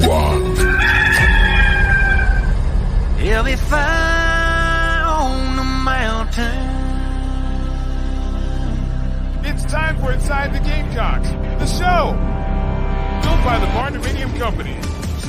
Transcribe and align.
1. 0.08 0.60
He'll 3.20 3.44
be 3.44 3.56
fire 3.56 5.04
on 5.04 5.56
the 5.56 5.64
mountain. 5.64 6.68
It's 9.44 9.64
time 9.64 9.98
for 9.98 10.12
Inside 10.12 10.52
the 10.52 10.60
Gamecocks, 10.60 11.30
the 11.30 11.66
show. 11.66 12.14
Built 13.22 13.44
by 13.44 13.58
the 13.58 13.66
Barndominium 13.66 14.38
Company, 14.38 14.76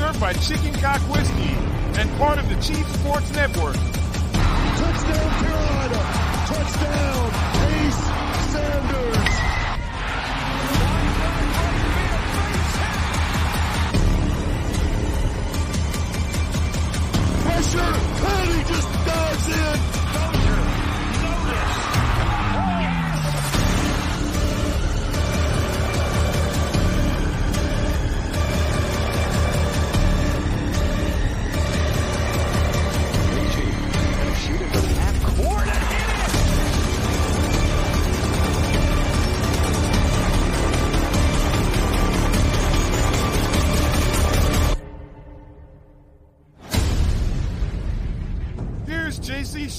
served 0.02 0.20
by 0.20 0.34
Chicken 0.34 0.74
Cock 0.82 1.00
Whiskey, 1.14 1.54
and 2.00 2.10
part 2.18 2.40
of 2.40 2.50
the 2.50 2.56
Chief 2.56 2.88
Sports 2.96 3.32
Network. 3.34 3.76
Touchdown 3.76 5.30
Carolina! 5.42 6.02
Touchdown 6.48 7.30
Ace 7.70 8.02
Sanders! 8.52 9.32
Pressure! 17.44 17.94
And 18.26 18.50
he 18.56 18.74
just 18.74 18.90
dives 19.06 19.48
in! 19.50 20.41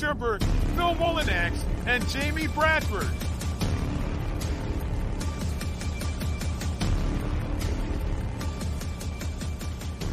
Sherberg, 0.03 0.43
Phil 0.75 0.97
Molinax, 0.97 1.53
and 1.87 2.07
Jamie 2.09 2.49
Bradford. 2.49 3.07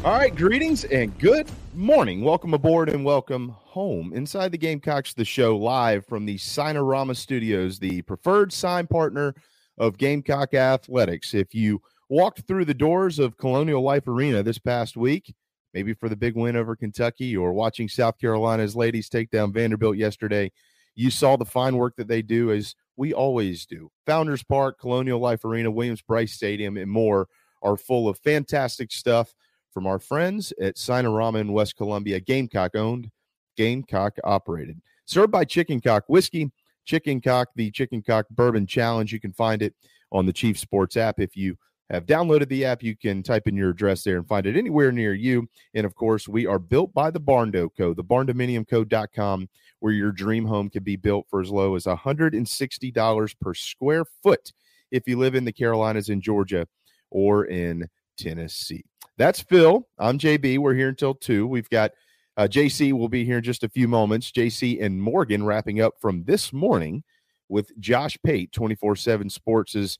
All 0.05 0.13
right, 0.13 0.35
greetings 0.35 0.83
and 0.83 1.17
good 1.17 1.50
morning. 1.73 2.23
Welcome 2.23 2.53
aboard 2.53 2.89
and 2.89 3.03
welcome 3.03 3.50
home. 3.50 4.13
Inside 4.13 4.51
the 4.51 4.59
Gamecocks, 4.59 5.16
the 5.16 5.25
show 5.25 5.57
live 5.57 6.06
from 6.06 6.27
the 6.27 6.38
Signarama 6.38 7.16
Studios, 7.16 7.79
the 7.79 8.03
preferred 8.03 8.53
sign 8.53 8.85
partner 8.85 9.33
of 9.79 9.97
Gamecock 9.97 10.53
Athletics. 10.53 11.33
If 11.33 11.56
you 11.56 11.81
walked 12.09 12.41
through 12.41 12.66
the 12.66 12.75
doors 12.75 13.17
of 13.17 13.38
Colonial 13.38 13.81
Life 13.81 14.07
Arena 14.07 14.44
this 14.44 14.59
past 14.59 14.95
week, 14.95 15.33
maybe 15.74 15.94
for 15.94 16.09
the 16.09 16.16
big 16.16 16.35
win 16.35 16.56
over 16.56 16.75
Kentucky 16.75 17.35
or 17.35 17.53
watching 17.53 17.88
South 17.88 18.18
Carolina's 18.19 18.75
ladies 18.75 19.09
take 19.09 19.30
down 19.30 19.53
Vanderbilt 19.53 19.97
yesterday, 19.97 20.52
you 20.96 21.09
saw 21.09 21.35
the 21.35 21.46
fine 21.46 21.78
work 21.78 21.96
that 21.97 22.07
they 22.07 22.22
do 22.22 22.52
as 22.52 22.75
we 22.97 23.13
always 23.13 23.66
do. 23.66 23.90
Founders 24.06 24.44
Park, 24.44 24.80
Colonial 24.80 25.19
Life 25.19 25.46
Arena, 25.46 25.72
Williams 25.72 26.02
Brice 26.02 26.34
Stadium, 26.34 26.78
and 26.78 26.91
more 26.91 27.28
are 27.62 27.78
full 27.78 28.09
of 28.09 28.18
fantastic 28.19 28.91
stuff 28.91 29.34
from 29.72 29.85
our 29.88 30.00
friends 30.00 30.52
at 30.62 30.78
Signarama 30.78 31.40
in 31.40 31.53
West 31.53 31.78
Columbia, 31.78 32.19
Gamecock 32.19 32.75
owned, 32.75 33.09
Gamecock 33.56 34.18
operated. 34.24 34.81
Served 35.06 35.31
by 35.31 35.46
Chicken 35.46 35.80
Cock 35.80 36.03
Whiskey, 36.07 36.51
Chicken 36.86 37.22
Cock, 37.22 37.50
the 37.56 37.72
Chicken 37.72 38.01
Cock 38.01 38.25
Bourbon 38.30 38.66
Challenge. 38.66 39.12
You 39.12 39.19
can 39.19 39.34
find 39.34 39.62
it 39.62 39.75
on 40.12 40.25
the 40.25 40.34
Chief 40.34 40.57
Sports 40.57 40.97
app. 40.97 41.19
If 41.19 41.38
you 41.38 41.56
have 41.89 42.05
downloaded 42.05 42.50
the 42.50 42.66
app, 42.66 42.83
you 42.83 42.95
can 42.95 43.23
type 43.23 43.47
in 43.47 43.55
your 43.55 43.72
address 43.72 44.03
there 44.03 44.17
and 44.17 44.27
find 44.27 44.45
it 44.45 44.55
anywhere 44.55 44.91
near 44.91 45.13
you. 45.13 45.47
And 45.73 45.85
of 45.85 45.95
course, 45.95 46.27
we 46.27 46.45
are 46.45 46.59
built 46.59 46.94
by 46.94 47.09
the 47.11 47.19
Barndo 47.19 47.69
Co., 47.75 47.94
the 47.94 48.03
barndominiumco.com, 48.03 49.50
where 49.79 49.94
your 49.94 50.11
dream 50.11 50.45
home 50.45 50.69
can 50.69 50.83
be 50.83 50.95
built 50.95 51.25
for 51.29 51.41
as 51.41 51.50
low 51.50 51.75
as 51.75 51.85
$160 51.85 53.39
per 53.39 53.53
square 53.53 54.05
foot 54.23 54.51
if 54.91 55.07
you 55.07 55.17
live 55.17 55.35
in 55.35 55.45
the 55.45 55.53
Carolinas 55.53 56.09
in 56.09 56.22
Georgia 56.22 56.67
or 57.09 57.45
in 57.45 57.88
Tennessee. 58.17 58.85
That's 59.18 59.42
Phil. 59.42 59.88
I'm 59.97 60.19
JB. 60.19 60.59
We're 60.59 60.75
here 60.75 60.89
until 60.89 61.15
2. 61.15 61.47
We've 61.47 61.69
got 61.69 61.92
uh, 62.38 62.44
JC 62.44 62.94
will 62.94 63.09
be 63.09 63.25
here 63.25 63.38
in 63.38 63.44
just 63.44 63.63
a 63.63 63.69
few 63.69 63.88
moments. 63.88 64.31
JC 64.31 64.81
and 64.81 65.01
Morgan 65.01 65.44
wrapping 65.44 65.81
up 65.81 65.95
from 66.00 66.24
this 66.24 66.53
morning 66.53 67.03
with 67.50 67.77
Josh 67.80 68.18
Pate, 68.24 68.51
24 68.51 68.95
7 68.95 69.30
Sports' 69.30 69.97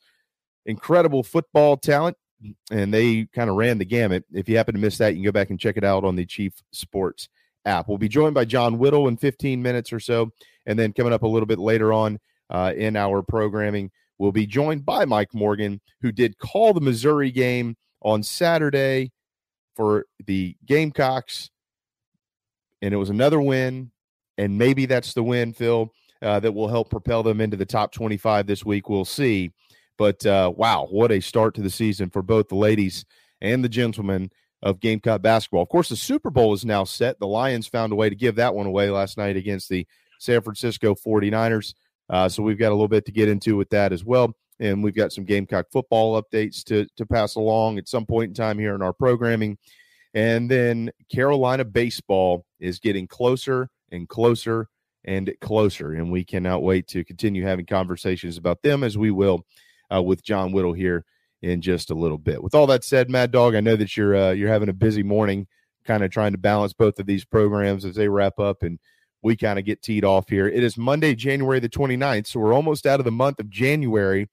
incredible 0.66 1.24
football 1.24 1.78
talent. 1.78 2.18
And 2.72 2.94
they 2.94 3.28
kind 3.34 3.50
of 3.50 3.58
ran 3.58 3.80
the 3.80 3.86
gamut. 3.86 4.24
If 4.32 4.48
you 4.48 4.56
happen 4.56 4.74
to 4.74 4.80
miss 4.80 4.98
that, 5.00 5.10
you 5.10 5.18
can 5.18 5.26
go 5.26 5.32
back 5.32 5.50
and 5.50 5.60
check 5.60 5.76
it 5.76 5.84
out 5.84 6.06
on 6.06 6.16
the 6.16 6.26
Chief 6.26 6.54
Sports 6.72 7.28
app. 7.66 7.90
We'll 7.90 7.98
be 7.98 8.08
joined 8.08 8.34
by 8.34 8.46
John 8.46 8.78
Whittle 8.78 9.10
in 9.10 9.18
15 9.18 9.62
minutes 9.62 9.92
or 9.92 10.00
so. 10.00 10.32
And 10.66 10.80
then 10.80 10.94
coming 10.94 11.12
up 11.12 11.24
a 11.24 11.28
little 11.28 11.48
bit 11.48 11.60
later 11.60 11.92
on 11.92 12.18
uh, 12.50 12.74
in 12.78 12.96
our 12.96 13.22
programming, 13.22 13.92
we'll 14.18 14.32
be 14.32 14.46
joined 14.46 14.86
by 14.86 15.04
Mike 15.04 15.34
Morgan, 15.34 15.82
who 16.02 16.12
did 16.12 16.38
call 16.38 16.74
the 16.74 16.82
Missouri 16.82 17.32
game 17.32 17.76
on 18.02 18.24
Saturday 18.24 19.12
for 19.76 20.06
the 20.26 20.56
Gamecocks. 20.66 21.50
And 22.82 22.94
it 22.94 22.98
was 22.98 23.10
another 23.10 23.42
win. 23.42 23.92
And 24.38 24.58
maybe 24.58 24.86
that's 24.86 25.14
the 25.14 25.24
win, 25.24 25.52
Phil, 25.52 25.92
uh, 26.22 26.40
that 26.40 26.54
will 26.54 26.70
help 26.70 26.90
propel 26.90 27.24
them 27.24 27.42
into 27.42 27.58
the 27.58 27.66
top 27.66 27.92
25 27.92 28.48
this 28.48 28.64
week. 28.64 28.88
We'll 28.88 29.06
see. 29.06 29.52
But 30.00 30.26
uh, 30.26 30.54
wow, 30.56 30.88
what 30.90 31.12
a 31.12 31.20
start 31.20 31.54
to 31.56 31.62
the 31.62 31.70
season 31.70 32.10
for 32.10 32.22
both 32.22 32.48
the 32.48 32.56
ladies 32.56 33.06
and 33.42 33.62
the 33.62 33.70
gentlemen 33.70 34.32
of 34.64 34.80
Gamecock 34.80 35.22
basketball. 35.22 35.62
Of 35.62 35.68
course, 35.68 35.90
the 35.90 35.98
Super 35.98 36.30
Bowl 36.30 36.54
is 36.54 36.64
now 36.64 36.86
set. 36.86 37.20
The 37.20 37.28
Lions 37.28 37.68
found 37.68 37.92
a 37.92 37.98
way 37.98 38.10
to 38.10 38.16
give 38.16 38.36
that 38.36 38.56
one 38.56 38.66
away 38.66 38.90
last 38.90 39.18
night 39.18 39.36
against 39.36 39.68
the 39.68 39.86
San 40.18 40.42
Francisco 40.42 40.96
49ers. 40.96 41.74
Uh, 42.10 42.30
so 42.30 42.42
we've 42.42 42.58
got 42.58 42.70
a 42.70 42.76
little 42.76 42.88
bit 42.88 43.06
to 43.06 43.12
get 43.12 43.28
into 43.28 43.58
with 43.58 43.70
that 43.72 43.92
as 43.92 44.06
well. 44.06 44.34
And 44.62 44.82
we've 44.82 44.96
got 44.96 45.12
some 45.12 45.26
Gamecock 45.26 45.66
football 45.70 46.22
updates 46.22 46.64
to, 46.66 46.88
to 46.96 47.06
pass 47.06 47.36
along 47.36 47.78
at 47.78 47.90
some 47.90 48.06
point 48.06 48.30
in 48.30 48.34
time 48.34 48.58
here 48.58 48.76
in 48.76 48.82
our 48.82 48.94
programming. 48.94 49.58
And 50.14 50.50
then 50.50 50.92
Carolina 51.12 51.66
baseball 51.66 52.46
is 52.60 52.80
getting 52.80 53.06
closer 53.06 53.70
and 53.92 54.08
closer 54.08 54.70
and 55.04 55.30
closer. 55.42 55.92
And 55.92 56.10
we 56.10 56.24
cannot 56.24 56.64
wait 56.64 56.88
to 56.88 57.04
continue 57.04 57.46
having 57.46 57.66
conversations 57.66 58.38
about 58.38 58.62
them 58.62 58.84
as 58.86 58.98
we 58.98 59.12
will 59.12 59.46
uh, 59.94 60.02
with 60.02 60.24
John 60.24 60.52
Whittle 60.52 60.74
here 60.74 61.06
in 61.42 61.62
just 61.62 61.90
a 61.90 61.96
little 61.96 62.18
bit. 62.18 62.44
With 62.44 62.56
all 62.56 62.68
that 62.68 62.84
said, 62.84 63.10
Mad 63.10 63.32
Dog, 63.32 63.56
I 63.56 63.62
know 63.62 63.76
that 63.76 63.96
you're 63.96 64.16
uh, 64.16 64.32
you're 64.32 64.52
having 64.52 64.70
a 64.70 64.74
busy 64.74 65.04
morning, 65.04 65.48
kind 65.86 66.04
of 66.04 66.12
trying 66.12 66.34
to 66.34 66.38
balance 66.38 66.74
both 66.74 67.00
of 67.00 67.06
these 67.06 67.26
programs 67.26 67.86
as 67.86 67.96
they 67.96 68.10
wrap 68.10 68.40
up 68.40 68.64
and 68.64 68.80
we 69.22 69.36
kind 69.36 69.60
of 69.60 69.66
get 69.66 69.82
teed 69.82 70.06
off 70.06 70.30
here. 70.30 70.48
It 70.48 70.64
is 70.64 70.78
Monday, 70.78 71.16
January 71.16 71.60
the 71.60 71.70
29th, 71.70 72.28
so 72.28 72.40
we're 72.40 72.54
almost 72.54 72.86
out 72.86 73.00
of 73.00 73.06
the 73.06 73.12
month 73.12 73.40
of 73.40 73.50
January 73.50 74.30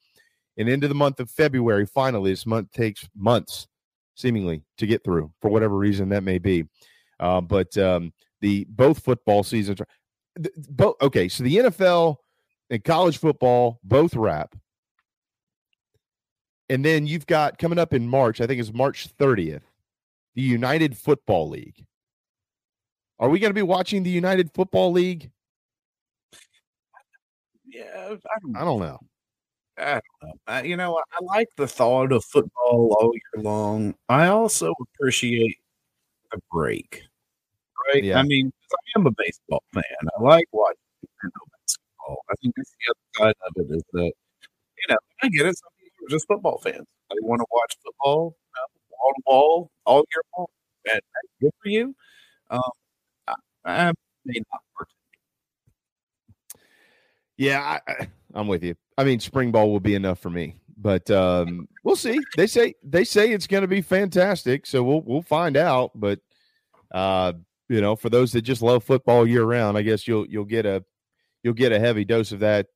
and 0.57 0.69
into 0.69 0.89
the 0.89 0.95
month 0.95 1.21
of 1.21 1.31
February. 1.31 1.87
Finally, 1.87 2.33
this 2.33 2.47
month 2.47 2.71
takes 2.73 3.09
months, 3.17 3.67
seemingly, 4.15 4.63
to 4.79 4.87
get 4.87 5.03
through 5.05 5.33
for 5.41 5.51
whatever 5.51 5.77
reason 5.77 6.09
that 6.11 6.23
may 6.23 6.39
be. 6.39 6.65
Uh, 7.19 7.41
but 7.41 7.77
um, 7.79 8.13
the 8.41 8.67
both 8.69 9.03
football 9.03 9.43
seasons, 9.43 9.81
both 10.69 10.97
okay. 11.03 11.29
So 11.29 11.45
the 11.45 11.57
NFL 11.57 12.17
and 12.71 12.85
college 12.85 13.19
football 13.19 13.81
both 13.83 14.15
wrap. 14.15 14.55
And 16.69 16.85
then 16.85 17.07
you've 17.07 17.27
got 17.27 17.59
coming 17.59 17.79
up 17.79 17.93
in 17.93 18.09
March, 18.09 18.41
I 18.41 18.47
think 18.47 18.61
it's 18.61 18.73
March 18.73 19.09
30th, 19.17 19.63
the 20.35 20.43
United 20.43 20.97
Football 20.97 21.49
League. 21.49 21.87
Are 23.19 23.29
we 23.29 23.39
going 23.39 23.51
to 23.51 23.55
be 23.55 23.63
watching 23.63 24.03
the 24.03 24.11
United 24.11 24.53
Football 24.53 24.93
League? 24.93 25.31
Yeah, 27.67 27.85
I 27.95 28.39
don't, 28.43 28.57
I 28.57 28.65
don't 28.65 28.81
know. 28.81 28.99
I 29.79 29.93
don't 29.93 30.03
know. 30.23 30.33
I, 30.47 30.63
you 30.63 30.77
know, 30.77 30.99
I 30.99 31.25
like 31.25 31.49
the 31.57 31.69
thought 31.69 32.13
of 32.13 32.25
football 32.25 32.97
all 32.99 33.13
year 33.13 33.43
long. 33.43 33.95
I 34.09 34.29
also 34.29 34.73
appreciate 34.81 35.57
the 36.33 36.41
break. 36.51 37.03
Right? 37.89 38.03
Yeah. 38.05 38.19
I 38.19 38.23
mean, 38.23 38.53
I 38.73 38.99
am 38.99 39.07
a 39.07 39.11
baseball 39.11 39.63
fan. 39.73 39.83
I 40.19 40.23
like 40.23 40.47
watching 40.53 40.77
basketball. 41.13 42.25
I 42.31 42.35
think 42.43 42.55
that's 42.57 42.71
the 42.71 42.93
other 42.93 43.29
side 43.29 43.35
of 43.47 43.53
it 43.57 43.77
is 43.77 43.83
that, 43.93 44.03
you 44.03 44.87
know, 44.89 44.97
I 45.23 45.29
get 45.29 45.47
it. 45.47 45.59
Some 45.59 45.69
are 46.07 46.11
just 46.11 46.27
football 46.27 46.59
fans. 46.59 46.87
They 47.11 47.17
want 47.21 47.41
to 47.41 47.47
watch 47.51 47.77
football 47.85 48.37
wall 49.07 49.13
to 49.15 49.23
wall 49.27 49.71
all 49.85 50.05
year 50.13 50.23
long. 50.37 50.47
Good 51.41 51.51
for 51.63 51.69
you. 51.69 51.95
Um, 52.51 52.61
I, 53.27 53.35
I 53.65 53.93
may 54.25 54.41
not. 54.53 54.87
Yeah, 57.37 57.79
I, 57.87 58.09
I'm 58.35 58.49
with 58.49 58.65
you. 58.65 58.77
I 58.97 59.05
mean, 59.05 59.21
spring 59.21 59.53
ball 59.53 59.71
will 59.71 59.81
be 59.81 59.95
enough 59.95 60.21
for 60.21 60.31
me, 60.31 60.57
but 60.79 61.11
um, 61.11 61.69
we'll 61.85 61.97
see. 61.97 62.19
They 62.37 62.47
say 62.47 62.75
they 62.83 63.05
say 63.05 63.31
it's 63.31 63.47
going 63.47 63.61
to 63.61 63.69
be 63.69 63.83
fantastic, 63.83 64.65
so 64.65 64.83
we'll 64.83 65.03
we'll 65.03 65.23
find 65.23 65.57
out. 65.57 65.91
But 65.95 66.21
uh, 66.93 67.35
you 67.69 67.81
know, 67.81 67.95
for 67.95 68.09
those 68.09 68.33
that 68.33 68.43
just 68.43 68.63
love 68.63 68.85
football 68.85 69.27
year 69.27 69.45
round, 69.45 69.77
I 69.77 69.83
guess 69.83 70.09
you'll 70.09 70.27
you'll 70.27 70.45
get 70.47 70.65
a 70.65 70.83
you'll 71.43 71.55
get 71.55 71.73
a 71.73 71.79
heavy 71.79 72.07
dose 72.07 72.33
of 72.33 72.41
that 72.41 72.69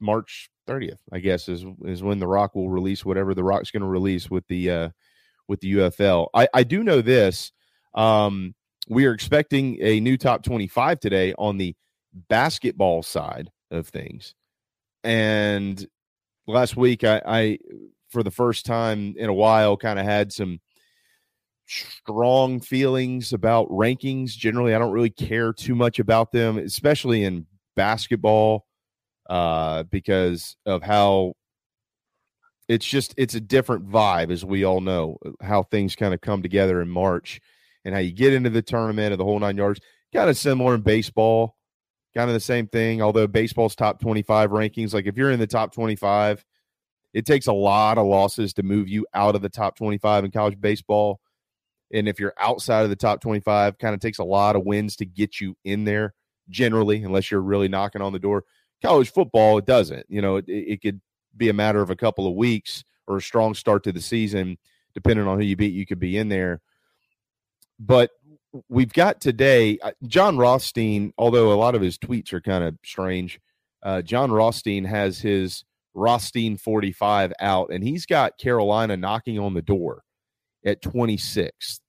March 0.00 0.50
30th. 0.68 0.98
I 1.12 1.20
guess 1.20 1.48
is 1.48 1.64
is 1.84 2.02
when 2.02 2.18
the 2.18 2.26
Rock 2.26 2.54
will 2.54 2.70
release 2.70 3.04
whatever 3.04 3.34
the 3.34 3.44
Rock's 3.44 3.70
going 3.70 3.82
to 3.82 3.88
release 3.88 4.30
with 4.30 4.46
the 4.48 4.70
uh, 4.70 4.88
with 5.48 5.60
the 5.60 5.74
UFL. 5.74 6.28
I 6.34 6.48
I 6.52 6.64
do 6.64 6.82
know 6.82 7.00
this. 7.00 7.52
Um, 7.94 8.54
we 8.88 9.06
are 9.06 9.12
expecting 9.12 9.78
a 9.80 10.00
new 10.00 10.16
top 10.16 10.42
25 10.42 11.00
today 11.00 11.34
on 11.38 11.56
the 11.58 11.74
basketball 12.28 13.02
side 13.02 13.50
of 13.70 13.88
things. 13.88 14.34
And 15.02 15.84
last 16.46 16.76
week, 16.76 17.04
I, 17.04 17.22
I 17.26 17.58
for 18.10 18.22
the 18.22 18.30
first 18.30 18.66
time 18.66 19.14
in 19.16 19.28
a 19.28 19.34
while, 19.34 19.76
kind 19.76 19.98
of 19.98 20.04
had 20.04 20.32
some 20.32 20.60
strong 21.66 22.60
feelings 22.60 23.32
about 23.32 23.68
rankings. 23.68 24.30
Generally, 24.30 24.74
I 24.74 24.78
don't 24.78 24.92
really 24.92 25.10
care 25.10 25.52
too 25.52 25.74
much 25.74 25.98
about 25.98 26.32
them, 26.32 26.58
especially 26.58 27.24
in 27.24 27.46
basketball, 27.74 28.65
uh, 29.28 29.84
because 29.84 30.56
of 30.66 30.82
how 30.82 31.34
it's 32.68 32.86
just 32.86 33.14
it's 33.16 33.34
a 33.34 33.40
different 33.40 33.88
vibe, 33.88 34.30
as 34.30 34.44
we 34.44 34.64
all 34.64 34.80
know, 34.80 35.18
how 35.40 35.62
things 35.62 35.94
kind 35.96 36.14
of 36.14 36.20
come 36.20 36.42
together 36.42 36.80
in 36.80 36.88
March 36.88 37.40
and 37.84 37.94
how 37.94 38.00
you 38.00 38.12
get 38.12 38.32
into 38.32 38.50
the 38.50 38.62
tournament 38.62 39.12
of 39.12 39.18
the 39.18 39.24
whole 39.24 39.38
nine 39.38 39.56
yards. 39.56 39.80
Kind 40.12 40.30
of 40.30 40.36
similar 40.36 40.74
in 40.74 40.80
baseball 40.80 41.56
kind 42.16 42.30
of 42.30 42.34
the 42.34 42.40
same 42.40 42.66
thing. 42.66 43.02
Although 43.02 43.26
baseball's 43.26 43.76
top 43.76 44.00
25 44.00 44.50
rankings, 44.50 44.94
like 44.94 45.06
if 45.06 45.18
you're 45.18 45.30
in 45.30 45.38
the 45.38 45.46
top 45.46 45.72
25, 45.72 46.44
it 47.12 47.26
takes 47.26 47.46
a 47.46 47.52
lot 47.52 47.98
of 47.98 48.06
losses 48.06 48.54
to 48.54 48.62
move 48.62 48.88
you 48.88 49.06
out 49.12 49.34
of 49.34 49.42
the 49.42 49.50
top 49.50 49.76
25 49.76 50.24
in 50.24 50.30
college 50.30 50.58
baseball. 50.58 51.20
And 51.92 52.08
if 52.08 52.18
you're 52.18 52.32
outside 52.40 52.84
of 52.84 52.90
the 52.90 52.96
top 52.96 53.20
25, 53.20 53.78
kind 53.78 53.94
of 53.94 54.00
takes 54.00 54.18
a 54.18 54.24
lot 54.24 54.56
of 54.56 54.64
wins 54.64 54.96
to 54.96 55.04
get 55.04 55.40
you 55.40 55.56
in 55.64 55.84
there 55.84 56.14
generally, 56.48 57.02
unless 57.02 57.30
you're 57.30 57.42
really 57.42 57.68
knocking 57.68 58.00
on 58.00 58.14
the 58.14 58.18
door. 58.18 58.44
College 58.82 59.10
football, 59.10 59.58
it 59.58 59.66
doesn't. 59.66 60.06
You 60.08 60.22
know, 60.22 60.36
it, 60.36 60.44
it 60.48 60.82
could 60.82 61.00
be 61.36 61.48
a 61.48 61.54
matter 61.54 61.80
of 61.80 61.90
a 61.90 61.96
couple 61.96 62.26
of 62.26 62.34
weeks 62.34 62.84
or 63.06 63.16
a 63.16 63.22
strong 63.22 63.54
start 63.54 63.84
to 63.84 63.92
the 63.92 64.00
season, 64.00 64.58
depending 64.94 65.26
on 65.26 65.38
who 65.38 65.44
you 65.44 65.56
beat, 65.56 65.72
you 65.72 65.86
could 65.86 66.00
be 66.00 66.16
in 66.16 66.28
there. 66.28 66.60
But 67.78 68.10
we've 68.68 68.92
got 68.92 69.20
today 69.20 69.78
uh, 69.82 69.92
Jon 70.06 70.38
Rothstein, 70.38 71.12
although 71.18 71.52
a 71.52 71.54
lot 71.54 71.74
of 71.74 71.82
his 71.82 71.98
tweets 71.98 72.32
are 72.32 72.40
kind 72.40 72.64
of 72.64 72.76
strange. 72.84 73.38
Uh, 73.82 74.02
Jon 74.02 74.32
Rothstein 74.32 74.84
has 74.84 75.18
his 75.18 75.64
Rothstein 75.94 76.56
45 76.56 77.32
out, 77.40 77.70
and 77.70 77.82
he's 77.82 78.06
got 78.06 78.38
Carolina 78.38 78.96
knocking 78.96 79.38
on 79.38 79.54
the 79.54 79.62
door 79.62 80.02
at 80.64 80.82
26th. 80.82 81.80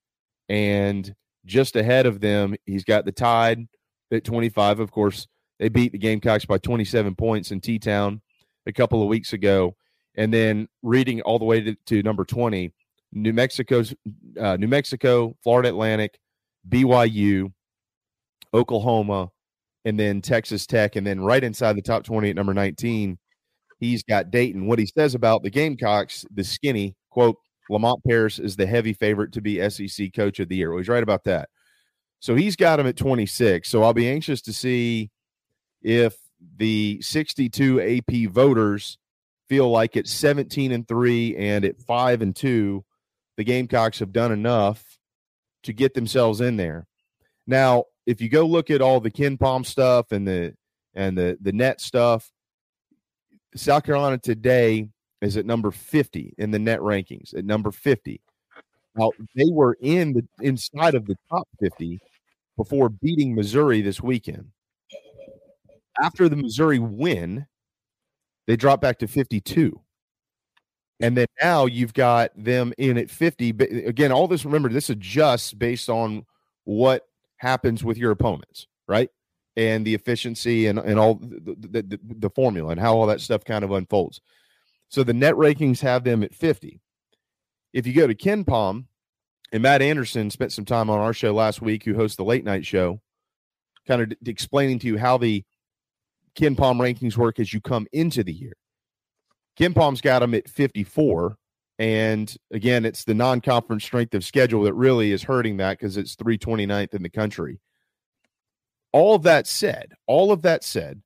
And 0.49 1.13
just 1.45 1.75
ahead 1.75 2.05
of 2.05 2.19
them, 2.19 2.55
he's 2.65 2.83
got 2.83 3.05
the 3.05 3.11
Tide 3.11 3.67
at 4.11 4.23
25. 4.23 4.79
Of 4.79 4.91
course, 4.91 5.27
they 5.59 5.69
beat 5.69 5.91
the 5.91 5.97
Gamecocks 5.97 6.45
by 6.45 6.57
27 6.57 7.15
points 7.15 7.51
in 7.51 7.61
T 7.61 7.79
Town 7.79 8.21
a 8.65 8.73
couple 8.73 9.01
of 9.01 9.07
weeks 9.07 9.33
ago. 9.33 9.75
And 10.15 10.33
then 10.33 10.67
reading 10.81 11.21
all 11.21 11.39
the 11.39 11.45
way 11.45 11.61
to, 11.61 11.75
to 11.87 12.03
number 12.03 12.25
20, 12.25 12.73
New 13.13 13.33
Mexico's 13.33 13.93
uh, 14.39 14.57
New 14.57 14.67
Mexico, 14.67 15.35
Florida 15.43 15.69
Atlantic, 15.69 16.19
BYU, 16.67 17.51
Oklahoma, 18.53 19.29
and 19.85 19.99
then 19.99 20.21
Texas 20.21 20.65
Tech. 20.65 20.95
And 20.95 21.05
then 21.05 21.21
right 21.21 21.43
inside 21.43 21.75
the 21.75 21.81
top 21.81 22.03
20 22.03 22.29
at 22.29 22.35
number 22.35 22.53
19, 22.53 23.17
he's 23.79 24.03
got 24.03 24.31
Dayton. 24.31 24.67
What 24.67 24.79
he 24.79 24.85
says 24.85 25.15
about 25.15 25.43
the 25.43 25.49
Gamecocks, 25.49 26.25
the 26.33 26.43
skinny, 26.43 26.95
quote, 27.09 27.37
Lamont 27.69 28.01
Paris 28.07 28.39
is 28.39 28.55
the 28.55 28.65
heavy 28.65 28.93
favorite 28.93 29.33
to 29.33 29.41
be 29.41 29.69
SEC 29.69 30.13
coach 30.15 30.39
of 30.39 30.49
the 30.49 30.55
year. 30.55 30.71
Well, 30.71 30.79
he's 30.79 30.87
right 30.87 31.03
about 31.03 31.25
that. 31.25 31.49
So 32.19 32.35
he's 32.35 32.55
got 32.55 32.79
him 32.79 32.87
at 32.87 32.97
26. 32.97 33.69
So 33.69 33.83
I'll 33.83 33.93
be 33.93 34.09
anxious 34.09 34.41
to 34.43 34.53
see 34.53 35.11
if 35.81 36.15
the 36.57 36.99
62 37.01 37.81
AP 37.81 38.31
voters 38.31 38.97
feel 39.49 39.69
like 39.69 39.95
at 39.95 40.07
17 40.07 40.71
and 40.71 40.87
3 40.87 41.35
and 41.37 41.65
at 41.65 41.79
5 41.81 42.21
and 42.21 42.35
2 42.35 42.83
the 43.37 43.43
Gamecocks 43.43 43.99
have 43.99 44.11
done 44.11 44.31
enough 44.31 44.97
to 45.63 45.71
get 45.71 45.93
themselves 45.93 46.41
in 46.41 46.57
there. 46.57 46.87
Now, 47.45 47.85
if 48.05 48.19
you 48.19 48.29
go 48.29 48.45
look 48.45 48.69
at 48.69 48.81
all 48.81 48.99
the 48.99 49.11
KenPom 49.11 49.65
stuff 49.65 50.11
and 50.11 50.27
the 50.27 50.53
and 50.93 51.17
the 51.17 51.37
the 51.39 51.51
net 51.51 51.79
stuff, 51.79 52.31
South 53.55 53.83
Carolina 53.83 54.17
today 54.17 54.89
is 55.21 55.37
at 55.37 55.45
number 55.45 55.71
50 55.71 56.33
in 56.37 56.51
the 56.51 56.59
net 56.59 56.79
rankings 56.79 57.35
at 57.35 57.45
number 57.45 57.71
50. 57.71 58.21
Now 58.95 59.11
they 59.35 59.49
were 59.49 59.77
in 59.79 60.13
the 60.13 60.27
inside 60.41 60.95
of 60.95 61.05
the 61.05 61.15
top 61.29 61.47
50 61.59 61.99
before 62.55 62.89
beating 62.89 63.35
Missouri 63.35 63.81
this 63.81 64.01
weekend. 64.01 64.47
After 66.01 66.29
the 66.29 66.35
Missouri 66.35 66.79
win, 66.79 67.47
they 68.45 68.55
dropped 68.55 68.81
back 68.81 68.99
to 68.99 69.07
52. 69.07 69.81
And 70.99 71.15
then 71.15 71.27
now 71.41 71.65
you've 71.65 71.93
got 71.93 72.31
them 72.35 72.73
in 72.77 72.97
at 72.97 73.09
50. 73.09 73.51
But 73.51 73.69
again, 73.71 74.11
all 74.11 74.27
this, 74.27 74.45
remember, 74.45 74.69
this 74.69 74.89
adjusts 74.89 75.53
based 75.53 75.89
on 75.89 76.25
what 76.63 77.03
happens 77.37 77.83
with 77.83 77.97
your 77.97 78.11
opponents, 78.11 78.67
right? 78.87 79.09
And 79.55 79.85
the 79.85 79.93
efficiency 79.93 80.67
and, 80.67 80.79
and 80.79 80.99
all 80.99 81.15
the, 81.15 81.55
the, 81.59 81.99
the, 82.03 82.29
formula 82.29 82.71
and 82.71 82.79
how 82.79 82.95
all 82.95 83.07
that 83.07 83.21
stuff 83.21 83.43
kind 83.43 83.63
of 83.63 83.71
unfolds. 83.71 84.21
So 84.89 85.03
the 85.03 85.13
net 85.13 85.35
rankings 85.35 85.81
have 85.81 86.03
them 86.03 86.23
at 86.23 86.33
50. 86.33 86.79
If 87.73 87.85
you 87.85 87.93
go 87.93 88.07
to 88.07 88.15
KenPom, 88.15 88.85
and 89.51 89.63
Matt 89.63 89.81
Anderson 89.81 90.29
spent 90.29 90.51
some 90.51 90.65
time 90.65 90.89
on 90.89 90.99
our 90.99 91.13
show 91.13 91.33
last 91.33 91.61
week, 91.61 91.83
who 91.83 91.95
hosts 91.95 92.17
the 92.17 92.23
late 92.23 92.43
night 92.43 92.65
show, 92.65 92.99
kind 93.87 94.01
of 94.01 94.09
d- 94.09 94.17
explaining 94.25 94.79
to 94.79 94.87
you 94.87 94.97
how 94.97 95.17
the 95.17 95.43
KenPom 96.37 96.77
rankings 96.77 97.17
work 97.17 97.39
as 97.39 97.53
you 97.53 97.59
come 97.59 97.87
into 97.91 98.23
the 98.23 98.33
year. 98.33 98.53
KenPom's 99.59 100.01
got 100.01 100.19
them 100.19 100.33
at 100.33 100.49
54. 100.49 101.35
And 101.79 102.35
again, 102.51 102.85
it's 102.85 103.03
the 103.03 103.13
non 103.13 103.41
conference 103.41 103.83
strength 103.83 104.13
of 104.13 104.23
schedule 104.23 104.63
that 104.63 104.73
really 104.73 105.11
is 105.11 105.23
hurting 105.23 105.57
that 105.57 105.77
because 105.77 105.97
it's 105.97 106.15
329th 106.15 106.93
in 106.93 107.03
the 107.03 107.09
country. 107.09 107.59
All 108.93 109.15
of 109.15 109.23
that 109.23 109.47
said, 109.47 109.93
all 110.07 110.31
of 110.31 110.41
that 110.43 110.63
said, 110.63 111.01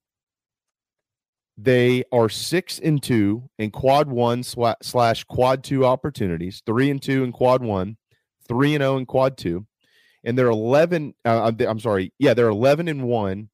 they 1.58 2.04
are 2.12 2.30
six 2.30 2.80
and 2.80 3.04
two 3.04 3.50
in 3.60 3.70
quad 3.72 4.08
one 4.08 4.44
slash 4.44 5.24
quad 5.26 5.64
two 5.64 5.86
opportunities, 5.86 6.64
three 6.66 6.90
and 6.90 7.02
two 7.02 7.24
in 7.24 7.32
quad 7.32 7.62
one, 7.62 7.98
three 8.48 8.74
and 8.74 8.84
oh 8.84 8.98
in 8.98 9.06
quad 9.06 9.38
two, 9.38 9.68
and 10.24 10.38
they're 10.38 10.48
eleven. 10.48 11.14
Uh, 11.26 11.52
I'm 11.68 11.80
sorry, 11.80 12.14
yeah, 12.18 12.34
they're 12.34 12.48
eleven 12.48 12.88
and 12.88 13.04
one 13.04 13.51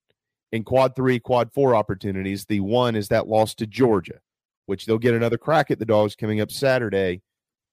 in 0.51 0.63
quad 0.63 0.95
three, 0.95 1.19
quad 1.19 1.51
four 1.53 1.75
opportunities. 1.75 2.45
The 2.45 2.59
one 2.59 2.95
is 2.95 3.09
that 3.09 3.27
loss 3.27 3.53
to 3.55 3.67
Georgia, 3.67 4.19
which 4.65 4.85
they'll 4.85 4.97
get 4.97 5.13
another 5.13 5.37
crack 5.37 5.71
at 5.71 5.79
the 5.79 5.85
dogs 5.85 6.15
coming 6.15 6.41
up 6.41 6.51
Saturday 6.51 7.21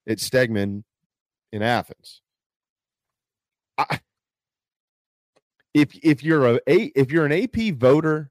at 0.09 0.19
Stegeman 0.19 0.85
in 1.53 1.63
Athens. 1.63 2.21
I, 3.79 4.01
if 5.73 5.95
if 6.03 6.23
you're 6.23 6.47
a 6.47 6.61
if 6.67 7.11
you're 7.11 7.27
an 7.27 7.33
AP 7.33 7.75
voter 7.75 8.31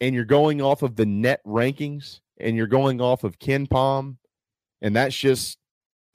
and 0.00 0.14
you're 0.14 0.24
going 0.24 0.60
off 0.60 0.82
of 0.82 0.96
the 0.96 1.06
net 1.06 1.40
rankings 1.44 2.20
and 2.38 2.56
you're 2.56 2.66
going 2.66 3.00
off 3.00 3.24
of 3.24 3.38
KenPom, 3.38 4.16
and 4.80 4.96
that's 4.96 5.16
just 5.16 5.58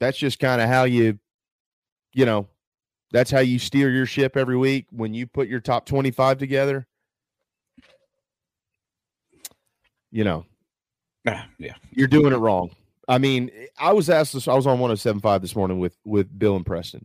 that's 0.00 0.18
just 0.18 0.38
kind 0.38 0.60
of 0.60 0.68
how 0.68 0.84
you, 0.84 1.18
you 2.12 2.24
know, 2.24 2.48
that's 3.10 3.30
how 3.30 3.40
you 3.40 3.58
steer 3.58 3.90
your 3.90 4.06
ship 4.06 4.36
every 4.36 4.56
week 4.56 4.86
when 4.90 5.14
you 5.14 5.26
put 5.26 5.48
your 5.48 5.60
top 5.60 5.86
25 5.86 6.38
together. 6.38 6.86
You 10.10 10.24
know, 10.24 10.46
ah, 11.26 11.46
yeah, 11.58 11.74
you're 11.90 12.08
doing 12.08 12.32
it 12.32 12.38
wrong. 12.38 12.70
I 13.06 13.18
mean, 13.18 13.50
I 13.78 13.92
was 13.92 14.10
asked 14.10 14.34
this, 14.34 14.48
I 14.48 14.54
was 14.54 14.66
on 14.66 14.78
1075 14.78 15.40
this 15.40 15.56
morning 15.56 15.78
with 15.78 15.96
with 16.04 16.36
Bill 16.38 16.56
and 16.56 16.66
Preston. 16.66 17.04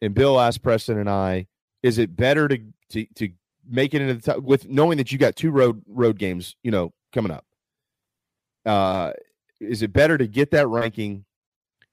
And 0.00 0.14
Bill 0.14 0.40
asked 0.40 0.62
Preston 0.62 0.98
and 0.98 1.08
I, 1.08 1.46
is 1.82 1.98
it 1.98 2.16
better 2.16 2.48
to 2.48 2.58
to, 2.90 3.06
to 3.16 3.28
make 3.68 3.94
it 3.94 4.02
into 4.02 4.14
the 4.14 4.20
top 4.20 4.42
with 4.42 4.68
knowing 4.68 4.98
that 4.98 5.12
you 5.12 5.18
got 5.18 5.36
two 5.36 5.50
road 5.50 5.82
road 5.86 6.18
games, 6.18 6.56
you 6.62 6.70
know, 6.70 6.92
coming 7.12 7.32
up. 7.32 7.44
Uh, 8.64 9.12
is 9.60 9.82
it 9.82 9.92
better 9.92 10.18
to 10.18 10.26
get 10.26 10.50
that 10.52 10.68
ranking 10.68 11.24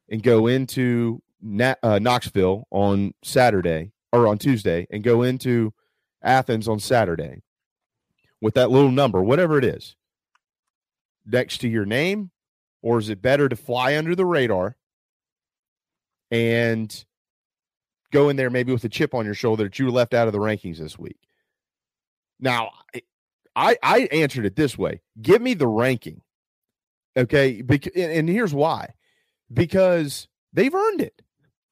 and 0.10 0.24
go 0.24 0.48
into 0.48 1.22
Na- 1.42 1.76
uh, 1.84 2.00
Knoxville 2.00 2.68
on 2.72 3.14
Saturday 3.24 3.92
or 4.12 4.28
on 4.28 4.38
Tuesday 4.38 4.88
and 4.90 5.04
go 5.04 5.22
into 5.22 5.74
Athens 6.22 6.68
on 6.68 6.80
Saturday 6.80 7.42
with 8.42 8.56
that 8.56 8.72
little 8.72 8.92
number, 8.92 9.22
whatever 9.22 9.58
it 9.58 9.66
is, 9.66 9.96
next 11.32 11.60
to 11.60 11.68
your 11.68 11.86
name? 11.86 12.32
Or 12.82 13.00
is 13.00 13.10
it 13.10 13.22
better 13.22 13.50
to 13.50 13.56
fly 13.56 13.98
under 13.98 14.16
the 14.16 14.26
radar 14.26 14.78
and 16.32 17.06
go 18.12 18.30
in 18.30 18.38
there 18.38 18.50
maybe 18.50 18.72
with 18.72 18.84
a 18.84 18.90
chip 18.90 19.14
on 19.14 19.26
your 19.26 19.34
shoulder 19.34 19.64
that 19.64 19.80
you 19.80 19.92
left 19.92 20.14
out 20.14 20.28
of 20.28 20.34
the 20.34 20.40
rankings 20.40 20.78
this 20.78 20.98
week? 20.98 21.20
Now, 22.40 22.72
I 23.56 23.78
I 23.84 24.00
answered 24.12 24.46
it 24.46 24.56
this 24.56 24.78
way: 24.78 25.02
Give 25.22 25.42
me 25.42 25.54
the 25.54 25.68
ranking, 25.68 26.22
okay? 27.18 27.62
Bec- 27.62 27.96
and 27.96 28.30
here's 28.30 28.54
why: 28.54 28.94
because 29.52 30.28
they've 30.54 30.74
earned 30.74 31.02
it. 31.02 31.22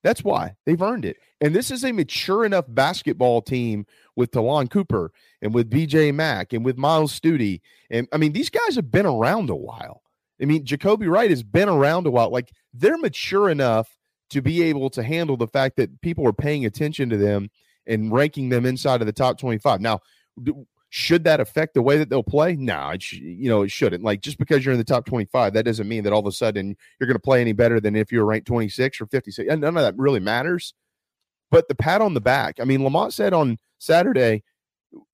That's 0.04 0.24
why 0.24 0.56
they've 0.66 0.82
earned 0.82 1.06
it. 1.06 1.18
And 1.42 1.56
this 1.56 1.72
is 1.72 1.84
a 1.84 1.92
mature 1.92 2.46
enough 2.46 2.66
basketball 2.68 3.42
team 3.42 3.86
with 4.16 4.32
Ta'Lon 4.32 4.68
Cooper 4.70 5.12
and 5.42 5.54
with 5.54 5.70
BJ 5.70 6.13
Mack 6.13 6.54
and 6.54 6.63
with 6.63 6.77
Myles 6.77 7.12
Stute. 7.12 7.62
And 7.89 8.08
I 8.12 8.18
mean, 8.18 8.34
these 8.34 8.50
guys 8.50 8.75
have 8.75 8.92
been 8.92 9.06
around 9.06 9.50
a 9.50 9.56
while. 9.56 10.01
I 10.42 10.46
mean, 10.46 10.66
Jacobi 10.66 11.10
Wright 11.10 11.30
has 11.30 11.44
been 11.44 11.70
around 11.70 12.06
a 12.08 12.12
while. 12.12 12.32
Like 12.32 12.51
they're 12.74 12.98
mature 12.98 13.50
enough 13.50 13.98
to 14.30 14.42
be 14.42 14.62
able 14.63 14.89
to 14.92 15.04
handle 15.04 15.38
the 15.38 15.48
fact 15.48 15.77
that 15.77 16.01
people 16.01 16.27
are 16.27 16.34
paying 16.34 16.66
attention 16.66 17.10
to 17.10 17.18
them 17.18 17.50
and 17.86 18.12
ranking 18.12 18.50
them 18.50 18.66
inside 18.66 19.01
of 19.01 19.08
the 19.08 19.13
top 19.13 19.39
25. 19.39 19.82
Now, 19.82 20.00
should 20.89 21.24
that 21.25 21.39
affect 21.39 21.74
the 21.74 21.82
way 21.82 21.98
that 21.98 22.10
they'll 22.10 22.24
play? 22.24 22.56
No, 22.56 22.89
it 22.89 23.01
sh- 23.01 23.13
you 23.13 23.50
know 23.50 23.63
it 23.63 23.72
shouldn't. 23.72 24.03
Like 24.03 24.22
just 24.22 24.38
because 24.38 24.63
you're 24.63 24.74
in 24.74 24.79
the 24.79 24.84
top 24.84 25.06
25, 25.06 25.53
that 25.53 25.65
doesn't 25.65 25.88
mean 25.88 26.03
that 26.03 26.13
all 26.13 26.20
of 26.20 26.25
a 26.25 26.32
sudden 26.32 26.75
you're 27.00 27.08
going 27.08 27.15
to 27.15 27.22
play 27.22 27.41
any 27.41 27.53
better 27.53 27.79
than 27.79 27.96
if 27.96 28.12
you're 28.12 28.25
ranked 28.25 28.48
26 28.48 29.01
or 29.01 29.08
56. 29.08 29.50
And 29.50 29.62
none 29.62 29.77
of 29.77 29.84
that 29.84 29.98
really 29.98 30.20
matters. 30.20 30.74
But 31.51 31.67
the 31.67 31.75
pat 31.75 32.01
on 32.01 32.13
the 32.13 32.22
back. 32.22 32.60
I 32.60 32.65
mean, 32.65 32.84
Lamont 32.84 33.13
said 33.13 33.34
on 33.34 33.58
Saturday, 33.79 34.44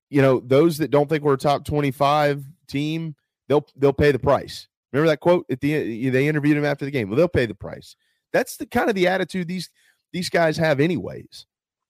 you 0.09 0.21
know, 0.21 0.39
those 0.39 0.77
that 0.77 0.91
don't 0.91 1.09
think 1.09 1.23
we're 1.23 1.33
a 1.33 1.37
top 1.37 1.65
25 1.65 2.43
team, 2.67 3.15
they'll 3.47 3.65
they'll 3.75 3.93
pay 3.93 4.11
the 4.11 4.19
price. 4.19 4.67
Remember 4.91 5.09
that 5.09 5.19
quote 5.19 5.45
at 5.49 5.59
the 5.59 6.09
they 6.09 6.27
interviewed 6.27 6.57
him 6.57 6.65
after 6.65 6.85
the 6.85 6.91
game. 6.91 7.09
Well, 7.09 7.17
they'll 7.17 7.27
pay 7.27 7.47
the 7.47 7.55
price. 7.55 7.95
That's 8.31 8.57
the 8.57 8.65
kind 8.65 8.89
of 8.89 8.95
the 8.95 9.07
attitude 9.07 9.47
these 9.47 9.69
these 10.11 10.29
guys 10.29 10.57
have, 10.57 10.79
anyways. 10.79 11.47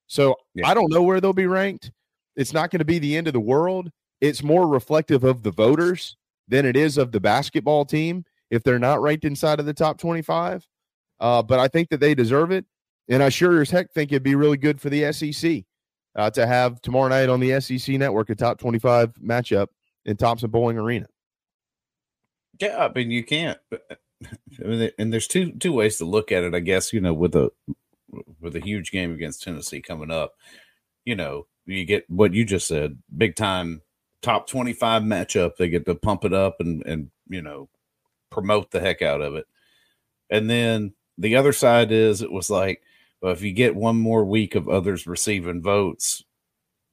So 0.08 0.36
yeah. 0.56 0.68
I 0.68 0.74
don't 0.74 0.92
know 0.92 1.04
where 1.04 1.20
they'll 1.20 1.34
be 1.34 1.48
ranked. 1.48 1.92
It's 2.36 2.54
not 2.54 2.72
going 2.72 2.80
to 2.80 2.86
be 2.86 3.00
the 3.00 3.16
end 3.16 3.28
of 3.28 3.34
the 3.34 3.40
world. 3.40 3.92
It's 4.22 4.44
more 4.44 4.68
reflective 4.68 5.24
of 5.24 5.44
the 5.44 5.52
voters 5.52 6.18
than 6.48 6.66
it 6.66 6.76
is 6.76 6.98
of 6.98 7.12
the 7.12 7.20
basketball 7.20 7.86
team 7.86 8.26
if 8.50 8.64
they're 8.64 8.80
not 8.80 9.02
ranked 9.02 9.26
inside 9.26 9.60
of 9.60 9.66
the 9.66 9.74
top 9.74 9.98
25. 9.98 10.68
Uh, 11.20 11.42
but 11.42 11.60
I 11.60 11.68
think 11.68 11.90
that 11.90 12.00
they 12.00 12.16
deserve 12.16 12.52
it. 12.52 12.66
And 13.10 13.22
I 13.22 13.30
sure 13.30 13.62
as 13.62 13.70
heck 13.70 13.92
think 13.92 14.12
it'd 14.12 14.24
be 14.24 14.36
really 14.36 14.58
good 14.58 14.80
for 14.80 14.90
the 14.90 15.12
SEC 15.12 15.64
uh, 16.16 16.30
to 16.32 16.46
have 16.46 16.82
tomorrow 16.82 17.10
night 17.10 17.30
on 17.30 17.40
the 17.40 17.60
SEC 17.60 17.96
network 17.96 18.30
a 18.30 18.36
top 18.36 18.60
25 18.60 19.14
matchup 19.16 19.68
in 20.06 20.18
Thompson-Boling 20.18 20.78
Arena. 20.78 21.08
Yeah, 22.60 22.78
I 22.78 22.92
mean, 22.94 23.12
you 23.12 23.24
can't. 23.24 23.58
I 23.74 24.64
mean, 24.64 24.92
and 24.98 25.12
there's 25.12 25.28
two 25.28 25.52
two 25.54 25.74
ways 25.74 25.98
to 25.98 26.06
look 26.06 26.32
at 26.32 26.44
it, 26.44 26.54
I 26.54 26.60
guess. 26.60 26.94
You 26.94 27.02
know, 27.02 27.14
with 27.14 27.36
a 27.36 27.52
with 28.40 28.56
a 28.56 28.60
huge 28.60 28.92
game 28.92 29.14
against 29.14 29.44
Tennessee 29.44 29.82
coming 29.82 30.12
up, 30.12 30.34
you 31.04 31.16
know, 31.16 31.48
you 31.66 31.86
get 31.86 32.10
what 32.10 32.34
you 32.34 32.46
just 32.46 32.68
said, 32.68 32.98
big 33.16 33.36
time 33.36 33.82
top 34.22 34.48
25 34.48 35.04
matchup. 35.04 35.58
They 35.58 35.70
get 35.70 35.86
to 35.86 35.96
pump 35.96 36.26
it 36.26 36.34
up 36.34 36.60
and, 36.60 36.84
and, 36.86 37.12
you 37.28 37.42
know, 37.42 37.70
promote 38.30 38.72
the 38.72 38.80
heck 38.80 39.02
out 39.02 39.22
of 39.22 39.36
it. 39.36 39.46
And 40.30 40.50
then 40.50 40.94
the 41.18 41.36
other 41.36 41.54
side 41.54 41.92
is 41.92 42.22
it 42.22 42.32
was 42.32 42.50
like, 42.50 42.82
well, 43.22 43.34
if 43.34 43.42
you 43.42 43.52
get 43.52 43.76
one 43.76 43.98
more 43.98 44.26
week 44.26 44.56
of 44.56 44.68
others 44.68 45.06
receiving 45.06 45.62
votes, 45.62 46.24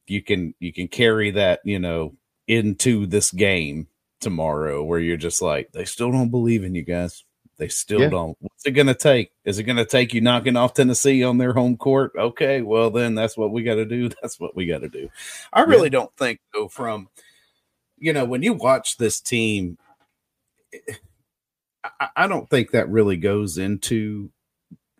you 0.07 0.21
can, 0.21 0.53
you 0.59 0.71
can 0.71 0.87
carry 0.87 1.31
that, 1.31 1.61
you 1.63 1.79
know, 1.79 2.15
into 2.47 3.05
this 3.05 3.31
game 3.31 3.87
tomorrow 4.19 4.83
where 4.83 4.99
you're 4.99 5.17
just 5.17 5.41
like, 5.41 5.71
they 5.71 5.85
still 5.85 6.11
don't 6.11 6.29
believe 6.29 6.63
in 6.63 6.75
you 6.75 6.83
guys. 6.83 7.23
They 7.61 7.67
still 7.67 8.01
yeah. 8.01 8.09
don't. 8.09 8.35
What's 8.39 8.65
it 8.65 8.71
going 8.71 8.87
to 8.87 8.95
take? 8.95 9.31
Is 9.45 9.59
it 9.59 9.63
going 9.63 9.77
to 9.77 9.85
take 9.85 10.15
you 10.15 10.21
knocking 10.21 10.57
off 10.57 10.73
Tennessee 10.73 11.23
on 11.23 11.37
their 11.37 11.53
home 11.53 11.77
court? 11.77 12.11
Okay, 12.17 12.63
well 12.63 12.89
then 12.89 13.13
that's 13.13 13.37
what 13.37 13.51
we 13.51 13.61
got 13.61 13.75
to 13.75 13.85
do. 13.85 14.09
That's 14.21 14.39
what 14.39 14.55
we 14.55 14.65
got 14.65 14.81
to 14.81 14.89
do. 14.89 15.09
I 15.53 15.61
really 15.61 15.83
yeah. 15.83 15.89
don't 15.89 16.15
think 16.17 16.39
though 16.53 16.67
from 16.67 17.09
you 17.99 18.13
know 18.13 18.25
when 18.25 18.41
you 18.41 18.53
watch 18.53 18.97
this 18.97 19.21
team 19.21 19.77
I, 21.83 22.07
I 22.15 22.27
don't 22.27 22.49
think 22.49 22.71
that 22.71 22.89
really 22.89 23.17
goes 23.17 23.57
into 23.57 24.31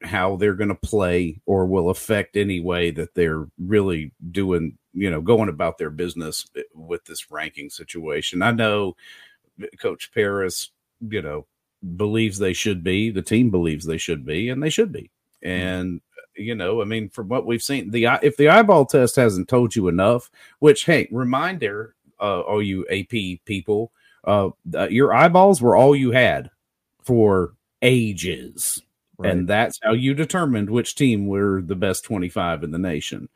how 0.04 0.36
they're 0.36 0.56
going 0.56 0.70
to 0.70 0.76
play 0.76 1.40
or 1.46 1.66
will 1.66 1.90
affect 1.90 2.36
any 2.36 2.60
way 2.60 2.92
that 2.92 3.14
they're 3.14 3.48
really 3.60 4.12
doing, 4.32 4.78
you 4.94 5.10
know, 5.10 5.22
going 5.22 5.50
about 5.50 5.78
their 5.78 5.92
business 5.92 6.46
eh, 6.56 6.62
with 6.74 7.06
this 7.06 7.30
ranking 7.30 7.70
situation. 7.70 8.42
I 8.42 8.52
know 8.52 8.96
eh, 9.62 9.68
Coach 9.80 10.12
Paris, 10.14 10.72
you 11.00 11.22
know, 11.22 11.46
believes 11.96 12.38
they 12.38 12.54
should 12.54 12.84
be, 12.84 13.10
the 13.10 13.22
team 13.22 13.50
believes 13.50 13.86
they 13.86 13.98
should 13.98 14.26
be, 14.26 14.50
and 14.50 14.62
they 14.62 14.70
should 14.70 14.92
be. 14.92 15.10
Mm-hmm. 15.44 15.50
And 15.50 16.02
you 16.36 16.56
know, 16.56 16.82
I 16.82 16.86
mean, 16.86 17.10
from 17.10 17.28
what 17.28 17.46
we've 17.46 17.62
seen, 17.62 17.92
the 17.92 18.08
if 18.22 18.38
the 18.38 18.50
eyeball 18.50 18.86
test 18.86 19.16
hasn't 19.16 19.48
told 19.48 19.76
you 19.76 19.88
enough, 19.88 20.30
which 20.60 20.86
hey, 20.86 21.08
reminder, 21.12 21.96
uh, 22.20 22.42
all 22.42 22.62
you 22.62 22.86
AP 22.90 23.44
people, 23.46 23.92
uh, 24.24 24.50
your 24.90 25.14
eyeballs 25.14 25.62
were 25.62 25.76
all 25.76 25.96
you 25.96 26.12
had 26.12 26.50
for 27.04 27.54
ages, 27.82 28.82
right. 29.18 29.32
and 29.32 29.48
that's 29.48 29.80
how 29.82 29.94
you 29.94 30.14
determined 30.14 30.70
which 30.70 30.96
team 30.96 31.28
were 31.28 31.62
the 31.62 31.76
best 31.76 32.06
twenty-five 32.06 32.64
in 32.64 32.72
the 32.72 32.80
nation. 32.80 33.28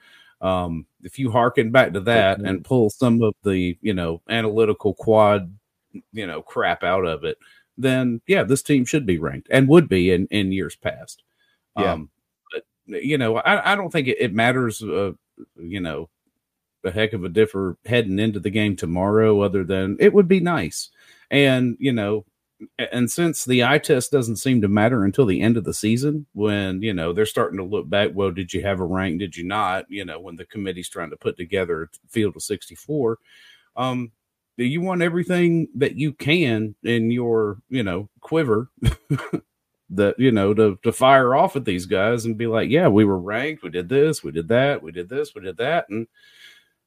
Um, 0.41 0.85
if 1.01 1.17
you 1.17 1.31
harken 1.31 1.71
back 1.71 1.93
to 1.93 2.01
that 2.01 2.39
and 2.39 2.63
pull 2.63 2.89
some 2.89 3.21
of 3.21 3.33
the 3.43 3.77
you 3.81 3.93
know 3.93 4.21
analytical 4.29 4.93
quad, 4.93 5.53
you 6.13 6.27
know, 6.27 6.41
crap 6.41 6.83
out 6.83 7.05
of 7.05 7.23
it, 7.23 7.37
then 7.77 8.21
yeah, 8.27 8.43
this 8.43 8.63
team 8.63 8.85
should 8.85 9.05
be 9.05 9.17
ranked 9.17 9.47
and 9.51 9.67
would 9.67 9.89
be 9.89 10.11
in 10.11 10.27
in 10.27 10.51
years 10.51 10.75
past. 10.75 11.23
Yeah. 11.77 11.93
Um, 11.93 12.09
but 12.51 12.63
you 13.03 13.17
know, 13.17 13.37
I, 13.37 13.73
I 13.73 13.75
don't 13.75 13.91
think 13.91 14.07
it, 14.07 14.17
it 14.19 14.33
matters. 14.33 14.81
Uh, 14.81 15.13
you 15.57 15.81
know, 15.81 16.09
a 16.83 16.91
heck 16.91 17.13
of 17.13 17.23
a 17.23 17.29
differ 17.29 17.77
heading 17.85 18.19
into 18.19 18.39
the 18.39 18.49
game 18.49 18.75
tomorrow. 18.75 19.41
Other 19.41 19.63
than 19.63 19.97
it 19.99 20.13
would 20.13 20.27
be 20.27 20.39
nice, 20.39 20.89
and 21.29 21.75
you 21.79 21.91
know, 21.91 22.25
and 22.77 23.11
since 23.11 23.43
the 23.43 23.63
eye 23.63 23.79
test 23.79 24.11
doesn't 24.11 24.37
seem 24.37 24.61
to 24.61 24.67
matter 24.67 25.03
until 25.03 25.25
the 25.25 25.41
end 25.41 25.57
of 25.57 25.65
the 25.65 25.73
season, 25.73 26.25
when 26.33 26.81
you 26.81 26.93
know 26.93 27.11
they're 27.11 27.25
starting 27.25 27.57
to 27.57 27.63
look 27.63 27.89
back, 27.89 28.11
well, 28.13 28.31
did 28.31 28.53
you 28.53 28.61
have 28.61 28.79
a 28.79 28.85
rank? 28.85 29.19
Did 29.19 29.35
you 29.35 29.43
not? 29.43 29.85
You 29.89 30.05
know, 30.05 30.19
when 30.19 30.35
the 30.35 30.45
committee's 30.45 30.89
trying 30.89 31.09
to 31.09 31.17
put 31.17 31.37
together 31.37 31.83
a 31.83 31.87
field 32.09 32.35
of 32.35 32.43
sixty 32.43 32.75
four. 32.75 33.17
Um, 33.75 34.11
you 34.57 34.81
want 34.81 35.01
everything 35.01 35.67
that 35.75 35.97
you 35.97 36.13
can 36.13 36.75
in 36.83 37.11
your, 37.11 37.57
you 37.69 37.83
know, 37.83 38.09
quiver 38.21 38.69
that, 39.89 40.15
you 40.17 40.31
know, 40.31 40.53
to, 40.53 40.79
to 40.83 40.91
fire 40.91 41.35
off 41.35 41.55
at 41.55 41.65
these 41.65 41.85
guys 41.85 42.25
and 42.25 42.37
be 42.37 42.47
like, 42.47 42.69
yeah, 42.69 42.87
we 42.87 43.05
were 43.05 43.19
ranked. 43.19 43.63
We 43.63 43.69
did 43.69 43.89
this, 43.89 44.23
we 44.23 44.31
did 44.31 44.47
that, 44.47 44.81
we 44.81 44.91
did 44.91 45.09
this, 45.09 45.35
we 45.35 45.41
did 45.41 45.57
that. 45.57 45.89
And, 45.89 46.07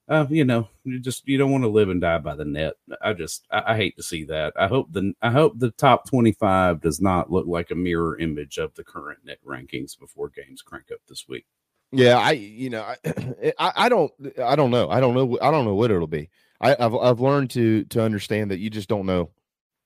uh, 0.08 0.26
you 0.30 0.44
know, 0.44 0.68
you 0.84 0.98
just, 0.98 1.28
you 1.28 1.36
don't 1.36 1.52
want 1.52 1.64
to 1.64 1.68
live 1.68 1.90
and 1.90 2.00
die 2.00 2.18
by 2.18 2.34
the 2.34 2.44
net. 2.46 2.74
I 3.02 3.12
just, 3.12 3.46
I, 3.50 3.74
I 3.74 3.76
hate 3.76 3.96
to 3.96 4.02
see 4.02 4.24
that. 4.24 4.54
I 4.56 4.66
hope 4.66 4.90
the, 4.90 5.12
I 5.20 5.30
hope 5.30 5.58
the 5.58 5.70
top 5.72 6.08
25 6.08 6.80
does 6.80 7.00
not 7.00 7.30
look 7.30 7.46
like 7.46 7.70
a 7.70 7.74
mirror 7.74 8.18
image 8.18 8.56
of 8.56 8.74
the 8.74 8.84
current 8.84 9.18
net 9.24 9.38
rankings 9.46 9.98
before 9.98 10.30
games 10.30 10.62
crank 10.62 10.86
up 10.90 11.00
this 11.06 11.28
week. 11.28 11.44
Yeah, 11.90 12.18
I 12.18 12.32
you 12.32 12.70
know 12.70 12.82
I, 12.82 12.96
I, 13.58 13.72
I 13.76 13.88
don't 13.88 14.12
I 14.42 14.56
don't 14.56 14.70
know 14.70 14.90
I 14.90 15.00
don't 15.00 15.14
know 15.14 15.38
I 15.40 15.50
don't 15.50 15.64
know 15.64 15.74
what 15.74 15.90
it'll 15.90 16.06
be. 16.06 16.28
I, 16.60 16.76
have 16.78 16.94
I've 16.94 17.20
learned 17.20 17.50
to 17.50 17.84
to 17.84 18.02
understand 18.02 18.50
that 18.50 18.58
you 18.58 18.70
just 18.70 18.88
don't 18.88 19.06
know 19.06 19.30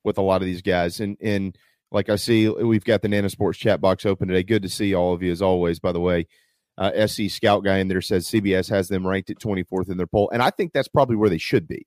with 0.05 0.19
a 0.19 0.23
lot 0.23 0.43
of 0.43 0.47
these 0.47 0.63
guys 0.63 1.01
and 1.01 1.17
and 1.21 1.57
like 1.91 2.09
I 2.09 2.17
see 2.17 2.49
we've 2.49 2.85
got 2.85 3.03
the 3.03 3.09
Nana 3.09 3.29
Sports 3.29 3.59
chat 3.59 3.81
box 3.81 4.07
open 4.07 4.29
today. 4.29 4.43
Good 4.43 4.63
to 4.63 4.69
see 4.69 4.95
all 4.95 5.13
of 5.13 5.23
you 5.23 5.31
as 5.31 5.43
always. 5.43 5.79
By 5.79 5.93
the 5.93 6.01
way, 6.01 6.27
uh, 6.79 7.07
SC 7.07 7.25
Scout 7.29 7.65
guy 7.65 7.79
in 7.79 7.89
there 7.89 8.01
says 8.01 8.27
CBS 8.27 8.71
has 8.71 8.89
them 8.89 9.07
ranked 9.07 9.31
at 9.31 9.39
24th 9.39 9.91
in 9.91 9.99
their 9.99 10.07
poll, 10.07 10.31
and 10.33 10.43
I 10.43 10.51
think 10.51 10.73
that's 10.73 10.89
probably 10.89 11.17
where 11.17 11.29
they 11.29 11.39
should 11.39 11.69
be. 11.69 11.87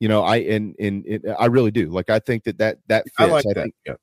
You 0.00 0.08
know, 0.08 0.22
I 0.22 0.36
and 0.36 0.74
and, 0.78 1.04
and 1.04 1.34
I 1.38 1.46
really 1.46 1.70
do. 1.70 1.88
Like 1.90 2.08
I 2.08 2.18
think 2.20 2.44
that 2.44 2.58
that 2.58 2.78
that 2.88 3.04
fits. 3.04 3.14
I, 3.18 3.24
like 3.26 3.44
I 3.46 3.52
that. 3.52 3.62
think, 3.64 3.74
yeah. 3.84 3.94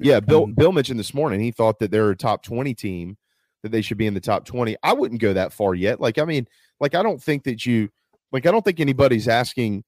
yeah, 0.00 0.20
Bill 0.20 0.46
mm-hmm. 0.46 0.54
Bill 0.54 0.72
mentioned 0.72 0.98
this 0.98 1.14
morning 1.14 1.38
he 1.38 1.52
thought 1.52 1.78
that 1.78 1.92
they're 1.92 2.10
a 2.10 2.16
top 2.16 2.42
20 2.42 2.74
team 2.74 3.16
that 3.64 3.72
they 3.72 3.80
should 3.80 3.96
be 3.96 4.06
in 4.06 4.12
the 4.12 4.20
top 4.20 4.44
20. 4.44 4.76
I 4.82 4.92
wouldn't 4.92 5.22
go 5.22 5.32
that 5.32 5.52
far 5.52 5.74
yet. 5.74 5.98
Like, 5.98 6.18
I 6.18 6.26
mean, 6.26 6.46
like, 6.80 6.94
I 6.94 7.02
don't 7.02 7.20
think 7.20 7.44
that 7.44 7.64
you, 7.64 7.88
like, 8.34 8.46
I 8.46 8.50
don't 8.50 8.64
think 8.64 8.80
anybody's 8.80 9.28
asking 9.28 9.84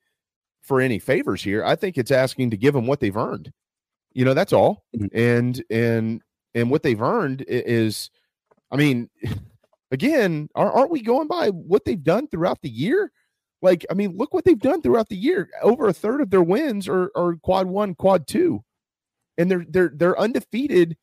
for 0.62 0.80
any 0.80 1.00
favors 1.00 1.42
here. 1.42 1.64
I 1.64 1.74
think 1.74 1.98
it's 1.98 2.12
asking 2.12 2.50
to 2.50 2.56
give 2.56 2.74
them 2.74 2.86
what 2.86 3.00
they've 3.00 3.16
earned. 3.16 3.52
You 4.12 4.24
know, 4.24 4.34
that's 4.34 4.52
all. 4.52 4.84
Mm-hmm. 4.96 5.18
And, 5.18 5.64
and, 5.68 6.22
and 6.54 6.70
what 6.70 6.84
they've 6.84 7.02
earned 7.02 7.44
is, 7.48 8.08
I 8.70 8.76
mean, 8.76 9.10
again, 9.90 10.48
aren't 10.54 10.92
we 10.92 11.02
going 11.02 11.26
by 11.26 11.48
what 11.48 11.84
they've 11.84 12.02
done 12.02 12.28
throughout 12.28 12.62
the 12.62 12.70
year? 12.70 13.10
Like, 13.62 13.84
I 13.90 13.94
mean, 13.94 14.16
look 14.16 14.32
what 14.32 14.44
they've 14.44 14.56
done 14.56 14.80
throughout 14.80 15.08
the 15.08 15.16
year. 15.16 15.50
Over 15.60 15.88
a 15.88 15.92
third 15.92 16.20
of 16.20 16.30
their 16.30 16.42
wins 16.42 16.86
are, 16.88 17.10
are 17.16 17.34
quad 17.42 17.66
one, 17.66 17.96
quad 17.96 18.28
two, 18.28 18.62
and 19.36 19.50
they're 19.50 19.66
they're 19.68 19.90
they're 19.92 20.20
undefeated 20.20 20.96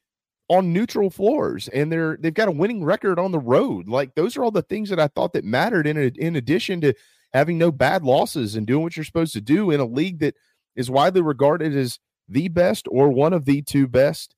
on 0.50 0.71
neutral 0.71 1.09
floors 1.09 1.67
and 1.69 1.91
they're 1.91 2.17
they've 2.17 2.33
got 2.33 2.47
a 2.47 2.51
winning 2.51 2.83
record 2.85 3.19
on 3.19 3.31
the 3.31 3.39
road. 3.39 3.89
Like 3.89 4.15
those 4.15 4.38
are 4.38 4.43
all 4.43 4.51
the 4.51 4.62
things 4.62 4.89
that 4.89 5.00
I 5.00 5.07
thought 5.07 5.33
that 5.33 5.43
mattered 5.43 5.88
in 5.88 5.97
a, 5.97 6.12
in 6.15 6.35
addition 6.35 6.79
to 6.81 6.93
having 7.34 7.58
no 7.58 7.72
bad 7.72 8.04
losses 8.04 8.56
and 8.56 8.68
doing 8.68 8.84
what 8.84 8.96
you're 8.96 9.04
supposed 9.04 9.34
to 9.34 9.42
do 9.42 9.72
in 9.72 9.80
a 9.80 9.86
league 9.86 10.20
that 10.20 10.36
is 10.75 10.90
widely 10.90 11.22
regarded 11.22 11.75
as 11.75 12.00
the 12.28 12.48
best 12.48 12.88
or 12.90 13.10
one 13.10 13.34
of 13.34 13.46
the 13.46 13.62
two 13.62 13.88
best 13.88 14.36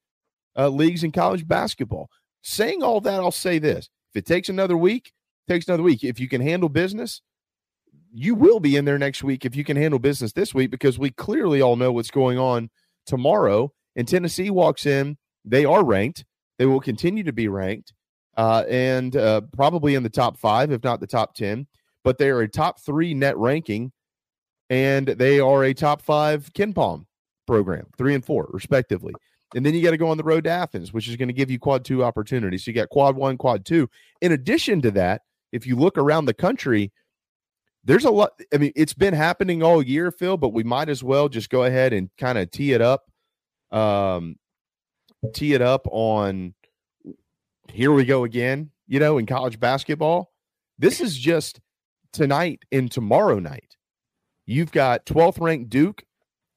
uh, 0.57 0.69
leagues 0.69 1.03
in 1.03 1.11
college 1.11 1.47
basketball. 1.47 2.09
Saying 2.41 2.83
all 2.83 3.01
that, 3.01 3.19
I'll 3.19 3.31
say 3.31 3.59
this: 3.59 3.89
if 4.13 4.19
it 4.19 4.25
takes 4.25 4.49
another 4.49 4.77
week, 4.77 5.11
takes 5.47 5.67
another 5.67 5.83
week. 5.83 6.03
If 6.03 6.19
you 6.19 6.27
can 6.27 6.41
handle 6.41 6.69
business, 6.69 7.21
you 8.13 8.35
will 8.35 8.59
be 8.59 8.75
in 8.75 8.85
there 8.85 8.97
next 8.97 9.23
week 9.23 9.45
if 9.45 9.55
you 9.55 9.63
can 9.63 9.77
handle 9.77 9.99
business 9.99 10.31
this 10.31 10.53
week 10.53 10.71
because 10.71 10.97
we 10.97 11.11
clearly 11.11 11.61
all 11.61 11.75
know 11.75 11.91
what's 11.91 12.11
going 12.11 12.37
on 12.37 12.69
tomorrow. 13.05 13.71
And 13.95 14.07
Tennessee 14.07 14.49
walks 14.49 14.85
in 14.85 15.17
they 15.45 15.63
are 15.63 15.85
ranked. 15.85 16.25
They 16.57 16.65
will 16.65 16.79
continue 16.79 17.23
to 17.23 17.33
be 17.33 17.47
ranked 17.47 17.93
uh, 18.35 18.63
and 18.69 19.15
uh, 19.15 19.41
probably 19.53 19.95
in 19.95 20.03
the 20.03 20.09
top 20.09 20.37
five, 20.37 20.71
if 20.71 20.83
not 20.83 20.99
the 20.99 21.07
top 21.07 21.35
10. 21.35 21.67
But 22.05 22.17
they 22.17 22.29
are 22.29 22.39
a 22.39 22.47
top 22.47 22.79
three 22.79 23.13
net 23.13 23.35
ranking 23.37 23.91
and 24.69 25.07
they 25.07 25.41
are 25.41 25.65
a 25.65 25.73
top 25.73 26.01
five 26.01 26.49
KenPom 26.53 27.05
program, 27.45 27.87
three 27.97 28.15
and 28.15 28.23
four, 28.23 28.47
respectively. 28.53 29.13
And 29.53 29.65
then 29.65 29.73
you 29.73 29.83
got 29.83 29.91
to 29.91 29.97
go 29.97 30.07
on 30.07 30.17
the 30.17 30.23
road 30.23 30.45
to 30.45 30.49
Athens, 30.49 30.93
which 30.93 31.09
is 31.09 31.17
going 31.17 31.27
to 31.27 31.33
give 31.33 31.51
you 31.51 31.59
quad 31.59 31.83
two 31.83 32.03
opportunities. 32.03 32.63
So 32.63 32.71
you 32.71 32.75
got 32.75 32.89
quad 32.89 33.17
one, 33.17 33.37
quad 33.37 33.65
two. 33.65 33.89
In 34.21 34.31
addition 34.31 34.81
to 34.83 34.91
that, 34.91 35.23
if 35.51 35.67
you 35.67 35.75
look 35.75 35.97
around 35.97 36.25
the 36.25 36.33
country, 36.33 36.93
there's 37.83 38.05
a 38.05 38.11
lot. 38.11 38.31
I 38.53 38.57
mean, 38.57 38.71
it's 38.75 38.93
been 38.93 39.13
happening 39.13 39.61
all 39.61 39.81
year, 39.81 40.11
Phil, 40.11 40.37
but 40.37 40.53
we 40.53 40.63
might 40.63 40.89
as 40.89 41.03
well 41.03 41.27
just 41.27 41.49
go 41.49 41.65
ahead 41.65 41.91
and 41.91 42.09
kind 42.17 42.37
of 42.37 42.49
tee 42.51 42.71
it 42.71 42.81
up 42.81 43.03
um, 43.71 44.37
tee 45.33 45.53
it 45.53 45.61
up 45.61 45.87
on 45.91 46.53
here 47.71 47.91
we 47.91 48.05
go 48.05 48.23
again, 48.23 48.71
you 48.87 48.99
know, 48.99 49.17
in 49.17 49.25
college 49.25 49.59
basketball. 49.59 50.31
This 50.77 51.01
is 51.01 51.17
just 51.17 51.59
tonight 52.15 52.63
and 52.71 52.89
tomorrow 52.89 53.39
night. 53.39 53.75
You've 54.45 54.71
got 54.71 55.05
12th 55.05 55.39
ranked 55.41 55.69
Duke 55.69 56.03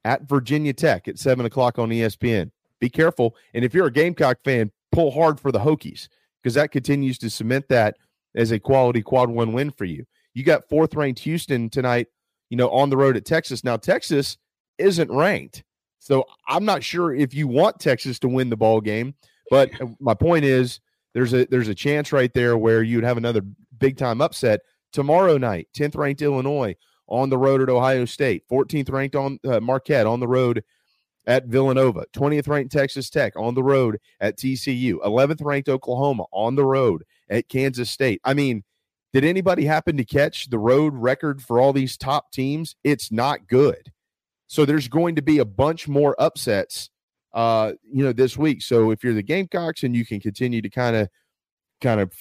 at 0.05 0.29
Virginia 0.29 0.73
Tech 0.73 1.09
at 1.09 1.19
7 1.19 1.45
o'clock 1.45 1.79
on 1.79 1.91
ESPN. 1.91 2.51
Be 2.81 2.89
careful. 2.89 3.35
And 3.55 3.65
if 3.65 3.75
you're 3.75 3.87
a 3.87 3.93
Gamecock 3.93 4.39
fan, 4.45 4.71
pull 4.93 5.11
hard 5.11 5.41
for 5.41 5.51
the 5.51 5.59
Hokies 5.59 6.09
because 6.43 6.55
that 6.55 6.71
continues 6.71 7.19
to 7.19 7.31
cement 7.31 7.67
that 7.69 7.97
as 8.35 8.53
a 8.53 8.61
quality 8.61 9.03
quad 9.03 9.31
one 9.31 9.53
win 9.53 9.71
for 9.71 9.85
you. 9.85 10.05
You 10.35 10.45
got 10.45 10.69
fourth 10.69 10.95
ranked 10.95 11.21
Houston 11.21 11.69
tonight, 11.69 12.07
you 12.51 12.57
know, 12.57 12.71
on 12.71 12.91
the 12.91 12.97
road 12.97 13.17
at 13.17 13.25
Texas. 13.25 13.65
Now, 13.65 13.77
Texas 13.77 14.39
isn't 14.79 15.11
ranked. 15.11 15.65
So 15.99 16.25
I'm 16.47 16.65
not 16.65 16.85
sure 16.85 17.13
if 17.13 17.35
you 17.35 17.49
want 17.49 17.81
Texas 17.81 18.19
to 18.21 18.29
win 18.29 18.49
the 18.49 18.57
ball 18.57 18.81
game, 18.81 19.15
but 19.51 19.71
my 19.99 20.15
point 20.15 20.45
is 20.45 20.81
there's 21.15 21.35
a 21.35 21.47
there's 21.47 21.69
a 21.69 21.75
chance 21.75 22.13
right 22.13 22.33
there 22.33 22.57
where 22.57 22.83
you'd 22.83 23.05
have 23.05 23.17
another 23.17 23.43
big 23.79 23.97
time 23.97 24.21
upset 24.21 24.61
tomorrow 24.93 25.39
night. 25.39 25.69
10th 25.77 25.97
ranked 25.97 26.23
Illinois 26.23 26.75
on 27.09 27.31
the 27.31 27.39
road 27.39 27.63
at 27.63 27.71
Ohio 27.71 28.05
State, 28.05 28.45
14th 28.51 28.91
ranked 28.91 29.17
on 29.17 29.39
uh, 29.45 29.61
Marquette 29.61 30.07
on 30.07 30.21
the 30.21 30.29
road 30.29 30.63
at 31.27 31.47
Villanova, 31.47 32.07
20th 32.15 32.49
ranked 32.49 32.73
Texas 32.73 33.11
Tech 33.11 33.35
on 33.37 33.55
the 33.55 33.63
road 33.63 33.99
at 34.21 34.39
TCU, 34.39 34.95
11th 34.95 35.45
ranked 35.45 35.69
Oklahoma 35.69 36.25
on 36.33 36.55
the 36.55 36.65
road 36.65 37.05
at 37.29 37.49
Kansas 37.49 37.91
State. 37.91 38.21
I 38.25 38.35
mean, 38.35 38.65
did 39.13 39.25
anybody 39.25 39.65
happen 39.65 39.97
to 39.97 40.05
catch 40.05 40.49
the 40.51 40.59
road 40.59 40.95
record 40.95 41.43
for 41.43 41.59
all 41.59 41.73
these 41.73 41.97
top 41.97 42.31
teams? 42.33 42.77
It's 42.85 43.11
not 43.11 43.47
good. 43.47 43.93
So 44.47 44.65
there's 44.65 44.89
going 44.89 45.17
to 45.17 45.23
be 45.23 45.39
a 45.39 45.45
bunch 45.45 45.87
more 45.87 46.17
upsets, 46.19 46.91
uh, 47.35 47.73
you 47.83 48.03
know, 48.05 48.13
this 48.13 48.37
week. 48.37 48.63
So 48.63 48.91
if 48.91 49.05
you're 49.05 49.15
the 49.15 49.23
Gamecocks 49.23 49.83
and 49.83 49.95
you 49.95 50.07
can 50.07 50.21
continue 50.21 50.63
to 50.63 50.71
kind 50.71 50.97
of, 50.97 51.09
kind 51.81 52.01
of, 52.01 52.13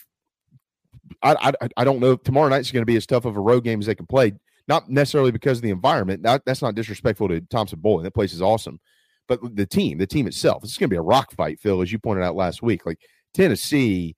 I, 1.24 1.54
I, 1.62 1.70
I 1.78 1.84
don't 1.84 2.00
know. 2.00 2.16
Tomorrow 2.16 2.50
night's 2.50 2.72
going 2.72 2.82
to 2.82 2.86
be 2.86 2.98
as 2.98 3.06
tough 3.06 3.26
of 3.26 3.38
a 3.38 3.42
road 3.42 3.64
game 3.64 3.80
as 3.80 3.86
they 3.86 3.96
can 3.96 4.08
play. 4.08 4.34
Not 4.68 4.90
necessarily 4.90 5.32
because 5.32 5.60
of 5.60 5.62
the 5.62 5.70
environment. 5.70 6.24
That, 6.24 6.44
that's 6.46 6.62
not 6.62 6.76
disrespectful 6.76 7.30
to 7.30 7.42
Thompson-Boling. 7.42 8.04
That 8.04 8.14
place 8.14 8.34
is 8.34 8.42
awesome. 8.42 8.80
But 9.28 9.40
the 9.56 9.66
team, 9.66 9.98
the 9.98 10.08
team 10.08 10.28
itself, 10.28 10.64
it's 10.64 10.78
going 10.78 10.90
to 10.90 10.94
be 10.94 10.98
a 10.98 11.02
rock 11.02 11.32
fight, 11.34 11.60
Phil, 11.60 11.82
as 11.82 11.92
you 11.92 12.00
pointed 12.00 12.24
out 12.24 12.36
last 12.36 12.62
week. 12.62 12.86
Like 12.86 13.00
Tennessee, 13.34 14.16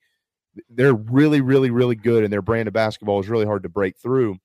they're 0.70 0.94
really, 0.94 1.42
really, 1.42 1.72
really 1.72 1.96
good, 1.96 2.24
and 2.24 2.32
their 2.32 2.42
brand 2.42 2.68
of 2.68 2.74
basketball 2.74 3.20
is 3.20 3.30
really 3.30 3.46
hard 3.46 3.64
to 3.64 3.70
break 3.70 3.98
through. 3.98 4.38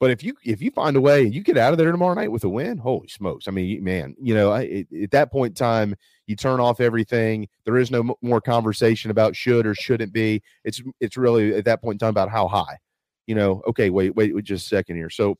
But 0.00 0.10
if 0.10 0.24
you 0.24 0.34
if 0.44 0.60
you 0.60 0.72
find 0.72 0.96
a 0.96 1.00
way 1.00 1.22
you 1.22 1.44
get 1.44 1.56
out 1.56 1.72
of 1.72 1.78
there 1.78 1.92
tomorrow 1.92 2.14
night 2.14 2.32
with 2.32 2.42
a 2.42 2.48
win, 2.48 2.78
holy 2.78 3.06
smokes! 3.06 3.46
I 3.46 3.52
mean, 3.52 3.84
man, 3.84 4.16
you 4.20 4.34
know, 4.34 4.50
I, 4.50 4.84
at 5.00 5.12
that 5.12 5.30
point 5.30 5.52
in 5.52 5.54
time, 5.54 5.94
you 6.26 6.36
turn 6.36 6.60
off 6.60 6.80
everything. 6.80 7.48
There 7.64 7.76
is 7.76 7.90
no 7.90 8.16
more 8.22 8.40
conversation 8.40 9.10
about 9.10 9.36
should 9.36 9.66
or 9.66 9.74
shouldn't 9.74 10.12
be. 10.12 10.42
It's 10.64 10.82
it's 11.00 11.16
really 11.16 11.54
at 11.54 11.64
that 11.64 11.82
point 11.82 11.96
in 11.96 11.98
time 11.98 12.10
about 12.10 12.30
how 12.30 12.48
high. 12.48 12.78
You 13.26 13.34
know, 13.34 13.62
okay, 13.68 13.90
wait, 13.90 14.14
wait, 14.14 14.34
wait 14.34 14.44
just 14.44 14.66
a 14.66 14.68
second 14.68 14.96
here. 14.96 15.10
So 15.10 15.36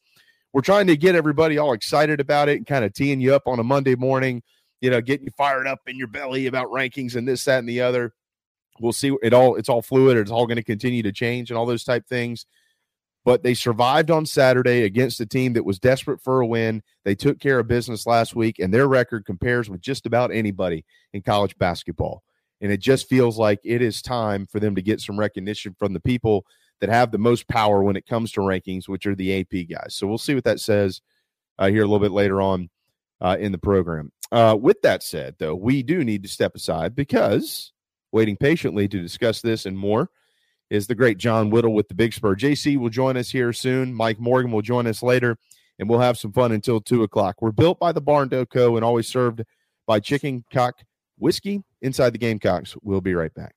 we're 0.53 0.63
trying 0.63 0.87
to 0.89 0.97
get 0.97 1.15
everybody 1.15 1.59
all 1.59 1.73
excited 1.73 2.21
about 2.21 2.49
it 2.49 2.57
and 2.57 2.67
kind 2.67 2.85
of 2.85 2.93
teeing 2.93 3.21
you 3.21 3.35
up 3.35 3.47
on 3.47 3.59
a 3.59 3.65
Monday 3.65 3.95
morning. 3.95 4.43
You 4.81 4.91
know, 4.91 5.01
getting 5.01 5.27
you 5.27 5.33
fired 5.37 5.67
up 5.67 5.81
in 5.87 5.97
your 5.97 6.09
belly 6.09 6.47
about 6.47 6.69
rankings 6.69 7.15
and 7.15 7.27
this, 7.27 7.45
that, 7.45 7.61
and 7.61 7.69
the 7.69 7.81
other. 7.81 8.13
We'll 8.81 8.93
see. 8.93 9.17
It 9.23 9.33
all 9.33 9.55
it's 9.57 9.69
all 9.69 9.83
fluid. 9.83 10.17
It's 10.17 10.31
all 10.31 10.47
going 10.47 10.57
to 10.57 10.65
continue 10.65 11.03
to 11.05 11.13
change 11.13 11.51
and 11.51 11.59
all 11.59 11.67
those 11.67 11.85
type 11.85 12.07
things 12.09 12.47
but 13.25 13.43
they 13.43 13.55
survived 13.55 14.11
on 14.11 14.27
Saturday 14.27 14.83
against 14.83 15.21
a 15.21 15.27
team 15.27 15.53
that 15.53 15.65
was 15.65 15.79
desperate 15.79 16.21
for 16.21 16.41
a 16.41 16.47
win. 16.47 16.83
They 17.05 17.15
took 17.15 17.39
care 17.39 17.59
of 17.59 17.69
business 17.69 18.07
last 18.07 18.35
week, 18.35 18.59
and 18.59 18.73
their 18.73 18.89
record 18.89 19.25
compares 19.25 19.71
with 19.71 19.81
just 19.81 20.07
about 20.07 20.33
anybody 20.33 20.85
in 21.13 21.23
college 21.23 21.57
basketball. 21.59 22.23
And 22.61 22.73
it 22.73 22.81
just 22.81 23.09
feels 23.09 23.39
like 23.39 23.61
it 23.65 23.83
is 23.83 24.03
time 24.03 24.47
for 24.47 24.61
them 24.61 24.75
to 24.75 24.83
get 24.83 25.01
some 25.01 25.19
recognition 25.19 25.75
from 25.79 25.93
the 25.93 26.01
people 26.01 26.45
that 26.81 26.91
have 26.91 27.11
the 27.11 27.19
most 27.19 27.49
power 27.49 27.83
when 27.83 27.97
it 27.97 28.07
comes 28.07 28.33
to 28.33 28.41
rankings, 28.41 28.89
which 28.89 29.07
are 29.07 29.15
the 29.15 29.41
AP 29.41 29.69
guys. 29.69 29.95
So 29.95 30.07
we'll 30.07 30.19
see 30.19 30.35
what 30.35 30.45
that 30.45 30.61
says 30.61 31.01
uh, 31.59 31.69
here 31.69 31.83
a 31.83 31.87
little 31.87 32.01
bit 32.01 32.13
later 32.13 32.41
on 32.41 32.71
uh, 33.21 33.37
in 33.39 33.53
the 33.53 33.59
program. 33.59 34.13
Uh, 34.33 34.57
with 34.61 34.81
that 34.83 35.03
said, 35.03 35.37
though, 35.39 35.55
we 35.55 35.83
do 35.83 36.05
need 36.05 36.23
to 36.23 36.29
step 36.29 36.55
aside 36.55 36.95
because 36.97 37.73
waiting 38.11 38.37
patiently 38.37 38.89
to 38.89 39.01
discuss 39.01 39.41
this 39.41 39.67
and 39.67 39.77
more 39.77 40.11
is 40.73 40.87
the 40.87 40.95
great 40.95 41.19
John 41.19 41.51
Whittle 41.51 41.75
with 41.75 41.89
the 41.89 41.95
Big 41.95 42.15
Spur. 42.15 42.35
JC 42.35 42.79
will 42.79 42.89
join 42.89 43.19
us 43.19 43.31
here 43.31 43.53
soon. 43.53 43.93
Mike 43.93 44.19
Morgan 44.19 44.51
will 44.51 44.63
join 44.63 44.87
us 44.87 45.03
later, 45.03 45.37
and 45.79 45.87
we'll 45.87 45.99
have 45.99 46.17
some 46.17 46.33
fun 46.33 46.51
until 46.51 46.81
two 46.81 47.03
o'clock. 47.03 47.43
We're 47.43 47.53
built 47.53 47.79
by 47.79 47.93
the 47.93 48.01
Barn 48.01 48.31
Co. 48.31 48.77
and 48.77 48.85
always 48.85 49.07
served 49.07 49.43
by 49.87 50.01
Chicken 50.01 50.45
Cock 50.51 50.77
Whiskey 51.19 51.63
inside 51.83 52.15
the 52.15 52.19
Gamecocks. 52.19 52.75
We'll 52.83 53.03
be 53.03 53.15
right 53.15 53.35
back. 53.35 53.55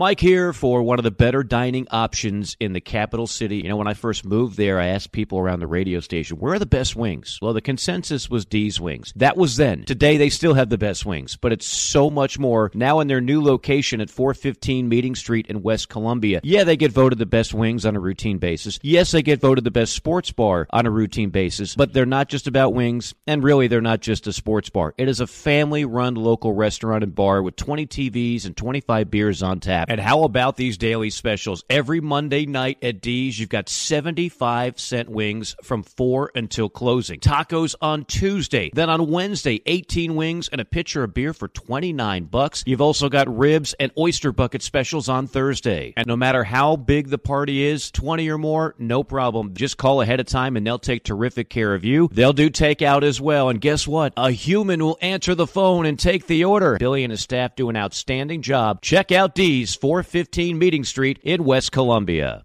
Mike 0.00 0.18
here 0.18 0.54
for 0.54 0.82
one 0.82 0.98
of 0.98 1.02
the 1.02 1.10
better 1.10 1.42
dining 1.42 1.86
options 1.90 2.56
in 2.58 2.72
the 2.72 2.80
capital 2.80 3.26
city. 3.26 3.58
You 3.58 3.68
know, 3.68 3.76
when 3.76 3.86
I 3.86 3.92
first 3.92 4.24
moved 4.24 4.56
there, 4.56 4.80
I 4.80 4.86
asked 4.86 5.12
people 5.12 5.38
around 5.38 5.60
the 5.60 5.66
radio 5.66 6.00
station, 6.00 6.38
where 6.38 6.54
are 6.54 6.58
the 6.58 6.64
best 6.64 6.96
wings? 6.96 7.38
Well, 7.42 7.52
the 7.52 7.60
consensus 7.60 8.30
was 8.30 8.46
D's 8.46 8.80
Wings. 8.80 9.12
That 9.14 9.36
was 9.36 9.58
then. 9.58 9.84
Today, 9.84 10.16
they 10.16 10.30
still 10.30 10.54
have 10.54 10.70
the 10.70 10.78
best 10.78 11.04
wings, 11.04 11.36
but 11.36 11.52
it's 11.52 11.66
so 11.66 12.08
much 12.08 12.38
more. 12.38 12.70
Now 12.72 13.00
in 13.00 13.08
their 13.08 13.20
new 13.20 13.42
location 13.42 14.00
at 14.00 14.08
415 14.08 14.88
Meeting 14.88 15.14
Street 15.14 15.48
in 15.48 15.60
West 15.60 15.90
Columbia. 15.90 16.40
Yeah, 16.44 16.64
they 16.64 16.78
get 16.78 16.92
voted 16.92 17.18
the 17.18 17.26
best 17.26 17.52
wings 17.52 17.84
on 17.84 17.94
a 17.94 18.00
routine 18.00 18.38
basis. 18.38 18.78
Yes, 18.80 19.10
they 19.10 19.20
get 19.20 19.42
voted 19.42 19.64
the 19.64 19.70
best 19.70 19.92
sports 19.92 20.32
bar 20.32 20.66
on 20.70 20.86
a 20.86 20.90
routine 20.90 21.28
basis, 21.28 21.74
but 21.74 21.92
they're 21.92 22.06
not 22.06 22.30
just 22.30 22.46
about 22.46 22.72
wings, 22.72 23.12
and 23.26 23.44
really, 23.44 23.68
they're 23.68 23.82
not 23.82 24.00
just 24.00 24.26
a 24.26 24.32
sports 24.32 24.70
bar. 24.70 24.94
It 24.96 25.10
is 25.10 25.20
a 25.20 25.26
family 25.26 25.84
run 25.84 26.14
local 26.14 26.54
restaurant 26.54 27.04
and 27.04 27.14
bar 27.14 27.42
with 27.42 27.56
20 27.56 27.86
TVs 27.86 28.46
and 28.46 28.56
25 28.56 29.10
beers 29.10 29.42
on 29.42 29.60
tap. 29.60 29.89
And 29.90 29.98
how 30.00 30.22
about 30.22 30.56
these 30.56 30.78
daily 30.78 31.10
specials? 31.10 31.64
Every 31.68 32.00
Monday 32.00 32.46
night 32.46 32.78
at 32.80 33.00
D's, 33.00 33.40
you've 33.40 33.48
got 33.48 33.68
75 33.68 34.78
cent 34.78 35.08
wings 35.08 35.56
from 35.64 35.82
4 35.82 36.30
until 36.36 36.68
closing. 36.68 37.18
Tacos 37.18 37.74
on 37.82 38.04
Tuesday. 38.04 38.70
Then 38.72 38.88
on 38.88 39.10
Wednesday, 39.10 39.60
18 39.66 40.14
wings 40.14 40.46
and 40.46 40.60
a 40.60 40.64
pitcher 40.64 41.02
of 41.02 41.12
beer 41.12 41.34
for 41.34 41.48
29 41.48 42.26
bucks. 42.26 42.62
You've 42.68 42.80
also 42.80 43.08
got 43.08 43.36
ribs 43.36 43.74
and 43.80 43.90
oyster 43.98 44.30
bucket 44.30 44.62
specials 44.62 45.08
on 45.08 45.26
Thursday. 45.26 45.92
And 45.96 46.06
no 46.06 46.14
matter 46.14 46.44
how 46.44 46.76
big 46.76 47.08
the 47.08 47.18
party 47.18 47.64
is, 47.64 47.90
20 47.90 48.30
or 48.30 48.38
more, 48.38 48.76
no 48.78 49.02
problem. 49.02 49.54
Just 49.54 49.76
call 49.76 50.02
ahead 50.02 50.20
of 50.20 50.26
time 50.26 50.56
and 50.56 50.64
they'll 50.64 50.78
take 50.78 51.02
terrific 51.02 51.50
care 51.50 51.74
of 51.74 51.84
you. 51.84 52.08
They'll 52.12 52.32
do 52.32 52.48
takeout 52.48 53.02
as 53.02 53.20
well. 53.20 53.48
And 53.48 53.60
guess 53.60 53.88
what? 53.88 54.12
A 54.16 54.30
human 54.30 54.84
will 54.84 54.98
answer 55.02 55.34
the 55.34 55.48
phone 55.48 55.84
and 55.84 55.98
take 55.98 56.28
the 56.28 56.44
order. 56.44 56.76
Billy 56.78 57.02
and 57.02 57.10
his 57.10 57.22
staff 57.22 57.56
do 57.56 57.68
an 57.68 57.76
outstanding 57.76 58.42
job. 58.42 58.82
Check 58.82 59.10
out 59.10 59.34
D's 59.34 59.69
415 59.74 60.58
Meeting 60.58 60.84
Street 60.84 61.18
in 61.22 61.44
West 61.44 61.72
Columbia. 61.72 62.44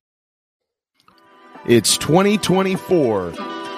It's 1.68 1.98
2024 1.98 3.34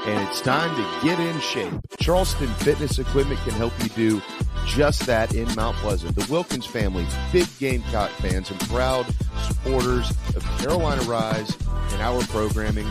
and 0.08 0.28
it's 0.30 0.40
time 0.40 0.74
to 0.76 1.06
get 1.06 1.20
in 1.20 1.40
shape. 1.42 1.74
Charleston 2.00 2.48
Fitness 2.56 2.98
Equipment 2.98 3.40
can 3.42 3.52
help 3.54 3.74
you 3.84 3.90
do 3.90 4.22
just 4.66 5.06
that 5.06 5.34
in 5.36 5.54
Mount 5.56 5.76
Pleasant. 5.78 6.16
The 6.16 6.32
Wilkins 6.32 6.66
family, 6.66 7.06
big 7.32 7.48
Gamecock 7.60 8.10
fans 8.12 8.50
and 8.50 8.60
proud 8.62 9.06
supporters 9.48 10.10
of 10.36 10.44
Carolina 10.60 11.02
Rise 11.04 11.58
and 11.92 12.02
our 12.02 12.22
programming 12.24 12.88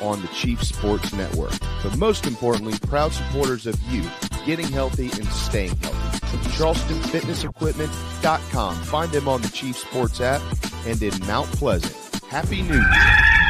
on 0.00 0.22
the 0.22 0.28
Chief 0.28 0.62
Sports 0.62 1.12
Network. 1.12 1.52
But 1.82 1.96
most 1.96 2.26
importantly, 2.26 2.78
proud 2.86 3.12
supporters 3.12 3.66
of 3.66 3.74
you 3.90 4.04
getting 4.46 4.68
healthy 4.68 5.10
and 5.12 5.26
staying 5.28 5.76
healthy. 5.76 5.98
CharlestonFitnessEquipment.com. 6.50 8.74
Find 8.76 9.12
them 9.12 9.28
on 9.28 9.42
the 9.42 9.48
Chief 9.48 9.76
Sports 9.76 10.20
app 10.20 10.40
and 10.86 11.02
in 11.02 11.18
Mount 11.26 11.50
Pleasant. 11.52 11.94
Happy 12.30 12.62
New 12.62 12.74
Year. 12.74 13.49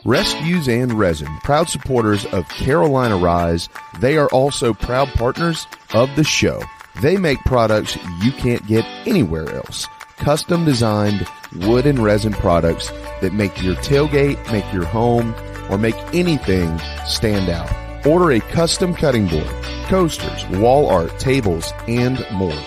Rescues 0.05 0.67
and 0.67 0.99
Resin, 0.99 1.29
proud 1.43 1.69
supporters 1.69 2.25
of 2.25 2.49
Carolina 2.49 3.15
Rise. 3.15 3.69
They 3.99 4.17
are 4.17 4.27
also 4.29 4.73
proud 4.73 5.07
partners 5.13 5.65
of 5.93 6.13
the 6.17 6.25
show. 6.25 6.61
They 7.01 7.15
make 7.15 7.39
products 7.45 7.97
you 8.21 8.33
can't 8.33 8.67
get 8.67 8.83
anywhere 9.05 9.49
else. 9.55 9.87
Custom 10.17 10.65
designed 10.65 11.25
wood 11.55 11.85
and 11.85 11.99
resin 11.99 12.33
products 12.33 12.89
that 13.21 13.33
make 13.33 13.63
your 13.63 13.75
tailgate, 13.75 14.51
make 14.51 14.71
your 14.73 14.85
home, 14.85 15.33
or 15.69 15.77
make 15.77 15.95
anything 16.13 16.77
stand 17.05 17.49
out. 17.49 17.71
Order 18.05 18.31
a 18.31 18.39
custom 18.39 18.93
cutting 18.93 19.27
board, 19.27 19.63
coasters, 19.85 20.47
wall 20.49 20.87
art, 20.87 21.17
tables, 21.19 21.71
and 21.87 22.25
more. 22.31 22.61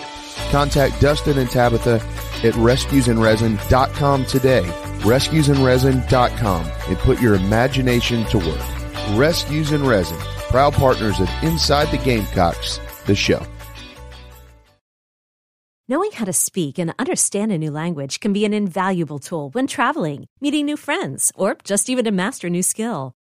Contact 0.49 0.99
Dustin 0.99 1.37
and 1.37 1.49
Tabitha 1.49 1.95
at 2.43 2.53
rescuesandresin.com 2.53 4.25
today. 4.25 4.63
Rescuesandresin.com 5.01 6.71
and 6.87 6.97
put 6.99 7.21
your 7.21 7.35
imagination 7.35 8.25
to 8.25 8.37
work. 8.39 9.17
Rescues 9.17 9.71
and 9.71 9.87
Resin, 9.87 10.17
proud 10.49 10.73
partners 10.73 11.19
of 11.19 11.29
Inside 11.41 11.91
the 11.91 11.97
Gamecocks, 11.97 12.79
the 13.05 13.15
show. 13.15 13.45
Knowing 15.89 16.11
how 16.11 16.25
to 16.25 16.33
speak 16.33 16.77
and 16.77 16.93
understand 16.99 17.49
a 17.51 17.57
new 17.57 17.71
language 17.71 18.19
can 18.19 18.33
be 18.33 18.43
an 18.43 18.53
invaluable 18.53 19.19
tool 19.19 19.49
when 19.51 19.67
traveling, 19.67 20.25
meeting 20.41 20.65
new 20.65 20.75
friends, 20.75 21.31
or 21.35 21.55
just 21.63 21.89
even 21.89 22.03
to 22.03 22.11
master 22.11 22.47
a 22.47 22.49
new 22.49 22.63
skill. 22.63 23.13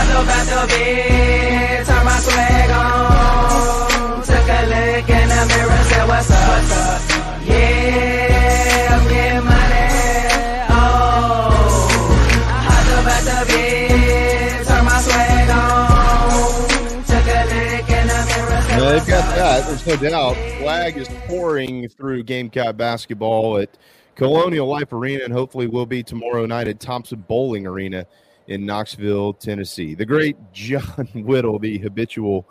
him, 0.00 0.16
hop 0.16 0.28
up 0.28 0.28
out 0.28 0.46
the 0.46 0.66
bed, 0.68 1.86
turn 1.86 2.04
my 2.04 2.16
swag 2.18 2.70
on, 2.70 4.22
took 4.22 4.48
a 4.48 4.60
look 4.66 5.08
in 5.10 5.28
the 5.28 5.40
mirror, 5.48 5.82
said 5.84 6.06
what's 6.08 6.30
up, 6.30 6.48
what's 6.48 6.72
up? 6.72 7.00
Yeah, 7.46 8.94
I'm 8.94 9.04
getting 9.08 9.44
money, 9.44 9.88
oh, 10.70 11.90
the 13.24 13.38
bed, 13.52 14.66
turn 14.66 14.84
my 14.84 14.98
swag 15.00 15.50
on, 15.50 17.04
took 17.04 17.26
a 17.26 17.42
look 17.50 17.90
in 17.90 18.06
the 18.06 18.20
mirror, 18.28 18.60
said 18.62 18.80
they've 18.80 19.06
got 19.06 19.26
that. 19.36 19.66
There's 19.66 19.86
no 19.86 19.96
doubt. 19.96 20.36
Flag 20.60 20.96
is 20.96 21.08
pouring 21.26 21.88
through 21.88 22.22
Gamecock 22.22 22.76
basketball 22.76 23.58
at 23.58 23.76
Colonial 24.14 24.66
Life 24.66 24.92
Arena, 24.92 25.24
and 25.24 25.32
hopefully 25.32 25.66
will 25.66 25.86
be 25.86 26.02
tomorrow 26.02 26.46
night 26.46 26.68
at 26.68 26.78
Thompson-Boling 26.80 27.66
Arena 27.66 28.06
in 28.48 28.66
Knoxville, 28.66 29.34
Tennessee. 29.34 29.94
The 29.94 30.06
great 30.06 30.36
John 30.52 31.08
Whittle, 31.14 31.58
the 31.58 31.78
habitual 31.78 32.48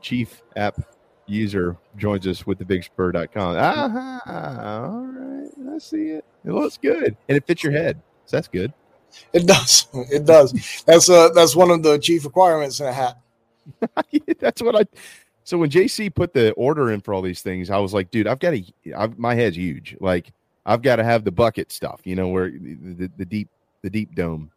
chief 0.00 0.42
app 0.56 0.80
user 1.26 1.76
joins 1.96 2.26
us 2.26 2.46
with 2.46 2.58
the 2.58 2.64
bigspur.com. 2.64 3.56
Ah, 3.58 4.82
all 4.84 5.06
right. 5.06 5.74
I 5.74 5.78
see 5.78 6.08
it. 6.10 6.24
It 6.44 6.52
looks 6.52 6.76
good. 6.76 7.16
And 7.28 7.36
it 7.36 7.46
fits 7.46 7.62
your 7.62 7.72
head. 7.72 8.00
So 8.26 8.36
that's 8.36 8.48
good. 8.48 8.72
It 9.32 9.46
does. 9.46 9.86
It 9.94 10.24
does. 10.24 10.82
that's 10.86 11.08
uh 11.08 11.30
that's 11.30 11.54
one 11.54 11.70
of 11.70 11.82
the 11.82 11.98
chief 11.98 12.24
requirements 12.24 12.80
in 12.80 12.86
a 12.86 12.92
hat. 12.92 13.18
that's 14.40 14.60
what 14.60 14.76
I 14.76 14.84
so 15.44 15.58
when 15.58 15.70
JC 15.70 16.12
put 16.12 16.32
the 16.32 16.52
order 16.52 16.90
in 16.90 17.00
for 17.00 17.12
all 17.14 17.22
these 17.22 17.42
things, 17.42 17.70
I 17.70 17.78
was 17.78 17.92
like, 17.92 18.10
dude, 18.10 18.26
I've 18.26 18.38
got 18.38 18.52
to 18.52 18.62
I've, 18.96 19.18
my 19.18 19.34
head's 19.34 19.56
huge. 19.56 19.96
Like 20.00 20.32
I've 20.66 20.82
got 20.82 20.96
to 20.96 21.04
have 21.04 21.24
the 21.24 21.30
bucket 21.30 21.70
stuff, 21.70 22.00
you 22.04 22.16
know, 22.16 22.28
where 22.28 22.50
the, 22.50 22.74
the, 22.74 23.10
the 23.18 23.24
deep 23.24 23.48
the 23.82 23.90
deep 23.90 24.14
dome. 24.14 24.50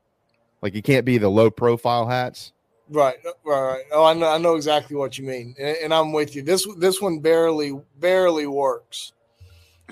Like 0.62 0.76
it 0.76 0.84
can't 0.84 1.06
be 1.06 1.18
the 1.18 1.30
low 1.30 1.50
profile 1.50 2.08
hats. 2.08 2.52
Right, 2.90 3.18
right, 3.46 3.62
right. 3.62 3.84
Oh, 3.92 4.06
I 4.06 4.14
know, 4.14 4.30
I 4.30 4.38
know 4.38 4.56
exactly 4.56 4.96
what 4.96 5.18
you 5.18 5.26
mean, 5.26 5.56
and, 5.60 5.78
and, 5.84 5.94
I'm 5.94 6.14
with 6.14 6.36
you. 6.36 6.42
This 6.42 6.66
this 6.78 7.02
one 7.02 7.20
barely 7.20 7.78
barely 8.00 8.48
works. 8.48 9.12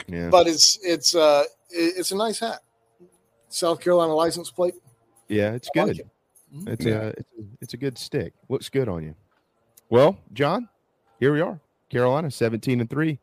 Yeah, 0.08 0.30
but 0.30 0.48
it's 0.48 0.80
it's 0.82 1.14
uh 1.14 1.44
it's 1.70 2.12
a 2.12 2.16
nice 2.16 2.40
hat. 2.40 2.60
South 3.50 3.82
Carolina 3.82 4.14
license 4.14 4.50
plate. 4.50 4.76
Yeah, 5.28 5.52
it's 5.52 5.70
I 5.76 5.80
good. 5.80 5.88
Like 5.88 6.00
it. 6.00 6.08
Mm-hmm. 6.56 6.68
It's 6.70 6.86
a 6.86 7.08
it's 7.08 7.32
a 7.32 7.44
it's 7.62 7.74
a 7.74 7.78
good 7.78 7.98
stick. 7.98 8.34
Looks 8.48 8.70
good 8.70 8.88
on 8.88 9.04
you. 9.04 9.16
Well, 9.90 10.18
John, 10.34 10.70
here 11.20 11.34
we 11.34 11.42
are. 11.42 11.60
Carolina 11.90 12.32
17 12.32 12.82
and 12.82 12.90
3, 12.90 13.20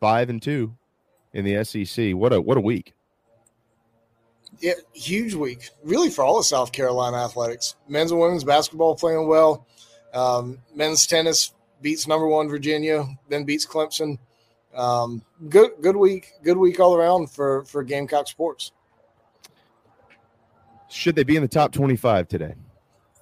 5 0.00 0.30
and 0.30 0.42
2 0.42 0.76
in 1.34 1.44
the 1.44 1.64
SEC. 1.64 2.14
What 2.14 2.32
a 2.32 2.40
what 2.40 2.56
a 2.56 2.60
week. 2.60 2.94
Yeah, 4.60 4.74
huge 4.92 5.34
week. 5.34 5.70
Really 5.82 6.10
for 6.10 6.22
all 6.22 6.38
of 6.38 6.44
South 6.44 6.72
Carolina 6.72 7.16
athletics. 7.16 7.76
Men's 7.88 8.10
and 8.10 8.20
women's 8.20 8.44
basketball 8.44 8.94
playing 8.94 9.26
well. 9.26 9.66
Um, 10.12 10.58
men's 10.74 11.06
tennis 11.06 11.54
beats 11.80 12.06
number 12.06 12.26
one 12.26 12.48
Virginia, 12.48 13.06
then 13.28 13.44
beats 13.44 13.66
Clemson. 13.66 14.18
Um, 14.74 15.22
good 15.48 15.70
good 15.80 15.96
week, 15.96 16.32
good 16.42 16.56
week 16.56 16.78
all 16.78 16.94
around 16.94 17.30
for 17.30 17.64
for 17.64 17.82
Gamecock 17.82 18.28
sports. 18.28 18.72
Should 20.88 21.16
they 21.16 21.24
be 21.24 21.36
in 21.36 21.42
the 21.42 21.48
top 21.48 21.72
25 21.72 22.28
today? 22.28 22.54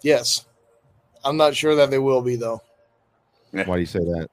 Yes. 0.03 0.47
I'm 1.23 1.37
not 1.37 1.55
sure 1.55 1.75
that 1.77 1.91
they 1.91 1.99
will 1.99 2.23
be 2.23 2.37
though. 2.37 2.63
Why 3.53 3.65
do 3.65 3.81
you 3.81 3.87
say 3.87 3.99
that? 3.99 4.29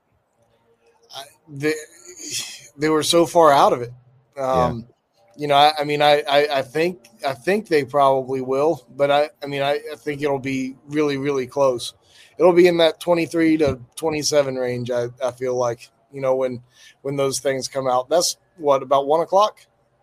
I, 1.15 1.23
they 1.47 1.73
they 2.77 2.89
were 2.89 3.03
so 3.03 3.25
far 3.25 3.51
out 3.51 3.73
of 3.73 3.81
it. 3.81 3.91
Um, 4.37 4.79
yeah. 4.79 4.94
You 5.37 5.47
know, 5.47 5.55
I, 5.55 5.73
I 5.79 5.83
mean, 5.83 6.01
I, 6.01 6.23
I, 6.29 6.59
I, 6.59 6.61
think 6.61 7.07
I 7.25 7.33
think 7.33 7.67
they 7.67 7.83
probably 7.83 8.41
will, 8.41 8.85
but 8.95 9.11
I, 9.11 9.29
I 9.43 9.47
mean, 9.47 9.61
I, 9.61 9.81
I 9.91 9.95
think 9.97 10.21
it'll 10.21 10.39
be 10.39 10.77
really, 10.87 11.17
really 11.17 11.45
close. 11.45 11.93
It'll 12.37 12.53
be 12.53 12.67
in 12.67 12.77
that 12.77 12.99
twenty 12.99 13.25
three 13.25 13.57
to 13.57 13.79
twenty 13.95 14.21
seven 14.21 14.55
range. 14.55 14.91
I, 14.91 15.07
I 15.23 15.31
feel 15.31 15.55
like 15.55 15.89
you 16.11 16.21
know 16.21 16.35
when 16.35 16.61
when 17.01 17.15
those 17.15 17.39
things 17.39 17.67
come 17.67 17.87
out. 17.87 18.09
That's 18.09 18.37
what 18.57 18.83
about 18.83 19.07
one 19.07 19.21
o'clock 19.21 19.59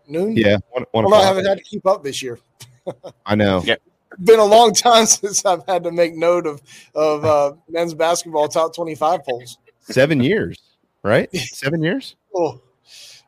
noon. 0.07 0.35
Yeah, 0.35 0.57
one, 0.71 0.85
one 0.91 1.05
well, 1.05 1.21
I 1.21 1.25
haven't 1.25 1.45
had 1.45 1.57
to 1.57 1.63
keep 1.63 1.85
up 1.85 2.03
this 2.03 2.21
year. 2.21 2.39
I 3.25 3.35
know. 3.35 3.61
Yeah 3.63 3.75
been 4.23 4.39
a 4.39 4.45
long 4.45 4.73
time 4.73 5.05
since 5.07 5.45
I've 5.45 5.65
had 5.67 5.83
to 5.83 5.91
make 5.91 6.15
note 6.15 6.47
of 6.47 6.61
of 6.95 7.25
uh, 7.25 7.53
men's 7.69 7.93
basketball 7.93 8.47
top 8.47 8.75
twenty 8.75 8.95
five 8.95 9.23
polls. 9.23 9.57
Seven 9.81 10.21
years, 10.21 10.59
right? 11.03 11.33
Seven 11.35 11.83
years. 11.83 12.15
Oh, 12.35 12.61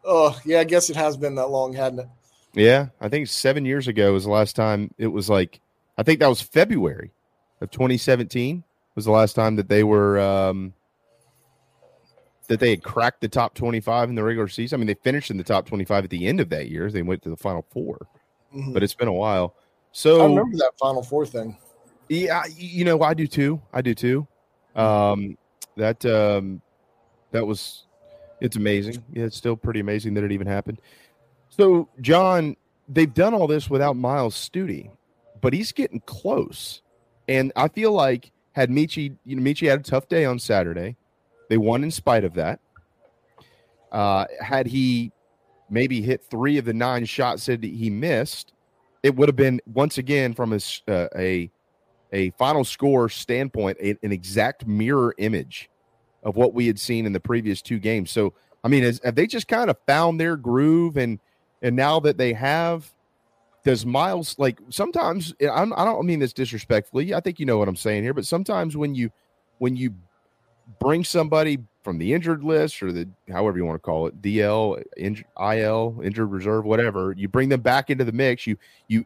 oh, 0.06 0.40
yeah. 0.46 0.60
I 0.60 0.64
guess 0.64 0.90
it 0.90 0.96
has 0.96 1.18
been 1.18 1.36
that 1.36 1.48
long, 1.48 1.74
hadn't 1.74 2.00
it? 2.00 2.08
Yeah, 2.54 2.88
I 3.02 3.10
think 3.10 3.28
seven 3.28 3.66
years 3.66 3.88
ago 3.88 4.14
was 4.14 4.24
the 4.24 4.32
last 4.32 4.56
time. 4.56 4.94
It 4.98 5.08
was 5.08 5.30
like, 5.30 5.60
I 5.98 6.04
think 6.04 6.20
that 6.22 6.28
was 6.28 6.42
February 6.42 7.12
of 7.62 7.70
2017 7.72 8.64
was 8.96 9.06
the 9.06 9.12
last 9.12 9.34
time 9.34 9.58
that 9.58 9.68
they 9.68 9.84
were 9.84 10.20
um, 10.20 10.74
that 12.48 12.62
they 12.62 12.70
had 12.70 12.82
cracked 12.82 13.20
the 13.20 13.28
top 13.28 13.54
25 13.56 14.10
in 14.10 14.16
the 14.16 14.24
regular 14.24 14.48
season. 14.48 14.78
I 14.78 14.80
mean, 14.80 14.88
they 14.88 14.94
finished 14.94 15.32
in 15.32 15.38
the 15.38 15.44
top 15.44 15.66
25 15.66 16.06
at 16.06 16.10
the 16.10 16.28
end 16.28 16.40
of 16.40 16.50
that 16.50 16.70
year. 16.70 16.90
They 16.90 17.02
went 17.02 17.22
to 17.24 17.30
the 17.30 17.38
final 17.38 17.66
4 17.72 18.08
mm-hmm. 18.56 18.74
but 18.74 18.84
it's 18.84 18.94
been 18.94 19.10
a 19.10 19.14
while. 19.14 19.56
So 19.92 20.22
I 20.22 20.26
remember 20.26 20.58
that 20.58 20.72
Final 20.78 21.04
Four 21.04 21.26
thing. 21.26 21.58
Yeah, 22.10 22.44
you 22.54 22.84
know, 22.84 23.02
I 23.02 23.14
do 23.14 23.28
too. 23.28 23.62
I 23.72 23.82
do 23.82 23.96
too. 23.96 24.28
Um, 24.76 25.38
that 25.78 26.06
um, 26.06 26.62
that 27.32 27.48
was 27.48 27.86
it's 28.42 28.56
amazing. 28.56 29.04
Yeah, 29.14 29.26
it's 29.26 29.38
still 29.38 29.56
pretty 29.56 29.80
amazing 29.80 30.14
that 30.16 30.24
it 30.24 30.32
even 30.32 30.48
happened. 30.48 30.80
So, 31.50 31.88
John, 32.02 32.56
they've 32.88 33.14
done 33.14 33.34
all 33.34 33.48
this 33.48 33.70
without 33.70 33.96
Myles 33.96 34.36
Stute, 34.36 34.90
but 35.42 35.54
he's 35.54 35.72
getting 35.72 36.02
close. 36.02 36.82
And 37.28 37.52
I 37.56 37.68
feel 37.68 37.92
like 37.92 38.32
had 38.54 38.70
Meechie, 38.70 39.16
you 39.26 39.36
know, 39.36 39.42
Meechie 39.42 39.70
had 39.70 39.80
a 39.80 39.84
tough 39.84 40.08
day 40.08 40.26
on 40.26 40.40
Saturday. 40.40 40.96
They 41.50 41.58
won 41.58 41.84
in 41.84 41.92
spite 41.92 42.24
of 42.24 42.34
that. 42.36 42.60
Uh, 43.92 44.26
had 44.42 44.68
he 44.68 45.12
maybe 45.70 46.02
hit 46.02 46.24
three 46.24 46.58
of 46.58 46.66
the 46.66 46.74
nine 46.74 47.06
shots 47.06 47.46
that 47.46 47.64
he 47.64 47.90
missed, 47.90 48.54
it 49.04 49.16
would 49.16 49.30
have 49.30 49.36
been 49.36 49.62
once 49.74 49.98
again 49.98 50.34
from 50.34 50.54
a 50.54 50.60
uh, 50.88 51.08
a, 51.16 51.50
a 52.12 52.32
final 52.32 52.64
score 52.64 53.08
standpoint 53.08 53.78
a, 53.80 53.96
an 54.04 54.12
exact 54.12 54.66
mirror 54.66 55.14
image 55.18 55.70
of 56.26 56.36
what 56.36 56.54
we 56.54 56.68
had 56.68 56.80
seen 56.80 57.06
in 57.06 57.14
the 57.14 57.20
previous 57.20 57.62
two 57.62 57.80
games. 57.80 58.12
So 58.12 58.34
I 58.64 58.68
mean, 58.68 58.84
have 59.04 59.16
they 59.16 59.28
just 59.28 59.48
kind 59.48 59.70
of 59.70 59.78
found 59.86 60.20
their 60.20 60.36
groove 60.36 60.98
and 60.98 61.20
and 61.62 61.76
now 61.76 62.00
that 62.02 62.18
they 62.18 62.34
have, 62.34 62.92
does 63.64 63.86
Myles 63.86 64.36
like 64.38 64.60
sometimes 64.70 65.34
eh, 65.40 65.50
I'm, 65.50 65.72
I 65.74 65.86
don't 65.86 66.06
mean 66.06 66.20
this 66.20 66.34
disrespectfully. 66.34 67.14
I 67.14 67.20
think 67.20 67.40
you 67.40 67.46
know 67.46 67.58
what 67.58 67.68
I'm 67.68 67.76
saying 67.76 68.04
here, 68.04 68.14
but 68.14 68.26
sometimes 68.26 68.76
when 68.76 68.96
you 68.96 69.12
when 69.60 69.76
you 69.76 69.94
bring 70.80 71.04
somebody 71.04 71.60
from 71.84 72.00
the 72.00 72.14
injured 72.14 72.44
list 72.44 72.82
or 72.82 72.92
the 72.92 73.08
however 73.32 73.58
you 73.58 73.66
want 73.66 73.76
to 73.76 73.86
call 73.86 74.08
it 74.08 74.20
DL 74.22 74.84
IL 74.98 76.02
injured 76.04 76.32
reserve 76.32 76.66
whatever 76.66 77.14
you 77.16 77.28
bring 77.28 77.50
them 77.50 77.62
back 77.62 77.92
into 77.92 78.04
the 78.04 78.12
mix 78.12 78.48
you 78.48 78.58
you 78.88 79.06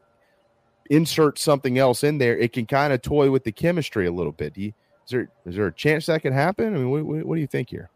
insert 0.89 1.37
something 1.37 1.77
else 1.77 2.01
in 2.05 2.17
there 2.17 2.37
it 2.37 2.53
can 2.53 2.65
kind 2.65 2.93
of 2.93 3.01
toy 3.01 3.29
with 3.29 3.43
the 3.43 3.51
chemistry 3.51 4.07
a 4.07 4.11
little 4.11 4.31
bit 4.31 4.57
you, 4.57 4.71
is 5.09 5.11
there 5.11 5.29
is 5.45 5.55
there 5.55 5.67
a 5.67 5.73
chance 5.73 6.05
that 6.05 6.21
could 6.21 6.33
happen 6.33 6.73
I 6.73 6.77
mean 6.77 6.89
what, 6.89 7.03
what, 7.03 7.25
what 7.25 7.35
do 7.35 7.41
you 7.41 7.47
think 7.47 7.69
here 7.69 7.89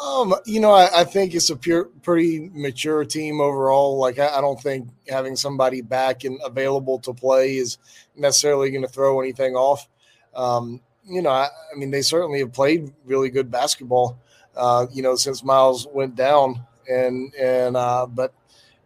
um, 0.00 0.34
you 0.46 0.58
know, 0.58 0.72
I, 0.72 1.02
I, 1.02 1.04
think 1.04 1.32
it's 1.34 1.50
a 1.50 1.56
pure, 1.56 1.84
pretty 2.02 2.50
mature 2.52 3.04
team 3.04 3.40
overall. 3.40 3.98
Like, 3.98 4.18
I, 4.18 4.38
I, 4.38 4.40
don't 4.40 4.60
think 4.60 4.88
having 5.08 5.36
somebody 5.36 5.80
back 5.80 6.24
and 6.24 6.40
available 6.44 6.98
to 7.00 7.12
play 7.12 7.56
is 7.56 7.78
necessarily 8.16 8.70
going 8.70 8.82
to 8.82 8.88
throw 8.88 9.20
anything 9.20 9.54
off. 9.54 9.88
Um, 10.34 10.80
you 11.04 11.22
know, 11.22 11.30
I, 11.30 11.48
I, 11.72 11.78
mean, 11.78 11.90
they 11.90 12.02
certainly 12.02 12.40
have 12.40 12.52
played 12.52 12.92
really 13.04 13.30
good 13.30 13.50
basketball, 13.50 14.18
uh, 14.56 14.86
you 14.92 15.02
know, 15.02 15.14
since 15.14 15.44
Myles 15.44 15.86
went 15.92 16.16
down. 16.16 16.66
And, 16.90 17.32
and, 17.34 17.76
uh, 17.76 18.06
but, 18.06 18.34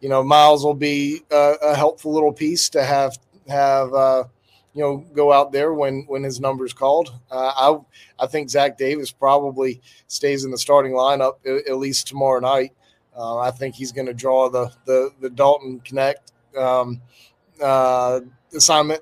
you 0.01 0.11
know, 0.11 0.23
Myles 0.23 0.65
will 0.65 0.75
be 0.75 1.23
a, 1.31 1.55
a 1.63 1.75
helpful 1.75 2.13
little 2.13 2.33
piece 2.33 2.69
to 2.71 2.85
have, 2.85 3.17
have, 3.49 3.95
uh, 3.95 4.25
you 4.77 4.83
know, 4.83 4.99
go 5.15 5.33
out 5.33 5.53
there 5.53 5.73
when, 5.73 6.05
when 6.07 6.23
his 6.23 6.39
number's 6.39 6.75
called. 6.75 7.19
Uh, 7.31 7.81
I, 8.19 8.25
I 8.25 8.27
think 8.27 8.51
Zach 8.51 8.77
Davis 8.77 9.11
probably 9.11 9.81
stays 10.07 10.45
in 10.45 10.51
the 10.51 10.59
starting 10.59 10.93
lineup 10.93 11.37
at, 11.47 11.67
at 11.67 11.79
least 11.79 12.07
tomorrow 12.07 12.41
night. 12.41 12.73
Uh, 13.17 13.39
I 13.39 13.51
think 13.51 13.75
he's 13.75 13.91
going 13.91 14.07
to 14.07 14.13
draw 14.13 14.51
the, 14.51 14.71
the, 14.85 15.11
the 15.23 15.31
Dalton 15.31 15.81
Knecht 15.81 16.31
um, 16.59 17.01
uh, 17.63 18.21
assignment 18.55 19.01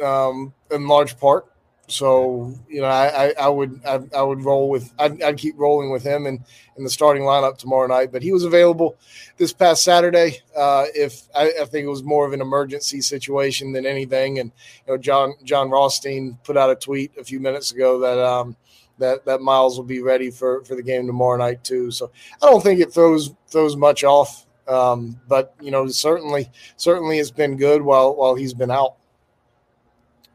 um, 0.00 0.54
in 0.70 0.86
large 0.86 1.18
part. 1.18 1.46
So 1.88 2.54
you 2.68 2.82
know, 2.82 2.86
I, 2.86 3.32
I, 3.40 3.48
would 3.48 3.80
I, 3.84 4.00
I, 4.14 4.22
would 4.22 4.44
roll 4.44 4.68
with 4.68 4.92
I'd, 4.98 5.22
I'd, 5.22 5.38
keep 5.38 5.58
rolling 5.58 5.90
with 5.90 6.02
him 6.02 6.26
in, 6.26 6.44
in 6.76 6.84
the 6.84 6.90
starting 6.90 7.22
lineup 7.22 7.56
tomorrow 7.56 7.86
night. 7.86 8.12
But 8.12 8.22
he 8.22 8.30
was 8.30 8.44
available 8.44 8.98
this 9.38 9.54
past 9.54 9.82
Saturday. 9.84 10.40
Uh, 10.54 10.84
if 10.94 11.22
I, 11.34 11.50
I, 11.62 11.64
think 11.64 11.86
it 11.86 11.90
was 11.90 12.02
more 12.02 12.26
of 12.26 12.34
an 12.34 12.42
emergency 12.42 13.00
situation 13.00 13.72
than 13.72 13.86
anything, 13.86 14.38
and 14.38 14.52
you 14.86 14.92
know, 14.92 14.98
John 14.98 15.32
Jon 15.44 15.70
Rothstein 15.70 16.38
put 16.44 16.58
out 16.58 16.70
a 16.70 16.76
tweet 16.76 17.12
a 17.18 17.24
few 17.24 17.40
minutes 17.40 17.72
ago 17.72 17.98
that 18.00 18.18
um, 18.18 18.54
that 18.98 19.24
that 19.24 19.40
Myles 19.40 19.78
will 19.78 19.86
be 19.86 20.02
ready 20.02 20.30
for 20.30 20.62
for 20.64 20.74
the 20.74 20.82
game 20.82 21.06
tomorrow 21.06 21.38
night 21.38 21.64
too. 21.64 21.90
So 21.90 22.10
I 22.42 22.50
don't 22.50 22.62
think 22.62 22.80
it 22.80 22.92
throws 22.92 23.32
throws 23.48 23.76
much 23.76 24.04
off. 24.04 24.44
Um, 24.68 25.18
but 25.26 25.54
you 25.58 25.70
know, 25.70 25.88
certainly 25.88 26.50
certainly 26.76 27.18
it's 27.18 27.30
been 27.30 27.56
good 27.56 27.80
while 27.80 28.14
while 28.14 28.34
he's 28.34 28.52
been 28.52 28.70
out. 28.70 28.96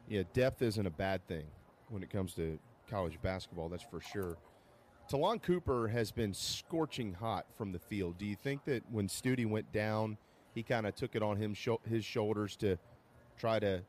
Yeah, 0.08 0.22
depth 0.32 0.62
isn't 0.62 0.86
a 0.86 0.90
bad 0.90 1.26
thing 1.26 1.44
when 1.88 2.02
it 2.02 2.10
comes 2.10 2.34
to 2.34 2.58
college 2.90 3.18
basketball, 3.22 3.68
that's 3.68 3.82
for 3.82 4.00
sure. 4.00 4.36
Ta'Lon 5.08 5.38
Cooper 5.38 5.88
has 5.88 6.10
been 6.10 6.32
scorching 6.32 7.12
hot 7.12 7.46
from 7.56 7.72
the 7.72 7.78
field. 7.78 8.16
Do 8.18 8.24
you 8.24 8.36
think 8.36 8.64
that 8.64 8.82
when 8.90 9.08
Stute 9.08 9.46
went 9.46 9.70
down, 9.72 10.16
he 10.54 10.62
kind 10.62 10.86
of 10.86 10.94
took 10.94 11.14
it 11.14 11.22
on 11.22 11.36
him 11.36 11.54
his 11.88 12.04
shoulders 12.04 12.56
to 12.56 12.78
try 13.38 13.58
to 13.58 13.82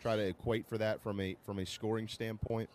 try 0.00 0.16
to 0.16 0.22
equate 0.22 0.68
for 0.68 0.78
that 0.78 1.02
from 1.02 1.20
a 1.20 1.36
from 1.44 1.58
a 1.60 1.66
scoring 1.66 2.08
standpoint? 2.08 2.68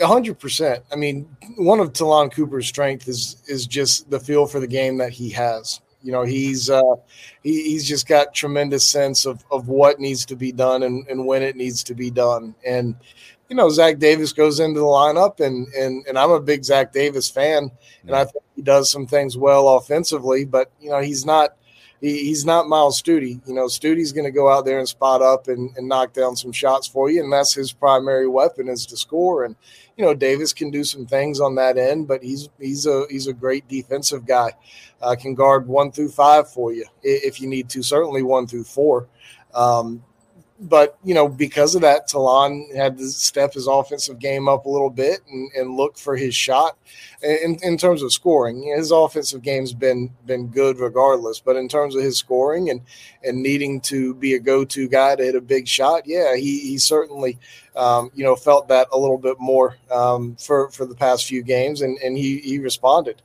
Hundred 0.00 0.38
percent. 0.38 0.82
I 0.92 0.96
mean, 0.96 1.28
one 1.56 1.78
of 1.78 1.92
Ta'Lon 1.92 2.30
Cooper's 2.30 2.66
strength 2.66 3.06
is 3.06 3.42
is 3.46 3.66
just 3.66 4.10
the 4.10 4.18
feel 4.18 4.46
for 4.46 4.60
the 4.60 4.66
game 4.66 4.96
that 4.98 5.12
he 5.12 5.30
has. 5.30 5.80
You 6.04 6.12
know, 6.12 6.22
he's 6.22 6.68
uh, 6.68 6.82
he, 7.42 7.62
he's 7.64 7.88
just 7.88 8.06
got 8.06 8.34
tremendous 8.34 8.86
sense 8.86 9.24
of, 9.24 9.42
of 9.50 9.68
what 9.68 9.98
needs 9.98 10.26
to 10.26 10.36
be 10.36 10.52
done 10.52 10.82
and, 10.82 11.08
and 11.08 11.26
when 11.26 11.42
it 11.42 11.56
needs 11.56 11.82
to 11.84 11.94
be 11.94 12.10
done. 12.10 12.54
And 12.64 12.94
you 13.48 13.56
know, 13.56 13.70
Zach 13.70 13.98
Davis 13.98 14.32
goes 14.32 14.60
into 14.60 14.80
the 14.80 14.86
lineup, 14.86 15.40
and 15.40 15.66
and 15.74 16.06
and 16.06 16.18
I'm 16.18 16.30
a 16.30 16.40
big 16.40 16.62
Zach 16.62 16.92
Davis 16.92 17.30
fan, 17.30 17.70
and 18.06 18.14
I 18.14 18.24
think 18.24 18.44
he 18.54 18.62
does 18.62 18.90
some 18.90 19.06
things 19.06 19.36
well 19.36 19.76
offensively, 19.76 20.44
but 20.44 20.70
you 20.78 20.90
know, 20.90 21.00
he's 21.00 21.24
not 21.24 21.56
he, 22.04 22.24
he's 22.26 22.44
not 22.44 22.68
Myles 22.68 22.98
Stute. 22.98 23.40
You 23.46 23.54
know, 23.54 23.66
Stute's 23.66 24.12
going 24.12 24.26
to 24.26 24.30
go 24.30 24.50
out 24.50 24.66
there 24.66 24.78
and 24.78 24.86
spot 24.86 25.22
up 25.22 25.48
and, 25.48 25.74
and 25.76 25.88
knock 25.88 26.12
down 26.12 26.36
some 26.36 26.52
shots 26.52 26.86
for 26.86 27.10
you, 27.10 27.22
and 27.22 27.32
that's 27.32 27.54
his 27.54 27.72
primary 27.72 28.28
weapon 28.28 28.68
is 28.68 28.84
to 28.86 28.96
score. 28.96 29.44
And 29.44 29.56
you 29.96 30.04
know, 30.04 30.12
Davis 30.12 30.52
can 30.52 30.70
do 30.70 30.84
some 30.84 31.06
things 31.06 31.40
on 31.40 31.54
that 31.54 31.78
end, 31.78 32.06
but 32.06 32.22
he's 32.22 32.50
he's 32.60 32.86
a 32.86 33.06
he's 33.08 33.26
a 33.26 33.32
great 33.32 33.66
defensive 33.68 34.26
guy. 34.26 34.52
Uh, 35.00 35.16
can 35.18 35.34
guard 35.34 35.66
one 35.66 35.90
through 35.90 36.10
five 36.10 36.50
for 36.50 36.72
you 36.72 36.84
if 37.02 37.40
you 37.40 37.48
need 37.48 37.70
to. 37.70 37.82
Certainly 37.82 38.22
one 38.22 38.46
through 38.46 38.64
four. 38.64 39.08
Um, 39.54 40.04
but 40.60 40.98
you 41.04 41.14
know, 41.14 41.28
because 41.28 41.74
of 41.74 41.82
that, 41.82 42.06
Ta'Lon 42.08 42.68
had 42.74 42.96
to 42.98 43.08
step 43.08 43.54
his 43.54 43.66
offensive 43.66 44.18
game 44.18 44.48
up 44.48 44.66
a 44.66 44.68
little 44.68 44.90
bit 44.90 45.20
and, 45.28 45.50
and 45.56 45.76
look 45.76 45.98
for 45.98 46.16
his 46.16 46.34
shot. 46.34 46.76
In, 47.22 47.58
in 47.62 47.76
terms 47.76 48.02
of 48.02 48.12
scoring, 48.12 48.62
his 48.76 48.90
offensive 48.90 49.42
game's 49.42 49.72
been 49.72 50.10
been 50.26 50.48
good 50.48 50.78
regardless. 50.78 51.40
But 51.40 51.56
in 51.56 51.68
terms 51.68 51.96
of 51.96 52.02
his 52.02 52.18
scoring 52.18 52.70
and 52.70 52.82
and 53.24 53.42
needing 53.42 53.80
to 53.82 54.14
be 54.14 54.34
a 54.34 54.38
go 54.38 54.64
to 54.64 54.88
guy 54.88 55.16
to 55.16 55.24
hit 55.24 55.34
a 55.34 55.40
big 55.40 55.66
shot, 55.66 56.06
yeah, 56.06 56.36
he 56.36 56.60
he 56.60 56.78
certainly 56.78 57.38
um, 57.74 58.10
you 58.14 58.24
know 58.24 58.36
felt 58.36 58.68
that 58.68 58.88
a 58.92 58.98
little 58.98 59.18
bit 59.18 59.40
more 59.40 59.76
um, 59.90 60.36
for 60.36 60.70
for 60.70 60.86
the 60.86 60.94
past 60.94 61.26
few 61.26 61.42
games, 61.42 61.82
and 61.82 61.98
and 61.98 62.16
he 62.16 62.38
he 62.38 62.58
responded. 62.58 63.20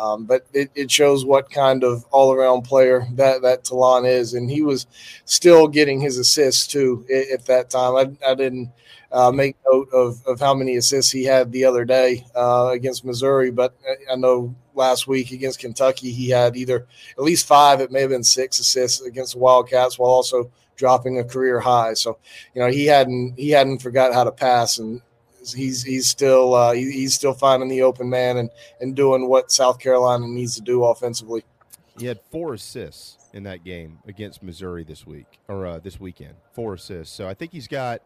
Um, 0.00 0.24
but 0.24 0.46
it, 0.54 0.70
it, 0.74 0.90
shows 0.90 1.26
what 1.26 1.50
kind 1.50 1.84
of 1.84 2.06
all 2.10 2.32
around 2.32 2.62
player 2.62 3.06
that, 3.16 3.42
that 3.42 3.64
Ta'Lon 3.64 4.06
is. 4.06 4.32
And 4.32 4.50
he 4.50 4.62
was 4.62 4.86
still 5.26 5.68
getting 5.68 6.00
his 6.00 6.16
assists 6.16 6.66
too 6.66 7.04
at, 7.14 7.28
at 7.40 7.46
that 7.46 7.68
time. 7.68 7.96
I, 7.96 8.30
I 8.30 8.34
didn't 8.34 8.72
uh, 9.12 9.30
make 9.30 9.56
note 9.70 9.90
of, 9.92 10.24
of 10.26 10.40
how 10.40 10.54
many 10.54 10.76
assists 10.76 11.12
he 11.12 11.24
had 11.24 11.52
the 11.52 11.66
other 11.66 11.84
day 11.84 12.24
uh, 12.34 12.70
against 12.72 13.04
Missouri, 13.04 13.50
but 13.50 13.76
I 14.10 14.16
know 14.16 14.54
last 14.74 15.06
week 15.06 15.32
against 15.32 15.58
Kentucky 15.58 16.10
he 16.12 16.30
had 16.30 16.56
either 16.56 16.86
at 17.18 17.24
least 17.24 17.46
five, 17.46 17.80
it 17.80 17.92
may 17.92 18.00
have 18.00 18.10
been 18.10 18.24
six 18.24 18.58
assists 18.58 19.02
against 19.02 19.34
the 19.34 19.38
Wildcats 19.38 19.98
while 19.98 20.10
also 20.10 20.50
dropping 20.76 21.18
a 21.18 21.24
career 21.24 21.60
high. 21.60 21.92
So, 21.92 22.16
you 22.54 22.62
know, 22.62 22.68
he 22.68 22.86
hadn't 22.86 23.34
he 23.36 23.50
hadn't 23.50 23.82
forgot 23.82 24.14
how 24.14 24.24
to 24.24 24.32
pass 24.32 24.78
and 24.78 25.02
he's 25.54 25.82
he's 25.82 26.06
still 26.06 26.54
uh, 26.54 26.72
he's 26.72 27.14
still 27.14 27.34
finding 27.34 27.68
the 27.68 27.82
open 27.82 28.08
man 28.08 28.36
and 28.36 28.50
and 28.80 28.94
doing 28.94 29.28
what 29.28 29.50
South 29.50 29.78
Carolina 29.78 30.26
needs 30.26 30.54
to 30.56 30.62
do 30.62 30.84
offensively. 30.84 31.44
He 31.98 32.06
had 32.06 32.20
four 32.30 32.54
assists 32.54 33.18
in 33.32 33.44
that 33.44 33.64
game 33.64 33.98
against 34.06 34.42
Missouri 34.42 34.84
this 34.84 35.06
week 35.06 35.38
or 35.48 35.66
uh, 35.66 35.78
this 35.78 36.00
weekend. 36.00 36.34
Four 36.52 36.74
assists. 36.74 37.14
So 37.14 37.28
I 37.28 37.34
think 37.34 37.52
he's 37.52 37.68
got 37.68 38.02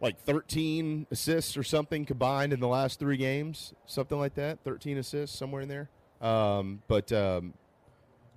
like 0.00 0.18
13 0.20 1.06
assists 1.10 1.56
or 1.56 1.62
something 1.62 2.04
combined 2.04 2.52
in 2.52 2.60
the 2.60 2.68
last 2.68 2.98
three 2.98 3.16
games, 3.16 3.74
something 3.86 4.18
like 4.18 4.34
that. 4.34 4.60
13 4.64 4.98
assists 4.98 5.36
somewhere 5.36 5.62
in 5.62 5.68
there. 5.68 5.90
Um, 6.20 6.82
but 6.88 7.12
um, 7.12 7.54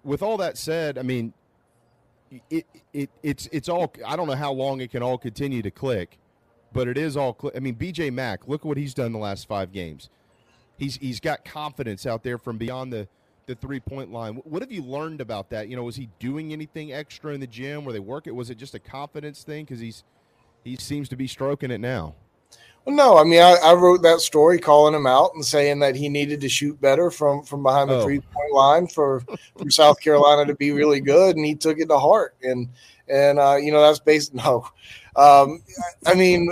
with 0.04 0.22
all 0.22 0.38
that 0.38 0.58
said, 0.58 0.98
I 0.98 1.04
mean, 1.04 1.34
it, 2.50 2.66
it 2.94 3.10
it's 3.22 3.50
it's 3.52 3.68
all. 3.68 3.94
I 4.08 4.16
don't 4.16 4.28
know 4.28 4.36
how 4.36 4.54
long 4.54 4.82
it 4.82 4.92
can 4.92 5.04
all 5.04 5.18
continue 5.18 5.62
to 5.62 5.72
click 5.72 6.18
but 6.74 6.88
it 6.88 6.98
is 6.98 7.18
all. 7.18 7.38
Cl- 7.40 7.54
I 7.56 7.60
mean, 7.60 7.76
BJ 7.76 8.12
Mack, 8.12 8.48
look 8.48 8.62
at 8.62 8.66
what 8.66 8.78
he's 8.78 8.94
done 8.94 9.12
the 9.12 9.20
last 9.20 9.48
five 9.48 9.72
games. 9.72 10.10
He's 10.78 10.98
he's 10.98 11.20
got 11.20 11.46
confidence 11.46 12.06
out 12.06 12.24
there 12.24 12.38
from 12.38 12.58
beyond 12.58 12.92
the 12.92 13.08
the 13.46 13.56
three 13.56 13.80
point 13.80 14.12
line. 14.12 14.36
What 14.36 14.62
have 14.62 14.72
you 14.72 14.82
learned 14.84 15.22
about 15.22 15.50
that? 15.50 15.68
You 15.68 15.76
know, 15.76 15.84
was 15.84 15.96
he 15.96 16.10
doing 16.20 16.54
anything 16.54 16.94
extra 16.94 17.34
in 17.34 17.40
the 17.40 17.48
gym 17.48 17.86
where 17.86 17.94
they 17.94 18.00
work 18.00 18.28
it? 18.28 18.32
Was 18.32 18.50
it 18.50 18.58
just 18.58 18.76
a 18.76 18.80
confidence 18.80 19.44
thing? 19.44 19.66
Because 19.66 19.80
he's 19.80 20.04
he 20.64 20.76
seems 20.76 21.10
to 21.10 21.16
be 21.16 21.28
stroking 21.28 21.72
it 21.72 21.80
now. 21.80 22.16
Well, 22.86 22.96
no, 22.96 23.18
I 23.18 23.24
mean, 23.24 23.42
I, 23.42 23.58
I, 23.64 23.74
wrote 23.76 24.02
that 24.02 24.22
story 24.22 24.58
calling 24.58 24.96
him 24.96 25.06
out 25.06 25.36
and 25.36 25.46
saying 25.46 25.80
that 25.80 25.96
he 25.96 26.10
needed 26.10 26.42
to 26.42 26.50
shoot 26.50 26.82
better 26.82 27.12
from 27.12 27.44
from 27.44 27.62
behind 27.62 27.92
the 27.92 28.00
oh. 28.00 28.04
three 28.04 28.22
point 28.22 28.54
line 28.54 28.88
for 28.88 29.22
for 29.56 29.70
South 29.70 30.00
Carolina 30.00 30.46
to 30.48 30.56
be 30.56 30.72
really 30.72 31.00
good, 31.00 31.36
and 31.36 31.46
he 31.46 31.54
took 31.54 31.78
it 31.78 31.90
to 31.90 32.00
heart. 32.00 32.36
And 32.42 32.70
and 33.12 33.40
uh, 33.40 33.56
you 33.56 33.72
know 33.72 33.82
that's 33.82 34.00
based 34.00 34.34
no. 34.34 34.68
Um, 35.16 35.62
I 36.06 36.14
mean, 36.14 36.50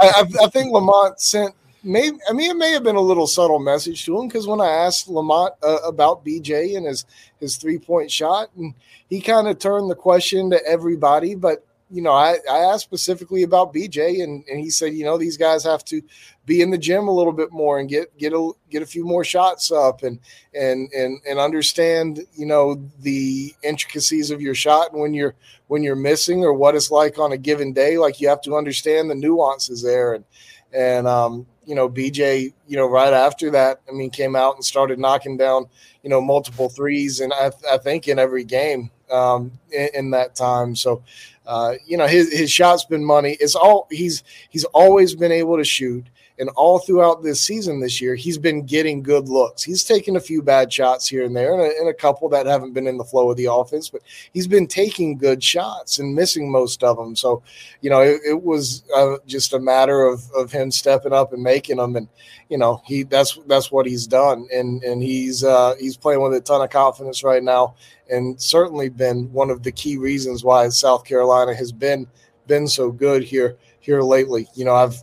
I, 0.00 0.24
I, 0.42 0.48
think 0.48 0.72
Lamont 0.72 1.20
sent 1.20 1.54
maybe 1.84 2.18
I 2.28 2.32
mean 2.32 2.50
it 2.50 2.56
may 2.56 2.72
have 2.72 2.82
been 2.82 2.96
a 2.96 3.00
little 3.00 3.28
subtle 3.28 3.60
message 3.60 4.04
to 4.06 4.20
him 4.20 4.26
because 4.26 4.48
when 4.48 4.60
I 4.60 4.68
asked 4.68 5.08
Lamont 5.08 5.54
uh, 5.62 5.78
about 5.84 6.24
BJ 6.24 6.76
and 6.76 6.86
his 6.86 7.04
his 7.38 7.56
three 7.56 7.78
point 7.78 8.10
shot, 8.10 8.50
and 8.56 8.74
he 9.08 9.20
kind 9.20 9.46
of 9.46 9.58
turned 9.58 9.90
the 9.90 9.94
question 9.94 10.50
to 10.50 10.66
everybody, 10.66 11.34
but 11.34 11.64
you 11.90 12.02
know, 12.02 12.12
I, 12.12 12.38
I 12.50 12.58
asked 12.58 12.84
specifically 12.84 13.42
about 13.42 13.74
BJ, 13.74 14.22
and, 14.22 14.44
and 14.50 14.58
he 14.58 14.70
said, 14.70 14.94
you 14.94 15.04
know, 15.04 15.18
these 15.18 15.36
guys 15.36 15.64
have 15.64 15.84
to 15.86 16.02
be 16.46 16.60
in 16.60 16.70
the 16.70 16.78
gym 16.78 17.08
a 17.08 17.12
little 17.12 17.32
bit 17.32 17.52
more 17.52 17.78
and 17.78 17.88
get 17.88 18.16
get 18.18 18.32
a 18.32 18.52
get 18.70 18.82
a 18.82 18.86
few 18.86 19.04
more 19.04 19.24
shots 19.24 19.70
up, 19.70 20.02
and 20.02 20.18
and 20.54 20.90
and 20.92 21.20
and 21.28 21.38
understand, 21.38 22.26
you 22.34 22.46
know, 22.46 22.82
the 23.00 23.54
intricacies 23.62 24.30
of 24.30 24.40
your 24.40 24.54
shot 24.54 24.92
and 24.92 25.00
when 25.00 25.14
you're 25.14 25.34
when 25.68 25.82
you're 25.82 25.96
missing 25.96 26.44
or 26.44 26.52
what 26.52 26.74
it's 26.74 26.90
like 26.90 27.18
on 27.18 27.32
a 27.32 27.38
given 27.38 27.72
day. 27.72 27.98
Like 27.98 28.20
you 28.20 28.28
have 28.28 28.42
to 28.42 28.56
understand 28.56 29.10
the 29.10 29.14
nuances 29.14 29.82
there, 29.82 30.14
and 30.14 30.24
and 30.72 31.06
um, 31.06 31.46
you 31.66 31.74
know, 31.74 31.88
BJ, 31.88 32.52
you 32.66 32.76
know, 32.76 32.86
right 32.86 33.12
after 33.12 33.50
that, 33.50 33.80
I 33.88 33.92
mean, 33.92 34.10
came 34.10 34.34
out 34.34 34.56
and 34.56 34.64
started 34.64 34.98
knocking 34.98 35.36
down, 35.36 35.66
you 36.02 36.10
know, 36.10 36.20
multiple 36.20 36.68
threes, 36.68 37.20
and 37.20 37.32
I, 37.32 37.50
I 37.70 37.78
think 37.78 38.08
in 38.08 38.18
every 38.18 38.44
game 38.44 38.90
um, 39.10 39.52
in, 39.70 39.88
in 39.94 40.10
that 40.10 40.34
time. 40.34 40.76
So 40.76 41.02
uh, 41.46 41.74
you 41.86 41.96
know, 41.96 42.06
his 42.06 42.32
his 42.32 42.50
shot's 42.50 42.84
been 42.84 43.04
money. 43.04 43.36
It's 43.40 43.54
all 43.54 43.86
he's 43.90 44.22
he's 44.50 44.64
always 44.64 45.14
been 45.14 45.32
able 45.32 45.56
to 45.58 45.64
shoot. 45.64 46.06
And 46.38 46.48
all 46.56 46.80
throughout 46.80 47.22
this 47.22 47.40
season 47.40 47.80
this 47.80 48.00
year, 48.00 48.16
he's 48.16 48.38
been 48.38 48.66
getting 48.66 49.02
good 49.02 49.28
looks. 49.28 49.62
He's 49.62 49.84
taken 49.84 50.16
a 50.16 50.20
few 50.20 50.42
bad 50.42 50.72
shots 50.72 51.06
here 51.06 51.24
and 51.24 51.36
there, 51.36 51.52
and 51.52 51.62
a, 51.62 51.78
and 51.78 51.88
a 51.88 51.94
couple 51.94 52.28
that 52.30 52.46
haven't 52.46 52.72
been 52.72 52.88
in 52.88 52.96
the 52.96 53.04
flow 53.04 53.30
of 53.30 53.36
the 53.36 53.46
offense, 53.46 53.88
but 53.88 54.02
he's 54.32 54.48
been 54.48 54.66
taking 54.66 55.16
good 55.16 55.44
shots 55.44 56.00
and 56.00 56.14
missing 56.14 56.50
most 56.50 56.82
of 56.82 56.96
them. 56.96 57.14
So, 57.14 57.42
you 57.82 57.90
know, 57.90 58.00
it, 58.00 58.20
it 58.26 58.42
was 58.42 58.82
uh, 58.96 59.16
just 59.26 59.52
a 59.52 59.60
matter 59.60 60.04
of, 60.04 60.28
of 60.32 60.50
him 60.50 60.72
stepping 60.72 61.12
up 61.12 61.32
and 61.32 61.42
making 61.42 61.76
them. 61.76 61.94
And, 61.94 62.08
you 62.48 62.58
know, 62.58 62.82
he 62.84 63.04
that's 63.04 63.38
that's 63.46 63.70
what 63.70 63.86
he's 63.86 64.06
done. 64.06 64.48
And 64.52 64.82
and 64.82 65.02
he's 65.02 65.44
uh, 65.44 65.74
he's 65.78 65.96
playing 65.96 66.20
with 66.20 66.34
a 66.34 66.40
ton 66.40 66.62
of 66.62 66.70
confidence 66.70 67.22
right 67.22 67.42
now 67.42 67.76
and 68.10 68.40
certainly 68.40 68.88
been 68.88 69.32
one 69.32 69.50
of 69.50 69.62
the 69.62 69.72
key 69.72 69.96
reasons 69.96 70.44
why 70.44 70.68
South 70.68 71.04
Carolina 71.04 71.54
has 71.54 71.72
been 71.72 72.06
been 72.46 72.66
so 72.66 72.90
good 72.90 73.22
here 73.22 73.56
here 73.80 74.02
lately. 74.02 74.48
You 74.54 74.64
know, 74.64 74.74
I've 74.74 75.02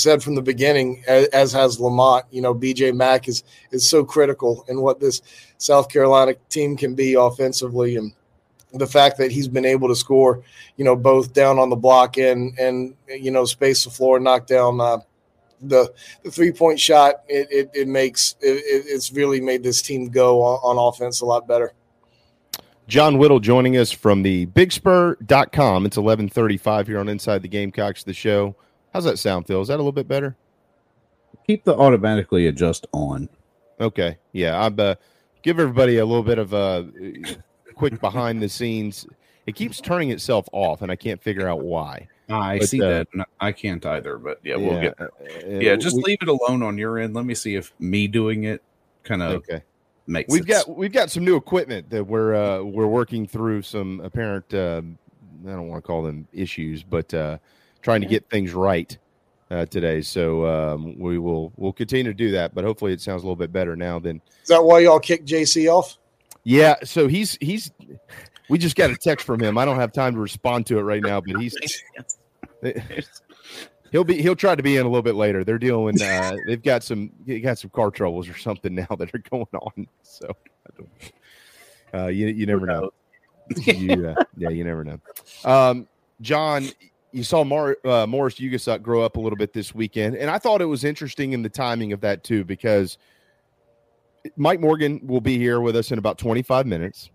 said 0.00 0.22
from 0.22 0.34
the 0.34 0.42
beginning, 0.42 1.02
as, 1.06 1.52
has 1.52 1.80
Lamont, 1.80 2.24
you 2.30 2.40
know, 2.40 2.54
BJ 2.54 2.94
Mack 2.94 3.28
is 3.28 3.44
is 3.70 3.88
so 3.88 4.04
critical 4.04 4.64
in 4.68 4.80
what 4.80 5.00
this 5.00 5.22
South 5.58 5.88
Carolina 5.88 6.34
team 6.48 6.76
can 6.76 6.94
be 6.94 7.14
offensively, 7.14 7.96
and 7.96 8.12
the 8.72 8.86
fact 8.86 9.18
that 9.18 9.30
he's 9.30 9.48
been 9.48 9.64
able 9.64 9.88
to 9.88 9.96
score, 9.96 10.42
you 10.76 10.84
know, 10.84 10.96
both 10.96 11.32
down 11.32 11.58
on 11.58 11.70
the 11.70 11.76
block 11.76 12.18
and 12.18 12.58
and 12.58 12.94
you 13.08 13.30
know 13.30 13.44
space 13.44 13.84
the 13.84 13.90
floor, 13.90 14.18
knock 14.20 14.46
down. 14.46 14.80
Uh, 14.80 14.98
the, 15.62 15.92
the 16.22 16.30
three 16.30 16.52
point 16.52 16.80
shot 16.80 17.16
it, 17.28 17.46
it, 17.50 17.70
it 17.74 17.86
makes 17.86 18.34
it, 18.40 18.62
it's 18.64 19.12
really 19.12 19.42
made 19.42 19.62
this 19.62 19.82
team 19.82 20.08
go 20.08 20.42
on, 20.42 20.58
on 20.62 20.88
offense 20.88 21.20
a 21.20 21.26
lot 21.26 21.46
better. 21.46 21.74
John 22.88 23.18
Whittle 23.18 23.38
joining 23.38 23.76
us 23.76 23.92
from 23.92 24.22
the 24.22 24.46
bigspur.com. 24.46 25.86
It's 25.86 25.96
1135 25.96 26.86
here 26.88 26.98
on 26.98 27.08
Inside 27.08 27.42
the 27.42 27.48
Gamecocks, 27.48 28.02
the 28.02 28.12
show. 28.12 28.56
How's 28.92 29.04
that 29.04 29.18
sound, 29.18 29.46
Phil? 29.46 29.60
Is 29.60 29.68
that 29.68 29.74
a 29.74 29.76
little 29.76 29.92
bit 29.92 30.08
better? 30.08 30.36
Keep 31.46 31.64
the 31.64 31.76
automatically 31.76 32.46
adjust 32.46 32.86
on. 32.92 33.28
Okay. 33.80 34.18
Yeah. 34.32 34.60
I'm 34.62 34.78
uh, 34.78 34.94
give 35.42 35.58
everybody 35.58 35.98
a 35.98 36.04
little 36.04 36.22
bit 36.22 36.38
of 36.38 36.52
a 36.52 36.88
quick 37.74 38.00
behind 38.00 38.42
the 38.42 38.48
scenes. 38.48 39.06
It 39.46 39.54
keeps 39.54 39.80
turning 39.80 40.10
itself 40.10 40.48
off, 40.52 40.82
and 40.82 40.92
I 40.92 40.96
can't 40.96 41.22
figure 41.22 41.48
out 41.48 41.62
why. 41.62 42.08
I 42.28 42.58
but, 42.58 42.68
see 42.68 42.82
uh, 42.82 43.04
that. 43.14 43.26
I 43.40 43.52
can't 43.52 43.84
either, 43.84 44.18
but 44.18 44.38
yeah, 44.44 44.56
we'll 44.56 44.74
yeah, 44.74 44.82
get. 44.82 45.00
Uh, 45.00 45.06
yeah, 45.46 45.76
just 45.76 45.96
we, 45.96 46.02
leave 46.02 46.18
it 46.22 46.28
alone 46.28 46.62
on 46.62 46.78
your 46.78 46.98
end. 46.98 47.14
Let 47.14 47.24
me 47.24 47.34
see 47.34 47.56
if 47.56 47.72
me 47.78 48.06
doing 48.06 48.44
it 48.44 48.62
kind 49.02 49.22
of 49.22 49.32
okay 49.32 49.62
makes 50.06 50.32
we've 50.32 50.46
got 50.46 50.68
we've 50.68 50.92
got 50.92 51.10
some 51.10 51.24
new 51.24 51.36
equipment 51.36 51.88
that 51.90 52.04
we're 52.04 52.34
uh, 52.34 52.62
we're 52.62 52.86
working 52.86 53.26
through 53.26 53.62
some 53.62 54.00
apparent 54.00 54.52
uh, 54.52 54.82
I 55.46 55.50
don't 55.50 55.68
want 55.68 55.82
to 55.82 55.86
call 55.86 56.02
them 56.02 56.28
issues, 56.32 56.82
but 56.82 57.12
uh, 57.14 57.38
trying 57.82 58.00
to 58.00 58.06
get 58.06 58.28
things 58.30 58.52
right 58.52 58.96
uh, 59.50 59.66
today. 59.66 60.00
So 60.00 60.46
um, 60.46 60.98
we 60.98 61.18
will 61.18 61.52
we'll 61.56 61.72
continue 61.72 62.04
to 62.04 62.14
do 62.14 62.30
that, 62.32 62.54
but 62.54 62.64
hopefully 62.64 62.92
it 62.92 63.00
sounds 63.00 63.22
a 63.22 63.26
little 63.26 63.36
bit 63.36 63.52
better 63.52 63.76
now 63.76 63.98
than. 63.98 64.20
Is 64.42 64.48
that 64.48 64.62
why 64.62 64.80
y'all 64.80 65.00
kicked 65.00 65.26
JC 65.26 65.68
off? 65.72 65.98
Yeah, 66.44 66.76
so 66.84 67.08
he's 67.08 67.36
he's. 67.40 67.70
We 68.48 68.58
just 68.58 68.74
got 68.74 68.90
a 68.90 68.96
text 68.96 69.26
from 69.26 69.40
him. 69.40 69.58
I 69.58 69.64
don't 69.64 69.76
have 69.76 69.92
time 69.92 70.14
to 70.14 70.20
respond 70.20 70.66
to 70.66 70.78
it 70.78 70.82
right 70.82 71.02
now, 71.02 71.20
but 71.20 71.40
he's. 71.40 71.54
He'll 73.92 74.04
be 74.04 74.22
he'll 74.22 74.36
try 74.36 74.54
to 74.54 74.62
be 74.62 74.76
in 74.76 74.86
a 74.86 74.88
little 74.88 75.02
bit 75.02 75.16
later. 75.16 75.42
They're 75.42 75.58
dealing 75.58 76.00
uh, 76.00 76.36
they've 76.46 76.62
got 76.62 76.84
some 76.84 77.10
got 77.42 77.58
some 77.58 77.70
car 77.70 77.90
troubles 77.90 78.28
or 78.28 78.38
something 78.38 78.72
now 78.74 78.86
that 78.96 79.12
are 79.12 79.18
going 79.30 79.46
on. 79.52 79.88
So 80.02 80.30
uh, 81.92 82.06
you 82.06 82.28
you 82.28 82.46
never 82.46 82.66
know. 82.66 82.92
you, 83.66 84.08
uh, 84.08 84.24
yeah, 84.36 84.50
you 84.50 84.62
never 84.62 84.84
know. 84.84 85.00
Um, 85.44 85.88
John, 86.20 86.68
you 87.12 87.24
saw 87.24 87.44
Mar, 87.44 87.76
uh, 87.84 88.06
Morris 88.06 88.36
Ugusuk 88.36 88.82
grow 88.82 89.02
up 89.02 89.16
a 89.16 89.20
little 89.20 89.36
bit 89.36 89.52
this 89.52 89.74
weekend, 89.74 90.16
and 90.16 90.30
I 90.30 90.38
thought 90.38 90.60
it 90.60 90.66
was 90.66 90.84
interesting 90.84 91.32
in 91.32 91.42
the 91.42 91.48
timing 91.48 91.92
of 91.92 92.00
that 92.00 92.24
too 92.24 92.44
because 92.44 92.98
Mike 94.36 94.60
Morgan 94.60 95.00
will 95.06 95.20
be 95.20 95.38
here 95.38 95.60
with 95.60 95.76
us 95.76 95.90
in 95.90 95.98
about 95.98 96.18
25 96.18 96.66
minutes. 96.66 97.10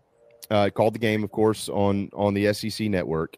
Uh, 0.51 0.69
called 0.69 0.93
the 0.93 0.99
game, 0.99 1.23
of 1.23 1.31
course, 1.31 1.69
on 1.69 2.09
on 2.13 2.33
the 2.35 2.53
SEC 2.53 2.87
network. 2.87 3.37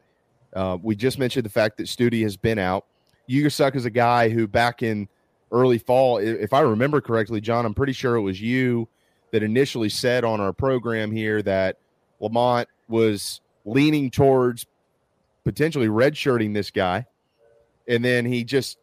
Uh, 0.54 0.78
we 0.82 0.96
just 0.96 1.20
mentioned 1.20 1.46
the 1.46 1.50
fact 1.50 1.78
that 1.78 1.88
Stute 1.88 2.22
has 2.22 2.36
been 2.36 2.60
out. 2.60 2.86
Ugusuk 3.30 3.76
is 3.76 3.86
a 3.86 3.90
guy 3.90 4.28
who 4.28 4.46
back 4.46 4.84
in 4.84 5.08
early 5.52 5.78
fall, 5.78 6.18
if 6.18 6.54
I 6.54 6.62
remember 6.62 7.02
correctly, 7.02 7.42
John, 7.42 7.66
I'm 7.66 7.74
pretty 7.74 7.94
sure 7.94 8.16
it 8.16 8.22
was 8.22 8.42
you 8.42 8.88
that 9.32 9.44
initially 9.44 9.90
said 9.90 10.24
on 10.24 10.40
our 10.40 10.54
program 10.54 11.12
here 11.12 11.42
that 11.44 11.78
Lamont 12.20 12.68
was 12.88 13.42
leaning 13.66 14.10
towards 14.10 14.66
potentially 15.48 15.88
redshirting 15.88 16.54
this 16.54 16.70
guy, 16.70 17.06
and 17.88 18.04
then 18.04 18.26
he 18.26 18.44
just 18.44 18.78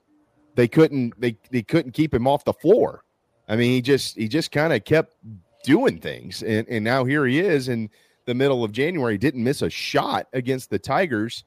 they 0.54 0.66
couldn't 0.66 1.12
they 1.20 1.36
they 1.50 1.62
couldn't 1.62 1.92
keep 1.92 2.14
him 2.14 2.26
off 2.26 2.42
the 2.44 2.54
floor. 2.54 3.04
I 3.46 3.56
mean, 3.56 3.70
he 3.70 3.82
just 3.82 4.16
he 4.16 4.28
just 4.28 4.50
kind 4.50 4.72
of 4.72 4.82
kept 4.82 5.14
doing 5.62 5.98
things, 5.98 6.42
and 6.42 6.66
and 6.68 6.82
now 6.82 7.04
here 7.04 7.26
he 7.26 7.38
is 7.38 7.68
in 7.68 7.90
the 8.24 8.34
middle 8.34 8.64
of 8.64 8.72
January. 8.72 9.18
Didn't 9.18 9.44
miss 9.44 9.60
a 9.60 9.68
shot 9.68 10.26
against 10.32 10.70
the 10.70 10.78
Tigers, 10.78 11.44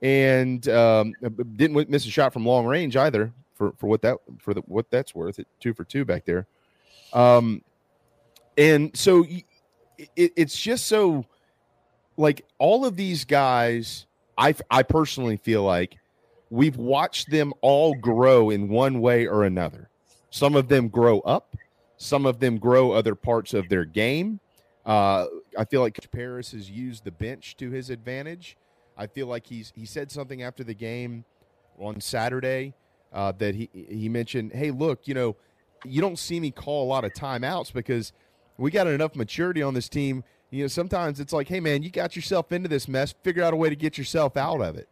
and 0.00 0.66
um, 0.70 1.12
didn't 1.56 1.90
miss 1.90 2.06
a 2.06 2.10
shot 2.10 2.32
from 2.32 2.46
long 2.46 2.64
range 2.64 2.96
either. 2.96 3.34
For 3.56 3.74
for 3.76 3.88
what 3.88 4.00
that 4.02 4.16
for 4.38 4.54
the 4.54 4.62
what 4.62 4.90
that's 4.90 5.14
worth, 5.14 5.38
it 5.38 5.46
two 5.60 5.74
for 5.74 5.84
two 5.84 6.06
back 6.06 6.24
there. 6.24 6.46
Um, 7.12 7.60
and 8.56 8.96
so 8.96 9.26
it, 9.28 10.32
it's 10.34 10.58
just 10.58 10.86
so 10.86 11.26
like 12.16 12.46
all 12.56 12.86
of 12.86 12.96
these 12.96 13.26
guys. 13.26 14.05
I 14.38 14.54
I 14.70 14.82
personally 14.82 15.36
feel 15.36 15.62
like 15.62 15.98
we've 16.50 16.76
watched 16.76 17.30
them 17.30 17.52
all 17.60 17.94
grow 17.94 18.50
in 18.50 18.68
one 18.68 19.00
way 19.00 19.26
or 19.26 19.44
another. 19.44 19.88
Some 20.30 20.54
of 20.54 20.68
them 20.68 20.88
grow 20.88 21.20
up, 21.20 21.56
some 21.96 22.26
of 22.26 22.40
them 22.40 22.58
grow 22.58 22.92
other 22.92 23.14
parts 23.14 23.54
of 23.54 23.68
their 23.68 23.84
game. 23.84 24.40
Uh, 24.84 25.26
I 25.58 25.64
feel 25.64 25.80
like 25.80 25.98
Paris 26.12 26.52
has 26.52 26.70
used 26.70 27.04
the 27.04 27.10
bench 27.10 27.56
to 27.56 27.70
his 27.70 27.90
advantage. 27.90 28.56
I 28.96 29.06
feel 29.06 29.26
like 29.26 29.46
he's 29.46 29.72
he 29.74 29.86
said 29.86 30.10
something 30.10 30.42
after 30.42 30.62
the 30.62 30.74
game 30.74 31.24
on 31.78 32.00
Saturday 32.00 32.74
uh, 33.12 33.32
that 33.38 33.54
he 33.54 33.68
he 33.72 34.08
mentioned, 34.08 34.52
"Hey, 34.52 34.70
look, 34.70 35.08
you 35.08 35.14
know, 35.14 35.36
you 35.84 36.00
don't 36.00 36.18
see 36.18 36.40
me 36.40 36.50
call 36.50 36.84
a 36.84 36.88
lot 36.88 37.04
of 37.04 37.12
timeouts 37.12 37.72
because 37.72 38.12
we 38.58 38.70
got 38.70 38.86
enough 38.86 39.14
maturity 39.16 39.62
on 39.62 39.74
this 39.74 39.88
team. 39.88 40.24
You 40.56 40.64
know, 40.64 40.68
sometimes 40.68 41.20
it's 41.20 41.32
like, 41.32 41.48
hey, 41.48 41.60
man, 41.60 41.82
you 41.82 41.90
got 41.90 42.16
yourself 42.16 42.50
into 42.52 42.68
this 42.68 42.88
mess. 42.88 43.14
Figure 43.22 43.42
out 43.42 43.52
a 43.52 43.56
way 43.56 43.68
to 43.68 43.76
get 43.76 43.98
yourself 43.98 44.36
out 44.36 44.60
of 44.60 44.76
it." 44.76 44.88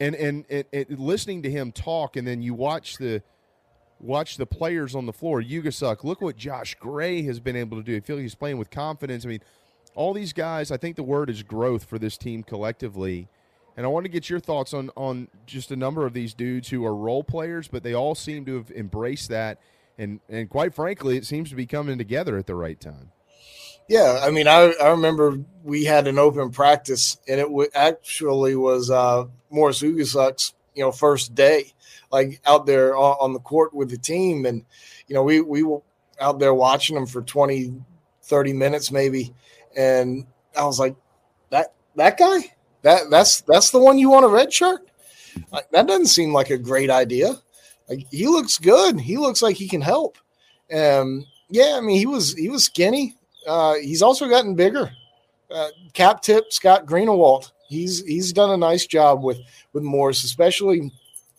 And 0.00 0.14
and, 0.14 0.44
and, 0.50 0.98
listening 0.98 1.42
to 1.42 1.50
him 1.50 1.72
talk, 1.72 2.16
and 2.16 2.26
then 2.26 2.42
you 2.42 2.54
watch 2.54 2.96
the 2.96 3.22
watch 4.02 4.36
the 4.36 4.46
players 4.46 4.94
on 4.94 5.06
the 5.06 5.12
floor. 5.12 5.40
Ugusuk, 5.40 6.04
look 6.04 6.20
what 6.20 6.36
Josh 6.36 6.74
Gray 6.74 7.22
has 7.22 7.40
been 7.40 7.56
able 7.56 7.76
to 7.78 7.82
do. 7.82 7.96
I 7.96 8.00
feel 8.00 8.16
like 8.16 8.24
he's 8.24 8.34
playing 8.34 8.58
with 8.58 8.70
confidence. 8.70 9.24
I 9.24 9.28
mean, 9.28 9.40
all 9.94 10.12
these 10.12 10.32
guys, 10.32 10.70
I 10.70 10.76
think 10.76 10.96
the 10.96 11.02
word 11.02 11.30
is 11.30 11.42
growth 11.42 11.84
for 11.84 11.98
this 11.98 12.16
team 12.16 12.42
collectively. 12.42 13.28
And 13.76 13.86
I 13.86 13.88
want 13.88 14.04
to 14.04 14.10
get 14.10 14.28
your 14.28 14.40
thoughts 14.40 14.74
on 14.74 14.90
on 14.96 15.28
just 15.46 15.70
a 15.70 15.76
number 15.76 16.04
of 16.04 16.12
these 16.12 16.34
dudes 16.34 16.68
who 16.68 16.84
are 16.84 16.94
role 16.94 17.24
players, 17.24 17.68
but 17.68 17.82
they 17.82 17.94
all 17.94 18.14
seem 18.14 18.44
to 18.44 18.56
have 18.56 18.70
embraced 18.70 19.30
that. 19.30 19.58
And 19.96 20.20
and 20.28 20.50
quite 20.50 20.74
frankly, 20.74 21.16
it 21.16 21.24
seems 21.24 21.48
to 21.50 21.56
be 21.56 21.66
coming 21.66 21.96
together 21.96 22.36
at 22.36 22.46
the 22.46 22.54
right 22.54 22.78
time. 22.78 23.12
Yeah, 23.88 24.20
I 24.22 24.30
mean, 24.30 24.46
I, 24.48 24.72
I 24.80 24.88
remember 24.90 25.38
we 25.64 25.84
had 25.84 26.06
an 26.06 26.18
open 26.18 26.50
practice, 26.50 27.18
and 27.28 27.40
it 27.40 27.44
w- 27.44 27.68
actually 27.74 28.56
was 28.56 28.90
uh, 28.90 29.24
Morris 29.50 29.82
Ugusuk's 29.82 30.54
you 30.74 30.82
know 30.82 30.92
first 30.92 31.34
day, 31.34 31.72
like 32.10 32.40
out 32.46 32.64
there 32.66 32.96
on, 32.96 33.16
on 33.20 33.32
the 33.32 33.40
court 33.40 33.74
with 33.74 33.90
the 33.90 33.98
team, 33.98 34.46
and 34.46 34.64
you 35.08 35.14
know 35.14 35.22
we 35.22 35.40
we 35.40 35.62
were 35.62 35.82
out 36.20 36.38
there 36.38 36.54
watching 36.54 36.94
them 36.94 37.06
for 37.06 37.22
20, 37.22 37.74
30 38.22 38.52
minutes 38.52 38.90
maybe, 38.90 39.34
and 39.76 40.26
I 40.56 40.64
was 40.64 40.78
like, 40.78 40.96
that 41.50 41.74
that 41.96 42.18
guy, 42.18 42.52
that 42.82 43.10
that's 43.10 43.42
that's 43.42 43.70
the 43.70 43.78
one 43.80 43.98
you 43.98 44.10
want 44.10 44.24
a 44.24 44.28
red 44.28 44.52
shirt. 44.52 44.88
Like, 45.52 45.70
that 45.70 45.86
doesn't 45.86 46.06
seem 46.06 46.32
like 46.32 46.50
a 46.50 46.58
great 46.58 46.90
idea. 46.90 47.36
Like 47.88 48.06
he 48.10 48.26
looks 48.28 48.58
good. 48.58 49.00
He 49.00 49.18
looks 49.18 49.42
like 49.42 49.56
he 49.56 49.68
can 49.68 49.80
help. 49.82 50.18
Um, 50.74 51.26
yeah, 51.50 51.74
I 51.76 51.80
mean 51.80 51.98
he 51.98 52.06
was 52.06 52.34
he 52.34 52.48
was 52.48 52.64
skinny. 52.64 53.16
Uh, 53.46 53.74
he's 53.74 54.02
also 54.02 54.28
gotten 54.28 54.54
bigger. 54.54 54.90
Uh, 55.50 55.68
cap 55.92 56.22
tip 56.22 56.52
Scott 56.52 56.86
Greenawalt. 56.86 57.52
He's 57.68 58.04
he's 58.04 58.32
done 58.32 58.50
a 58.50 58.56
nice 58.56 58.86
job 58.86 59.22
with 59.22 59.38
with 59.72 59.82
Morris, 59.82 60.24
especially 60.24 60.90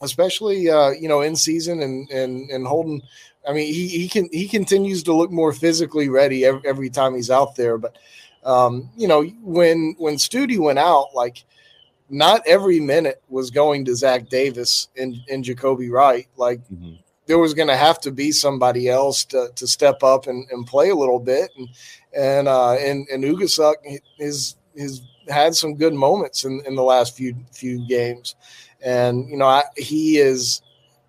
especially 0.01 0.69
uh, 0.69 0.91
you 0.91 1.07
know 1.07 1.21
in 1.21 1.35
season 1.35 1.81
and 1.81 2.09
and 2.09 2.49
and 2.49 2.67
holding. 2.67 3.01
I 3.47 3.53
mean, 3.53 3.73
he 3.73 3.87
he 3.87 4.07
can 4.07 4.29
he 4.31 4.47
continues 4.47 5.03
to 5.03 5.13
look 5.13 5.31
more 5.31 5.53
physically 5.53 6.09
ready 6.09 6.45
every, 6.45 6.61
every 6.65 6.89
time 6.89 7.15
he's 7.15 7.31
out 7.31 7.55
there. 7.55 7.77
But 7.77 7.97
um, 8.43 8.89
you 8.95 9.07
know, 9.07 9.23
when 9.41 9.95
when 9.97 10.15
Stute 10.15 10.57
went 10.59 10.79
out, 10.79 11.09
like 11.13 11.43
not 12.09 12.41
every 12.45 12.79
minute 12.79 13.21
was 13.29 13.49
going 13.49 13.85
to 13.85 13.95
Zach 13.95 14.29
Davis 14.29 14.89
and 14.97 15.15
and 15.29 15.43
Jacobi 15.43 15.91
Wright. 15.91 16.27
Like 16.37 16.59
mm-hmm. 16.69 16.95
There 17.25 17.39
was 17.39 17.53
going 17.53 17.69
to 17.69 17.77
have 17.77 17.99
to 18.01 18.11
be 18.11 18.31
somebody 18.31 18.89
else 18.89 19.25
to 19.25 19.49
to 19.55 19.67
step 19.67 20.03
up 20.03 20.27
and, 20.27 20.45
and 20.51 20.67
play 20.67 20.89
a 20.89 20.95
little 20.95 21.19
bit. 21.19 21.51
And 21.57 21.69
and 22.15 22.47
uh, 22.47 22.73
and 22.73 23.07
and 23.09 23.23
Ugusuk 23.23 23.75
is 24.19 24.55
is 24.75 25.01
had 25.29 25.55
some 25.55 25.75
good 25.75 25.93
moments 25.93 26.43
in, 26.43 26.61
in 26.65 26.75
the 26.75 26.83
last 26.83 27.15
few 27.15 27.35
few 27.51 27.87
games, 27.87 28.35
and 28.83 29.29
you 29.29 29.37
know 29.37 29.47
I, 29.47 29.63
he 29.75 30.17
is 30.17 30.61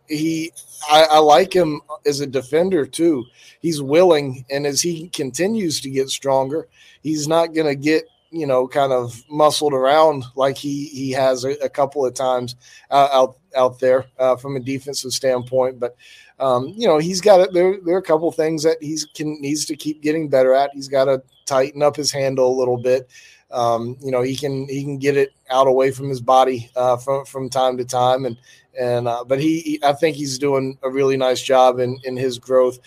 he 0.08 0.52
I, 0.90 1.06
I, 1.12 1.18
like 1.18 1.54
him 1.54 1.80
as 2.04 2.20
a 2.20 2.26
defender 2.26 2.86
too. 2.86 3.24
He's 3.60 3.80
willing, 3.80 4.44
and 4.50 4.66
as 4.66 4.82
he 4.82 5.08
continues 5.08 5.80
to 5.80 5.90
get 5.90 6.10
stronger, 6.10 6.68
he's 7.02 7.26
not 7.26 7.54
going 7.54 7.66
to 7.66 7.74
get 7.74 8.04
you 8.30 8.46
know 8.46 8.66
kind 8.66 8.92
of 8.92 9.22
muscled 9.30 9.72
around 9.72 10.24
like 10.36 10.56
he 10.56 10.86
he 10.86 11.10
has 11.12 11.44
a, 11.44 11.52
a 11.62 11.68
couple 11.68 12.04
of 12.04 12.14
times 12.14 12.56
uh, 12.90 13.08
out 13.12 13.36
out 13.56 13.78
there 13.78 14.06
uh, 14.18 14.36
from 14.36 14.56
a 14.56 14.60
defensive 14.60 15.12
standpoint. 15.12 15.78
But 15.80 15.96
um, 16.38 16.68
you 16.76 16.86
know 16.86 16.98
he's 16.98 17.20
got 17.20 17.40
it. 17.40 17.52
There 17.52 17.78
there 17.84 17.94
are 17.94 17.98
a 17.98 18.02
couple 18.02 18.30
things 18.32 18.62
that 18.62 18.78
he's 18.80 19.04
can 19.04 19.40
needs 19.40 19.64
to 19.66 19.76
keep 19.76 20.02
getting 20.02 20.28
better 20.28 20.54
at. 20.54 20.70
He's 20.74 20.88
got 20.88 21.04
to 21.06 21.22
tighten 21.46 21.82
up 21.82 21.96
his 21.96 22.10
handle 22.10 22.48
a 22.48 22.58
little 22.58 22.78
bit. 22.78 23.08
Um, 23.50 23.96
you 24.00 24.10
know, 24.10 24.22
he 24.22 24.34
can 24.34 24.68
he 24.68 24.82
can 24.82 24.98
get 24.98 25.16
it 25.16 25.32
out 25.50 25.68
away 25.68 25.92
from 25.92 26.08
his 26.08 26.20
body 26.20 26.70
uh, 26.74 26.96
from 26.96 27.24
from 27.24 27.48
time 27.48 27.76
to 27.76 27.84
time, 27.84 28.24
and 28.24 28.36
and 28.78 29.06
uh, 29.06 29.24
but 29.24 29.40
he, 29.40 29.60
he, 29.60 29.80
I 29.84 29.92
think 29.92 30.16
he's 30.16 30.38
doing 30.38 30.76
a 30.82 30.90
really 30.90 31.16
nice 31.16 31.40
job 31.40 31.78
in 31.78 31.98
in 32.04 32.16
his 32.16 32.38
growth. 32.38 32.78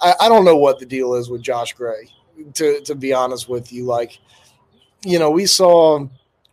I, 0.00 0.14
I 0.22 0.28
don't 0.28 0.44
know 0.44 0.56
what 0.56 0.80
the 0.80 0.86
deal 0.86 1.14
is 1.14 1.30
with 1.30 1.42
Josh 1.42 1.74
Gray, 1.74 2.10
to 2.54 2.80
to 2.80 2.94
be 2.94 3.12
honest 3.12 3.48
with 3.48 3.72
you. 3.72 3.84
Like, 3.84 4.18
you 5.04 5.18
know, 5.18 5.30
we 5.30 5.46
saw 5.46 6.06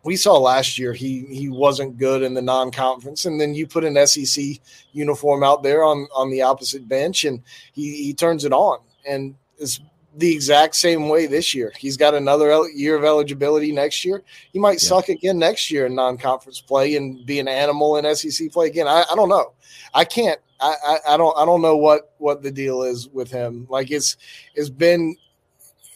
we 0.04 0.16
saw 0.16 0.38
last 0.38 0.78
year 0.78 0.94
he 0.94 1.26
he 1.30 1.50
wasn't 1.50 1.98
good 1.98 2.22
in 2.22 2.34
the 2.34 2.42
non-conference 2.42 3.26
and 3.26 3.40
then 3.40 3.54
you 3.54 3.66
put 3.66 3.84
an 3.84 4.06
SEC 4.06 4.44
uniform 4.92 5.44
out 5.44 5.64
there 5.64 5.84
on 5.84 6.08
on 6.16 6.30
the 6.30 6.42
opposite 6.42 6.88
bench 6.88 7.24
and 7.24 7.42
he 7.74 8.04
he 8.04 8.14
turns 8.14 8.46
it 8.46 8.54
on 8.54 8.80
and 9.08 9.36
it's 9.58 9.80
the 10.16 10.32
exact 10.32 10.76
same 10.76 11.10
way 11.10 11.26
this 11.26 11.54
year. 11.54 11.74
He's 11.78 11.98
got 11.98 12.14
another 12.14 12.68
year 12.70 12.96
of 12.96 13.04
eligibility 13.04 13.72
next 13.72 14.06
year. 14.06 14.24
He 14.52 14.60
might 14.60 14.74
yeah. 14.74 14.90
suck 14.90 15.10
again 15.10 15.40
next 15.40 15.72
year 15.72 15.88
in 15.88 15.96
non-conference 15.96 16.62
play 16.62 16.96
and 16.96 17.26
be 17.26 17.40
an 17.40 17.48
animal 17.48 17.98
in 17.98 18.16
SEC 18.16 18.52
play 18.52 18.68
again. 18.68 18.88
I, 18.88 19.06
I 19.12 19.16
don't 19.16 19.30
know. 19.30 19.54
I 19.94 20.06
can't. 20.06 20.40
I, 20.60 20.76
I, 20.86 20.98
I 21.14 21.18
don't. 21.18 21.36
I 21.38 21.46
don't 21.46 21.62
know 21.62 21.76
what 21.76 22.14
what 22.20 22.44
the 22.44 22.52
deal 22.52 22.84
is 22.84 23.10
with 23.10 23.32
him. 23.32 23.66
Like 23.70 23.92
it's 23.92 24.18
it's 24.56 24.70
been 24.70 25.16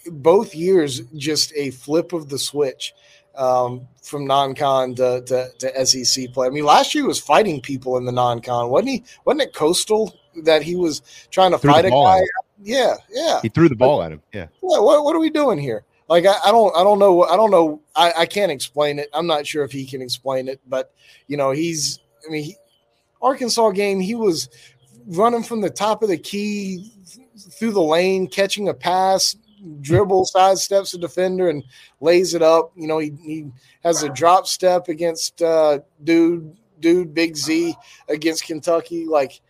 both 0.08 0.56
years 0.56 1.02
just 1.16 1.54
a 1.56 1.72
flip 1.72 2.12
of 2.14 2.30
the 2.30 2.40
switch 2.40 2.94
um, 3.38 3.88
from 4.02 4.26
non-con 4.26 4.96
to, 4.96 5.22
to, 5.22 5.50
to 5.60 5.86
SEC 5.86 6.34
play. 6.34 6.48
I 6.48 6.50
mean, 6.50 6.66
last 6.66 6.94
year 6.94 7.04
he 7.04 7.08
was 7.08 7.20
fighting 7.20 7.62
people 7.62 7.98
in 7.98 8.06
the 8.06 8.12
non-con, 8.12 8.70
wasn't 8.70 8.90
he? 8.90 9.04
Wasn't 9.26 9.42
it 9.42 9.54
Coastal 9.54 10.14
that 10.44 10.64
he 10.64 10.76
was 10.76 11.02
trying 11.30 11.52
to 11.52 11.58
fight 11.58 11.86
a 11.86 11.90
guy? 11.90 12.22
Yeah, 12.62 12.96
yeah. 13.12 13.40
He 13.42 13.50
threw 13.50 13.70
the 13.70 13.76
ball 13.76 14.02
at 14.02 14.12
him. 14.12 14.22
Yeah. 14.34 14.48
What, 14.62 14.84
what, 14.84 15.04
what 15.04 15.16
are 15.16 15.20
we 15.20 15.30
doing 15.30 15.60
here? 15.60 15.86
Like 16.10 16.26
I, 16.26 16.36
I, 16.46 16.52
don't 16.52 16.76
I 16.76 16.84
don't 16.84 17.00
know 17.00 17.24
I 17.24 17.36
don't 17.36 17.52
know 17.52 17.82
I, 17.96 18.14
I 18.20 18.26
can't 18.26 18.52
explain 18.52 18.98
it. 18.98 19.10
I'm 19.14 19.28
not 19.28 19.46
sure 19.46 19.64
if 19.66 19.72
he 19.72 19.86
can 19.86 20.02
explain 20.02 20.48
it, 20.48 20.62
but 20.68 20.94
you 21.28 21.36
know 21.36 21.52
he's 21.52 22.00
I 22.26 22.32
mean 22.32 22.44
he, 22.44 22.56
Arkansas 23.22 23.72
game 23.72 24.00
he 24.00 24.16
was 24.16 24.50
running 25.06 25.44
from 25.44 25.62
the 25.62 25.70
top 25.70 26.04
of 26.04 26.10
the 26.10 26.18
key 26.18 26.94
through 27.38 27.72
the 27.72 27.82
lane, 27.82 28.28
catching 28.28 28.70
a 28.70 28.74
pass, 28.74 29.36
dribble, 29.82 30.26
sidesteps 30.26 30.94
a 30.94 30.98
defender 30.98 31.50
and 31.50 31.64
lays 32.02 32.34
it 32.34 32.42
up. 32.42 32.72
You 32.76 32.88
know 32.88 33.00
he 33.00 33.12
he 33.24 33.52
has 33.84 34.04
a 34.04 34.10
drop 34.10 34.48
step 34.48 34.88
against 34.88 35.42
uh, 35.42 35.80
dude 36.04 36.56
dude 36.80 37.14
Big 37.14 37.36
Z 37.36 37.76
against 38.10 38.46
Kentucky. 38.46 39.06
Like 39.06 39.42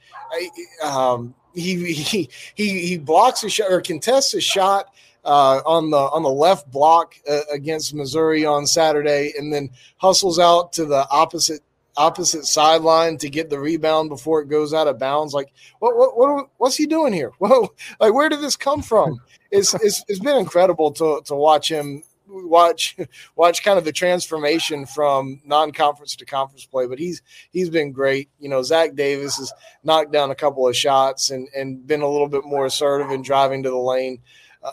um, 0.83 1.35
he 1.53 1.93
he 1.93 2.29
he 2.55 2.87
he 2.87 2.97
blocks 2.97 3.43
a 3.43 3.49
shot 3.49 3.71
or 3.71 3.81
contests 3.81 4.33
a 4.33 4.41
shot 4.41 4.93
uh, 5.25 5.61
on 5.65 5.89
the 5.89 5.97
on 5.97 6.23
the 6.23 6.29
left 6.29 6.71
block 6.71 7.15
uh, 7.29 7.41
against 7.51 7.93
Missouri 7.93 8.45
on 8.45 8.65
Saturday, 8.65 9.33
and 9.37 9.51
then 9.51 9.69
hustles 9.97 10.39
out 10.39 10.73
to 10.73 10.85
the 10.85 11.07
opposite 11.09 11.61
opposite 11.97 12.45
sideline 12.45 13.17
to 13.17 13.29
get 13.29 13.49
the 13.49 13.59
rebound 13.59 14.09
before 14.09 14.41
it 14.41 14.49
goes 14.49 14.73
out 14.73 14.87
of 14.87 14.99
bounds. 14.99 15.33
Like, 15.33 15.51
what, 15.79 15.97
what, 15.97 16.17
what 16.17 16.49
what's 16.57 16.77
he 16.77 16.85
doing 16.85 17.13
here? 17.13 17.31
Well, 17.39 17.73
like, 17.99 18.13
where 18.13 18.29
did 18.29 18.41
this 18.41 18.55
come 18.55 18.81
from? 18.81 19.21
It's, 19.51 19.73
it's, 19.75 20.03
it's 20.07 20.19
been 20.19 20.37
incredible 20.37 20.91
to, 20.93 21.21
to 21.25 21.35
watch 21.35 21.69
him 21.69 22.03
watch 22.27 22.97
watch 23.35 23.63
kind 23.63 23.77
of 23.77 23.85
the 23.85 23.91
transformation 23.91 24.85
from 24.85 25.41
non-conference 25.45 26.15
to 26.17 26.25
conference 26.25 26.65
play. 26.65 26.87
But 26.87 26.99
he's 26.99 27.21
he's 27.51 27.69
been 27.69 27.91
great. 27.91 28.29
You 28.39 28.49
know, 28.49 28.63
Zach 28.63 28.95
Davis 28.95 29.37
has 29.37 29.51
knocked 29.83 30.11
down 30.11 30.31
a 30.31 30.35
couple 30.35 30.67
of 30.67 30.75
shots 30.75 31.29
and 31.29 31.47
and 31.55 31.85
been 31.85 32.01
a 32.01 32.09
little 32.09 32.27
bit 32.27 32.45
more 32.45 32.65
assertive 32.65 33.11
in 33.11 33.21
driving 33.21 33.63
to 33.63 33.69
the 33.69 33.77
lane 33.77 34.19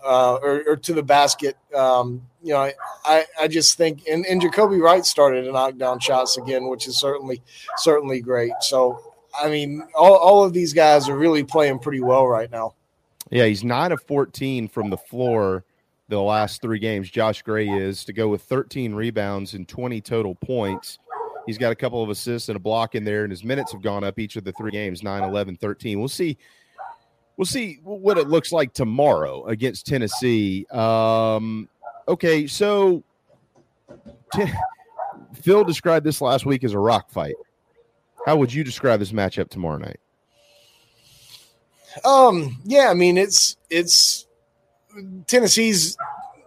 uh, 0.05 0.39
or, 0.43 0.63
or, 0.67 0.77
to 0.77 0.93
the 0.93 1.03
basket. 1.03 1.57
Um, 1.75 2.23
you 2.43 2.53
know, 2.53 2.71
I, 3.05 3.25
I 3.41 3.49
just 3.49 3.77
think 3.77 4.07
and, 4.11 4.25
and 4.27 4.41
Jacobi 4.41 4.81
Wright 4.81 5.05
started 5.05 5.45
to 5.45 5.53
knock 5.53 5.77
down 5.77 6.01
shots 6.01 6.37
again, 6.37 6.69
which 6.69 6.87
is 6.87 6.99
certainly 6.99 7.43
certainly 7.79 8.21
great. 8.21 8.53
So 8.61 9.01
I 9.41 9.49
mean, 9.49 9.87
all, 9.95 10.17
all 10.17 10.45
of 10.45 10.53
these 10.53 10.73
guys 10.73 11.09
are 11.09 11.17
really 11.17 11.45
playing 11.45 11.81
pretty 11.81 12.01
well 12.01 12.27
right 12.27 12.51
now. 12.51 12.75
Yeah, 13.31 13.47
he's 13.47 13.65
nine 13.65 13.93
of 13.93 14.03
fourteen 14.03 14.69
from 14.69 14.91
the 14.91 14.99
floor 14.99 15.65
the 16.09 16.21
last 16.21 16.61
three 16.61 16.79
games. 16.79 17.11
Josh 17.11 17.43
Gray 17.43 17.69
is 17.69 18.05
to 18.05 18.13
go 18.13 18.29
with 18.29 18.43
13 18.43 18.95
rebounds 18.95 19.55
and 19.55 19.67
20 19.67 20.01
total 20.01 20.35
points. 20.35 20.99
He's 21.47 21.59
got 21.59 21.73
a 21.73 21.75
couple 21.75 22.03
of 22.03 22.11
assists 22.11 22.49
and 22.49 22.57
a 22.57 22.61
block 22.61 22.95
in 22.95 23.05
there, 23.05 23.25
and 23.25 23.31
his 23.31 23.45
minutes 23.45 23.73
have 23.73 23.83
gone 23.83 24.05
up 24.05 24.19
each 24.19 24.37
of 24.37 24.45
the 24.45 24.53
three 24.53 24.71
games 24.71 25.03
9, 25.03 25.23
11, 25.23 25.57
13. 25.57 25.99
We'll 25.99 26.09
see 26.09 26.39
we'll 27.37 27.47
see 27.47 27.81
what 27.83 28.19
it 28.19 28.29
looks 28.29 28.53
like 28.53 28.73
tomorrow 28.73 29.47
against 29.47 29.87
Tennessee. 29.87 30.67
Um, 30.71 31.69
okay, 32.09 32.47
so 32.47 33.03
t- 34.35 34.51
Phil 35.35 35.65
described 35.65 36.05
this 36.07 36.21
last 36.21 36.47
week 36.47 36.65
as 36.65 36.73
a 36.73 36.79
rock 36.79 37.11
fight. 37.11 37.35
How 38.27 38.37
would 38.37 38.53
you 38.53 38.65
describe 38.65 39.01
this 39.01 39.13
matchup 39.13 39.51
tomorrow 39.51 39.79
night? 39.79 40.01
Um, 42.05 42.61
yeah, 42.65 42.89
I 42.91 42.95
mean 42.95 43.17
it's 43.17 43.57
it's 43.71 44.27
Tennessee's 45.27 45.97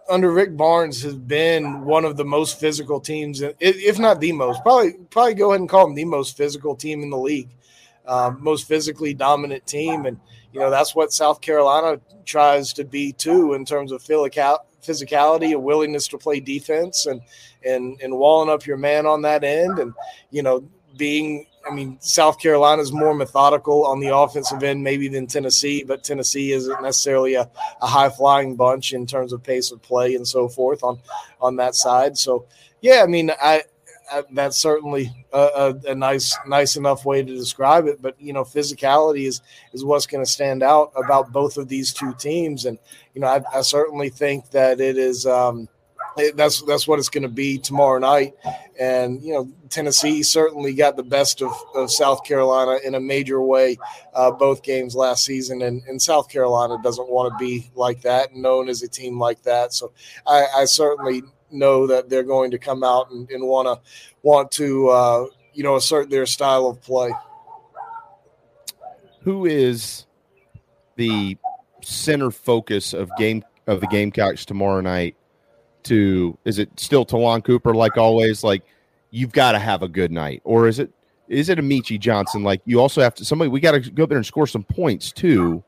under 0.08 0.32
Rick 0.32 0.56
Barnes 0.56 1.02
has 1.02 1.14
been 1.14 1.84
one 1.84 2.04
of 2.04 2.16
the 2.16 2.24
most 2.24 2.58
physical 2.58 3.00
teams, 3.00 3.42
if 3.60 3.98
not 3.98 4.20
the 4.20 4.32
most. 4.32 4.62
Probably 4.62 4.94
probably 5.10 5.34
go 5.34 5.50
ahead 5.50 5.60
and 5.60 5.68
call 5.68 5.86
them 5.86 5.94
the 5.94 6.04
most 6.04 6.36
physical 6.36 6.74
team 6.74 7.02
in 7.02 7.10
the 7.10 7.18
league, 7.18 7.50
um, 8.06 8.38
most 8.42 8.66
physically 8.66 9.14
dominant 9.14 9.66
team, 9.66 10.06
and 10.06 10.18
you 10.52 10.60
know 10.60 10.70
that's 10.70 10.94
what 10.94 11.12
South 11.12 11.40
Carolina 11.40 12.00
tries 12.24 12.72
to 12.74 12.84
be 12.84 13.12
too 13.12 13.54
in 13.54 13.64
terms 13.64 13.92
of 13.92 14.02
physicality, 14.02 15.52
a 15.52 15.58
willingness 15.58 16.08
to 16.08 16.18
play 16.18 16.40
defense, 16.40 17.06
and 17.06 17.20
and 17.64 18.00
and 18.00 18.16
walling 18.16 18.50
up 18.50 18.66
your 18.66 18.76
man 18.76 19.06
on 19.06 19.22
that 19.22 19.44
end, 19.44 19.78
and 19.78 19.94
you 20.30 20.42
know 20.42 20.68
being 20.96 21.46
I 21.68 21.74
mean, 21.74 21.98
South 22.00 22.38
Carolina 22.40 22.80
is 22.80 22.92
more 22.92 23.14
methodical 23.14 23.84
on 23.84 24.00
the 24.00 24.14
offensive 24.14 24.62
end, 24.62 24.82
maybe 24.82 25.08
than 25.08 25.26
Tennessee, 25.26 25.84
but 25.84 26.02
Tennessee 26.02 26.52
isn't 26.52 26.82
necessarily 26.82 27.34
a, 27.34 27.50
a 27.82 27.86
high 27.86 28.08
flying 28.08 28.56
bunch 28.56 28.92
in 28.92 29.06
terms 29.06 29.32
of 29.32 29.42
pace 29.42 29.70
of 29.70 29.82
play 29.82 30.14
and 30.14 30.26
so 30.26 30.48
forth 30.48 30.82
on 30.82 30.98
on 31.40 31.56
that 31.56 31.74
side. 31.74 32.16
So, 32.16 32.46
yeah, 32.80 33.02
I 33.02 33.06
mean, 33.06 33.30
I, 33.30 33.56
I 33.56 33.62
that's 34.32 34.58
certainly 34.58 35.26
a, 35.32 35.38
a, 35.38 35.90
a, 35.90 35.94
nice 35.94 36.36
nice 36.46 36.76
enough 36.76 37.04
way 37.04 37.22
to 37.22 37.34
describe 37.34 37.86
it. 37.86 38.00
But 38.00 38.20
you 38.20 38.32
know, 38.32 38.44
physicality 38.44 39.26
is 39.26 39.42
is 39.72 39.84
what's 39.84 40.06
going 40.06 40.24
to 40.24 40.30
stand 40.30 40.62
out 40.62 40.92
about 40.96 41.32
both 41.32 41.56
of 41.56 41.68
these 41.68 41.92
two 41.92 42.14
teams, 42.14 42.64
and 42.64 42.78
you 43.14 43.20
know, 43.20 43.28
I, 43.28 43.42
I 43.58 43.60
certainly 43.62 44.10
think 44.10 44.50
that 44.50 44.80
it 44.80 44.98
is. 44.98 45.26
Um, 45.26 45.68
that's 46.34 46.62
that's 46.62 46.88
what 46.88 46.98
it's 46.98 47.08
going 47.08 47.22
to 47.22 47.28
be 47.28 47.58
tomorrow 47.58 47.98
night. 47.98 48.34
And 48.78 49.22
you 49.22 49.34
know, 49.34 49.48
Tennessee 49.68 50.22
certainly 50.22 50.74
got 50.74 50.96
the 50.96 51.02
best 51.02 51.42
of, 51.42 51.52
of 51.74 51.92
South 51.92 52.24
Carolina 52.24 52.78
in 52.84 52.94
a 52.94 53.00
major 53.00 53.40
way 53.40 53.78
uh, 54.14 54.30
both 54.30 54.62
games 54.62 54.94
last 54.94 55.24
season, 55.24 55.62
and, 55.62 55.82
and 55.86 56.00
South 56.00 56.28
Carolina 56.28 56.76
doesn't 56.82 57.08
want 57.08 57.32
to 57.32 57.44
be 57.44 57.70
like 57.74 58.02
that, 58.02 58.34
known 58.34 58.68
as 58.68 58.82
a 58.82 58.88
team 58.88 59.18
like 59.18 59.42
that. 59.42 59.72
So 59.72 59.92
I, 60.26 60.46
I 60.56 60.64
certainly 60.64 61.22
know 61.50 61.86
that 61.86 62.08
they're 62.08 62.22
going 62.22 62.50
to 62.50 62.58
come 62.58 62.82
out 62.82 63.10
and, 63.10 63.30
and 63.30 63.46
want 63.46 63.66
to 63.66 63.80
want 64.22 64.50
to 64.52 64.88
uh, 64.88 65.26
you 65.54 65.62
know 65.62 65.76
assert 65.76 66.10
their 66.10 66.26
style 66.26 66.66
of 66.66 66.80
play. 66.82 67.12
Who 69.22 69.46
is 69.46 70.06
the 70.96 71.36
center 71.82 72.30
focus 72.30 72.92
of 72.92 73.10
game 73.18 73.44
of 73.66 73.80
the 73.80 73.86
Gamecocks 73.86 74.44
tomorrow 74.44 74.80
night? 74.80 75.16
to 75.84 76.38
is 76.44 76.58
it 76.58 76.68
still 76.78 77.04
Ta'Lon 77.04 77.42
Cooper 77.42 77.74
like 77.74 77.96
always? 77.96 78.44
Like 78.44 78.62
you've 79.10 79.32
got 79.32 79.52
to 79.52 79.58
have 79.58 79.82
a 79.82 79.88
good 79.88 80.12
night, 80.12 80.40
or 80.44 80.68
is 80.68 80.78
it 80.78 80.90
is 81.28 81.48
it 81.48 81.58
Meechie 81.58 81.98
Johnson? 81.98 82.42
Like 82.44 82.60
you 82.64 82.80
also 82.80 83.00
have 83.00 83.14
to 83.16 83.24
somebody 83.24 83.48
we 83.48 83.60
got 83.60 83.72
to 83.72 83.80
go 83.80 84.04
up 84.04 84.08
there 84.08 84.18
and 84.18 84.26
score 84.26 84.46
some 84.46 84.62
points 84.62 85.10
too, 85.10 85.62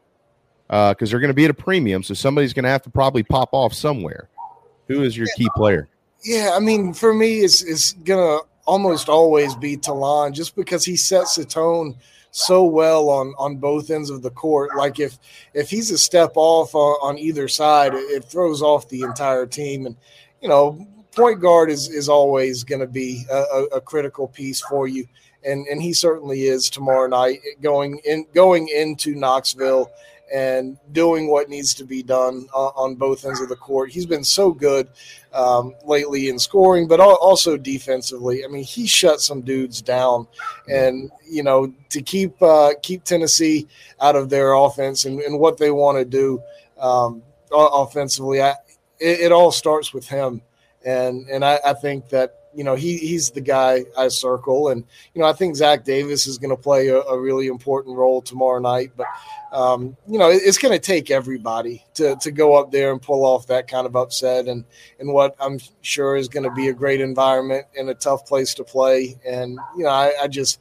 because 0.68 0.94
uh, 0.94 1.06
they're 1.06 1.20
going 1.20 1.28
to 1.28 1.34
be 1.34 1.44
at 1.44 1.50
a 1.50 1.54
premium, 1.54 2.02
so 2.02 2.14
somebody's 2.14 2.52
going 2.52 2.64
to 2.64 2.70
have 2.70 2.82
to 2.82 2.90
probably 2.90 3.22
pop 3.22 3.50
off 3.52 3.74
somewhere. 3.74 4.28
Who 4.90 5.04
is 5.04 5.16
your 5.16 5.28
key 5.36 5.48
player? 5.54 5.88
Yeah, 6.24 6.50
I 6.52 6.58
mean, 6.58 6.92
for 6.92 7.14
me, 7.14 7.38
it's 7.38 7.62
it's 7.62 7.92
gonna 7.92 8.38
almost 8.66 9.08
always 9.08 9.54
be 9.54 9.76
Ta'Lon, 9.76 10.32
just 10.32 10.56
because 10.56 10.84
he 10.84 10.96
sets 10.96 11.36
the 11.36 11.44
tone 11.44 11.94
so 12.32 12.64
well 12.64 13.08
on 13.08 13.32
on 13.38 13.58
both 13.58 13.88
ends 13.90 14.10
of 14.10 14.22
the 14.22 14.30
court. 14.30 14.76
Like 14.76 14.98
if 14.98 15.16
if 15.54 15.70
he's 15.70 15.92
a 15.92 15.98
step 15.98 16.32
off 16.34 16.74
on, 16.74 16.96
on 17.02 17.18
either 17.18 17.46
side, 17.46 17.92
it, 17.94 18.24
throws 18.24 18.62
off 18.62 18.88
the 18.88 19.02
entire 19.02 19.46
team. 19.46 19.86
And 19.86 19.96
you 20.42 20.48
know, 20.48 20.84
point 21.14 21.40
guard 21.40 21.70
is 21.70 21.88
is 21.88 22.08
always 22.08 22.64
going 22.64 22.80
to 22.80 22.88
be 22.88 23.24
a, 23.30 23.36
a, 23.36 23.64
a, 23.76 23.80
critical 23.80 24.26
piece 24.26 24.60
for 24.60 24.88
you, 24.88 25.06
and 25.44 25.68
and 25.68 25.80
he 25.80 25.92
certainly 25.92 26.48
is 26.48 26.68
tomorrow 26.68 27.06
night 27.06 27.38
going 27.62 28.00
in 28.04 28.26
going 28.34 28.66
into 28.66 29.14
Knoxville 29.14 29.88
and 30.32 30.78
doing 30.92 31.28
what 31.28 31.48
needs 31.48 31.74
to 31.74 31.84
be 31.84 32.02
done 32.02 32.46
on, 32.54 32.94
both 32.94 33.24
ends 33.24 33.40
of 33.40 33.48
the 33.48 33.56
court. 33.56 33.90
He's 33.90 34.06
been 34.06 34.24
so 34.24 34.52
good 34.52 34.88
um, 35.32 35.74
lately 35.84 36.28
in 36.28 36.38
scoring, 36.38 36.86
but 36.86 37.00
also 37.00 37.56
defensively. 37.56 38.44
I 38.44 38.48
mean, 38.48 38.64
he 38.64 38.86
shut 38.86 39.20
some 39.20 39.40
dudes 39.40 39.82
down, 39.82 40.26
and 40.68 41.10
you 41.28 41.42
know 41.42 41.72
to 41.90 42.02
keep 42.02 42.40
uh, 42.42 42.74
keep 42.82 43.04
Tennessee 43.04 43.66
out 44.00 44.16
of 44.16 44.28
their 44.28 44.52
offense 44.52 45.04
and, 45.04 45.20
and 45.20 45.38
what 45.38 45.58
they 45.58 45.70
want 45.70 45.98
to 45.98 46.04
do 46.04 46.42
um, 46.78 47.22
offensively. 47.52 48.42
I, 48.42 48.54
it, 48.98 49.20
it, 49.20 49.32
all 49.32 49.50
starts 49.50 49.92
with 49.92 50.08
him, 50.08 50.42
and 50.84 51.28
and 51.28 51.44
I, 51.44 51.58
I 51.64 51.72
think 51.74 52.08
that 52.10 52.39
you 52.54 52.64
know, 52.64 52.74
he 52.74 52.96
he's 52.98 53.30
the 53.30 53.40
guy 53.40 53.84
I 53.96 54.08
circle, 54.08 54.68
and 54.68 54.84
you 55.14 55.20
know, 55.20 55.28
I 55.28 55.32
think 55.32 55.56
Zach 55.56 55.84
Davis 55.84 56.26
is 56.26 56.38
going 56.38 56.50
to 56.50 56.60
play 56.60 56.88
a, 56.88 57.00
a, 57.00 57.18
really 57.18 57.46
important 57.46 57.96
role 57.96 58.20
tomorrow 58.20 58.58
night. 58.58 58.92
But 58.96 59.06
um, 59.52 59.96
you 60.08 60.18
know, 60.18 60.30
it, 60.30 60.42
it's 60.44 60.58
going 60.58 60.72
to 60.72 60.78
take 60.78 61.10
everybody 61.10 61.84
to 61.94 62.16
to 62.16 62.30
go 62.30 62.56
up 62.56 62.70
there 62.70 62.92
and 62.92 63.00
pull 63.00 63.24
off 63.24 63.46
that 63.46 63.68
kind 63.68 63.86
of 63.86 63.96
upset, 63.96 64.48
and 64.48 64.64
and 64.98 65.12
what 65.12 65.36
I'm 65.38 65.60
sure 65.82 66.16
is 66.16 66.28
going 66.28 66.44
to 66.44 66.50
be 66.50 66.68
a 66.68 66.72
great 66.72 67.00
environment 67.00 67.66
and 67.78 67.88
a 67.88 67.94
tough 67.94 68.26
place 68.26 68.54
to 68.54 68.64
play. 68.64 69.18
And 69.26 69.58
you 69.76 69.84
know, 69.84 69.90
I, 69.90 70.12
I 70.22 70.28
just 70.28 70.60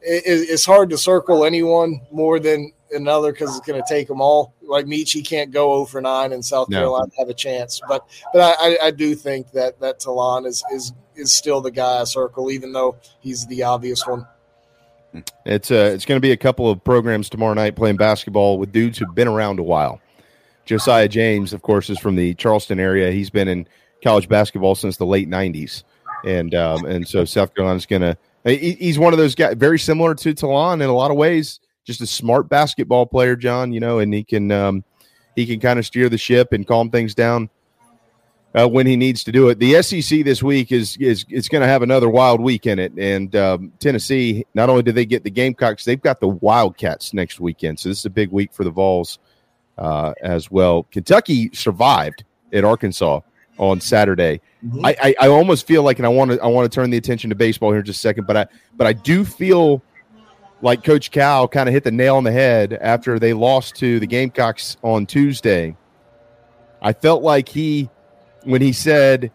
it, 0.00 0.22
it's 0.26 0.64
hard 0.64 0.90
to 0.90 0.98
circle 0.98 1.44
anyone 1.44 2.00
more 2.10 2.38
than 2.38 2.72
another 2.92 3.32
because 3.32 3.56
it's 3.56 3.66
going 3.66 3.82
to 3.82 3.88
take 3.88 4.08
them 4.08 4.20
all. 4.20 4.54
Like 4.66 4.86
Meechie 4.86 5.24
can't 5.26 5.50
go 5.50 5.72
over 5.72 6.00
nine, 6.00 6.32
and 6.32 6.44
South 6.44 6.68
no. 6.68 6.78
Carolina 6.78 7.12
have 7.18 7.28
a 7.28 7.34
chance. 7.34 7.80
But 7.88 8.06
but 8.32 8.56
I, 8.60 8.78
I 8.82 8.90
do 8.90 9.14
think 9.14 9.52
that 9.52 9.80
that 9.80 10.00
Ta'Lon 10.00 10.46
is 10.46 10.64
is 10.72 10.92
is 11.14 11.32
still 11.32 11.60
the 11.60 11.70
guy 11.70 12.00
I 12.00 12.04
circle, 12.04 12.50
even 12.50 12.72
though 12.72 12.96
he's 13.20 13.46
the 13.46 13.62
obvious 13.62 14.06
one. 14.06 14.26
It's 15.44 15.70
uh, 15.70 15.90
it's 15.94 16.04
going 16.04 16.16
to 16.16 16.20
be 16.20 16.32
a 16.32 16.36
couple 16.36 16.70
of 16.70 16.82
programs 16.84 17.28
tomorrow 17.28 17.54
night 17.54 17.76
playing 17.76 17.96
basketball 17.96 18.58
with 18.58 18.72
dudes 18.72 18.98
who've 18.98 19.14
been 19.14 19.28
around 19.28 19.58
a 19.58 19.62
while. 19.62 20.00
Josiah 20.64 21.08
James, 21.08 21.52
of 21.52 21.62
course, 21.62 21.88
is 21.88 21.98
from 21.98 22.16
the 22.16 22.34
Charleston 22.34 22.80
area. 22.80 23.12
He's 23.12 23.30
been 23.30 23.48
in 23.48 23.66
college 24.02 24.28
basketball 24.28 24.74
since 24.74 24.96
the 24.96 25.06
late 25.06 25.28
'90s, 25.28 25.84
and 26.24 26.54
um, 26.54 26.84
and 26.84 27.06
so 27.06 27.24
South 27.24 27.54
Carolina's 27.54 27.86
going 27.86 28.02
to. 28.02 28.16
He's 28.44 28.96
one 28.96 29.12
of 29.12 29.18
those 29.18 29.34
guys, 29.34 29.54
very 29.56 29.78
similar 29.78 30.14
to 30.14 30.32
Ta'Lon 30.32 30.80
in 30.80 30.88
a 30.88 30.94
lot 30.94 31.10
of 31.10 31.16
ways. 31.16 31.58
Just 31.86 32.02
a 32.02 32.06
smart 32.06 32.50
basketball 32.50 33.06
player, 33.06 33.36
John. 33.36 33.72
You 33.72 33.80
know, 33.80 34.00
and 34.00 34.12
he 34.12 34.24
can 34.24 34.50
um, 34.50 34.84
he 35.34 35.46
can 35.46 35.60
kind 35.60 35.78
of 35.78 35.86
steer 35.86 36.08
the 36.08 36.18
ship 36.18 36.52
and 36.52 36.66
calm 36.66 36.90
things 36.90 37.14
down 37.14 37.48
uh, 38.56 38.66
when 38.66 38.86
he 38.86 38.96
needs 38.96 39.22
to 39.24 39.32
do 39.32 39.48
it. 39.48 39.58
The 39.58 39.80
SEC 39.82 40.24
this 40.24 40.42
week 40.42 40.72
is 40.72 40.96
is 40.96 41.24
it's 41.28 41.48
going 41.48 41.62
to 41.62 41.68
have 41.68 41.82
another 41.82 42.08
wild 42.08 42.40
week 42.40 42.66
in 42.66 42.78
it, 42.78 42.92
and 42.98 43.34
um, 43.36 43.72
Tennessee 43.78 44.46
not 44.54 44.70
only 44.70 44.82
do 44.82 44.92
they 44.92 45.04
get 45.04 45.24
the 45.24 45.30
Gamecocks, 45.30 45.84
they've 45.84 46.00
got 46.00 46.20
the 46.20 46.28
Wildcats 46.28 47.12
next 47.12 47.38
weekend. 47.38 47.78
So 47.78 47.88
this 47.90 48.00
is 48.00 48.06
a 48.06 48.10
big 48.10 48.30
week 48.30 48.52
for 48.52 48.64
the 48.64 48.70
Vols 48.70 49.18
uh, 49.78 50.14
as 50.22 50.50
well. 50.50 50.84
Kentucky 50.84 51.50
survived 51.52 52.24
at 52.52 52.64
Arkansas 52.64 53.20
on 53.58 53.80
Saturday. 53.80 54.40
Mm-hmm. 54.64 54.86
I, 54.86 54.96
I, 55.02 55.14
I 55.22 55.28
almost 55.28 55.66
feel 55.66 55.82
like, 55.82 55.98
and 55.98 56.06
I 56.06 56.08
want 56.08 56.30
to 56.30 56.40
I 56.42 56.46
want 56.46 56.70
to 56.70 56.74
turn 56.74 56.88
the 56.90 56.96
attention 56.96 57.30
to 57.30 57.36
baseball 57.36 57.70
here 57.70 57.80
in 57.80 57.84
just 57.84 57.98
a 57.98 58.00
second, 58.00 58.26
but 58.26 58.36
I 58.36 58.46
but 58.74 58.86
I 58.86 58.94
do 58.94 59.24
feel 59.24 59.82
like 60.62 60.84
Coach 60.84 61.10
Cal 61.10 61.46
kind 61.48 61.68
of 61.68 61.72
hit 61.72 61.84
the 61.84 61.90
nail 61.90 62.16
on 62.16 62.24
the 62.24 62.32
head 62.32 62.72
after 62.72 63.18
they 63.18 63.32
lost 63.32 63.76
to 63.76 64.00
the 64.00 64.06
Gamecocks 64.06 64.76
on 64.82 65.06
Tuesday. 65.06 65.76
I 66.80 66.92
felt 66.92 67.22
like 67.22 67.48
he 67.48 67.90
when 68.44 68.62
he 68.62 68.72
said 68.72 69.32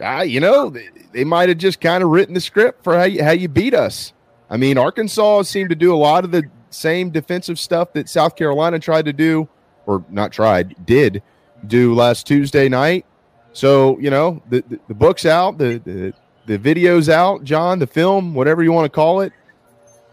uh, 0.00 0.20
you 0.20 0.40
know, 0.40 0.70
they, 0.70 0.88
they 1.12 1.24
might 1.24 1.48
have 1.48 1.58
just 1.58 1.80
kind 1.80 2.02
of 2.02 2.10
written 2.10 2.34
the 2.34 2.40
script 2.40 2.84
for 2.84 2.96
how 2.96 3.04
you, 3.04 3.22
how 3.22 3.32
you 3.32 3.48
beat 3.48 3.74
us. 3.74 4.12
I 4.50 4.56
mean, 4.56 4.78
Arkansas 4.78 5.42
seemed 5.42 5.70
to 5.70 5.76
do 5.76 5.94
a 5.94 5.96
lot 5.96 6.24
of 6.24 6.30
the 6.30 6.44
same 6.70 7.10
defensive 7.10 7.58
stuff 7.58 7.92
that 7.94 8.08
South 8.08 8.36
Carolina 8.36 8.78
tried 8.78 9.06
to 9.06 9.12
do, 9.12 9.48
or 9.86 10.04
not 10.08 10.32
tried, 10.32 10.86
did 10.86 11.22
do 11.66 11.94
last 11.94 12.26
Tuesday 12.26 12.68
night. 12.68 13.04
So, 13.52 13.98
you 13.98 14.10
know, 14.10 14.42
the, 14.48 14.62
the, 14.68 14.78
the 14.88 14.94
book's 14.94 15.26
out, 15.26 15.58
the, 15.58 15.80
the, 15.84 16.14
the 16.46 16.58
video's 16.58 17.08
out, 17.08 17.44
John, 17.44 17.78
the 17.78 17.86
film, 17.86 18.34
whatever 18.34 18.62
you 18.62 18.72
want 18.72 18.84
to 18.84 18.94
call 18.94 19.20
it. 19.20 19.32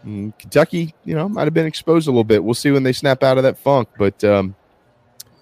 And 0.06 0.32
mm, 0.32 0.38
Kentucky, 0.38 0.94
you 1.04 1.14
know, 1.14 1.28
might 1.28 1.44
have 1.44 1.54
been 1.54 1.66
exposed 1.66 2.08
a 2.08 2.10
little 2.10 2.24
bit. 2.24 2.42
We'll 2.42 2.54
see 2.54 2.70
when 2.70 2.84
they 2.84 2.92
snap 2.92 3.22
out 3.22 3.36
of 3.36 3.42
that 3.42 3.58
funk, 3.58 3.88
but 3.98 4.22
um, 4.24 4.54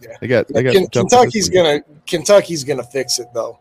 yeah. 0.01 0.17
they 0.21 0.27
got, 0.27 0.49
they 0.49 0.63
got 0.63 0.91
Kentucky's 0.91 1.49
gonna 1.49 1.83
Kentucky's 2.07 2.65
gonna 2.65 2.83
fix 2.83 3.19
it 3.19 3.29
though. 3.33 3.59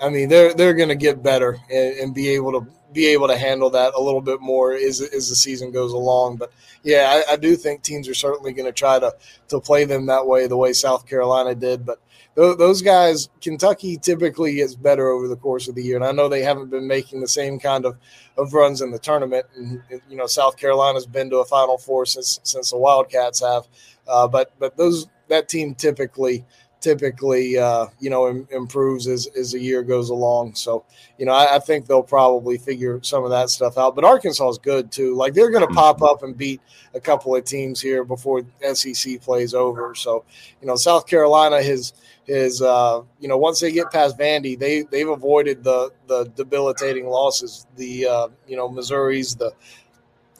I 0.00 0.10
mean, 0.10 0.28
they're 0.28 0.54
they're 0.54 0.74
gonna 0.74 0.94
get 0.94 1.22
better 1.22 1.58
and, 1.70 1.96
and 1.96 2.14
be 2.14 2.28
able 2.30 2.60
to 2.60 2.66
be 2.92 3.06
able 3.08 3.28
to 3.28 3.36
handle 3.36 3.70
that 3.70 3.92
a 3.94 4.00
little 4.00 4.20
bit 4.20 4.40
more 4.40 4.72
as, 4.72 5.00
as 5.00 5.28
the 5.28 5.34
season 5.34 5.72
goes 5.72 5.92
along. 5.92 6.36
But 6.36 6.52
yeah, 6.82 7.22
I, 7.28 7.32
I 7.32 7.36
do 7.36 7.56
think 7.56 7.82
teams 7.82 8.08
are 8.08 8.14
certainly 8.14 8.52
going 8.52 8.66
to 8.66 8.72
try 8.72 8.98
to 8.98 9.12
to 9.48 9.60
play 9.60 9.84
them 9.84 10.06
that 10.06 10.26
way, 10.26 10.46
the 10.46 10.56
way 10.56 10.72
South 10.72 11.06
Carolina 11.06 11.54
did. 11.54 11.84
But 11.84 12.00
those 12.34 12.82
guys, 12.82 13.28
Kentucky 13.40 13.96
typically 13.96 14.56
gets 14.56 14.74
better 14.74 15.08
over 15.08 15.28
the 15.28 15.36
course 15.36 15.68
of 15.68 15.74
the 15.74 15.82
year, 15.82 15.96
and 15.96 16.04
I 16.04 16.12
know 16.12 16.28
they 16.28 16.42
haven't 16.42 16.70
been 16.70 16.86
making 16.86 17.20
the 17.20 17.28
same 17.28 17.60
kind 17.60 17.84
of, 17.84 17.96
of 18.36 18.52
runs 18.52 18.80
in 18.80 18.90
the 18.90 18.98
tournament. 18.98 19.46
And 19.56 19.82
you 20.08 20.16
know, 20.16 20.26
South 20.26 20.56
Carolina's 20.56 21.06
been 21.06 21.30
to 21.30 21.38
a 21.38 21.44
Final 21.44 21.78
Four 21.78 22.06
since 22.06 22.40
since 22.42 22.70
the 22.70 22.78
Wildcats 22.78 23.40
have, 23.40 23.68
uh, 24.08 24.26
but 24.26 24.52
but 24.58 24.76
those 24.76 25.06
that 25.28 25.48
team 25.48 25.74
typically 25.74 26.44
typically 26.84 27.56
uh, 27.56 27.86
you 27.98 28.10
know 28.10 28.28
Im- 28.28 28.46
improves 28.50 29.06
as, 29.06 29.26
as 29.38 29.52
the 29.52 29.58
year 29.58 29.82
goes 29.82 30.10
along. 30.10 30.54
So 30.54 30.84
you 31.18 31.24
know 31.24 31.32
I, 31.32 31.56
I, 31.56 31.58
think 31.58 31.86
they'll 31.86 32.02
probably 32.02 32.58
figure 32.58 33.00
some 33.02 33.24
of 33.24 33.30
that 33.30 33.48
stuff 33.48 33.78
out. 33.78 33.94
But 33.94 34.04
Arkansas 34.04 34.50
is 34.50 34.58
good 34.58 34.92
too. 34.92 35.14
Like 35.14 35.32
they're 35.32 35.50
going 35.50 35.66
to 35.66 35.74
pop 35.74 36.02
up 36.02 36.22
and 36.22 36.36
beat 36.36 36.60
a 36.92 37.00
couple 37.00 37.34
of 37.34 37.44
teams 37.44 37.80
here 37.80 38.04
before 38.04 38.42
SEC 38.74 39.20
plays 39.22 39.54
over. 39.54 39.94
So 39.94 40.24
you 40.60 40.66
know 40.66 40.76
South 40.76 41.06
Carolina 41.06 41.62
has 41.62 41.94
is 42.26 42.62
uh, 42.62 43.02
you 43.20 43.28
know 43.28 43.36
once 43.36 43.60
they 43.60 43.72
get 43.72 43.90
past 43.90 44.18
Vandy, 44.18 44.58
they 44.58 44.82
they've 44.82 45.08
avoided 45.08 45.62
the 45.64 45.90
the 46.06 46.24
debilitating 46.36 47.06
losses. 47.06 47.66
The 47.76 48.06
uh, 48.06 48.28
you 48.46 48.56
know 48.56 48.68
Missouri's 48.68 49.34
the 49.34 49.52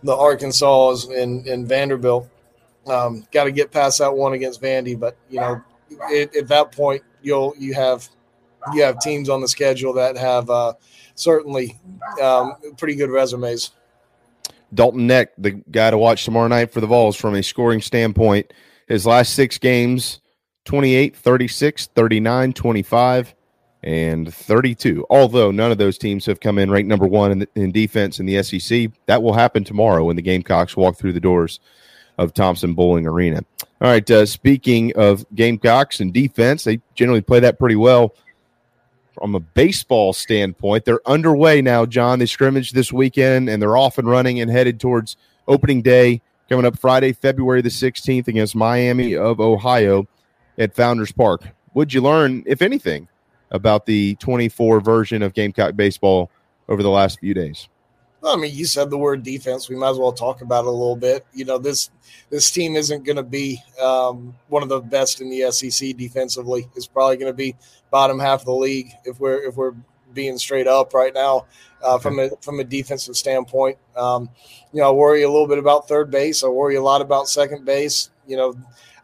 the 0.03 0.15
Arkansas 0.15 1.09
and, 1.11 1.47
and 1.47 1.67
Vanderbilt. 1.67 2.29
Um, 2.87 3.27
Got 3.33 3.45
to 3.45 3.53
get 3.53 3.73
past 3.73 3.99
that 3.99 4.15
one 4.15 4.35
against 4.35 4.61
Vandy, 4.61 4.99
but 4.99 5.17
you 5.31 5.41
know 5.41 5.63
it, 6.11 6.35
at 6.37 6.49
that 6.49 6.73
point 6.73 7.03
you'll 7.23 7.55
you 7.59 7.75
have 7.75 8.09
you 8.73 8.83
have 8.83 8.99
teams 9.01 9.29
on 9.29 9.41
the 9.41 9.49
schedule 9.49 9.93
that 9.95 10.17
have 10.17 10.49
uh, 10.51 10.75
certainly 11.15 11.79
um, 12.23 12.55
pretty 12.77 12.95
good 12.95 13.11
resumes. 13.11 13.73
Dalton 14.73 15.07
Knecht, 15.07 15.29
the 15.39 15.53
guy 15.71 15.91
to 15.91 15.99
watch 15.99 16.25
tomorrow 16.25 16.49
night 16.49 16.73
for 16.73 16.81
the 16.81 16.87
Vols 16.87 17.17
from 17.17 17.35
a 17.35 17.43
scoring 17.43 17.81
standpoint, 17.81 18.53
his 18.89 19.07
last 19.07 19.35
six 19.35 19.57
games 19.57 20.21
28, 20.65 21.17
36, 21.17 21.87
39, 21.89 22.53
25, 22.53 23.35
and 23.83 24.33
32. 24.33 25.07
Although 25.11 25.51
none 25.51 25.71
of 25.71 25.79
those 25.79 25.99
teams 25.99 26.25
have 26.27 26.41
come 26.41 26.59
in 26.59 26.71
ranked 26.71 26.89
number 26.89 27.07
one 27.07 27.33
in, 27.33 27.47
in 27.55 27.73
defense 27.73 28.19
in 28.19 28.27
the 28.27 28.43
SEC, 28.43 28.91
that 29.07 29.23
will 29.23 29.35
happen 29.35 29.63
tomorrow 29.63 30.05
when 30.05 30.17
the 30.17 30.23
Gamecocks 30.23 30.77
walk 30.77 30.97
through 30.97 31.13
the 31.13 31.21
doors 31.21 31.61
of 32.17 32.33
Thompson-Boling 32.33 33.07
Arena. 33.07 33.45
All 33.81 33.91
right. 33.91 34.09
Uh, 34.11 34.25
speaking 34.25 34.93
of 34.97 35.27
Gamecocks 35.35 36.01
and 36.01 36.13
defense, 36.13 36.65
they 36.65 36.81
generally 36.95 37.21
play 37.21 37.41
that 37.41 37.59
pretty 37.59 37.77
well. 37.77 38.15
From 39.13 39.35
a 39.35 39.41
baseball 39.41 40.13
standpoint, 40.13 40.85
they're 40.85 41.07
underway 41.07 41.61
now, 41.61 41.87
John. 41.87 42.19
They 42.19 42.27
scrimmaged 42.27 42.75
this 42.75 42.93
weekend 42.93 43.49
and 43.49 43.61
they're 43.61 43.77
off 43.77 43.99
and 43.99 44.09
running 44.09 44.41
and 44.41 44.51
headed 44.51 44.81
towards 44.81 45.17
opening 45.47 45.83
day 45.83 46.23
coming 46.49 46.65
up 46.65 46.79
Friday, 46.79 47.13
February 47.13 47.63
the 47.63 47.69
16th 47.69 48.29
against 48.29 48.57
Miami 48.57 49.15
of 49.15 49.41
Ohio 49.41 50.07
at 50.59 50.75
Founders 50.75 51.13
Park. 51.13 51.43
Would 51.75 51.93
you 51.93 52.01
learn, 52.01 52.43
if 52.47 52.63
anything, 52.63 53.09
about 53.51 53.87
the 53.87 54.15
24 54.17 54.81
version 54.81 55.23
of 55.23 55.35
Gamecock 55.35 55.77
baseball 55.77 56.31
over 56.69 56.83
the 56.83 56.91
last 56.91 57.21
few 57.21 57.35
days? 57.35 57.69
I 58.27 58.37
mean, 58.37 58.55
you 58.55 58.65
said 58.65 58.89
the 58.89 58.97
word 58.97 59.23
defense. 59.23 59.69
We 59.69 59.77
might 59.77 59.91
as 59.91 59.99
well 59.99 60.13
talk 60.13 60.41
about 60.41 60.65
it 60.65 60.69
a 60.69 60.71
little 60.71 60.97
bit. 60.97 61.27
You 61.35 61.45
know, 61.45 61.59
this 61.59 61.91
this 62.31 62.51
team 62.51 62.75
isn't 62.75 63.05
going 63.05 63.17
to 63.17 63.23
be 63.23 63.63
um, 63.81 64.35
one 64.49 64.63
of 64.63 64.69
the 64.71 64.81
best 64.81 65.21
in 65.21 65.29
the 65.29 65.51
SEC 65.53 65.97
defensively. 65.97 66.67
It's 66.75 66.87
probably 66.87 67.17
going 67.17 67.31
to 67.31 67.37
be 67.37 67.55
bottom 67.91 68.19
half 68.19 68.41
of 68.41 68.47
the 68.47 68.53
league 68.53 68.93
if 69.05 69.21
we're 69.21 69.45
if 69.45 69.57
we're 69.57 69.75
being 70.15 70.39
straight 70.39 70.67
up 70.67 70.95
right 70.95 71.13
now 71.13 71.47
uh, 71.83 71.99
from 71.99 72.19
a 72.19 72.31
from 72.41 72.61
a 72.61 72.65
defensive 72.65 73.17
standpoint. 73.17 73.77
Um, 73.97 74.31
you 74.73 74.81
know, 74.81 74.89
I 74.89 74.93
worry 74.93 75.23
a 75.23 75.31
little 75.31 75.49
bit 75.49 75.59
about 75.59 75.87
third 75.87 76.11
base. 76.11 76.43
I 76.43 76.49
worry 76.49 76.77
a 76.77 76.83
lot 76.83 77.03
about 77.03 77.29
second 77.29 77.65
base. 77.65 78.11
You 78.27 78.39
know, 78.39 78.55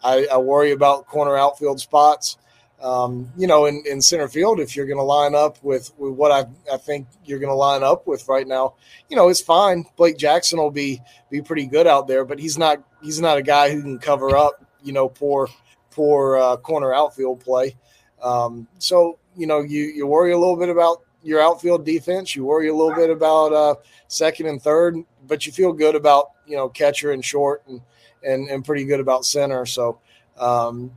I, 0.03 0.27
I 0.33 0.39
worry 0.39 0.73
about 0.73 1.07
corner 1.07 1.37
outfield 1.37 1.81
spots. 1.81 2.37
Um, 2.83 3.31
you 3.37 3.47
know, 3.47 3.67
in, 3.67 3.83
in 3.87 4.01
center 4.01 4.27
field, 4.27 4.59
if 4.59 4.75
you're 4.75 4.87
going 4.87 4.99
to 4.99 5.05
line 5.05 5.35
up 5.35 5.63
with, 5.63 5.93
with 5.99 6.15
what 6.15 6.33
I, 6.33 6.47
I 6.73 6.79
think 6.79 7.09
you're 7.27 7.39
going 7.39 7.51
to 7.51 7.55
line 7.55 7.83
up 7.83 8.07
with 8.07 8.27
right 8.27 8.47
now, 8.47 8.75
you 9.11 9.17
know, 9.17 9.29
it's 9.29 9.43
fine. 9.43 9.85
Blake 9.97 10.17
Jackson 10.17 10.59
will 10.59 10.71
be 10.71 11.03
be 11.31 11.43
pretty 11.43 11.67
good 11.67 11.87
out 11.87 12.09
there, 12.09 12.25
but 12.25 12.39
he's 12.39 12.57
not 12.57 12.83
he's 13.03 13.21
not 13.21 13.37
a 13.37 13.43
guy 13.43 13.71
who 13.71 13.83
can 13.83 13.99
cover 13.99 14.35
up, 14.35 14.65
you 14.83 14.95
know, 14.95 15.11
poor 15.11 15.49
poor 15.91 16.39
uh, 16.39 16.57
corner 16.57 16.95
outfield 16.95 17.41
play. 17.41 17.77
Um, 18.23 18.67
so 18.79 19.19
you 19.37 19.47
know, 19.47 19.61
you 19.61 19.83
you 19.83 20.07
worry 20.07 20.33
a 20.33 20.39
little 20.39 20.57
bit 20.57 20.71
about 20.71 21.03
your 21.23 21.43
outfield 21.43 21.85
defense. 21.85 22.35
You 22.35 22.45
worry 22.45 22.69
a 22.69 22.75
little 22.75 22.95
bit 22.95 23.11
about 23.11 23.53
uh, 23.53 23.75
second 24.09 24.47
and 24.47 24.61
third, 24.61 24.97
but 25.27 25.45
you 25.45 25.53
feel 25.53 25.73
good 25.73 25.95
about 25.95 26.31
you 26.47 26.57
know 26.57 26.69
catcher 26.69 27.13
and 27.13 27.25
short 27.25 27.63
and 27.69 27.83
and 28.23 28.49
and 28.49 28.65
pretty 28.65 28.85
good 28.85 29.01
about 29.01 29.25
center. 29.25 29.67
So 29.67 30.01
um, 30.39 30.93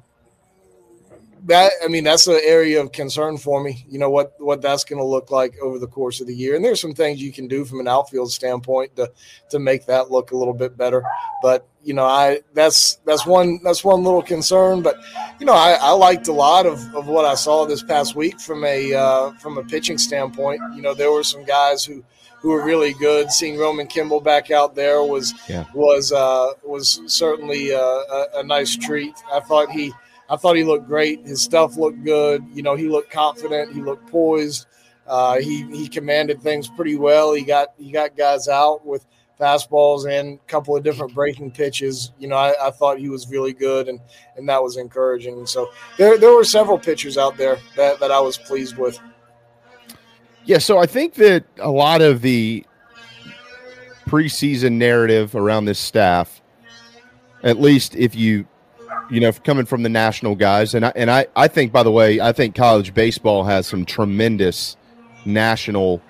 that 1.46 1.74
I 1.84 1.88
mean 1.88 2.04
that's 2.04 2.28
an 2.28 2.40
area 2.44 2.82
of 2.82 2.92
concern 2.92 3.38
for 3.38 3.62
me. 3.62 3.86
You 3.90 4.00
know 4.00 4.10
what 4.10 4.34
what 4.40 4.62
that's 4.62 4.84
going 4.84 5.00
to 5.00 5.06
look 5.06 5.30
like 5.30 5.56
over 5.62 5.78
the 5.78 5.88
course 5.88 6.22
of 6.22 6.28
the 6.28 6.36
year, 6.36 6.56
and 6.56 6.64
there's 6.64 6.80
some 6.80 6.94
things 6.94 7.22
you 7.22 7.34
can 7.34 7.48
do 7.48 7.66
from 7.66 7.80
an 7.80 7.88
outfield 7.88 8.32
standpoint 8.32 8.96
to 8.96 9.12
to 9.50 9.60
make 9.60 9.86
that 9.88 10.10
look 10.10 10.32
a 10.32 10.38
little 10.38 10.54
bit 10.54 10.78
better. 10.78 11.04
But 11.42 11.68
you 11.84 11.94
know, 11.94 12.06
I 12.06 12.42
that's 12.54 12.96
that's 13.06 13.26
one 13.26 13.60
that's 13.64 13.84
one 13.84 14.04
little 14.04 14.22
concern. 14.22 14.82
But 14.82 14.96
you 15.40 15.46
know, 15.46 15.54
I, 15.54 15.78
I 15.82 15.92
liked 15.92 16.30
a 16.30 16.34
lot 16.34 16.66
of, 16.66 16.80
of 16.96 17.08
what 17.08 17.26
I 17.26 17.36
saw 17.36 17.66
this 17.66 17.84
past 17.84 18.16
week 18.16 18.40
from 18.40 18.64
a 18.64 18.94
uh, 18.94 19.32
from 19.34 19.58
a 19.58 19.64
pitching 19.64 19.98
standpoint. 19.98 20.62
You 20.76 20.82
know, 20.82 20.94
there 20.94 21.12
were 21.12 21.24
some 21.24 21.44
guys 21.44 21.84
who 21.84 22.06
who 22.44 22.50
were 22.50 22.64
really 22.64 22.94
good. 22.94 23.32
Seeing 23.32 23.58
Roman 23.58 23.88
Kimball 23.88 24.20
back 24.20 24.52
out 24.52 24.76
there 24.76 25.02
was 25.02 25.34
yeah. 25.50 25.66
was 25.74 26.12
uh, 26.12 26.52
was 26.64 27.02
certainly 27.08 27.72
a, 27.72 27.80
a, 27.80 28.28
a 28.36 28.44
nice 28.44 28.76
treat. 28.76 29.16
I 29.32 29.40
thought 29.40 29.72
he 29.72 29.94
I 30.30 30.36
thought 30.36 30.58
he 30.58 30.66
looked 30.66 30.86
great. 30.86 31.26
His 31.26 31.42
stuff 31.42 31.78
looked 31.78 32.04
good. 32.04 32.46
You 32.54 32.62
know, 32.62 32.76
he 32.76 32.90
looked 32.90 33.12
confident. 33.12 33.74
He 33.74 33.82
looked 33.82 34.12
poised. 34.12 34.68
Uh, 35.08 35.40
he 35.40 35.64
he 35.72 35.88
commanded 35.88 36.42
things 36.42 36.68
pretty 36.68 36.98
well. 36.98 37.34
He 37.34 37.44
got 37.44 37.70
he 37.78 37.92
got 37.92 38.18
guys 38.18 38.50
out 38.50 38.86
with 38.86 39.06
fastballs 39.40 40.06
and 40.08 40.40
a 40.40 40.48
couple 40.48 40.76
of 40.76 40.84
different 40.84 41.14
breaking 41.14 41.52
pitches. 41.52 42.12
You 42.20 42.28
know, 42.28 42.36
I, 42.36 42.54
I, 42.68 42.72
thought 42.72 43.00
he 43.00 43.10
was 43.10 43.30
really 43.30 43.54
good, 43.54 43.88
and 43.88 44.00
and 44.38 44.48
that 44.50 44.62
was 44.62 44.78
encouraging. 44.78 45.46
So 45.46 45.70
there 45.98 46.18
there 46.18 46.34
were 46.34 46.44
several 46.44 46.78
pitchers 46.78 47.18
out 47.18 47.38
there 47.38 47.58
that 47.76 48.00
that 48.00 48.12
I 48.12 48.20
was 48.20 48.38
pleased 48.38 48.78
with. 48.78 49.00
Yeah, 50.46 50.58
so 50.58 50.78
I 50.78 50.86
think 50.86 51.16
that 51.16 51.46
a 51.58 51.72
lot 51.72 52.02
of 52.02 52.22
the 52.22 52.66
preseason 54.08 54.74
narrative 54.74 55.36
around 55.36 55.66
this 55.66 55.80
staff, 55.80 56.42
at 57.44 57.60
least 57.60 57.96
if 57.96 58.16
you 58.16 58.46
you 59.10 59.20
know, 59.20 59.32
coming 59.32 59.66
from 59.66 59.84
the 59.84 59.90
national 59.90 60.36
guys, 60.36 60.74
and 60.74 60.86
I 60.86 60.92
and 60.96 61.12
I, 61.12 61.28
I 61.36 61.48
think 61.48 61.72
by 61.72 61.84
the 61.84 61.92
way, 61.92 62.20
I 62.20 62.32
think 62.32 62.56
college 62.56 62.94
baseball 62.94 63.44
has 63.44 63.68
some 63.68 63.86
tremendous 63.86 64.78
national 65.26 66.02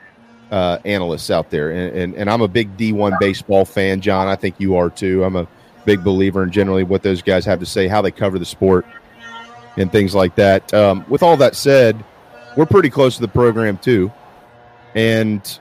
uh, 0.51 0.79
analysts 0.85 1.29
out 1.29 1.49
there, 1.49 1.71
and, 1.71 1.95
and 1.95 2.15
and 2.15 2.29
I'm 2.29 2.41
a 2.41 2.47
big 2.47 2.77
D1 2.77 3.19
baseball 3.19 3.65
fan, 3.65 4.01
John. 4.01 4.27
I 4.27 4.35
think 4.35 4.55
you 4.59 4.75
are 4.77 4.89
too. 4.89 5.23
I'm 5.23 5.35
a 5.35 5.47
big 5.85 6.03
believer 6.03 6.43
in 6.43 6.51
generally 6.51 6.83
what 6.83 7.03
those 7.03 7.21
guys 7.21 7.45
have 7.45 7.59
to 7.59 7.65
say, 7.65 7.87
how 7.87 8.01
they 8.01 8.11
cover 8.11 8.39
the 8.39 8.45
sport, 8.45 8.85
and 9.77 9.91
things 9.91 10.13
like 10.15 10.35
that. 10.35 10.73
Um, 10.73 11.05
with 11.09 11.23
all 11.23 11.37
that 11.37 11.55
said, 11.55 12.03
we're 12.55 12.65
pretty 12.65 12.89
close 12.89 13.15
to 13.15 13.21
the 13.21 13.27
program 13.27 13.77
too, 13.77 14.11
and 14.95 15.59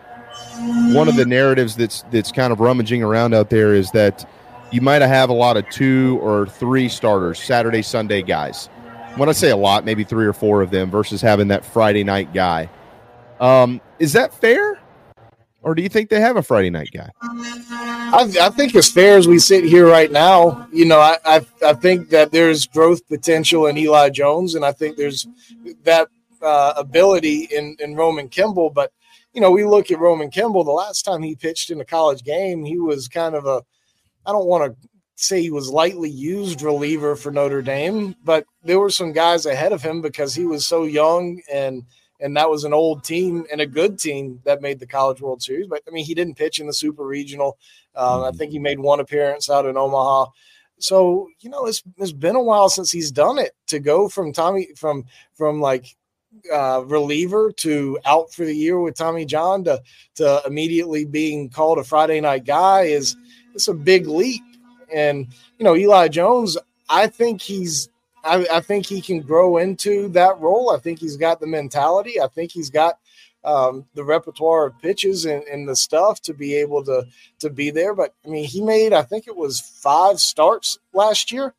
one 0.95 1.09
of 1.09 1.17
the 1.17 1.27
narratives 1.27 1.77
that's 1.77 2.03
that's 2.11 2.31
kind 2.31 2.53
of 2.53 2.61
rummaging 2.61 3.03
around 3.03 3.35
out 3.35 3.51
there 3.51 3.75
is 3.75 3.91
that 3.91 4.29
you 4.71 4.81
might 4.81 5.03
have 5.03 5.29
a 5.29 5.35
lot 5.35 5.57
of 5.57 5.69
two 5.69 6.19
or 6.23 6.47
three 6.47 6.89
starters, 6.89 7.43
Saturday, 7.43 7.83
Sunday 7.83 8.23
guys. 8.23 8.69
When 9.17 9.29
I 9.29 9.33
say 9.33 9.51
a 9.51 9.57
lot, 9.57 9.85
maybe 9.85 10.05
three 10.05 10.25
or 10.25 10.33
four 10.33 10.63
of 10.63 10.71
them 10.71 10.91
versus 10.91 11.21
having 11.21 11.49
that 11.49 11.65
Friday 11.65 12.05
night 12.05 12.33
guy. 12.33 12.71
Um, 13.41 13.81
is 13.99 14.15
that 14.15 14.33
fair? 14.33 14.79
Or 15.61 15.75
do 15.75 15.83
you 15.83 15.89
think 15.89 16.09
they 16.09 16.21
have 16.21 16.37
a 16.37 16.43
Friday 16.43 16.71
night 16.71 16.91
guy? 16.93 17.11
I, 17.23 18.33
I 18.41 18.51
think 18.51 18.75
as 18.75 18.91
fair 18.91 19.17
as 19.17 19.29
we 19.29 19.39
sit 19.39 19.65
here 19.65 19.87
right 19.87 20.11
now, 20.11 20.67
you 20.73 20.85
know, 20.85 20.99
I, 20.99 21.19
I, 21.25 21.47
I 21.65 21.73
think 21.75 22.09
that 22.09 22.33
there's 22.33 22.67
growth 22.67 23.07
potential 23.09 23.67
in 23.67 23.77
Eli 23.77 24.11
Jones, 24.11 24.55
and 24.55 24.65
I 24.65 24.73
think 24.73 24.97
there's 24.97 25.27
that 25.85 26.09
uh, 26.43 26.73
ability 26.77 27.49
in 27.53 27.77
in 27.79 27.95
Roman 27.95 28.29
Kimball, 28.29 28.71
but 28.71 28.93
you 29.33 29.41
know, 29.41 29.51
we 29.51 29.65
look 29.65 29.91
at 29.91 29.99
Roman 29.99 30.31
Kimball. 30.31 30.65
The 30.65 30.71
last 30.71 31.03
time 31.03 31.23
he 31.23 31.35
pitched 31.35 31.71
in 31.71 31.81
a 31.81 31.85
college 31.85 32.23
game, 32.23 32.65
he 32.65 32.79
was 32.79 33.09
kind 33.09 33.35
of 33.35 33.47
a 33.47 33.63
I 34.25 34.33
don't 34.33 34.47
want 34.47 34.73
to 34.73 34.89
say 35.17 35.41
he 35.41 35.51
was 35.51 35.71
lightly 35.71 36.11
used 36.11 36.63
reliever 36.63 37.17
for 37.17 37.31
Notre 37.31 37.63
Dame, 37.63 38.15
but 38.25 38.45
there 38.63 38.81
were 38.81 38.91
some 38.91 39.13
guys 39.13 39.47
ahead 39.47 39.73
of 39.73 39.83
him 39.83 40.01
because 40.01 40.35
he 40.35 40.45
was 40.45 40.67
so 40.67 40.85
young 40.85 41.41
and 41.53 41.85
and 42.21 42.37
that 42.37 42.49
was 42.49 42.63
an 42.63 42.73
old 42.73 43.03
team 43.03 43.45
and 43.51 43.61
a 43.61 43.67
good 43.67 43.99
team 43.99 44.41
that 44.45 44.63
made 44.63 44.79
the 44.79 44.87
College 44.87 45.21
World 45.21 45.43
Series. 45.43 45.67
But 45.67 45.83
I 45.89 45.91
mean, 45.91 46.05
he 46.05 46.15
didn't 46.15 46.37
pitch 46.37 46.61
in 46.61 46.69
the 46.69 46.73
Super 46.73 47.05
Regional. 47.05 47.59
Uh, 47.97 48.29
I 48.29 48.31
think 48.31 48.53
he 48.53 48.61
made 48.61 48.79
one 48.79 49.01
appearance 49.01 49.51
out 49.51 49.67
in 49.67 49.77
Omaha. 49.77 50.27
So 50.79 51.29
you 51.41 51.51
know, 51.51 51.67
it's 51.67 51.83
it's 51.99 52.13
been 52.13 52.37
a 52.37 52.43
while 52.43 52.69
since 52.69 52.93
he's 52.93 53.11
done 53.11 53.39
it. 53.39 53.53
To 53.69 53.81
go 53.81 54.09
from 54.09 54.33
Tommy 54.33 54.69
from 54.77 55.05
from 55.35 55.61
like 55.61 55.97
uh, 56.53 56.83
reliever 56.87 57.53
to 57.53 57.99
out 58.05 58.33
for 58.33 58.45
the 58.45 58.55
year 58.55 58.81
with 58.81 58.97
Tommy 58.97 59.25
John 59.25 59.65
to 59.65 59.83
to 60.17 60.43
immediately 60.47 61.05
being 61.05 61.49
called 61.49 61.79
a 61.79 61.85
Friday 61.85 62.21
night 62.21 62.45
guy 62.45 62.83
is 62.83 63.17
it's 63.55 63.69
a 63.69 63.75
big 63.75 64.07
leap. 64.07 64.43
And 64.95 65.29
you 65.59 65.65
know, 65.65 65.77
Eli 65.77 66.09
Jones, 66.09 66.57
I 66.89 67.07
think 67.07 67.41
he's 67.41 67.89
I, 68.25 68.47
I, 68.53 68.61
think 68.61 68.87
he 68.87 69.01
can 69.01 69.21
grow 69.21 69.57
into 69.57 70.09
that 70.11 70.39
role. 70.39 70.71
I 70.71 70.79
think 70.79 71.01
he's 71.01 71.17
got 71.17 71.41
the 71.41 71.47
mentality. 71.47 72.21
I 72.21 72.29
think 72.29 72.53
he's 72.53 72.71
got 72.71 72.99
um, 73.43 73.85
the 73.95 74.05
repertoire 74.05 74.67
of 74.67 74.79
pitches 74.81 75.25
and, 75.25 75.43
and, 75.45 75.69
the 75.69 75.75
stuff 75.75 76.21
to 76.23 76.33
be 76.33 76.55
able 76.55 76.85
to 76.85 77.05
to 77.41 77.51
be 77.51 77.71
there. 77.71 77.95
But 77.95 78.15
I 78.25 78.29
mean, 78.29 78.45
he 78.45 78.61
made 78.61 78.93
I 78.93 79.03
think 79.03 79.27
it 79.27 79.37
was 79.37 79.61
five 79.61 80.21
starts 80.21 80.79
last 80.93 81.33
year 81.33 81.55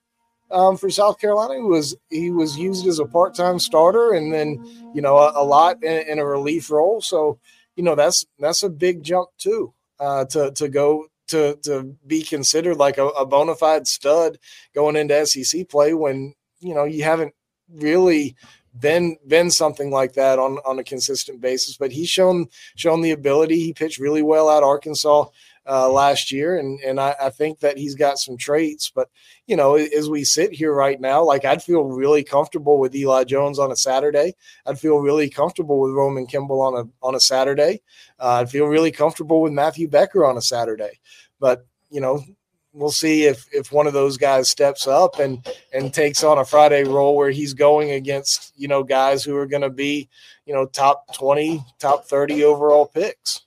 um, 0.53 0.77
for 0.77 0.89
South 0.89 1.19
Carolina. 1.19 1.55
He 1.55 1.61
was 1.61 1.95
he 2.09 2.31
was 2.31 2.57
used 2.57 2.87
as 2.87 2.99
a 2.99 3.05
part 3.05 3.35
time 3.35 3.59
starter, 3.59 4.13
and 4.13 4.33
then 4.33 4.63
you 4.93 5.01
know 5.01 5.17
a, 5.17 5.33
a 5.35 5.43
lot 5.43 5.83
in, 5.83 6.07
in, 6.07 6.19
a 6.19 6.25
relief 6.25 6.69
role. 6.69 7.01
So 7.01 7.39
you 7.75 7.83
know 7.83 7.95
that's 7.95 8.25
that's 8.39 8.63
a 8.63 8.69
big 8.69 9.03
jump 9.03 9.29
too 9.37 9.73
uh, 9.99 10.25
to 10.25 10.51
to 10.51 10.69
go 10.69 11.07
to 11.27 11.57
to 11.63 11.95
be 12.05 12.23
considered 12.23 12.77
like 12.77 12.97
a, 12.97 13.07
a 13.07 13.25
bona 13.25 13.55
fide 13.55 13.87
stud 13.87 14.37
going 14.73 14.95
into 14.95 15.25
SEC 15.25 15.67
play 15.67 15.93
when 15.93 16.33
you 16.59 16.73
know 16.73 16.85
you 16.85 17.03
haven't 17.03 17.33
really 17.69 18.35
been 18.77 19.17
been 19.27 19.51
something 19.51 19.91
like 19.91 20.13
that 20.13 20.39
on 20.39 20.59
on 20.65 20.79
a 20.79 20.83
consistent 20.83 21.41
basis. 21.41 21.77
But 21.77 21.91
he's 21.91 22.09
shown 22.09 22.47
shown 22.75 23.01
the 23.01 23.11
ability. 23.11 23.59
He 23.59 23.73
pitched 23.73 23.99
really 23.99 24.21
well 24.21 24.49
at 24.49 24.63
Arkansas 24.63 25.25
uh, 25.67 25.89
last 25.89 26.31
year, 26.31 26.57
and 26.57 26.79
and 26.81 26.99
I, 26.99 27.15
I, 27.21 27.29
think 27.29 27.59
that 27.59 27.77
he's 27.77 27.95
got 27.95 28.17
some 28.17 28.37
traits. 28.37 28.91
But 28.93 29.09
you 29.47 29.55
know, 29.55 29.75
as 29.75 30.09
we 30.09 30.23
sit 30.23 30.51
here 30.51 30.73
right 30.73 30.99
now, 30.99 31.23
like 31.23 31.45
I'd 31.45 31.63
feel 31.63 31.83
really 31.83 32.23
comfortable 32.23 32.79
with 32.79 32.95
Eli 32.95 33.23
Jones 33.23 33.59
on 33.59 33.71
a 33.71 33.75
Saturday. 33.75 34.35
I'd 34.65 34.79
feel 34.79 34.97
really 34.97 35.29
comfortable 35.29 35.79
with 35.79 35.93
Roman 35.93 36.27
Kimball 36.27 36.61
on 36.61 36.75
a 36.75 37.05
on 37.05 37.15
a 37.15 37.19
Saturday. 37.19 37.81
Uh, 38.19 38.41
I'd 38.41 38.49
feel 38.49 38.65
really 38.65 38.91
comfortable 38.91 39.41
with 39.41 39.53
Matthew 39.53 39.87
Becker 39.87 40.25
on 40.25 40.37
a 40.37 40.41
Saturday. 40.41 40.99
But 41.39 41.65
you 41.89 42.01
know, 42.01 42.21
we'll 42.73 42.91
see 42.91 43.23
if 43.23 43.47
if 43.53 43.71
one 43.71 43.87
of 43.87 43.93
those 43.93 44.17
guys 44.17 44.49
steps 44.49 44.87
up 44.87 45.19
and 45.19 45.47
and 45.71 45.93
takes 45.93 46.23
on 46.23 46.39
a 46.39 46.45
Friday 46.45 46.83
role 46.83 47.15
where 47.15 47.31
he's 47.31 47.53
going 47.53 47.91
against 47.91 48.51
you 48.57 48.67
know 48.67 48.83
guys 48.83 49.23
who 49.23 49.37
are 49.37 49.47
going 49.47 49.61
to 49.61 49.69
be 49.69 50.09
you 50.45 50.53
know 50.53 50.65
top 50.65 51.13
20 51.13 51.63
top 51.79 52.05
30 52.05 52.43
overall 52.43 52.85
picks 52.85 53.42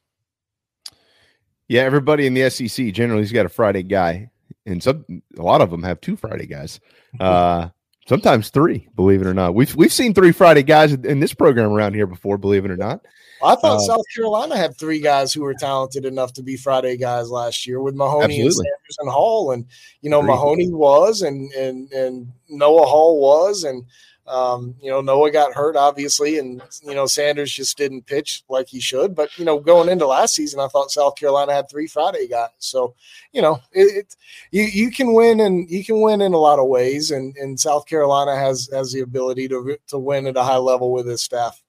yeah 1.69 1.83
everybody 1.83 2.27
in 2.27 2.35
the 2.35 2.49
sec 2.51 2.93
generally 2.93 3.23
has 3.23 3.33
got 3.33 3.47
a 3.47 3.51
friday 3.51 3.83
guy 3.83 4.31
and 4.67 4.83
some 4.83 5.05
a 5.39 5.43
lot 5.43 5.61
of 5.61 5.71
them 5.71 5.83
have 5.83 6.01
two 6.01 6.17
friday 6.17 6.47
guys. 6.47 6.81
Uh 7.21 7.69
sometimes 8.07 8.51
three 8.51 8.89
believe 8.95 9.21
it 9.21 9.27
or 9.27 9.35
not. 9.35 9.55
We've 9.55 9.75
we've 9.75 9.93
seen 9.93 10.15
three 10.15 10.33
friday 10.33 10.63
guys 10.63 10.93
in 10.93 11.21
this 11.21 11.35
program 11.35 11.73
around 11.73 11.95
here 11.95 12.07
before 12.07 12.39
believe 12.39 12.65
it 12.65 12.71
or 12.71 12.77
not. 12.77 13.01
I 13.43 13.55
thought 13.55 13.77
uh, 13.77 13.81
South 13.81 14.05
Carolina 14.15 14.57
had 14.57 14.79
three 14.79 15.01
guys 15.01 15.33
who 15.33 15.43
were 15.43 15.55
talented 15.55 16.07
enough 16.07 16.33
to 16.35 16.43
be 16.43 16.57
Friday 16.57 16.97
guys 16.97 17.29
last 17.29 17.67
year 17.67 17.83
with 17.83 17.95
Mahoney 17.95 18.25
absolutely. 18.25 18.47
and 18.47 18.55
Sanders 18.55 18.97
and 19.01 19.11
Hall, 19.11 19.51
and 19.53 19.67
you 20.01 20.09
know 20.09 20.23
Mahoney 20.23 20.73
was, 20.73 21.23
and 21.23 21.53
and 21.53 21.93
and 21.93 22.33
Noah 22.49 22.87
Hall 22.87 23.21
was, 23.21 23.65
and 23.65 23.85
um, 24.29 24.75
you 24.83 24.91
know 24.91 25.01
Noah 25.01 25.31
got 25.31 25.55
hurt 25.55 25.77
obviously, 25.77 26.39
and 26.39 26.63
you 26.83 26.95
know 26.95 27.07
Sanders 27.07 27.53
just 27.53 27.77
didn't 27.79 28.07
pitch 28.07 28.43
like 28.49 28.69
he 28.69 28.81
should. 28.81 29.15
But 29.15 29.37
you 29.39 29.45
know 29.45 29.59
going 29.59 29.89
into 29.89 30.07
last 30.07 30.35
season, 30.35 30.61
I 30.61 30.69
thought 30.69 30.91
South 30.91 31.17
Carolina 31.17 31.53
had 31.53 31.69
three 31.69 31.87
Friday 31.87 32.27
guys, 32.27 32.51
so 32.59 32.95
you 33.33 33.43
know 33.43 33.61
it, 33.73 33.97
it 33.97 34.17
you 34.51 34.65
you 34.65 34.91
can 34.91 35.13
win 35.13 35.41
and 35.41 35.71
you 35.71 35.85
can 35.85 36.01
win 36.01 36.21
in 36.21 36.33
a 36.33 36.39
lot 36.39 36.59
of 36.59 36.67
ways, 36.67 37.11
and 37.11 37.37
and 37.37 37.59
South 37.59 37.87
Carolina 37.87 38.37
has 38.37 38.69
has 38.73 38.93
the 38.93 39.01
ability 39.01 39.49
to 39.49 39.79
to 39.89 39.99
win 39.99 40.27
at 40.27 40.37
a 40.37 40.43
high 40.43 40.57
level 40.57 40.93
with 40.93 41.07
his 41.07 41.23
staff. 41.23 41.63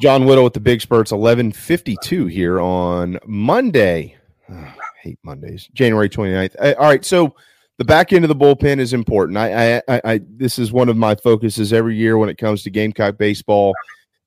John 0.00 0.26
Whittle 0.26 0.44
with 0.44 0.52
the 0.52 0.60
Big 0.60 0.80
Spur, 0.82 0.98
1152 0.98 2.26
here 2.26 2.60
on 2.60 3.18
Monday. 3.26 4.16
Oh, 4.48 4.72
hate 5.02 5.18
Mondays, 5.24 5.68
January 5.74 6.08
29th. 6.08 6.54
Uh, 6.60 6.74
all 6.78 6.86
right. 6.86 7.04
So 7.04 7.34
the 7.78 7.84
back 7.84 8.12
end 8.12 8.24
of 8.24 8.28
the 8.28 8.36
bullpen 8.36 8.78
is 8.78 8.92
important. 8.92 9.36
I, 9.38 9.82
I, 9.88 10.00
I, 10.04 10.20
this 10.28 10.58
is 10.58 10.72
one 10.72 10.88
of 10.88 10.96
my 10.96 11.14
focuses 11.14 11.72
every 11.72 11.96
year 11.96 12.16
when 12.16 12.28
it 12.28 12.38
comes 12.38 12.62
to 12.62 12.70
Gamecock 12.70 13.18
baseball. 13.18 13.74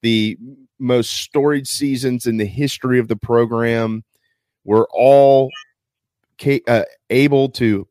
The 0.02 0.38
most 0.78 1.12
storied 1.12 1.68
seasons 1.68 2.28
in 2.28 2.38
the 2.38 2.46
history 2.46 3.00
of 3.00 3.08
the 3.08 3.16
program 3.16 4.04
were 4.64 4.88
all 4.92 5.50
uh, 6.68 6.84
able 7.10 7.50
to 7.50 7.88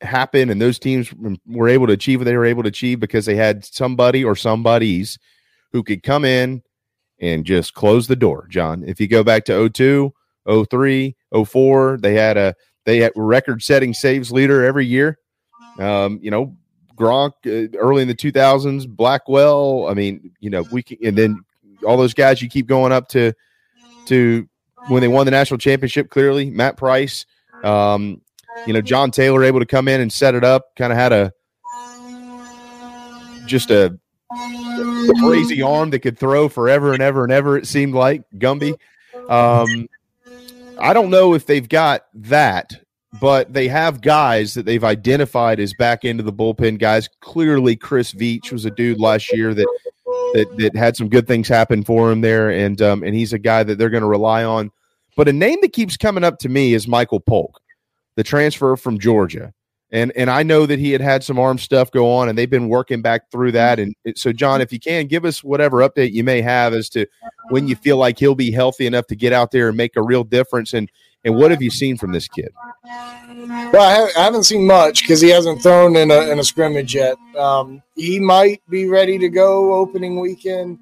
happen, 0.00 0.50
and 0.50 0.60
those 0.60 0.78
teams 0.78 1.12
were 1.46 1.68
able 1.68 1.86
to 1.86 1.92
achieve 1.92 2.20
what 2.20 2.24
they 2.24 2.36
were 2.36 2.44
able 2.44 2.62
to 2.64 2.68
achieve 2.68 3.00
because 3.00 3.24
they 3.24 3.36
had 3.36 3.64
somebody 3.64 4.24
or 4.24 4.34
somebodies 4.34 5.18
who 5.72 5.82
could 5.82 6.02
come 6.02 6.24
in 6.24 6.62
and 7.20 7.44
just 7.44 7.74
close 7.74 8.06
the 8.06 8.16
door, 8.16 8.46
John. 8.50 8.84
If 8.86 9.00
you 9.00 9.08
go 9.08 9.22
back 9.22 9.44
to 9.46 9.68
02, 9.68 10.12
03, 10.70 11.16
04, 11.46 11.98
they 12.00 12.14
had 12.14 12.36
a 12.36 12.54
they 12.88 13.00
had 13.00 13.12
record 13.16 13.62
setting 13.62 13.92
saves 13.92 14.32
leader 14.32 14.64
every 14.64 14.86
year. 14.86 15.18
Um, 15.78 16.18
you 16.22 16.30
know, 16.30 16.56
Gronk 16.96 17.32
uh, 17.44 17.76
early 17.76 18.00
in 18.00 18.08
the 18.08 18.14
2000s, 18.14 18.88
Blackwell. 18.88 19.86
I 19.88 19.92
mean, 19.92 20.32
you 20.40 20.48
know, 20.48 20.64
we 20.72 20.82
can, 20.82 20.96
and 21.04 21.16
then 21.16 21.44
all 21.86 21.98
those 21.98 22.14
guys 22.14 22.40
you 22.40 22.48
keep 22.48 22.66
going 22.66 22.90
up 22.90 23.08
to 23.08 23.34
to 24.06 24.48
when 24.88 25.02
they 25.02 25.08
won 25.08 25.26
the 25.26 25.30
national 25.30 25.58
championship. 25.58 26.08
Clearly, 26.08 26.48
Matt 26.48 26.78
Price, 26.78 27.26
um, 27.62 28.22
you 28.66 28.72
know, 28.72 28.80
John 28.80 29.10
Taylor 29.10 29.44
able 29.44 29.60
to 29.60 29.66
come 29.66 29.86
in 29.86 30.00
and 30.00 30.10
set 30.10 30.34
it 30.34 30.42
up. 30.42 30.74
Kind 30.74 30.90
of 30.90 30.98
had 30.98 31.12
a 31.12 31.32
just 33.44 33.70
a 33.70 33.98
crazy 35.20 35.60
arm 35.60 35.90
that 35.90 35.98
could 35.98 36.18
throw 36.18 36.48
forever 36.48 36.94
and 36.94 37.02
ever 37.02 37.22
and 37.22 37.32
ever. 37.34 37.58
It 37.58 37.66
seemed 37.66 37.92
like 37.92 38.22
Gumby. 38.38 38.78
Um, 39.28 39.88
I 40.80 40.92
don't 40.92 41.10
know 41.10 41.34
if 41.34 41.46
they've 41.46 41.68
got 41.68 42.06
that, 42.14 42.72
but 43.20 43.52
they 43.52 43.68
have 43.68 44.00
guys 44.00 44.54
that 44.54 44.66
they've 44.66 44.84
identified 44.84 45.60
as 45.60 45.74
back 45.74 46.04
into 46.04 46.22
the 46.22 46.32
bullpen 46.32 46.78
guys. 46.78 47.08
Clearly, 47.20 47.76
Chris 47.76 48.12
Veach 48.12 48.52
was 48.52 48.64
a 48.64 48.70
dude 48.70 49.00
last 49.00 49.32
year 49.32 49.54
that 49.54 49.66
that 50.34 50.56
that 50.58 50.76
had 50.76 50.96
some 50.96 51.08
good 51.08 51.26
things 51.26 51.48
happen 51.48 51.84
for 51.84 52.10
him 52.10 52.20
there, 52.20 52.50
and 52.50 52.80
um, 52.82 53.02
and 53.02 53.14
he's 53.14 53.32
a 53.32 53.38
guy 53.38 53.62
that 53.62 53.78
they're 53.78 53.90
going 53.90 54.02
to 54.02 54.08
rely 54.08 54.44
on. 54.44 54.70
But 55.16 55.28
a 55.28 55.32
name 55.32 55.58
that 55.62 55.72
keeps 55.72 55.96
coming 55.96 56.24
up 56.24 56.38
to 56.40 56.48
me 56.48 56.74
is 56.74 56.86
Michael 56.86 57.20
Polk, 57.20 57.60
the 58.16 58.22
transfer 58.22 58.76
from 58.76 58.98
Georgia 58.98 59.52
and 59.90 60.12
and 60.16 60.28
I 60.30 60.42
know 60.42 60.66
that 60.66 60.78
he 60.78 60.92
had 60.92 61.00
had 61.00 61.24
some 61.24 61.38
arm 61.38 61.58
stuff 61.58 61.90
go 61.90 62.12
on, 62.12 62.28
and 62.28 62.36
they've 62.36 62.50
been 62.50 62.68
working 62.68 63.00
back 63.00 63.30
through 63.30 63.52
that. 63.52 63.78
And 63.78 63.94
so, 64.16 64.32
John, 64.32 64.60
if 64.60 64.72
you 64.72 64.78
can 64.78 65.06
give 65.06 65.24
us 65.24 65.42
whatever 65.42 65.78
update 65.78 66.12
you 66.12 66.24
may 66.24 66.42
have 66.42 66.74
as 66.74 66.88
to 66.90 67.06
when 67.48 67.68
you 67.68 67.76
feel 67.76 67.96
like 67.96 68.18
he'll 68.18 68.34
be 68.34 68.50
healthy 68.50 68.86
enough 68.86 69.06
to 69.06 69.16
get 69.16 69.32
out 69.32 69.50
there 69.50 69.68
and 69.68 69.76
make 69.76 69.96
a 69.96 70.02
real 70.02 70.24
difference, 70.24 70.74
and 70.74 70.90
and 71.24 71.36
what 71.36 71.50
have 71.50 71.62
you 71.62 71.70
seen 71.70 71.96
from 71.96 72.12
this 72.12 72.28
kid? 72.28 72.50
Well, 72.84 74.10
I 74.16 74.20
haven't 74.20 74.44
seen 74.44 74.66
much 74.66 75.02
because 75.02 75.20
he 75.20 75.30
hasn't 75.30 75.62
thrown 75.62 75.96
in 75.96 76.10
a 76.10 76.30
in 76.30 76.38
a 76.38 76.44
scrimmage 76.44 76.94
yet. 76.94 77.16
Um, 77.36 77.82
he 77.96 78.20
might 78.20 78.62
be 78.68 78.86
ready 78.86 79.18
to 79.18 79.28
go 79.28 79.74
opening 79.74 80.20
weekend. 80.20 80.78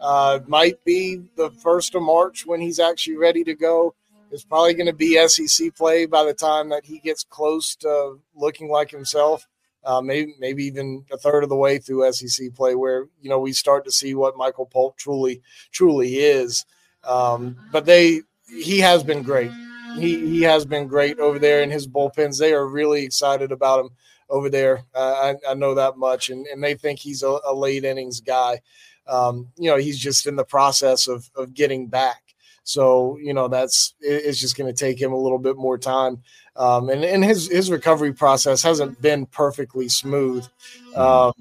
Uh, 0.00 0.40
might 0.46 0.82
be 0.84 1.22
the 1.36 1.50
first 1.50 1.94
of 1.94 2.02
March 2.02 2.46
when 2.46 2.60
he's 2.60 2.80
actually 2.80 3.16
ready 3.16 3.44
to 3.44 3.54
go. 3.54 3.94
It's 4.30 4.44
probably 4.44 4.74
going 4.74 4.86
to 4.86 4.92
be 4.92 5.26
SEC 5.28 5.74
play 5.74 6.06
by 6.06 6.24
the 6.24 6.34
time 6.34 6.68
that 6.70 6.84
he 6.84 6.98
gets 6.98 7.24
close 7.24 7.74
to 7.76 8.18
looking 8.34 8.70
like 8.70 8.90
himself. 8.90 9.46
Uh, 9.82 10.00
maybe 10.00 10.34
maybe 10.38 10.64
even 10.64 11.04
a 11.10 11.16
third 11.16 11.42
of 11.42 11.48
the 11.48 11.56
way 11.56 11.78
through 11.78 12.10
SEC 12.12 12.54
play, 12.54 12.74
where 12.74 13.06
you 13.20 13.30
know 13.30 13.38
we 13.38 13.52
start 13.52 13.84
to 13.86 13.90
see 13.90 14.14
what 14.14 14.36
Michael 14.36 14.66
Polk 14.66 14.96
truly 14.98 15.40
truly 15.72 16.16
is. 16.16 16.66
Um, 17.02 17.56
but 17.72 17.86
they 17.86 18.20
he 18.46 18.78
has 18.80 19.02
been 19.02 19.22
great. 19.22 19.50
He 19.96 20.18
he 20.28 20.42
has 20.42 20.66
been 20.66 20.86
great 20.86 21.18
over 21.18 21.38
there 21.38 21.62
in 21.62 21.70
his 21.70 21.88
bullpens. 21.88 22.38
They 22.38 22.52
are 22.52 22.66
really 22.66 23.04
excited 23.04 23.52
about 23.52 23.80
him 23.80 23.90
over 24.28 24.50
there. 24.50 24.84
Uh, 24.94 25.34
I, 25.48 25.50
I, 25.50 25.54
know 25.54 25.74
that 25.74 25.96
much, 25.96 26.30
and, 26.30 26.46
and 26.46 26.62
they 26.62 26.74
think 26.74 27.00
he's 27.00 27.22
a, 27.22 27.38
a 27.44 27.52
late 27.52 27.84
innings 27.84 28.20
guy. 28.20 28.60
Um, 29.08 29.48
you 29.56 29.68
know, 29.70 29.76
he's 29.76 29.98
just 29.98 30.26
in 30.26 30.36
the 30.36 30.44
process 30.44 31.08
of 31.08 31.30
of 31.34 31.54
getting 31.54 31.88
back. 31.88 32.29
So 32.64 33.18
you 33.20 33.34
know 33.34 33.48
that's 33.48 33.94
it's 34.00 34.38
just 34.38 34.56
going 34.56 34.72
to 34.72 34.78
take 34.78 35.00
him 35.00 35.12
a 35.12 35.18
little 35.18 35.38
bit 35.38 35.56
more 35.56 35.78
time, 35.78 36.22
um, 36.56 36.88
and 36.88 37.04
and 37.04 37.24
his 37.24 37.50
his 37.50 37.70
recovery 37.70 38.12
process 38.12 38.62
hasn't 38.62 39.00
been 39.00 39.26
perfectly 39.26 39.88
smooth. 39.88 40.46
Um, 40.94 41.32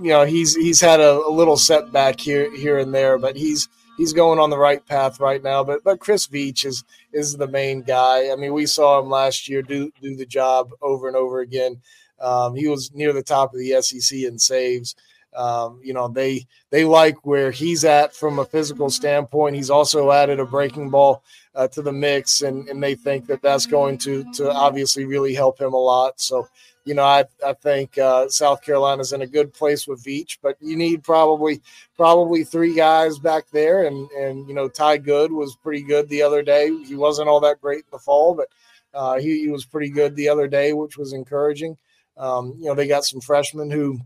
you 0.00 0.10
know 0.10 0.24
he's 0.24 0.54
he's 0.54 0.80
had 0.80 1.00
a, 1.00 1.18
a, 1.18 1.30
little 1.30 1.56
setback 1.56 2.20
here 2.20 2.54
here 2.54 2.78
and 2.78 2.94
there, 2.94 3.18
but 3.18 3.36
he's 3.36 3.68
he's 3.96 4.12
going 4.12 4.38
on 4.38 4.50
the 4.50 4.58
right 4.58 4.84
path 4.86 5.20
right 5.20 5.42
now. 5.42 5.64
But 5.64 5.82
but 5.84 6.00
Chris 6.00 6.26
Veach 6.26 6.64
is 6.64 6.84
is 7.12 7.36
the 7.36 7.48
main 7.48 7.82
guy. 7.82 8.30
I 8.30 8.36
mean, 8.36 8.52
we 8.52 8.66
saw 8.66 9.00
him 9.00 9.08
last 9.08 9.48
year 9.48 9.62
do 9.62 9.90
do 10.00 10.16
the 10.16 10.26
job 10.26 10.70
over 10.82 11.08
and 11.08 11.16
over 11.16 11.40
again. 11.40 11.80
Um, 12.20 12.54
he 12.54 12.68
was 12.68 12.92
near 12.94 13.12
the 13.12 13.22
top 13.22 13.52
of 13.52 13.58
the 13.58 13.80
SEC 13.82 14.18
in 14.18 14.38
saves. 14.38 14.94
Um, 15.34 15.80
you 15.82 15.92
know, 15.92 16.08
they 16.08 16.46
they 16.70 16.84
like 16.84 17.26
where 17.26 17.50
he's 17.50 17.84
at 17.84 18.14
from 18.14 18.38
a 18.38 18.44
physical 18.44 18.88
standpoint. 18.90 19.56
He's 19.56 19.70
also 19.70 20.12
added 20.12 20.38
a 20.38 20.46
breaking 20.46 20.90
ball 20.90 21.24
uh, 21.54 21.68
to 21.68 21.82
the 21.82 21.92
mix, 21.92 22.42
and 22.42 22.68
and 22.68 22.82
they 22.82 22.94
think 22.94 23.26
that 23.26 23.42
that's 23.42 23.66
going 23.66 23.98
to 23.98 24.24
to 24.34 24.50
obviously 24.50 25.04
really 25.04 25.34
help 25.34 25.60
him 25.60 25.72
a 25.72 25.78
lot. 25.78 26.20
So, 26.20 26.46
you 26.84 26.94
know, 26.94 27.04
I 27.04 27.24
I 27.44 27.52
think 27.54 27.98
uh, 27.98 28.28
South 28.28 28.62
Carolina's 28.62 29.12
in 29.12 29.22
a 29.22 29.26
good 29.26 29.52
place 29.52 29.88
with 29.88 30.04
Veach, 30.04 30.38
but 30.40 30.56
you 30.60 30.76
need 30.76 31.02
probably 31.02 31.60
probably 31.96 32.44
three 32.44 32.74
guys 32.74 33.18
back 33.18 33.44
there, 33.52 33.86
and 33.86 34.08
and 34.12 34.48
you 34.48 34.54
know, 34.54 34.68
Ty 34.68 34.98
Good 34.98 35.32
was 35.32 35.56
pretty 35.56 35.82
good 35.82 36.08
the 36.08 36.22
other 36.22 36.42
day. 36.42 36.70
He 36.84 36.94
wasn't 36.94 37.28
all 37.28 37.40
that 37.40 37.60
great 37.60 37.78
in 37.78 37.90
the 37.90 37.98
fall, 37.98 38.34
but 38.34 38.48
uh, 38.94 39.18
he, 39.18 39.40
he 39.40 39.48
was 39.48 39.64
pretty 39.64 39.90
good 39.90 40.14
the 40.14 40.28
other 40.28 40.46
day, 40.46 40.72
which 40.72 40.96
was 40.96 41.12
encouraging. 41.12 41.76
Um, 42.16 42.54
you 42.58 42.66
know, 42.66 42.74
they 42.74 42.86
got 42.86 43.04
some 43.04 43.20
freshmen 43.20 43.70
who 43.70 43.98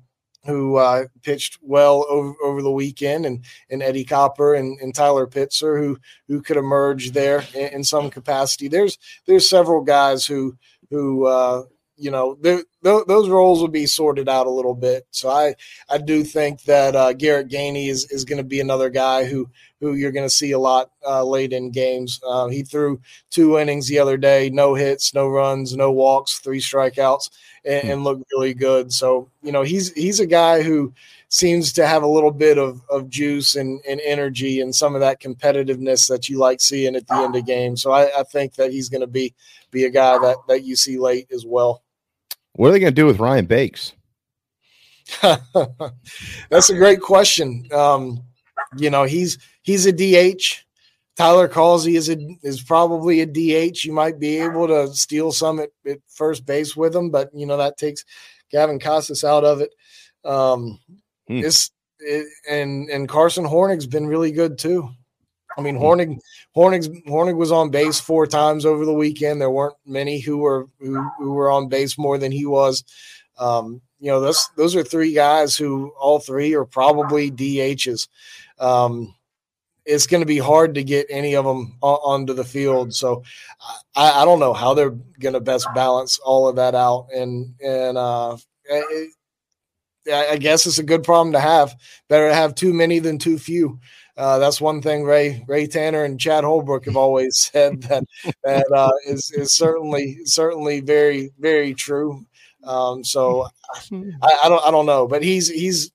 who 0.44 0.76
uh, 0.76 1.04
pitched 1.22 1.58
well 1.60 2.06
over, 2.08 2.34
over 2.42 2.62
the 2.62 2.70
weekend, 2.70 3.26
and, 3.26 3.44
and 3.70 3.82
Eddie 3.82 4.04
Copper 4.04 4.54
and, 4.54 4.78
and 4.80 4.94
Tyler 4.94 5.26
Pitzer, 5.26 5.78
who 5.78 5.98
who 6.26 6.40
could 6.40 6.56
emerge 6.56 7.10
there 7.12 7.44
in, 7.54 7.68
in 7.68 7.84
some 7.84 8.10
capacity. 8.10 8.68
There's 8.68 8.98
there's 9.26 9.48
several 9.48 9.82
guys 9.82 10.26
who 10.26 10.56
who 10.90 11.26
uh, 11.26 11.64
you 11.96 12.10
know 12.10 12.36
th- 12.36 12.64
those 12.82 13.28
roles 13.28 13.60
will 13.60 13.68
be 13.68 13.86
sorted 13.86 14.28
out 14.28 14.46
a 14.46 14.50
little 14.50 14.74
bit. 14.74 15.06
So 15.10 15.28
I 15.28 15.54
I 15.88 15.98
do 15.98 16.24
think 16.24 16.62
that 16.62 16.94
uh, 16.94 17.12
Garrett 17.12 17.48
Gainey 17.48 17.88
is 17.88 18.10
is 18.10 18.24
going 18.24 18.38
to 18.38 18.44
be 18.44 18.60
another 18.60 18.90
guy 18.90 19.24
who 19.24 19.50
who 19.80 19.94
you're 19.94 20.12
going 20.12 20.26
to 20.26 20.34
see 20.34 20.52
a 20.52 20.58
lot 20.58 20.90
uh, 21.06 21.24
late 21.24 21.52
in 21.52 21.70
games. 21.70 22.20
Uh, 22.26 22.48
he 22.48 22.62
threw 22.62 23.00
two 23.30 23.58
innings 23.58 23.86
the 23.86 23.98
other 23.98 24.16
day, 24.16 24.50
no 24.50 24.74
hits, 24.74 25.14
no 25.14 25.28
runs, 25.28 25.76
no 25.76 25.92
walks, 25.92 26.38
three 26.38 26.60
strikeouts 26.60 27.30
and, 27.64 27.82
hmm. 27.82 27.90
and 27.90 28.04
look 28.04 28.20
really 28.32 28.54
good. 28.54 28.92
So 28.92 29.30
you 29.42 29.52
know 29.52 29.62
he's 29.62 29.92
he's 29.92 30.20
a 30.20 30.26
guy 30.26 30.62
who 30.62 30.92
seems 31.28 31.72
to 31.74 31.86
have 31.86 32.02
a 32.02 32.06
little 32.06 32.30
bit 32.30 32.56
of, 32.56 32.80
of 32.88 33.08
juice 33.10 33.54
and, 33.54 33.82
and 33.86 34.00
energy 34.02 34.62
and 34.62 34.74
some 34.74 34.94
of 34.94 35.00
that 35.02 35.20
competitiveness 35.20 36.08
that 36.08 36.26
you 36.26 36.38
like 36.38 36.58
seeing 36.58 36.96
at 36.96 37.06
the 37.06 37.14
end 37.14 37.36
of 37.36 37.44
games. 37.44 37.82
So 37.82 37.92
I, 37.92 38.20
I 38.20 38.22
think 38.22 38.54
that 38.54 38.72
he's 38.72 38.88
going 38.88 39.02
to 39.02 39.06
be 39.06 39.34
be 39.70 39.84
a 39.84 39.90
guy 39.90 40.18
that 40.18 40.36
that 40.48 40.64
you 40.64 40.76
see 40.76 40.98
late 40.98 41.28
as 41.32 41.44
well. 41.46 41.82
What 42.54 42.68
are 42.68 42.72
they 42.72 42.80
going 42.80 42.94
to 42.94 43.00
do 43.00 43.06
with 43.06 43.20
Ryan 43.20 43.46
Bakes? 43.46 43.92
That's 45.22 46.70
a 46.70 46.74
great 46.74 47.00
question. 47.00 47.66
Um, 47.72 48.22
you 48.76 48.90
know, 48.90 49.04
he's 49.04 49.38
he's 49.62 49.86
a 49.86 49.92
DH. 49.92 50.64
Tyler 51.16 51.48
Causey 51.48 51.96
is 51.96 52.08
a, 52.08 52.16
is 52.42 52.62
probably 52.62 53.20
a 53.20 53.26
DH. 53.26 53.84
You 53.84 53.92
might 53.92 54.20
be 54.20 54.38
able 54.38 54.68
to 54.68 54.94
steal 54.94 55.32
some 55.32 55.58
at, 55.58 55.70
at 55.84 55.98
first 56.06 56.46
base 56.46 56.76
with 56.76 56.94
him, 56.94 57.10
but 57.10 57.30
you 57.34 57.44
know 57.44 57.56
that 57.56 57.76
takes 57.76 58.04
Gavin 58.50 58.78
Casas 58.78 59.24
out 59.24 59.44
of 59.44 59.60
it. 59.60 59.74
Um, 60.24 60.78
hmm. 61.26 61.40
This 61.40 61.70
it, 62.00 62.26
and 62.48 62.88
and 62.88 63.08
Carson 63.08 63.44
Hornig's 63.44 63.86
been 63.86 64.06
really 64.06 64.32
good 64.32 64.58
too. 64.58 64.90
I 65.56 65.60
mean. 65.60 65.76
Hornig 65.76 66.20
Hornig's 66.56 66.88
Hornig 67.08 67.36
was 67.36 67.50
on 67.50 67.70
base 67.70 67.98
four 67.98 68.26
times 68.26 68.64
over 68.64 68.84
the 68.84 68.92
weekend. 68.92 69.40
There 69.40 69.50
weren't 69.50 69.76
many 69.84 70.20
who 70.20 70.38
were 70.38 70.68
who, 70.78 71.08
who 71.18 71.32
were 71.32 71.50
on 71.50 71.68
base 71.68 71.98
more 71.98 72.18
than 72.18 72.32
he 72.32 72.46
was. 72.46 72.84
Um, 73.38 73.80
you 74.00 74.10
know, 74.10 74.20
those 74.20 74.48
those 74.56 74.76
are 74.76 74.84
three 74.84 75.12
guys 75.12 75.56
who 75.56 75.92
all 75.98 76.20
three 76.20 76.54
are 76.54 76.64
probably 76.64 77.30
DHs. 77.30 78.08
Um, 78.58 79.14
it's 79.84 80.06
going 80.06 80.20
to 80.20 80.26
be 80.26 80.38
hard 80.38 80.74
to 80.74 80.84
get 80.84 81.06
any 81.08 81.34
of 81.34 81.46
them 81.46 81.76
onto 81.80 82.34
the 82.34 82.44
field. 82.44 82.94
So 82.94 83.22
I, 83.96 84.22
I 84.22 84.24
don't 84.26 84.40
know 84.40 84.52
how 84.52 84.74
they're 84.74 84.90
going 84.90 85.32
to 85.32 85.40
best 85.40 85.66
balance 85.74 86.18
all 86.18 86.46
of 86.46 86.56
that 86.56 86.74
out. 86.74 87.08
And 87.14 87.54
and 87.60 87.96
uh, 87.96 88.36
it, 88.66 89.10
I 90.12 90.36
guess 90.36 90.66
it's 90.66 90.78
a 90.78 90.84
good 90.84 91.04
problem 91.04 91.32
to 91.32 91.40
have. 91.40 91.74
Better 92.08 92.28
to 92.28 92.34
have 92.34 92.54
too 92.54 92.72
many 92.72 92.98
than 92.98 93.18
too 93.18 93.38
few. 93.38 93.80
Uh, 94.16 94.38
that's 94.38 94.60
one 94.60 94.82
thing 94.82 95.04
Ray 95.04 95.44
Ray 95.46 95.66
Tanner 95.66 96.04
and 96.04 96.20
Chad 96.20 96.44
Holbrook 96.44 96.86
have 96.86 96.96
always 96.96 97.40
said 97.52 97.82
that 97.84 98.04
that 98.44 98.66
uh, 98.74 98.92
is 99.06 99.30
is 99.30 99.54
certainly 99.54 100.18
certainly 100.24 100.80
very 100.80 101.30
very 101.38 101.72
true. 101.72 102.26
Um, 102.64 103.04
so 103.04 103.46
I, 103.90 104.38
I, 104.44 104.48
don't 104.48 104.66
I 104.66 104.70
don't 104.70 104.86
know, 104.86 105.06
but 105.06 105.22
he's 105.22 105.48
he's 105.48 105.92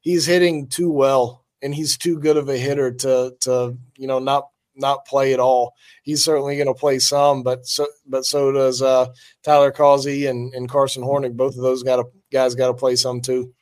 he's 0.00 0.26
hitting 0.26 0.66
too 0.66 0.90
well 0.90 1.44
and 1.62 1.74
he's 1.74 1.96
too 1.96 2.18
good 2.18 2.36
of 2.36 2.48
a 2.48 2.56
hitter 2.56 2.92
to 2.92 3.34
to 3.40 3.76
you 3.96 4.06
know 4.06 4.18
not 4.18 4.48
not 4.76 5.04
play 5.04 5.32
at 5.32 5.40
all. 5.40 5.74
He's 6.02 6.24
certainly 6.24 6.56
going 6.56 6.66
to 6.66 6.74
play 6.74 6.98
some, 6.98 7.42
but 7.42 7.66
so 7.66 7.86
but 8.06 8.24
so 8.24 8.52
does 8.52 8.82
uh, 8.82 9.06
Tyler 9.44 9.70
Causey 9.70 10.26
and, 10.26 10.52
and 10.54 10.68
Carson 10.68 11.02
Hornig. 11.02 11.36
Both 11.36 11.56
of 11.56 11.62
those 11.62 11.82
got 11.82 12.04
guys 12.32 12.54
got 12.54 12.68
to 12.68 12.74
play 12.74 12.96
some 12.96 13.20
too. 13.20 13.52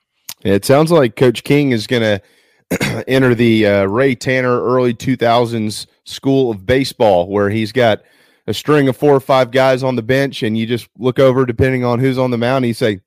It 0.43 0.65
sounds 0.65 0.93
like 0.93 1.17
Coach 1.17 1.43
King 1.43 1.73
is 1.73 1.87
going 1.87 2.03
to 2.03 3.05
enter 3.09 3.35
the 3.35 3.67
uh, 3.67 3.85
Ray 3.87 4.15
Tanner 4.15 4.63
early 4.63 4.95
2000s 4.95 5.87
school 6.05 6.51
of 6.51 6.65
baseball, 6.65 7.29
where 7.29 7.51
he's 7.51 7.73
got 7.73 8.03
a 8.47 8.55
string 8.55 8.89
of 8.89 8.97
four 8.97 9.15
or 9.15 9.21
five 9.21 9.51
guys 9.51 9.83
on 9.83 9.97
the 9.97 10.03
bench, 10.03 10.43
and 10.43 10.57
you 10.57 10.67
just 10.67 10.89
look 10.97 11.19
over 11.19 11.45
depending 11.45 11.85
on 11.85 11.99
who's 11.99 12.19
on 12.19 12.31
the 12.31 12.39
mound. 12.39 12.65
And 12.65 12.69
you 12.69 12.75
say, 12.75 13.01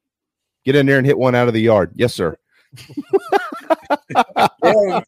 "Get 0.65 0.75
in 0.75 0.85
there 0.85 0.97
and 0.97 1.05
hit 1.05 1.17
one 1.17 1.35
out 1.35 1.47
of 1.47 1.53
the 1.53 1.61
yard." 1.61 1.93
Yes, 1.95 2.13
sir. 2.13 2.37
Yeah, 4.63 5.01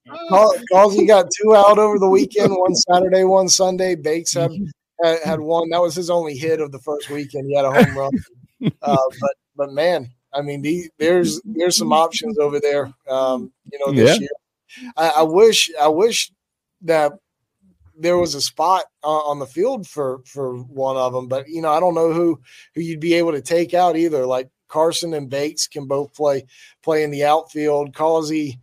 Causey 0.71 1.05
got 1.05 1.29
two 1.31 1.55
out 1.55 1.79
over 1.79 1.99
the 1.99 2.09
weekend, 2.09 2.51
one 2.51 2.75
Saturday, 2.75 3.23
one 3.23 3.49
Sunday. 3.49 3.95
Bakes 3.95 4.33
had, 4.33 4.51
had, 5.03 5.19
had 5.23 5.39
one. 5.39 5.69
That 5.69 5.81
was 5.81 5.95
his 5.95 6.09
only 6.09 6.35
hit 6.35 6.59
of 6.59 6.71
the 6.71 6.79
first 6.79 7.09
weekend. 7.09 7.47
He 7.47 7.55
had 7.55 7.65
a 7.65 7.71
home 7.71 7.97
run. 7.97 8.11
Uh, 8.81 8.95
but 9.19 9.31
but 9.57 9.73
man, 9.73 10.09
I 10.31 10.41
mean, 10.41 10.61
the, 10.61 10.89
there's 10.97 11.41
there's 11.43 11.75
some 11.75 11.91
options 11.91 12.39
over 12.39 12.61
there. 12.61 12.93
Um, 13.09 13.51
you 13.69 13.77
know, 13.79 13.91
this 13.91 14.15
yeah. 14.15 14.21
year. 14.21 14.93
I, 14.95 15.09
I, 15.17 15.21
wish 15.23 15.69
I 15.81 15.89
wish 15.89 16.31
that 16.83 17.11
there 17.97 18.17
was 18.17 18.35
a 18.35 18.41
spot 18.41 18.85
on 19.03 19.39
the 19.39 19.45
field 19.45 19.85
for 19.85 20.21
for 20.25 20.55
one 20.55 20.95
of 20.95 21.11
them, 21.11 21.27
but 21.27 21.49
you 21.49 21.61
know, 21.61 21.71
I 21.71 21.81
don't 21.81 21.93
know 21.93 22.13
who 22.13 22.39
who 22.73 22.81
you'd 22.81 23.01
be 23.01 23.15
able 23.15 23.33
to 23.33 23.41
take 23.41 23.73
out 23.73 23.97
either. 23.97 24.25
Like 24.25 24.49
Carson 24.73 25.13
and 25.13 25.29
Bates 25.29 25.67
can 25.67 25.85
both 25.85 26.15
play 26.15 26.47
play 26.81 27.03
in 27.03 27.11
the 27.11 27.25
outfield. 27.25 27.93
Causey, 27.93 28.59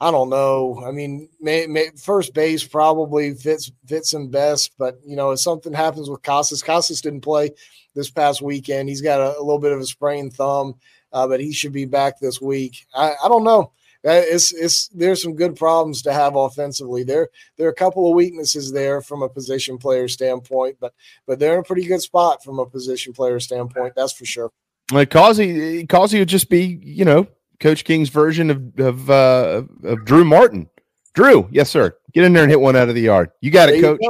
I 0.00 0.10
don't 0.10 0.30
know. 0.30 0.82
I 0.86 0.92
mean, 0.92 1.28
may, 1.42 1.66
may, 1.66 1.90
first 1.90 2.32
base 2.32 2.64
probably 2.64 3.34
fits 3.34 3.70
fits 3.86 4.14
him 4.14 4.30
best, 4.30 4.72
but 4.78 4.98
you 5.04 5.14
know, 5.14 5.32
if 5.32 5.40
something 5.40 5.74
happens 5.74 6.08
with 6.08 6.22
Casas, 6.22 6.62
Casas 6.62 7.02
didn't 7.02 7.20
play 7.20 7.50
this 7.94 8.10
past 8.10 8.40
weekend. 8.40 8.88
He's 8.88 9.02
got 9.02 9.20
a, 9.20 9.38
a 9.38 9.44
little 9.44 9.58
bit 9.58 9.72
of 9.72 9.80
a 9.80 9.84
sprained 9.84 10.32
thumb, 10.32 10.76
uh, 11.12 11.28
but 11.28 11.40
he 11.40 11.52
should 11.52 11.74
be 11.74 11.84
back 11.84 12.18
this 12.18 12.40
week. 12.40 12.86
I, 12.94 13.12
I 13.22 13.28
don't 13.28 13.44
know. 13.44 13.72
Uh, 14.04 14.18
it's 14.24 14.52
it's 14.52 14.88
there's 14.88 15.22
some 15.22 15.34
good 15.34 15.54
problems 15.54 16.02
to 16.02 16.12
have 16.12 16.34
offensively. 16.34 17.04
There 17.04 17.28
there 17.56 17.68
are 17.68 17.70
a 17.70 17.74
couple 17.74 18.08
of 18.08 18.16
weaknesses 18.16 18.72
there 18.72 19.00
from 19.00 19.22
a 19.22 19.28
position 19.28 19.78
player 19.78 20.08
standpoint, 20.08 20.76
but 20.80 20.92
but 21.26 21.38
they're 21.38 21.54
in 21.54 21.60
a 21.60 21.64
pretty 21.64 21.84
good 21.84 22.02
spot 22.02 22.42
from 22.42 22.58
a 22.58 22.66
position 22.66 23.12
player 23.12 23.38
standpoint. 23.38 23.94
That's 23.94 24.12
for 24.12 24.24
sure. 24.24 24.50
Like 24.90 25.10
Causey, 25.10 25.86
Causey 25.86 26.18
would 26.18 26.28
just 26.28 26.50
be 26.50 26.80
you 26.82 27.04
know 27.04 27.28
Coach 27.60 27.84
King's 27.84 28.08
version 28.08 28.50
of 28.50 28.80
of 28.80 29.08
uh, 29.08 29.62
of 29.84 30.04
Drew 30.04 30.24
Martin. 30.24 30.68
Drew, 31.14 31.46
yes, 31.52 31.70
sir. 31.70 31.94
Get 32.12 32.24
in 32.24 32.32
there 32.32 32.42
and 32.42 32.50
hit 32.50 32.60
one 32.60 32.74
out 32.74 32.88
of 32.88 32.94
the 32.94 33.02
yard. 33.02 33.30
You 33.40 33.50
got 33.50 33.68
it, 33.68 33.80
coach. 33.80 34.00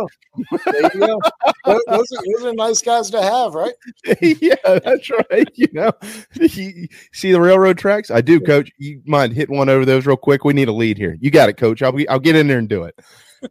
There 0.65 0.91
you 0.95 1.01
go. 1.01 1.21
Those, 1.65 1.81
are, 1.89 1.99
those, 1.99 2.45
are, 2.45 2.55
nice 2.55 2.83
guys 2.83 3.11
to 3.11 3.23
have, 3.23 3.55
right? 3.55 3.75
yeah, 4.21 4.55
that's 4.65 5.11
right. 5.11 5.49
You 5.55 5.69
know, 5.73 5.93
you 6.35 6.89
see 7.13 7.33
the 7.33 7.41
railroad 7.41 7.79
tracks? 7.79 8.11
I 8.11 8.21
do, 8.21 8.41
coach. 8.41 8.71
You 8.79 9.03
mind 9.07 9.33
hitting 9.33 9.57
one 9.57 9.69
over 9.69 9.85
those 9.85 10.07
real 10.07 10.17
quick? 10.17 10.45
We 10.45 10.53
need 10.53 10.69
a 10.69 10.73
lead 10.73 10.99
here. 10.99 11.17
You 11.21 11.31
got 11.31 11.49
it, 11.49 11.57
coach. 11.57 11.83
I'll 11.83 11.93
be, 11.93 12.09
I'll 12.09 12.19
get 12.19 12.37
in 12.37 12.49
there 12.49 12.59
and 12.59 12.69
do 12.69 12.85
it. 12.85 12.99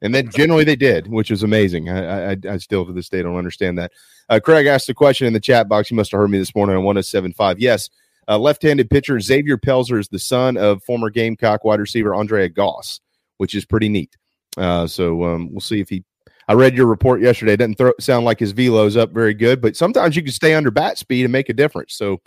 And 0.01 0.15
then 0.15 0.29
generally 0.29 0.63
they 0.63 0.77
did, 0.77 1.07
which 1.07 1.31
was 1.31 1.43
amazing. 1.43 1.89
I, 1.89 2.31
I, 2.31 2.37
I 2.49 2.57
still 2.57 2.85
to 2.85 2.93
this 2.93 3.09
day 3.09 3.21
don't 3.21 3.35
understand 3.35 3.77
that. 3.77 3.91
Uh, 4.29 4.39
Craig 4.39 4.65
asked 4.65 4.87
the 4.87 4.93
question 4.93 5.27
in 5.27 5.33
the 5.33 5.39
chat 5.39 5.67
box. 5.67 5.91
You 5.91 5.97
must 5.97 6.11
have 6.11 6.19
heard 6.19 6.29
me 6.29 6.37
this 6.37 6.55
morning 6.55 6.77
on 6.77 6.83
1075. 6.83 7.59
Yes, 7.59 7.89
uh, 8.27 8.37
left-handed 8.37 8.89
pitcher 8.89 9.19
Xavier 9.19 9.57
Pelzer 9.57 9.99
is 9.99 10.07
the 10.07 10.19
son 10.19 10.55
of 10.55 10.81
former 10.83 11.09
Gamecock 11.09 11.65
wide 11.65 11.81
receiver 11.81 12.15
Andrea 12.15 12.47
Goss 12.47 13.01
which 13.41 13.55
is 13.55 13.65
pretty 13.65 13.89
neat. 13.89 14.15
Uh, 14.55 14.85
so 14.85 15.23
um, 15.23 15.51
we'll 15.51 15.61
see 15.61 15.79
if 15.79 15.89
he. 15.89 16.03
I 16.51 16.53
read 16.53 16.75
your 16.75 16.87
report 16.87 17.21
yesterday. 17.21 17.53
It 17.53 17.57
doesn't 17.57 17.77
throw, 17.77 17.93
sound 17.97 18.25
like 18.25 18.37
his 18.37 18.51
velo's 18.51 18.97
up 18.97 19.11
very 19.11 19.33
good, 19.33 19.61
but 19.61 19.77
sometimes 19.77 20.17
you 20.17 20.21
can 20.21 20.33
stay 20.33 20.53
under 20.53 20.69
bat 20.69 20.97
speed 20.97 21.23
and 21.23 21.31
make 21.31 21.47
a 21.47 21.53
difference. 21.53 21.95
So 21.95 22.19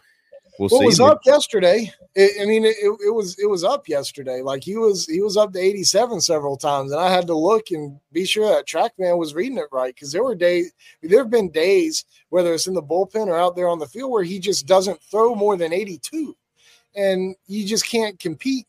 we'll, 0.58 0.70
well 0.70 0.80
see. 0.80 0.84
It 0.84 0.86
was 0.86 1.00
up 1.00 1.20
yesterday. 1.26 1.92
It, 2.14 2.40
I 2.40 2.46
mean, 2.46 2.64
it, 2.64 2.74
it, 2.80 3.14
was 3.14 3.38
it 3.38 3.50
was 3.50 3.64
up 3.64 3.86
yesterday. 3.86 4.40
Like 4.40 4.64
he 4.64 4.78
was 4.78 5.04
he 5.04 5.20
was 5.20 5.36
up 5.36 5.52
to 5.52 5.58
eighty 5.58 5.84
seven 5.84 6.22
several 6.22 6.56
times, 6.56 6.90
and 6.90 7.02
I 7.02 7.12
had 7.12 7.26
to 7.26 7.36
look 7.36 7.70
and 7.70 8.00
be 8.12 8.24
sure 8.24 8.48
that 8.48 8.66
TrackMan 8.66 9.18
was 9.18 9.34
reading 9.34 9.58
it 9.58 9.68
right 9.70 9.94
because 9.94 10.10
there 10.10 10.24
were 10.24 10.34
days. 10.34 10.72
There 11.02 11.18
have 11.18 11.28
been 11.30 11.50
days, 11.50 12.06
whether 12.30 12.54
it's 12.54 12.66
in 12.66 12.72
the 12.72 12.82
bullpen 12.82 13.26
or 13.26 13.36
out 13.36 13.56
there 13.56 13.68
on 13.68 13.78
the 13.78 13.86
field, 13.86 14.10
where 14.10 14.24
he 14.24 14.38
just 14.38 14.66
doesn't 14.66 15.02
throw 15.02 15.34
more 15.34 15.58
than 15.58 15.74
eighty 15.74 15.98
two 15.98 16.34
and 16.94 17.34
you 17.46 17.66
just 17.66 17.86
can't 17.86 18.18
compete 18.18 18.66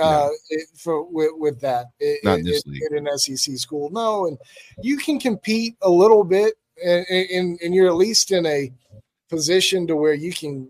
uh, 0.00 0.28
it, 0.50 0.68
for 0.76 1.02
with, 1.02 1.32
with 1.36 1.60
that. 1.60 1.86
It, 2.00 2.24
Not 2.24 2.40
in 2.40 2.44
this 2.44 2.66
league. 2.66 2.82
at 2.90 2.98
an 2.98 3.18
SEC 3.18 3.56
school. 3.56 3.90
No, 3.90 4.26
and 4.26 4.38
you 4.82 4.96
can 4.96 5.18
compete 5.18 5.76
a 5.82 5.90
little 5.90 6.24
bit, 6.24 6.54
and, 6.84 7.06
and 7.10 7.60
and 7.62 7.74
you're 7.74 7.88
at 7.88 7.96
least 7.96 8.30
in 8.30 8.46
a 8.46 8.72
position 9.28 9.86
to 9.86 9.96
where 9.96 10.14
you 10.14 10.32
can 10.32 10.68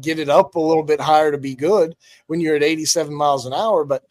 get 0.00 0.18
it 0.18 0.28
up 0.28 0.54
a 0.54 0.60
little 0.60 0.82
bit 0.82 1.00
higher 1.00 1.30
to 1.30 1.38
be 1.38 1.54
good 1.54 1.94
when 2.26 2.40
you're 2.40 2.56
at 2.56 2.62
87 2.62 3.14
miles 3.14 3.46
an 3.46 3.52
hour. 3.52 3.84
But 3.84 4.04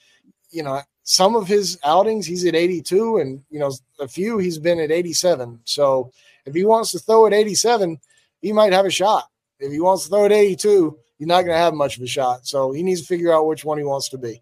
you 0.52 0.64
know, 0.64 0.82
some 1.04 1.36
of 1.36 1.48
his 1.48 1.78
outings 1.84 2.26
he's 2.26 2.46
at 2.46 2.56
82, 2.56 3.18
and 3.18 3.44
you 3.50 3.60
know, 3.60 3.72
a 4.00 4.08
few 4.08 4.38
he's 4.38 4.58
been 4.58 4.80
at 4.80 4.92
87. 4.92 5.60
So 5.66 6.12
if 6.46 6.54
he 6.54 6.66
wants 6.66 6.92
to 6.92 7.00
throw 7.00 7.28
at 7.28 7.34
87, 7.34 8.00
he 8.42 8.52
might 8.52 8.74
have 8.74 8.86
a 8.86 8.92
shot. 8.92 9.30
If 9.60 9.72
he 9.72 9.80
wants 9.80 10.04
to 10.04 10.10
throw 10.10 10.26
at 10.26 10.32
82, 10.32 10.98
you're 11.24 11.28
not 11.30 11.44
going 11.44 11.56
to 11.56 11.58
have 11.58 11.74
much 11.74 11.96
of 11.96 12.04
a 12.04 12.08
shot. 12.08 12.46
So 12.46 12.74
he 12.74 12.84
needs 12.84 13.00
to 13.00 13.08
figure 13.08 13.32
out 13.34 13.48
which 13.48 13.64
one 13.64 13.78
he 13.78 13.86
wants 13.86 14.10
to 14.10 14.18
be. 14.18 14.42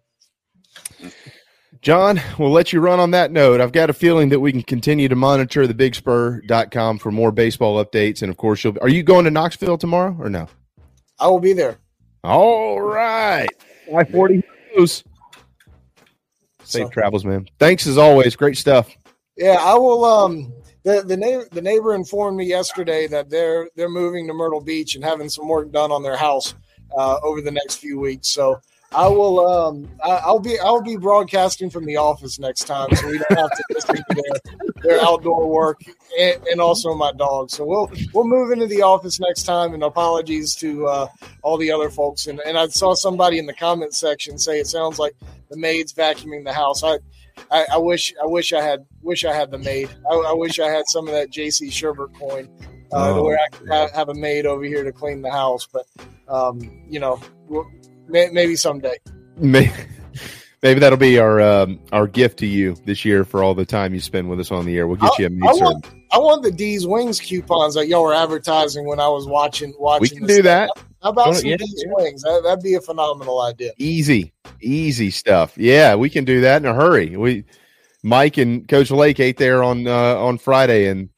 John, 1.80 2.20
we'll 2.40 2.50
let 2.50 2.72
you 2.72 2.80
run 2.80 2.98
on 2.98 3.12
that 3.12 3.30
note. 3.30 3.60
I've 3.60 3.70
got 3.70 3.88
a 3.88 3.92
feeling 3.92 4.30
that 4.30 4.40
we 4.40 4.50
can 4.50 4.62
continue 4.62 5.08
to 5.08 5.14
monitor 5.14 5.68
the 5.68 5.74
bigspur.com 5.74 6.98
for 6.98 7.12
more 7.12 7.30
baseball 7.30 7.84
updates. 7.84 8.22
And 8.22 8.30
of 8.30 8.36
course, 8.36 8.64
you'll 8.64 8.76
are 8.82 8.88
you 8.88 9.04
going 9.04 9.24
to 9.26 9.30
Knoxville 9.30 9.78
tomorrow 9.78 10.16
or 10.18 10.28
no? 10.28 10.48
I 11.20 11.28
will 11.28 11.38
be 11.38 11.52
there. 11.52 11.78
All 12.24 12.80
right. 12.80 13.48
I 13.96 14.04
40 14.04 14.42
Safe 14.76 15.04
So- 16.64 16.88
travels, 16.88 17.24
man. 17.24 17.46
Thanks 17.60 17.86
as 17.86 17.96
always. 17.96 18.34
Great 18.34 18.56
stuff. 18.56 18.90
Yeah, 19.36 19.58
I 19.60 19.74
will. 19.74 20.04
Um, 20.04 20.52
the 20.82 21.02
the 21.02 21.16
neighbor 21.16 21.46
the 21.52 21.62
neighbor 21.62 21.94
informed 21.94 22.36
me 22.36 22.44
yesterday 22.44 23.06
that 23.06 23.30
they're 23.30 23.68
they're 23.76 23.88
moving 23.88 24.26
to 24.26 24.34
Myrtle 24.34 24.60
Beach 24.60 24.94
and 24.96 25.04
having 25.04 25.28
some 25.28 25.48
work 25.48 25.70
done 25.70 25.92
on 25.92 26.02
their 26.02 26.16
house 26.16 26.54
uh, 26.96 27.18
over 27.22 27.40
the 27.40 27.50
next 27.50 27.76
few 27.76 27.98
weeks. 27.98 28.28
So 28.28 28.60
I 28.94 29.08
will. 29.08 29.46
Um, 29.46 29.88
I, 30.04 30.20
I'll 30.24 30.38
be 30.38 30.58
I'll 30.58 30.82
be 30.82 30.96
broadcasting 30.96 31.70
from 31.70 31.86
the 31.86 31.96
office 31.96 32.38
next 32.38 32.64
time, 32.64 32.94
so 32.94 33.06
we 33.08 33.18
don't 33.18 33.38
have 33.38 33.50
to 33.50 33.64
to 33.80 34.04
their, 34.10 34.56
their 34.82 35.00
outdoor 35.00 35.48
work 35.48 35.80
and, 36.18 36.46
and 36.48 36.60
also 36.60 36.94
my 36.94 37.12
dog. 37.12 37.50
So 37.50 37.64
we'll 37.64 37.90
we'll 38.12 38.26
move 38.26 38.52
into 38.52 38.66
the 38.66 38.82
office 38.82 39.18
next 39.18 39.44
time. 39.44 39.72
And 39.74 39.82
apologies 39.82 40.54
to 40.56 40.86
uh, 40.86 41.08
all 41.42 41.56
the 41.56 41.70
other 41.72 41.90
folks. 41.90 42.26
And 42.26 42.40
and 42.44 42.58
I 42.58 42.68
saw 42.68 42.94
somebody 42.94 43.38
in 43.38 43.46
the 43.46 43.54
comment 43.54 43.94
section 43.94 44.38
say 44.38 44.60
it 44.60 44.66
sounds 44.66 44.98
like 44.98 45.14
the 45.50 45.56
maid's 45.56 45.92
vacuuming 45.92 46.44
the 46.44 46.52
house. 46.52 46.82
I 46.82 46.98
I, 47.50 47.66
I 47.72 47.78
wish 47.78 48.12
I 48.22 48.26
wish 48.26 48.52
I 48.52 48.62
had 48.62 48.84
wish 49.00 49.24
I 49.24 49.32
had 49.32 49.50
the 49.50 49.58
maid. 49.58 49.90
I, 50.10 50.14
I 50.14 50.32
wish 50.32 50.58
I 50.58 50.68
had 50.68 50.84
some 50.88 51.08
of 51.08 51.14
that 51.14 51.30
JC 51.30 51.68
Sherbert 51.68 52.14
coin 52.18 52.48
uh, 52.92 53.14
Oh, 53.14 53.24
where 53.24 53.38
I 53.38 53.48
could 53.56 53.68
have, 53.68 53.90
have 53.92 54.08
a 54.08 54.14
maid 54.14 54.46
over 54.46 54.64
here 54.64 54.84
to 54.84 54.92
clean 54.92 55.22
the 55.22 55.30
house. 55.30 55.66
But 55.66 55.86
um, 56.28 56.60
you 56.88 57.00
know, 57.00 57.20
we'll- 57.48 57.70
may, 58.08 58.28
maybe 58.30 58.56
someday. 58.56 58.96
Maybe, 59.36 59.72
maybe 60.62 60.80
that'll 60.80 60.98
be 60.98 61.18
our 61.18 61.40
um, 61.40 61.80
our 61.92 62.06
gift 62.06 62.38
to 62.40 62.46
you 62.46 62.76
this 62.84 63.04
year 63.04 63.24
for 63.24 63.42
all 63.42 63.54
the 63.54 63.64
time 63.64 63.94
you 63.94 64.00
spend 64.00 64.28
with 64.28 64.38
us 64.40 64.50
on 64.50 64.66
the 64.66 64.76
air. 64.76 64.86
We'll 64.86 64.96
get 64.96 65.18
you 65.18 65.24
a 65.26 65.28
I 65.28 65.30
maid 65.30 65.62
want. 65.62 65.86
I 66.12 66.18
want 66.18 66.42
the 66.42 66.50
D's 66.50 66.86
Wings 66.86 67.18
coupons 67.20 67.74
that 67.74 67.88
y'all 67.88 68.02
were 68.02 68.12
advertising 68.14 68.86
when 68.86 69.00
I 69.00 69.08
was 69.08 69.26
watching. 69.26 69.72
Watching. 69.78 70.00
We 70.02 70.08
can 70.18 70.26
do 70.26 70.42
that. 70.42 70.70
How 71.02 71.08
about 71.10 71.24
Don't- 71.26 71.34
some 71.36 71.46
yeah, 71.46 71.56
D's 71.56 71.84
yeah. 71.86 71.92
Wings? 71.96 72.22
That, 72.22 72.42
that'd 72.44 72.62
be 72.62 72.74
a 72.74 72.80
phenomenal 72.80 73.40
idea. 73.40 73.72
Easy, 73.78 74.32
easy 74.60 75.10
stuff. 75.10 75.56
Yeah, 75.56 75.94
we 75.94 76.10
can 76.10 76.24
do 76.24 76.42
that 76.42 76.62
in 76.62 76.66
a 76.68 76.74
hurry. 76.74 77.16
We, 77.16 77.44
Mike 78.04 78.36
and 78.36 78.68
Coach 78.68 78.90
Lake 78.90 79.18
ate 79.18 79.38
there 79.38 79.62
on 79.64 79.86
uh, 79.86 80.16
on 80.16 80.36
Friday, 80.38 80.88
and 80.88 81.08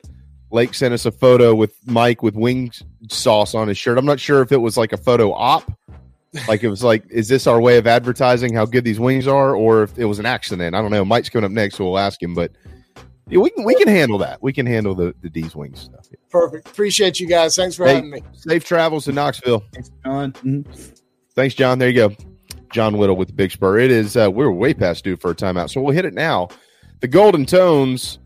Lake 0.50 0.74
sent 0.74 0.94
us 0.94 1.04
a 1.06 1.10
photo 1.12 1.54
with 1.54 1.74
Mike 1.86 2.22
with 2.22 2.34
wing 2.34 2.70
sauce 3.08 3.54
on 3.54 3.68
his 3.68 3.76
shirt. 3.78 3.98
I'm 3.98 4.06
not 4.06 4.20
sure 4.20 4.40
if 4.42 4.52
it 4.52 4.58
was 4.58 4.76
like 4.76 4.92
a 4.92 4.96
photo 4.96 5.32
op, 5.32 5.70
like 6.48 6.62
it 6.62 6.68
was 6.68 6.84
like, 6.84 7.04
is 7.10 7.28
this 7.28 7.46
our 7.46 7.60
way 7.60 7.76
of 7.78 7.86
advertising 7.86 8.54
how 8.54 8.64
good 8.64 8.84
these 8.84 9.00
wings 9.00 9.26
are, 9.26 9.54
or 9.54 9.82
if 9.82 9.98
it 9.98 10.04
was 10.04 10.18
an 10.18 10.26
accident? 10.26 10.74
I 10.76 10.80
don't 10.82 10.90
know. 10.90 11.04
Mike's 11.04 11.28
coming 11.28 11.44
up 11.44 11.50
next, 11.50 11.76
so 11.76 11.84
we'll 11.84 11.98
ask 11.98 12.22
him. 12.22 12.34
But 12.34 12.52
yeah, 13.28 13.40
we 13.40 13.50
can 13.50 13.64
we 13.64 13.74
can 13.74 13.88
handle 13.88 14.18
that. 14.18 14.42
We 14.42 14.52
can 14.52 14.66
handle 14.66 14.94
the 14.94 15.14
the 15.22 15.30
D's 15.30 15.56
wings 15.56 15.80
stuff. 15.80 16.06
Perfect. 16.30 16.68
Appreciate 16.68 17.18
you 17.18 17.26
guys. 17.26 17.56
Thanks 17.56 17.76
for 17.76 17.86
Hey, 17.86 17.94
having 17.94 18.10
me. 18.10 18.22
Safe 18.32 18.64
travels 18.64 19.04
to 19.06 19.12
Knoxville. 19.12 19.64
Thanks, 19.72 19.90
John. 20.04 20.66
Thanks, 21.34 21.54
John. 21.54 21.78
There 21.78 21.88
you 21.88 22.08
go. 22.08 22.16
John 22.72 22.98
Whittle 22.98 23.16
with 23.16 23.28
the 23.28 23.34
Big 23.34 23.52
Spur. 23.52 23.78
It 23.78 23.92
is, 23.92 24.16
uh, 24.16 24.28
we're 24.32 24.50
way 24.50 24.74
past 24.74 25.04
due 25.04 25.16
for 25.16 25.30
a 25.30 25.34
timeout. 25.34 25.70
So 25.70 25.80
we'll 25.80 25.94
hit 25.94 26.04
it 26.04 26.12
now. 26.12 26.48
The 27.00 27.06
Golden 27.06 27.46
Tones 27.46 28.18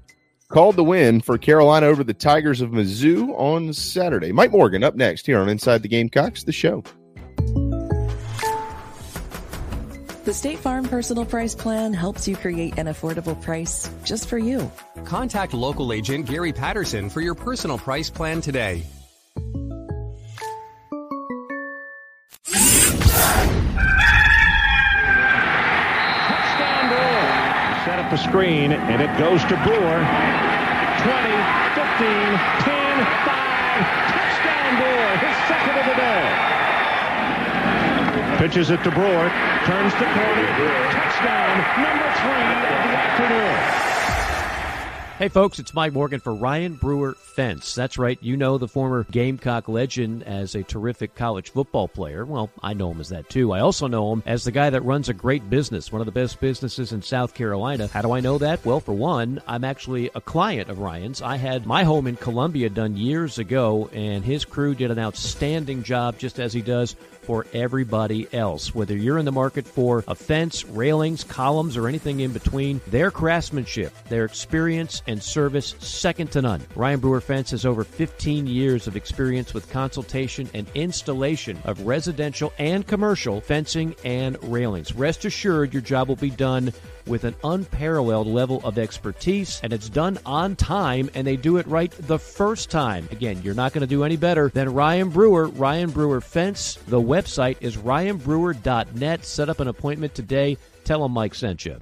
called 0.48 0.76
the 0.76 0.84
win 0.84 1.20
for 1.20 1.36
Carolina 1.36 1.86
over 1.86 2.02
the 2.02 2.14
Tigers 2.14 2.60
of 2.60 2.70
Mizzou 2.70 3.38
on 3.38 3.72
Saturday. 3.72 4.32
Mike 4.32 4.50
Morgan 4.50 4.82
up 4.82 4.94
next 4.94 5.26
here 5.26 5.38
on 5.38 5.48
Inside 5.48 5.82
the 5.82 5.88
Gamecocks, 5.88 6.44
the 6.44 6.52
show. 6.52 6.82
The 10.24 10.34
State 10.34 10.58
Farm 10.58 10.86
Personal 10.86 11.24
Price 11.24 11.54
Plan 11.54 11.94
helps 11.94 12.28
you 12.28 12.36
create 12.36 12.78
an 12.78 12.86
affordable 12.86 13.40
price 13.40 13.90
just 14.04 14.28
for 14.28 14.36
you. 14.36 14.70
Contact 15.04 15.54
local 15.54 15.92
agent 15.92 16.26
Gary 16.26 16.52
Patterson 16.52 17.08
for 17.08 17.22
your 17.22 17.34
personal 17.34 17.78
price 17.78 18.10
plan 18.10 18.42
today. 18.42 18.84
Screen, 28.18 28.72
and 28.72 29.00
it 29.00 29.16
goes 29.18 29.42
to 29.44 29.56
Brewer. 29.62 30.00
20, 31.02 31.30
15, 31.78 32.10
10, 32.66 32.98
5. 33.24 33.38
Touchdown 34.10 34.70
Brewer, 34.82 35.12
his 35.22 35.36
second 35.46 35.78
of 35.78 35.86
the 35.86 35.94
day. 35.94 36.24
Pitches 38.38 38.70
it 38.70 38.82
to 38.82 38.90
Brewer, 38.90 39.30
turns 39.66 39.92
the 39.94 40.06
corner. 40.10 40.46
Touchdown, 40.90 41.62
number 41.78 42.08
three 42.18 42.42
of 42.42 42.66
the 42.66 42.96
afternoon. 42.98 43.57
Hey, 45.18 45.26
folks, 45.26 45.58
it's 45.58 45.74
Mike 45.74 45.94
Morgan 45.94 46.20
for 46.20 46.32
Ryan 46.32 46.74
Brewer 46.74 47.14
Fence. 47.14 47.74
That's 47.74 47.98
right, 47.98 48.16
you 48.22 48.36
know 48.36 48.56
the 48.56 48.68
former 48.68 49.02
Gamecock 49.10 49.66
legend 49.66 50.22
as 50.22 50.54
a 50.54 50.62
terrific 50.62 51.16
college 51.16 51.50
football 51.50 51.88
player. 51.88 52.24
Well, 52.24 52.50
I 52.62 52.72
know 52.72 52.92
him 52.92 53.00
as 53.00 53.08
that 53.08 53.28
too. 53.28 53.50
I 53.50 53.58
also 53.58 53.88
know 53.88 54.12
him 54.12 54.22
as 54.26 54.44
the 54.44 54.52
guy 54.52 54.70
that 54.70 54.82
runs 54.82 55.08
a 55.08 55.14
great 55.14 55.50
business, 55.50 55.90
one 55.90 56.00
of 56.00 56.06
the 56.06 56.12
best 56.12 56.38
businesses 56.38 56.92
in 56.92 57.02
South 57.02 57.34
Carolina. 57.34 57.88
How 57.88 58.02
do 58.02 58.12
I 58.12 58.20
know 58.20 58.38
that? 58.38 58.64
Well, 58.64 58.78
for 58.78 58.92
one, 58.92 59.42
I'm 59.48 59.64
actually 59.64 60.08
a 60.14 60.20
client 60.20 60.70
of 60.70 60.78
Ryan's. 60.78 61.20
I 61.20 61.36
had 61.36 61.66
my 61.66 61.82
home 61.82 62.06
in 62.06 62.14
Columbia 62.14 62.70
done 62.70 62.96
years 62.96 63.40
ago, 63.40 63.90
and 63.92 64.24
his 64.24 64.44
crew 64.44 64.76
did 64.76 64.92
an 64.92 65.00
outstanding 65.00 65.82
job, 65.82 66.16
just 66.18 66.38
as 66.38 66.52
he 66.52 66.62
does 66.62 66.94
for 67.28 67.44
everybody 67.52 68.26
else. 68.32 68.74
Whether 68.74 68.96
you're 68.96 69.18
in 69.18 69.26
the 69.26 69.30
market 69.30 69.66
for 69.66 70.02
a 70.08 70.14
fence, 70.14 70.64
railings, 70.64 71.24
columns, 71.24 71.76
or 71.76 71.86
anything 71.86 72.20
in 72.20 72.32
between, 72.32 72.80
their 72.86 73.10
craftsmanship, 73.10 73.92
their 74.08 74.24
experience, 74.24 75.02
and 75.06 75.22
service 75.22 75.74
second 75.78 76.32
to 76.32 76.40
none. 76.40 76.62
Ryan 76.74 77.00
Brewer 77.00 77.20
Fence 77.20 77.50
has 77.50 77.66
over 77.66 77.84
15 77.84 78.46
years 78.46 78.86
of 78.86 78.96
experience 78.96 79.52
with 79.52 79.70
consultation 79.70 80.48
and 80.54 80.66
installation 80.74 81.58
of 81.64 81.86
residential 81.86 82.50
and 82.58 82.86
commercial 82.86 83.42
fencing 83.42 83.94
and 84.06 84.42
railings. 84.50 84.94
Rest 84.94 85.26
assured, 85.26 85.74
your 85.74 85.82
job 85.82 86.08
will 86.08 86.16
be 86.16 86.30
done 86.30 86.72
with 87.08 87.24
an 87.24 87.34
unparalleled 87.42 88.26
level 88.26 88.60
of 88.64 88.78
expertise, 88.78 89.60
and 89.62 89.72
it's 89.72 89.88
done 89.88 90.18
on 90.24 90.54
time, 90.54 91.10
and 91.14 91.26
they 91.26 91.36
do 91.36 91.56
it 91.56 91.66
right 91.66 91.90
the 91.90 92.18
first 92.18 92.70
time. 92.70 93.08
Again, 93.10 93.40
you're 93.42 93.54
not 93.54 93.72
going 93.72 93.80
to 93.80 93.86
do 93.86 94.04
any 94.04 94.16
better 94.16 94.50
than 94.50 94.72
Ryan 94.72 95.08
Brewer, 95.08 95.48
Ryan 95.48 95.90
Brewer 95.90 96.20
Fence. 96.20 96.78
The 96.86 97.00
website 97.18 97.56
is 97.60 97.76
ryanbrewer.net. 97.76 99.24
Set 99.24 99.48
up 99.48 99.60
an 99.60 99.68
appointment 99.68 100.14
today. 100.14 100.56
Tell 100.84 101.02
them 101.02 101.12
Mike 101.12 101.34
sent 101.34 101.66
you. 101.66 101.80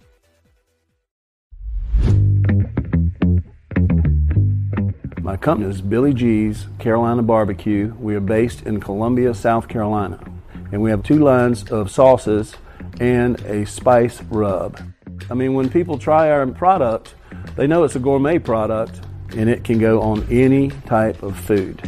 My 5.20 5.36
company 5.36 5.68
is 5.68 5.82
Billy 5.82 6.14
G's 6.14 6.66
Carolina 6.78 7.22
Barbecue. 7.22 7.92
We 7.98 8.14
are 8.14 8.20
based 8.20 8.62
in 8.62 8.80
Columbia, 8.80 9.34
South 9.34 9.68
Carolina. 9.68 10.24
And 10.72 10.80
we 10.80 10.90
have 10.90 11.02
two 11.02 11.18
lines 11.18 11.70
of 11.70 11.90
sauces 11.90 12.54
and 13.00 13.38
a 13.42 13.66
spice 13.66 14.22
rub. 14.22 14.80
I 15.28 15.34
mean, 15.34 15.54
when 15.54 15.68
people 15.68 15.98
try 15.98 16.30
our 16.30 16.46
product, 16.46 17.14
they 17.56 17.66
know 17.66 17.84
it's 17.84 17.96
a 17.96 17.98
gourmet 17.98 18.38
product 18.38 19.00
and 19.36 19.50
it 19.50 19.64
can 19.64 19.78
go 19.78 20.00
on 20.00 20.26
any 20.30 20.70
type 20.86 21.22
of 21.22 21.36
food. 21.36 21.82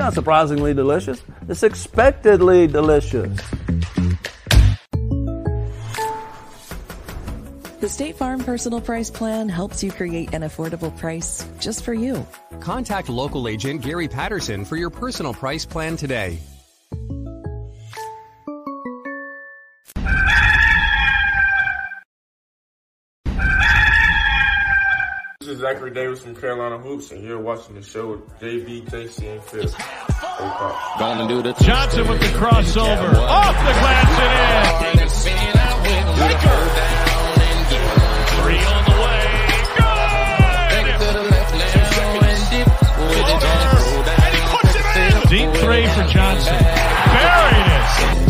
Not 0.00 0.14
surprisingly 0.14 0.74
delicious, 0.74 1.22
it's 1.48 1.62
expectedly 1.62 2.66
delicious. 2.66 3.40
The 7.80 7.88
State 7.88 8.16
Farm 8.16 8.44
Personal 8.44 8.80
Price 8.80 9.10
Plan 9.10 9.48
helps 9.48 9.82
you 9.82 9.90
create 9.90 10.34
an 10.34 10.42
affordable 10.42 10.94
price 10.98 11.48
just 11.58 11.82
for 11.82 11.94
you. 11.94 12.26
Contact 12.60 13.08
local 13.08 13.48
agent 13.48 13.80
Gary 13.80 14.06
Patterson 14.06 14.66
for 14.66 14.76
your 14.76 14.90
personal 14.90 15.32
price 15.32 15.64
plan 15.64 15.96
today. 15.96 16.38
Zachary 25.60 25.90
Davis 25.90 26.20
from 26.20 26.34
Carolina 26.34 26.78
Hoops, 26.78 27.10
and 27.10 27.22
you're 27.22 27.38
watching 27.38 27.74
the 27.74 27.82
show 27.82 28.12
with 28.12 28.26
JB, 28.40 28.88
JC, 28.88 29.32
and 29.32 29.42
Phil. 29.44 29.68
Gonna 30.98 31.28
do 31.28 31.42
the 31.42 31.52
Johnson 31.52 32.08
with 32.08 32.20
the 32.20 32.28
crossover. 32.28 33.14
Off 33.14 33.56
the 33.56 33.72
glass 33.78 34.20
and 34.20 35.00
in. 35.00 35.08
Three 38.40 38.64
on 38.64 38.84
the 38.84 38.96
way. 39.04 39.26
Good. 44.94 45.28
Deep 45.28 45.50
three 45.62 45.86
for 45.86 46.04
Johnson. 46.08 46.56
Buried 47.12 47.68
it. 48.26 48.29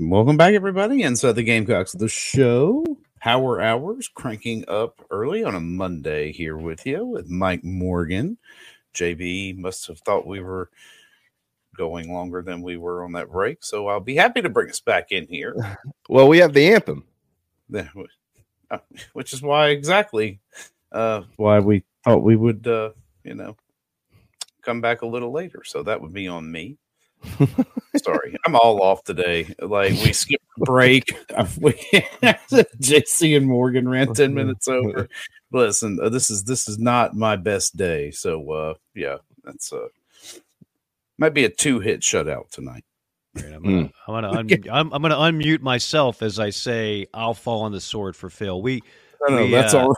Welcome 0.00 0.36
back, 0.36 0.54
everybody, 0.54 1.02
inside 1.02 1.36
the 1.36 1.44
Gamecocks, 1.44 1.92
the 1.92 2.08
show. 2.08 2.84
Power 3.20 3.60
hours 3.60 4.08
cranking 4.08 4.64
up 4.66 5.00
early 5.08 5.44
on 5.44 5.54
a 5.54 5.60
Monday 5.60 6.32
here 6.32 6.56
with 6.56 6.84
you 6.84 7.06
with 7.06 7.30
Mike 7.30 7.62
Morgan. 7.62 8.36
JB 8.92 9.56
must 9.56 9.86
have 9.86 10.00
thought 10.00 10.26
we 10.26 10.40
were 10.40 10.68
going 11.76 12.12
longer 12.12 12.42
than 12.42 12.60
we 12.60 12.76
were 12.76 13.04
on 13.04 13.12
that 13.12 13.30
break, 13.30 13.62
so 13.62 13.86
I'll 13.86 14.00
be 14.00 14.16
happy 14.16 14.42
to 14.42 14.48
bring 14.48 14.68
us 14.68 14.80
back 14.80 15.12
in 15.12 15.28
here. 15.28 15.54
Well, 16.08 16.26
we 16.26 16.38
have 16.38 16.54
the 16.54 16.74
anthem. 16.74 17.04
Uh, 17.72 18.78
which 19.12 19.32
is 19.32 19.42
why 19.42 19.68
exactly 19.68 20.40
uh, 20.90 21.22
why 21.36 21.60
we 21.60 21.84
thought 22.02 22.24
we 22.24 22.34
would, 22.34 22.66
uh, 22.66 22.90
you 23.22 23.34
know, 23.34 23.56
come 24.60 24.80
back 24.80 25.02
a 25.02 25.06
little 25.06 25.30
later. 25.30 25.62
So 25.64 25.84
that 25.84 26.00
would 26.00 26.12
be 26.12 26.26
on 26.26 26.50
me. 26.50 26.78
Sorry, 27.96 28.36
I'm 28.46 28.56
all 28.56 28.82
off 28.82 29.04
today. 29.04 29.54
Like 29.60 29.92
we 29.92 30.12
skipped 30.12 30.44
the 30.56 30.64
break. 30.64 31.04
we, 31.60 31.72
JC 32.82 33.36
and 33.36 33.46
Morgan 33.46 33.88
ran 33.88 34.12
ten 34.14 34.34
minutes 34.34 34.68
over. 34.68 35.08
Listen, 35.52 35.98
uh, 36.02 36.08
this 36.08 36.30
is 36.30 36.44
this 36.44 36.68
is 36.68 36.78
not 36.78 37.14
my 37.14 37.36
best 37.36 37.76
day. 37.76 38.10
So 38.10 38.50
uh, 38.50 38.74
yeah, 38.94 39.18
that's 39.44 39.72
uh, 39.72 39.88
might 41.18 41.34
be 41.34 41.44
a 41.44 41.50
two 41.50 41.80
hit 41.80 42.00
shutout 42.00 42.50
tonight. 42.50 42.84
I'm 43.36 43.62
gonna, 43.62 43.90
I'm, 44.06 44.14
gonna 44.14 44.30
un- 44.30 44.64
I'm, 44.70 44.92
I'm 44.92 45.02
gonna 45.02 45.16
unmute 45.16 45.60
myself 45.60 46.22
as 46.22 46.38
I 46.38 46.50
say 46.50 47.06
I'll 47.12 47.34
fall 47.34 47.62
on 47.62 47.72
the 47.72 47.80
sword 47.80 48.16
for 48.16 48.30
Phil. 48.30 48.60
We, 48.62 48.82
No, 49.28 49.36
no, 49.36 49.44
we, 49.44 49.50
that's 49.50 49.74
uh, 49.74 49.82
all 49.82 49.96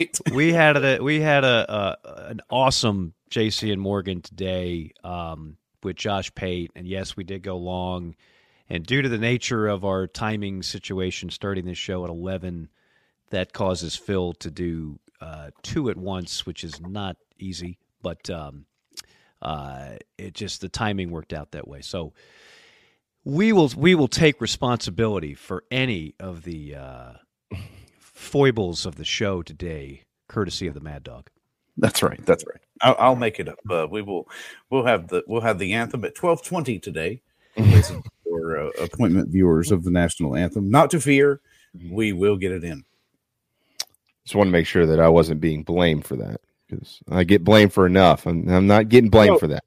right. 0.00 0.18
we 0.32 0.52
had 0.52 0.76
a 0.76 0.98
we 1.02 1.20
had 1.20 1.44
a, 1.44 1.96
a 2.06 2.28
an 2.30 2.40
awesome 2.50 3.14
JC 3.30 3.72
and 3.72 3.80
Morgan 3.80 4.22
today 4.22 4.92
um, 5.04 5.56
with 5.82 5.96
Josh 5.96 6.34
Pate, 6.34 6.70
and 6.74 6.86
yes, 6.86 7.16
we 7.16 7.24
did 7.24 7.42
go 7.42 7.56
long. 7.56 8.14
And 8.68 8.84
due 8.84 9.00
to 9.00 9.08
the 9.08 9.18
nature 9.18 9.66
of 9.66 9.84
our 9.84 10.06
timing 10.06 10.62
situation, 10.62 11.30
starting 11.30 11.64
this 11.64 11.78
show 11.78 12.04
at 12.04 12.10
eleven, 12.10 12.68
that 13.30 13.52
causes 13.52 13.96
Phil 13.96 14.32
to 14.34 14.50
do 14.50 14.98
uh, 15.20 15.50
two 15.62 15.90
at 15.90 15.96
once, 15.96 16.46
which 16.46 16.64
is 16.64 16.80
not 16.80 17.16
easy. 17.38 17.78
But 18.02 18.28
um, 18.30 18.66
uh, 19.40 19.96
it 20.16 20.34
just 20.34 20.60
the 20.60 20.68
timing 20.68 21.10
worked 21.10 21.32
out 21.32 21.52
that 21.52 21.66
way. 21.66 21.80
So 21.80 22.12
we 23.24 23.52
will 23.52 23.70
we 23.76 23.94
will 23.94 24.08
take 24.08 24.40
responsibility 24.40 25.34
for 25.34 25.64
any 25.70 26.14
of 26.20 26.42
the 26.42 26.74
uh, 26.74 27.12
foibles 27.98 28.86
of 28.86 28.96
the 28.96 29.04
show 29.04 29.42
today, 29.42 30.04
courtesy 30.28 30.66
of 30.66 30.74
the 30.74 30.80
Mad 30.80 31.04
Dog. 31.04 31.30
That's 31.78 32.02
right. 32.02 32.24
That's 32.26 32.44
right. 32.46 32.60
I'll, 32.82 32.96
I'll 32.98 33.16
make 33.16 33.38
it 33.40 33.48
up. 33.48 33.58
Uh, 33.70 33.86
we 33.90 34.02
will. 34.02 34.28
We'll 34.70 34.84
have 34.84 35.08
the 35.08 35.22
we'll 35.26 35.40
have 35.42 35.58
the 35.58 35.72
anthem 35.74 36.04
at 36.04 36.14
twelve 36.14 36.42
twenty 36.44 36.78
today. 36.78 37.22
for 38.24 38.58
uh, 38.58 38.70
appointment 38.82 39.28
viewers 39.30 39.70
of 39.72 39.84
the 39.84 39.90
national 39.90 40.36
anthem, 40.36 40.70
not 40.70 40.90
to 40.90 41.00
fear, 41.00 41.40
we 41.90 42.12
will 42.12 42.36
get 42.36 42.52
it 42.52 42.62
in. 42.64 42.84
Just 44.24 44.34
want 44.34 44.48
to 44.48 44.52
make 44.52 44.66
sure 44.66 44.86
that 44.86 45.00
I 45.00 45.08
wasn't 45.08 45.40
being 45.40 45.62
blamed 45.62 46.04
for 46.04 46.16
that 46.16 46.40
because 46.68 47.00
I 47.08 47.24
get 47.24 47.42
blamed 47.44 47.72
for 47.72 47.86
enough. 47.86 48.26
I'm, 48.26 48.48
I'm 48.48 48.66
not 48.66 48.88
getting 48.90 49.10
blamed 49.10 49.32
No. 49.34 49.38
for 49.38 49.46
that. 49.48 49.64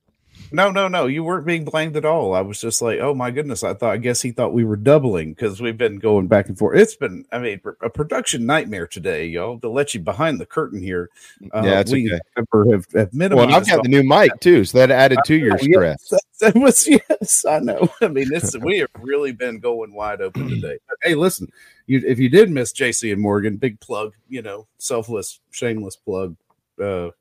No, 0.54 0.70
no, 0.70 0.88
no. 0.90 1.06
You 1.08 1.24
weren't 1.24 1.46
being 1.46 1.64
blamed 1.64 1.96
at 1.96 2.04
all. 2.04 2.34
I 2.34 2.42
was 2.42 2.60
just 2.60 2.82
like, 2.82 3.00
oh 3.00 3.14
my 3.14 3.32
goodness. 3.32 3.64
I 3.64 3.74
thought. 3.74 3.92
I 3.94 3.98
guess 3.98 4.22
he 4.22 4.32
thought 4.32 4.54
we 4.54 4.66
were 4.66 4.76
doubling 4.76 5.34
because 5.34 5.62
we've 5.62 5.78
been 5.78 5.98
going 5.98 6.28
back 6.28 6.50
and 6.50 6.58
forth. 6.58 6.78
It's 6.78 6.96
been, 6.96 7.26
I 7.32 7.40
mean, 7.40 7.62
a 7.82 7.90
production 7.90 8.46
nightmare 8.46 8.86
today, 8.88 9.26
y'all. 9.28 9.60
To 9.60 9.70
let 9.70 9.94
you 9.94 10.02
behind 10.02 10.40
the 10.42 10.46
curtain 10.46 10.82
here. 10.82 11.10
Uh, 11.54 11.62
Yeah, 11.64 11.80
it's 11.80 11.92
we 11.92 12.06
okay. 12.12 12.20
have, 12.36 12.46
have, 12.54 12.86
Well, 12.94 13.08
minimized. 13.14 13.46
and 13.48 13.56
I've 13.56 13.68
got 13.68 13.84
the 13.84 13.90
new 13.90 14.04
mic 14.04 14.32
too, 14.42 14.66
so 14.66 14.78
that 14.80 14.92
added 14.92 15.20
to 15.26 15.36
your 15.36 15.54
Oh, 15.54 15.58
yes, 15.62 16.04
stress. 16.04 16.24
that 16.42 16.56
was 16.56 16.88
yes, 16.88 17.46
I 17.46 17.60
know. 17.60 17.88
I 18.02 18.10
mean, 18.10 18.30
this 18.30 18.56
we 18.58 18.80
have 18.80 18.90
really 19.00 19.32
been 19.32 19.60
going 19.60 19.94
wide 19.94 20.22
open 20.22 20.50
today. 20.50 20.78
But, 20.88 20.98
hey, 21.04 21.16
listen, 21.16 21.50
you 21.88 22.02
if 22.06 22.20
you 22.20 22.28
did 22.30 22.50
miss 22.52 22.74
JC 22.74 23.14
and 23.14 23.22
Morgan, 23.22 23.56
big 23.58 23.80
plug, 23.80 24.14
you 24.28 24.42
know, 24.42 24.68
selfless, 24.80 25.40
shameless 25.52 25.96
plug. 25.96 26.36
Uh, 26.82 27.12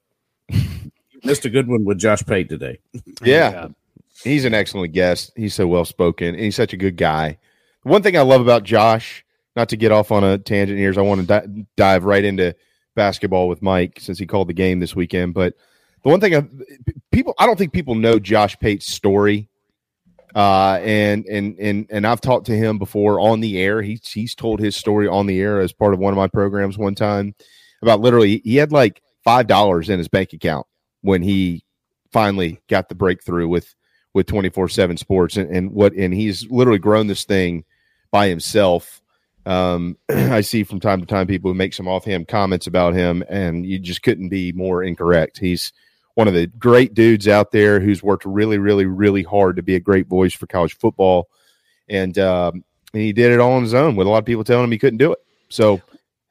missed 1.25 1.43
Goodwin 1.43 1.85
with 1.85 1.99
Josh 1.99 2.25
Pate 2.25 2.49
today. 2.49 2.79
Yeah. 3.23 3.69
He's 4.23 4.45
an 4.45 4.55
excellent 4.55 4.93
guest. 4.93 5.33
He's 5.35 5.55
so 5.55 5.67
well 5.67 5.85
spoken 5.85 6.29
and 6.29 6.41
he's 6.41 6.57
such 6.57 6.73
a 6.73 6.77
good 6.77 6.97
guy. 6.97 7.39
One 7.83 8.03
thing 8.03 8.19
I 8.19 8.23
love 8.23 8.43
about 8.43 8.65
Josh, 8.65 9.25
not 9.57 9.71
to 9.71 9.77
get 9.77 9.93
off 9.93 10.13
on 10.13 10.25
a 10.25 10.37
tangent 10.37 10.79
here, 10.79 10.91
is 10.91 10.99
I 10.99 11.03
want 11.03 11.23
to 11.23 11.27
di- 11.27 11.67
dive 11.77 12.05
right 12.05 12.25
into 12.25 12.55
basketball 12.95 13.49
with 13.49 13.63
Mike 13.63 13.99
since 13.99 14.19
he 14.19 14.27
called 14.27 14.49
the 14.49 14.55
game 14.55 14.79
this 14.79 14.95
weekend. 14.95 15.33
But 15.33 15.55
the 16.03 16.11
one 16.11 16.21
thing 16.21 16.35
I, 16.35 16.47
people, 17.13 17.35
I 17.39 17.47
don't 17.47 17.57
think 17.57 17.73
people 17.73 17.95
know 17.95 18.19
Josh 18.19 18.59
Pate's 18.59 18.87
story. 18.87 19.49
Uh, 20.35 20.79
and 20.85 21.27
and 21.27 21.59
and 21.59 21.87
and 21.91 22.07
I've 22.07 22.21
talked 22.21 22.47
to 22.47 22.57
him 22.57 22.79
before 22.79 23.19
on 23.19 23.41
the 23.41 23.59
air. 23.59 23.83
He's 23.83 24.07
he's 24.07 24.35
told 24.35 24.61
his 24.61 24.77
story 24.77 25.09
on 25.09 25.27
the 25.27 25.41
air 25.41 25.61
as 25.61 25.73
part 25.73 25.93
of 25.93 25.99
one 25.99 26.13
of 26.13 26.17
my 26.17 26.29
programs 26.29 26.79
one 26.79 26.95
time 26.95 27.35
about 27.83 28.01
literally 28.01 28.41
he 28.45 28.55
had 28.55 28.71
like 28.71 29.03
five 29.25 29.49
dollars 29.49 29.89
in 29.89 29.99
his 29.99 30.07
bank 30.07 30.33
account 30.33 30.69
when 31.03 31.23
he 31.23 31.65
finally 32.13 32.61
got 32.69 32.89
the 32.89 32.95
breakthrough 32.95 33.49
with 33.49 33.75
with 34.13 34.27
24-7 34.27 34.99
sports. 34.99 35.37
And, 35.37 35.55
and 35.55 35.71
what 35.73 35.93
and 35.93 36.13
he's 36.13 36.51
literally 36.51 36.79
grown 36.81 37.07
this 37.07 37.25
thing 37.25 37.65
by 38.11 38.29
himself. 38.29 39.01
Um 39.47 39.97
i 40.11 40.41
see 40.41 40.65
from 40.65 40.81
time 40.81 41.01
to 41.01 41.07
time 41.07 41.27
people 41.27 41.51
who 41.51 41.55
make 41.55 41.75
some 41.75 41.89
offhand 41.89 42.29
comments 42.29 42.67
about 42.67 42.95
him 42.95 43.23
and 43.29 43.65
you 43.65 43.79
just 43.79 44.03
couldn't 44.03 44.29
be 44.29 44.53
more 44.53 44.83
incorrect. 44.83 45.39
He's 45.39 45.73
one 46.15 46.29
of 46.29 46.35
the 46.35 46.47
great 46.49 46.93
dudes 46.93 47.29
out 47.29 47.53
there 47.53 47.81
who's 47.81 48.03
worked 48.03 48.25
really 48.25 48.59
really 48.59 48.85
really 48.85 49.23
hard 49.23 49.57
to 49.57 49.63
be 49.63 49.77
a 49.77 49.81
great 49.81 50.09
voice 50.09 50.35
for 50.35 50.47
college 50.47 50.77
football. 50.77 51.29
And 51.89 52.19
um 52.19 52.65
and 52.93 53.03
he 53.03 53.13
did 53.13 53.33
it 53.33 53.39
all 53.39 53.53
on 53.53 53.63
his 53.63 53.75
own 53.75 53.95
with 53.95 54.07
a 54.07 54.11
lot 54.11 54.19
of 54.19 54.25
people 54.25 54.45
telling 54.45 54.65
him 54.65 54.73
he 54.73 54.79
couldn't 54.79 54.99
do 54.99 55.13
it. 55.13 55.19
So 55.49 55.81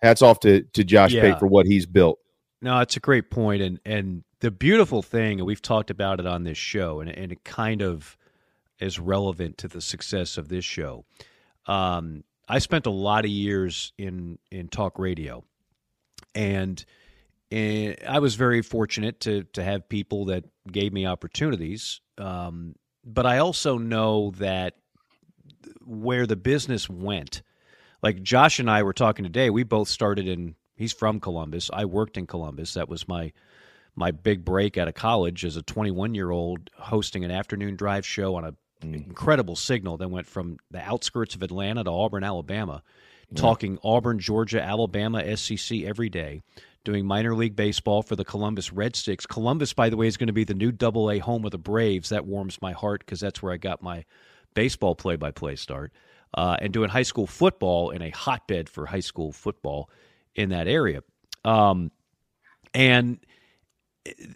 hats 0.02 0.22
off 0.22 0.42
to 0.42 0.64
to 0.74 0.84
josh 0.84 1.14
Yeah. 1.14 1.22
pate 1.22 1.40
for 1.40 1.48
what 1.48 1.66
he's 1.66 1.86
built. 1.86 2.20
No, 2.62 2.80
it's 2.82 2.98
a 2.98 3.00
great 3.00 3.30
point, 3.32 3.62
and 3.62 3.80
and 3.86 4.24
the 4.40 4.52
beautiful 4.52 5.02
thing, 5.02 5.40
and 5.40 5.48
we've 5.48 5.62
talked 5.62 5.90
about 5.90 6.20
it 6.20 6.26
on 6.26 6.44
this 6.44 6.58
show, 6.58 7.00
and 7.00 7.10
and 7.10 7.32
it 7.32 7.44
kind 7.44 7.82
of 7.82 8.18
is 8.80 9.00
relevant 9.00 9.58
to 9.60 9.68
the 9.68 9.82
success 9.82 10.38
of 10.38 10.48
this 10.48 10.66
show. 10.66 11.06
Um, 11.68 12.24
I 12.48 12.60
spent 12.60 12.86
a 12.86 12.92
lot 12.92 13.26
of 13.26 13.32
years 13.32 13.94
in 13.98 14.40
in 14.52 14.70
talk 14.70 14.98
radio, 14.98 15.44
and, 16.34 16.84
and 17.52 17.98
I 18.08 18.20
was 18.20 18.36
very 18.36 18.62
fortunate 18.62 19.20
to 19.22 19.44
to 19.54 19.64
have 19.64 19.90
people 19.90 20.26
that 20.26 20.46
gave 20.72 20.94
me 20.94 21.06
opportunities. 21.06 22.02
Um, 22.18 22.76
but 23.04 23.26
I 23.26 23.40
also 23.40 23.78
know 23.78 24.32
that 24.38 24.76
where 25.86 26.26
the 26.26 26.36
business 26.36 26.90
went, 26.90 27.42
like 28.02 28.22
Josh 28.22 28.60
and 28.60 28.70
I 28.70 28.84
were 28.84 28.94
talking 28.94 29.24
today, 29.24 29.50
we 29.50 29.64
both 29.64 29.90
started 29.90 30.28
in. 30.28 30.56
He's 30.76 30.94
from 30.94 31.20
Columbus. 31.20 31.70
I 31.74 31.84
worked 31.84 32.16
in 32.18 32.26
Columbus. 32.26 32.76
That 32.76 32.88
was 32.88 33.06
my 33.06 33.34
my 34.00 34.12
big 34.12 34.46
break 34.46 34.78
out 34.78 34.88
of 34.88 34.96
college 34.96 35.44
as 35.44 35.58
a 35.58 35.62
21 35.62 36.16
year 36.16 36.32
old 36.32 36.70
hosting 36.78 37.26
an 37.26 37.32
afternoon 37.32 37.76
drive 37.76 38.06
show 38.06 38.36
on 38.36 38.46
a 38.46 38.56
incredible 38.82 39.58
signal 39.58 39.98
that 39.98 40.08
went 40.08 40.26
from 40.26 40.58
the 40.72 40.80
outskirts 40.80 41.36
of 41.36 41.44
Atlanta 41.44 41.84
to 41.84 41.92
Auburn, 41.92 42.24
Alabama, 42.24 42.82
talking 43.36 43.78
Auburn, 43.84 44.18
Georgia, 44.18 44.64
Alabama, 44.64 45.36
SEC 45.36 45.82
every 45.82 46.08
day, 46.08 46.42
doing 46.86 47.06
minor 47.06 47.36
league 47.36 47.58
baseball 47.58 48.02
for 48.02 48.16
the 48.16 48.24
Columbus 48.24 48.70
RedStixx. 48.70 49.28
Columbus, 49.28 49.74
by 49.74 49.90
the 49.90 49.98
way, 49.98 50.08
is 50.08 50.16
going 50.16 50.28
to 50.28 50.34
be 50.34 50.46
the 50.46 50.54
new 50.54 50.72
Double 50.72 51.12
A 51.12 51.20
home 51.20 51.44
of 51.44 51.52
the 51.52 51.58
Braves. 51.58 52.08
That 52.08 52.26
warms 52.26 52.62
my 52.62 52.72
heart 52.72 53.02
because 53.06 53.20
that's 53.20 53.44
where 53.44 53.52
I 53.52 53.58
got 53.58 53.82
my 53.82 54.06
baseball 54.54 54.96
play 54.96 55.18
by 55.18 55.32
play 55.32 55.58
start. 55.58 55.92
Uh, 56.34 56.56
and 56.62 56.72
doing 56.72 56.90
high 56.90 57.04
school 57.04 57.28
football 57.28 57.90
in 57.90 58.02
a 58.02 58.12
hotbed 58.12 58.70
for 58.70 58.86
high 58.86 59.02
school 59.02 59.34
football 59.34 59.90
in 60.36 60.50
that 60.50 60.70
area. 60.70 61.02
Um, 61.44 61.92
and 62.74 63.20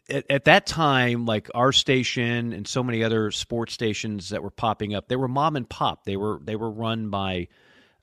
at, 0.10 0.26
at, 0.30 0.44
that 0.46 0.66
time, 0.66 1.26
like 1.26 1.50
our 1.56 1.72
station 1.72 2.54
and 2.54 2.68
so 2.68 2.84
many 2.84 3.04
other 3.04 3.32
sports 3.32 3.74
stations 3.74 4.30
that 4.30 4.44
were 4.44 4.52
popping 4.52 4.94
up, 4.94 5.08
they 5.08 5.16
were 5.16 5.28
mom 5.28 5.56
and 5.56 5.70
pop. 5.70 6.06
They 6.06 6.18
were 6.18 6.40
they 6.44 6.56
were 6.56 6.70
run 6.70 7.10
by 7.10 7.48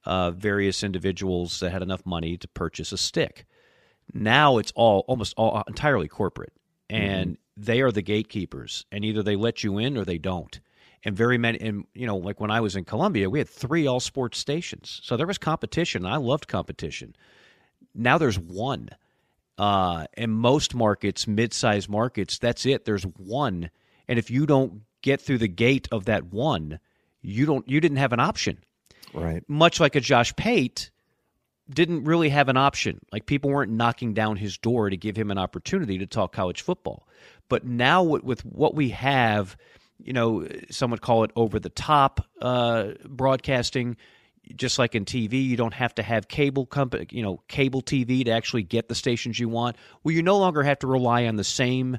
uh, 0.05 0.31
various 0.31 0.83
individuals 0.83 1.61
that 1.61 1.71
had 1.71 1.83
enough 1.83 2.05
money 2.07 2.37
to 2.39 2.49
purchase 2.49 2.93
a 2.93 2.99
stick. 2.99 3.47
Now 4.13 4.59
it's 4.59 4.73
all 4.75 5.05
almost 5.07 5.35
all 5.37 5.63
entirely 5.69 6.09
corporate, 6.09 6.53
and 6.89 7.33
mm-hmm. 7.33 7.63
they 7.63 7.81
are 7.81 7.93
the 7.93 8.03
gatekeepers. 8.03 8.87
And 8.91 9.05
either 9.05 9.23
they 9.23 9.37
let 9.37 9.63
you 9.63 9.79
in 9.79 9.97
or 9.97 10.05
they 10.05 10.19
don't. 10.19 10.59
And 11.03 11.17
very 11.17 11.39
many, 11.39 11.61
and 11.61 11.85
you 11.95 12.07
know, 12.07 12.17
like 12.17 12.41
when 12.41 12.51
I 12.51 12.61
was 12.61 12.77
in 12.77 12.85
Columbia, 12.85 13.31
we 13.31 13.39
had 13.39 13.49
three 13.49 13.87
all 13.87 14.01
sports 14.01 14.39
stations, 14.39 15.01
so 15.03 15.17
there 15.17 15.27
was 15.27 15.39
competition. 15.39 16.05
I 16.05 16.17
loved 16.17 16.49
competition. 16.49 17.15
Now 17.95 18.19
there's 18.19 18.39
one 18.39 18.91
uh, 19.61 20.07
in 20.17 20.31
most 20.31 20.75
markets, 20.75 21.27
mid-sized 21.27 21.89
markets, 21.89 22.39
that's 22.39 22.65
it. 22.65 22.87
There's 22.87 23.03
one, 23.03 23.71
and 24.09 24.19
if 24.19 24.31
you 24.31 24.47
don't 24.47 24.81
get 25.03 25.21
through 25.21 25.37
the 25.37 25.49
gate 25.49 25.87
of 25.93 26.07
that 26.07 26.25
one, 26.25 26.81
you 27.21 27.45
don't. 27.45 27.69
You 27.69 27.79
didn't 27.79 27.99
have 27.99 28.15
an 28.15 28.21
option. 28.21 28.65
Right. 29.13 29.45
Much 29.49 29.79
like 29.79 29.97
a 29.97 30.01
Josh 30.01 30.35
Pate 30.35 30.91
didn't 31.69 32.05
really 32.05 32.31
have 32.31 32.49
an 32.49 32.57
option. 32.57 33.01
Like 33.13 33.27
people 33.27 33.51
weren't 33.51 33.73
knocking 33.73 34.15
down 34.15 34.37
his 34.37 34.57
door 34.57 34.89
to 34.89 34.97
give 34.97 35.15
him 35.15 35.31
an 35.31 35.37
opportunity 35.37 35.99
to 35.99 36.07
talk 36.07 36.33
college 36.33 36.63
football. 36.63 37.07
But 37.51 37.67
now 37.67 38.03
with, 38.03 38.25
with 38.25 38.45
what 38.47 38.75
we 38.75 38.91
have, 38.91 39.59
you 39.99 40.15
know, 40.15 40.49
some 40.71 40.91
would 40.91 41.03
call 41.03 41.25
it 41.25 41.33
over 41.37 41.61
the 41.61 41.69
top 41.69 42.27
uh, 42.41 42.93
broadcasting 43.05 43.99
just 44.57 44.79
like 44.79 44.95
in 44.95 45.05
TV, 45.05 45.45
you 45.45 45.57
don't 45.57 45.75
have 45.75 45.95
to 45.97 46.03
have 46.03 46.29
cable 46.29 46.67
company, 46.67 47.07
you 47.11 47.23
know, 47.23 47.43
cable 47.49 47.83
TV 47.83 48.25
to 48.25 48.31
actually 48.31 48.63
get 48.63 48.89
the 48.89 48.95
stations 48.95 49.39
you 49.39 49.49
want. 49.49 49.77
Well, 50.03 50.15
you 50.15 50.23
no 50.23 50.39
longer 50.39 50.63
have 50.63 50.79
to 50.81 50.87
rely 50.87 51.27
on 51.27 51.37
the 51.37 51.45
same 51.45 51.99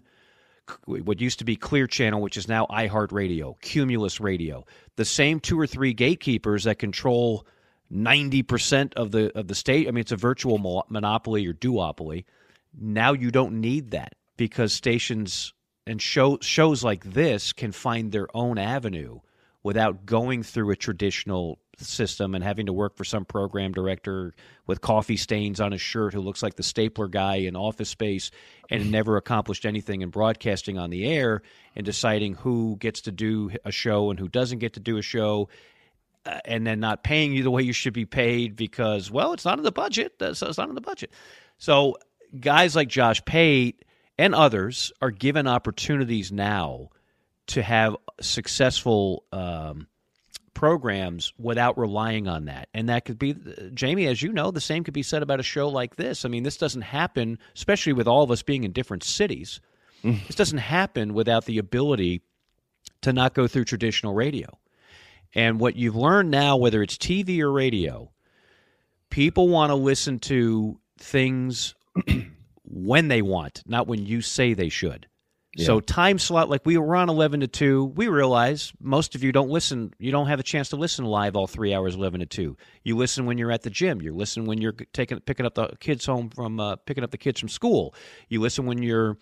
what 0.85 1.19
used 1.19 1.39
to 1.39 1.45
be 1.45 1.55
Clear 1.55 1.87
Channel, 1.87 2.21
which 2.21 2.37
is 2.37 2.47
now 2.47 2.65
iHeartRadio, 2.67 3.59
Cumulus 3.61 4.21
Radio, 4.21 4.65
the 4.95 5.05
same 5.05 5.39
two 5.39 5.59
or 5.59 5.67
three 5.67 5.93
gatekeepers 5.93 6.63
that 6.63 6.79
control 6.79 7.45
ninety 7.89 8.43
percent 8.43 8.93
of 8.95 9.11
the 9.11 9.37
of 9.37 9.47
the 9.47 9.55
state. 9.55 9.87
I 9.87 9.91
mean, 9.91 10.01
it's 10.01 10.11
a 10.11 10.17
virtual 10.17 10.85
monopoly 10.89 11.45
or 11.45 11.53
duopoly. 11.53 12.25
Now 12.79 13.13
you 13.13 13.31
don't 13.31 13.59
need 13.59 13.91
that 13.91 14.13
because 14.37 14.71
stations 14.71 15.53
and 15.85 16.01
show, 16.01 16.37
shows 16.41 16.83
like 16.83 17.03
this 17.03 17.53
can 17.53 17.71
find 17.71 18.11
their 18.11 18.27
own 18.35 18.57
avenue 18.57 19.19
without 19.63 20.05
going 20.05 20.43
through 20.43 20.71
a 20.71 20.75
traditional 20.75 21.59
system 21.85 22.35
and 22.35 22.43
having 22.43 22.65
to 22.65 22.73
work 22.73 22.95
for 22.95 23.03
some 23.03 23.25
program 23.25 23.71
director 23.71 24.33
with 24.67 24.81
coffee 24.81 25.17
stains 25.17 25.59
on 25.59 25.71
his 25.71 25.81
shirt 25.81 26.13
who 26.13 26.21
looks 26.21 26.43
like 26.43 26.55
the 26.55 26.63
stapler 26.63 27.07
guy 27.07 27.35
in 27.35 27.55
office 27.55 27.89
space 27.89 28.31
and 28.69 28.91
never 28.91 29.17
accomplished 29.17 29.65
anything 29.65 30.01
in 30.01 30.09
broadcasting 30.09 30.77
on 30.77 30.89
the 30.89 31.05
air 31.05 31.41
and 31.75 31.85
deciding 31.85 32.35
who 32.35 32.77
gets 32.79 33.01
to 33.01 33.11
do 33.11 33.51
a 33.65 33.71
show 33.71 34.09
and 34.09 34.19
who 34.19 34.27
doesn't 34.27 34.59
get 34.59 34.73
to 34.73 34.79
do 34.79 34.97
a 34.97 35.01
show 35.01 35.49
uh, 36.25 36.39
and 36.45 36.65
then 36.65 36.79
not 36.79 37.03
paying 37.03 37.33
you 37.33 37.43
the 37.43 37.51
way 37.51 37.63
you 37.63 37.73
should 37.73 37.93
be 37.93 38.05
paid 38.05 38.55
because 38.55 39.09
well 39.09 39.33
it's 39.33 39.45
not 39.45 39.57
in 39.57 39.63
the 39.63 39.71
budget. 39.71 40.19
That's 40.19 40.41
it's 40.41 40.57
not 40.57 40.69
in 40.69 40.75
the 40.75 40.81
budget. 40.81 41.11
So 41.57 41.97
guys 42.39 42.75
like 42.75 42.87
josh 42.87 43.23
pate 43.25 43.83
and 44.17 44.35
others 44.35 44.91
are 45.01 45.11
given 45.11 45.47
opportunities 45.47 46.31
now 46.31 46.89
to 47.47 47.61
have 47.61 47.97
successful 48.21 49.25
um, 49.31 49.87
programs 50.53 51.33
without 51.37 51.77
relying 51.77 52.27
on 52.27 52.45
that. 52.45 52.69
And 52.73 52.89
that 52.89 53.05
could 53.05 53.17
be, 53.17 53.35
Jamie, 53.73 54.07
as 54.07 54.21
you 54.21 54.31
know, 54.31 54.51
the 54.51 54.61
same 54.61 54.83
could 54.83 54.93
be 54.93 55.03
said 55.03 55.23
about 55.23 55.39
a 55.39 55.43
show 55.43 55.69
like 55.69 55.95
this. 55.95 56.25
I 56.25 56.29
mean, 56.29 56.43
this 56.43 56.57
doesn't 56.57 56.81
happen, 56.81 57.39
especially 57.55 57.93
with 57.93 58.07
all 58.07 58.23
of 58.23 58.31
us 58.31 58.43
being 58.43 58.63
in 58.63 58.71
different 58.71 59.03
cities. 59.03 59.61
Mm. 60.03 60.25
This 60.27 60.35
doesn't 60.35 60.59
happen 60.59 61.13
without 61.13 61.45
the 61.45 61.57
ability 61.57 62.21
to 63.01 63.13
not 63.13 63.33
go 63.33 63.47
through 63.47 63.65
traditional 63.65 64.13
radio. 64.13 64.47
And 65.33 65.59
what 65.59 65.75
you've 65.75 65.95
learned 65.95 66.31
now, 66.31 66.57
whether 66.57 66.83
it's 66.83 66.97
TV 66.97 67.39
or 67.39 67.51
radio, 67.51 68.11
people 69.09 69.47
want 69.47 69.69
to 69.69 69.75
listen 69.75 70.19
to 70.19 70.79
things 70.97 71.73
when 72.63 73.07
they 73.07 73.21
want, 73.21 73.63
not 73.65 73.87
when 73.87 74.05
you 74.05 74.21
say 74.21 74.53
they 74.53 74.69
should. 74.69 75.07
So 75.57 75.81
time 75.81 76.17
slot, 76.17 76.49
like 76.49 76.65
we 76.65 76.77
were 76.77 76.95
on 76.95 77.09
eleven 77.09 77.41
to 77.41 77.47
two. 77.47 77.83
We 77.83 78.07
realize 78.07 78.71
most 78.79 79.15
of 79.15 79.23
you 79.23 79.33
don't 79.33 79.49
listen. 79.49 79.93
You 79.99 80.11
don't 80.11 80.27
have 80.27 80.39
a 80.39 80.43
chance 80.43 80.69
to 80.69 80.77
listen 80.77 81.03
live 81.03 81.35
all 81.35 81.47
three 81.47 81.73
hours, 81.73 81.95
eleven 81.95 82.21
to 82.21 82.25
two. 82.25 82.55
You 82.83 82.95
listen 82.95 83.25
when 83.25 83.37
you're 83.37 83.51
at 83.51 83.63
the 83.63 83.69
gym. 83.69 84.01
You 84.01 84.15
listen 84.15 84.45
when 84.45 84.61
you're 84.61 84.75
taking 84.93 85.19
picking 85.19 85.45
up 85.45 85.55
the 85.55 85.75
kids 85.81 86.05
home 86.05 86.29
from 86.29 86.59
uh, 86.59 86.77
picking 86.77 87.03
up 87.03 87.11
the 87.11 87.17
kids 87.17 87.39
from 87.39 87.49
school. 87.49 87.93
You 88.29 88.39
listen 88.39 88.65
when 88.65 88.81
you're 88.81 89.17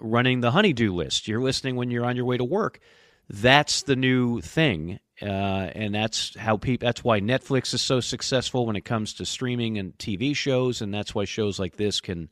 running 0.00 0.40
the 0.40 0.50
honeydew 0.50 0.94
list. 0.94 1.28
You're 1.28 1.42
listening 1.42 1.76
when 1.76 1.90
you're 1.90 2.06
on 2.06 2.16
your 2.16 2.24
way 2.24 2.38
to 2.38 2.44
work. 2.44 2.80
That's 3.28 3.82
the 3.82 3.96
new 3.96 4.40
thing, 4.40 4.98
uh, 5.20 5.26
and 5.26 5.94
that's 5.94 6.34
how 6.36 6.56
people. 6.56 6.86
That's 6.86 7.04
why 7.04 7.20
Netflix 7.20 7.74
is 7.74 7.82
so 7.82 8.00
successful 8.00 8.64
when 8.64 8.76
it 8.76 8.86
comes 8.86 9.12
to 9.14 9.26
streaming 9.26 9.76
and 9.76 9.96
TV 9.98 10.34
shows, 10.34 10.80
and 10.80 10.92
that's 10.92 11.14
why 11.14 11.26
shows 11.26 11.58
like 11.58 11.76
this 11.76 12.00
can, 12.00 12.30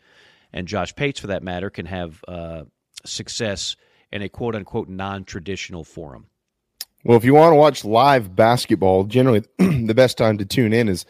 and 0.51 0.67
Josh 0.67 0.97
Pates 0.97 1.21
for 1.21 1.27
that 1.27 1.43
matter, 1.43 1.69
can 1.69 1.85
have. 1.85 2.25
Uh, 2.27 2.63
success 3.05 3.77
in 4.13 4.23
a 4.23 4.29
quote 4.29 4.55
unquote 4.55 4.89
non 4.89 5.25
traditional 5.25 5.85
forum? 5.85 6.27
Well, 7.05 7.17
if 7.17 7.25
you 7.25 7.35
want 7.35 7.53
to 7.53 7.57
watch 7.57 7.85
live 7.85 8.35
basketball, 8.35 9.05
generally 9.05 9.45
the 9.59 9.95
best 9.95 10.19
time 10.19 10.39
to 10.39 10.45
tune 10.45 10.73
in 10.73 10.89
is, 10.89 11.07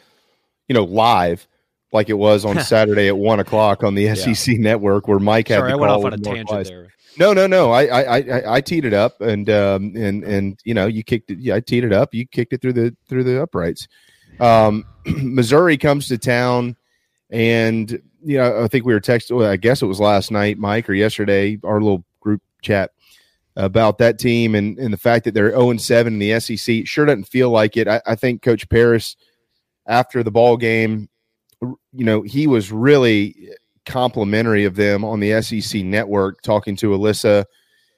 you 0.69 0.74
know, 0.74 0.85
live, 0.85 1.48
like 1.93 2.09
it 2.09 2.15
was 2.15 2.44
on 2.44 2.60
Saturday 2.65 3.09
at 3.09 3.16
one 3.16 3.40
o'clock 3.40 3.82
on 3.82 3.94
the 3.94 4.02
yeah. 4.02 4.15
SEC 4.15 4.59
network, 4.59 5.09
where 5.09 5.19
Mike 5.19 5.48
had 5.48 5.60
Sorry, 5.60 5.73
I 5.73 5.77
went 5.77 5.93
off 5.93 6.05
on 6.05 6.12
a 6.12 6.19
tangent 6.19 6.66
there. 6.66 6.89
No, 7.19 7.32
no, 7.32 7.47
no. 7.47 7.73
I, 7.73 7.86
I, 7.86 8.19
I, 8.19 8.55
I 8.56 8.60
teed 8.60 8.85
it 8.85 8.93
up, 8.93 9.20
and 9.20 9.51
um, 9.51 9.93
and 9.97 10.23
and 10.23 10.60
you 10.65 10.74
know, 10.74 10.86
you 10.86 11.02
kicked 11.02 11.31
it. 11.31 11.39
Yeah, 11.39 11.56
I 11.56 11.60
teed 11.60 11.85
it 11.85 11.93
up. 11.93 12.15
You 12.15 12.27
kicked 12.27 12.52
it 12.52 12.62
through 12.62 12.74
the 12.74 12.97
through 13.09 13.24
the 13.24 13.43
uprights. 13.43 13.89
Um, 14.39 14.85
Missouri 15.06 15.77
comes 15.78 16.06
to 16.09 16.19
town, 16.19 16.77
and 17.31 18.01
you 18.28 18.36
know, 18.36 18.62
I 18.62 18.68
think 18.68 18.84
we 18.84 18.92
were 18.92 19.00
texting. 19.00 19.38
Well, 19.38 19.50
I 19.50 19.56
guess 19.56 19.80
it 19.80 19.86
was 19.86 20.00
last 20.00 20.30
night, 20.30 20.59
Mike, 20.59 20.90
or 20.90 20.92
yesterday. 20.92 21.59
Our 21.64 21.80
little 21.80 22.05
group 22.20 22.42
chat 22.60 22.90
about 23.56 23.96
that 23.98 24.18
team 24.18 24.55
and, 24.55 24.78
and 24.78 24.92
the 24.92 24.98
fact 24.98 25.24
that 25.24 25.32
they're 25.32 25.50
0 25.50 25.78
7 25.78 26.12
in 26.12 26.18
the 26.18 26.38
SEC. 26.38 26.86
Sure 26.86 27.06
doesn't 27.06 27.24
feel 27.24 27.48
like 27.48 27.78
it. 27.78 27.88
I, 27.88 28.02
I, 28.06 28.16
think 28.16 28.42
Coach 28.42 28.68
Paris, 28.68 29.16
after 29.86 30.22
the 30.22 30.30
ball 30.30 30.59
game, 30.59 31.09
you 31.62 32.05
know, 32.05 32.20
he 32.20 32.46
was 32.46 32.70
really 32.70 33.48
complimentary 33.86 34.66
of 34.66 34.76
them 34.76 35.06
on 35.06 35.20
the 35.20 35.40
SEC 35.40 35.82
network, 35.82 36.42
talking 36.42 36.76
to 36.76 36.90
Alyssa 36.90 37.46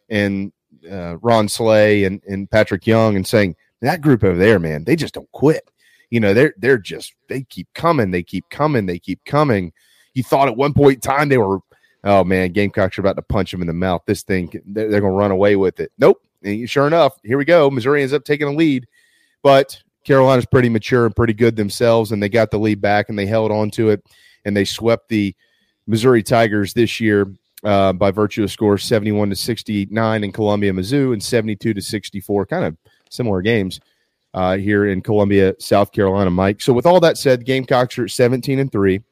and 0.09 0.53
uh, 0.89 1.19
Ron 1.19 1.49
Slay 1.49 2.05
and, 2.05 2.23
and 2.29 2.49
Patrick 2.49 2.87
Young 2.87 3.17
and 3.17 3.27
saying, 3.27 3.57
that 3.81 4.01
group 4.01 4.23
over 4.23 4.39
there, 4.39 4.61
man, 4.61 4.85
they 4.85 4.95
just 4.95 5.15
don't 5.15 5.31
quit. 5.33 5.69
You 6.09 6.21
know, 6.21 6.35
they're 6.35 6.55
they're 6.57 6.79
just 6.79 7.15
they 7.29 7.43
keep 7.43 7.67
coming, 7.75 8.13
they 8.13 8.23
keep 8.23 8.45
coming, 8.51 8.87
they 8.87 9.01
keep 9.01 9.25
coming. 9.25 9.73
You 10.15 10.23
thought 10.23 10.49
at 10.49 10.57
one 10.57 10.75
point 10.75 10.95
in 10.97 11.01
time 11.01 11.29
they 11.29 11.39
were 11.39 11.61
oh 12.05 12.25
man, 12.25 12.53
Gamecocks 12.53 12.99
are 12.99 13.03
about 13.03 13.17
to 13.17 13.23
punch 13.23 13.53
him 13.53 13.61
in 13.61 13.67
the 13.67 13.73
mouth. 13.73 14.03
This 14.07 14.23
thing, 14.23 14.51
they're, 14.67 14.89
they're 14.89 15.01
going 15.01 15.13
to 15.13 15.19
run 15.19 15.31
away 15.31 15.57
with 15.57 15.81
it. 15.81 15.93
Nope. 15.99 16.23
And 16.43 16.69
sure 16.69 16.87
enough, 16.87 17.13
here 17.23 17.39
we 17.39 17.45
go. 17.45 17.71
Missouri 17.71 18.03
ends 18.03 18.15
up 18.15 18.25
taking 18.25 18.49
a 18.49 18.53
lead, 18.53 18.87
but 19.43 19.83
Carolina's 20.05 20.47
pretty 20.47 20.71
mature 20.71 21.05
and 21.05 21.15
pretty 21.15 21.35
good 21.35 21.57
themselves, 21.57 22.13
and 22.13 22.23
they 22.23 22.29
got 22.29 22.51
the 22.51 22.59
lead 22.59 22.81
back 22.81 23.09
and 23.09 23.19
they 23.19 23.27
held 23.27 23.53
on 23.53 23.71
to 23.73 23.91
it, 23.91 24.03
and 24.45 24.57
they 24.57 24.65
swept 24.65 25.09
the 25.09 25.35
Missouri 25.87 26.23
Tigers 26.23 26.73
this 26.73 27.01
year 27.01 27.31
uh, 27.65 27.93
by 27.93 28.11
virtue 28.11 28.43
of 28.43 28.51
scores 28.51 28.85
71 28.85 29.31
to 29.31 29.37
69 29.37 30.25
in 30.25 30.33
Columbia, 30.33 30.73
Mizzou, 30.73 31.13
and 31.13 31.23
72 31.23 31.75
to 31.75 31.83
64. 31.83 32.47
Kind 32.47 32.65
of 32.65 32.77
similar 33.11 33.43
games 33.43 33.81
uh, 34.33 34.57
here 34.57 34.87
in 34.87 35.03
Columbia, 35.03 35.55
South 35.59 35.93
Carolina, 35.93 36.31
Mike. 36.31 36.63
So 36.63 36.73
with 36.73 36.87
all 36.87 37.01
that 37.01 37.19
said, 37.19 37.45
Gamecocks 37.45 37.99
are 37.99 38.09
17 38.09 38.59
and 38.59 38.73
three, 38.73 39.03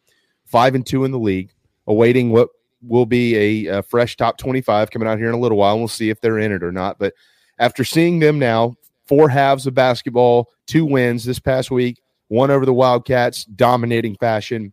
five 0.48 0.74
and 0.74 0.84
two 0.84 1.04
in 1.04 1.10
the 1.10 1.18
league, 1.18 1.52
awaiting 1.86 2.30
what 2.30 2.48
will 2.82 3.06
be 3.06 3.66
a, 3.66 3.78
a 3.78 3.82
fresh 3.82 4.16
top 4.16 4.38
25 4.38 4.90
coming 4.90 5.08
out 5.08 5.18
here 5.18 5.28
in 5.28 5.34
a 5.34 5.38
little 5.38 5.58
while. 5.58 5.74
And 5.74 5.80
we'll 5.80 5.88
see 5.88 6.10
if 6.10 6.20
they're 6.20 6.38
in 6.38 6.52
it 6.52 6.62
or 6.62 6.72
not. 6.72 6.98
But 6.98 7.14
after 7.58 7.84
seeing 7.84 8.18
them 8.18 8.38
now, 8.38 8.76
four 9.06 9.28
halves 9.28 9.66
of 9.66 9.74
basketball, 9.74 10.50
two 10.66 10.84
wins 10.84 11.24
this 11.24 11.38
past 11.38 11.70
week, 11.70 12.00
one 12.28 12.50
over 12.50 12.66
the 12.66 12.74
Wildcats, 12.74 13.44
dominating 13.44 14.16
fashion. 14.16 14.72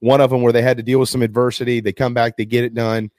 One 0.00 0.20
of 0.20 0.30
them 0.30 0.42
where 0.42 0.52
they 0.52 0.62
had 0.62 0.76
to 0.76 0.82
deal 0.82 1.00
with 1.00 1.08
some 1.08 1.22
adversity. 1.22 1.80
They 1.80 1.92
come 1.92 2.12
back, 2.12 2.36
they 2.36 2.44
get 2.44 2.64
it 2.64 2.74
done. 2.74 3.10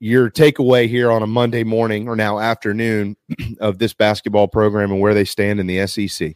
Your 0.00 0.30
takeaway 0.30 0.88
here 0.88 1.12
on 1.12 1.22
a 1.22 1.26
Monday 1.26 1.62
morning 1.62 2.08
or 2.08 2.16
now 2.16 2.40
afternoon 2.40 3.16
of 3.60 3.78
this 3.78 3.92
basketball 3.92 4.48
program 4.48 4.90
and 4.90 5.00
where 5.00 5.14
they 5.14 5.24
stand 5.24 5.60
in 5.60 5.66
the 5.66 5.86
SEC. 5.86 6.34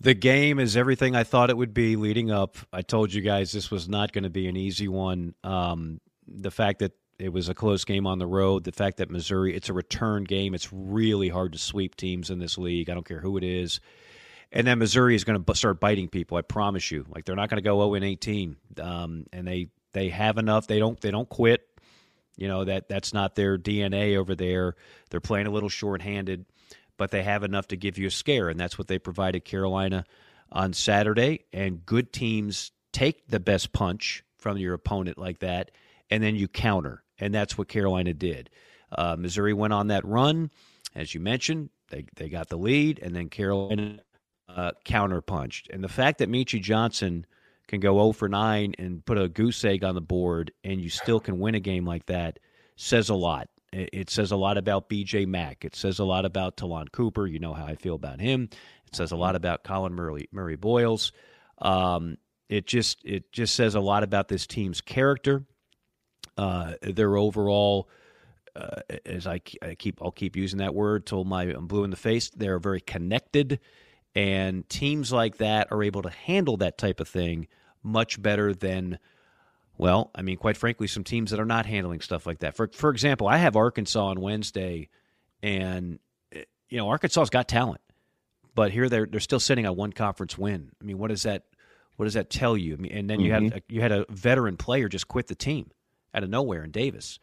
The 0.00 0.14
game 0.14 0.58
is 0.58 0.76
everything 0.76 1.14
I 1.14 1.24
thought 1.24 1.50
it 1.50 1.56
would 1.56 1.74
be 1.74 1.96
leading 1.96 2.30
up. 2.30 2.56
I 2.72 2.80
told 2.80 3.12
you 3.12 3.20
guys 3.20 3.52
this 3.52 3.70
was 3.70 3.88
not 3.88 4.12
going 4.12 4.24
to 4.24 4.30
be 4.30 4.48
an 4.48 4.56
easy 4.56 4.88
one. 4.88 5.34
Um, 5.44 6.00
the 6.26 6.50
fact 6.50 6.78
that 6.78 6.92
it 7.18 7.30
was 7.30 7.50
a 7.50 7.54
close 7.54 7.84
game 7.84 8.06
on 8.06 8.18
the 8.18 8.26
road, 8.26 8.64
the 8.64 8.72
fact 8.72 8.96
that 8.96 9.10
Missouri, 9.10 9.54
it's 9.54 9.68
a 9.68 9.74
return 9.74 10.24
game. 10.24 10.54
It's 10.54 10.72
really 10.72 11.28
hard 11.28 11.52
to 11.52 11.58
sweep 11.58 11.96
teams 11.96 12.30
in 12.30 12.38
this 12.38 12.56
league. 12.56 12.88
I 12.88 12.94
don't 12.94 13.06
care 13.06 13.20
who 13.20 13.36
it 13.36 13.44
is. 13.44 13.80
And 14.52 14.66
then 14.66 14.78
Missouri 14.78 15.14
is 15.14 15.24
going 15.24 15.44
to 15.44 15.54
start 15.54 15.80
biting 15.80 16.08
people. 16.08 16.38
I 16.38 16.42
promise 16.42 16.90
you. 16.90 17.04
Like 17.08 17.26
they're 17.26 17.36
not 17.36 17.50
going 17.50 17.62
to 17.62 17.68
go 17.68 17.78
0 17.78 17.94
and 17.94 18.04
18. 18.04 18.56
Um, 18.80 19.26
and 19.34 19.46
they 19.46 19.68
they 19.92 20.08
have 20.08 20.38
enough. 20.38 20.66
They 20.66 20.78
don't 20.78 20.98
they 21.00 21.10
don't 21.10 21.28
quit. 21.28 21.66
You 22.36 22.48
know 22.48 22.64
that 22.64 22.88
that's 22.88 23.12
not 23.12 23.34
their 23.34 23.58
DNA 23.58 24.16
over 24.16 24.34
there. 24.34 24.76
They're 25.10 25.20
playing 25.20 25.46
a 25.46 25.50
little 25.50 25.68
shorthanded 25.68 26.46
but 27.00 27.10
they 27.10 27.22
have 27.22 27.44
enough 27.44 27.66
to 27.68 27.78
give 27.78 27.96
you 27.96 28.08
a 28.08 28.10
scare, 28.10 28.50
and 28.50 28.60
that's 28.60 28.76
what 28.76 28.86
they 28.86 28.98
provided 28.98 29.42
Carolina 29.42 30.04
on 30.52 30.74
Saturday. 30.74 31.46
And 31.50 31.86
good 31.86 32.12
teams 32.12 32.72
take 32.92 33.26
the 33.26 33.40
best 33.40 33.72
punch 33.72 34.22
from 34.36 34.58
your 34.58 34.74
opponent 34.74 35.16
like 35.16 35.38
that, 35.38 35.70
and 36.10 36.22
then 36.22 36.36
you 36.36 36.46
counter, 36.46 37.02
and 37.18 37.32
that's 37.32 37.56
what 37.56 37.68
Carolina 37.68 38.12
did. 38.12 38.50
Uh, 38.92 39.16
Missouri 39.18 39.54
went 39.54 39.72
on 39.72 39.86
that 39.86 40.04
run, 40.04 40.50
as 40.94 41.14
you 41.14 41.20
mentioned. 41.20 41.70
They 41.88 42.04
they 42.16 42.28
got 42.28 42.50
the 42.50 42.58
lead, 42.58 42.98
and 42.98 43.16
then 43.16 43.30
Carolina 43.30 44.00
uh, 44.50 44.72
counter 44.84 45.22
punched. 45.22 45.70
And 45.70 45.82
the 45.82 45.88
fact 45.88 46.18
that 46.18 46.28
Meechie 46.28 46.60
Johnson 46.60 47.24
can 47.66 47.80
go 47.80 47.94
0 47.94 48.12
for 48.12 48.28
9 48.28 48.74
and 48.78 49.02
put 49.06 49.16
a 49.16 49.30
goose 49.30 49.64
egg 49.64 49.84
on 49.84 49.94
the 49.94 50.02
board, 50.02 50.52
and 50.64 50.82
you 50.82 50.90
still 50.90 51.18
can 51.18 51.38
win 51.38 51.54
a 51.54 51.60
game 51.60 51.86
like 51.86 52.04
that, 52.06 52.40
says 52.76 53.08
a 53.08 53.14
lot. 53.14 53.48
It 53.72 54.10
says 54.10 54.32
a 54.32 54.36
lot 54.36 54.58
about 54.58 54.88
BJ 54.88 55.26
Mack. 55.26 55.64
It 55.64 55.76
says 55.76 56.00
a 56.00 56.04
lot 56.04 56.24
about 56.24 56.56
Ta'Lon 56.56 56.88
Cooper. 56.88 57.26
You 57.26 57.38
know 57.38 57.54
how 57.54 57.66
I 57.66 57.76
feel 57.76 57.94
about 57.94 58.20
him. 58.20 58.48
It 58.86 58.96
says 58.96 59.12
a 59.12 59.16
lot 59.16 59.36
about 59.36 59.62
Collin 59.62 59.94
Murray, 59.94 60.28
Murray 60.32 60.56
Boyles. 60.56 61.12
Um, 61.58 62.16
it 62.48 62.66
just 62.66 63.04
it 63.04 63.30
just 63.30 63.54
says 63.54 63.76
a 63.76 63.80
lot 63.80 64.02
about 64.02 64.26
this 64.26 64.46
team's 64.46 64.80
character, 64.80 65.44
uh, 66.36 66.74
their 66.82 67.16
overall. 67.16 67.88
Uh, 68.56 68.80
as 69.06 69.28
I, 69.28 69.40
I, 69.62 69.76
keep, 69.76 70.02
I'll 70.02 70.10
keep 70.10 70.34
using 70.34 70.58
that 70.58 70.74
word 70.74 71.06
till 71.06 71.22
my 71.22 71.44
I'm 71.44 71.68
blue 71.68 71.84
in 71.84 71.90
the 71.90 71.96
face. 71.96 72.30
They're 72.30 72.58
very 72.58 72.80
connected, 72.80 73.60
and 74.16 74.68
teams 74.68 75.12
like 75.12 75.36
that 75.36 75.68
are 75.70 75.84
able 75.84 76.02
to 76.02 76.10
handle 76.10 76.56
that 76.56 76.76
type 76.76 76.98
of 76.98 77.06
thing 77.06 77.46
much 77.84 78.20
better 78.20 78.52
than 78.52 78.98
well, 79.80 80.10
I 80.14 80.20
mean, 80.20 80.36
quite 80.36 80.58
frankly, 80.58 80.86
some 80.86 81.04
teams 81.04 81.30
that 81.30 81.40
are 81.40 81.46
not 81.46 81.64
handling 81.64 82.02
stuff 82.02 82.26
like 82.26 82.40
that. 82.40 82.54
For 82.54 82.68
for 82.68 82.90
example, 82.90 83.26
I 83.26 83.38
have 83.38 83.56
Arkansas 83.56 84.04
on 84.04 84.20
Wednesday, 84.20 84.90
and 85.42 85.98
you 86.30 86.76
know 86.76 86.90
Arkansas's 86.90 87.30
got 87.30 87.48
talent, 87.48 87.80
but 88.54 88.72
here 88.72 88.90
they're 88.90 89.06
they're 89.06 89.20
still 89.20 89.40
sitting 89.40 89.66
on 89.66 89.76
one 89.76 89.94
conference 89.94 90.36
win. 90.36 90.70
I 90.82 90.84
mean, 90.84 90.98
what 90.98 91.08
does 91.08 91.22
that 91.22 91.44
what 91.96 92.04
does 92.04 92.12
that 92.12 92.28
tell 92.28 92.58
you? 92.58 92.74
I 92.74 92.76
mean, 92.76 92.92
and 92.92 93.08
then 93.08 93.20
you 93.20 93.32
mm-hmm. 93.32 93.52
had 93.52 93.62
you 93.70 93.80
had 93.80 93.90
a 93.90 94.04
veteran 94.10 94.58
player 94.58 94.86
just 94.90 95.08
quit 95.08 95.28
the 95.28 95.34
team 95.34 95.70
out 96.12 96.24
of 96.24 96.28
nowhere 96.28 96.62
in 96.62 96.72
Davis. 96.72 97.18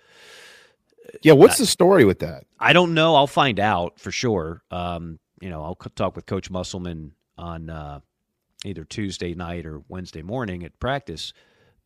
Yeah, 1.22 1.34
what's 1.34 1.60
I, 1.60 1.64
the 1.64 1.68
story 1.68 2.06
with 2.06 2.20
that? 2.20 2.46
I 2.60 2.74
don't 2.74 2.96
know. 2.96 3.14
I'll 3.14 3.28
find 3.28 3.60
out 3.60 4.00
for 4.00 4.12
sure. 4.12 4.64
Um, 4.72 5.20
you 5.40 5.52
know, 5.52 5.64
I'll 5.64 5.76
talk 5.76 6.16
with 6.16 6.26
Coach 6.26 6.50
Musselman 6.50 7.14
on 7.38 7.70
uh, 7.70 8.00
either 8.66 8.84
Tuesday 8.84 9.36
night 9.36 9.68
or 9.68 9.84
Wednesday 9.88 10.24
morning 10.24 10.64
at 10.64 10.80
practice, 10.80 11.34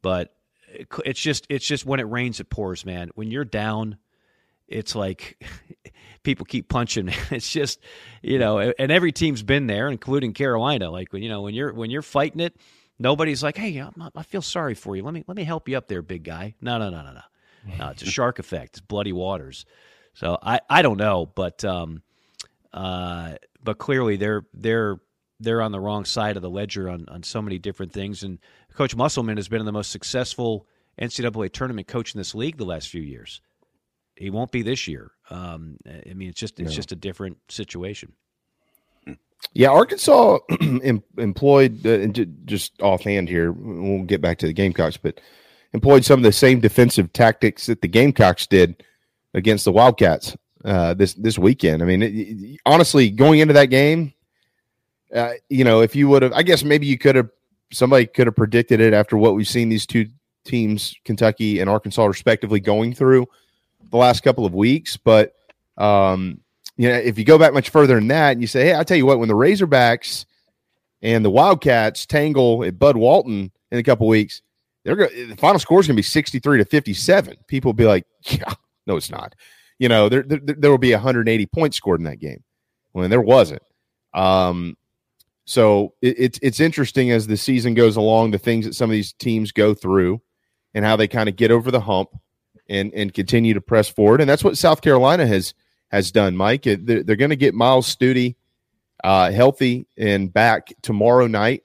but 0.01 0.33
it's 1.05 1.19
just 1.19 1.45
it's 1.49 1.65
just 1.65 1.85
when 1.85 1.99
it 1.99 2.03
rains 2.03 2.39
it 2.39 2.49
pours, 2.49 2.85
man. 2.85 3.09
When 3.15 3.31
you're 3.31 3.45
down, 3.45 3.97
it's 4.67 4.95
like 4.95 5.43
people 6.23 6.45
keep 6.45 6.69
punching. 6.69 7.11
It's 7.31 7.51
just 7.51 7.79
you 8.21 8.39
know, 8.39 8.59
and 8.59 8.91
every 8.91 9.11
team's 9.11 9.43
been 9.43 9.67
there, 9.67 9.89
including 9.89 10.33
Carolina. 10.33 10.89
Like 10.89 11.13
when 11.13 11.23
you 11.23 11.29
know 11.29 11.41
when 11.41 11.53
you're 11.53 11.73
when 11.73 11.91
you're 11.91 12.01
fighting 12.01 12.39
it, 12.39 12.55
nobody's 12.99 13.43
like, 13.43 13.57
hey, 13.57 13.83
i 14.15 14.23
feel 14.23 14.41
sorry 14.41 14.75
for 14.75 14.95
you. 14.95 15.03
Let 15.03 15.13
me 15.13 15.23
let 15.27 15.35
me 15.37 15.43
help 15.43 15.67
you 15.67 15.77
up 15.77 15.87
there, 15.87 16.01
big 16.01 16.23
guy. 16.23 16.55
No, 16.61 16.77
no, 16.77 16.89
no, 16.89 17.01
no, 17.01 17.13
no. 17.13 17.21
No, 17.77 17.89
it's 17.89 18.01
a 18.01 18.07
shark 18.07 18.39
effect. 18.39 18.77
It's 18.77 18.81
bloody 18.81 19.13
waters. 19.13 19.65
So 20.13 20.37
I 20.41 20.61
I 20.69 20.81
don't 20.81 20.97
know, 20.97 21.27
but 21.27 21.63
um, 21.63 22.01
uh, 22.73 23.35
but 23.63 23.77
clearly 23.77 24.17
they're 24.17 24.45
they're 24.53 24.99
they're 25.41 25.61
on 25.61 25.71
the 25.71 25.79
wrong 25.79 26.05
side 26.05 26.35
of 26.35 26.41
the 26.41 26.49
ledger 26.49 26.89
on, 26.89 27.05
on 27.09 27.23
so 27.23 27.41
many 27.41 27.57
different 27.57 27.91
things. 27.91 28.23
And 28.23 28.39
Coach 28.73 28.95
Musselman 28.95 29.37
has 29.37 29.47
been 29.47 29.63
the 29.65 29.71
most 29.71 29.91
successful 29.91 30.67
NCAA 30.99 31.51
tournament 31.51 31.87
coach 31.87 32.13
in 32.13 32.17
this 32.17 32.35
league 32.35 32.57
the 32.57 32.65
last 32.65 32.89
few 32.89 33.01
years. 33.01 33.41
He 34.15 34.29
won't 34.29 34.51
be 34.51 34.61
this 34.61 34.87
year. 34.87 35.11
Um, 35.29 35.77
I 35.85 36.13
mean, 36.13 36.29
it's 36.29 36.39
just 36.39 36.59
it's 36.59 36.71
yeah. 36.71 36.75
just 36.75 36.91
a 36.91 36.95
different 36.95 37.37
situation. 37.49 38.13
Yeah, 39.53 39.69
Arkansas 39.69 40.39
employed 41.17 41.85
uh, 41.85 42.07
just 42.45 42.79
offhand 42.81 43.27
here. 43.27 43.51
We'll 43.51 44.03
get 44.03 44.21
back 44.21 44.37
to 44.39 44.47
the 44.47 44.53
Gamecocks, 44.53 44.97
but 44.97 45.19
employed 45.73 46.05
some 46.05 46.19
of 46.19 46.23
the 46.23 46.31
same 46.31 46.59
defensive 46.59 47.11
tactics 47.11 47.65
that 47.65 47.81
the 47.81 47.87
Gamecocks 47.87 48.45
did 48.45 48.83
against 49.33 49.65
the 49.65 49.71
Wildcats 49.71 50.37
uh, 50.63 50.93
this 50.93 51.15
this 51.15 51.39
weekend. 51.39 51.81
I 51.81 51.85
mean, 51.85 52.03
it, 52.03 52.59
honestly, 52.65 53.09
going 53.09 53.39
into 53.39 53.53
that 53.55 53.65
game, 53.65 54.13
uh, 55.13 55.33
you 55.49 55.63
know, 55.63 55.81
if 55.81 55.95
you 55.95 56.07
would 56.09 56.21
have, 56.21 56.33
I 56.33 56.43
guess 56.43 56.63
maybe 56.63 56.85
you 56.85 56.97
could 56.97 57.15
have, 57.15 57.29
somebody 57.71 58.05
could 58.05 58.27
have 58.27 58.35
predicted 58.35 58.79
it 58.79 58.93
after 58.93 59.17
what 59.17 59.35
we've 59.35 59.47
seen 59.47 59.69
these 59.69 59.85
two 59.85 60.07
teams, 60.45 60.95
Kentucky 61.05 61.59
and 61.59 61.69
Arkansas, 61.69 62.05
respectively, 62.05 62.59
going 62.59 62.93
through 62.93 63.27
the 63.89 63.97
last 63.97 64.23
couple 64.23 64.45
of 64.45 64.53
weeks. 64.53 64.97
But, 64.97 65.33
um, 65.77 66.41
you 66.77 66.89
know, 66.89 66.95
if 66.95 67.17
you 67.17 67.25
go 67.25 67.37
back 67.37 67.53
much 67.53 67.69
further 67.69 67.95
than 67.95 68.07
that 68.07 68.31
and 68.31 68.41
you 68.41 68.47
say, 68.47 68.65
hey, 68.65 68.75
I 68.75 68.83
tell 68.83 68.97
you 68.97 69.05
what, 69.05 69.19
when 69.19 69.27
the 69.27 69.35
Razorbacks 69.35 70.25
and 71.01 71.23
the 71.23 71.29
Wildcats 71.29 72.05
tangle 72.05 72.63
at 72.63 72.79
Bud 72.79 72.97
Walton 72.97 73.51
in 73.71 73.79
a 73.79 73.83
couple 73.83 74.07
weeks, 74.07 74.41
they're 74.83 74.95
going 74.95 75.29
the 75.29 75.35
final 75.35 75.59
score 75.59 75.79
is 75.79 75.87
going 75.87 75.95
to 75.95 75.99
be 75.99 76.03
63 76.03 76.57
to 76.57 76.65
57. 76.65 77.37
People 77.47 77.69
will 77.69 77.73
be 77.73 77.85
like, 77.85 78.05
yeah, 78.23 78.53
no, 78.87 78.95
it's 78.97 79.11
not. 79.11 79.35
You 79.77 79.89
know, 79.89 80.09
there, 80.09 80.23
there, 80.23 80.39
there 80.39 80.71
will 80.71 80.77
be 80.77 80.91
180 80.91 81.45
points 81.47 81.77
scored 81.77 81.99
in 81.99 82.05
that 82.05 82.19
game 82.19 82.43
when 82.91 83.09
there 83.09 83.21
wasn't. 83.21 83.61
Um, 84.13 84.75
so 85.51 85.93
it, 86.01 86.15
it's 86.17 86.39
it's 86.41 86.59
interesting 86.61 87.11
as 87.11 87.27
the 87.27 87.35
season 87.35 87.73
goes 87.73 87.97
along, 87.97 88.31
the 88.31 88.39
things 88.39 88.65
that 88.65 88.73
some 88.73 88.89
of 88.89 88.93
these 88.93 89.11
teams 89.11 89.51
go 89.51 89.73
through, 89.73 90.21
and 90.73 90.85
how 90.85 90.95
they 90.95 91.09
kind 91.09 91.27
of 91.27 91.35
get 91.35 91.51
over 91.51 91.71
the 91.71 91.81
hump 91.81 92.09
and 92.69 92.93
and 92.93 93.13
continue 93.13 93.53
to 93.53 93.59
press 93.59 93.89
forward. 93.89 94.21
And 94.21 94.29
that's 94.29 94.45
what 94.45 94.57
South 94.57 94.81
Carolina 94.81 95.27
has 95.27 95.53
has 95.89 96.09
done. 96.09 96.37
Mike, 96.37 96.63
they're, 96.63 97.03
they're 97.03 97.17
going 97.17 97.31
to 97.31 97.35
get 97.35 97.53
Myles 97.53 97.93
Stute 97.93 98.35
uh, 99.03 99.29
healthy 99.31 99.87
and 99.97 100.31
back 100.31 100.73
tomorrow 100.81 101.27
night. 101.27 101.63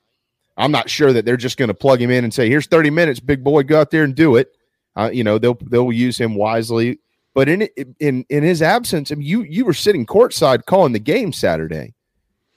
I'm 0.56 0.72
not 0.72 0.90
sure 0.90 1.12
that 1.12 1.24
they're 1.24 1.36
just 1.36 1.56
going 1.56 1.68
to 1.68 1.74
plug 1.74 2.02
him 2.02 2.10
in 2.10 2.24
and 2.24 2.34
say, 2.34 2.48
"Here's 2.48 2.66
30 2.66 2.90
minutes, 2.90 3.20
big 3.20 3.44
boy, 3.44 3.62
go 3.62 3.80
out 3.80 3.92
there 3.92 4.02
and 4.02 4.16
do 4.16 4.34
it." 4.34 4.56
Uh, 4.96 5.10
you 5.12 5.22
know, 5.22 5.38
they'll 5.38 5.58
they'll 5.62 5.92
use 5.92 6.18
him 6.18 6.34
wisely. 6.34 6.98
But 7.34 7.48
in 7.48 7.68
in 8.00 8.24
in 8.28 8.42
his 8.42 8.62
absence, 8.62 9.12
I 9.12 9.14
mean, 9.14 9.28
you 9.28 9.42
you 9.42 9.64
were 9.64 9.74
sitting 9.74 10.06
courtside 10.06 10.64
calling 10.66 10.92
the 10.92 10.98
game 10.98 11.32
Saturday. 11.32 11.94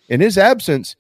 In 0.08 0.22
his 0.22 0.40
absence, 0.40 0.96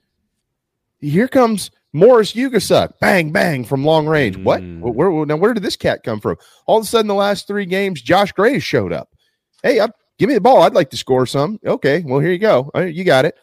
here 1.00 1.28
comes 1.28 1.72
Morris 1.94 2.34
Ugusuk, 2.34 2.94
bang, 3.00 3.32
bang 3.32 3.66
from 3.66 3.84
long 3.84 4.08
range. 4.08 4.38
Mm. 4.38 4.44
What? 4.44 4.62
Where, 4.96 5.12
where, 5.12 5.26
now, 5.26 5.38
where 5.38 5.54
did 5.54 5.64
this 5.64 5.76
cat 5.76 6.04
come 6.04 6.20
from? 6.20 6.38
All 6.68 6.78
of 6.78 6.84
a 6.84 6.88
sudden, 6.88 7.08
the 7.08 7.16
last 7.16 7.48
three 7.48 7.66
games, 7.66 8.02
Josh 8.02 8.32
Gray 8.32 8.54
has 8.54 8.64
showed 8.64 8.94
up. 8.94 9.10
Hey, 9.64 9.80
I, 9.80 9.88
give 10.18 10.28
me 10.28 10.36
the 10.36 10.42
ball. 10.42 10.62
I'd 10.62 10.74
like 10.74 10.92
to 10.92 10.98
score 10.98 11.26
some. 11.26 11.60
Okay, 11.66 12.04
well, 12.06 12.20
here 12.20 12.32
you 12.32 12.40
go. 12.40 12.70
Right, 12.74 12.94
you 12.94 13.04
got 13.04 13.26
it. 13.26 13.36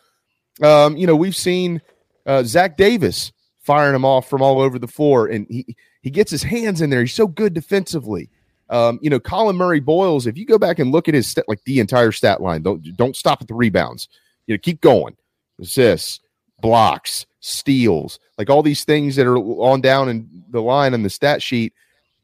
Um, 0.62 0.96
you 0.96 1.06
know, 1.06 1.16
we've 1.16 1.36
seen 1.36 1.82
uh, 2.24 2.44
Zach 2.44 2.76
Davis 2.76 3.32
firing 3.62 3.94
him 3.94 4.04
off 4.04 4.30
from 4.30 4.42
all 4.42 4.60
over 4.60 4.78
the 4.78 4.86
floor, 4.86 5.26
and 5.26 5.46
he 5.50 5.76
he 6.02 6.10
gets 6.10 6.30
his 6.30 6.44
hands 6.44 6.80
in 6.80 6.90
there. 6.90 7.00
He's 7.00 7.12
so 7.12 7.26
good 7.26 7.52
defensively. 7.52 8.30
Um, 8.70 8.98
you 9.02 9.10
know, 9.10 9.20
Collin 9.20 9.56
Murray 9.56 9.80
Boyles. 9.80 10.26
If 10.26 10.38
you 10.38 10.46
go 10.46 10.58
back 10.58 10.78
and 10.78 10.92
look 10.92 11.08
at 11.08 11.14
his 11.14 11.26
stat, 11.26 11.44
like 11.48 11.62
the 11.64 11.80
entire 11.80 12.12
stat 12.12 12.40
line, 12.40 12.62
don't 12.62 12.82
don't 12.96 13.16
stop 13.16 13.42
at 13.42 13.48
the 13.48 13.54
rebounds. 13.54 14.08
You 14.46 14.54
know, 14.54 14.58
keep 14.58 14.80
going. 14.80 15.16
Assists, 15.60 16.20
blocks, 16.60 17.26
steals, 17.46 18.18
like 18.38 18.50
all 18.50 18.62
these 18.62 18.84
things 18.84 19.16
that 19.16 19.26
are 19.26 19.38
on 19.38 19.80
down 19.80 20.08
in 20.08 20.44
the 20.50 20.60
line 20.60 20.94
on 20.94 21.02
the 21.02 21.10
stat 21.10 21.40
sheet. 21.40 21.72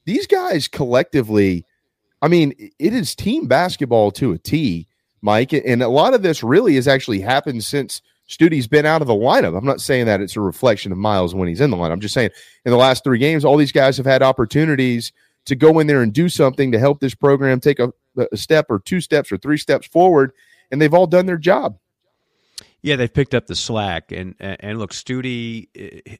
These 0.05 0.27
guys 0.27 0.66
collectively, 0.66 1.65
I 2.20 2.28
mean, 2.28 2.53
it 2.59 2.93
is 2.93 3.15
team 3.15 3.47
basketball 3.47 4.11
to 4.12 4.32
a 4.32 4.39
T, 4.39 4.89
Mike. 5.20 5.53
And 5.53 5.82
a 5.82 5.89
lot 5.89 6.15
of 6.15 6.23
this 6.23 6.43
really 6.43 6.74
has 6.74 6.89
actually 6.89 7.20
happened 7.20 7.62
since 7.62 8.03
Stute's 8.27 8.66
been 8.66 8.85
out 8.85 9.01
of 9.01 9.09
the 9.09 9.15
lineup. 9.15 9.57
I'm 9.57 9.65
not 9.65 9.81
saying 9.81 10.07
that 10.07 10.20
it's 10.20 10.36
a 10.36 10.40
reflection 10.40 10.90
of 10.90 10.99
Myles 10.99 11.35
when 11.35 11.49
he's 11.49 11.61
in 11.61 11.70
the 11.70 11.77
lineup. 11.77 11.93
I'm 11.93 12.01
just 12.01 12.15
saying 12.15 12.31
in 12.65 12.73
the 12.73 12.78
last 12.78 13.05
three 13.05 13.19
games, 13.19 13.44
all 13.44 13.57
these 13.57 13.73
guys 13.73 13.97
have 13.97 14.07
had 14.07 14.23
opportunities 14.23 15.12
to 15.47 15.55
go 15.55 15.78
in 15.78 15.86
there 15.86 16.03
and 16.03 16.12
do 16.12 16.28
something 16.28 16.73
to 16.73 16.78
help 16.78 17.01
this 17.01 17.15
program 17.15 17.61
take 17.61 17.78
a, 17.78 17.93
a 18.32 18.36
step 18.36 18.66
or 18.70 18.81
two 18.81 19.01
steps 19.01 19.31
or 19.31 19.36
three 19.36 19.59
steps 19.59 19.86
forward, 19.86 20.32
and 20.70 20.81
they've 20.81 20.94
all 20.94 21.07
done 21.07 21.27
their 21.27 21.36
job. 21.36 21.78
Yeah, 22.85 22.97
they've 22.97 23.13
picked 23.13 23.35
up 23.35 23.47
the 23.47 23.55
slack, 23.55 24.11
and 24.11 24.35
and 24.41 24.79
look, 24.81 24.93
Stute, 24.93 25.69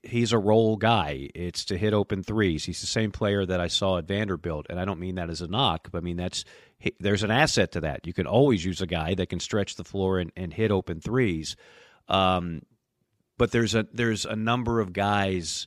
he's 0.05 0.33
a 0.33 0.39
role 0.39 0.77
guy. 0.77 1.29
It's 1.35 1.65
to 1.67 1.77
hit 1.77 1.93
open 1.93 2.23
threes. 2.23 2.65
He's 2.65 2.81
the 2.81 2.87
same 2.87 3.11
player 3.11 3.45
that 3.45 3.61
I 3.61 3.67
saw 3.67 3.99
at 3.99 4.07
Vanderbilt, 4.07 4.67
and 4.71 4.79
I 4.79 4.85
don't 4.85 5.01
mean 5.01 5.17
that 5.17 5.29
as 5.29 5.41
a 5.41 5.49
knock, 5.49 5.89
but 5.91 5.99
I 5.99 6.01
mean 6.03 6.17
that's 6.17 6.45
there's 7.01 7.25
an 7.25 7.33
asset 7.33 7.73
to 7.73 7.81
that. 7.81 8.07
You 8.07 8.13
can 8.13 8.29
always 8.29 8.65
use 8.65 8.81
a 8.81 8.87
guy 8.87 9.15
that 9.15 9.29
can 9.29 9.41
stretch 9.41 9.75
the 9.75 9.83
floor 9.83 10.21
and, 10.21 10.31
and 10.37 10.55
hit 10.55 10.71
open 10.71 11.01
threes. 11.01 11.57
Um, 12.09 12.63
but 13.39 13.51
there's 13.51 13.75
a 13.75 13.89
there's 13.93 14.25
a 14.25 14.37
number 14.37 14.79
of 14.79 14.93
guys 14.93 15.67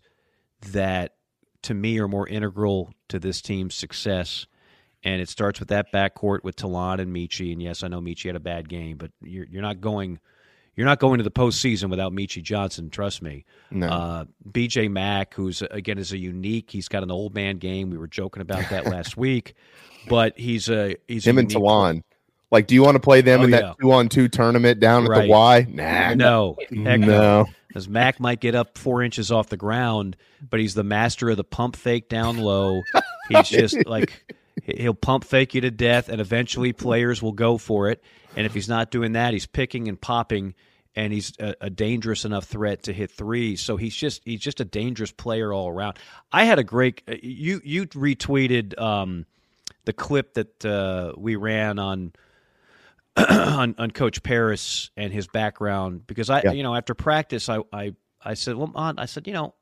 that 0.72 1.16
to 1.64 1.74
me 1.74 2.00
are 2.00 2.08
more 2.08 2.28
integral 2.28 2.94
to 3.10 3.20
this 3.20 3.42
team's 3.42 3.76
success. 3.76 4.48
And 5.04 5.22
it 5.22 5.30
starts 5.30 5.60
with 5.60 5.70
that 5.70 5.92
backcourt 5.94 6.44
with 6.44 6.56
Ta'Lon 6.56 7.00
and 7.00 7.14
Meechie. 7.14 7.52
And 7.52 7.62
yes, 7.62 7.84
I 7.84 7.90
know 7.90 8.02
Meechie 8.02 8.28
had 8.28 8.36
a 8.36 8.40
bad 8.40 8.70
game, 8.70 8.98
but 8.98 9.12
you're 9.22 9.46
you're 9.46 9.62
not 9.62 9.82
going 9.82 10.20
you're 10.76 10.86
not 10.86 11.00
going 11.00 11.18
to 11.20 11.24
the 11.24 11.32
postseason 11.32 11.90
without 11.90 12.12
Meechie 12.14 12.44
Johnson. 12.44 12.90
Trust 12.90 13.22
me. 13.22 13.46
No. 13.72 13.88
Uh, 13.88 14.26
B.J. 14.52 14.88
Mack, 14.90 15.34
who's 15.34 15.62
again 15.72 15.98
is 15.98 16.12
a 16.12 16.18
unique. 16.18 16.72
He's 16.72 16.88
got 16.88 17.04
an 17.04 17.12
old 17.12 17.34
man 17.34 17.58
game. 17.58 17.90
We 17.90 17.98
were 17.98 18.08
joking 18.08 18.42
about 18.42 18.70
that 18.70 18.86
last 18.86 19.16
week, 19.18 19.54
but 20.08 20.38
he's 20.38 20.70
a 20.70 20.96
he's 21.08 21.26
him 21.26 21.38
a 21.38 21.42
and 21.42 21.50
Ta'Lon. 21.50 22.04
Like, 22.52 22.68
do 22.68 22.76
you 22.76 22.84
want 22.84 22.96
to 22.96 23.00
play 23.00 23.22
them 23.22 23.42
Oh, 23.42 23.44
in 23.46 23.52
that 23.52 23.64
yeah. 23.64 23.74
two 23.82 23.92
on 23.92 24.08
two 24.08 24.28
tournament 24.28 24.80
down 24.80 25.04
at 25.06 25.10
Right. 25.10 25.24
the 25.26 25.32
Y? 25.32 25.68
Nah, 25.70 26.14
No, 26.14 26.56
heck 26.60 26.70
no. 26.70 26.96
no. 27.08 27.46
Because 27.68 27.90
Mack 27.90 28.20
might 28.22 28.40
get 28.40 28.56
up 28.56 28.78
four 28.78 29.04
inches 29.04 29.32
off 29.32 29.50
the 29.50 29.58
ground, 29.58 30.16
but 30.50 30.62
he's 30.62 30.76
the 30.76 30.84
master 30.84 31.30
of 31.30 31.36
the 31.38 31.44
pump 31.44 31.76
fake 31.76 32.08
down 32.08 32.38
low. 32.38 32.84
He's 33.28 33.50
just 33.50 33.86
like 33.86 34.34
he'll 34.64 34.94
pump 34.94 35.24
fake 35.24 35.54
you 35.56 35.62
to 35.62 35.72
death, 35.72 36.10
and 36.10 36.20
eventually 36.22 36.74
players 36.74 37.22
will 37.22 37.32
go 37.34 37.58
for 37.58 37.90
it. 37.90 38.04
And 38.36 38.46
if 38.46 38.54
he's 38.54 38.70
not 38.70 38.92
doing 38.92 39.14
that, 39.14 39.34
he's 39.34 39.46
picking 39.46 39.88
and 39.88 40.00
popping, 40.00 40.56
and 40.96 41.12
he's 41.14 41.34
a, 41.40 41.56
a 41.62 41.70
dangerous 41.70 42.26
enough 42.26 42.46
threat 42.46 42.84
to 42.84 42.94
hit 42.94 43.12
threes. 43.12 43.62
So 43.62 43.78
he's 43.78 43.96
just 43.96 44.22
he's 44.26 44.40
just 44.42 44.60
a 44.62 44.66
dangerous 44.66 45.12
player 45.12 45.52
all 45.54 45.70
around. 45.70 45.98
I 46.32 46.46
had 46.46 46.60
a 46.60 46.64
great 46.64 47.02
you 47.24 47.62
you 47.64 47.86
retweeted 47.88 48.80
um, 48.80 49.26
the 49.86 49.94
clip 49.94 50.34
that 50.36 50.66
uh, 50.66 51.14
we 51.18 51.36
ran 51.36 51.80
on 51.80 52.14
on, 53.18 53.76
on 53.78 53.92
Coach 53.92 54.24
Paris 54.24 54.90
and 54.98 55.14
his 55.14 55.28
background 55.28 56.06
because 56.08 56.30
I, 56.30 56.42
Yeah. 56.44 56.52
you 56.52 56.64
know, 56.64 56.76
after 56.76 56.94
practice, 56.94 57.48
I, 57.48 57.60
I, 57.72 57.94
I 58.22 58.34
said, 58.34 58.56
well, 58.58 58.68
Mon, 58.68 59.00
I 59.00 59.06
said, 59.06 59.26
you 59.28 59.32
know, 59.34 59.54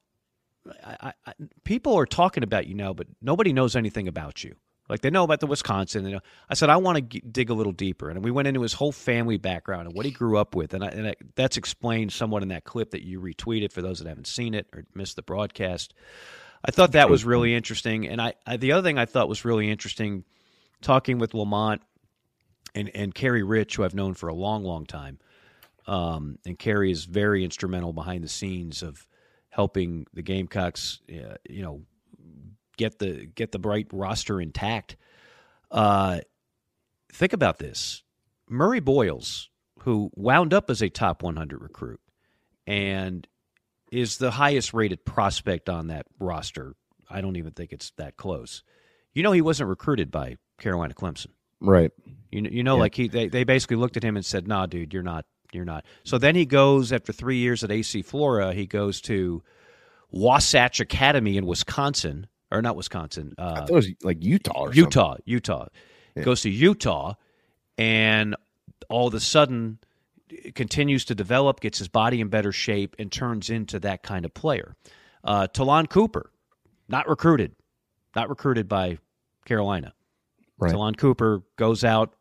I, 0.83 1.13
I- 1.27 1.33
people 1.63 1.95
are 1.99 2.07
talking 2.07 2.41
about 2.43 2.65
you 2.65 2.73
now, 2.73 2.93
but 2.93 3.05
nobody 3.21 3.53
knows 3.53 3.75
anything 3.75 4.07
about 4.07 4.43
you. 4.43 4.55
Like 4.93 5.01
they 5.01 5.09
know 5.09 5.23
about 5.23 5.39
the 5.39 5.47
Wisconsin. 5.47 6.07
Know, 6.07 6.19
I 6.47 6.53
said 6.53 6.69
I 6.69 6.77
want 6.77 6.97
to 6.97 7.01
g- 7.01 7.23
dig 7.27 7.49
a 7.49 7.55
little 7.55 7.71
deeper, 7.71 8.11
and 8.11 8.23
we 8.23 8.29
went 8.29 8.47
into 8.47 8.61
his 8.61 8.73
whole 8.73 8.91
family 8.91 9.37
background 9.37 9.87
and 9.87 9.95
what 9.95 10.05
he 10.05 10.11
grew 10.11 10.37
up 10.37 10.53
with, 10.53 10.75
and, 10.75 10.83
I, 10.83 10.89
and 10.89 11.07
I, 11.07 11.15
that's 11.33 11.57
explained 11.57 12.13
somewhat 12.13 12.43
in 12.43 12.49
that 12.49 12.63
clip 12.63 12.91
that 12.91 13.01
you 13.01 13.19
retweeted 13.19 13.71
for 13.71 13.81
those 13.81 13.97
that 13.97 14.07
haven't 14.07 14.27
seen 14.27 14.53
it 14.53 14.67
or 14.71 14.85
missed 14.93 15.15
the 15.15 15.23
broadcast. 15.23 15.95
I 16.63 16.69
thought 16.69 16.91
that 16.91 17.09
was 17.09 17.25
really 17.25 17.55
interesting, 17.55 18.07
and 18.07 18.21
I, 18.21 18.35
I 18.45 18.57
the 18.57 18.73
other 18.73 18.87
thing 18.87 18.99
I 18.99 19.05
thought 19.05 19.27
was 19.27 19.43
really 19.43 19.67
interesting, 19.71 20.25
talking 20.83 21.17
with 21.17 21.33
Lamont 21.33 21.81
and 22.75 22.91
and 22.93 23.15
Kerry 23.15 23.41
Rich, 23.41 23.77
who 23.77 23.85
I've 23.85 23.95
known 23.95 24.13
for 24.13 24.29
a 24.29 24.35
long, 24.35 24.63
long 24.63 24.85
time. 24.85 25.17
Um, 25.87 26.37
and 26.45 26.59
Kerry 26.59 26.91
is 26.91 27.05
very 27.05 27.43
instrumental 27.43 27.93
behind 27.93 28.23
the 28.23 28.29
scenes 28.29 28.83
of 28.83 29.07
helping 29.49 30.05
the 30.13 30.21
Gamecocks, 30.21 30.99
uh, 31.09 31.37
you 31.49 31.63
know, 31.63 31.81
get 32.77 32.99
the 32.99 33.25
get 33.25 33.51
the 33.51 33.59
right 33.59 33.87
roster 33.91 34.39
intact. 34.41 34.97
Uh, 35.71 36.19
think 37.11 37.33
about 37.33 37.59
this: 37.59 38.03
Murray 38.49 38.79
Boyles, 38.79 39.49
who 39.79 40.11
wound 40.15 40.53
up 40.53 40.69
as 40.69 40.81
a 40.81 40.89
top 40.89 41.23
100 41.23 41.61
recruit, 41.61 41.99
and 42.67 43.27
is 43.91 44.17
the 44.17 44.31
highest 44.31 44.73
rated 44.73 45.05
prospect 45.05 45.69
on 45.69 45.87
that 45.87 46.05
roster. 46.19 46.75
I 47.09 47.21
don't 47.21 47.35
even 47.35 47.51
think 47.51 47.71
it's 47.73 47.91
that 47.97 48.17
close. 48.17 48.63
You 49.13 49.21
know, 49.21 49.31
he 49.31 49.41
wasn't 49.41 49.69
recruited 49.69 50.09
by 50.09 50.37
Carolina 50.59 50.95
Clemson. 50.95 51.27
Right. 51.59 51.91
You 52.31 52.41
know, 52.41 52.49
you 52.49 52.63
know, 52.63 52.75
Yeah. 52.75 52.81
like 52.81 52.95
he 52.95 53.07
they, 53.07 53.27
they 53.27 53.43
basically 53.43 53.77
looked 53.77 53.95
at 53.97 54.03
him 54.03 54.15
and 54.15 54.25
said, 54.25 54.47
"Nah, 54.47 54.65
dude, 54.65 54.93
you're 54.93 55.03
not, 55.03 55.25
you're 55.51 55.65
not." 55.65 55.85
So 56.03 56.17
then 56.17 56.35
he 56.35 56.45
goes 56.45 56.91
after 56.91 57.13
three 57.13 57.37
years 57.37 57.63
at 57.63 57.71
AC 57.71 58.01
Flora. 58.01 58.53
He 58.53 58.65
goes 58.65 58.99
to 59.01 59.43
Wasatch 60.11 60.79
Academy 60.79 61.37
in 61.37 61.45
Wisconsin, 61.45 62.27
or 62.53 62.61
not 62.61 62.75
Wisconsin, 62.75 63.33
I 63.37 63.41
uh, 63.41 63.55
thought 63.55 63.69
it 63.69 63.73
was 63.73 63.89
like 64.03 64.23
Utah 64.23 64.53
or 64.53 64.73
Utah, 64.73 65.17
Utah. 65.25 65.67
Yeah. 66.15 66.23
Goes 66.23 66.41
to 66.41 66.49
Utah, 66.49 67.15
and 67.77 68.35
all 68.89 69.07
of 69.07 69.13
a 69.13 69.19
sudden 69.19 69.79
continues 70.55 71.05
to 71.05 71.15
develop, 71.15 71.59
gets 71.59 71.79
his 71.79 71.87
body 71.87 72.21
in 72.21 72.27
better 72.29 72.51
shape, 72.51 72.95
and 72.99 73.11
turns 73.11 73.49
into 73.49 73.79
that 73.79 74.03
kind 74.03 74.25
of 74.25 74.33
player. 74.33 74.75
Uh, 75.23 75.47
Ta'Lon 75.47 75.87
Cooper, 75.87 76.29
not 76.87 77.07
recruited, 77.07 77.55
not 78.15 78.29
recruited 78.29 78.67
by 78.67 78.97
Carolina. 79.45 79.93
Right. 80.57 80.71
Ta'Lon 80.71 80.95
Cooper 80.95 81.41
goes 81.55 81.83
out, 81.83 82.13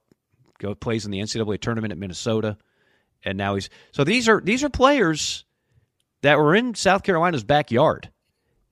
go 0.59 0.75
plays 0.75 1.05
in 1.05 1.11
the 1.11 1.19
NCAA 1.19 1.61
tournament 1.61 1.93
at 1.93 1.99
Minnesota, 1.99 2.57
and 3.25 3.37
now 3.37 3.55
he's 3.55 3.69
so 3.93 4.05
these 4.05 4.29
are 4.29 4.41
these 4.41 4.65
are 4.65 4.71
players 4.71 5.45
that 6.23 6.39
were 6.39 6.55
in 6.55 6.75
South 6.75 7.03
Carolina's 7.03 7.45
backyard 7.45 8.11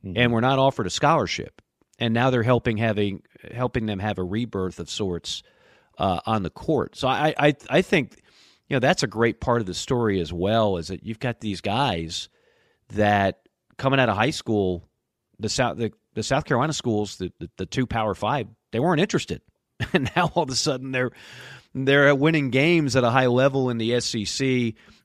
and 0.02 0.32
were 0.32 0.40
not 0.40 0.58
offered 0.58 0.86
a 0.86 0.90
scholarship, 0.90 1.60
and 1.98 2.14
now 2.14 2.30
they're 2.30 2.42
helping 2.42 2.76
having 2.76 3.22
helping 3.52 3.86
them 3.86 3.98
have 3.98 4.18
a 4.18 4.24
rebirth 4.24 4.78
of 4.78 4.88
sorts 4.90 5.42
uh, 5.98 6.20
on 6.26 6.42
the 6.42 6.50
court. 6.50 6.96
So 6.96 7.08
I, 7.08 7.34
I 7.38 7.56
I 7.68 7.82
think 7.82 8.22
you 8.68 8.76
know 8.76 8.80
that's 8.80 9.02
a 9.02 9.08
great 9.08 9.40
part 9.40 9.60
of 9.60 9.66
the 9.66 9.74
story 9.74 10.20
as 10.20 10.32
well 10.32 10.76
is 10.76 10.88
that 10.88 11.04
you've 11.04 11.20
got 11.20 11.40
these 11.40 11.60
guys 11.60 12.28
that 12.94 13.40
coming 13.76 14.00
out 14.00 14.08
of 14.08 14.16
high 14.16 14.30
school, 14.30 14.88
the 15.38 15.48
South 15.48 15.76
the, 15.76 15.92
the 16.14 16.22
South 16.22 16.44
Carolina 16.44 16.72
schools, 16.72 17.16
the, 17.16 17.32
the 17.38 17.50
the 17.58 17.66
two 17.66 17.86
Power 17.86 18.14
Five, 18.14 18.48
they 18.72 18.80
weren't 18.80 19.00
interested, 19.00 19.42
and 19.92 20.10
now 20.16 20.30
all 20.34 20.44
of 20.44 20.50
a 20.50 20.54
sudden 20.54 20.92
they're 20.92 21.10
they're 21.74 22.14
winning 22.14 22.50
games 22.50 22.96
at 22.96 23.04
a 23.04 23.10
high 23.10 23.26
level 23.26 23.70
in 23.70 23.78
the 23.78 24.00
SEC. 24.00 24.46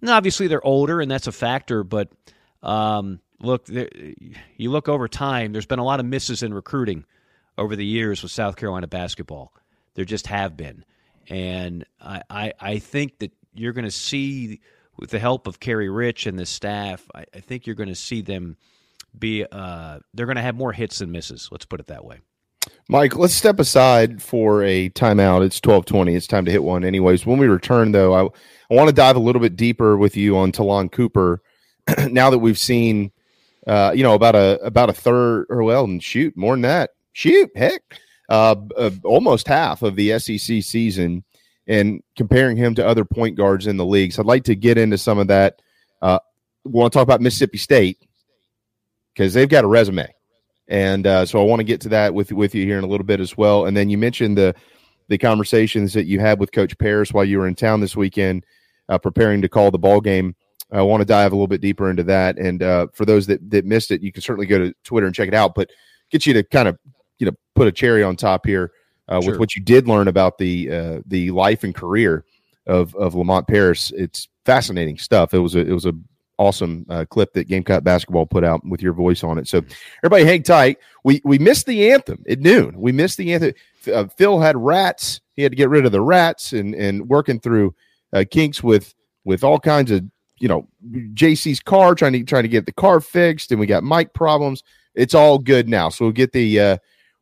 And 0.01 0.09
obviously 0.09 0.47
they're 0.47 0.65
older, 0.65 0.99
and 0.99 1.09
that's 1.09 1.27
a 1.27 1.31
factor. 1.31 1.83
But 1.83 2.09
um, 2.63 3.19
look, 3.45 3.65
there, 3.65 3.89
you 4.57 4.71
look 4.71 4.89
over 4.89 5.07
time. 5.07 5.51
There's 5.51 5.65
been 5.65 5.79
a 5.79 5.83
lot 5.83 5.99
of 5.99 6.05
misses 6.05 6.43
in 6.43 6.53
recruiting 6.53 7.05
over 7.57 7.75
the 7.75 7.85
years 7.85 8.21
with 8.21 8.31
South 8.31 8.55
Carolina 8.55 8.87
basketball. 8.87 9.53
There 9.93 10.05
just 10.05 10.27
have 10.27 10.57
been, 10.57 10.83
and 11.29 11.85
I 12.01 12.21
I, 12.29 12.53
I 12.59 12.79
think 12.79 13.19
that 13.19 13.31
you're 13.53 13.73
going 13.73 13.85
to 13.85 13.91
see 13.91 14.59
with 14.97 15.09
the 15.09 15.19
help 15.19 15.47
of 15.47 15.59
Kerry 15.59 15.89
Rich 15.89 16.25
and 16.25 16.37
the 16.37 16.45
staff. 16.45 17.05
I, 17.13 17.25
I 17.33 17.39
think 17.39 17.65
you're 17.65 17.75
going 17.75 17.89
to 17.89 17.95
see 17.95 18.21
them 18.21 18.57
be. 19.17 19.45
Uh, 19.49 19.99
they're 20.13 20.25
going 20.25 20.35
to 20.35 20.41
have 20.41 20.55
more 20.55 20.73
hits 20.73 20.99
than 20.99 21.11
misses. 21.11 21.49
Let's 21.51 21.65
put 21.65 21.79
it 21.79 21.87
that 21.87 22.03
way. 22.03 22.19
Mike, 22.89 23.15
let's 23.15 23.33
step 23.33 23.59
aside 23.59 24.21
for 24.21 24.63
a 24.63 24.89
timeout. 24.89 25.45
It's 25.45 25.61
twelve 25.61 25.85
twenty. 25.85 26.15
It's 26.15 26.27
time 26.27 26.45
to 26.45 26.51
hit 26.51 26.63
one. 26.63 26.83
Anyways, 26.83 27.25
when 27.25 27.37
we 27.37 27.47
return, 27.47 27.91
though, 27.91 28.13
I 28.13 28.25
I 28.69 28.75
want 28.75 28.89
to 28.89 28.95
dive 28.95 29.15
a 29.15 29.19
little 29.19 29.41
bit 29.41 29.55
deeper 29.55 29.97
with 29.97 30.17
you 30.17 30.37
on 30.37 30.51
Ta'Lon 30.51 30.89
Cooper. 30.89 31.41
now 32.09 32.29
that 32.29 32.39
we've 32.39 32.57
seen, 32.57 33.11
uh, 33.67 33.91
you 33.95 34.03
know, 34.03 34.13
about 34.13 34.35
a 34.35 34.59
about 34.61 34.89
a 34.89 34.93
third, 34.93 35.45
or 35.49 35.63
well, 35.63 35.83
and 35.85 36.03
shoot, 36.03 36.35
more 36.35 36.53
than 36.53 36.61
that, 36.61 36.91
shoot, 37.13 37.49
heck, 37.55 37.81
uh, 38.29 38.55
uh, 38.77 38.91
almost 39.03 39.47
half 39.47 39.81
of 39.81 39.95
the 39.95 40.17
SEC 40.19 40.61
season, 40.63 41.23
and 41.67 42.01
comparing 42.15 42.57
him 42.57 42.75
to 42.75 42.87
other 42.87 43.05
point 43.05 43.35
guards 43.35 43.67
in 43.67 43.77
the 43.77 43.85
league. 43.85 44.13
So 44.13 44.21
I'd 44.21 44.27
like 44.27 44.43
to 44.45 44.55
get 44.55 44.77
into 44.77 44.97
some 44.97 45.19
of 45.19 45.27
that. 45.27 45.61
Uh, 46.01 46.19
we 46.63 46.71
want 46.71 46.91
to 46.91 46.97
talk 46.97 47.03
about 47.03 47.21
Mississippi 47.21 47.57
State 47.57 47.99
because 49.13 49.33
they've 49.33 49.49
got 49.49 49.63
a 49.63 49.67
resume 49.67 50.11
and 50.67 51.05
uh, 51.05 51.25
so 51.25 51.39
I 51.39 51.43
want 51.43 51.59
to 51.59 51.65
get 51.65 51.81
to 51.81 51.89
that 51.89 52.13
with 52.13 52.31
with 52.31 52.55
you 52.55 52.65
here 52.65 52.77
in 52.77 52.83
a 52.83 52.87
little 52.87 53.05
bit 53.05 53.19
as 53.19 53.37
well. 53.37 53.65
And 53.65 53.75
then 53.77 53.89
you 53.89 53.97
mentioned 53.97 54.37
the 54.37 54.55
the 55.07 55.17
conversations 55.17 55.93
that 55.93 56.05
you 56.05 56.19
had 56.19 56.39
with 56.39 56.51
Coach 56.51 56.77
Paris 56.77 57.13
while 57.13 57.25
you 57.25 57.37
were 57.37 57.47
in 57.47 57.55
town 57.55 57.81
this 57.81 57.95
weekend, 57.95 58.45
uh, 58.89 58.97
preparing 58.97 59.41
to 59.43 59.49
call 59.49 59.69
the 59.69 59.77
ball 59.77 60.01
game. 60.01 60.35
I 60.71 60.81
want 60.81 61.01
to 61.01 61.05
dive 61.05 61.31
a 61.31 61.35
little 61.35 61.47
bit 61.47 61.61
deeper 61.61 61.89
into 61.89 62.03
that. 62.03 62.37
And 62.37 62.61
uh, 62.63 62.87
for 62.93 63.05
those 63.05 63.27
that 63.27 63.49
that 63.51 63.65
missed 63.65 63.91
it, 63.91 64.01
you 64.01 64.11
can 64.11 64.21
certainly 64.21 64.47
go 64.47 64.57
to 64.57 64.73
Twitter 64.83 65.05
and 65.05 65.15
check 65.15 65.27
it 65.27 65.33
out. 65.33 65.55
But 65.55 65.69
get 66.09 66.25
you 66.25 66.33
to 66.33 66.43
kind 66.43 66.67
of 66.67 66.77
you 67.19 67.25
know 67.27 67.33
put 67.55 67.67
a 67.67 67.71
cherry 67.71 68.03
on 68.03 68.15
top 68.15 68.45
here 68.45 68.71
uh, 69.07 69.21
Sure. 69.21 69.31
with 69.31 69.39
what 69.39 69.55
you 69.55 69.61
did 69.61 69.87
learn 69.87 70.07
about 70.07 70.37
the 70.37 70.71
uh, 70.71 70.99
the 71.05 71.31
life 71.31 71.63
and 71.63 71.73
career 71.75 72.25
of 72.67 72.95
of 72.95 73.15
Lamont 73.15 73.47
Paris. 73.47 73.91
It's 73.95 74.27
fascinating 74.45 74.97
stuff. 74.97 75.33
It 75.33 75.39
was 75.39 75.55
a 75.55 75.59
it 75.59 75.71
was 75.71 75.85
a 75.85 75.93
awesome 76.37 76.85
uh, 76.89 77.05
clip 77.09 77.31
that 77.33 77.47
Gamecock 77.47 77.83
basketball 77.83 78.25
put 78.25 78.43
out 78.43 78.65
with 78.65 78.81
your 78.81 78.91
voice 78.91 79.23
on 79.23 79.37
it. 79.37 79.47
So 79.47 79.61
everybody, 80.03 80.25
hang 80.25 80.43
tight. 80.43 80.79
We 81.03 81.21
we 81.23 81.37
missed 81.37 81.65
the 81.65 81.91
anthem 81.91 82.23
at 82.27 82.39
noon. 82.39 82.79
We 82.79 82.91
missed 82.91 83.17
the 83.17 83.33
anthem. 83.33 83.53
Uh, 83.93 84.07
Phil 84.17 84.39
had 84.39 84.57
rats. 84.57 85.21
He 85.35 85.43
had 85.43 85.51
to 85.51 85.55
get 85.55 85.69
rid 85.69 85.85
of 85.85 85.91
the 85.91 86.01
rats 86.01 86.53
and 86.53 86.73
and 86.75 87.07
working 87.07 87.39
through 87.39 87.75
uh, 88.13 88.25
kinks 88.29 88.63
with 88.63 88.93
with 89.23 89.43
all 89.43 89.59
kinds 89.59 89.91
of 89.91 90.03
you 90.39 90.47
know 90.47 90.67
JC's 91.13 91.59
car 91.59 91.95
trying 91.95 92.13
to 92.13 92.23
trying 92.23 92.43
to 92.43 92.49
get 92.49 92.65
the 92.65 92.73
car 92.73 92.99
fixed, 92.99 93.51
and 93.51 93.59
we 93.59 93.65
got 93.65 93.83
mic 93.83 94.13
problems. 94.13 94.63
It's 94.93 95.13
all 95.13 95.39
good 95.39 95.67
now. 95.67 95.89
So 95.89 96.05
we'll 96.05 96.13
get 96.13 96.31
the 96.31 96.59
uh, 96.59 96.77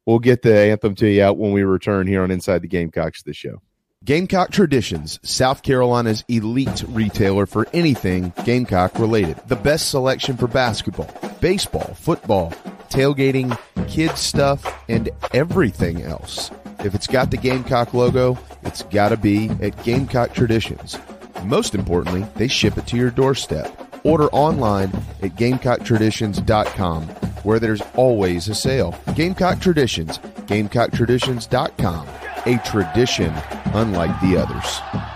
we'll 0.05 0.19
get 0.19 0.41
the 0.41 0.55
anthem 0.55 0.95
to 0.95 1.07
you 1.07 1.23
out 1.23 1.37
when 1.37 1.51
we 1.51 1.63
return 1.63 2.07
here 2.07 2.23
on 2.23 2.31
Inside 2.31 2.61
the 2.61 2.67
Gamecocks 2.67 3.23
the 3.23 3.33
show. 3.33 3.61
Gamecock 4.03 4.51
Traditions, 4.51 5.17
South 5.23 5.63
Carolina's 5.63 6.25
elite 6.27 6.83
retailer 6.89 7.45
for 7.45 7.67
anything 7.71 8.33
Gamecock 8.43 8.99
related. 8.99 9.37
The 9.47 9.55
best 9.55 9.89
selection 9.89 10.35
for 10.35 10.47
basketball, 10.47 11.09
baseball, 11.39 11.93
football, 11.93 12.51
tailgating, 12.89 13.57
kids 13.87 14.19
stuff, 14.19 14.83
and 14.89 15.09
everything 15.33 16.01
else. 16.01 16.51
If 16.79 16.93
it's 16.95 17.07
got 17.07 17.31
the 17.31 17.37
Gamecock 17.37 17.93
logo, 17.93 18.37
it's 18.63 18.83
got 18.83 19.09
to 19.09 19.17
be 19.17 19.49
at 19.61 19.81
Gamecock 19.85 20.33
Traditions. 20.33 20.97
Most 21.43 21.75
importantly, 21.75 22.25
they 22.35 22.47
ship 22.47 22.77
it 22.77 22.87
to 22.87 22.97
your 22.97 23.11
doorstep. 23.11 23.79
Order 24.03 24.27
online 24.27 24.89
at 25.21 25.35
GamecockTraditions.com, 25.35 27.03
where 27.43 27.59
there's 27.59 27.81
always 27.95 28.49
a 28.49 28.55
sale. 28.55 28.95
Gamecock 29.15 29.61
Traditions, 29.61 30.19
GamecockTraditions.com, 30.47 32.07
a 32.45 32.57
tradition 32.65 33.33
unlike 33.73 34.19
the 34.21 34.37
others. 34.37 35.12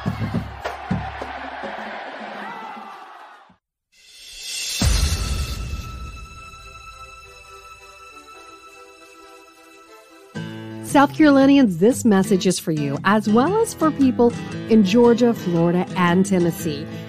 South 10.98 11.14
Carolinians, 11.14 11.78
this 11.78 12.04
message 12.04 12.48
is 12.48 12.58
for 12.58 12.72
you, 12.72 12.98
as 13.04 13.30
well 13.30 13.62
as 13.62 13.72
for 13.72 13.92
people 13.92 14.34
in 14.72 14.84
Georgia, 14.84 15.32
Florida, 15.32 15.86
and 15.96 16.26
Tennessee. 16.26 16.88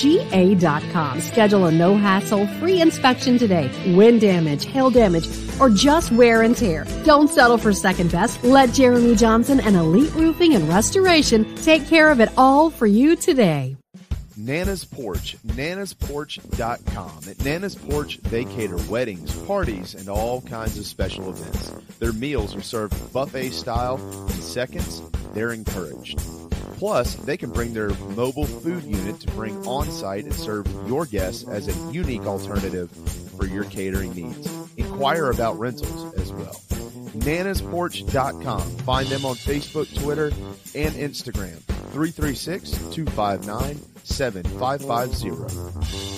ga.com. 0.00 1.20
Schedule 1.20 1.66
a 1.66 1.72
no 1.72 1.96
hassle 1.96 2.46
free 2.58 2.80
inspection 2.80 3.38
today. 3.38 3.70
Wind 3.94 4.20
damage, 4.20 4.64
hail 4.64 4.90
damage, 4.90 5.28
or 5.60 5.70
just 5.70 6.12
wear 6.12 6.42
and 6.42 6.56
tear. 6.56 6.86
Don't 7.04 7.28
settle 7.28 7.58
for 7.58 7.72
second 7.72 8.12
best. 8.12 8.42
Let 8.44 8.72
Jeremy 8.72 9.16
Johnson 9.16 9.60
and 9.60 9.76
Elite 9.76 10.14
Roofing 10.14 10.54
and 10.54 10.68
Restoration 10.68 11.54
take 11.56 11.86
care 11.86 12.10
of 12.10 12.20
it 12.20 12.30
all 12.36 12.70
for 12.70 12.86
you 12.86 13.16
today. 13.16 13.76
Nana's 14.38 14.84
Porch, 14.84 15.36
nanasporch.com. 15.48 17.28
At 17.28 17.44
Nana's 17.44 17.74
Porch, 17.74 18.18
they 18.22 18.44
cater 18.44 18.78
weddings, 18.88 19.36
parties, 19.42 19.96
and 19.96 20.08
all 20.08 20.40
kinds 20.42 20.78
of 20.78 20.86
special 20.86 21.28
events. 21.28 21.72
Their 21.98 22.12
meals 22.12 22.54
are 22.54 22.62
served 22.62 23.12
buffet 23.12 23.50
style 23.50 23.96
in 24.28 24.32
seconds. 24.34 25.02
They're 25.34 25.52
encouraged. 25.52 26.20
Plus, 26.78 27.16
they 27.16 27.36
can 27.36 27.50
bring 27.50 27.74
their 27.74 27.90
mobile 28.14 28.46
food 28.46 28.84
unit 28.84 29.18
to 29.20 29.26
bring 29.32 29.56
on 29.66 29.90
site 29.90 30.24
and 30.24 30.34
serve 30.34 30.66
your 30.86 31.06
guests 31.06 31.46
as 31.48 31.66
a 31.66 31.92
unique 31.92 32.22
alternative 32.22 32.88
for 33.36 33.46
your 33.46 33.64
catering 33.64 34.14
needs. 34.14 34.48
Inquire 34.76 35.30
about 35.30 35.58
rentals 35.58 36.14
as 36.14 36.32
well. 36.32 36.54
nanasporch.com. 37.18 38.60
Find 38.60 39.08
them 39.08 39.24
on 39.24 39.34
Facebook, 39.34 39.92
Twitter, 40.02 40.26
and 40.74 40.94
Instagram. 40.94 41.58
336 41.90 42.70
259 42.94 43.80
7550. 44.04 46.17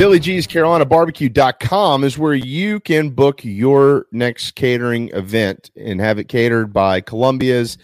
Billy 0.00 0.18
G's 0.18 0.46
Carolina 0.46 0.86
Barbecue.com 0.86 2.04
is 2.04 2.16
where 2.16 2.32
you 2.32 2.80
can 2.80 3.10
book 3.10 3.44
your 3.44 4.06
next 4.12 4.52
catering 4.52 5.10
event 5.10 5.70
and 5.76 6.00
have 6.00 6.18
it 6.18 6.26
catered 6.26 6.72
by 6.72 7.02
Columbia's 7.02 7.76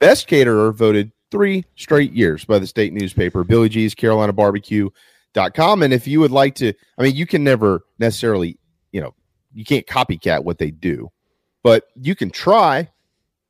best 0.00 0.26
caterer, 0.26 0.72
voted 0.72 1.12
three 1.30 1.64
straight 1.76 2.12
years 2.12 2.44
by 2.44 2.58
the 2.58 2.66
state 2.66 2.92
newspaper, 2.92 3.44
Billy 3.44 3.68
G's 3.68 3.94
Carolina 3.94 4.32
Barbecue.com. 4.32 5.84
And 5.84 5.92
if 5.92 6.08
you 6.08 6.18
would 6.18 6.32
like 6.32 6.56
to, 6.56 6.72
I 6.98 7.04
mean, 7.04 7.14
you 7.14 7.24
can 7.24 7.44
never 7.44 7.84
necessarily, 8.00 8.58
you 8.90 9.00
know, 9.00 9.14
you 9.54 9.64
can't 9.64 9.86
copycat 9.86 10.42
what 10.42 10.58
they 10.58 10.72
do, 10.72 11.08
but 11.62 11.84
you 11.94 12.16
can 12.16 12.30
try. 12.30 12.90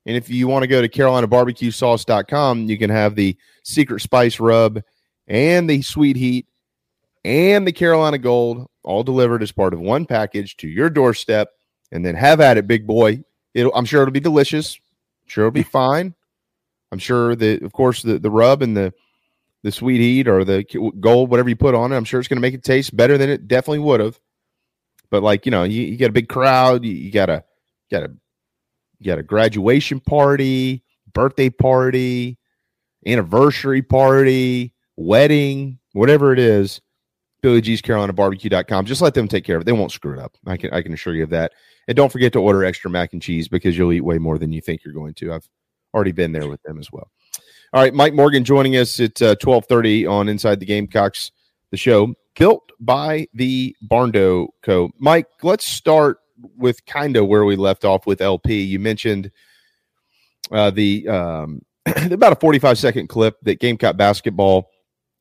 And 0.04 0.14
if 0.14 0.28
you 0.28 0.46
want 0.46 0.62
to 0.64 0.66
go 0.66 0.82
to 0.82 0.90
CarolinaBarbecueSauce.com, 0.90 2.68
you 2.68 2.76
can 2.76 2.90
have 2.90 3.14
the 3.14 3.34
secret 3.64 4.00
spice 4.00 4.38
rub 4.38 4.82
and 5.26 5.70
the 5.70 5.80
sweet 5.80 6.16
heat 6.16 6.44
and 7.24 7.66
the 7.66 7.72
Carolina 7.72 8.18
Gold 8.18 8.66
all 8.82 9.02
delivered 9.02 9.42
as 9.42 9.52
part 9.52 9.74
of 9.74 9.80
one 9.80 10.06
package 10.06 10.56
to 10.58 10.68
your 10.68 10.90
doorstep. 10.90 11.50
And 11.92 12.04
then 12.04 12.14
have 12.14 12.40
at 12.40 12.56
it, 12.56 12.68
big 12.68 12.86
boy. 12.86 13.24
It'll, 13.52 13.74
I'm 13.74 13.84
sure 13.84 14.02
it'll 14.02 14.12
be 14.12 14.20
delicious. 14.20 14.76
I'm 14.76 15.28
sure 15.28 15.44
it'll 15.44 15.52
be 15.52 15.62
fine. 15.64 16.14
I'm 16.92 16.98
sure 16.98 17.34
that, 17.36 17.62
of 17.62 17.72
course, 17.72 18.02
the, 18.02 18.18
the 18.18 18.30
rub 18.30 18.62
and 18.62 18.76
the 18.76 18.92
the 19.62 19.70
sweet 19.70 20.00
heat 20.00 20.26
or 20.26 20.42
the 20.42 20.64
gold, 21.00 21.30
whatever 21.30 21.50
you 21.50 21.56
put 21.56 21.74
on 21.74 21.92
it, 21.92 21.96
I'm 21.96 22.04
sure 22.04 22.18
it's 22.18 22.28
going 22.28 22.38
to 22.38 22.42
make 22.42 22.54
it 22.54 22.64
taste 22.64 22.96
better 22.96 23.18
than 23.18 23.28
it 23.28 23.46
definitely 23.46 23.80
would 23.80 24.00
have. 24.00 24.18
But 25.10 25.22
like 25.22 25.44
you 25.44 25.50
know, 25.50 25.64
you, 25.64 25.82
you 25.82 25.96
got 25.98 26.08
a 26.10 26.12
big 26.12 26.28
crowd. 26.28 26.84
You, 26.84 26.92
you 26.92 27.10
got 27.10 27.28
a 27.28 27.44
got 27.90 28.04
a 28.04 28.12
you 28.98 29.06
got 29.06 29.18
a 29.18 29.22
graduation 29.22 30.00
party, 30.00 30.82
birthday 31.12 31.50
party, 31.50 32.38
anniversary 33.06 33.82
party, 33.82 34.72
wedding, 34.96 35.78
whatever 35.92 36.32
it 36.32 36.38
is. 36.38 36.80
Billy 37.42 37.60
G's 37.60 37.80
Carolina 37.80 38.12
Barbecue.com. 38.12 38.84
Just 38.86 39.02
let 39.02 39.14
them 39.14 39.28
take 39.28 39.44
care 39.44 39.56
of 39.56 39.62
it. 39.62 39.64
They 39.64 39.72
won't 39.72 39.92
screw 39.92 40.12
it 40.12 40.18
up. 40.18 40.36
I 40.46 40.56
can 40.56 40.72
I 40.72 40.82
can 40.82 40.92
assure 40.92 41.14
you 41.14 41.24
of 41.24 41.30
that. 41.30 41.52
And 41.88 41.96
don't 41.96 42.12
forget 42.12 42.32
to 42.34 42.40
order 42.40 42.64
extra 42.64 42.90
mac 42.90 43.12
and 43.12 43.22
cheese 43.22 43.48
because 43.48 43.76
you'll 43.76 43.92
eat 43.92 44.04
way 44.04 44.18
more 44.18 44.38
than 44.38 44.52
you 44.52 44.60
think 44.60 44.84
you're 44.84 44.94
going 44.94 45.14
to. 45.14 45.32
I've 45.32 45.48
already 45.94 46.12
been 46.12 46.32
there 46.32 46.48
with 46.48 46.62
them 46.62 46.78
as 46.78 46.92
well. 46.92 47.10
All 47.72 47.80
right, 47.80 47.94
Mike 47.94 48.14
Morgan 48.14 48.44
joining 48.44 48.76
us 48.76 48.98
at 49.00 49.20
uh, 49.22 49.36
twelve 49.36 49.66
thirty 49.66 50.06
on 50.06 50.28
Inside 50.28 50.60
the 50.60 50.66
Gamecocks, 50.66 51.30
the 51.70 51.76
show 51.76 52.14
built 52.40 52.72
by 52.80 53.28
the 53.34 53.76
Barndo 53.86 54.48
Co. 54.62 54.90
Mike, 54.98 55.26
let's 55.42 55.66
start 55.66 56.18
with 56.56 56.84
kind 56.86 57.16
of 57.16 57.26
where 57.28 57.44
we 57.44 57.54
left 57.54 57.84
off 57.84 58.06
with 58.06 58.22
LP. 58.22 58.62
You 58.62 58.78
mentioned 58.78 59.30
uh, 60.50 60.70
the 60.70 61.06
um, 61.06 61.60
about 62.10 62.32
a 62.32 62.36
forty 62.36 62.58
five 62.58 62.78
second 62.78 63.08
clip 63.08 63.36
that 63.42 63.60
Gamecock 63.60 63.96
basketball 63.96 64.70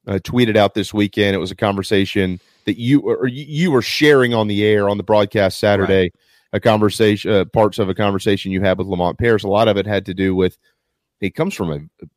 uh, 0.10 0.18
tweeted 0.20 0.58
out 0.58 0.74
this 0.74 0.94
weekend. 0.94 1.36
It 1.36 1.40
was 1.40 1.52
a 1.52 1.56
conversation 1.56 2.40
that 2.66 2.80
you 2.80 3.00
or 3.02 3.28
you 3.28 3.72
were 3.72 3.82
sharing 3.82 4.34
on 4.34 4.48
the 4.48 4.66
air 4.66 4.90
on 4.90 4.98
the 4.98 5.04
broadcast 5.04 5.60
Saturday. 5.60 6.04
Right. 6.04 6.14
A 6.52 6.60
conversation, 6.60 7.32
uh, 7.32 7.46
parts 7.46 7.78
of 7.78 7.90
a 7.90 7.94
conversation 7.94 8.52
you 8.52 8.62
had 8.62 8.80
with 8.80 8.88
Lamont 8.88 9.20
Paris. 9.20 9.44
A 9.44 9.48
lot 9.48 9.68
of 9.68 9.78
it 9.78 9.86
had 9.86 10.08
to 10.08 10.16
do 10.16 10.36
with 10.36 10.58
he 11.20 11.30
comes 11.30 11.54
from 11.54 11.72
a, 11.72 11.76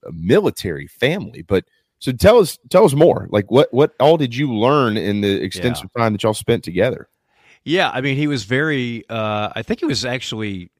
a 0.09 0.13
military 0.13 0.87
family, 0.87 1.43
but 1.43 1.67
so 1.99 2.13
tell 2.13 2.39
us 2.39 2.59
tell 2.71 2.87
us 2.87 2.95
more. 2.95 3.29
Like 3.31 3.51
what 3.51 3.73
what 3.75 3.95
all 4.01 4.17
did 4.17 4.35
you 4.35 4.55
learn 4.55 4.97
in 4.97 5.21
the 5.21 5.43
extensive 5.43 5.91
yeah. 5.95 6.03
time 6.03 6.13
that 6.13 6.23
y'all 6.23 6.33
spent 6.33 6.65
together? 6.65 7.09
Yeah, 7.65 7.91
I 7.91 8.01
mean, 8.01 8.17
he 8.17 8.27
was 8.27 8.45
very. 8.45 9.05
Uh, 9.09 9.51
I 9.55 9.63
think 9.63 9.81
he 9.81 9.87
was 9.87 10.05
actually. 10.05 10.71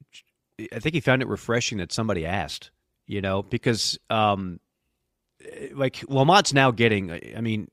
I 0.73 0.79
think 0.79 0.95
he 0.95 0.99
found 0.99 1.21
it 1.21 1.27
refreshing 1.27 1.77
that 1.77 1.91
somebody 1.91 2.25
asked. 2.25 2.71
You 3.05 3.21
know, 3.21 3.43
because 3.43 3.99
um, 4.09 4.59
like 5.73 5.95
Lamont's 6.07 6.53
now 6.53 6.71
getting. 6.71 7.11
I 7.11 7.41
mean, 7.41 7.69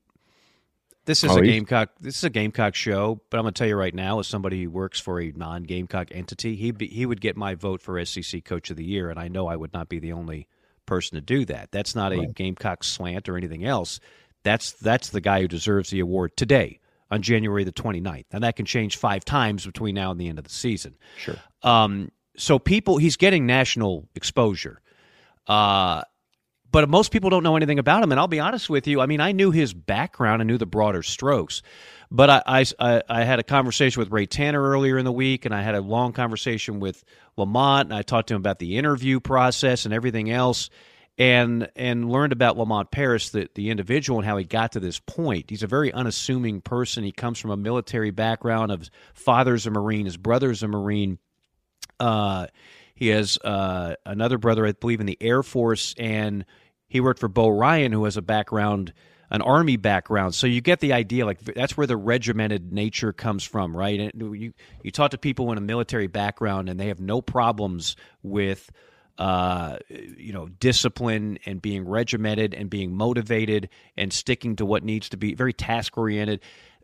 this 1.06 1.24
is 1.24 1.30
oh, 1.30 1.38
a 1.38 1.42
Gamecock. 1.42 1.90
This 2.01 2.18
is 2.18 2.24
a 2.24 2.30
Gamecock 2.30 2.74
show, 2.74 3.20
but 3.30 3.38
I'm 3.38 3.44
going 3.44 3.55
to 3.55 3.59
tell 3.59 3.68
you 3.68 3.76
right 3.76 3.94
now, 3.94 4.20
as 4.20 4.26
somebody 4.26 4.64
who 4.64 4.70
works 4.70 5.01
for 5.01 5.20
a 5.20 5.32
non-Gamecock 5.34 6.09
entity, 6.12 6.56
he 6.56 6.72
he 6.86 7.06
would 7.06 7.20
get 7.20 7.36
my 7.36 7.55
vote 7.55 7.80
for 7.80 8.05
SEC 8.05 8.44
Coach 8.44 8.70
of 8.70 8.76
the 8.76 8.84
Year, 8.84 9.10
and 9.10 9.18
I 9.18 9.28
know 9.28 9.47
I 9.47 9.56
would 9.56 9.72
not 9.72 9.88
be 9.88 9.98
the 9.98 10.12
only 10.12 10.48
person 10.86 11.16
to 11.16 11.20
do 11.20 11.44
that. 11.47 11.70
That's 11.72 11.94
not 11.94 12.12
right. 12.12 12.28
a 12.28 12.32
Gamecock 12.32 12.84
slant 12.84 13.28
or 13.28 13.36
anything 13.36 13.64
else. 13.64 14.01
That's 14.42 14.72
that's 14.72 15.10
the 15.10 15.20
guy 15.20 15.40
who 15.40 15.48
deserves 15.48 15.90
the 15.90 16.01
award 16.01 16.36
today 16.36 16.80
on 17.10 17.22
January 17.22 17.64
the 17.64 17.72
29th, 17.72 18.26
and 18.32 18.44
that 18.44 18.56
can 18.56 18.66
change 18.66 18.97
five 18.97 19.24
times 19.24 19.66
between 19.66 19.94
now 19.94 20.10
and 20.10 20.20
the 20.20 20.28
end 20.28 20.38
of 20.38 20.44
the 20.44 20.51
season. 20.51 20.97
Sure. 21.16 21.36
Um, 21.62 22.12
so 22.36 22.59
people, 22.59 22.98
he's 22.98 23.16
getting 23.16 23.47
national 23.47 24.09
exposure. 24.14 24.80
Uh, 25.47 26.02
but 26.70 26.88
most 26.88 27.12
people 27.12 27.30
don't 27.30 27.42
know 27.42 27.56
anything 27.56 27.78
about 27.78 28.02
him. 28.02 28.12
And 28.12 28.20
I'll 28.20 28.28
be 28.28 28.40
honest 28.40 28.70
with 28.70 28.86
you. 28.86 29.01
I 29.01 29.06
mean, 29.06 29.20
I 29.20 29.32
knew 29.32 29.51
his 29.51 29.72
background, 29.72 30.42
I 30.42 30.44
knew 30.44 30.59
the 30.59 30.66
broader 30.66 31.02
strokes. 31.02 31.62
But 32.10 32.28
I, 32.30 32.64
I, 32.80 33.02
I 33.09 33.24
had 33.24 33.38
a 33.38 33.44
conversation 33.44 34.01
with 34.01 34.10
Ray 34.10 34.26
Tanner 34.26 34.60
earlier 34.60 34.98
in 34.98 35.05
the 35.05 35.12
week, 35.12 35.44
and 35.44 35.55
I 35.55 35.62
had 35.62 35.76
a 35.76 35.80
long 35.80 36.12
conversation 36.12 36.80
with 36.80 37.05
Lamont, 37.36 37.88
and 37.88 37.94
I 37.94 38.02
talked 38.02 38.28
to 38.28 38.34
him 38.34 38.40
about 38.40 38.59
the 38.59 38.78
interview 38.78 39.20
process 39.20 39.84
and 39.84 39.94
everything 39.94 40.28
else, 40.28 40.70
and 41.18 41.68
and 41.76 42.10
learned 42.10 42.32
about 42.32 42.59
Lamont 42.59 42.90
Paris, 42.90 43.30
the, 43.30 43.48
the 43.55 43.70
individual, 43.70 44.18
and 44.18 44.26
how 44.26 44.36
he 44.38 44.44
got 44.44 44.72
to 44.72 44.80
this 44.80 44.98
point. 44.98 45.51
He's 45.51 45.62
a 45.62 45.68
very 45.68 45.92
unassuming 45.92 46.62
person. 46.62 47.05
He 47.05 47.12
comes 47.12 47.38
from 47.38 47.52
a 47.52 47.56
military 47.56 48.10
background. 48.10 48.72
Of 48.72 48.90
father's 49.14 49.66
a 49.66 49.70
Marine, 49.70 50.06
his 50.06 50.16
brother's 50.16 50.64
a 50.64 50.68
Marine. 50.68 51.18
Uh, 52.01 52.48
he 53.01 53.09
has 53.09 53.39
uh, 53.39 53.94
another 54.05 54.36
brother, 54.36 54.66
I 54.66 54.72
believe, 54.72 55.01
in 55.01 55.06
the 55.06 55.16
Air 55.22 55.43
Force, 55.43 55.94
and 55.98 56.44
he 56.86 57.01
worked 57.01 57.18
for 57.18 57.28
Bo 57.28 57.48
Ryan, 57.48 57.93
who 57.93 58.05
has 58.05 58.18
a 58.18 58.22
background, 58.22 58.93
an 59.31 59.40
Army 59.40 59.78
background. 59.78 60.35
So 60.35 60.47
you 60.47 60.60
get 60.60 60.81
the 60.81 60.93
idea. 60.93 61.24
Like 61.24 61.40
that's 61.40 61.78
where 61.78 61.86
the 61.86 61.97
regimented 61.97 62.74
nature 62.74 63.14
comes 63.14 63.43
from, 63.43 63.74
right? 63.74 63.98
And 63.98 64.39
you 64.39 64.52
you 64.82 64.90
talk 64.90 65.12
to 65.12 65.18
people 65.18 65.51
in 65.51 65.56
a 65.56 65.62
military 65.62 66.09
background, 66.09 66.68
and 66.68 66.78
they 66.78 66.89
have 66.89 67.01
no 67.01 67.20
problems 67.22 67.97
with. 68.22 68.70
Uh, 69.18 69.77
you 69.90 70.32
know, 70.32 70.48
discipline 70.48 71.39
and 71.44 71.60
being 71.60 71.86
regimented 71.86 72.55
and 72.55 72.70
being 72.70 72.94
motivated 72.94 73.68
and 73.94 74.14
sticking 74.14 74.56
to 74.56 74.64
what 74.64 74.82
needs 74.82 75.10
to 75.10 75.18
be 75.18 75.35
very 75.35 75.52
task 75.52 75.98
oriented 75.98 76.40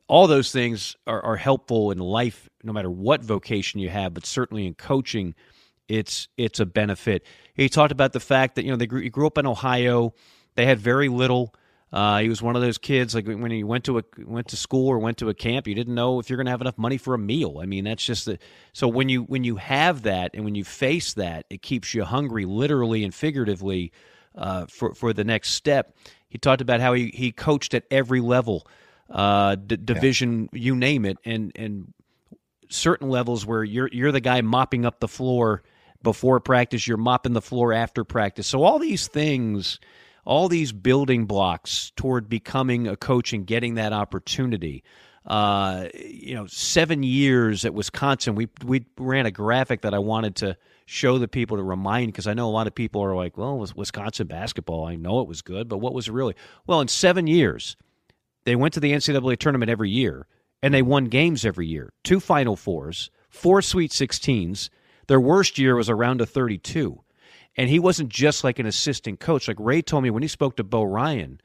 all 0.06 0.26
those 0.26 0.52
things 0.52 0.97
are, 1.06 1.22
are, 1.22 1.36
helpful 1.36 1.90
in 1.90 1.98
life, 1.98 2.51
no 2.62 2.74
matter 2.74 2.90
what 2.90 3.24
vocation 3.24 3.80
you 3.80 3.88
have, 3.88 4.12
but 4.12 4.26
certainly 4.26 4.66
in 4.66 4.74
coaching, 4.74 5.34
it's 5.88 6.28
it's 6.36 6.60
a 6.60 6.66
benefit. 6.66 7.24
He 7.54 7.68
talked 7.68 7.92
about 7.92 8.12
the 8.12 8.20
fact 8.20 8.56
that 8.56 8.64
you 8.64 8.70
know 8.70 8.76
they 8.76 8.86
grew, 8.86 9.00
he 9.00 9.10
grew 9.10 9.26
up 9.26 9.38
in 9.38 9.46
Ohio. 9.46 10.14
They 10.54 10.66
had 10.66 10.78
very 10.78 11.08
little. 11.08 11.54
Uh, 11.92 12.18
he 12.18 12.28
was 12.28 12.42
one 12.42 12.56
of 12.56 12.62
those 12.62 12.78
kids 12.78 13.14
like 13.14 13.26
when 13.26 13.50
he 13.50 13.62
went 13.62 13.84
to 13.84 13.98
a 13.98 14.02
went 14.18 14.48
to 14.48 14.56
school 14.56 14.88
or 14.88 14.98
went 14.98 15.18
to 15.18 15.28
a 15.28 15.34
camp, 15.34 15.68
you 15.68 15.74
didn't 15.74 15.94
know 15.94 16.18
if 16.18 16.28
you're 16.28 16.36
going 16.36 16.46
to 16.46 16.50
have 16.50 16.60
enough 16.60 16.76
money 16.76 16.98
for 16.98 17.14
a 17.14 17.18
meal. 17.18 17.60
I 17.62 17.66
mean, 17.66 17.84
that's 17.84 18.04
just 18.04 18.26
the 18.26 18.38
so 18.72 18.88
when 18.88 19.08
you 19.08 19.22
when 19.22 19.44
you 19.44 19.56
have 19.56 20.02
that 20.02 20.32
and 20.34 20.44
when 20.44 20.54
you 20.54 20.64
face 20.64 21.14
that, 21.14 21.46
it 21.48 21.62
keeps 21.62 21.94
you 21.94 22.04
hungry, 22.04 22.44
literally 22.44 23.04
and 23.04 23.14
figuratively, 23.14 23.92
uh, 24.34 24.66
for 24.66 24.94
for 24.94 25.12
the 25.12 25.24
next 25.24 25.52
step. 25.52 25.96
He 26.28 26.38
talked 26.38 26.60
about 26.60 26.80
how 26.80 26.92
he, 26.92 27.12
he 27.14 27.30
coached 27.30 27.72
at 27.72 27.84
every 27.90 28.20
level, 28.20 28.66
uh, 29.08 29.54
d- 29.54 29.76
division, 29.76 30.50
yeah. 30.52 30.58
you 30.58 30.76
name 30.76 31.04
it, 31.04 31.18
and 31.24 31.52
and 31.54 31.94
certain 32.68 33.08
levels 33.08 33.46
where 33.46 33.62
you're 33.62 33.88
you're 33.92 34.12
the 34.12 34.20
guy 34.20 34.40
mopping 34.40 34.84
up 34.84 34.98
the 34.98 35.08
floor 35.08 35.62
before 36.02 36.40
practice, 36.40 36.86
you're 36.86 36.97
mopping 36.97 37.32
the 37.32 37.43
floor 37.43 37.73
after 37.73 38.05
practice. 38.05 38.47
So 38.47 38.62
all 38.62 38.78
these 38.78 39.09
things, 39.09 39.81
all 40.24 40.48
these 40.48 40.73
building 40.73 41.27
blocks 41.27 41.93
toward 41.97 42.28
becoming 42.28 42.89
a 42.89 42.97
coach 42.97 43.32
and 43.32 43.47
getting 43.47 43.74
that 43.74 43.93
opportunity. 43.93 44.82
Uh, 45.24 45.89
you 45.94 46.35
know, 46.35 46.47
seven 46.47 47.02
years 47.02 47.64
at 47.64 47.74
Wisconsin, 47.74 48.36
we 48.36 48.48
we 48.64 48.86
ran 48.97 49.27
a 49.27 49.31
graphic 49.31 49.81
that 49.82 49.93
I 49.93 49.98
wanted 49.98 50.36
to 50.36 50.56
show 50.86 51.18
the 51.18 51.27
people 51.27 51.56
to 51.56 51.64
remind 51.64 52.12
because 52.12 52.28
I 52.28 52.35
know 52.35 52.48
a 52.48 52.51
lot 52.51 52.68
of 52.68 52.74
people 52.74 53.02
are 53.02 53.16
like, 53.16 53.36
well, 53.36 53.59
was 53.59 53.74
Wisconsin 53.74 54.28
basketball? 54.28 54.86
I 54.86 54.94
know 54.94 55.20
it 55.20 55.28
was 55.28 55.43
good, 55.43 55.68
but 55.68 55.78
what 55.78 55.93
was 55.93 56.06
it 56.06 56.12
really? 56.12 56.35
Well, 56.66 56.81
in 56.81 56.89
seven 56.89 57.27
years, 57.27 57.77
they 58.44 58.55
went 58.55 58.73
to 58.74 58.81
the 58.81 58.93
NCAA 58.93 59.39
tournament 59.39 59.68
every 59.68 59.90
year 59.90 60.28
and 60.62 60.73
they 60.73 60.82
won 60.82 61.06
games 61.06 61.44
every 61.44 61.66
year, 61.66 61.93
two 62.05 62.20
Final 62.20 62.56
Fours, 62.56 63.10
four 63.28 63.60
Sweet 63.60 63.90
16s, 63.90 64.70
their 65.06 65.20
worst 65.20 65.58
year 65.58 65.76
was 65.76 65.90
around 65.90 66.20
a 66.20 66.26
32. 66.26 67.00
And 67.56 67.70
he 67.70 67.78
wasn't 67.78 68.10
just 68.10 68.44
like 68.44 68.58
an 68.58 68.66
assistant 68.66 69.20
coach. 69.20 69.48
Like 69.48 69.56
Ray 69.58 69.82
told 69.82 70.02
me 70.02 70.10
when 70.10 70.22
he 70.22 70.28
spoke 70.28 70.56
to 70.56 70.64
Bo 70.64 70.82
Ryan, 70.82 71.40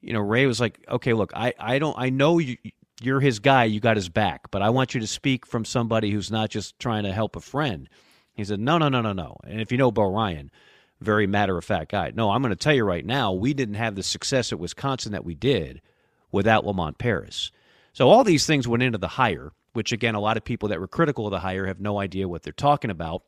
you 0.00 0.12
know, 0.12 0.20
Ray 0.20 0.46
was 0.46 0.60
like, 0.60 0.84
okay, 0.88 1.12
look, 1.12 1.32
I, 1.34 1.54
I 1.58 1.78
don't, 1.78 1.96
I 1.96 2.10
know 2.10 2.38
you, 2.38 2.56
you're 3.00 3.20
his 3.20 3.38
guy, 3.38 3.64
you 3.64 3.78
got 3.78 3.96
his 3.96 4.08
back, 4.08 4.50
but 4.50 4.62
I 4.62 4.70
want 4.70 4.94
you 4.94 5.00
to 5.00 5.06
speak 5.06 5.46
from 5.46 5.64
somebody 5.64 6.10
who's 6.10 6.30
not 6.30 6.50
just 6.50 6.78
trying 6.80 7.04
to 7.04 7.12
help 7.12 7.36
a 7.36 7.40
friend. 7.40 7.88
He 8.34 8.44
said, 8.44 8.58
no, 8.58 8.78
no, 8.78 8.88
no, 8.88 9.02
no, 9.02 9.12
no. 9.12 9.36
And 9.44 9.60
if 9.60 9.70
you 9.70 9.78
know 9.78 9.92
Bo 9.92 10.10
Ryan, 10.10 10.50
very 11.00 11.26
matter 11.26 11.56
of 11.56 11.64
fact 11.64 11.90
guy. 11.90 12.12
No, 12.14 12.30
I'm 12.30 12.42
going 12.42 12.50
to 12.50 12.56
tell 12.56 12.74
you 12.74 12.84
right 12.84 13.04
now, 13.04 13.32
we 13.32 13.54
didn't 13.54 13.74
have 13.74 13.94
the 13.94 14.02
success 14.02 14.52
at 14.52 14.58
Wisconsin 14.58 15.12
that 15.12 15.24
we 15.24 15.34
did 15.34 15.80
without 16.30 16.66
Lamont 16.66 16.98
Paris. 16.98 17.50
So 17.92 18.08
all 18.08 18.24
these 18.24 18.46
things 18.46 18.66
went 18.66 18.82
into 18.82 18.98
the 18.98 19.08
hire 19.08 19.52
which 19.72 19.92
again, 19.92 20.14
a 20.14 20.20
lot 20.20 20.36
of 20.36 20.44
people 20.44 20.68
that 20.70 20.80
were 20.80 20.88
critical 20.88 21.26
of 21.26 21.30
the 21.30 21.40
hire 21.40 21.66
have 21.66 21.80
no 21.80 21.98
idea 21.98 22.28
what 22.28 22.42
they're 22.42 22.52
talking 22.52 22.90
about 22.90 23.22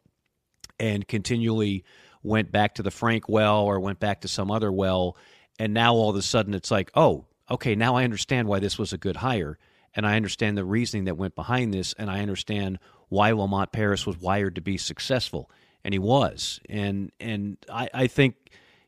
and 0.78 1.06
continually 1.06 1.84
went 2.22 2.50
back 2.50 2.74
to 2.74 2.82
the 2.82 2.90
Frank 2.90 3.28
well 3.28 3.62
or 3.62 3.80
went 3.80 4.00
back 4.00 4.22
to 4.22 4.28
some 4.28 4.50
other 4.50 4.72
well. 4.72 5.16
And 5.58 5.74
now 5.74 5.94
all 5.94 6.10
of 6.10 6.16
a 6.16 6.22
sudden 6.22 6.54
it's 6.54 6.70
like, 6.70 6.90
oh, 6.94 7.26
okay, 7.50 7.74
now 7.74 7.96
I 7.96 8.04
understand 8.04 8.48
why 8.48 8.58
this 8.58 8.78
was 8.78 8.92
a 8.92 8.98
good 8.98 9.16
hire. 9.16 9.58
And 9.94 10.06
I 10.06 10.16
understand 10.16 10.58
the 10.58 10.64
reasoning 10.64 11.04
that 11.04 11.16
went 11.16 11.36
behind 11.36 11.72
this. 11.72 11.94
And 11.96 12.10
I 12.10 12.20
understand 12.20 12.78
why 13.08 13.30
Lamont 13.30 13.70
Paris 13.70 14.06
was 14.06 14.18
wired 14.18 14.56
to 14.56 14.60
be 14.60 14.76
successful. 14.76 15.50
And 15.84 15.94
he 15.94 15.98
was. 15.98 16.60
And 16.68 17.12
and 17.20 17.58
I, 17.70 17.88
I 17.94 18.06
think 18.06 18.34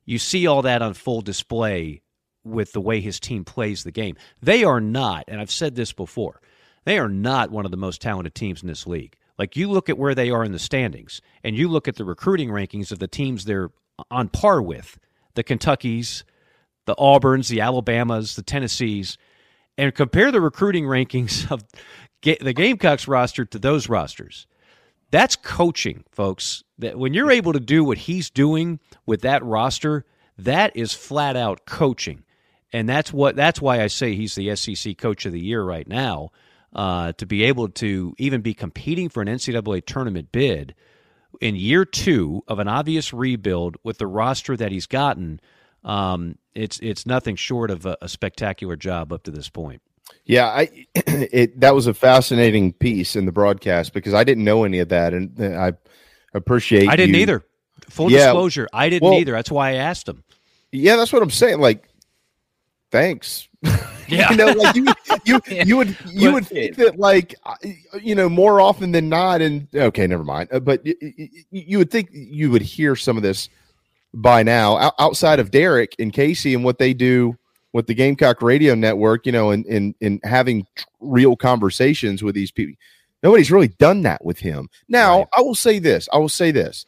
you 0.06 0.18
see 0.18 0.46
all 0.46 0.62
that 0.62 0.82
on 0.82 0.94
full 0.94 1.20
display 1.20 2.02
with 2.42 2.72
the 2.72 2.80
way 2.80 3.00
his 3.00 3.20
team 3.20 3.44
plays 3.44 3.84
the 3.84 3.92
game. 3.92 4.16
They 4.40 4.64
are 4.64 4.80
not, 4.80 5.24
and 5.28 5.40
I've 5.40 5.50
said 5.50 5.74
this 5.74 5.92
before, 5.92 6.40
They 6.86 6.98
are 6.98 7.08
not 7.08 7.50
one 7.50 7.64
of 7.64 7.72
the 7.72 7.76
most 7.76 8.00
talented 8.00 8.34
teams 8.34 8.62
in 8.62 8.68
this 8.68 8.86
league. 8.86 9.16
Like 9.38 9.56
you 9.56 9.68
look 9.68 9.90
at 9.90 9.98
where 9.98 10.14
they 10.14 10.30
are 10.30 10.44
in 10.44 10.52
the 10.52 10.58
standings, 10.58 11.20
and 11.42 11.56
you 11.56 11.68
look 11.68 11.88
at 11.88 11.96
the 11.96 12.04
recruiting 12.04 12.48
rankings 12.48 12.92
of 12.92 13.00
the 13.00 13.08
teams 13.08 13.44
they're 13.44 13.70
on 14.08 14.28
par 14.28 14.62
with, 14.62 14.96
the 15.34 15.42
Kentuckies, 15.42 16.22
the 16.86 16.94
Auburns, 16.94 17.48
the 17.48 17.60
Alabamas, 17.60 18.36
the 18.36 18.42
Tennessees, 18.42 19.18
and 19.76 19.94
compare 19.94 20.30
the 20.30 20.40
recruiting 20.40 20.84
rankings 20.84 21.50
of 21.50 21.64
the 22.22 22.52
Gamecocks 22.52 23.08
roster 23.08 23.44
to 23.44 23.58
those 23.58 23.88
rosters. 23.88 24.46
That's 25.10 25.34
coaching, 25.34 26.04
folks. 26.12 26.62
That 26.78 26.98
when 26.98 27.14
you're 27.14 27.32
able 27.32 27.52
to 27.52 27.60
do 27.60 27.82
what 27.82 27.98
he's 27.98 28.30
doing 28.30 28.78
with 29.04 29.22
that 29.22 29.44
roster, 29.44 30.04
that 30.38 30.76
is 30.76 30.92
flat 30.92 31.36
out 31.36 31.66
coaching, 31.66 32.22
and 32.72 32.88
that's 32.88 33.12
what 33.12 33.34
that's 33.34 33.60
why 33.60 33.82
I 33.82 33.88
say 33.88 34.14
he's 34.14 34.36
the 34.36 34.54
SEC 34.54 34.96
Coach 34.96 35.26
of 35.26 35.32
the 35.32 35.40
Year 35.40 35.64
right 35.64 35.88
now. 35.88 36.30
Uh, 36.76 37.12
to 37.14 37.24
be 37.24 37.42
able 37.44 37.68
to 37.70 38.14
even 38.18 38.42
be 38.42 38.52
competing 38.52 39.08
for 39.08 39.22
an 39.22 39.28
NCAA 39.28 39.86
tournament 39.86 40.30
bid 40.30 40.74
in 41.40 41.56
year 41.56 41.86
two 41.86 42.42
of 42.46 42.58
an 42.58 42.68
obvious 42.68 43.14
rebuild 43.14 43.78
with 43.82 43.96
the 43.96 44.06
roster 44.06 44.54
that 44.58 44.70
he's 44.70 44.84
gotten, 44.86 45.40
um, 45.84 46.36
it's 46.54 46.78
it's 46.80 47.06
nothing 47.06 47.34
short 47.34 47.70
of 47.70 47.86
a, 47.86 47.96
a 48.02 48.08
spectacular 48.10 48.76
job 48.76 49.10
up 49.10 49.22
to 49.22 49.30
this 49.30 49.48
point. 49.48 49.80
Yeah, 50.26 50.46
I 50.48 50.68
it 50.94 51.58
that 51.60 51.74
was 51.74 51.86
a 51.86 51.94
fascinating 51.94 52.74
piece 52.74 53.16
in 53.16 53.24
the 53.24 53.32
broadcast 53.32 53.94
because 53.94 54.12
I 54.12 54.22
didn't 54.24 54.44
know 54.44 54.64
any 54.64 54.80
of 54.80 54.90
that, 54.90 55.14
and 55.14 55.40
I 55.56 55.72
appreciate. 56.34 56.90
I 56.90 56.96
didn't 56.96 57.14
you. 57.14 57.22
either. 57.22 57.44
Full 57.88 58.10
Yeah. 58.10 58.26
disclosure, 58.26 58.68
I 58.70 58.90
didn't 58.90 59.08
Well- 59.08 59.18
either. 59.18 59.32
That's 59.32 59.50
why 59.50 59.70
I 59.70 59.74
asked 59.76 60.06
him. 60.08 60.24
Yeah, 60.72 60.96
that's 60.96 61.10
what 61.12 61.22
I'm 61.22 61.30
saying. 61.30 61.58
Like, 61.58 61.88
thanks. 62.90 63.48
Yeah. 64.08 64.30
you 64.30 64.36
know, 64.36 64.46
like 64.52 64.76
you, 64.76 64.86
you, 65.24 65.40
you 65.64 65.76
would, 65.76 65.96
you 66.06 66.32
would 66.32 66.46
think 66.46 66.76
that, 66.76 66.98
like, 66.98 67.34
you 68.00 68.14
know, 68.14 68.28
more 68.28 68.60
often 68.60 68.92
than 68.92 69.08
not, 69.08 69.40
and 69.40 69.66
okay, 69.74 70.06
never 70.06 70.24
mind. 70.24 70.48
Uh, 70.52 70.60
But 70.60 70.82
y- 70.84 70.94
y- 71.02 71.12
y- 71.18 71.28
you 71.50 71.78
would 71.78 71.90
think 71.90 72.08
you 72.12 72.50
would 72.50 72.62
hear 72.62 72.96
some 72.96 73.16
of 73.16 73.22
this 73.22 73.48
by 74.14 74.42
now, 74.42 74.92
outside 74.98 75.40
of 75.40 75.50
Derek 75.50 75.94
and 75.98 76.12
Casey 76.12 76.54
and 76.54 76.64
what 76.64 76.78
they 76.78 76.94
do 76.94 77.36
with 77.72 77.86
the 77.86 77.94
Gamecock 77.94 78.40
Radio 78.40 78.74
Network, 78.74 79.26
you 79.26 79.32
know, 79.32 79.50
and 79.50 79.66
and 79.66 79.94
and 80.00 80.20
having 80.24 80.66
tr- 80.76 80.86
real 81.00 81.36
conversations 81.36 82.22
with 82.22 82.34
these 82.34 82.50
people. 82.50 82.74
Nobody's 83.22 83.50
really 83.50 83.68
done 83.68 84.02
that 84.02 84.24
with 84.24 84.38
him. 84.38 84.68
Now, 84.88 85.26
I 85.36 85.40
will 85.42 85.54
say 85.54 85.78
this. 85.78 86.08
I 86.12 86.18
will 86.18 86.28
say 86.28 86.50
this. 86.52 86.86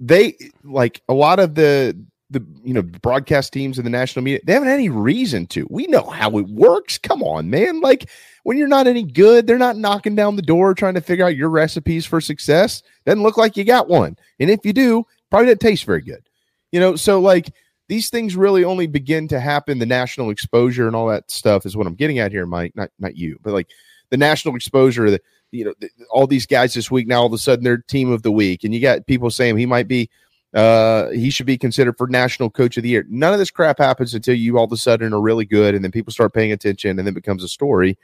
They 0.00 0.36
like 0.64 1.00
a 1.08 1.14
lot 1.14 1.38
of 1.38 1.54
the 1.54 1.96
the 2.30 2.44
you 2.64 2.74
know 2.74 2.82
broadcast 2.82 3.52
teams 3.52 3.78
and 3.78 3.86
the 3.86 3.90
national 3.90 4.24
media. 4.24 4.40
They 4.44 4.52
haven't 4.52 4.68
any 4.68 4.88
reason 4.88 5.46
to. 5.48 5.66
We 5.70 5.86
know 5.86 6.02
how 6.02 6.36
it 6.38 6.48
works. 6.48 6.98
Come 6.98 7.22
on, 7.22 7.50
man. 7.50 7.80
Like 7.80 8.10
when 8.42 8.58
you're 8.58 8.68
not 8.68 8.86
any 8.86 9.02
good, 9.02 9.46
they're 9.46 9.58
not 9.58 9.76
knocking 9.76 10.14
down 10.14 10.36
the 10.36 10.42
door 10.42 10.74
trying 10.74 10.94
to 10.94 11.00
figure 11.00 11.24
out 11.24 11.36
your 11.36 11.50
recipes 11.50 12.04
for 12.06 12.20
success. 12.20 12.82
Doesn't 13.04 13.22
look 13.22 13.36
like 13.36 13.56
you 13.56 13.64
got 13.64 13.88
one. 13.88 14.16
And 14.40 14.50
if 14.50 14.64
you 14.64 14.72
do, 14.72 15.04
probably 15.30 15.46
doesn't 15.46 15.60
taste 15.60 15.84
very 15.84 16.00
good. 16.00 16.28
You 16.72 16.80
know, 16.80 16.96
so 16.96 17.20
like 17.20 17.52
these 17.88 18.10
things 18.10 18.36
really 18.36 18.64
only 18.64 18.86
begin 18.86 19.28
to 19.28 19.38
happen. 19.38 19.78
The 19.78 19.86
national 19.86 20.30
exposure 20.30 20.86
and 20.86 20.96
all 20.96 21.06
that 21.08 21.30
stuff 21.30 21.64
is 21.64 21.76
what 21.76 21.86
I'm 21.86 21.94
getting 21.94 22.18
at 22.18 22.32
here, 22.32 22.46
Mike. 22.46 22.74
Not 22.74 22.90
not 22.98 23.16
you, 23.16 23.38
but 23.42 23.52
like 23.52 23.68
the 24.10 24.16
national 24.16 24.56
exposure. 24.56 25.10
that 25.10 25.22
you 25.52 25.64
know 25.64 25.74
the, 25.78 25.88
all 26.10 26.26
these 26.26 26.46
guys 26.46 26.74
this 26.74 26.90
week 26.90 27.06
now 27.06 27.20
all 27.20 27.26
of 27.26 27.32
a 27.32 27.38
sudden 27.38 27.64
they're 27.64 27.78
team 27.78 28.10
of 28.10 28.22
the 28.22 28.32
week, 28.32 28.64
and 28.64 28.74
you 28.74 28.80
got 28.80 29.06
people 29.06 29.30
saying 29.30 29.56
he 29.56 29.66
might 29.66 29.86
be 29.86 30.10
uh 30.56 31.10
he 31.10 31.30
should 31.30 31.46
be 31.46 31.58
considered 31.58 31.96
for 31.96 32.08
national 32.08 32.50
coach 32.50 32.76
of 32.76 32.82
the 32.82 32.88
year. 32.88 33.04
None 33.08 33.32
of 33.32 33.38
this 33.38 33.50
crap 33.50 33.78
happens 33.78 34.14
until 34.14 34.34
you 34.34 34.58
all 34.58 34.64
of 34.64 34.72
a 34.72 34.76
sudden 34.76 35.12
are 35.12 35.20
really 35.20 35.44
good, 35.44 35.74
and 35.74 35.84
then 35.84 35.92
people 35.92 36.12
start 36.12 36.32
paying 36.32 36.50
attention, 36.50 36.90
and 36.90 36.98
then 36.98 37.06
it 37.06 37.14
becomes 37.14 37.44
a 37.44 37.48
story. 37.48 37.96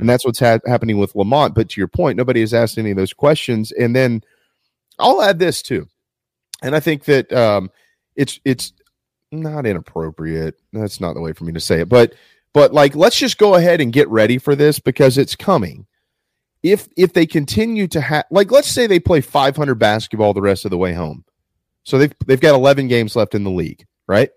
And 0.00 0.08
that's 0.08 0.24
what's 0.24 0.38
ha- 0.38 0.58
happening 0.66 0.98
with 0.98 1.14
Lamont. 1.14 1.54
But 1.54 1.70
to 1.70 1.80
your 1.80 1.88
point, 1.88 2.16
nobody 2.16 2.40
has 2.40 2.52
asked 2.52 2.76
any 2.76 2.90
of 2.90 2.96
those 2.96 3.12
questions. 3.12 3.72
And 3.72 3.96
then 3.96 4.22
I'll 4.98 5.22
add 5.22 5.38
this 5.38 5.62
too, 5.62 5.88
and 6.62 6.76
I 6.76 6.80
think 6.80 7.04
that 7.04 7.32
um, 7.32 7.70
it's 8.16 8.38
it's 8.44 8.72
not 9.30 9.66
inappropriate. 9.66 10.60
That's 10.72 11.00
not 11.00 11.14
the 11.14 11.20
way 11.20 11.32
for 11.32 11.44
me 11.44 11.52
to 11.52 11.60
say 11.60 11.80
it, 11.80 11.88
but 11.88 12.14
but 12.52 12.72
like 12.72 12.94
let's 12.94 13.16
just 13.16 13.38
go 13.38 13.54
ahead 13.54 13.80
and 13.80 13.92
get 13.92 14.08
ready 14.08 14.38
for 14.38 14.54
this 14.54 14.78
because 14.78 15.18
it's 15.18 15.34
coming. 15.34 15.86
If 16.62 16.88
if 16.96 17.12
they 17.12 17.26
continue 17.26 17.88
to 17.88 18.00
have 18.00 18.24
like 18.30 18.50
let's 18.52 18.68
say 18.68 18.86
they 18.86 19.00
play 19.00 19.20
500 19.20 19.74
basketball 19.76 20.34
the 20.34 20.42
rest 20.42 20.64
of 20.64 20.70
the 20.70 20.78
way 20.78 20.92
home, 20.92 21.24
so 21.84 21.98
they've 21.98 22.14
they've 22.26 22.40
got 22.40 22.54
11 22.54 22.88
games 22.88 23.16
left 23.16 23.34
in 23.34 23.44
the 23.44 23.50
league, 23.50 23.86
right? 24.06 24.30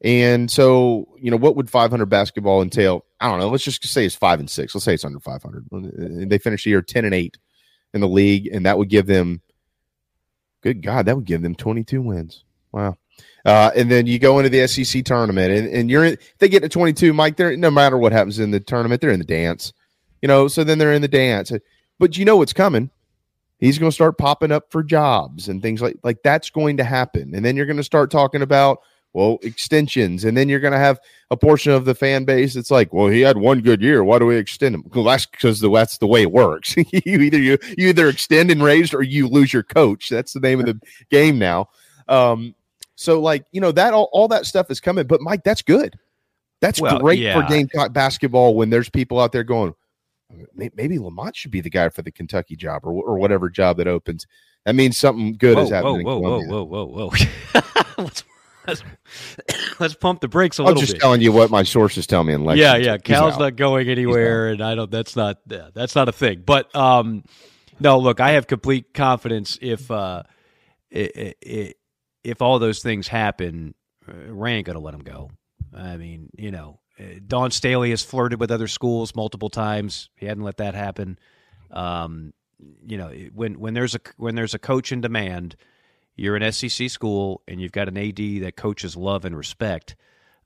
And 0.00 0.50
so, 0.50 1.08
you 1.18 1.30
know, 1.30 1.36
what 1.36 1.56
would 1.56 1.68
500 1.68 2.06
basketball 2.06 2.62
entail? 2.62 3.04
I 3.20 3.28
don't 3.28 3.40
know. 3.40 3.48
Let's 3.48 3.64
just 3.64 3.84
say 3.84 4.06
it's 4.06 4.14
five 4.14 4.38
and 4.38 4.48
six. 4.48 4.74
Let's 4.74 4.84
say 4.84 4.94
it's 4.94 5.04
under 5.04 5.18
500. 5.18 6.28
They 6.28 6.38
finish 6.38 6.64
the 6.64 6.70
year 6.70 6.82
10 6.82 7.04
and 7.04 7.14
eight 7.14 7.36
in 7.92 8.00
the 8.00 8.08
league, 8.08 8.46
and 8.46 8.64
that 8.64 8.78
would 8.78 8.88
give 8.88 9.06
them, 9.06 9.40
good 10.62 10.82
God, 10.82 11.06
that 11.06 11.16
would 11.16 11.24
give 11.24 11.42
them 11.42 11.56
22 11.56 12.00
wins. 12.00 12.44
Wow. 12.70 12.96
Uh, 13.44 13.72
and 13.74 13.90
then 13.90 14.06
you 14.06 14.20
go 14.20 14.38
into 14.38 14.50
the 14.50 14.68
SEC 14.68 15.04
tournament, 15.04 15.52
and, 15.52 15.68
and 15.68 15.90
you're 15.90 16.04
in, 16.04 16.18
they 16.38 16.48
get 16.48 16.60
to 16.60 16.68
22, 16.68 17.12
Mike. 17.12 17.36
They're 17.36 17.56
no 17.56 17.70
matter 17.70 17.98
what 17.98 18.12
happens 18.12 18.38
in 18.38 18.52
the 18.52 18.60
tournament, 18.60 19.00
they're 19.00 19.10
in 19.10 19.18
the 19.18 19.24
dance. 19.24 19.72
You 20.22 20.28
know, 20.28 20.46
so 20.48 20.62
then 20.62 20.78
they're 20.78 20.92
in 20.92 21.02
the 21.02 21.08
dance. 21.08 21.50
But 21.98 22.16
you 22.16 22.24
know 22.24 22.36
what's 22.36 22.52
coming. 22.52 22.90
He's 23.58 23.78
going 23.78 23.90
to 23.90 23.94
start 23.94 24.18
popping 24.18 24.52
up 24.52 24.70
for 24.70 24.82
jobs 24.82 25.48
and 25.48 25.60
things 25.60 25.82
like 25.82 25.98
like 26.02 26.22
that's 26.22 26.50
going 26.50 26.76
to 26.76 26.84
happen. 26.84 27.34
And 27.34 27.44
then 27.44 27.56
you're 27.56 27.66
going 27.66 27.76
to 27.78 27.84
start 27.84 28.10
talking 28.10 28.42
about 28.42 28.80
well 29.14 29.38
extensions, 29.42 30.24
and 30.24 30.36
then 30.36 30.48
you're 30.48 30.60
going 30.60 30.72
to 30.72 30.78
have 30.78 31.00
a 31.30 31.36
portion 31.36 31.72
of 31.72 31.84
the 31.84 31.94
fan 31.94 32.24
base 32.24 32.54
that's 32.54 32.70
like, 32.70 32.92
well, 32.92 33.08
he 33.08 33.20
had 33.20 33.36
one 33.36 33.60
good 33.60 33.82
year. 33.82 34.04
Why 34.04 34.18
do 34.18 34.26
we 34.26 34.36
extend 34.36 34.74
him? 34.74 34.84
Well, 34.94 35.04
that's 35.04 35.26
because 35.26 35.60
the, 35.60 35.70
that's 35.70 35.98
the 35.98 36.06
way 36.06 36.22
it 36.22 36.32
works. 36.32 36.76
you 36.76 37.20
either 37.20 37.38
you, 37.38 37.58
you 37.76 37.88
either 37.88 38.08
extend 38.08 38.50
and 38.50 38.62
raise 38.62 38.94
or 38.94 39.02
you 39.02 39.28
lose 39.28 39.52
your 39.52 39.62
coach. 39.62 40.08
That's 40.08 40.32
the 40.32 40.40
name 40.40 40.60
of 40.60 40.66
the 40.66 40.80
game 41.10 41.38
now. 41.38 41.68
Um, 42.06 42.54
so 42.96 43.20
like 43.20 43.44
you 43.52 43.60
know 43.60 43.72
that 43.72 43.94
all, 43.94 44.08
all 44.12 44.28
that 44.28 44.46
stuff 44.46 44.70
is 44.70 44.80
coming. 44.80 45.06
But 45.06 45.20
Mike, 45.20 45.44
that's 45.44 45.62
good. 45.62 45.98
That's 46.60 46.80
Well, 46.80 46.98
great 46.98 47.20
yeah. 47.20 47.40
for 47.40 47.48
Gamecock 47.48 47.92
basketball 47.92 48.54
when 48.54 48.70
there's 48.70 48.88
people 48.88 49.20
out 49.20 49.30
there 49.30 49.44
going, 49.44 49.68
"May- 49.68 49.74
maybe 50.54 50.98
Lamont 50.98 51.36
should 51.36 51.50
be 51.50 51.60
the 51.60 51.70
guy 51.70 51.88
for 51.88 52.02
the 52.02 52.10
Kentucky 52.12 52.56
job 52.56 52.82
or 52.84 52.92
or 52.92 53.18
whatever 53.18 53.48
job 53.48 53.78
that 53.78 53.86
opens. 53.86 54.26
That 54.64 54.74
means 54.74 54.98
something 54.98 55.34
good 55.34 55.56
whoa, 55.56 55.62
is 55.64 55.70
happening. 55.70 56.04
Whoa, 56.04 56.18
whoa, 56.18 56.40
whoa, 56.42 56.64
whoa, 56.64 56.84
whoa, 56.84 57.10
whoa, 57.10 57.62
let's, 57.98 58.24
let's, 58.66 58.82
let's 59.80 59.94
pump 59.94 60.20
the 60.20 60.28
brakes 60.28 60.58
a 60.58 60.62
I'm 60.62 60.66
little 60.66 60.80
I'm 60.80 60.82
just 60.82 60.94
bit. 60.94 61.00
telling 61.00 61.20
you 61.20 61.32
what 61.32 61.50
my 61.50 61.62
sources 61.62 62.06
tell 62.06 62.24
me 62.24 62.34
in 62.34 62.42
yeah, 62.42 62.46
Lexington. 62.46 62.84
yeah. 62.84 62.92
He's 62.92 63.02
Cal's 63.02 63.38
not 63.38 63.56
going 63.56 63.88
anywhere, 63.88 64.48
and 64.48 64.60
I 64.60 64.74
don't. 64.74 64.90
That's 64.90 65.16
not. 65.16 65.38
Yeah, 65.46 65.68
that's 65.72 65.94
not 65.94 66.08
a 66.08 66.12
thing. 66.12 66.42
But 66.44 66.74
um, 66.76 67.24
no. 67.80 67.98
Look, 67.98 68.20
I 68.20 68.32
have 68.32 68.46
complete 68.46 68.92
confidence 68.92 69.58
if 69.62 69.90
uh, 69.90 70.22
i 70.94 71.34
i 71.46 71.72
if 72.24 72.42
all 72.42 72.58
those 72.58 72.82
things 72.82 73.08
happen, 73.08 73.74
uh, 74.06 74.32
Ray 74.32 74.54
ain't 74.54 74.66
gonna 74.66 74.80
let 74.80 74.92
him 74.92 75.02
go. 75.02 75.30
I 75.74 75.96
mean, 75.96 76.30
you 76.36 76.50
know, 76.50 76.80
Dawn 77.26 77.50
Staley 77.50 77.90
has 77.90 78.02
flirted 78.02 78.40
with 78.40 78.50
other 78.50 78.68
schools 78.68 79.14
multiple 79.14 79.50
times. 79.50 80.10
He 80.16 80.26
hadn't 80.26 80.44
let 80.44 80.56
that 80.56 80.74
happen. 80.74 81.18
Um, 81.70 82.32
you 82.86 82.98
know, 82.98 83.10
when 83.34 83.58
when 83.60 83.74
there's 83.74 83.94
a 83.94 84.00
when 84.16 84.34
there's 84.34 84.54
a 84.54 84.58
coach 84.58 84.90
in 84.90 85.00
demand, 85.00 85.56
you're 86.16 86.36
an 86.36 86.52
SEC 86.52 86.90
school 86.90 87.42
and 87.46 87.60
you've 87.60 87.72
got 87.72 87.88
an 87.88 87.96
AD 87.96 88.16
that 88.16 88.54
coaches 88.56 88.96
love 88.96 89.24
and 89.24 89.36
respect 89.36 89.94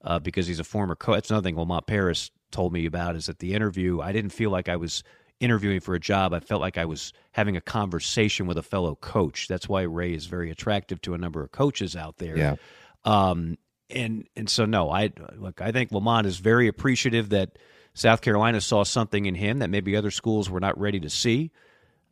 uh, 0.03 0.19
because 0.19 0.47
he's 0.47 0.61
a 0.61 0.65
former 0.65 0.95
coach. 0.95 1.15
That's 1.17 1.31
another 1.31 1.45
thing 1.45 1.57
Lamont 1.57 1.87
Paris 1.87 2.31
told 2.51 2.73
me 2.73 2.85
about 2.87 3.17
is 3.17 3.27
that 3.27 3.39
the 3.39 3.55
interview, 3.55 4.01
I 4.01 4.13
didn't 4.13 4.31
feel 4.31 4.51
like 4.51 4.69
I 4.69 4.77
was 4.77 5.03
interviewing 5.41 5.81
for 5.81 5.95
a 5.95 6.01
job. 6.01 6.35
I 6.35 6.41
felt 6.41 6.61
like 6.61 6.77
I 6.77 6.85
was 6.85 7.13
having 7.33 7.57
a 7.57 7.61
conversation 7.61 8.47
with 8.47 8.59
a 8.59 8.63
fellow 8.63 8.95
coach. 8.97 9.49
That's 9.49 9.69
why 9.69 9.83
Ray 9.83 10.13
is 10.13 10.27
very 10.27 10.51
attractive 10.51 11.01
to 11.03 11.15
a 11.15 11.19
number 11.19 11.43
of 11.43 11.51
coaches 11.51 11.97
out 11.97 12.19
there. 12.19 12.37
Yeah. 12.37 12.57
Um, 13.05 13.57
and 13.93 14.29
and 14.37 14.49
so 14.49 14.65
no, 14.65 14.91
I 14.91 15.13
look. 15.37 15.61
I 15.61 15.73
think 15.73 15.93
Lamont 15.93 16.27
is 16.27 16.39
very 16.39 16.69
appreciative 16.69 17.31
that 17.31 17.59
South 17.95 18.21
Carolina 18.21 18.61
saw 18.61 18.85
something 18.85 19.27
in 19.27 19.35
him 19.35 19.59
that 19.59 19.71
maybe 19.71 19.97
other 19.97 20.11
schools 20.11 20.49
were 20.49 20.61
not 20.61 20.79
ready 20.79 21.01
to 21.01 21.11
see. 21.11 21.51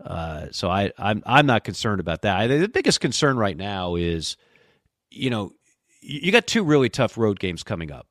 Uh, 0.04 0.46
so 0.50 0.70
I, 0.70 0.92
I'm 0.98 1.22
I'm 1.26 1.46
not 1.46 1.64
concerned 1.64 2.00
about 2.00 2.22
that. 2.22 2.36
I, 2.36 2.46
the 2.46 2.68
biggest 2.68 3.00
concern 3.00 3.36
right 3.36 3.56
now 3.56 3.96
is, 3.96 4.36
you 5.10 5.30
know, 5.30 5.52
you, 6.00 6.32
got 6.32 6.46
two 6.46 6.64
really 6.64 6.88
tough 6.88 7.18
road 7.18 7.38
games 7.38 7.62
coming 7.62 7.92
up. 7.92 8.06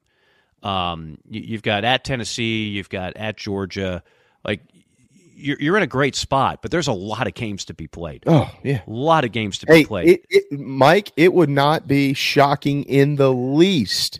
Um, 0.62 1.18
you, 1.28 1.41
you've 1.41 1.64
got 1.64 1.84
at 1.84 2.04
Tennessee, 2.04 2.68
you've 2.68 2.90
got 2.90 3.18
at 3.18 3.38
Georgia. 3.38 4.04
Like 4.46 4.62
you're 5.40 5.57
you're 5.60 5.78
in 5.78 5.84
a 5.84 5.88
great 5.88 6.16
spot, 6.16 6.61
but 6.61 6.72
there's 6.72 6.88
a 6.88 6.94
lot 6.94 7.28
of 7.28 7.34
games 7.34 7.66
to 7.66 7.74
be 7.74 7.88
played. 7.88 8.24
Oh 8.28 8.49
yeah, 8.64 8.82
a 8.86 8.90
lot 8.90 9.24
of 9.26 9.32
games 9.32 9.57
to 9.60 9.66
be 9.66 9.86
played. 9.86 10.07
it, 10.10 10.26
it, 10.30 10.60
Mike, 10.60 11.11
it 11.18 11.34
would 11.34 11.49
not 11.49 11.88
be 11.88 12.14
shocking 12.14 12.84
in 12.84 13.16
the 13.16 13.32
least 13.32 14.20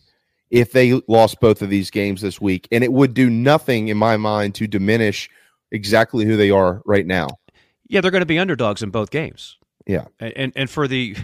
if 0.50 0.72
they 0.72 1.00
lost 1.08 1.40
both 1.40 1.62
of 1.62 1.70
these 1.70 1.92
games 1.92 2.22
this 2.22 2.42
week, 2.42 2.68
and 2.72 2.84
it 2.84 2.92
would 2.92 3.14
do 3.14 3.30
nothing 3.30 3.90
in 3.90 3.98
my 3.98 4.18
mind 4.18 4.56
to 4.56 4.68
diminish 4.68 5.30
exactly 5.72 6.26
who 6.26 6.36
they 6.38 6.50
are 6.50 6.82
right 6.86 7.06
now. 7.06 7.28
Yeah, 7.88 8.02
they're 8.02 8.12
going 8.12 8.22
to 8.22 8.26
be 8.26 8.40
underdogs 8.40 8.82
in 8.84 8.90
both 8.90 9.12
games. 9.12 9.58
Yeah. 9.86 10.06
And 10.20 10.34
and, 10.36 10.54
and 10.56 10.70
for 10.70 10.88
the 10.88 11.16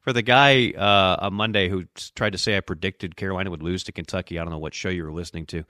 for 0.00 0.12
the 0.12 0.22
guy 0.22 0.70
uh, 0.70 1.16
on 1.26 1.34
Monday 1.34 1.68
who 1.68 1.84
tried 2.14 2.32
to 2.32 2.38
say 2.38 2.56
I 2.56 2.60
predicted 2.60 3.16
Carolina 3.16 3.50
would 3.50 3.62
lose 3.62 3.84
to 3.84 3.92
Kentucky, 3.92 4.38
I 4.38 4.42
don't 4.44 4.52
know 4.52 4.58
what 4.58 4.74
show 4.74 4.88
you 4.88 5.04
were 5.04 5.12
listening 5.12 5.46
to. 5.46 5.64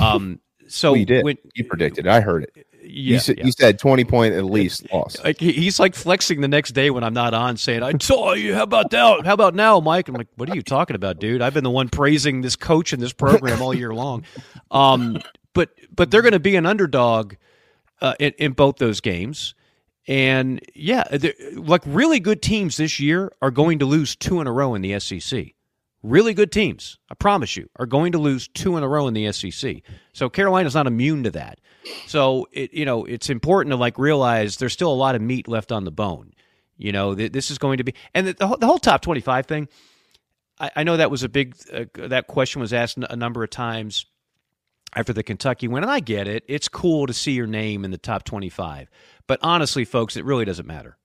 Um, 0.00 0.40
So 0.68 0.92
Well, 0.92 1.00
you 1.00 1.06
did. 1.06 1.24
when- 1.24 1.38
you 1.56 1.64
predicted. 1.64 2.06
it. 2.06 2.10
I 2.10 2.20
heard 2.20 2.44
it. 2.44 2.66
Yeah, 2.82 3.14
you 3.14 3.18
said 3.18 3.38
yeah. 3.38 3.46
you 3.46 3.52
said 3.52 3.78
twenty 3.78 4.04
point 4.04 4.34
at 4.34 4.44
least 4.44 4.90
loss. 4.92 5.22
Like 5.22 5.38
he's 5.38 5.78
like 5.78 5.94
flexing 5.94 6.40
the 6.40 6.48
next 6.48 6.72
day 6.72 6.90
when 6.90 7.04
I'm 7.04 7.14
not 7.14 7.34
on, 7.34 7.56
saying, 7.56 7.82
"I 7.82 7.92
saw 8.00 8.32
you. 8.32 8.54
How 8.54 8.62
about 8.62 8.90
now? 8.92 9.22
How 9.22 9.34
about 9.34 9.54
now, 9.54 9.80
Mike?" 9.80 10.08
I'm 10.08 10.14
like, 10.14 10.28
"What 10.36 10.48
are 10.50 10.54
you 10.54 10.62
talking 10.62 10.96
about, 10.96 11.18
dude? 11.18 11.42
I've 11.42 11.54
been 11.54 11.64
the 11.64 11.70
one 11.70 11.88
praising 11.88 12.40
this 12.40 12.56
coach 12.56 12.92
and 12.92 13.02
this 13.02 13.12
program 13.12 13.62
all 13.62 13.74
year 13.74 13.94
long." 13.94 14.24
Um, 14.70 15.20
but 15.52 15.70
but 15.94 16.10
they're 16.10 16.22
going 16.22 16.32
to 16.32 16.40
be 16.40 16.56
an 16.56 16.66
underdog 16.66 17.34
uh, 18.00 18.14
in, 18.18 18.32
in 18.38 18.52
both 18.52 18.76
those 18.76 19.00
games, 19.00 19.54
and 20.08 20.60
yeah, 20.74 21.04
like 21.54 21.82
really 21.86 22.20
good 22.20 22.42
teams 22.42 22.76
this 22.76 22.98
year 22.98 23.32
are 23.42 23.50
going 23.50 23.78
to 23.80 23.86
lose 23.86 24.16
two 24.16 24.40
in 24.40 24.46
a 24.46 24.52
row 24.52 24.74
in 24.74 24.82
the 24.82 24.98
SEC. 25.00 25.48
Really 26.02 26.32
good 26.32 26.50
teams, 26.50 26.98
I 27.10 27.14
promise 27.14 27.56
you, 27.56 27.68
are 27.76 27.84
going 27.84 28.12
to 28.12 28.18
lose 28.18 28.48
two 28.48 28.78
in 28.78 28.82
a 28.82 28.88
row 28.88 29.06
in 29.06 29.12
the 29.12 29.30
SEC. 29.32 29.82
So 30.14 30.30
Carolina's 30.30 30.74
not 30.74 30.86
immune 30.86 31.24
to 31.24 31.30
that. 31.32 31.59
So 32.06 32.48
it 32.52 32.72
you 32.72 32.84
know 32.84 33.04
it's 33.04 33.30
important 33.30 33.72
to 33.72 33.76
like 33.76 33.98
realize 33.98 34.56
there's 34.56 34.72
still 34.72 34.92
a 34.92 34.94
lot 34.94 35.14
of 35.14 35.22
meat 35.22 35.48
left 35.48 35.72
on 35.72 35.84
the 35.84 35.90
bone. 35.90 36.32
You 36.76 36.92
know 36.92 37.14
th- 37.14 37.32
this 37.32 37.50
is 37.50 37.58
going 37.58 37.78
to 37.78 37.84
be 37.84 37.94
and 38.14 38.28
the, 38.28 38.32
the, 38.34 38.46
whole, 38.46 38.56
the 38.56 38.66
whole 38.66 38.78
top 38.78 39.02
25 39.02 39.46
thing. 39.46 39.68
I, 40.58 40.70
I 40.76 40.82
know 40.84 40.96
that 40.96 41.10
was 41.10 41.22
a 41.22 41.28
big 41.28 41.56
uh, 41.72 41.84
that 41.94 42.26
question 42.26 42.60
was 42.60 42.72
asked 42.72 42.98
a 42.98 43.16
number 43.16 43.42
of 43.42 43.50
times 43.50 44.06
after 44.94 45.12
the 45.12 45.22
Kentucky 45.22 45.68
win, 45.68 45.84
and 45.84 45.92
I 45.92 46.00
get 46.00 46.26
it. 46.26 46.44
It's 46.48 46.68
cool 46.68 47.06
to 47.06 47.12
see 47.12 47.32
your 47.32 47.46
name 47.46 47.84
in 47.84 47.92
the 47.92 47.98
top 47.98 48.24
25, 48.24 48.90
but 49.26 49.38
honestly, 49.42 49.84
folks, 49.84 50.16
it 50.16 50.24
really 50.24 50.44
doesn't 50.44 50.66
matter 50.66 50.96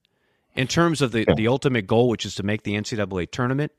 in 0.55 0.67
terms 0.67 1.01
of 1.01 1.11
the 1.11 1.25
the 1.35 1.47
ultimate 1.47 1.87
goal, 1.87 2.09
which 2.09 2.25
is 2.25 2.35
to 2.35 2.43
make 2.43 2.63
the 2.63 2.73
NCAA 2.73 3.31
tournament 3.31 3.71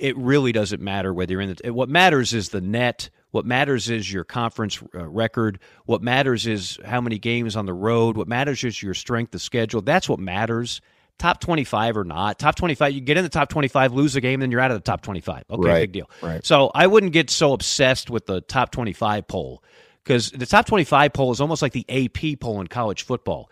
it 0.00 0.16
really 0.16 0.52
doesn't 0.52 0.80
matter 0.80 1.12
whether 1.12 1.32
you're 1.32 1.42
in 1.42 1.56
the. 1.62 1.72
What 1.72 1.88
matters 1.88 2.32
is 2.32 2.48
the 2.48 2.60
net. 2.60 3.10
What 3.30 3.46
matters 3.46 3.88
is 3.88 4.12
your 4.12 4.24
conference 4.24 4.82
uh, 4.94 5.08
record. 5.08 5.60
What 5.86 6.02
matters 6.02 6.46
is 6.46 6.78
how 6.84 7.00
many 7.00 7.18
games 7.18 7.56
on 7.56 7.66
the 7.66 7.74
road. 7.74 8.16
What 8.16 8.28
matters 8.28 8.64
is 8.64 8.82
your 8.82 8.94
strength 8.94 9.34
of 9.34 9.40
schedule. 9.42 9.80
That's 9.82 10.08
what 10.08 10.18
matters. 10.18 10.80
Top 11.18 11.38
25 11.40 11.98
or 11.98 12.04
not. 12.04 12.38
Top 12.38 12.54
25, 12.56 12.92
you 12.92 13.00
get 13.02 13.18
in 13.18 13.22
the 13.22 13.28
top 13.28 13.50
25, 13.50 13.92
lose 13.92 14.16
a 14.16 14.20
game, 14.22 14.40
then 14.40 14.50
you're 14.50 14.60
out 14.60 14.70
of 14.70 14.78
the 14.78 14.82
top 14.82 15.02
25. 15.02 15.44
Okay, 15.50 15.68
Right, 15.68 15.80
big 15.82 15.92
deal. 15.92 16.10
right. 16.22 16.44
So 16.44 16.70
I 16.74 16.86
wouldn't 16.86 17.12
get 17.12 17.28
so 17.28 17.52
obsessed 17.52 18.08
with 18.08 18.24
the 18.26 18.40
top 18.40 18.70
25 18.72 19.28
poll 19.28 19.62
because 20.02 20.30
the 20.30 20.46
top 20.46 20.64
25 20.66 21.12
poll 21.12 21.30
is 21.30 21.40
almost 21.42 21.60
like 21.60 21.72
the 21.72 21.84
AP 21.90 22.40
poll 22.40 22.60
in 22.62 22.68
college 22.68 23.02
football. 23.02 23.50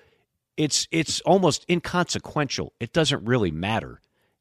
It's 0.56 0.88
it's 0.90 1.20
almost 1.20 1.66
inconsequential. 1.68 2.72
It 2.80 2.92
doesn't 2.92 3.24
really 3.24 3.50
matter. 3.50 4.00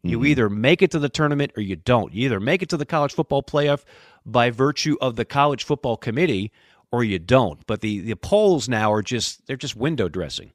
You 0.09 0.25
either 0.25 0.49
make 0.49 0.81
it 0.81 0.91
to 0.91 0.99
the 0.99 1.09
tournament 1.09 1.51
or 1.57 1.61
you 1.61 1.75
don't. 1.75 2.13
You 2.13 2.25
either 2.25 2.39
make 2.39 2.61
it 2.61 2.69
to 2.69 2.77
the 2.77 2.85
college 2.85 3.13
football 3.13 3.43
playoff 3.43 3.83
by 4.25 4.49
virtue 4.49 4.97
of 5.01 5.15
the 5.15 5.25
college 5.25 5.63
football 5.63 5.97
committee 5.97 6.51
or 6.91 7.03
you 7.03 7.19
don't. 7.19 7.65
But 7.67 7.81
the, 7.81 7.99
the 7.99 8.15
polls 8.15 8.69
now 8.69 8.91
are 8.91 9.01
just 9.01 9.45
they're 9.47 9.57
just 9.57 9.75
window 9.75 10.09
dressing. 10.09 10.51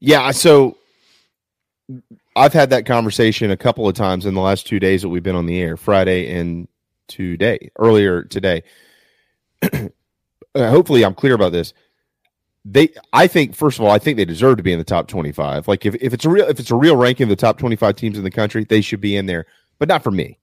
Yeah, 0.00 0.30
so 0.32 0.76
I've 2.34 2.52
had 2.52 2.70
that 2.70 2.86
conversation 2.86 3.50
a 3.50 3.56
couple 3.56 3.88
of 3.88 3.94
times 3.94 4.26
in 4.26 4.34
the 4.34 4.40
last 4.40 4.66
two 4.66 4.80
days 4.80 5.02
that 5.02 5.08
we've 5.08 5.22
been 5.22 5.36
on 5.36 5.46
the 5.46 5.60
air, 5.60 5.76
Friday 5.76 6.34
and 6.34 6.66
today, 7.06 7.70
earlier 7.78 8.22
today. 8.24 8.62
uh, 9.62 9.88
hopefully, 10.56 11.04
I'm 11.04 11.14
clear 11.14 11.34
about 11.34 11.52
this. 11.52 11.72
They, 12.64 12.90
I 13.12 13.26
think, 13.26 13.56
first 13.56 13.78
of 13.78 13.84
all, 13.84 13.90
I 13.90 13.98
think 13.98 14.16
they 14.16 14.24
deserve 14.24 14.56
to 14.56 14.62
be 14.62 14.72
in 14.72 14.78
the 14.78 14.84
top 14.84 15.08
25. 15.08 15.66
Like, 15.66 15.84
if, 15.84 15.96
if 15.96 16.12
it's 16.12 16.24
a 16.24 16.30
real, 16.30 16.46
if 16.46 16.60
it's 16.60 16.70
a 16.70 16.76
real 16.76 16.96
ranking 16.96 17.24
of 17.24 17.30
the 17.30 17.36
top 17.36 17.58
25 17.58 17.96
teams 17.96 18.16
in 18.16 18.24
the 18.24 18.30
country, 18.30 18.64
they 18.64 18.80
should 18.80 19.00
be 19.00 19.16
in 19.16 19.26
there, 19.26 19.46
but 19.78 19.88
not 19.88 20.04
for 20.04 20.12
me, 20.12 20.38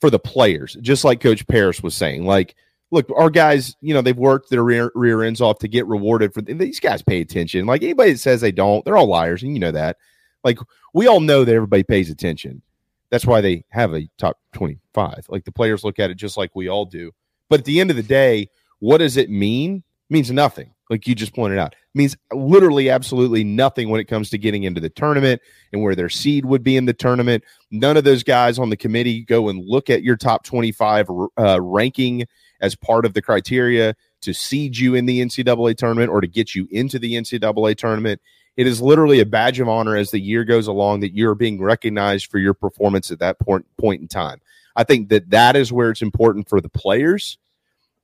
for 0.00 0.10
the 0.10 0.18
players. 0.18 0.76
Just 0.80 1.04
like 1.04 1.20
Coach 1.20 1.46
Paris 1.46 1.82
was 1.82 1.94
saying, 1.94 2.24
like, 2.24 2.56
look, 2.90 3.08
our 3.16 3.30
guys, 3.30 3.76
you 3.80 3.94
know, 3.94 4.02
they've 4.02 4.16
worked 4.16 4.50
their 4.50 4.64
rear, 4.64 4.90
rear 4.94 5.22
ends 5.22 5.40
off 5.40 5.58
to 5.60 5.68
get 5.68 5.86
rewarded 5.86 6.34
for 6.34 6.42
these 6.42 6.80
guys. 6.80 7.02
Pay 7.02 7.20
attention. 7.20 7.66
Like 7.66 7.82
anybody 7.82 8.12
that 8.12 8.18
says 8.18 8.40
they 8.40 8.52
don't, 8.52 8.84
they're 8.84 8.96
all 8.96 9.06
liars, 9.06 9.42
and 9.42 9.54
you 9.54 9.60
know 9.60 9.72
that. 9.72 9.96
Like 10.42 10.58
we 10.94 11.06
all 11.06 11.20
know 11.20 11.44
that 11.44 11.54
everybody 11.54 11.82
pays 11.82 12.10
attention. 12.10 12.62
That's 13.10 13.26
why 13.26 13.40
they 13.40 13.64
have 13.70 13.94
a 13.94 14.08
top 14.18 14.38
25. 14.54 15.26
Like 15.28 15.44
the 15.44 15.52
players 15.52 15.84
look 15.84 15.98
at 15.98 16.10
it 16.10 16.16
just 16.16 16.36
like 16.36 16.54
we 16.54 16.68
all 16.68 16.84
do. 16.84 17.12
But 17.48 17.60
at 17.60 17.64
the 17.64 17.80
end 17.80 17.90
of 17.90 17.96
the 17.96 18.02
day, 18.02 18.50
what 18.78 18.98
does 18.98 19.16
it 19.16 19.30
mean? 19.30 19.82
It 20.08 20.12
means 20.12 20.30
nothing. 20.30 20.72
Like 20.90 21.06
you 21.06 21.14
just 21.14 21.34
pointed 21.34 21.58
out, 21.58 21.76
means 21.94 22.16
literally 22.32 22.90
absolutely 22.90 23.44
nothing 23.44 23.88
when 23.88 24.00
it 24.00 24.06
comes 24.06 24.28
to 24.30 24.38
getting 24.38 24.64
into 24.64 24.80
the 24.80 24.90
tournament 24.90 25.40
and 25.72 25.82
where 25.82 25.94
their 25.94 26.08
seed 26.08 26.44
would 26.44 26.64
be 26.64 26.76
in 26.76 26.86
the 26.86 26.92
tournament. 26.92 27.44
None 27.70 27.96
of 27.96 28.04
those 28.04 28.24
guys 28.24 28.58
on 28.58 28.70
the 28.70 28.76
committee 28.76 29.24
go 29.24 29.48
and 29.48 29.64
look 29.64 29.88
at 29.88 30.02
your 30.02 30.16
top 30.16 30.44
25 30.44 31.08
uh, 31.38 31.60
ranking 31.62 32.26
as 32.60 32.74
part 32.74 33.06
of 33.06 33.14
the 33.14 33.22
criteria 33.22 33.94
to 34.22 34.34
seed 34.34 34.76
you 34.76 34.94
in 34.94 35.06
the 35.06 35.20
NCAA 35.20 35.76
tournament 35.76 36.10
or 36.10 36.20
to 36.20 36.26
get 36.26 36.54
you 36.54 36.68
into 36.70 36.98
the 36.98 37.14
NCAA 37.14 37.76
tournament. 37.76 38.20
It 38.56 38.66
is 38.66 38.82
literally 38.82 39.20
a 39.20 39.26
badge 39.26 39.60
of 39.60 39.68
honor 39.68 39.96
as 39.96 40.10
the 40.10 40.20
year 40.20 40.44
goes 40.44 40.66
along 40.66 41.00
that 41.00 41.14
you're 41.14 41.34
being 41.34 41.62
recognized 41.62 42.26
for 42.26 42.38
your 42.38 42.52
performance 42.52 43.10
at 43.10 43.20
that 43.20 43.38
point 43.38 43.64
point 43.78 44.02
in 44.02 44.08
time. 44.08 44.40
I 44.76 44.84
think 44.84 45.08
that 45.08 45.30
that 45.30 45.56
is 45.56 45.72
where 45.72 45.90
it's 45.90 46.02
important 46.02 46.48
for 46.48 46.60
the 46.60 46.68
players. 46.68 47.38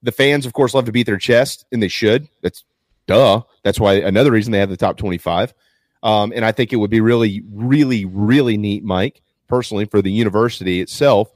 The 0.02 0.12
fans, 0.12 0.46
of 0.46 0.52
course, 0.52 0.74
love 0.74 0.84
to 0.86 0.92
beat 0.92 1.06
their 1.06 1.18
chest, 1.18 1.66
and 1.72 1.82
they 1.82 1.88
should. 1.88 2.28
That's 2.42 2.64
duh. 3.06 3.42
That's 3.62 3.80
why 3.80 3.94
another 3.94 4.30
reason 4.30 4.52
they 4.52 4.58
have 4.58 4.70
the 4.70 4.76
top 4.76 4.96
25. 4.96 5.54
Um, 6.02 6.32
and 6.34 6.44
I 6.44 6.52
think 6.52 6.72
it 6.72 6.76
would 6.76 6.90
be 6.90 7.00
really, 7.00 7.42
really, 7.50 8.04
really 8.04 8.56
neat, 8.56 8.84
Mike, 8.84 9.22
personally, 9.48 9.86
for 9.86 10.02
the 10.02 10.10
university 10.10 10.80
itself 10.80 11.32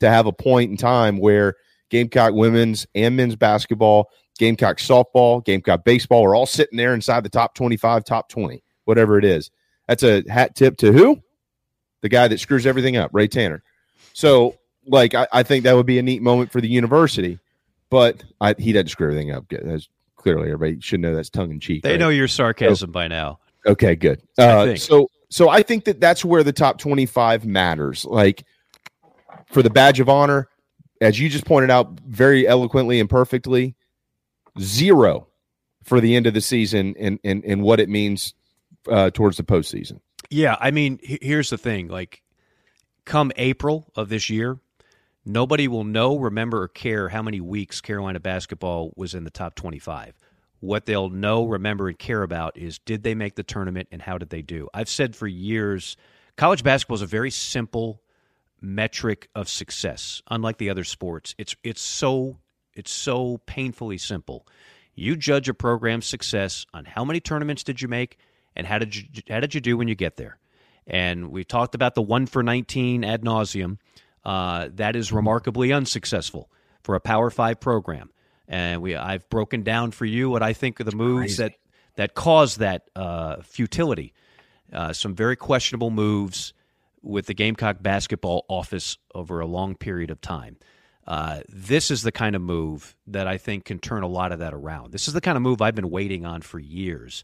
to 0.00 0.08
have 0.08 0.26
a 0.26 0.32
point 0.32 0.70
in 0.70 0.76
time 0.76 1.18
where 1.18 1.56
Gamecock 1.90 2.32
women's 2.32 2.86
and 2.94 3.16
men's 3.16 3.36
basketball, 3.36 4.10
Gamecock 4.38 4.78
softball, 4.78 5.44
Gamecock 5.44 5.84
baseball 5.84 6.24
are 6.24 6.34
all 6.34 6.46
sitting 6.46 6.76
there 6.76 6.94
inside 6.94 7.24
the 7.24 7.28
top 7.28 7.54
25, 7.54 8.04
top 8.04 8.28
20, 8.28 8.62
whatever 8.84 9.18
it 9.18 9.24
is. 9.24 9.50
That's 9.88 10.02
a 10.02 10.24
hat 10.28 10.54
tip 10.54 10.76
to 10.78 10.92
who? 10.92 11.20
The 12.00 12.08
guy 12.08 12.28
that 12.28 12.40
screws 12.40 12.66
everything 12.66 12.96
up, 12.96 13.10
Ray 13.12 13.28
Tanner. 13.28 13.62
So, 14.12 14.56
like, 14.86 15.14
I, 15.14 15.26
I 15.32 15.42
think 15.42 15.64
that 15.64 15.74
would 15.74 15.86
be 15.86 15.98
a 15.98 16.02
neat 16.02 16.22
moment 16.22 16.50
for 16.50 16.60
the 16.60 16.68
university, 16.68 17.38
but 17.90 18.24
I, 18.40 18.54
he 18.58 18.72
doesn't 18.72 18.88
screw 18.88 19.08
everything 19.08 19.30
up. 19.30 19.46
That's 19.48 19.88
clearly 20.24 20.50
everybody 20.50 20.80
should 20.80 20.98
know 20.98 21.14
that's 21.14 21.30
tongue 21.30 21.52
in 21.52 21.60
cheek. 21.60 21.84
They 21.84 21.92
right? 21.92 22.00
know 22.00 22.08
your 22.08 22.26
sarcasm 22.26 22.90
by 22.90 23.06
now. 23.06 23.38
Okay, 23.64 23.94
good. 23.94 24.20
Uh, 24.36 24.74
so, 24.74 25.08
so 25.30 25.48
I 25.48 25.62
think 25.62 25.84
that 25.84 26.00
that's 26.00 26.24
where 26.24 26.42
the 26.42 26.52
top 26.52 26.78
twenty-five 26.78 27.46
matters. 27.46 28.04
Like 28.04 28.44
for 29.46 29.62
the 29.62 29.70
badge 29.70 30.00
of 30.00 30.08
honor, 30.08 30.48
as 31.00 31.20
you 31.20 31.28
just 31.28 31.44
pointed 31.44 31.70
out 31.70 32.00
very 32.00 32.48
eloquently 32.48 32.98
and 32.98 33.08
perfectly, 33.08 33.76
zero 34.58 35.28
for 35.84 36.00
the 36.00 36.16
end 36.16 36.26
of 36.26 36.34
the 36.34 36.40
season 36.40 36.94
and 36.98 37.20
and, 37.22 37.44
and 37.44 37.62
what 37.62 37.78
it 37.78 37.88
means 37.88 38.34
uh, 38.90 39.10
towards 39.10 39.36
the 39.36 39.44
postseason. 39.44 40.00
Yeah, 40.30 40.56
I 40.58 40.70
mean, 40.70 40.98
here's 41.02 41.50
the 41.50 41.58
thing. 41.58 41.88
Like, 41.88 42.22
come 43.04 43.30
April 43.36 43.92
of 43.94 44.08
this 44.08 44.30
year, 44.30 44.58
nobody 45.24 45.68
will 45.68 45.84
know, 45.84 46.18
remember, 46.18 46.62
or 46.62 46.68
care 46.68 47.08
how 47.08 47.22
many 47.22 47.40
weeks 47.40 47.80
Carolina 47.80 48.20
basketball 48.20 48.92
was 48.96 49.14
in 49.14 49.24
the 49.24 49.30
top 49.30 49.54
25. 49.54 50.14
What 50.60 50.86
they'll 50.86 51.10
know, 51.10 51.44
remember, 51.44 51.88
and 51.88 51.98
care 51.98 52.22
about 52.22 52.56
is 52.56 52.78
did 52.78 53.02
they 53.02 53.14
make 53.14 53.34
the 53.34 53.42
tournament 53.42 53.88
and 53.92 54.00
how 54.00 54.18
did 54.18 54.30
they 54.30 54.42
do? 54.42 54.68
I've 54.72 54.88
said 54.88 55.14
for 55.14 55.26
years, 55.26 55.96
college 56.36 56.62
basketball 56.62 56.96
is 56.96 57.02
a 57.02 57.06
very 57.06 57.30
simple 57.30 58.00
metric 58.60 59.28
of 59.34 59.48
success. 59.48 60.22
Unlike 60.30 60.58
the 60.58 60.70
other 60.70 60.84
sports, 60.84 61.34
it's 61.38 61.54
it's 61.62 61.82
so 61.82 62.38
it's 62.72 62.90
so 62.90 63.38
painfully 63.46 63.98
simple. 63.98 64.46
You 64.94 65.16
judge 65.16 65.48
a 65.48 65.54
program's 65.54 66.06
success 66.06 66.66
on 66.72 66.84
how 66.84 67.04
many 67.04 67.20
tournaments 67.20 67.62
did 67.64 67.82
you 67.82 67.88
make 67.88 68.18
and 68.56 68.66
how 68.66 68.78
did 68.78 68.96
you 68.96 69.04
how 69.28 69.40
did 69.40 69.54
you 69.54 69.60
do 69.60 69.76
when 69.76 69.88
you 69.88 69.94
get 69.94 70.16
there. 70.16 70.38
And 70.86 71.30
we 71.30 71.44
talked 71.44 71.74
about 71.74 71.94
the 71.94 72.02
one 72.02 72.26
for 72.26 72.42
nineteen 72.42 73.04
ad 73.04 73.22
nauseum. 73.22 73.78
Uh, 74.24 74.68
that 74.74 74.96
is 74.96 75.12
remarkably 75.12 75.72
unsuccessful 75.72 76.50
for 76.82 76.94
a 76.94 77.00
Power 77.00 77.30
Five 77.30 77.60
program. 77.60 78.10
And 78.48 78.82
we 78.82 78.94
I've 78.94 79.28
broken 79.28 79.62
down 79.62 79.90
for 79.90 80.04
you 80.04 80.30
what 80.30 80.42
I 80.42 80.52
think 80.52 80.80
are 80.80 80.84
the 80.84 80.96
moves 80.96 81.38
that 81.38 81.54
that 81.96 82.14
caused 82.14 82.58
that 82.58 82.88
uh, 82.96 83.36
futility. 83.42 84.12
Uh, 84.72 84.92
some 84.92 85.14
very 85.14 85.36
questionable 85.36 85.90
moves 85.90 86.52
with 87.02 87.26
the 87.26 87.34
Gamecock 87.34 87.82
basketball 87.82 88.44
office 88.48 88.98
over 89.14 89.40
a 89.40 89.46
long 89.46 89.76
period 89.76 90.10
of 90.10 90.20
time. 90.20 90.56
Uh, 91.06 91.40
this 91.48 91.90
is 91.90 92.02
the 92.02 92.12
kind 92.12 92.34
of 92.34 92.40
move 92.40 92.96
that 93.06 93.26
I 93.26 93.36
think 93.36 93.66
can 93.66 93.78
turn 93.78 94.02
a 94.02 94.08
lot 94.08 94.32
of 94.32 94.38
that 94.38 94.54
around. 94.54 94.92
This 94.92 95.06
is 95.06 95.14
the 95.14 95.20
kind 95.20 95.36
of 95.36 95.42
move 95.42 95.60
I've 95.60 95.74
been 95.74 95.90
waiting 95.90 96.24
on 96.24 96.40
for 96.40 96.58
years. 96.58 97.22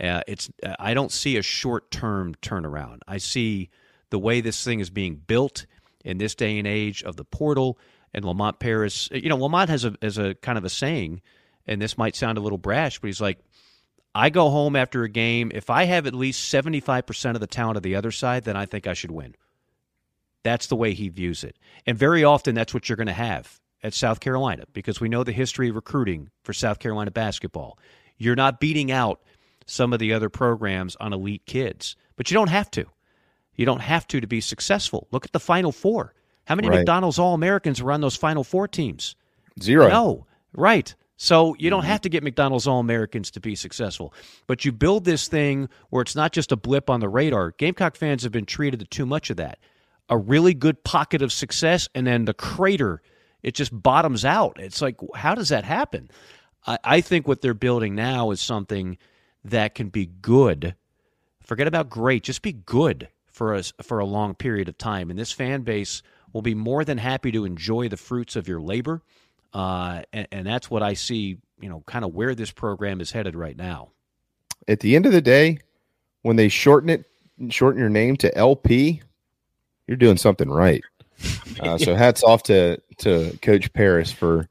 Uh, 0.00 0.22
it's 0.26 0.50
uh, 0.64 0.74
I 0.78 0.94
don't 0.94 1.12
see 1.12 1.36
a 1.36 1.42
short 1.42 1.90
term 1.90 2.34
turnaround. 2.42 2.98
I 3.06 3.18
see 3.18 3.70
the 4.10 4.18
way 4.18 4.40
this 4.40 4.64
thing 4.64 4.80
is 4.80 4.90
being 4.90 5.14
built 5.14 5.66
in 6.04 6.18
this 6.18 6.34
day 6.34 6.58
and 6.58 6.66
age 6.66 7.02
of 7.02 7.16
the 7.16 7.24
portal 7.24 7.78
and 8.12 8.24
Lamont 8.24 8.58
Paris. 8.58 9.08
You 9.12 9.28
know, 9.28 9.36
Lamont 9.36 9.70
has 9.70 9.84
a 9.84 9.94
has 10.02 10.18
a 10.18 10.34
kind 10.34 10.58
of 10.58 10.64
a 10.64 10.68
saying, 10.68 11.22
and 11.66 11.80
this 11.80 11.98
might 11.98 12.16
sound 12.16 12.38
a 12.38 12.40
little 12.40 12.58
brash, 12.58 12.98
but 12.98 13.08
he's 13.08 13.20
like, 13.20 13.38
I 14.14 14.30
go 14.30 14.50
home 14.50 14.76
after 14.76 15.04
a 15.04 15.08
game. 15.08 15.52
If 15.54 15.70
I 15.70 15.84
have 15.84 16.06
at 16.06 16.14
least 16.14 16.52
75% 16.52 17.34
of 17.34 17.40
the 17.40 17.46
talent 17.46 17.76
of 17.76 17.82
the 17.82 17.94
other 17.94 18.10
side, 18.10 18.44
then 18.44 18.56
I 18.56 18.66
think 18.66 18.86
I 18.86 18.94
should 18.94 19.12
win. 19.12 19.36
That's 20.42 20.66
the 20.66 20.76
way 20.76 20.94
he 20.94 21.08
views 21.08 21.44
it. 21.44 21.56
And 21.86 21.96
very 21.96 22.24
often, 22.24 22.54
that's 22.54 22.74
what 22.74 22.88
you're 22.88 22.96
going 22.96 23.06
to 23.06 23.12
have 23.12 23.60
at 23.82 23.94
South 23.94 24.20
Carolina 24.20 24.64
because 24.72 25.00
we 25.00 25.08
know 25.08 25.22
the 25.22 25.32
history 25.32 25.68
of 25.68 25.76
recruiting 25.76 26.30
for 26.42 26.52
South 26.52 26.78
Carolina 26.78 27.10
basketball. 27.10 27.78
You're 28.16 28.36
not 28.36 28.60
beating 28.60 28.90
out 28.90 29.20
some 29.66 29.92
of 29.92 29.98
the 29.98 30.12
other 30.12 30.28
programs 30.28 30.96
on 30.96 31.12
elite 31.12 31.46
kids, 31.46 31.96
but 32.16 32.30
you 32.30 32.34
don't 32.34 32.48
have 32.48 32.70
to. 32.72 32.86
You 33.60 33.66
don't 33.66 33.82
have 33.82 34.06
to 34.06 34.22
to 34.22 34.26
be 34.26 34.40
successful. 34.40 35.06
Look 35.10 35.26
at 35.26 35.32
the 35.32 35.38
Final 35.38 35.70
Four. 35.70 36.14
How 36.46 36.54
many 36.54 36.70
Right. 36.70 36.78
McDonald's 36.78 37.18
All 37.18 37.34
Americans 37.34 37.82
were 37.82 37.92
on 37.92 38.00
those 38.00 38.16
Final 38.16 38.42
Four 38.42 38.66
teams? 38.66 39.16
Zero. 39.60 39.86
No, 39.86 40.26
right. 40.54 40.94
So 41.18 41.54
you 41.58 41.68
don't 41.68 41.82
mm-hmm. 41.82 41.90
have 41.90 42.00
to 42.00 42.08
get 42.08 42.22
McDonald's 42.22 42.66
All 42.66 42.80
Americans 42.80 43.30
to 43.32 43.38
be 43.38 43.54
successful, 43.54 44.14
but 44.46 44.64
you 44.64 44.72
build 44.72 45.04
this 45.04 45.28
thing 45.28 45.68
where 45.90 46.00
it's 46.00 46.16
not 46.16 46.32
just 46.32 46.52
a 46.52 46.56
blip 46.56 46.88
on 46.88 47.00
the 47.00 47.08
radar. 47.10 47.50
Gamecock 47.50 47.96
fans 47.96 48.22
have 48.22 48.32
been 48.32 48.46
treated 48.46 48.80
to 48.80 48.86
too 48.86 49.04
much 49.04 49.28
of 49.28 49.36
that. 49.36 49.58
A 50.08 50.16
really 50.16 50.54
good 50.54 50.82
pocket 50.82 51.20
of 51.20 51.30
success, 51.30 51.86
and 51.94 52.06
then 52.06 52.24
the 52.24 52.32
crater, 52.32 53.02
it 53.42 53.54
just 53.54 53.82
bottoms 53.82 54.24
out. 54.24 54.58
It's 54.58 54.80
like, 54.80 54.96
how 55.14 55.34
does 55.34 55.50
that 55.50 55.64
happen? 55.64 56.10
I, 56.66 56.78
I 56.82 57.00
think 57.02 57.28
what 57.28 57.42
they're 57.42 57.52
building 57.52 57.94
now 57.94 58.30
is 58.30 58.40
something 58.40 58.96
that 59.44 59.74
can 59.74 59.90
be 59.90 60.06
good. 60.06 60.76
Forget 61.42 61.66
about 61.66 61.90
great, 61.90 62.22
just 62.22 62.40
be 62.40 62.54
good 62.54 63.10
for 63.40 63.54
us 63.54 63.72
for 63.80 64.00
a 64.00 64.04
long 64.04 64.34
period 64.34 64.68
of 64.68 64.76
time, 64.76 65.08
and 65.08 65.18
this 65.18 65.32
fan 65.32 65.62
base 65.62 66.02
will 66.34 66.42
be 66.42 66.54
more 66.54 66.84
than 66.84 66.98
happy 66.98 67.32
to 67.32 67.46
enjoy 67.46 67.88
the 67.88 67.96
fruits 67.96 68.36
of 68.36 68.46
your 68.46 68.60
labor. 68.60 69.00
Uh, 69.54 70.02
and, 70.12 70.28
and 70.30 70.46
that's 70.46 70.70
what 70.70 70.82
I 70.82 70.92
see, 70.92 71.38
you 71.58 71.70
know, 71.70 71.82
kind 71.86 72.04
of 72.04 72.14
where 72.14 72.34
this 72.34 72.50
program 72.50 73.00
is 73.00 73.12
headed 73.12 73.34
right 73.34 73.56
now. 73.56 73.92
At 74.68 74.80
the 74.80 74.94
end 74.94 75.06
of 75.06 75.12
the 75.12 75.22
day, 75.22 75.60
when 76.20 76.36
they 76.36 76.50
shorten 76.50 76.90
it, 76.90 77.06
shorten 77.48 77.80
your 77.80 77.88
name 77.88 78.18
to 78.18 78.36
LP, 78.36 79.00
you're 79.86 79.96
doing 79.96 80.18
something 80.18 80.50
right. 80.50 80.82
Uh, 81.60 81.76
so 81.76 81.94
hats 81.94 82.22
off 82.22 82.42
to 82.42 82.80
to 82.96 83.36
Coach 83.42 83.70
Paris 83.74 84.10
for 84.10 84.48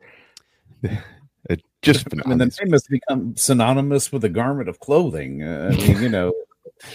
just 1.82 2.08
I 2.12 2.28
mean, 2.28 2.38
the 2.38 2.46
name 2.46 2.72
has 2.74 2.86
become 2.88 3.36
synonymous 3.36 4.12
with 4.12 4.24
a 4.26 4.30
garment 4.30 4.70
of 4.70 4.80
clothing. 4.80 5.42
Uh, 5.42 5.72
I 5.74 5.76
mean, 5.76 6.04
you 6.04 6.10
know, 6.10 6.34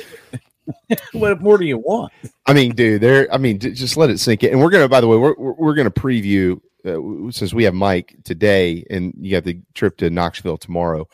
what 1.13 1.41
more 1.41 1.59
do 1.59 1.65
you 1.65 1.79
want? 1.79 2.13
I 2.47 2.53
mean, 2.53 2.75
dude, 2.75 3.01
there. 3.01 3.33
I 3.33 3.39
mean, 3.39 3.59
just 3.59 3.97
let 3.97 4.11
it 4.11 4.19
sink 4.19 4.43
in. 4.43 4.53
And 4.53 4.61
we're 4.61 4.71
gonna, 4.71 4.89
by 4.89 5.01
the 5.01 5.09
way, 5.09 5.17
we're 5.17 5.35
we're, 5.37 5.75
gonna 5.75 5.91
preview 5.91 6.61
uh, 6.85 7.31
since 7.31 7.53
we 7.53 7.65
have 7.65 7.75
Mike 7.75 8.17
today, 8.25 8.85
and 8.91 9.15
you 9.19 9.35
have 9.35 9.45
the 9.45 9.61
trip 9.75 9.97
to 9.99 10.11
Knoxville 10.11 10.59
tomorrow. 10.59 11.09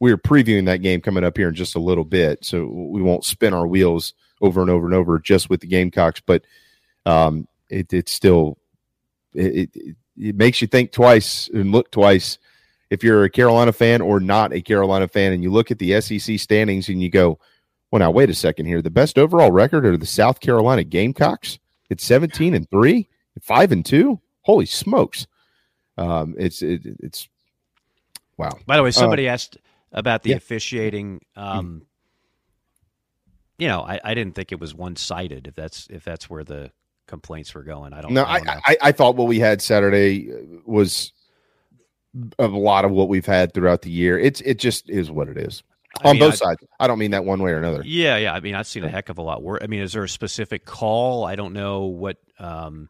We're 0.00 0.18
previewing 0.18 0.66
that 0.66 0.82
game 0.82 1.00
coming 1.00 1.24
up 1.24 1.36
here 1.36 1.48
in 1.48 1.54
just 1.54 1.76
a 1.76 1.80
little 1.80 2.04
bit, 2.04 2.44
so 2.44 2.66
we 2.66 3.02
won't 3.02 3.24
spin 3.24 3.54
our 3.54 3.66
wheels 3.66 4.14
over 4.40 4.60
and 4.60 4.70
over 4.70 4.86
and 4.86 4.94
over 4.94 5.18
just 5.18 5.48
with 5.48 5.60
the 5.60 5.66
Gamecocks. 5.66 6.20
But 6.24 6.44
um, 7.06 7.46
it, 7.70 7.92
it's 7.92 8.12
still 8.12 8.58
it, 9.34 9.70
it 9.74 9.96
it 10.16 10.36
makes 10.36 10.60
you 10.62 10.68
think 10.68 10.92
twice 10.92 11.48
and 11.52 11.72
look 11.72 11.90
twice 11.90 12.38
if 12.90 13.02
you're 13.02 13.24
a 13.24 13.30
Carolina 13.30 13.72
fan 13.72 14.00
or 14.00 14.20
not 14.20 14.52
a 14.52 14.62
Carolina 14.62 15.08
fan, 15.08 15.32
and 15.32 15.42
you 15.42 15.50
look 15.50 15.70
at 15.70 15.78
the 15.78 16.00
SEC 16.00 16.38
standings 16.38 16.88
and 16.88 17.02
you 17.02 17.10
go, 17.10 17.38
well, 17.94 18.00
now 18.00 18.10
wait 18.10 18.28
a 18.28 18.34
second 18.34 18.66
here. 18.66 18.82
The 18.82 18.90
best 18.90 19.20
overall 19.20 19.52
record 19.52 19.86
are 19.86 19.96
the 19.96 20.04
South 20.04 20.40
Carolina 20.40 20.82
Gamecocks. 20.82 21.60
It's 21.88 22.02
17 22.04 22.52
and 22.52 22.68
three, 22.68 23.08
five 23.40 23.70
and 23.70 23.86
two. 23.86 24.20
Holy 24.40 24.66
smokes! 24.66 25.28
Um, 25.96 26.34
it's 26.36 26.60
it, 26.60 26.80
it's 26.84 27.28
wow. 28.36 28.50
By 28.66 28.78
the 28.78 28.82
way, 28.82 28.88
Uh, 28.88 28.90
somebody 28.90 29.28
asked 29.28 29.58
about 29.92 30.24
the 30.24 30.30
yeah. 30.30 30.36
officiating. 30.38 31.20
Um, 31.36 31.82
You 33.60 33.68
know, 33.68 33.82
I, 33.82 34.00
I 34.02 34.12
didn't 34.14 34.34
think 34.34 34.50
it 34.50 34.58
was 34.58 34.74
one 34.74 34.96
sided. 34.96 35.46
If 35.46 35.54
that's 35.54 35.86
if 35.88 36.02
that's 36.02 36.28
where 36.28 36.42
the 36.42 36.72
complaints 37.06 37.54
were 37.54 37.62
going, 37.62 37.92
I 37.92 38.00
don't. 38.00 38.12
no, 38.12 38.24
I, 38.24 38.38
I. 38.38 38.60
I 38.66 38.76
I 38.82 38.90
thought 38.90 39.14
what 39.14 39.28
we 39.28 39.38
had 39.38 39.62
Saturday 39.62 40.32
was 40.66 41.12
a 42.40 42.48
lot 42.48 42.84
of 42.84 42.90
what 42.90 43.08
we've 43.08 43.24
had 43.24 43.54
throughout 43.54 43.82
the 43.82 43.90
year. 43.90 44.18
It's 44.18 44.40
it 44.40 44.58
just 44.58 44.90
is 44.90 45.12
what 45.12 45.28
it 45.28 45.38
is 45.38 45.62
I 46.02 46.08
on 46.10 46.14
mean, 46.16 46.20
both 46.20 46.32
I- 46.34 46.36
sides. 46.36 46.60
I 46.80 46.86
don't 46.86 46.98
mean 46.98 47.12
that 47.12 47.24
one 47.24 47.42
way 47.42 47.52
or 47.52 47.58
another. 47.58 47.82
Yeah, 47.84 48.16
yeah. 48.16 48.32
I 48.34 48.40
mean, 48.40 48.54
I've 48.54 48.66
seen 48.66 48.84
a 48.84 48.88
heck 48.88 49.08
of 49.08 49.18
a 49.18 49.22
lot 49.22 49.42
worse. 49.42 49.60
I 49.62 49.66
mean, 49.66 49.80
is 49.80 49.92
there 49.92 50.04
a 50.04 50.08
specific 50.08 50.64
call? 50.64 51.24
I 51.24 51.36
don't 51.36 51.52
know 51.52 51.84
what. 51.84 52.16
Um, 52.38 52.88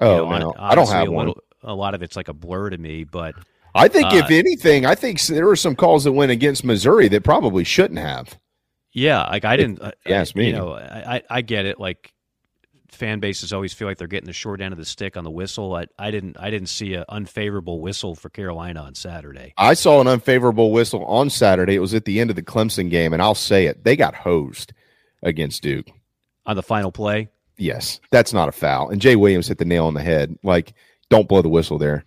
you 0.00 0.06
Oh, 0.06 0.28
know, 0.30 0.38
no. 0.38 0.54
I 0.58 0.74
don't 0.74 0.88
have 0.88 1.08
a 1.08 1.10
one. 1.10 1.26
little- 1.28 1.42
A 1.64 1.74
lot 1.74 1.94
of 1.94 2.02
it's 2.02 2.14
like 2.16 2.28
a 2.28 2.32
blur 2.32 2.70
to 2.70 2.78
me, 2.78 3.02
but 3.04 3.34
I 3.74 3.88
think 3.88 4.12
if 4.12 4.24
uh, 4.26 4.28
anything, 4.30 4.86
I 4.86 4.94
think 4.94 5.20
there 5.22 5.46
were 5.46 5.56
some 5.56 5.74
calls 5.74 6.04
that 6.04 6.12
went 6.12 6.30
against 6.30 6.64
Missouri 6.64 7.08
that 7.08 7.24
probably 7.24 7.64
shouldn't 7.64 7.98
have. 7.98 8.38
Yeah, 8.92 9.24
like 9.24 9.44
I 9.44 9.56
didn't. 9.56 9.82
uh, 9.82 9.90
you 10.06 10.14
ask 10.14 10.34
me. 10.36 10.46
You 10.46 10.52
know, 10.52 10.72
I 10.74 11.22
I 11.28 11.42
get 11.42 11.66
it. 11.66 11.78
Like 11.80 12.12
fan 12.90 13.20
bases 13.20 13.52
always 13.52 13.72
feel 13.72 13.88
like 13.88 13.98
they're 13.98 14.06
getting 14.06 14.26
the 14.26 14.32
short 14.32 14.60
end 14.60 14.72
of 14.72 14.78
the 14.78 14.84
stick 14.84 15.16
on 15.16 15.24
the 15.24 15.30
whistle. 15.30 15.74
I, 15.74 15.86
I 15.98 16.10
didn't. 16.10 16.36
I 16.38 16.50
didn't 16.50 16.68
see 16.68 16.94
an 16.94 17.04
unfavorable 17.08 17.80
whistle 17.80 18.14
for 18.14 18.28
Carolina 18.28 18.82
on 18.82 18.94
Saturday. 18.94 19.54
I 19.56 19.74
saw 19.74 20.00
an 20.00 20.06
unfavorable 20.06 20.72
whistle 20.72 21.04
on 21.04 21.30
Saturday. 21.30 21.74
It 21.74 21.80
was 21.80 21.94
at 21.94 22.04
the 22.04 22.20
end 22.20 22.30
of 22.30 22.36
the 22.36 22.42
Clemson 22.42 22.90
game, 22.90 23.12
and 23.12 23.22
I'll 23.22 23.34
say 23.34 23.66
it. 23.66 23.84
They 23.84 23.96
got 23.96 24.14
hosed 24.14 24.72
against 25.22 25.62
Duke. 25.62 25.88
On 26.46 26.56
the 26.56 26.62
final 26.62 26.90
play? 26.90 27.28
Yes. 27.58 28.00
That's 28.10 28.32
not 28.32 28.48
a 28.48 28.52
foul. 28.52 28.88
And 28.88 29.00
Jay 29.00 29.16
Williams 29.16 29.48
hit 29.48 29.58
the 29.58 29.64
nail 29.64 29.86
on 29.86 29.94
the 29.94 30.02
head. 30.02 30.38
Like, 30.42 30.72
don't 31.10 31.28
blow 31.28 31.42
the 31.42 31.48
whistle 31.48 31.76
there. 31.76 32.04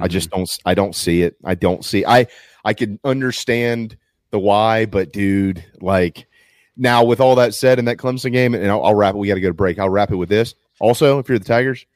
I 0.00 0.08
just 0.08 0.30
mm-hmm. 0.30 0.38
don't 0.40 0.58
I 0.64 0.74
don't 0.74 0.94
see 0.94 1.22
it. 1.22 1.36
I 1.44 1.54
don't 1.54 1.84
see 1.84 2.04
I 2.04 2.26
I 2.64 2.74
can 2.74 2.98
understand 3.04 3.96
the 4.30 4.38
why, 4.38 4.86
but 4.86 5.12
dude, 5.12 5.64
like 5.80 6.26
now 6.76 7.04
with 7.04 7.20
all 7.20 7.34
that 7.36 7.54
said 7.54 7.78
in 7.78 7.84
that 7.86 7.96
Clemson 7.98 8.32
game, 8.32 8.54
and 8.54 8.66
I'll, 8.70 8.84
I'll 8.84 8.94
wrap 8.94 9.14
it. 9.14 9.18
We 9.18 9.28
got 9.28 9.34
to 9.34 9.40
go 9.40 9.48
to 9.48 9.54
break. 9.54 9.78
I'll 9.78 9.88
wrap 9.90 10.10
it 10.10 10.16
with 10.16 10.28
this. 10.28 10.54
Also, 10.80 11.18
if 11.18 11.28
you're 11.28 11.38
the 11.38 11.44
Tigers, 11.44 11.86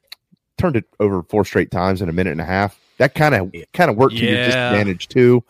turned 0.57 0.75
it 0.75 0.85
over 0.99 1.23
four 1.23 1.43
straight 1.45 1.71
times 1.71 2.01
in 2.01 2.09
a 2.09 2.13
minute 2.13 2.31
and 2.31 2.41
a 2.41 2.45
half. 2.45 2.79
That 2.97 3.15
kind 3.15 3.33
of 3.35 3.53
kind 3.73 3.89
of 3.89 3.95
worked 3.97 4.17
to 4.17 4.23
your 4.25 4.33
Yeah. 4.35 4.45
disadvantage 4.45 5.07
too. 5.07 5.43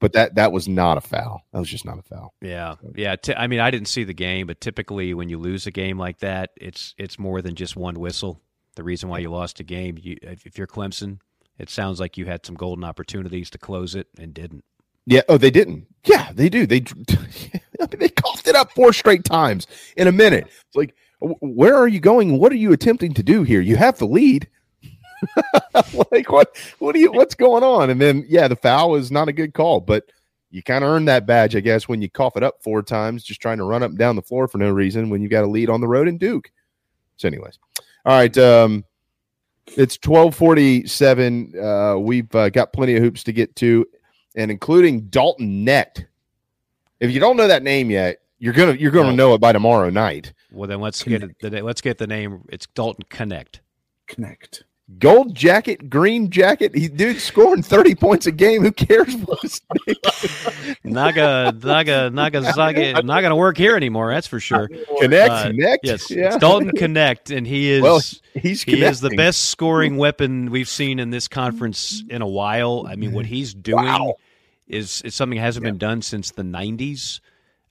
But 0.00 0.12
that 0.14 0.34
that 0.36 0.50
was 0.52 0.66
not 0.66 0.96
a 0.96 1.02
foul. 1.02 1.42
That 1.52 1.58
was 1.58 1.68
just 1.68 1.84
not 1.84 1.98
a 1.98 2.02
foul. 2.02 2.32
Yeah, 2.40 2.76
yeah. 2.94 3.16
T- 3.16 3.34
I 3.34 3.46
mean, 3.46 3.60
I 3.60 3.70
didn't 3.70 3.88
see 3.88 4.04
the 4.04 4.14
game, 4.14 4.46
but 4.46 4.60
typically 4.60 5.12
when 5.12 5.28
you 5.28 5.38
lose 5.38 5.66
a 5.66 5.70
game 5.70 5.98
like 5.98 6.18
that, 6.20 6.50
it's 6.58 6.94
it's 6.96 7.18
more 7.18 7.42
than 7.42 7.54
just 7.54 7.76
one 7.76 7.98
whistle. 8.00 8.40
The 8.76 8.82
reason 8.82 9.08
why 9.10 9.18
you 9.18 9.30
lost 9.30 9.60
a 9.60 9.64
game, 9.64 9.98
you, 10.00 10.16
if 10.22 10.56
you're 10.56 10.66
Clemson, 10.66 11.18
it 11.58 11.68
sounds 11.68 12.00
like 12.00 12.16
you 12.16 12.24
had 12.26 12.46
some 12.46 12.54
golden 12.54 12.84
opportunities 12.84 13.50
to 13.50 13.58
close 13.58 13.94
it 13.94 14.06
and 14.18 14.32
didn't. 14.32 14.64
Yeah. 15.10 15.22
Oh, 15.28 15.36
they 15.36 15.50
didn't. 15.50 15.86
Yeah, 16.04 16.30
they 16.32 16.48
do. 16.48 16.66
They 16.66 16.84
I 17.80 17.86
mean, 17.90 17.98
they 17.98 18.08
coughed 18.08 18.46
it 18.46 18.54
up 18.54 18.72
four 18.72 18.92
straight 18.92 19.24
times 19.24 19.66
in 19.96 20.06
a 20.06 20.12
minute. 20.12 20.46
It's 20.46 20.76
like, 20.76 20.94
where 21.20 21.74
are 21.74 21.88
you 21.88 22.00
going? 22.00 22.38
What 22.38 22.52
are 22.52 22.56
you 22.56 22.72
attempting 22.72 23.12
to 23.14 23.22
do 23.22 23.42
here? 23.42 23.60
You 23.60 23.76
have 23.76 23.98
the 23.98 24.06
lead. 24.06 24.48
like 26.10 26.30
what? 26.30 26.56
What 26.78 26.94
do 26.94 27.00
you? 27.00 27.12
What's 27.12 27.34
going 27.34 27.62
on? 27.62 27.90
And 27.90 28.00
then 28.00 28.24
yeah, 28.28 28.48
the 28.48 28.56
foul 28.56 28.94
is 28.94 29.10
not 29.10 29.28
a 29.28 29.32
good 29.32 29.52
call, 29.52 29.80
but 29.80 30.04
you 30.50 30.62
kind 30.62 30.84
of 30.84 30.90
earn 30.90 31.04
that 31.06 31.26
badge, 31.26 31.54
I 31.54 31.60
guess, 31.60 31.88
when 31.88 32.00
you 32.00 32.08
cough 32.08 32.36
it 32.36 32.42
up 32.42 32.62
four 32.62 32.82
times, 32.82 33.22
just 33.22 33.42
trying 33.42 33.58
to 33.58 33.64
run 33.64 33.82
up 33.82 33.90
and 33.90 33.98
down 33.98 34.16
the 34.16 34.22
floor 34.22 34.48
for 34.48 34.58
no 34.58 34.70
reason 34.70 35.10
when 35.10 35.22
you 35.22 35.28
got 35.28 35.44
a 35.44 35.46
lead 35.46 35.70
on 35.70 35.80
the 35.80 35.88
road 35.88 36.08
in 36.08 36.18
Duke. 36.18 36.50
So, 37.16 37.28
anyways, 37.28 37.58
all 38.06 38.16
right. 38.16 38.36
Um, 38.38 38.84
it's 39.76 39.98
twelve 39.98 40.34
forty 40.34 40.86
seven. 40.86 41.52
Uh, 41.60 41.96
we've 41.98 42.32
uh, 42.34 42.48
got 42.50 42.72
plenty 42.72 42.96
of 42.96 43.02
hoops 43.02 43.24
to 43.24 43.32
get 43.32 43.54
to, 43.56 43.86
and 44.34 44.50
including 44.50 45.02
Dalton 45.06 45.64
Knecht. 45.64 46.06
If 47.00 47.10
you 47.10 47.20
don't 47.20 47.36
know 47.36 47.48
that 47.48 47.62
name 47.62 47.90
yet, 47.90 48.20
you're 48.38 48.52
gonna 48.52 48.72
you're 48.72 48.90
gonna 48.90 49.12
know 49.12 49.34
it 49.34 49.40
by 49.40 49.52
tomorrow 49.52 49.90
night. 49.90 50.32
Well, 50.52 50.68
then 50.68 50.80
let's 50.80 51.02
get 51.02 51.22
it, 51.22 51.38
the, 51.40 51.62
let's 51.62 51.80
get 51.80 51.98
the 51.98 52.06
name. 52.06 52.42
It's 52.48 52.66
Dalton 52.66 53.04
Knecht. 53.10 53.60
Connect. 54.06 54.64
Gold 54.98 55.34
jacket, 55.34 55.88
green 55.88 56.30
jacket. 56.30 56.74
He 56.74 56.88
dude 56.88 57.20
scoring 57.20 57.62
thirty 57.62 57.94
points 57.94 58.26
a 58.26 58.32
game. 58.32 58.62
Who 58.62 58.72
cares 58.72 59.14
what 59.16 59.40
his 59.40 59.60
is? 59.86 60.76
Naga 60.84 61.52
Naga 61.62 62.10
Nagasaki 62.10 62.92
not 62.92 63.20
going 63.20 63.30
to 63.30 63.36
work 63.36 63.56
here 63.56 63.76
anymore. 63.76 64.12
That's 64.12 64.26
for 64.26 64.40
sure. 64.40 64.68
Connect, 65.00 65.46
connect, 65.46 65.86
Yes, 65.86 66.10
yeah. 66.10 66.36
Dalton 66.38 66.70
Knecht, 66.72 67.34
and 67.34 67.46
he 67.46 67.70
is 67.70 67.82
Well, 67.82 68.00
he's 68.34 68.62
he 68.62 68.82
is 68.82 69.00
the 69.00 69.10
best 69.16 69.46
scoring 69.46 69.96
weapon 69.96 70.50
we've 70.50 70.68
seen 70.68 70.98
in 70.98 71.10
this 71.10 71.28
conference 71.28 72.02
in 72.10 72.20
a 72.20 72.28
while. 72.28 72.86
I 72.88 72.96
mean, 72.96 73.12
what 73.12 73.26
he's 73.26 73.54
doing 73.54 74.12
is 74.66 75.02
is 75.02 75.14
something 75.14 75.36
that 75.36 75.44
hasn't 75.44 75.64
been 75.64 75.78
done 75.78 76.02
since 76.02 76.30
the 76.30 76.42
'90s. 76.42 77.20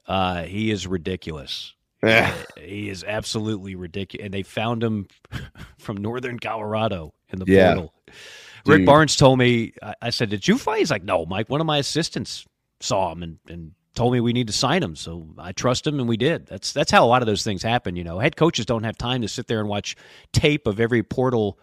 Uh, 0.08 0.44
he 0.44 0.72
is 0.72 0.88
ridiculous. 0.88 1.76
Yeah. 2.03 2.34
Uh, 2.57 2.61
he 2.61 2.89
is 2.89 3.03
absolutely 3.03 3.76
ridiculous, 3.76 4.26
and 4.26 4.34
they 4.34 4.43
found 4.43 4.84
him 4.84 5.07
from 5.80 5.97
northern 5.97 6.39
Colorado 6.39 7.13
in 7.30 7.39
the 7.39 7.45
Yeah. 7.47 7.73
portal. 7.73 7.93
Rick 8.65 8.85
Barnes 8.85 9.15
told 9.15 9.39
me. 9.39 9.73
I, 9.81 9.93
I 10.03 10.09
said, 10.09 10.30
"Did 10.30 10.47
you 10.47 10.57
fight?" 10.57 10.80
He's 10.80 10.91
like, 10.91 11.03
"No, 11.03 11.26
Mike. 11.26 11.49
One 11.49 11.61
of 11.61 11.67
my 11.67 11.77
assistants 11.77 12.45
saw 12.81 13.11
him 13.11 13.23
and, 13.23 13.38
and 13.49 13.71
told 13.95 14.13
me 14.13 14.19
we 14.19 14.31
need 14.34 14.47
to 14.47 14.53
sign 14.53 14.84
him. 14.84 14.95
So 14.95 15.27
I 15.38 15.51
trust 15.53 15.88
him, 15.88 15.99
and 15.99 16.07
we 16.07 16.17
did. 16.17 16.45
That's 16.47 16.71
that's 16.73 16.91
how 16.91 17.03
a 17.05 17.07
lot 17.07 17.21
of 17.21 17.26
those 17.26 17.43
things 17.43 17.63
happen. 17.63 17.95
You 17.95 18.03
know, 18.03 18.19
head 18.19 18.35
coaches 18.35 18.65
don't 18.65 18.84
have 18.84 18.97
time 18.97 19.21
to 19.21 19.27
sit 19.27 19.47
there 19.47 19.59
and 19.59 19.67
watch 19.69 19.95
tape 20.34 20.67
of 20.67 20.80
every 20.80 21.03
portal 21.03 21.57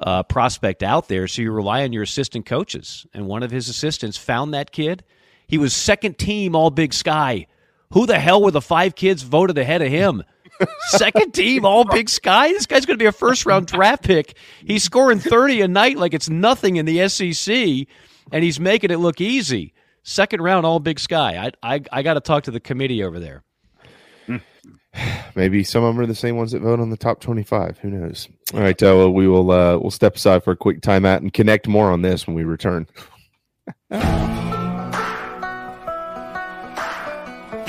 uh, 0.00 0.22
prospect 0.24 0.82
out 0.82 1.08
there, 1.08 1.28
so 1.28 1.42
you 1.42 1.52
rely 1.52 1.84
on 1.84 1.92
your 1.92 2.02
assistant 2.02 2.46
coaches. 2.46 3.06
And 3.14 3.26
one 3.26 3.42
of 3.42 3.50
his 3.50 3.68
assistants 3.68 4.16
found 4.16 4.54
that 4.54 4.72
kid. 4.72 5.04
He 5.46 5.58
was 5.58 5.74
second 5.74 6.18
team 6.18 6.54
All 6.56 6.70
Big 6.70 6.92
Sky. 6.94 7.46
Who 7.92 8.06
the 8.06 8.18
hell 8.18 8.42
were 8.42 8.52
the 8.52 8.60
five 8.60 8.94
kids 8.94 9.22
voted 9.22 9.58
ahead 9.58 9.82
of 9.82 9.88
him? 9.88 10.22
Second 10.90 11.32
team, 11.32 11.64
all 11.64 11.84
Big 11.84 12.08
Sky. 12.08 12.48
This 12.48 12.66
guy's 12.66 12.86
going 12.86 12.98
to 12.98 13.02
be 13.02 13.06
a 13.06 13.12
first 13.12 13.46
round 13.46 13.66
draft 13.66 14.04
pick. 14.04 14.36
He's 14.64 14.84
scoring 14.84 15.18
30 15.18 15.62
a 15.62 15.68
night 15.68 15.96
like 15.96 16.14
it's 16.14 16.28
nothing 16.28 16.76
in 16.76 16.86
the 16.86 17.08
SEC, 17.08 17.88
and 18.30 18.44
he's 18.44 18.60
making 18.60 18.90
it 18.90 18.98
look 18.98 19.20
easy. 19.20 19.72
Second 20.02 20.40
round, 20.42 20.66
all 20.66 20.78
Big 20.78 21.00
Sky. 21.00 21.52
I 21.62 21.74
I, 21.74 21.82
I 21.92 22.02
got 22.02 22.14
to 22.14 22.20
talk 22.20 22.44
to 22.44 22.50
the 22.50 22.60
committee 22.60 23.02
over 23.02 23.18
there. 23.18 23.42
Maybe 25.34 25.64
some 25.64 25.82
of 25.82 25.94
them 25.94 26.02
are 26.02 26.06
the 26.06 26.14
same 26.14 26.36
ones 26.36 26.52
that 26.52 26.62
vote 26.62 26.80
on 26.80 26.90
the 26.90 26.96
top 26.96 27.20
25. 27.20 27.78
Who 27.78 27.90
knows? 27.90 28.28
All 28.54 28.60
right, 28.60 28.80
uh, 28.82 28.86
well, 28.96 29.10
we 29.10 29.26
will 29.26 29.50
uh, 29.50 29.78
we'll 29.78 29.90
step 29.90 30.16
aside 30.16 30.44
for 30.44 30.52
a 30.52 30.56
quick 30.56 30.80
timeout 30.80 31.18
and 31.18 31.32
connect 31.32 31.66
more 31.66 31.90
on 31.90 32.02
this 32.02 32.26
when 32.26 32.36
we 32.36 32.44
return. 32.44 32.86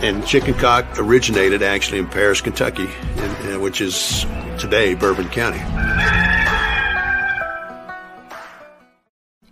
And 0.00 0.24
chicken 0.24 0.54
cock 0.54 0.86
originated 0.96 1.60
actually 1.60 1.98
in 1.98 2.06
Paris, 2.06 2.40
Kentucky, 2.40 2.84
in, 3.16 3.52
uh, 3.52 3.58
which 3.58 3.80
is 3.80 4.24
today 4.56 4.94
Bourbon 4.94 5.28
County. 5.28 5.58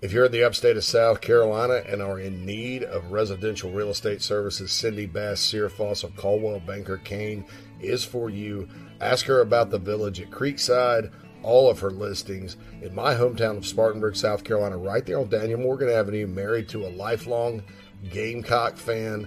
If 0.01 0.13
you're 0.13 0.27
in 0.27 0.31
the 0.31 0.45
upstate 0.45 0.77
of 0.77 0.85
South 0.85 1.21
Carolina 1.21 1.83
and 1.89 2.01
are 2.01 2.21
in 2.21 2.47
need 2.47 2.85
of 2.85 3.11
residential 3.11 3.73
real 3.73 3.91
estate 3.91 4.23
services, 4.23 4.71
Cindy 4.71 5.07
Bass 5.07 5.41
Searfoss 5.41 6.05
of 6.05 6.15
Coldwell 6.15 6.61
Banker 6.61 6.99
Kane 6.99 7.45
is 7.81 8.05
for 8.05 8.31
you. 8.31 8.69
Ask 9.01 9.27
her 9.27 9.41
about 9.41 9.71
the 9.71 9.81
village 9.81 10.21
at 10.21 10.31
Creekside, 10.31 11.11
all 11.43 11.69
of 11.69 11.81
her 11.81 11.91
listings 11.91 12.57
in 12.83 12.95
my 12.95 13.15
hometown 13.15 13.57
of 13.57 13.67
Spartanburg, 13.67 14.15
South 14.15 14.45
Carolina, 14.45 14.77
right 14.79 15.05
there 15.05 15.19
on 15.19 15.29
Daniel 15.29 15.59
Morgan 15.59 15.89
Avenue, 15.89 16.29
married 16.29 16.69
to 16.69 16.87
a 16.87 16.91
lifelong 16.91 17.65
Gamecock 18.11 18.77
fan. 18.77 19.27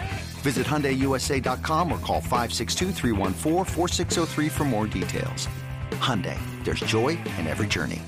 Visit 0.41 0.65
HyundaiUSA.com 0.65 1.91
or 1.91 1.99
call 1.99 2.21
562 2.21 2.91
for 4.49 4.63
more 4.63 4.87
details. 4.87 5.47
Hyundai, 5.91 6.39
there's 6.63 6.79
joy 6.79 7.09
in 7.37 7.45
every 7.47 7.67
journey. 7.67 8.01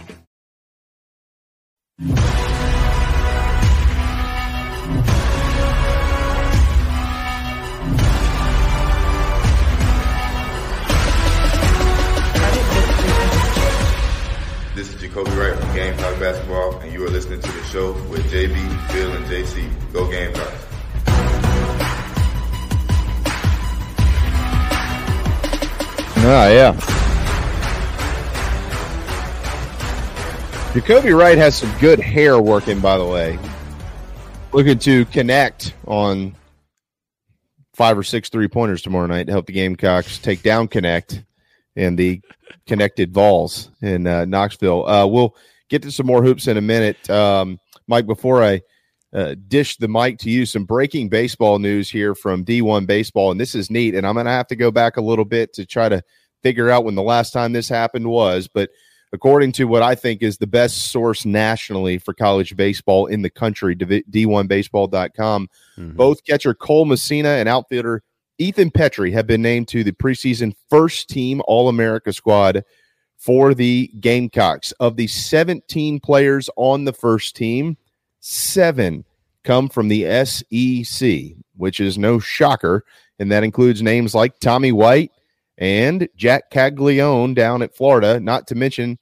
This 14.76 14.92
is 14.92 14.96
Jacobi 14.96 15.38
Wright 15.38 15.56
from 15.56 15.76
Gamecock 15.76 16.20
Basketball, 16.20 16.80
and 16.80 16.92
you 16.92 17.06
are 17.06 17.10
listening 17.10 17.42
to 17.42 17.52
the 17.52 17.64
show 17.66 17.94
with 18.10 18.24
JB, 18.32 18.56
Phil, 18.90 19.12
and 19.12 19.26
JC. 19.28 19.70
Go 19.94 20.10
Gamecocks. 20.10 20.73
Ah, 26.26 26.48
yeah. 26.48 26.74
Jacobi 30.72 31.18
Wright 31.18 31.38
has 31.38 31.56
some 31.58 31.72
good 31.80 32.00
hair 32.00 32.40
working, 32.40 32.80
by 32.80 32.98
the 32.98 33.06
way. 33.06 33.38
Looking 34.54 34.80
to 34.80 35.04
connect 35.06 35.74
on 35.86 36.36
five 37.74 37.98
or 37.98 38.04
six 38.04 38.30
three 38.30 38.48
pointers 38.48 38.82
tomorrow 38.82 39.08
night 39.08 39.26
to 39.26 39.34
help 39.34 39.48
the 39.48 39.52
Gamecocks 39.54 40.18
take 40.18 40.42
down 40.44 40.70
Connect 40.70 41.24
and 41.76 41.98
the 41.98 42.22
connected 42.68 43.14
Vols 43.14 43.70
in 43.82 44.08
uh, 44.08 44.24
Knoxville. 44.24 44.88
Uh, 44.88 45.06
we'll 45.06 45.36
get 45.68 45.82
to 45.82 45.92
some 45.92 46.06
more 46.06 46.24
hoops 46.24 46.48
in 46.48 46.56
a 46.56 46.62
minute. 46.62 47.10
Um, 47.10 47.60
Mike, 47.88 48.06
before 48.06 48.42
I 48.42 48.62
uh, 49.14 49.36
dish 49.48 49.78
the 49.78 49.88
mic 49.88 50.18
to 50.20 50.30
you, 50.30 50.46
some 50.46 50.66
breaking 50.66 51.10
baseball 51.10 51.60
news 51.60 51.90
here 51.90 52.16
from 52.16 52.44
D1 52.44 52.88
Baseball. 52.88 53.32
And 53.32 53.40
this 53.40 53.56
is 53.56 53.70
neat. 53.70 53.96
And 53.96 54.08
I'm 54.08 54.16
going 54.16 54.26
to 54.26 54.32
have 54.32 54.48
to 54.48 54.56
go 54.56 54.72
back 54.72 54.98
a 54.98 55.02
little 55.02 55.26
bit 55.26 55.54
to 55.54 55.66
try 55.66 55.88
to 55.88 56.04
figure 56.42 56.70
out 56.70 56.84
when 56.84 56.96
the 56.96 57.04
last 57.04 57.32
time 57.32 57.54
this 57.54 57.70
happened 57.70 58.08
was. 58.08 58.48
But 58.48 58.72
according 59.14 59.52
to 59.54 59.66
what 59.66 59.84
I 59.84 59.94
think 59.96 60.24
is 60.24 60.38
the 60.38 60.48
best 60.48 60.92
source 60.92 61.26
nationally 61.26 62.00
for 62.00 62.14
college 62.14 62.56
baseball 62.56 63.06
in 63.06 63.22
the 63.22 63.30
country, 63.30 63.76
D1Baseball.com, 63.76 65.50
mm-hmm. 65.78 65.96
both 65.96 66.26
catcher 66.26 66.56
Cole 66.56 66.86
Messina 66.86 67.30
and 67.30 67.48
outfielder 67.48 68.04
Ethan 68.40 68.72
Petry 68.72 69.14
have 69.14 69.28
been 69.28 69.44
named 69.44 69.68
to 69.70 69.84
the 69.84 69.92
preseason 69.92 70.54
first 70.70 71.08
team 71.08 71.42
All 71.46 71.70
America 71.70 72.12
squad 72.12 72.64
for 73.18 73.54
the 73.54 73.92
Gamecocks. 74.00 74.72
Of 74.74 74.98
the 74.98 75.08
17 75.08 76.00
players 76.00 76.50
on 76.58 76.86
the 76.86 76.94
first 76.94 77.36
team, 77.36 77.78
seven 78.26 79.04
come 79.44 79.68
from 79.68 79.90
the 79.90 80.06
SEC, 80.26 81.36
which 81.58 81.80
is 81.80 81.98
no 81.98 82.20
shocker. 82.20 82.86
And 83.20 83.32
that 83.32 83.44
includes 83.44 83.82
names 83.82 84.16
like 84.16 84.40
Tommy 84.40 84.72
White 84.72 85.12
and 85.58 86.08
Jac 86.16 86.50
Caglianone 86.50 87.36
down 87.36 87.62
at 87.62 87.76
Florida, 87.76 88.20
not 88.20 88.48
to 88.48 88.56
mention 88.56 88.98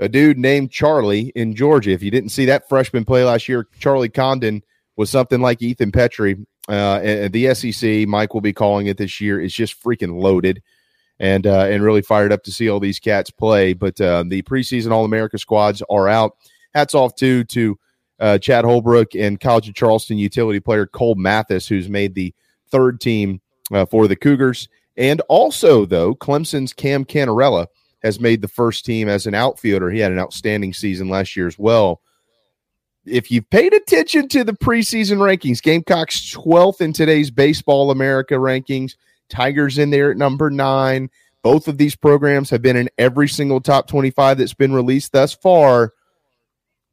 a 0.00 0.08
dude 0.08 0.38
named 0.38 0.70
Charlie 0.70 1.30
in 1.36 1.54
Georgia. 1.54 1.90
If 1.90 2.02
you 2.02 2.10
didn't 2.10 2.30
see 2.30 2.46
that 2.46 2.68
freshman 2.68 3.04
play 3.04 3.24
last 3.24 3.48
year, 3.48 3.68
Charlie 3.78 4.08
Condon 4.08 4.62
was 4.96 5.10
something 5.10 5.40
like 5.40 5.62
Ethan 5.62 5.92
Petry. 5.92 6.44
Uh, 6.68 7.00
and 7.02 7.32
the 7.32 7.54
SEC, 7.54 8.08
Mike 8.08 8.32
will 8.32 8.40
be 8.40 8.54
calling 8.54 8.86
it 8.86 8.96
this 8.96 9.20
year, 9.20 9.40
is 9.40 9.52
just 9.52 9.82
freaking 9.82 10.20
loaded. 10.20 10.62
and 11.20 11.46
uh, 11.46 11.66
and 11.66 11.82
really 11.82 12.02
fired 12.02 12.32
up 12.32 12.42
to 12.44 12.52
see 12.52 12.68
all 12.68 12.80
these 12.80 12.98
cats 12.98 13.30
play. 13.30 13.72
But 13.72 14.00
uh, 14.00 14.24
the 14.26 14.42
preseason 14.42 14.90
All 14.90 15.04
America 15.04 15.38
squads 15.38 15.82
are 15.88 16.08
out. 16.08 16.36
Hats 16.74 16.94
off 16.94 17.14
to 17.16 17.44
to 17.44 17.78
uh, 18.24 18.38
Chad 18.38 18.64
Holbrook 18.64 19.14
and 19.14 19.38
College 19.38 19.68
of 19.68 19.74
Charleston 19.74 20.16
utility 20.16 20.58
player 20.58 20.86
Cole 20.86 21.14
Mathis, 21.14 21.68
who's 21.68 21.90
made 21.90 22.14
the 22.14 22.32
third 22.70 22.98
team 22.98 23.42
uh, 23.70 23.84
for 23.84 24.08
the 24.08 24.16
Cougars. 24.16 24.66
And 24.96 25.20
also, 25.28 25.84
though, 25.84 26.14
Clemson's 26.14 26.72
Cam 26.72 27.04
Cannarella 27.04 27.66
has 28.02 28.18
made 28.18 28.40
the 28.40 28.48
first 28.48 28.86
team 28.86 29.10
as 29.10 29.26
an 29.26 29.34
outfielder. 29.34 29.90
He 29.90 29.98
had 29.98 30.10
an 30.10 30.18
outstanding 30.18 30.72
season 30.72 31.10
last 31.10 31.36
year 31.36 31.46
as 31.46 31.58
well. 31.58 32.00
If 33.04 33.30
you've 33.30 33.50
paid 33.50 33.74
attention 33.74 34.28
to 34.28 34.42
the 34.42 34.54
preseason 34.54 35.18
rankings, 35.18 35.62
Gamecocks 35.62 36.34
12th 36.34 36.80
in 36.80 36.94
today's 36.94 37.30
Baseball 37.30 37.90
America 37.90 38.36
rankings, 38.36 38.96
Tigers 39.28 39.76
in 39.76 39.90
there 39.90 40.12
at 40.12 40.16
number 40.16 40.48
nine. 40.48 41.10
Both 41.42 41.68
of 41.68 41.76
these 41.76 41.94
programs 41.94 42.48
have 42.48 42.62
been 42.62 42.76
in 42.76 42.88
every 42.96 43.28
single 43.28 43.60
top 43.60 43.86
25 43.86 44.38
that's 44.38 44.54
been 44.54 44.72
released 44.72 45.12
thus 45.12 45.34
far. 45.34 45.92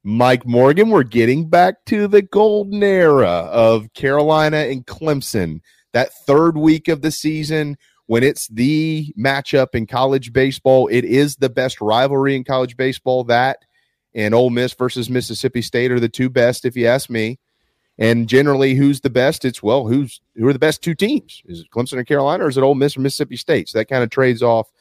Mike 0.03 0.48
Morgan, 0.48 0.90
we're 0.90 1.03
getting 1.03 1.48
back 1.48 1.86
to 1.86 2.07
the 2.07 2.23
golden 2.23 2.82
era 2.82 3.30
of 3.30 3.94
Carolina 3.94 4.57
and 4.57 4.86
Clemson. 4.86 5.61
That 5.94 6.14
third 6.26 6.57
week 6.57 6.88
of 6.88 7.02
the 7.02 7.11
season, 7.11 7.78
when 8.07 8.23
it's 8.23 8.48
the 8.48 9.14
matchup 9.18 9.76
in 9.76 9.86
college 9.86 10.34
baseball, 10.34 10.88
it 10.88 11.06
is 11.06 11.36
the 11.36 11.49
best 11.49 11.82
rivalry 11.82 12.36
in 12.36 12.44
college 12.44 12.78
baseball. 12.78 13.23
That 13.26 13.60
and 14.14 14.34
Ole 14.34 14.49
Miss 14.49 14.73
versus 14.73 15.10
Mississippi 15.10 15.61
State 15.61 15.91
are 15.91 15.99
the 15.99 16.10
two 16.10 16.30
best, 16.30 16.65
if 16.65 16.76
you 16.76 16.88
ask 16.88 17.10
me. 17.10 17.40
And 17.98 18.28
generally, 18.28 18.73
who's 18.73 19.02
the 19.02 19.10
best? 19.11 19.45
It's 19.45 19.61
well, 19.61 19.88
who's 19.88 20.19
who 20.36 20.48
are 20.48 20.53
the 20.53 20.60
best 20.60 20.82
two 20.82 20.95
teams? 20.95 21.44
Is 21.45 21.60
it 21.60 21.68
Clemson 21.72 21.99
and 21.99 22.07
Carolina, 22.07 22.45
or 22.45 22.49
is 22.49 22.57
it 22.57 22.64
Ole 22.64 22.73
Miss 22.73 22.98
or 22.98 23.02
Mississippi 23.02 23.38
State? 23.38 23.69
So 23.69 23.78
that 23.78 23.86
kind 23.86 24.03
of 24.03 24.10
trades 24.10 24.41
off. 24.41 24.72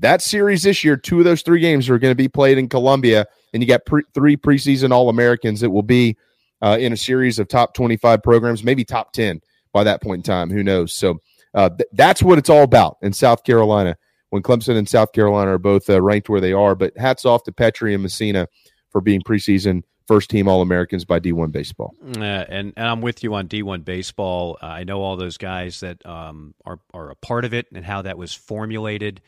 That 0.00 0.22
series 0.22 0.62
this 0.62 0.84
year, 0.84 0.96
two 0.96 1.18
of 1.18 1.24
those 1.24 1.42
three 1.42 1.60
games 1.60 1.88
are 1.88 1.98
going 1.98 2.12
to 2.12 2.16
be 2.16 2.28
played 2.28 2.58
in 2.58 2.68
Columbia, 2.68 3.26
and 3.52 3.62
you 3.62 3.68
got 3.68 3.84
pre- 3.84 4.04
three 4.14 4.36
preseason 4.36 4.92
All 4.92 5.08
Americans 5.08 5.60
that 5.60 5.70
will 5.70 5.82
be 5.82 6.16
uh, 6.62 6.76
in 6.80 6.92
a 6.92 6.96
series 6.96 7.38
of 7.38 7.48
top 7.48 7.74
twenty-five 7.74 8.22
programs, 8.22 8.62
maybe 8.62 8.84
top 8.84 9.12
ten 9.12 9.40
by 9.72 9.84
that 9.84 10.02
point 10.02 10.20
in 10.20 10.22
time. 10.22 10.50
Who 10.50 10.62
knows? 10.62 10.92
So 10.92 11.18
uh, 11.54 11.70
th- 11.70 11.88
that's 11.92 12.22
what 12.22 12.38
it's 12.38 12.50
all 12.50 12.62
about 12.62 12.98
in 13.02 13.12
South 13.12 13.44
Carolina 13.44 13.96
when 14.30 14.42
Clemson 14.42 14.76
and 14.76 14.88
South 14.88 15.12
Carolina 15.12 15.54
are 15.54 15.58
both 15.58 15.88
uh, 15.88 16.00
ranked 16.00 16.28
where 16.28 16.40
they 16.40 16.52
are. 16.52 16.74
But 16.74 16.96
hats 16.96 17.24
off 17.24 17.44
to 17.44 17.52
Petry 17.52 17.94
and 17.94 18.02
Messina 18.02 18.48
for 18.90 19.00
being 19.00 19.22
preseason 19.22 19.82
first 20.08 20.30
team 20.30 20.48
All 20.48 20.62
Americans 20.62 21.04
by 21.04 21.20
D1 21.20 21.52
Baseball. 21.52 21.94
Uh, 22.16 22.20
and, 22.20 22.72
and 22.76 22.88
I'm 22.88 23.02
with 23.02 23.22
you 23.22 23.34
on 23.34 23.46
D1 23.46 23.84
Baseball. 23.84 24.58
Uh, 24.60 24.66
I 24.66 24.84
know 24.84 25.02
all 25.02 25.16
those 25.16 25.36
guys 25.36 25.80
that 25.80 26.04
um, 26.06 26.54
are, 26.64 26.80
are 26.94 27.10
a 27.10 27.14
part 27.16 27.44
of 27.44 27.52
it 27.52 27.66
and 27.72 27.84
how 27.84 28.02
that 28.02 28.16
was 28.16 28.32
formulated. 28.34 29.20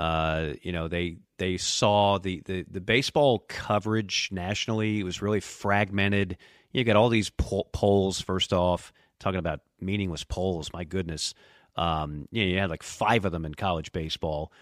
Uh, 0.00 0.54
you 0.62 0.72
know, 0.72 0.88
they 0.88 1.18
they 1.36 1.58
saw 1.58 2.16
the, 2.16 2.40
the, 2.46 2.64
the 2.70 2.80
baseball 2.80 3.44
coverage 3.48 4.30
nationally. 4.32 4.98
It 4.98 5.02
was 5.02 5.20
really 5.20 5.40
fragmented. 5.40 6.38
You 6.72 6.84
got 6.84 6.96
all 6.96 7.10
these 7.10 7.28
po- 7.28 7.68
polls, 7.70 8.18
first 8.18 8.54
off, 8.54 8.94
talking 9.18 9.38
about 9.38 9.60
meaningless 9.78 10.24
polls. 10.24 10.72
My 10.72 10.84
goodness. 10.84 11.34
Um, 11.76 12.28
you, 12.30 12.42
know, 12.42 12.50
you 12.50 12.58
had 12.58 12.70
like 12.70 12.82
five 12.82 13.26
of 13.26 13.32
them 13.32 13.44
in 13.44 13.54
college 13.54 13.92
baseball, 13.92 14.52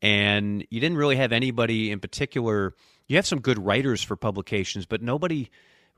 and 0.00 0.66
you 0.70 0.80
didn't 0.80 0.96
really 0.96 1.16
have 1.16 1.30
anybody 1.30 1.90
in 1.90 2.00
particular. 2.00 2.74
You 3.06 3.16
have 3.16 3.26
some 3.26 3.42
good 3.42 3.58
writers 3.58 4.02
for 4.02 4.16
publications, 4.16 4.86
but 4.86 5.02
nobody 5.02 5.50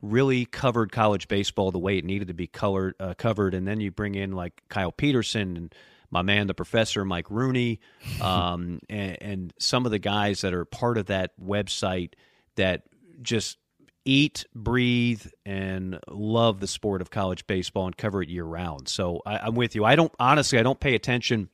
really 0.02 0.44
covered 0.44 0.90
college 0.90 1.28
baseball 1.28 1.70
the 1.70 1.78
way 1.78 1.98
it 1.98 2.04
needed 2.04 2.26
to 2.28 2.34
be 2.34 2.48
colored, 2.48 2.96
uh, 2.98 3.14
covered. 3.16 3.54
And 3.54 3.64
then 3.64 3.78
you 3.78 3.92
bring 3.92 4.16
in 4.16 4.32
like 4.32 4.60
Kyle 4.68 4.90
Peterson 4.90 5.56
and 5.56 5.74
my 6.10 6.22
man, 6.22 6.46
the 6.46 6.54
professor 6.54 7.04
Mike 7.04 7.30
Rooney, 7.30 7.80
um, 8.20 8.80
and, 8.88 9.22
and 9.22 9.54
some 9.58 9.84
of 9.86 9.92
the 9.92 9.98
guys 9.98 10.40
that 10.42 10.54
are 10.54 10.64
part 10.64 10.98
of 10.98 11.06
that 11.06 11.32
website 11.40 12.14
that 12.56 12.82
just 13.22 13.58
eat, 14.04 14.46
breathe, 14.54 15.26
and 15.44 15.98
love 16.08 16.60
the 16.60 16.66
sport 16.66 17.02
of 17.02 17.10
college 17.10 17.46
baseball 17.46 17.86
and 17.86 17.96
cover 17.96 18.22
it 18.22 18.28
year 18.28 18.44
round. 18.44 18.88
So 18.88 19.20
I, 19.26 19.46
am 19.48 19.54
with 19.54 19.74
you. 19.74 19.84
I 19.84 19.96
don't 19.96 20.12
honestly, 20.18 20.58
I 20.58 20.62
don't 20.62 20.80
pay 20.80 20.94
attention 20.94 21.50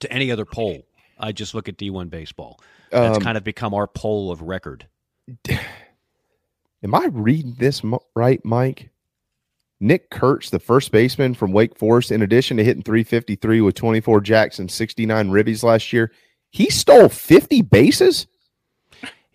to 0.00 0.12
any 0.12 0.30
other 0.30 0.44
poll. 0.44 0.86
I 1.18 1.32
just 1.32 1.54
look 1.54 1.68
at 1.68 1.76
D1 1.76 2.10
baseball. 2.10 2.60
That's 2.90 3.16
Um, 3.16 3.22
kind 3.22 3.38
of 3.38 3.44
become 3.44 3.74
our 3.74 3.86
poll 3.86 4.30
of 4.30 4.42
record. 4.42 4.86
Am 6.82 6.94
I 6.94 7.06
reading 7.06 7.54
this 7.58 7.80
right, 8.14 8.44
Mike? 8.44 8.90
Nick 9.82 10.10
Kurtz, 10.10 10.50
the 10.50 10.60
first 10.60 10.92
baseman 10.92 11.34
from 11.34 11.52
Wake 11.52 11.76
Forest, 11.76 12.12
in 12.12 12.22
addition 12.22 12.56
to 12.56 12.64
hitting 12.64 12.84
353 12.84 13.60
with 13.60 13.74
24 13.74 14.20
jacks 14.20 14.58
and 14.60 14.70
69 14.70 15.30
ribbies 15.30 15.64
last 15.64 15.92
year, 15.92 16.12
he 16.50 16.70
stole 16.70 17.08
50 17.08 17.62
bases. 17.62 18.28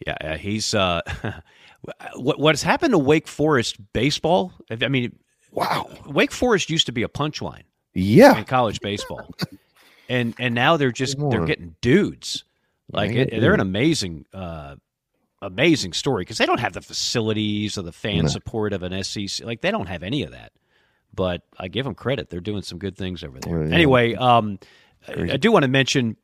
Yeah, 0.06 0.16
yeah, 0.22 0.38
he's 0.38 0.74
uh, 0.74 1.02
what 2.16 2.40
what 2.40 2.54
has 2.54 2.64
happened 2.64 2.94
to 2.94 2.98
Wake 2.98 3.28
Forest 3.28 3.78
baseball? 3.92 4.54
I 4.70 4.88
mean, 4.88 5.20
wow, 5.52 5.90
Wake 6.06 6.32
Forest 6.32 6.70
used 6.70 6.86
to 6.86 6.92
be 6.92 7.04
a 7.04 7.10
punchline. 7.10 7.64
Yeah. 7.94 8.38
in 8.38 8.46
college 8.46 8.80
baseball, 8.80 9.34
and 10.08 10.36
and 10.40 10.54
now 10.54 10.78
they're 10.78 10.92
just 10.92 11.18
they're 11.18 11.46
getting 11.46 11.76
dudes. 11.82 12.44
Like 12.92 13.12
it, 13.12 13.42
they're 13.42 13.56
an 13.56 13.60
amazing, 13.60 14.26
uh, 14.34 14.76
amazing 15.42 15.94
story 15.94 16.22
because 16.22 16.38
they 16.38 16.46
don't 16.46 16.60
have 16.60 16.74
the 16.74 16.82
facilities 16.82 17.78
or 17.78 17.84
the 17.84 17.92
fan 17.92 18.24
No. 18.24 18.28
support 18.28 18.74
of 18.74 18.84
an 18.84 19.04
SEC. 19.04 19.46
Like 19.46 19.62
they 19.62 19.72
don't 19.72 19.88
have 19.88 20.04
any 20.04 20.24
of 20.24 20.32
that. 20.32 20.52
But 21.14 21.42
I 21.58 21.68
give 21.68 21.86
them 21.86 21.96
credit; 21.96 22.30
they're 22.30 22.40
doing 22.42 22.62
some 22.62 22.78
good 22.78 22.96
things 22.98 23.24
over 23.24 23.40
there. 23.40 23.66
Yeah. 23.66 23.74
Anyway, 23.74 24.14
um, 24.16 24.60
I, 25.08 25.34
I 25.34 25.38
do 25.38 25.52
want 25.52 25.64
to 25.64 25.70
mention 25.70 26.16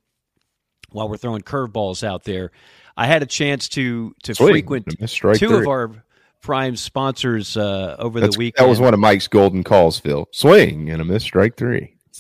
while 0.92 1.10
we're 1.10 1.18
throwing 1.18 1.42
curveballs 1.42 2.04
out 2.04 2.24
there, 2.26 2.52
I 2.96 3.08
had 3.08 3.24
a 3.24 3.26
chance 3.26 3.70
to 3.70 4.14
to 4.24 4.36
Sweet. 4.36 4.50
frequent 4.52 4.86
two 5.00 5.08
three. 5.08 5.62
of 5.62 5.68
our 5.68 6.04
prime 6.42 6.76
sponsors 6.76 7.56
uh, 7.58 7.96
over 7.98 8.20
That's- 8.20 8.36
the 8.36 8.40
weekend. 8.40 8.66
that 8.66 8.70
was 8.70 8.80
one 8.80 8.94
of 8.94 9.00
Mike's 9.00 9.28
golden 9.28 9.64
calls, 9.64 9.98
Phil. 10.00 10.28
Swing 10.32 10.90
and 10.90 11.02
a 11.02 11.06
miss, 11.06 11.24
strike 11.24 11.56
three. 11.58 11.96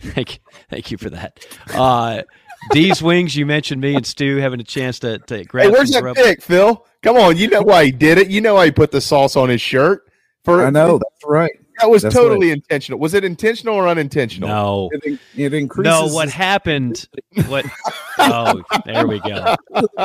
thank, 0.00 0.40
thank 0.68 0.90
you 0.90 0.98
for 0.98 1.08
that. 1.10 1.46
Uh, 1.72 2.22
D's 2.70 3.02
Wings, 3.02 3.36
you 3.36 3.46
mentioned 3.46 3.80
me 3.80 3.94
and 3.94 4.06
Stu 4.06 4.36
having 4.36 4.60
a 4.60 4.64
chance 4.64 4.98
to, 5.00 5.18
to 5.18 5.44
grab 5.44 5.66
Hey, 5.66 5.70
where's 5.70 5.90
that 5.90 6.02
grub. 6.02 6.16
pick, 6.16 6.42
Phil? 6.42 6.84
Come 7.02 7.16
on, 7.16 7.36
you 7.36 7.48
know 7.48 7.62
why 7.62 7.86
he 7.86 7.92
did 7.92 8.18
it. 8.18 8.28
You 8.28 8.40
know 8.40 8.54
why 8.54 8.66
he 8.66 8.70
put 8.70 8.90
the 8.90 9.00
sauce 9.00 9.36
on 9.36 9.48
his 9.48 9.60
shirt. 9.60 10.10
For 10.44 10.64
I 10.64 10.70
know 10.70 10.98
that's 10.98 11.24
right. 11.24 11.58
That 11.80 11.90
was 11.90 12.02
That's 12.02 12.14
totally 12.14 12.50
intentional. 12.50 12.98
Was 12.98 13.14
it 13.14 13.24
intentional 13.24 13.74
or 13.74 13.86
unintentional? 13.88 14.48
No. 14.48 14.90
It, 14.92 15.18
it 15.36 15.54
increases. 15.54 15.90
No, 16.10 16.14
what 16.14 16.28
happened? 16.30 17.08
What? 17.48 17.66
Oh, 18.18 18.62
there 18.86 19.06
we 19.06 19.20
go. 19.20 19.54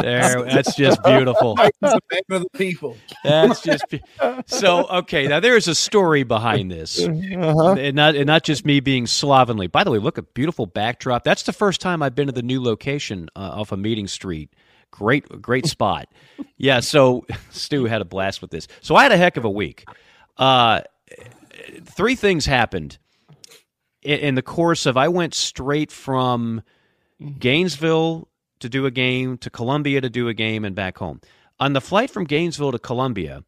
There, 0.02 0.44
that's 0.44 0.76
just 0.76 1.02
beautiful. 1.04 1.56
Mike 1.56 1.74
is 1.82 1.94
of 1.94 2.42
the 2.42 2.50
people. 2.54 2.98
That's 3.24 3.62
just 3.62 3.86
be- 3.90 4.02
so. 4.48 4.86
Okay, 4.88 5.28
now 5.28 5.40
there 5.40 5.56
is 5.56 5.68
a 5.70 5.76
story 5.76 6.24
behind 6.24 6.70
this, 6.72 7.00
Uh-huh. 7.02 7.74
and 7.74 7.96
not 7.96 8.16
and 8.16 8.28
not 8.28 8.44
just 8.44 8.66
me 8.66 8.80
being 8.82 9.08
slovenly. 9.08 9.68
By 9.68 9.84
the 9.86 9.92
way, 9.92 9.98
look 10.00 10.18
a 10.18 10.24
beautiful 10.24 10.66
backdrop. 10.66 11.24
That's 11.24 11.44
the 11.44 11.54
first 11.54 11.80
time 11.80 12.04
I've 12.04 12.16
been 12.16 12.28
to 12.28 12.34
the 12.34 12.42
new 12.44 12.62
location 12.62 13.30
uh, 13.36 13.40
off 13.40 13.72
of 13.72 13.80
Meeting 13.80 14.08
Street. 14.08 14.52
Great, 14.92 15.42
great 15.42 15.66
spot. 15.68 16.10
Yeah. 16.58 16.82
So 16.82 17.26
Stu 17.52 17.86
had 17.86 18.02
a 18.02 18.06
blast 18.06 18.42
with 18.42 18.52
this. 18.52 18.68
So 18.82 18.96
I 18.98 19.04
had 19.04 19.14
a 19.14 19.18
heck 19.18 19.38
of 19.38 19.46
a 19.46 19.50
week. 19.50 19.86
Uh, 20.38 20.82
three 21.86 22.16
things 22.16 22.46
happened 22.46 22.98
in, 24.02 24.20
in 24.20 24.36
the 24.36 24.42
course 24.42 24.86
of. 24.86 24.98
I 24.98 25.08
went 25.08 25.34
straight 25.34 25.92
from 25.92 26.62
Gainesville 27.40 28.28
to 28.60 28.70
do 28.70 28.86
a 28.86 28.92
game, 28.92 29.38
to 29.40 29.50
Columbia 29.50 30.02
to 30.02 30.10
do 30.10 30.28
a 30.28 30.34
game, 30.34 30.66
and 30.66 30.76
back 30.76 30.98
home. 30.98 31.22
On 31.60 31.74
the 31.74 31.82
flight 31.82 32.10
from 32.10 32.26
Gainesville 32.26 32.72
to 32.72 32.80
Columbia, 32.80 33.44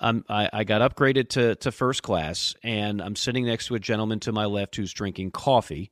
um, 0.00 0.24
I, 0.28 0.50
I 0.52 0.64
got 0.64 0.82
upgraded 0.82 1.28
to, 1.30 1.54
to 1.56 1.72
first 1.72 2.02
class, 2.02 2.54
and 2.62 3.00
I'm 3.00 3.16
sitting 3.16 3.46
next 3.46 3.66
to 3.66 3.74
a 3.74 3.78
gentleman 3.78 4.20
to 4.20 4.32
my 4.32 4.44
left 4.46 4.76
who's 4.76 4.92
drinking 4.92 5.30
coffee. 5.30 5.90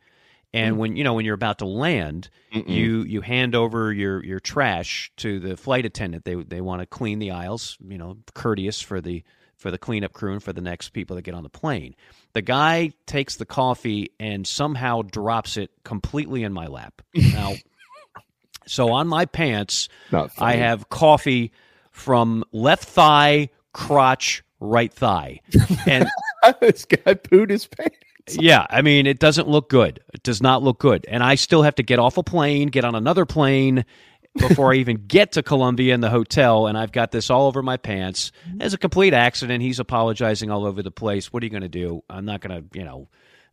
And 0.55 0.75
Mm. 0.77 0.79
when 0.79 0.97
you 0.97 1.05
know 1.05 1.15
when 1.15 1.25
you're 1.25 1.35
about 1.35 1.61
to 1.61 1.65
land, 1.67 2.29
Mm-mm. 2.53 2.69
you 2.69 3.05
you 3.05 3.23
hand 3.23 3.55
over 3.55 3.91
your, 3.91 4.23
your 4.23 4.39
trash 4.39 5.11
to 5.17 5.41
the 5.41 5.57
flight 5.57 5.87
attendant. 5.87 6.27
They 6.27 6.35
they 6.35 6.61
want 6.61 6.81
to 6.81 6.87
clean 6.87 7.21
the 7.21 7.31
aisles, 7.31 7.79
you 7.81 7.97
know, 7.97 8.19
courteous 8.35 8.79
for 8.83 9.01
the 9.01 9.23
for 9.63 9.71
the 9.71 9.79
cleanup 9.79 10.13
crew 10.13 10.33
and 10.33 10.43
for 10.43 10.53
the 10.53 10.61
next 10.61 10.91
people 10.91 11.17
that 11.17 11.23
get 11.23 11.35
on 11.35 11.45
the 11.45 11.49
plane. 11.49 11.95
The 12.35 12.43
guy 12.43 12.93
takes 13.07 13.37
the 13.37 13.47
coffee 13.47 14.11
and 14.21 14.47
somehow 14.47 15.03
drops 15.03 15.57
it 15.57 15.71
completely 15.85 16.43
in 16.43 16.53
my 16.53 16.67
lap. 16.67 17.01
Now, 17.15 17.55
so 18.67 18.91
on 18.93 19.09
my 19.09 19.25
pants, 19.25 19.89
I 20.39 20.57
have 20.57 20.91
coffee 20.91 21.53
from 21.93 22.45
left 22.53 22.85
thigh, 22.85 23.51
crotch, 23.73 24.43
right 24.61 24.93
thigh, 24.93 25.41
and 25.87 26.07
this 26.61 26.85
guy 26.85 27.15
pooed 27.15 27.51
his 27.51 27.67
pants. 27.67 27.97
yeah, 28.39 28.67
I 28.69 28.83
mean, 28.83 29.07
it 29.07 29.19
doesn't 29.19 29.49
look 29.49 29.69
good. 29.69 30.01
It 30.13 30.23
does 30.23 30.43
not 30.43 30.63
look 30.63 30.79
good. 30.79 31.07
And 31.09 31.23
I 31.23 31.37
still 31.37 31.63
have 31.63 31.77
to 31.77 31.83
get 31.83 31.99
off 31.99 32.19
a 32.19 32.23
plane, 32.23 32.69
get 32.69 32.85
on 32.85 32.95
another 32.95 33.27
plane 33.27 33.85
before 34.37 34.73
I 34.73 34.77
even 34.77 35.07
get 35.07 35.33
to 35.33 35.43
Columbia 35.43 35.95
in 35.95 36.01
the 36.01 36.11
hotel. 36.11 36.67
And 36.67 36.77
I've 36.77 36.93
got 36.93 37.11
this 37.11 37.31
all 37.31 37.47
over 37.47 37.63
my 37.63 37.77
pants. 37.77 38.33
It's 38.61 38.75
a 38.75 38.79
complete 38.79 39.15
accident. 39.15 39.63
He's 39.63 39.79
apologizing 39.79 40.51
all 40.51 40.65
over 40.67 40.83
the 40.83 40.91
place. 40.91 41.33
What 41.33 41.43
are 41.43 41.47
you 41.47 41.51
going 41.51 41.63
to 41.63 41.69
do? 41.69 42.03
I'm 42.09 42.25
not 42.25 42.41
going 42.41 42.63
to, 42.63 42.79
you 42.79 42.85
know, 42.85 43.09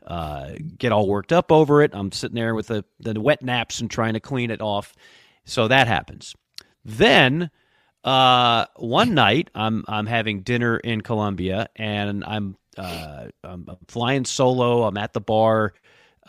uh, 0.06 0.52
get 0.78 0.92
all 0.92 1.08
worked 1.08 1.34
up 1.34 1.52
over 1.52 1.82
it. 1.82 1.92
I'm 1.94 2.12
sitting 2.12 2.36
there 2.36 2.56
with 2.56 2.68
the, 2.68 2.86
the 3.00 3.20
wet 3.20 3.42
naps 3.42 3.82
and 3.82 3.92
trying 3.92 4.14
to 4.14 4.20
clean 4.20 4.52
it 4.52 4.62
off. 4.62 4.96
So 5.46 5.68
that 5.68 5.88
happens. 5.88 6.36
Then 6.86 7.52
uh, 8.04 8.66
one 8.78 9.14
night 9.14 9.50
I'm 9.54 9.84
I'm 9.88 10.06
having 10.06 10.42
dinner 10.42 10.78
in 10.78 11.02
Columbia 11.02 11.68
and 11.76 12.24
I'm 12.24 12.56
uh, 12.78 13.28
I'm 13.44 13.68
flying 13.88 14.26
solo. 14.26 14.84
I'm 14.84 14.98
at 14.98 15.14
the 15.14 15.22
bar. 15.22 15.74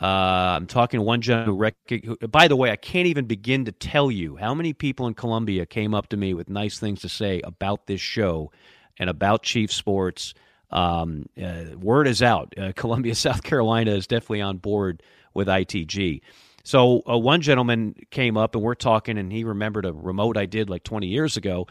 Uh, 0.01 0.57
I'm 0.57 0.67
talking 0.67 0.99
to 0.99 1.03
one 1.03 1.21
gentleman 1.21 1.55
who, 1.55 1.57
rec- 1.57 2.05
who, 2.05 2.17
by 2.29 2.49
the 2.49 2.57
way, 2.57 2.71
I 2.71 2.77
can't 2.77 3.07
even 3.07 3.27
begin 3.27 3.67
to 3.67 3.73
tell 3.73 4.11
you 4.11 4.37
how 4.37 4.55
many 4.55 4.73
people 4.73 5.07
in 5.07 5.15
Columbia 5.15 5.67
came 5.67 5.95
up 5.95 6.09
to 6.09 6.17
me 6.17 6.33
with 6.33 6.49
nice 6.49 6.79
things 6.79 7.03
to 7.03 7.09
say 7.09 7.41
about 7.43 7.87
this 7.87 8.01
show 8.01 8.51
and 8.99 9.11
about 9.11 9.43
Chief 9.43 9.71
Sports. 9.71 10.33
Um, 10.71 11.27
uh, 11.43 11.77
word 11.79 12.07
is 12.07 12.23
out. 12.23 12.55
Uh, 12.57 12.73
Columbia, 12.77 13.15
South 13.15 13.43
Carolina 13.43 13.91
is 13.91 14.07
definitely 14.07 14.41
on 14.41 14.57
board 14.57 15.03
with 15.35 15.49
ITG. 15.49 16.23
So 16.65 17.03
uh, 17.09 17.19
one 17.19 17.41
gentleman 17.41 17.95
came 18.11 18.37
up 18.37 18.55
and 18.55 18.65
we're 18.65 18.75
talking, 18.75 19.19
and 19.19 19.33
he 19.33 19.45
remembered 19.45 19.85
a 19.85 19.93
remote 19.93 20.37
I 20.37 20.47
did 20.47 20.71
like 20.71 20.85
20 20.85 21.07
years 21.09 21.37
ago. 21.37 21.67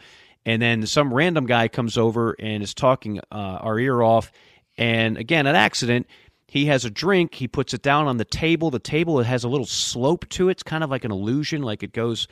And 0.46 0.60
then 0.62 0.86
some 0.86 1.12
random 1.12 1.46
guy 1.46 1.68
comes 1.68 1.98
over 1.98 2.34
and 2.38 2.62
is 2.62 2.74
talking 2.74 3.18
uh, 3.30 3.58
our 3.60 3.78
ear 3.78 4.02
off. 4.02 4.32
And 4.78 5.18
again, 5.18 5.46
an 5.46 5.56
accident. 5.56 6.06
He 6.50 6.66
has 6.66 6.84
a 6.84 6.90
drink. 6.90 7.36
He 7.36 7.46
puts 7.46 7.74
it 7.74 7.80
down 7.80 8.08
on 8.08 8.16
the 8.16 8.24
table. 8.24 8.72
The 8.72 8.80
table 8.80 9.20
it 9.20 9.24
has 9.24 9.44
a 9.44 9.48
little 9.48 9.66
slope 9.66 10.28
to 10.30 10.48
it. 10.48 10.52
It's 10.52 10.62
kind 10.64 10.82
of 10.82 10.90
like 10.90 11.04
an 11.04 11.12
illusion, 11.12 11.62
like 11.62 11.84
it 11.84 11.92
goes 11.92 12.26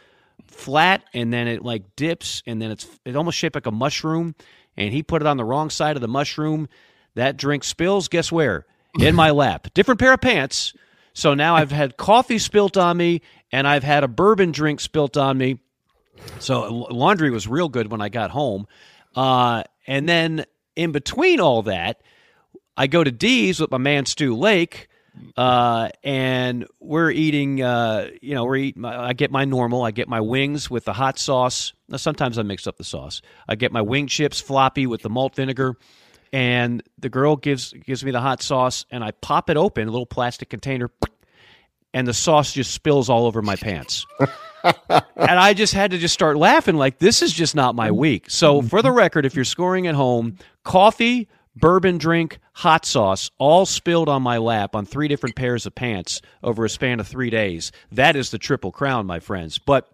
flat 0.48 1.04
and 1.14 1.32
then 1.32 1.46
it 1.46 1.62
like 1.62 1.94
dips 1.94 2.42
and 2.44 2.60
then 2.60 2.72
it's 2.72 2.88
it 3.04 3.14
almost 3.14 3.38
shaped 3.38 3.54
like 3.54 3.66
a 3.66 3.70
mushroom. 3.70 4.34
And 4.76 4.92
he 4.92 5.04
put 5.04 5.22
it 5.22 5.28
on 5.28 5.36
the 5.36 5.44
wrong 5.44 5.70
side 5.70 5.94
of 5.94 6.02
the 6.02 6.08
mushroom. 6.08 6.68
That 7.14 7.36
drink 7.36 7.62
spills. 7.62 8.08
Guess 8.08 8.32
where? 8.32 8.66
In 8.98 9.14
my 9.14 9.30
lap. 9.30 9.68
Different 9.72 10.00
pair 10.00 10.14
of 10.14 10.20
pants. 10.20 10.74
So 11.12 11.34
now 11.34 11.54
I've 11.54 11.70
had 11.70 11.96
coffee 11.96 12.40
spilt 12.40 12.76
on 12.76 12.96
me 12.96 13.22
and 13.52 13.68
I've 13.68 13.84
had 13.84 14.02
a 14.02 14.08
bourbon 14.08 14.50
drink 14.50 14.80
spilt 14.80 15.16
on 15.16 15.38
me. 15.38 15.60
So 16.40 16.88
laundry 16.90 17.30
was 17.30 17.46
real 17.46 17.68
good 17.68 17.88
when 17.88 18.00
I 18.00 18.08
got 18.08 18.32
home. 18.32 18.66
Uh, 19.14 19.62
and 19.86 20.08
then 20.08 20.44
in 20.74 20.90
between 20.90 21.38
all 21.38 21.62
that, 21.62 22.02
I 22.78 22.86
go 22.86 23.02
to 23.02 23.10
D's 23.10 23.58
with 23.58 23.72
my 23.72 23.78
man 23.78 24.06
Stu 24.06 24.36
Lake, 24.36 24.88
uh, 25.36 25.88
and 26.04 26.64
we're 26.78 27.10
eating. 27.10 27.60
Uh, 27.60 28.10
you 28.22 28.36
know, 28.36 28.44
we're 28.44 28.56
eating. 28.56 28.84
I 28.84 29.14
get 29.14 29.32
my 29.32 29.44
normal. 29.44 29.82
I 29.82 29.90
get 29.90 30.08
my 30.08 30.20
wings 30.20 30.70
with 30.70 30.84
the 30.84 30.92
hot 30.92 31.18
sauce. 31.18 31.72
Now, 31.88 31.96
sometimes 31.96 32.38
I 32.38 32.42
mix 32.42 32.68
up 32.68 32.76
the 32.76 32.84
sauce. 32.84 33.20
I 33.48 33.56
get 33.56 33.72
my 33.72 33.82
wing 33.82 34.06
chips 34.06 34.40
floppy 34.40 34.86
with 34.86 35.02
the 35.02 35.10
malt 35.10 35.34
vinegar, 35.34 35.76
and 36.32 36.80
the 36.98 37.08
girl 37.08 37.34
gives 37.34 37.72
gives 37.72 38.04
me 38.04 38.12
the 38.12 38.20
hot 38.20 38.42
sauce, 38.42 38.86
and 38.92 39.02
I 39.02 39.10
pop 39.10 39.50
it 39.50 39.56
open, 39.56 39.88
a 39.88 39.90
little 39.90 40.06
plastic 40.06 40.48
container, 40.48 40.88
and 41.92 42.06
the 42.06 42.14
sauce 42.14 42.52
just 42.52 42.70
spills 42.70 43.10
all 43.10 43.26
over 43.26 43.42
my 43.42 43.56
pants. 43.56 44.06
and 44.62 45.02
I 45.18 45.52
just 45.52 45.74
had 45.74 45.90
to 45.90 45.98
just 45.98 46.14
start 46.14 46.36
laughing 46.36 46.76
like 46.76 46.98
this 47.00 47.22
is 47.22 47.32
just 47.32 47.56
not 47.56 47.74
my 47.74 47.90
week. 47.90 48.30
So 48.30 48.62
for 48.62 48.82
the 48.82 48.92
record, 48.92 49.26
if 49.26 49.34
you're 49.34 49.44
scoring 49.44 49.88
at 49.88 49.96
home, 49.96 50.38
coffee, 50.62 51.28
bourbon 51.60 51.98
drink, 51.98 52.38
hot 52.52 52.84
sauce, 52.84 53.30
all 53.38 53.66
spilled 53.66 54.08
on 54.08 54.22
my 54.22 54.38
lap 54.38 54.74
on 54.74 54.86
three 54.86 55.08
different 55.08 55.36
pairs 55.36 55.66
of 55.66 55.74
pants 55.74 56.22
over 56.42 56.64
a 56.64 56.70
span 56.70 57.00
of 57.00 57.08
three 57.08 57.30
days. 57.30 57.72
That 57.92 58.16
is 58.16 58.30
the 58.30 58.38
triple 58.38 58.72
crown, 58.72 59.06
my 59.06 59.20
friends. 59.20 59.58
But 59.58 59.90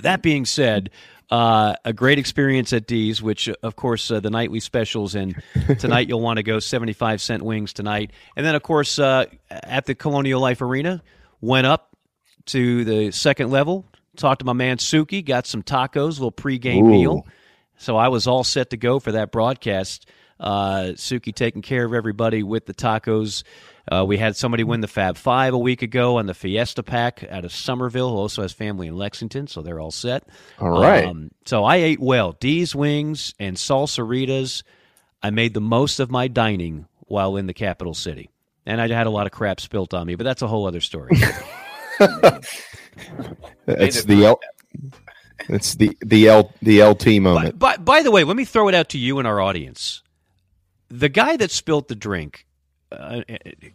that 0.00 0.22
being 0.22 0.44
said, 0.44 0.90
uh, 1.30 1.74
a 1.84 1.92
great 1.92 2.18
experience 2.18 2.72
at 2.72 2.86
D's, 2.86 3.22
which 3.22 3.48
of 3.48 3.76
course 3.76 4.10
uh, 4.10 4.20
the 4.20 4.30
nightly 4.30 4.60
specials, 4.60 5.14
and 5.14 5.34
tonight 5.78 6.08
you'll 6.08 6.20
want 6.20 6.36
to 6.36 6.42
go 6.42 6.60
seventy-five 6.60 7.20
cent 7.20 7.42
wings 7.42 7.72
tonight, 7.72 8.12
and 8.36 8.44
then 8.44 8.54
of 8.54 8.62
course 8.62 8.98
uh, 8.98 9.24
at 9.50 9.86
the 9.86 9.94
Colonial 9.94 10.40
Life 10.40 10.60
Arena, 10.60 11.02
went 11.40 11.66
up 11.66 11.96
to 12.46 12.84
the 12.84 13.10
second 13.10 13.50
level, 13.50 13.86
talked 14.16 14.40
to 14.40 14.44
my 14.44 14.52
man 14.52 14.76
Suki, 14.76 15.24
got 15.24 15.46
some 15.46 15.62
tacos, 15.62 16.18
a 16.18 16.24
little 16.24 16.30
pregame 16.30 16.82
Ooh. 16.82 16.90
meal, 16.90 17.26
so 17.78 17.96
I 17.96 18.08
was 18.08 18.26
all 18.26 18.44
set 18.44 18.70
to 18.70 18.76
go 18.76 19.00
for 19.00 19.12
that 19.12 19.32
broadcast. 19.32 20.06
Uh, 20.40 20.92
Suki 20.94 21.34
taking 21.34 21.62
care 21.62 21.84
of 21.84 21.94
everybody 21.94 22.42
with 22.42 22.66
the 22.66 22.74
tacos. 22.74 23.44
Uh, 23.90 24.04
we 24.06 24.16
had 24.16 24.36
somebody 24.36 24.64
win 24.64 24.80
the 24.80 24.88
Fab 24.88 25.16
Five 25.16 25.54
a 25.54 25.58
week 25.58 25.82
ago 25.82 26.18
on 26.18 26.26
the 26.26 26.34
Fiesta 26.34 26.82
Pack 26.82 27.24
out 27.30 27.44
of 27.44 27.52
Somerville, 27.52 28.10
who 28.10 28.16
also 28.16 28.42
has 28.42 28.52
family 28.52 28.86
in 28.86 28.96
Lexington, 28.96 29.46
so 29.46 29.62
they're 29.62 29.80
all 29.80 29.90
set. 29.90 30.26
All 30.58 30.70
right. 30.70 31.04
Um, 31.04 31.30
so 31.44 31.64
I 31.64 31.76
ate 31.76 32.00
well. 32.00 32.32
D's 32.32 32.74
wings 32.74 33.34
and 33.38 33.56
Salsarita's. 33.56 34.64
I 35.22 35.30
made 35.30 35.54
the 35.54 35.60
most 35.60 36.00
of 36.00 36.10
my 36.10 36.28
dining 36.28 36.86
while 37.00 37.36
in 37.36 37.46
the 37.46 37.54
capital 37.54 37.94
city. 37.94 38.30
And 38.66 38.80
I 38.80 38.88
had 38.88 39.06
a 39.06 39.10
lot 39.10 39.26
of 39.26 39.32
crap 39.32 39.60
spilt 39.60 39.92
on 39.92 40.06
me, 40.06 40.14
but 40.14 40.24
that's 40.24 40.40
a 40.42 40.46
whole 40.48 40.66
other 40.66 40.80
story. 40.80 41.16
It's 43.66 44.04
the 44.04 44.26
L. 44.26 44.40
It's 45.48 45.74
the 45.74 45.96
the 46.00 46.28
L 46.28 46.52
the 46.62 46.82
LT 46.82 47.20
moment. 47.20 47.58
by, 47.58 47.76
by 47.76 48.02
the 48.02 48.10
way, 48.10 48.24
let 48.24 48.36
me 48.36 48.44
throw 48.44 48.68
it 48.68 48.74
out 48.74 48.90
to 48.90 48.98
you 48.98 49.18
and 49.18 49.26
our 49.26 49.40
audience. 49.40 50.02
The 50.94 51.08
guy 51.08 51.36
that 51.36 51.50
spilt 51.50 51.88
the 51.88 51.96
drink, 51.96 52.46
uh, 52.92 53.22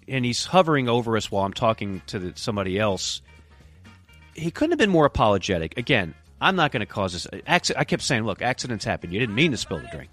and 0.08 0.24
he's 0.24 0.46
hovering 0.46 0.88
over 0.88 1.18
us 1.18 1.30
while 1.30 1.44
I'm 1.44 1.54
talking 1.54 2.02
to 2.08 2.20
the, 2.20 2.34
somebody 2.36 2.80
else. 2.80 3.22
He 4.34 4.52
couldn't 4.52 4.72
have 4.72 4.80
been 4.80 4.90
more 4.90 5.06
apologetic. 5.06 5.78
Again, 5.78 6.16
I'm 6.40 6.56
not 6.56 6.72
going 6.72 6.80
to 6.80 6.86
cause 6.86 7.12
this. 7.12 7.28
I 7.46 7.84
kept 7.84 8.04
saying, 8.04 8.24
"Look, 8.24 8.42
accidents 8.42 8.86
happen. 8.86 9.12
You 9.12 9.20
didn't 9.20 9.36
mean 9.36 9.52
to 9.52 9.58
spill 9.58 9.80
the 9.80 9.90
drink." 9.92 10.10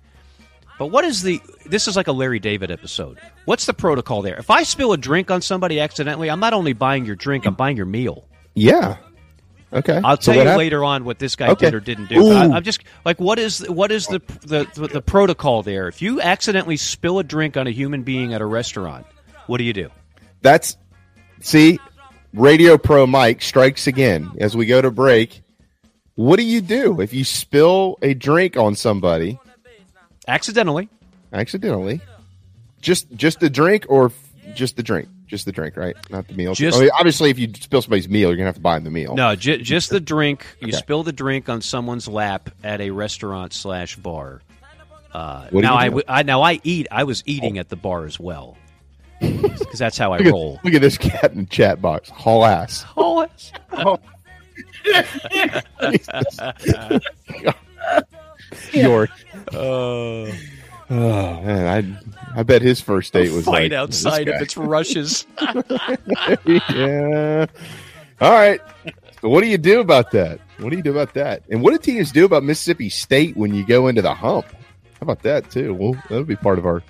But 0.81 0.89
what 0.89 1.05
is 1.05 1.23
the? 1.23 1.41
This 1.65 1.87
is 1.87 1.95
like 1.95 2.09
a 2.09 2.13
Larry 2.13 2.41
David 2.41 2.73
episode. 2.73 3.19
What's 3.45 3.67
the 3.67 3.75
protocol 3.75 4.23
there? 4.23 4.37
If 4.37 4.51
I 4.51 4.65
spill 4.65 4.93
a 4.93 4.99
drink 4.99 5.31
on 5.31 5.43
somebody 5.43 5.79
accidentally, 5.79 6.29
I'm 6.29 6.41
not 6.41 6.55
only 6.55 6.73
buying 6.73 7.07
your 7.07 7.15
drink, 7.15 7.47
I'm 7.47 7.55
buying 7.55 7.77
your 7.77 7.87
meal. 7.87 8.27
Yeah. 8.55 8.97
Okay. 9.73 10.01
I'll 10.03 10.17
So 10.17 10.33
tell 10.33 10.35
you 10.35 10.41
happened? 10.41 10.59
later 10.59 10.85
on 10.85 11.05
what 11.05 11.19
this 11.19 11.35
guy 11.37 11.49
Okay. 11.49 11.67
did 11.67 11.75
or 11.75 11.81
didn't 11.81 12.09
do. 12.09 12.31
I, 12.33 12.45
I'm 12.57 12.63
just 12.63 12.83
like, 13.05 13.21
what 13.21 13.39
is 13.39 13.69
what 13.69 13.91
is 13.91 14.07
the, 14.07 14.21
the 14.43 14.67
the 14.75 14.87
the 14.89 15.03
protocol 15.03 15.63
there? 15.63 15.89
If 15.89 16.01
you 16.01 16.21
accidentally 16.21 16.77
spill 16.77 17.19
a 17.19 17.25
drink 17.25 17.57
on 17.57 17.67
a 17.67 17.71
human 17.71 18.03
being 18.05 18.33
at 18.33 18.41
a 18.41 18.47
restaurant, 18.47 19.07
what 19.49 19.59
do 19.59 19.65
you 19.65 19.73
do? 19.73 19.91
That's 20.43 20.77
see, 21.41 21.81
Radio 22.33 22.79
Pro 22.79 23.07
Mike 23.07 23.43
strikes 23.43 23.87
again 23.89 24.31
as 24.39 24.57
we 24.57 24.67
go 24.67 24.81
to 24.81 24.91
break. 24.91 25.43
What 26.15 26.37
do 26.37 26.45
you 26.45 26.61
do 26.61 27.01
if 27.01 27.13
you 27.13 27.25
spill 27.25 27.99
a 28.03 28.15
drink 28.15 28.57
on 28.57 28.75
somebody 28.77 29.39
accidentally? 30.29 30.89
Accidentally, 31.33 32.01
just 32.81 33.11
just 33.15 33.41
the 33.41 33.51
drink 33.51 33.85
or 33.89 34.13
just 34.55 34.77
the 34.77 34.83
drink, 34.83 35.09
just 35.27 35.45
the 35.45 35.53
drink, 35.53 35.77
right? 35.77 35.97
Not 36.11 36.27
the 36.29 36.35
meal. 36.35 36.55
Just- 36.55 36.79
I 36.79 36.83
mean, 36.83 36.91
obviously, 36.99 37.31
if 37.31 37.39
you 37.39 37.51
spill 37.61 37.83
somebody's 37.83 38.09
meal, 38.09 38.29
you're 38.29 38.37
gonna 38.37 38.47
have 38.47 38.55
to 38.57 38.61
buy 38.61 38.75
them 38.77 38.85
the 38.85 38.91
meal. 38.91 39.15
No, 39.15 39.35
j- 39.37 39.59
just 39.63 39.91
the 39.91 40.01
drink. 40.01 40.45
You 40.61 40.69
Okay. 40.69 40.77
spill 40.77 41.03
the 41.03 41.13
drink 41.13 41.49
on 41.49 41.61
someone's 41.63 42.09
lap 42.09 42.51
at 42.65 42.81
a 42.81 42.91
restaurant 42.91 43.53
slash 43.53 43.97
bar. 43.97 44.43
Uh, 45.13 45.49
now 45.53 45.77
I, 45.77 45.85
w- 45.87 46.05
I 46.09 46.23
now 46.25 46.43
I 46.43 46.61
eat. 46.63 46.89
I 46.91 47.05
was 47.05 47.23
eating 47.27 47.59
at 47.59 47.69
the 47.71 47.77
bar 47.77 48.05
as 48.05 48.21
well 48.21 48.57
because 49.21 49.79
that's 49.79 49.97
how 49.97 50.13
I 50.13 50.19
Look 50.19 50.27
at, 50.27 50.33
roll. 50.33 50.61
look 50.63 50.75
at 50.75 50.83
this 50.83 50.99
cat 50.99 51.33
in 51.33 51.39
the 51.39 51.45
chat 51.47 51.81
box. 51.81 52.11
Haul 52.11 52.45
ass. 52.45 52.85
Oh, 53.73 53.99
York. 58.73 59.11
Uh, 59.53 60.27
Oh 60.89 61.41
man, 61.43 62.01
I 62.35 62.41
I 62.41 62.43
bet 62.45 62.63
his 62.63 62.81
first 62.81 63.13
date 63.13 63.33
was 63.33 63.45
fight 63.45 63.73
like, 63.73 63.73
outside 63.73 64.27
this 64.27 64.37
if 64.37 64.43
it's 64.43 64.57
rushes. 64.57 65.27
yeah. 66.47 67.47
All 68.21 68.31
right. 68.31 68.61
So 69.21 69.29
what 69.29 69.41
do 69.41 69.49
you 69.49 69.59
do 69.59 69.81
about 69.81 70.13
that? 70.13 70.39
What 70.59 70.71
do 70.71 70.77
you 70.77 70.83
do 70.83 70.93
about 70.93 71.15
that? 71.15 71.43
And 71.51 71.63
what 71.63 71.73
do 71.73 71.79
teams 71.79 72.13
do 72.13 72.25
about 72.25 72.45
Mississippi 72.45 72.89
State 72.89 73.37
when 73.37 73.53
you 73.53 73.67
go 73.67 73.89
into 73.89 74.01
the 74.01 74.15
hump? 74.15 74.47
How 74.47 75.03
about 75.03 75.23
that 75.23 75.51
too? 75.51 75.75
Well, 75.75 75.95
that'll 76.09 76.25
be 76.25 76.37
part 76.37 76.59
of 76.59 76.67
our 76.67 76.83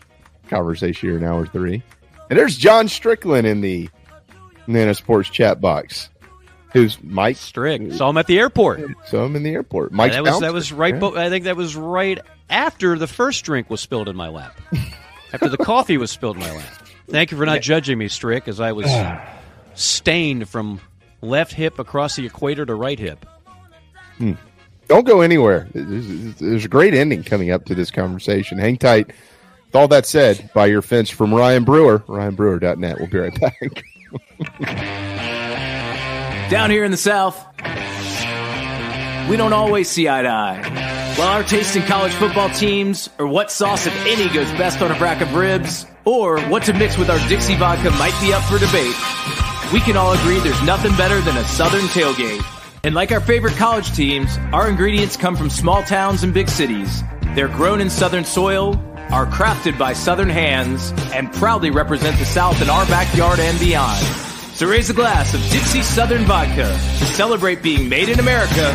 conversation 0.48 1.08
here 1.08 1.18
in 1.18 1.24
hour 1.24 1.46
three. 1.46 1.82
And 2.28 2.38
there's 2.38 2.56
John 2.56 2.88
Strickland 2.88 3.46
in 3.46 3.60
the 3.60 3.88
Nana 4.66 4.94
Sports 4.94 5.30
chat 5.30 5.60
box. 5.60 6.10
Who's 6.72 7.02
Mike 7.02 7.36
Strick? 7.36 7.92
Saw 7.92 8.10
him 8.10 8.18
at 8.18 8.26
the 8.26 8.38
airport. 8.38 8.80
Saw 9.06 9.24
I'm 9.24 9.36
in 9.36 9.42
the 9.42 9.54
airport. 9.54 9.92
Mike. 9.92 10.12
that 10.12 10.22
was 10.22 10.40
that 10.40 10.52
was 10.52 10.72
right. 10.72 10.98
Bo- 10.98 11.16
I 11.16 11.30
think 11.30 11.44
that 11.44 11.56
was 11.56 11.74
right 11.74 12.18
after 12.50 12.98
the 12.98 13.06
first 13.06 13.44
drink 13.44 13.70
was 13.70 13.80
spilled 13.80 14.08
in 14.08 14.16
my 14.16 14.28
lap. 14.28 14.60
after 15.32 15.48
the 15.48 15.58
coffee 15.58 15.96
was 15.96 16.10
spilled 16.10 16.36
in 16.36 16.42
my 16.42 16.52
lap. 16.52 16.86
Thank 17.08 17.30
you 17.30 17.36
for 17.36 17.46
not 17.46 17.60
judging 17.62 17.98
me, 17.98 18.08
Strick, 18.08 18.48
as 18.48 18.60
I 18.60 18.72
was 18.72 18.90
stained 19.74 20.48
from 20.48 20.80
left 21.22 21.52
hip 21.52 21.78
across 21.78 22.16
the 22.16 22.26
equator 22.26 22.66
to 22.66 22.74
right 22.74 22.98
hip. 22.98 23.26
Hmm. 24.18 24.32
Don't 24.88 25.06
go 25.06 25.20
anywhere. 25.20 25.68
There's, 25.72 26.34
there's 26.36 26.64
a 26.64 26.68
great 26.68 26.94
ending 26.94 27.24
coming 27.24 27.50
up 27.50 27.64
to 27.66 27.74
this 27.74 27.90
conversation. 27.90 28.58
Hang 28.58 28.76
tight. 28.76 29.08
With 29.66 29.74
all 29.74 29.88
that 29.88 30.06
said, 30.06 30.50
by 30.54 30.66
your 30.66 30.82
fence 30.82 31.10
from 31.10 31.34
Ryan 31.34 31.64
Brewer, 31.64 31.98
ryanbrewer.net. 32.06 32.98
We'll 32.98 33.08
be 33.08 33.18
right 33.18 33.40
back. 33.40 33.84
Down 36.50 36.70
here 36.70 36.84
in 36.84 36.92
the 36.92 36.96
South, 36.96 37.44
we 39.28 39.36
don't 39.36 39.52
always 39.52 39.88
see 39.88 40.08
eye 40.08 40.22
to 40.22 40.28
eye. 40.28 41.14
While 41.16 41.28
our 41.28 41.42
taste 41.42 41.74
in 41.76 41.82
college 41.82 42.12
football 42.12 42.48
teams, 42.50 43.08
or 43.18 43.26
what 43.26 43.50
sauce, 43.50 43.86
if 43.86 44.06
any, 44.06 44.32
goes 44.32 44.50
best 44.52 44.80
on 44.82 44.90
a 44.90 44.98
rack 45.00 45.20
of 45.20 45.34
ribs, 45.34 45.86
or 46.04 46.40
what 46.42 46.64
to 46.64 46.72
mix 46.72 46.96
with 46.96 47.10
our 47.10 47.18
Dixie 47.28 47.56
vodka 47.56 47.90
might 47.92 48.18
be 48.20 48.32
up 48.32 48.42
for 48.44 48.58
debate, 48.58 48.94
we 49.72 49.80
can 49.80 49.96
all 49.96 50.12
agree 50.12 50.38
there's 50.40 50.62
nothing 50.62 50.94
better 50.96 51.20
than 51.20 51.36
a 51.36 51.44
Southern 51.44 51.86
tailgate. 51.86 52.44
And 52.84 52.94
like 52.94 53.10
our 53.10 53.20
favorite 53.20 53.56
college 53.56 53.92
teams, 53.92 54.36
our 54.52 54.68
ingredients 54.68 55.16
come 55.16 55.36
from 55.36 55.50
small 55.50 55.82
towns 55.82 56.22
and 56.22 56.32
big 56.32 56.48
cities. 56.48 57.02
They're 57.34 57.48
grown 57.48 57.80
in 57.80 57.90
Southern 57.90 58.24
soil, 58.24 58.76
are 59.10 59.26
crafted 59.26 59.78
by 59.78 59.92
Southern 59.92 60.30
hands, 60.30 60.92
and 61.12 61.32
proudly 61.32 61.70
represent 61.70 62.18
the 62.18 62.24
South 62.24 62.60
in 62.62 62.70
our 62.70 62.86
backyard 62.86 63.40
and 63.40 63.58
beyond. 63.58 64.04
So 64.54 64.68
raise 64.68 64.88
a 64.88 64.94
glass 64.94 65.34
of 65.34 65.40
Dixie 65.50 65.82
Southern 65.82 66.24
Vodka 66.24 66.68
to 66.68 67.06
celebrate 67.06 67.62
being 67.62 67.88
made 67.88 68.08
in 68.08 68.20
America 68.20 68.74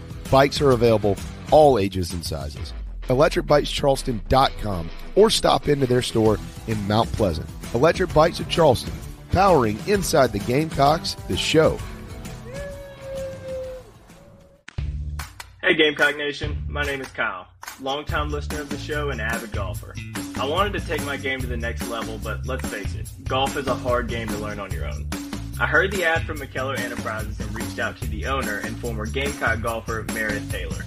Bikes 0.31 0.61
are 0.61 0.71
available 0.71 1.17
all 1.51 1.77
ages 1.77 2.13
and 2.13 2.25
sizes. 2.25 2.73
ElectricBikesCharleston.com 3.09 4.89
or 5.15 5.29
stop 5.29 5.67
into 5.67 5.85
their 5.85 6.01
store 6.01 6.39
in 6.67 6.87
Mount 6.87 7.11
Pleasant. 7.11 7.47
Electric 7.73 8.13
Bikes 8.13 8.39
of 8.39 8.47
Charleston, 8.47 8.93
powering 9.33 9.77
inside 9.87 10.31
the 10.31 10.39
Gamecocks, 10.39 11.15
the 11.27 11.35
show. 11.35 11.77
Hey 15.61 15.75
Gamecock 15.75 16.17
Nation, 16.17 16.63
my 16.67 16.83
name 16.83 17.01
is 17.01 17.07
Kyle, 17.09 17.47
longtime 17.81 18.29
listener 18.29 18.61
of 18.61 18.69
the 18.69 18.77
show 18.77 19.09
and 19.09 19.21
avid 19.21 19.51
golfer. 19.51 19.93
I 20.37 20.47
wanted 20.47 20.73
to 20.73 20.79
take 20.79 21.05
my 21.05 21.17
game 21.17 21.39
to 21.41 21.47
the 21.47 21.57
next 21.57 21.87
level, 21.89 22.19
but 22.23 22.47
let's 22.47 22.67
face 22.67 22.95
it, 22.95 23.09
golf 23.25 23.55
is 23.57 23.67
a 23.67 23.75
hard 23.75 24.07
game 24.07 24.27
to 24.29 24.37
learn 24.37 24.59
on 24.59 24.71
your 24.71 24.87
own. 24.87 25.07
I 25.61 25.67
heard 25.67 25.91
the 25.91 26.03
ad 26.05 26.25
from 26.25 26.39
McKellar 26.39 26.79
Enterprises 26.79 27.39
and 27.39 27.53
reached 27.53 27.77
out 27.77 27.95
to 27.99 28.07
the 28.07 28.25
owner 28.25 28.57
and 28.65 28.75
former 28.79 29.05
Gamecock 29.05 29.61
golfer 29.61 30.03
Meredith 30.11 30.51
Taylor. 30.51 30.83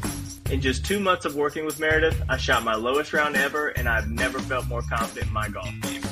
In 0.50 0.60
just 0.60 0.84
two 0.84 0.98
months 0.98 1.24
of 1.24 1.36
working 1.36 1.64
with 1.64 1.78
Meredith, 1.78 2.20
I 2.28 2.36
shot 2.38 2.64
my 2.64 2.74
lowest 2.74 3.12
round 3.12 3.36
ever 3.36 3.68
and 3.68 3.88
I've 3.88 4.10
never 4.10 4.40
felt 4.40 4.66
more 4.66 4.82
confident 4.82 5.28
in 5.28 5.32
my 5.32 5.48
golf 5.48 5.70
game. 5.82 6.02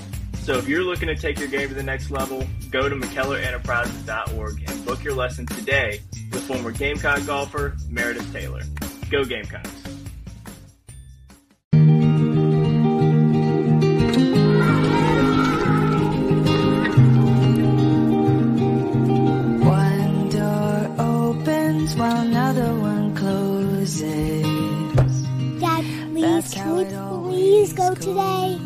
So 0.45 0.59
if 0.59 0.69
you're 0.69 0.85
looking 0.85 1.09
to 1.09 1.17
take 1.17 1.41
your 1.41 1.49
game 1.49 1.71
to 1.71 1.75
the 1.75 1.83
next 1.83 2.13
level, 2.13 2.47
go 2.71 2.89
to 2.89 2.95
McKellarEnterprises.org 2.95 4.65
and 4.71 4.87
book 4.87 5.03
your 5.03 5.15
lesson 5.15 5.45
today 5.45 6.01
with 6.31 6.45
former 6.45 6.71
Gamecock 6.71 7.27
golfer 7.27 7.77
Meredith 7.89 8.33
Taylor. 8.33 8.63
Go 9.11 9.25
Gamecocks. 9.25 9.82
Opens 21.93 21.97
while 21.97 22.27
another 22.27 22.75
one 22.75 23.15
closes. 23.17 24.43
Dad, 25.61 25.85
please, 26.13 26.55
can 26.55 26.77
we 26.77 26.85
please 27.31 27.73
go 27.73 27.95
today? 27.95 28.59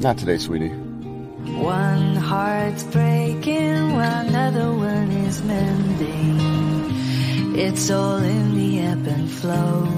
Not 0.00 0.18
today, 0.18 0.38
sweetie. 0.38 0.74
One 1.58 2.16
heart's 2.16 2.84
breaking 2.84 3.94
while 3.94 4.26
another 4.26 4.72
one 4.72 5.10
is 5.10 5.42
mending. 5.42 6.38
It's 7.58 7.90
all 7.90 8.18
in 8.18 8.56
the 8.56 8.80
ebb 8.80 9.06
and 9.06 9.30
flow. 9.30 9.88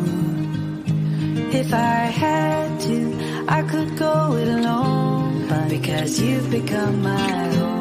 If 1.52 1.72
I 1.72 2.12
had 2.22 2.80
to, 2.80 3.44
I 3.48 3.62
could 3.62 3.96
go 3.96 4.36
it 4.36 4.48
alone. 4.48 5.48
But 5.48 5.68
because 5.70 6.20
you've 6.20 6.50
become 6.50 7.02
my 7.02 7.54
home. 7.54 7.77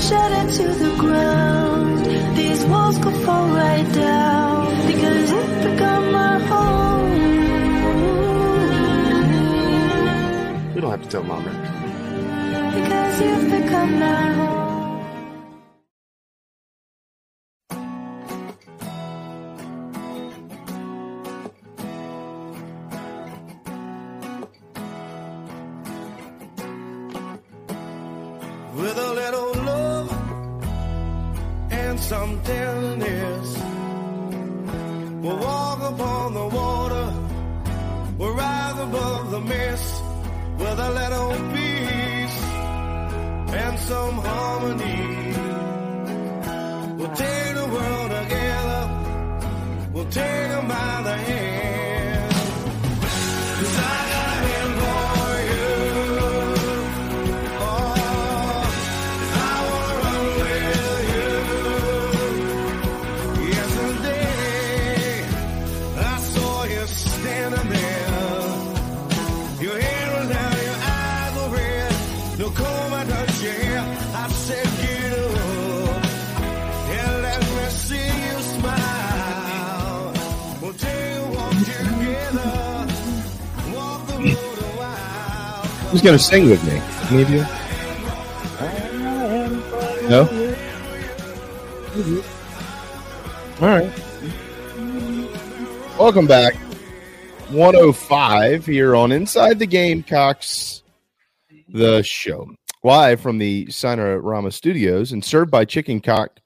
Shatter 0.00 0.52
to 0.52 0.64
the 0.82 0.96
ground. 0.98 2.06
These 2.36 2.64
walls 2.66 2.98
could 2.98 3.16
fall 3.24 3.48
right 3.48 3.92
down. 3.94 4.86
Because 4.86 5.30
you've 5.30 5.62
become 5.70 6.12
my 6.12 6.38
home. 6.50 7.54
We 10.74 10.80
don't 10.80 10.90
have 10.90 11.02
to 11.02 11.08
tell 11.08 11.22
mom, 11.22 11.44
right? 11.46 12.74
Because 12.74 13.20
you've 13.22 13.50
become 13.50 13.98
my 13.98 14.32
home. 14.32 14.65
Who's 85.96 86.02
to 86.02 86.18
sing 86.18 86.50
with 86.50 86.62
me? 86.64 86.78
Any 87.10 87.22
of 87.22 87.30
you? 87.30 87.40
No? 90.10 90.28
All 93.62 93.68
right. 93.68 93.90
Welcome 95.98 96.26
back. 96.26 96.54
105 97.48 98.66
here 98.66 98.94
on 98.94 99.10
Inside 99.10 99.58
the 99.58 99.64
Gamecocks, 99.64 100.82
the 101.66 102.02
show. 102.02 102.46
Live 102.84 103.22
from 103.22 103.38
the 103.38 103.64
Signarama 103.68 104.52
Studios 104.52 105.12
and 105.12 105.24
served 105.24 105.50
by 105.50 105.64
Chicken 105.64 106.00
Cock 106.00 106.40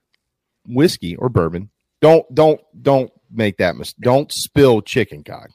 whiskey 0.64 1.16
or 1.16 1.28
bourbon. 1.28 1.70
Don't 2.00 2.32
don't 2.32 2.60
don't 2.80 3.10
make 3.32 3.56
that 3.56 3.74
mistake. 3.74 4.00
Don't 4.00 4.30
spill 4.30 4.80
chicken 4.80 5.24
cock. 5.24 5.50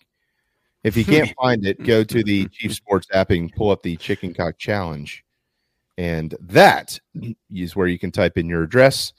If 0.85 0.95
you 0.95 1.03
can't 1.03 1.33
find 1.41 1.65
it, 1.65 1.83
go 1.83 2.03
to 2.03 2.23
the 2.23 2.47
Chief 2.49 2.73
Sports 2.73 3.07
app 3.11 3.31
and 3.31 3.51
pull 3.51 3.71
up 3.71 3.81
the 3.81 3.97
Chicken 3.97 4.33
Cock 4.33 4.57
Challenge. 4.59 5.23
And 5.97 6.35
that 6.39 6.99
is 7.51 7.75
where 7.75 7.87
you 7.87 7.97
can 7.97 8.11
type 8.11 8.37
in 8.37 8.47
your 8.47 8.63
address 8.63 9.13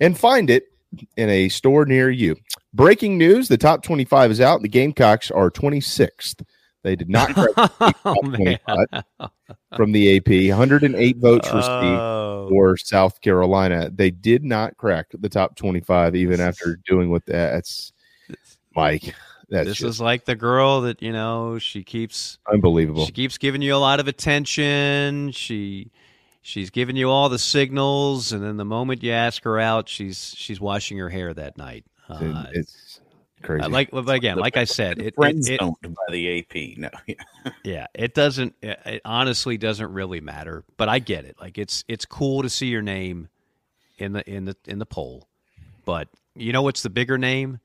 and 0.00 0.18
find 0.18 0.50
it 0.50 0.64
in 1.16 1.28
a 1.28 1.48
store 1.48 1.84
near 1.86 2.10
you. 2.10 2.36
Breaking 2.74 3.16
news 3.18 3.48
the 3.48 3.56
top 3.56 3.82
25 3.82 4.32
is 4.32 4.40
out. 4.40 4.62
The 4.62 4.68
Gamecocks 4.68 5.30
are 5.30 5.50
26th. 5.50 6.42
They 6.82 6.96
did 6.96 7.08
not 7.08 7.34
crack 7.34 7.54
the 7.54 7.94
top 8.02 8.24
25 8.24 8.86
from 9.76 9.92
the 9.92 10.16
AP. 10.16 10.56
108 10.58 11.16
votes 11.18 11.48
for 11.48 11.58
Oh. 11.58 12.48
For 12.48 12.76
South 12.76 13.20
Carolina. 13.20 13.90
They 13.90 14.10
did 14.10 14.44
not 14.44 14.76
crack 14.76 15.06
the 15.12 15.28
top 15.28 15.56
25 15.56 16.16
even 16.16 16.40
after 16.40 16.78
doing 16.86 17.10
what 17.10 17.26
that's 17.26 17.92
Mike. 18.74 19.14
That's 19.48 19.68
this 19.68 19.78
just 19.78 19.88
is 19.88 20.00
like 20.00 20.24
the 20.24 20.34
girl 20.34 20.82
that 20.82 21.02
you 21.02 21.12
know 21.12 21.58
she 21.58 21.84
keeps 21.84 22.38
unbelievable. 22.52 23.06
She 23.06 23.12
keeps 23.12 23.38
giving 23.38 23.62
you 23.62 23.74
a 23.74 23.78
lot 23.78 24.00
of 24.00 24.08
attention. 24.08 25.30
She 25.30 25.90
she's 26.42 26.70
giving 26.70 26.96
you 26.96 27.10
all 27.10 27.28
the 27.28 27.38
signals, 27.38 28.32
and 28.32 28.42
then 28.42 28.56
the 28.56 28.64
moment 28.64 29.02
you 29.02 29.12
ask 29.12 29.44
her 29.44 29.58
out, 29.60 29.88
she's 29.88 30.34
she's 30.36 30.60
washing 30.60 30.98
her 30.98 31.08
hair 31.08 31.32
that 31.34 31.56
night. 31.56 31.84
Uh, 32.08 32.46
it's 32.52 33.00
crazy. 33.42 33.64
Uh, 33.64 33.68
like 33.68 33.90
but 33.92 34.08
again, 34.08 34.36
like 34.36 34.56
I 34.56 34.64
said, 34.64 35.00
it, 35.00 35.14
friend 35.14 35.38
it, 35.38 35.54
it- 35.54 35.60
zoned 35.60 35.76
by 35.82 36.12
the 36.12 36.40
AP. 36.40 36.78
No, 36.78 36.90
yeah. 37.06 37.52
yeah, 37.62 37.86
it 37.94 38.14
doesn't. 38.14 38.54
It 38.62 38.80
it 38.84 39.02
honestly 39.04 39.58
doesn't 39.58 39.92
really 39.92 40.20
matter. 40.20 40.64
But 40.76 40.88
I 40.88 40.98
get 40.98 41.24
it. 41.24 41.36
Like 41.40 41.56
it's 41.56 41.84
it's 41.86 42.04
cool 42.04 42.42
to 42.42 42.50
see 42.50 42.66
your 42.66 42.82
name 42.82 43.28
in 43.98 44.12
the 44.12 44.28
in 44.28 44.44
the 44.44 44.56
in 44.66 44.80
the 44.80 44.86
poll. 44.86 45.28
But 45.84 46.08
you 46.34 46.52
know 46.52 46.62
what's 46.62 46.82
the 46.82 46.90
bigger 46.90 47.16
name? 47.16 47.60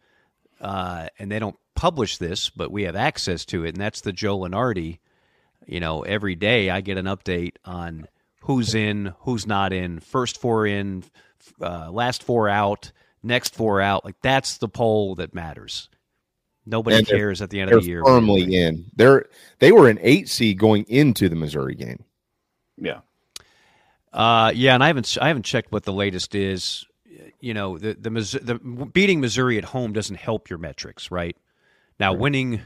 Uh, 0.61 1.07
and 1.17 1.31
they 1.31 1.39
don't 1.39 1.57
publish 1.75 2.17
this, 2.17 2.49
but 2.49 2.71
we 2.71 2.83
have 2.83 2.95
access 2.95 3.43
to 3.45 3.65
it, 3.65 3.69
and 3.69 3.81
that's 3.81 4.01
the 4.01 4.13
Joe 4.13 4.39
Lunardi. 4.39 4.99
You 5.65 5.79
know, 5.79 6.03
every 6.03 6.35
day 6.35 6.69
I 6.69 6.81
get 6.81 6.97
an 6.97 7.05
update 7.05 7.55
on 7.65 8.07
who's 8.41 8.75
in, 8.75 9.13
who's 9.21 9.47
not 9.47 9.73
in, 9.73 9.99
first 9.99 10.39
four 10.39 10.67
in, 10.67 11.03
uh, 11.59 11.91
last 11.91 12.23
four 12.23 12.47
out, 12.47 12.91
next 13.23 13.55
four 13.55 13.81
out. 13.81 14.05
Like 14.05 14.17
that's 14.21 14.57
the 14.57 14.67
poll 14.67 15.15
that 15.15 15.33
matters. 15.33 15.89
Nobody 16.65 16.97
And 16.97 17.07
cares 17.07 17.41
at 17.41 17.49
the 17.49 17.59
end 17.59 17.71
of 17.71 17.81
the 17.81 17.89
year. 17.89 18.03
Firmly 18.05 18.55
in. 18.55 18.85
They're 18.95 19.25
they 19.59 19.71
were 19.71 19.89
an 19.89 19.97
eight 20.01 20.29
seed 20.29 20.59
going 20.59 20.85
into 20.88 21.27
the 21.27 21.35
Missouri 21.35 21.75
game. 21.75 22.03
Yeah. 22.77 22.99
Uh, 24.13 24.51
yeah, 24.53 24.75
and 24.75 24.83
I 24.83 24.88
haven't 24.88 25.17
I 25.19 25.27
haven't 25.27 25.45
checked 25.45 25.71
what 25.71 25.83
the 25.83 25.93
latest 25.93 26.35
is. 26.35 26.85
You 27.39 27.53
know, 27.53 27.77
the 27.77 27.93
the, 27.93 28.09
the 28.41 28.55
beating 28.85 29.19
Missouri 29.19 29.57
at 29.57 29.65
home 29.65 29.93
doesn't 29.93 30.15
help 30.17 30.49
your 30.49 30.59
metrics, 30.59 31.11
right? 31.11 31.35
Now, 31.99 32.13
winning 32.13 32.61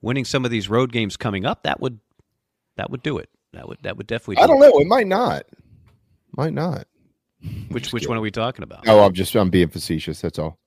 winning 0.00 0.24
some 0.24 0.44
of 0.44 0.50
these 0.50 0.68
road 0.68 0.92
games 0.92 1.16
coming 1.16 1.44
up 1.44 1.62
that 1.64 1.80
would 1.80 1.98
that 2.76 2.90
would 2.90 3.02
do 3.02 3.18
it. 3.18 3.28
That 3.52 3.68
would 3.68 3.78
that 3.82 3.96
would 3.96 4.06
definitely. 4.06 4.36
Do 4.36 4.42
I 4.42 4.46
don't 4.46 4.62
it. 4.62 4.68
know. 4.72 4.80
It 4.80 4.86
might 4.86 5.06
not. 5.06 5.44
Might 6.36 6.52
not. 6.52 6.86
Which 7.70 7.92
which 7.92 8.06
one 8.08 8.16
are 8.18 8.20
we 8.20 8.30
talking 8.30 8.62
about? 8.62 8.86
Oh, 8.88 9.00
I'm 9.04 9.12
just 9.14 9.34
I'm 9.34 9.50
being 9.50 9.68
facetious. 9.68 10.20
That's 10.20 10.38
all. 10.38 10.58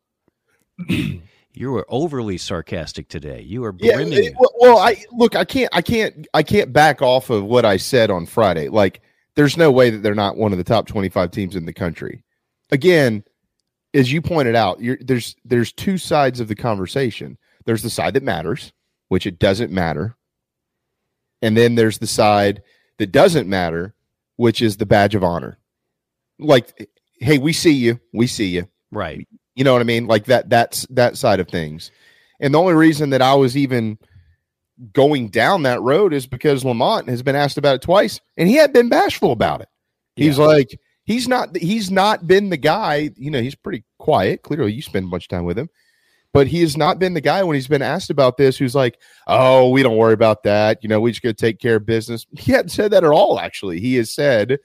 You 1.54 1.72
were 1.74 1.86
overly 1.90 2.38
sarcastic 2.38 3.10
today. 3.10 3.42
You 3.42 3.66
are 3.66 3.76
Yeah. 3.78 4.00
it- 4.00 4.34
well, 4.40 4.52
well, 4.58 4.78
I 4.78 5.04
look. 5.12 5.36
I 5.36 5.44
can't. 5.44 5.70
I 5.74 5.82
can't. 5.82 6.26
I 6.34 6.44
can't 6.44 6.72
back 6.72 7.02
off 7.02 7.30
of 7.30 7.44
what 7.44 7.66
I 7.66 7.76
said 7.76 8.10
on 8.10 8.26
Friday. 8.26 8.70
Like, 8.70 9.02
there's 9.36 9.58
no 9.58 9.70
way 9.70 9.90
that 9.90 9.98
they're 10.02 10.16
not 10.16 10.38
one 10.38 10.54
of 10.54 10.58
the 10.58 10.64
top 10.64 10.88
25 10.88 11.30
teams 11.30 11.58
in 11.58 11.66
the 11.66 11.74
country. 11.74 12.24
Again, 12.72 13.24
as 13.94 14.12
you 14.12 14.22
pointed 14.22 14.56
out, 14.56 14.82
you're, 14.82 14.98
there's 15.02 15.36
there's 15.44 15.74
two 15.74 15.98
sides 15.98 16.40
of 16.40 16.48
the 16.48 16.56
conversation. 16.56 17.38
There's 17.66 17.84
the 17.84 17.90
side 17.90 18.14
that 18.14 18.24
matters, 18.24 18.72
which 19.10 19.28
it 19.28 19.40
doesn't 19.40 19.72
matter, 19.72 20.16
and 21.42 21.58
then 21.58 21.76
there's 21.76 21.98
the 21.98 22.08
side 22.08 22.62
that 22.98 23.12
doesn't 23.12 23.50
matter, 23.50 23.94
which 24.38 24.62
is 24.62 24.78
the 24.78 24.86
badge 24.86 25.16
of 25.16 25.24
honor. 25.24 25.58
Like, 26.40 26.90
hey, 27.20 27.38
we 27.38 27.54
see 27.54 27.74
you. 27.74 28.00
We 28.14 28.28
see 28.28 28.48
you. 28.48 28.68
Right. 28.92 29.28
You 29.56 29.64
know 29.64 29.74
what 29.74 29.82
I 29.82 29.86
mean? 29.86 30.08
Like 30.08 30.26
that 30.26 30.50
that's 30.50 30.86
that 30.88 31.18
side 31.18 31.40
of 31.40 31.48
things. 31.48 31.92
And 32.40 32.54
the 32.54 32.60
only 32.60 32.74
reason 32.74 33.12
that 33.12 33.22
I 33.22 33.36
was 33.36 33.56
even 33.56 33.98
going 34.94 35.30
down 35.30 35.64
that 35.64 35.82
road 35.82 36.14
is 36.14 36.26
because 36.26 36.66
Lamont 36.66 37.08
has 37.08 37.22
been 37.22 37.36
asked 37.36 37.58
about 37.58 37.76
it 37.76 37.82
twice 37.82 38.20
and 38.38 38.50
he 38.50 38.56
had 38.56 38.74
been 38.74 38.90
bashful 38.90 39.32
about 39.32 39.62
it. 39.62 39.70
He's 40.16 40.40
like 40.40 40.80
he's 41.12 41.28
not 41.28 41.56
he's 41.56 41.92
not 41.92 42.28
been 42.28 42.50
the 42.50 42.58
guy, 42.58 43.12
you 43.16 43.32
know, 43.32 43.42
he's 43.42 43.56
pretty 43.56 43.84
quiet. 44.00 44.42
Clearly 44.44 44.74
you 44.74 44.82
spend 44.82 45.08
much 45.08 45.28
time 45.28 45.46
with 45.46 45.58
him. 45.58 45.70
But 46.34 46.48
he 46.48 46.62
has 46.62 46.78
not 46.78 46.98
been 46.98 47.14
the 47.14 47.20
guy 47.20 47.44
when 47.44 47.56
he's 47.56 47.68
been 47.68 47.82
asked 47.82 48.10
about 48.10 48.38
this 48.38 48.58
who's 48.58 48.74
like, 48.74 48.98
"Oh, 49.28 49.70
we 49.70 49.84
don't 49.84 49.98
worry 49.98 50.14
about 50.14 50.44
that. 50.44 50.82
You 50.82 50.88
know, 50.88 51.02
we 51.02 51.12
just 51.12 51.22
got 51.22 51.30
to 51.30 51.34
take 51.34 51.60
care 51.60 51.76
of 51.76 51.86
business." 51.86 52.26
He 52.38 52.54
hadn't 52.54 52.70
said 52.70 52.92
that 52.92 53.04
at 53.04 53.10
all 53.10 53.38
actually. 53.38 53.82
He 53.82 53.96
has 53.96 54.14
said 54.14 54.60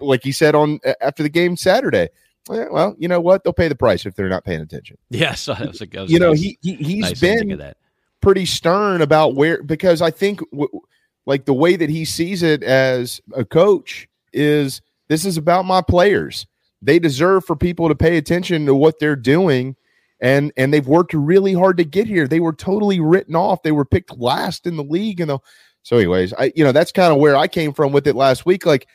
like 0.00 0.22
he 0.24 0.32
said 0.32 0.54
on 0.54 0.80
after 1.00 1.22
the 1.22 1.28
game 1.28 1.56
Saturday, 1.56 2.08
"Eh, 2.50 2.66
well, 2.70 2.94
you 2.98 3.08
know 3.08 3.20
what? 3.20 3.44
They'll 3.44 3.52
pay 3.52 3.68
the 3.68 3.76
price 3.76 4.06
if 4.06 4.14
they're 4.14 4.28
not 4.28 4.44
paying 4.44 4.60
attention. 4.60 4.98
Yes, 5.10 5.46
was, 5.46 5.80
like, 5.80 5.96
I 5.96 6.02
was 6.02 6.10
You 6.10 6.18
know, 6.18 6.32
he, 6.32 6.58
he 6.62 6.74
he's 6.74 7.02
nice 7.02 7.20
been 7.20 7.58
that. 7.58 7.76
pretty 8.20 8.46
stern 8.46 9.02
about 9.02 9.34
where 9.34 9.62
because 9.62 10.02
I 10.02 10.10
think 10.10 10.40
w- 10.50 10.80
like 11.26 11.44
the 11.44 11.54
way 11.54 11.76
that 11.76 11.90
he 11.90 12.04
sees 12.04 12.42
it 12.42 12.62
as 12.64 13.20
a 13.34 13.44
coach 13.44 14.08
is 14.32 14.80
this 15.12 15.26
is 15.26 15.36
about 15.36 15.66
my 15.66 15.82
players. 15.82 16.46
They 16.80 16.98
deserve 16.98 17.44
for 17.44 17.54
people 17.54 17.88
to 17.88 17.94
pay 17.94 18.16
attention 18.16 18.64
to 18.64 18.74
what 18.74 18.98
they're 18.98 19.14
doing 19.14 19.76
and 20.22 20.52
and 20.56 20.72
they've 20.72 20.86
worked 20.86 21.12
really 21.12 21.52
hard 21.52 21.76
to 21.76 21.84
get 21.84 22.06
here. 22.06 22.26
They 22.26 22.40
were 22.40 22.54
totally 22.54 22.98
written 22.98 23.36
off. 23.36 23.62
They 23.62 23.72
were 23.72 23.84
picked 23.84 24.16
last 24.18 24.66
in 24.66 24.76
the 24.76 24.84
league 24.84 25.20
and 25.20 25.38
so 25.82 25.96
anyways, 25.96 26.32
I 26.32 26.52
you 26.56 26.64
know 26.64 26.72
that's 26.72 26.92
kind 26.92 27.12
of 27.12 27.18
where 27.18 27.36
I 27.36 27.46
came 27.46 27.74
from 27.74 27.92
with 27.92 28.06
it 28.06 28.16
last 28.16 28.46
week 28.46 28.64
like 28.64 28.88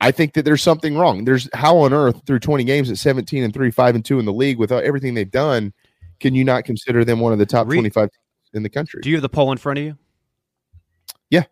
I 0.00 0.10
think 0.10 0.34
that 0.34 0.44
there's 0.44 0.62
something 0.62 0.96
wrong. 0.96 1.24
There's 1.24 1.48
how 1.54 1.78
on 1.78 1.92
earth 1.92 2.22
through 2.26 2.40
20 2.40 2.64
games 2.64 2.90
at 2.90 2.98
17 2.98 3.44
and 3.44 3.54
3, 3.54 3.70
5 3.70 3.94
and 3.94 4.04
2 4.04 4.18
in 4.18 4.24
the 4.24 4.32
league 4.32 4.58
without 4.58 4.82
everything 4.82 5.14
they've 5.14 5.30
done, 5.30 5.72
can 6.18 6.34
you 6.34 6.44
not 6.44 6.64
consider 6.64 7.04
them 7.04 7.20
one 7.20 7.32
of 7.32 7.38
the 7.38 7.46
top 7.46 7.66
25 7.66 8.10
in 8.52 8.62
the 8.62 8.68
country? 8.68 9.00
Do 9.00 9.10
you 9.10 9.16
have 9.16 9.22
the 9.22 9.28
poll 9.28 9.52
in 9.52 9.58
front 9.58 9.78
of 9.78 9.84
you? 9.84 9.96
Yeah. 11.30 11.44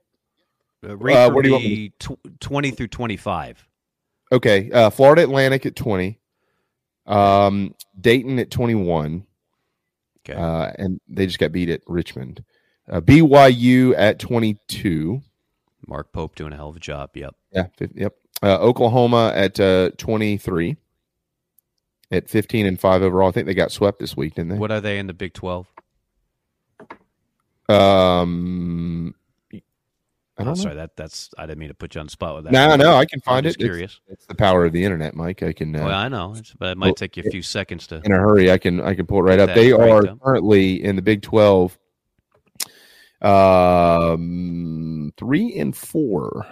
Uh, 0.85 0.93
Uh, 0.93 0.97
where 0.97 1.43
do 1.43 1.49
you 1.49 1.55
want 1.55 1.65
me 1.65 1.93
tw- 1.99 2.41
20 2.41 2.71
through 2.73 2.89
25. 2.89 3.67
Okay, 4.35 4.69
uh, 4.73 4.91
Florida 4.91 5.23
Atlantic 5.23 5.65
at 5.65 5.77
20, 5.77 6.19
um, 7.07 7.73
Dayton 8.01 8.41
at 8.41 8.51
21, 8.51 9.25
okay. 10.29 10.37
uh, 10.37 10.73
and 10.77 11.01
they 11.09 11.27
just 11.27 11.39
got 11.39 11.53
beat 11.53 11.69
at 11.69 11.83
Richmond. 11.87 12.43
Uh, 12.91 13.01
BYU 13.01 13.95
at 13.97 14.19
22. 14.19 15.23
Mark 15.87 16.11
Pope 16.11 16.35
doing 16.35 16.53
a 16.53 16.57
hell 16.57 16.71
of 16.71 16.77
a 16.77 16.81
job. 16.81 17.11
Yep. 17.15 17.37
Yeah, 17.53 17.67
yep. 17.95 18.17
Uh, 18.43 18.59
Oklahoma 18.59 19.33
at 19.37 19.61
uh, 19.61 19.91
23, 19.99 20.77
at 22.11 22.29
15 22.29 22.67
and 22.67 22.81
5 22.81 23.03
overall. 23.03 23.29
I 23.29 23.31
think 23.31 23.47
they 23.47 23.55
got 23.55 23.71
swept 23.71 24.01
this 24.01 24.17
week, 24.17 24.35
didn't 24.35 24.49
they? 24.49 24.59
What 24.59 24.73
are 24.73 24.81
they 24.81 24.99
in 24.99 25.07
the 25.07 25.15
Big 25.15 25.33
12? 25.35 25.69
Um, 27.69 29.15
I 30.37 30.43
Oh, 30.43 30.47
don't 30.47 30.57
know. 30.57 30.63
sorry, 30.63 30.75
that 30.75 30.97
that's 30.97 31.31
I 31.39 31.47
didn't 31.47 31.59
mean 31.61 31.69
to 31.69 31.75
put 31.75 31.95
you 31.95 32.01
on 32.01 32.07
the 32.07 32.11
spot 32.11 32.35
with 32.35 32.45
that. 32.45 32.53
No, 32.53 32.75
no, 32.75 32.97
I 32.97 33.05
can 33.05 33.21
find 33.21 33.47
it. 33.47 33.51
It's- 33.51 33.65
Curious. 33.65 34.01
It's, 34.09 34.27
the 34.27 34.35
power 34.35 34.65
of 34.65 34.73
the 34.73 34.83
internet, 34.83 35.15
Mike. 35.15 35.45
I 35.45 35.53
can. 35.53 35.77
Uh, 35.77 35.85
well, 35.85 35.97
I 35.97 36.09
know, 36.09 36.35
it's, 36.37 36.53
but 36.59 36.71
it 36.71 36.77
might 36.79 36.87
well, 36.87 36.95
take 36.95 37.17
you 37.17 37.23
a 37.25 37.31
few 37.31 37.43
seconds 37.43 37.87
to. 37.89 38.01
in 38.05 38.11
a 38.11 38.17
hurry. 38.19 38.51
I 38.51 38.59
can 38.59 38.81
I 38.81 38.95
can 38.95 39.07
pull 39.07 39.19
it 39.21 39.23
right 39.23 39.39
up. 39.39 39.55
They 39.55 39.71
are 39.71 40.03
currently 40.17 40.83
in 40.83 40.97
the 40.97 41.03
Big 41.03 41.23
Twelve, 41.23 41.79
um, 43.23 45.13
three 45.17 45.57
and 45.59 45.77
four, 45.77 46.47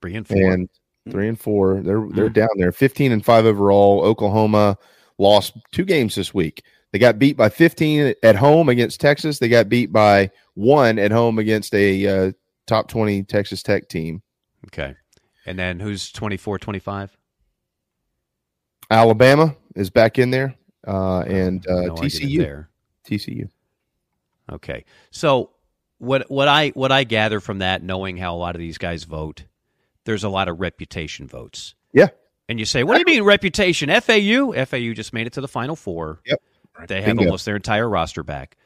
Three 0.00 0.14
and 0.16 0.26
four. 0.26 0.36
Hmm. 0.38 0.52
and 0.52 0.68
three 1.10 1.28
and 1.28 1.40
four. 1.40 1.80
They're 1.80 2.06
they're 2.10 2.28
down 2.28 2.48
there, 2.56 2.72
fifteen 2.72 3.12
and 3.12 3.24
five 3.24 3.44
overall. 3.44 4.02
Oklahoma 4.02 4.78
lost 5.18 5.56
two 5.72 5.84
games 5.84 6.14
this 6.14 6.32
week. 6.32 6.62
They 6.92 6.98
got 6.98 7.18
beat 7.18 7.36
by 7.36 7.48
fifteen 7.48 8.14
at 8.22 8.36
home 8.36 8.68
against 8.68 9.00
Texas. 9.00 9.38
They 9.38 9.48
got 9.48 9.68
beat 9.68 9.92
by 9.92 10.30
one 10.54 10.98
at 10.98 11.10
home 11.10 11.38
against 11.38 11.74
a 11.74 12.06
uh, 12.28 12.32
top 12.72 12.88
twenty 12.88 13.22
Texas 13.22 13.62
Tech 13.62 13.88
team. 13.88 14.22
Okay. 14.68 14.94
And 15.44 15.58
then 15.58 15.80
who's 15.80 16.12
24, 16.12 16.58
25? 16.58 17.16
Alabama 18.90 19.56
is 19.74 19.90
back 19.90 20.18
in 20.18 20.30
there, 20.30 20.54
uh, 20.86 21.20
and 21.20 21.66
uh, 21.66 21.86
no 21.86 21.94
TCU. 21.94 22.38
there. 22.38 22.68
TCU. 23.06 23.48
Okay. 24.50 24.84
So 25.10 25.50
what 25.98 26.30
what 26.30 26.48
I 26.48 26.68
what 26.70 26.92
I 26.92 27.04
gather 27.04 27.40
from 27.40 27.58
that, 27.58 27.82
knowing 27.82 28.16
how 28.16 28.34
a 28.34 28.38
lot 28.38 28.54
of 28.54 28.58
these 28.60 28.78
guys 28.78 29.04
vote, 29.04 29.44
there's 30.04 30.24
a 30.24 30.28
lot 30.28 30.48
of 30.48 30.60
reputation 30.60 31.26
votes. 31.26 31.74
Yeah. 31.92 32.08
And 32.48 32.58
you 32.58 32.66
say, 32.66 32.82
what 32.84 32.94
do 32.94 32.98
you 33.00 33.16
mean 33.16 33.24
reputation? 33.24 33.88
FAU? 33.88 34.52
FAU 34.64 34.92
just 34.92 35.12
made 35.12 35.26
it 35.26 35.32
to 35.34 35.40
the 35.40 35.48
Final 35.48 35.76
Four. 35.76 36.20
Yep. 36.26 36.42
They 36.88 36.96
have 36.96 37.16
Bingo. 37.16 37.24
almost 37.24 37.44
their 37.44 37.56
entire 37.56 37.88
roster 37.88 38.22
back. 38.22 38.56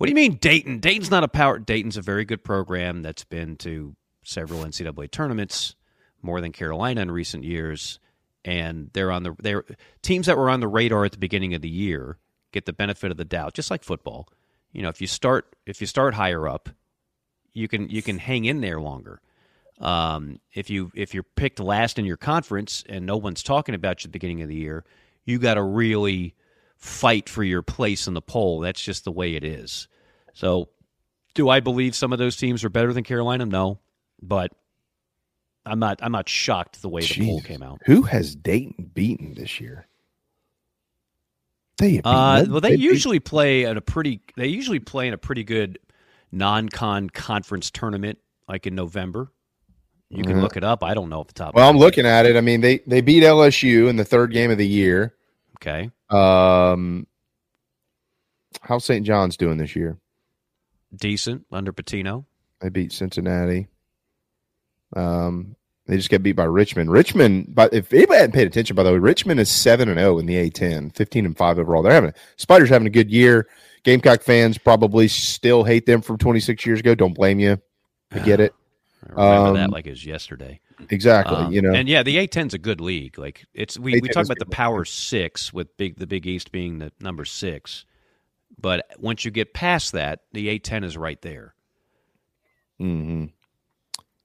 What 0.00 0.06
do 0.06 0.12
you 0.12 0.16
mean 0.16 0.36
Dayton? 0.36 0.78
Dayton's 0.78 1.10
not 1.10 1.24
a 1.24 1.28
power. 1.28 1.58
Dayton's 1.58 1.98
a 1.98 2.00
very 2.00 2.24
good 2.24 2.42
program 2.42 3.02
that's 3.02 3.24
been 3.24 3.56
to 3.56 3.94
several 4.22 4.64
NCAA 4.64 5.10
tournaments, 5.10 5.74
more 6.22 6.40
than 6.40 6.52
Carolina 6.52 7.02
in 7.02 7.10
recent 7.10 7.44
years, 7.44 8.00
and 8.42 8.88
they're 8.94 9.12
on 9.12 9.24
the 9.24 9.36
they're 9.40 9.62
teams 10.00 10.24
that 10.24 10.38
were 10.38 10.48
on 10.48 10.60
the 10.60 10.68
radar 10.68 11.04
at 11.04 11.12
the 11.12 11.18
beginning 11.18 11.52
of 11.52 11.60
the 11.60 11.68
year 11.68 12.16
get 12.50 12.64
the 12.64 12.72
benefit 12.72 13.10
of 13.10 13.18
the 13.18 13.26
doubt, 13.26 13.52
just 13.52 13.70
like 13.70 13.84
football. 13.84 14.26
You 14.72 14.80
know, 14.80 14.88
if 14.88 15.02
you 15.02 15.06
start 15.06 15.54
if 15.66 15.82
you 15.82 15.86
start 15.86 16.14
higher 16.14 16.48
up, 16.48 16.70
you 17.52 17.68
can 17.68 17.90
you 17.90 18.00
can 18.00 18.16
hang 18.16 18.46
in 18.46 18.62
there 18.62 18.80
longer. 18.80 19.20
Um, 19.80 20.40
if 20.54 20.70
you 20.70 20.90
if 20.94 21.12
you're 21.12 21.24
picked 21.24 21.60
last 21.60 21.98
in 21.98 22.06
your 22.06 22.16
conference 22.16 22.82
and 22.88 23.04
no 23.04 23.18
one's 23.18 23.42
talking 23.42 23.74
about 23.74 24.02
you 24.02 24.08
at 24.08 24.12
the 24.12 24.18
beginning 24.18 24.40
of 24.40 24.48
the 24.48 24.56
year, 24.56 24.82
you 25.26 25.38
got 25.38 25.56
to 25.56 25.62
really 25.62 26.34
fight 26.80 27.28
for 27.28 27.44
your 27.44 27.62
place 27.62 28.06
in 28.06 28.14
the 28.14 28.22
poll. 28.22 28.60
That's 28.60 28.82
just 28.82 29.04
the 29.04 29.12
way 29.12 29.34
it 29.34 29.44
is. 29.44 29.86
So, 30.32 30.68
do 31.34 31.48
I 31.48 31.60
believe 31.60 31.94
some 31.94 32.12
of 32.12 32.18
those 32.18 32.36
teams 32.36 32.64
are 32.64 32.68
better 32.70 32.92
than 32.92 33.04
Carolina? 33.04 33.46
No, 33.46 33.78
but 34.22 34.52
I'm 35.66 35.78
not. 35.78 36.00
I'm 36.02 36.12
not 36.12 36.28
shocked 36.28 36.82
the 36.82 36.88
way 36.88 37.02
the 37.02 37.26
poll 37.26 37.40
came 37.42 37.62
out. 37.62 37.80
Who 37.86 38.02
has 38.02 38.34
Dayton 38.34 38.90
beaten 38.94 39.34
this 39.34 39.60
year? 39.60 39.86
They 41.78 42.00
Uh, 42.04 42.44
well, 42.48 42.60
they 42.60 42.70
beat- 42.70 42.80
usually 42.80 43.20
play 43.20 43.64
at 43.64 43.76
a 43.76 43.80
pretty. 43.80 44.20
They 44.36 44.48
usually 44.48 44.80
play 44.80 45.08
in 45.08 45.14
a 45.14 45.18
pretty 45.18 45.44
good 45.44 45.78
non-con 46.32 47.10
conference 47.10 47.70
tournament, 47.70 48.18
like 48.48 48.66
in 48.66 48.74
November. 48.74 49.32
You 50.10 50.24
can 50.24 50.36
Mhm. 50.38 50.42
look 50.42 50.56
it 50.56 50.64
up. 50.64 50.82
I 50.82 50.94
don't 50.94 51.08
know 51.08 51.20
off 51.20 51.28
the 51.28 51.34
top. 51.34 51.54
Well, 51.54 51.68
I'm 51.68 51.76
looking 51.78 52.04
at 52.04 52.26
it. 52.26 52.36
I 52.36 52.40
mean, 52.40 52.60
they 52.60 52.78
they 52.86 53.00
beat 53.00 53.22
LSU 53.22 53.88
in 53.88 53.96
the 53.96 54.04
third 54.04 54.32
game 54.32 54.50
of 54.50 54.58
the 54.58 54.66
year. 54.66 55.14
Okay. 55.62 55.90
Um, 56.08 57.06
how's 58.62 58.84
St. 58.84 59.04
John's 59.06 59.36
doing 59.36 59.58
this 59.58 59.76
year? 59.76 59.98
Decent 60.94 61.46
under 61.52 61.72
Pitino. 61.72 62.24
They 62.60 62.68
beat 62.68 62.92
Cincinnati. 62.92 63.68
Um, 64.96 65.54
they 65.86 65.96
just 65.96 66.10
got 66.10 66.22
beat 66.22 66.32
by 66.32 66.44
Richmond. 66.44 66.90
Richmond, 66.90 67.54
but 67.54 67.72
if 67.74 67.92
anybody 67.92 68.18
hadn't 68.20 68.32
paid 68.34 68.46
attention, 68.46 68.76
by 68.76 68.82
the 68.82 68.92
way, 68.92 68.98
Richmond 68.98 69.40
is 69.40 69.48
seven 69.50 69.88
and 69.88 69.98
zero 69.98 70.18
in 70.18 70.26
the 70.26 70.34
A10, 70.50 70.94
15 70.94 71.26
and 71.26 71.36
five 71.36 71.58
overall. 71.58 71.82
They're 71.82 71.92
having 71.92 72.12
Spiders 72.36 72.68
having 72.68 72.86
a 72.86 72.90
good 72.90 73.10
year. 73.10 73.48
Gamecock 73.82 74.22
fans 74.22 74.58
probably 74.58 75.08
still 75.08 75.64
hate 75.64 75.86
them 75.86 76.02
from 76.02 76.18
26 76.18 76.66
years 76.66 76.80
ago. 76.80 76.94
Don't 76.94 77.14
blame 77.14 77.38
you. 77.40 77.60
I 78.12 78.18
get 78.20 78.40
it. 78.40 78.54
I 79.04 79.10
remember 79.12 79.48
Um, 79.48 79.54
that 79.54 79.70
like 79.70 79.86
it 79.86 79.90
was 79.90 80.04
yesterday. 80.04 80.60
Exactly. 80.88 81.36
Um, 81.36 81.52
you 81.52 81.62
know, 81.62 81.74
and 81.74 81.88
yeah, 81.88 82.02
the 82.02 82.16
A10's 82.16 82.54
a 82.54 82.58
good 82.58 82.80
league. 82.80 83.18
Like 83.18 83.46
it's 83.54 83.78
we, 83.78 83.92
we 84.00 84.08
A10 84.08 84.12
talk 84.12 84.24
about 84.24 84.38
the. 84.38 84.46
Power 84.46 84.84
Six 84.84 85.52
with 85.52 85.76
big 85.76 85.96
the 85.98 86.06
Big 86.06 86.26
East 86.26 86.52
being 86.52 86.78
the 86.78 86.92
number 87.00 87.24
six, 87.24 87.84
but 88.60 88.86
once 88.98 89.24
you 89.24 89.30
get 89.30 89.54
past 89.54 89.92
that, 89.92 90.20
the 90.32 90.48
A10 90.48 90.84
is 90.84 90.96
right 90.96 91.20
there. 91.22 91.54
hmm 92.78 93.26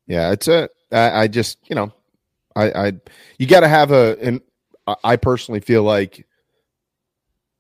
Yeah, 0.08 0.32
it's 0.32 0.48
a. 0.48 0.70
I, 0.92 1.22
I 1.22 1.28
just 1.28 1.58
you 1.70 1.76
know, 1.76 1.92
I, 2.56 2.88
I 2.88 2.94
you 3.38 3.48
got 3.48 3.62
to 3.62 3.68
have 3.68 3.92
a, 3.92 4.18
and 4.22 4.42
I 5.04 5.16
personally 5.16 5.60
feel 5.60 5.84
like 5.84 6.28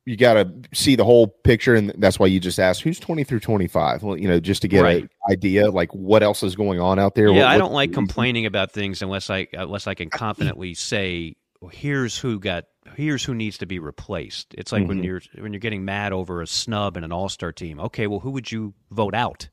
you 0.05 0.15
got 0.17 0.35
to 0.35 0.51
see 0.73 0.95
the 0.95 1.03
whole 1.03 1.27
picture, 1.27 1.73
and 1.75 1.91
that's 1.97 2.19
why 2.19 2.27
you 2.27 2.39
just 2.39 2.59
asked 2.59 2.81
who's 2.83 2.99
twenty 2.99 3.23
through 3.23 3.39
twenty 3.39 3.67
five. 3.67 4.03
Well, 4.03 4.17
you 4.17 4.27
know, 4.27 4.39
just 4.39 4.61
to 4.61 4.67
get 4.67 4.81
Right. 4.83 5.03
an 5.03 5.09
idea 5.31 5.69
like 5.71 5.91
what 5.93 6.21
else 6.23 6.43
is 6.43 6.55
going 6.55 6.79
on 6.79 6.99
out 6.99 7.15
there. 7.15 7.27
Yeah, 7.29 7.39
what- 7.43 7.47
I 7.47 7.57
don't 7.57 7.73
like 7.73 7.91
complaining 7.93 8.45
about 8.45 8.71
things 8.71 9.01
unless 9.01 9.29
I 9.29 9.47
unless 9.53 9.87
I 9.87 9.93
can 9.95 10.09
confidently 10.09 10.73
say, 10.75 11.35
well, 11.61 11.71
"Here's 11.73 12.17
who 12.17 12.39
got. 12.39 12.65
Here's 12.95 13.23
who 13.23 13.33
needs 13.33 13.57
to 13.57 13.65
be 13.65 13.79
replaced." 13.79 14.53
It's 14.55 14.71
like 14.71 14.87
when 14.87 15.01
Mhm. 15.01 15.05
you're 15.05 15.21
when 15.39 15.53
you're 15.53 15.59
getting 15.59 15.83
mad 15.85 16.13
over 16.13 16.41
a 16.41 16.47
snub 16.47 16.97
in 16.97 17.03
an 17.03 17.11
All 17.11 17.29
Star 17.29 17.51
team. 17.51 17.79
Okay, 17.79 18.05
well, 18.05 18.19
who 18.19 18.29
would 18.31 18.51
you 18.51 18.73
vote 18.91 19.15
out? 19.15 19.49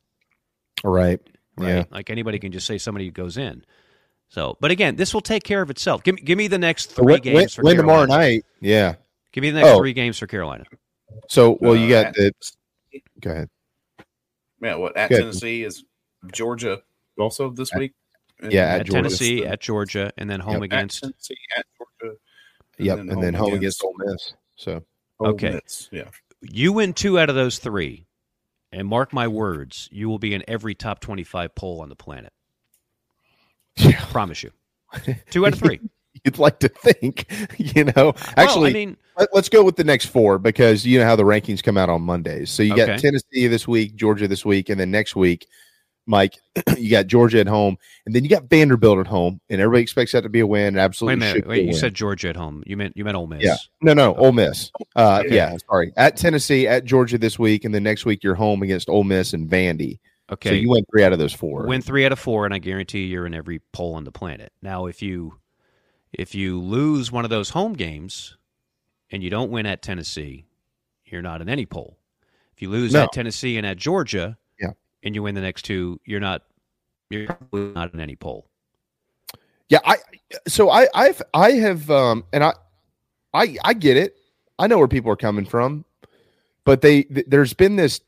Right. 0.84 1.20
Right? 1.56 1.68
Yeah. 1.68 1.84
Like 1.90 2.10
anybody 2.10 2.38
can 2.38 2.52
just 2.52 2.66
say 2.66 2.76
somebody 2.78 3.06
who 3.06 3.10
goes 3.12 3.36
in. 3.36 3.64
So, 4.28 4.56
but 4.60 4.70
again, 4.70 4.96
this 4.96 5.12
will 5.12 5.20
take 5.20 5.44
care 5.44 5.60
of 5.62 5.68
itself. 5.70 6.02
Give 6.02 6.14
me 6.14 6.22
give 6.22 6.36
me 6.38 6.46
the 6.48 6.58
next 6.58 6.92
three 6.92 7.14
win- 7.14 7.22
games 7.22 7.56
win- 7.58 7.64
win 7.64 7.76
tomorrow 7.76 8.04
night. 8.06 8.44
Yeah. 8.60 8.94
Give 9.32 9.42
me 9.42 9.50
the 9.50 9.60
next 9.60 9.70
Oh. 9.70 9.78
three 9.78 9.92
games 9.92 10.18
for 10.18 10.26
Carolina. 10.26 10.64
So 11.28 11.58
well, 11.60 11.74
you 11.76 11.94
Uh, 11.94 12.02
got 12.04 12.14
the. 12.14 12.32
Go 13.20 13.30
ahead. 13.30 13.50
Yeah, 14.60 14.76
what 14.76 14.96
at 14.96 15.08
Tennessee 15.10 15.64
is 15.64 15.84
Georgia 16.32 16.82
also 17.18 17.50
this 17.50 17.72
week? 17.74 17.92
Yeah, 18.42 18.64
at 18.74 18.80
At, 18.80 18.86
Georgia. 18.86 18.92
Tennessee, 19.02 19.46
at 19.46 19.60
Georgia, 19.60 20.12
and 20.16 20.28
then 20.28 20.40
home 20.40 20.54
Yep. 20.54 20.62
against. 20.62 21.04
At 21.04 21.08
Tennessee, 21.10 21.36
at 21.56 21.66
Georgia. 21.78 22.16
Yep, 22.78 22.98
and 22.98 23.22
then, 23.22 23.34
home 23.34 23.54
against 23.54 23.82
Ole 23.84 23.94
Miss. 23.98 24.34
So 24.56 24.84
Ole 25.20 25.28
Okay. 25.28 25.60
Miss, 25.64 25.88
Yeah. 25.92 26.10
You 26.40 26.72
win 26.72 26.92
two 26.92 27.18
out 27.20 27.28
of 27.28 27.34
those 27.36 27.58
three, 27.58 28.06
and 28.72 28.88
mark 28.88 29.12
my 29.12 29.28
words, 29.28 29.88
you 29.92 30.08
will 30.08 30.18
be 30.18 30.34
in 30.34 30.42
every 30.48 30.74
top 30.74 31.00
twenty-five 31.00 31.54
poll 31.54 31.80
on 31.80 31.88
the 31.88 31.94
planet. 31.96 32.32
I 33.78 33.92
promise 34.10 34.42
you. 34.42 34.50
Two 35.30 35.46
out 35.46 35.52
of 35.54 35.58
three. 35.58 35.80
you'd 36.24 36.38
like 36.38 36.58
to 36.60 36.68
think, 36.68 37.26
you 37.58 37.84
know. 37.84 38.14
Actually, 38.36 38.70
I 38.70 38.72
mean- 38.72 38.96
let, 39.18 39.32
us 39.34 39.48
go 39.48 39.62
with 39.62 39.76
the 39.76 39.84
next 39.84 40.06
four 40.06 40.38
because 40.38 40.86
you 40.86 40.98
know 40.98 41.04
how 41.04 41.16
the 41.16 41.22
rankings 41.24 41.62
come 41.62 41.76
out 41.76 41.88
on 41.90 42.02
Mondays. 42.02 42.50
So 42.50 42.62
you 42.62 42.74
got 42.74 42.98
Tennessee 42.98 43.46
this 43.46 43.68
week, 43.68 43.94
Georgia 43.94 44.26
this 44.26 44.44
week, 44.44 44.68
and 44.70 44.80
then 44.80 44.90
next 44.90 45.14
week, 45.14 45.46
Mike, 46.06 46.38
you 46.78 46.90
got 46.90 47.06
Georgia 47.06 47.38
at 47.40 47.46
home, 47.46 47.76
and 48.06 48.14
then 48.14 48.24
you 48.24 48.30
got 48.30 48.44
Vanderbilt 48.44 48.98
at 48.98 49.06
home, 49.06 49.40
and 49.50 49.60
everybody 49.60 49.82
expects 49.82 50.12
that 50.12 50.22
to 50.22 50.28
be 50.28 50.40
a 50.40 50.46
win. 50.46 50.68
and 50.68 50.76
Wait 50.76 50.80
a 50.80 50.84
Absolutely, 50.84 51.16
minute. 51.26 51.46
Wait, 51.46 51.60
you 51.62 51.68
win. 51.68 51.76
said 51.76 51.94
Georgia 51.94 52.30
at 52.30 52.36
home. 52.36 52.62
You 52.66 52.76
meant 52.76 52.96
you 52.96 53.04
meant 53.04 53.16
Ole 53.16 53.26
Miss. 53.26 53.42
Yeah. 53.42 53.56
No, 53.82 53.92
no, 53.94 54.14
Ole 54.14 54.32
Miss. 54.32 54.70
Uh, 54.96 55.22
Okay. 55.24 55.36
Yeah, 55.36 55.56
sorry. 55.68 55.92
At 55.96 56.16
Tennessee, 56.16 56.66
at 56.66 56.84
Georgia 56.84 57.18
this 57.18 57.38
week, 57.38 57.64
and 57.64 57.74
then 57.74 57.82
next 57.82 58.04
week 58.04 58.24
you're 58.24 58.34
home 58.34 58.62
against 58.62 58.88
Ole 58.88 59.04
Miss 59.04 59.32
and 59.32 59.48
Vandy. 59.48 60.00
Okay, 60.30 60.48
so 60.48 60.54
you 60.54 60.70
win 60.70 60.84
three 60.90 61.04
out 61.04 61.12
of 61.12 61.18
those 61.18 61.34
four. 61.34 61.66
Win 61.66 61.82
three 61.82 62.06
out 62.06 62.12
of 62.12 62.18
four, 62.18 62.46
and 62.46 62.54
I 62.54 62.58
guarantee 62.58 63.04
you're 63.04 63.26
in 63.26 63.34
every 63.34 63.60
poll 63.72 63.94
on 63.94 64.04
the 64.04 64.12
planet. 64.12 64.50
Now, 64.62 64.86
if 64.86 65.02
you 65.02 65.34
if 66.12 66.34
you 66.34 66.60
lose 66.60 67.10
one 67.10 67.24
of 67.24 67.30
those 67.30 67.50
home 67.50 67.72
games 67.72 68.36
and 69.10 69.22
you 69.22 69.30
don't 69.30 69.50
win 69.50 69.66
at 69.66 69.82
Tennessee, 69.82 70.46
you're 71.04 71.22
not 71.22 71.40
in 71.40 71.48
any 71.48 71.66
poll. 71.66 71.98
If 72.54 72.62
you 72.62 72.70
lose 72.70 72.92
No. 72.92 73.04
at 73.04 73.12
Tennessee 73.12 73.56
and 73.56 73.66
at 73.66 73.76
Georgia, 73.76 74.36
Yeah. 74.60 74.72
and 75.02 75.14
you 75.14 75.22
win 75.22 75.34
the 75.34 75.40
next 75.40 75.62
two, 75.62 76.00
you're 76.04 76.20
not 76.20 76.42
you're 77.10 77.26
probably 77.26 77.72
not 77.72 77.92
in 77.92 78.00
any 78.00 78.16
poll. 78.16 78.48
Yeah, 79.68 79.80
I 79.84 79.96
so 80.48 80.70
I 80.70 80.88
I've 80.94 81.20
I 81.34 81.52
have 81.52 81.90
um 81.90 82.24
and 82.32 82.42
I 82.44 82.54
I 83.34 83.56
I 83.64 83.74
get 83.74 83.96
it. 83.96 84.16
I 84.58 84.66
know 84.66 84.78
where 84.78 84.88
people 84.88 85.10
are 85.10 85.16
coming 85.16 85.44
from, 85.46 85.84
but 86.64 86.80
they 86.82 87.02
th- 87.04 87.26
there's 87.28 87.54
been 87.54 87.76
this 87.76 88.00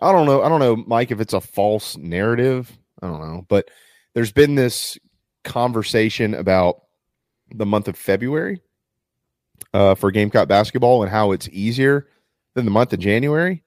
I 0.00 0.12
don't 0.12 0.26
know, 0.26 0.42
I 0.42 0.48
don't 0.48 0.60
know 0.60 0.76
Mike 0.76 1.10
if 1.10 1.20
it's 1.20 1.32
a 1.32 1.40
false 1.40 1.96
narrative. 1.96 2.76
I 3.02 3.06
don't 3.08 3.20
know, 3.20 3.44
but 3.48 3.68
there's 4.14 4.32
been 4.32 4.54
this 4.54 4.96
conversation 5.44 6.34
about 6.34 6.82
the 7.54 7.66
month 7.66 7.88
of 7.88 7.96
February 7.96 8.60
uh 9.74 9.94
for 9.94 10.10
Gamecock 10.10 10.48
basketball 10.48 11.02
and 11.02 11.10
how 11.10 11.32
it's 11.32 11.48
easier 11.48 12.06
than 12.54 12.64
the 12.64 12.70
month 12.70 12.92
of 12.92 13.00
January. 13.00 13.62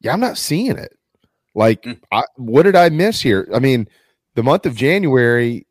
Yeah, 0.00 0.12
I'm 0.12 0.20
not 0.20 0.38
seeing 0.38 0.76
it. 0.78 0.96
Like 1.54 1.86
I, 2.12 2.22
what 2.36 2.62
did 2.62 2.76
I 2.76 2.88
miss 2.88 3.20
here? 3.20 3.48
I 3.54 3.58
mean, 3.58 3.88
the 4.34 4.42
month 4.42 4.64
of 4.66 4.76
January 4.76 5.66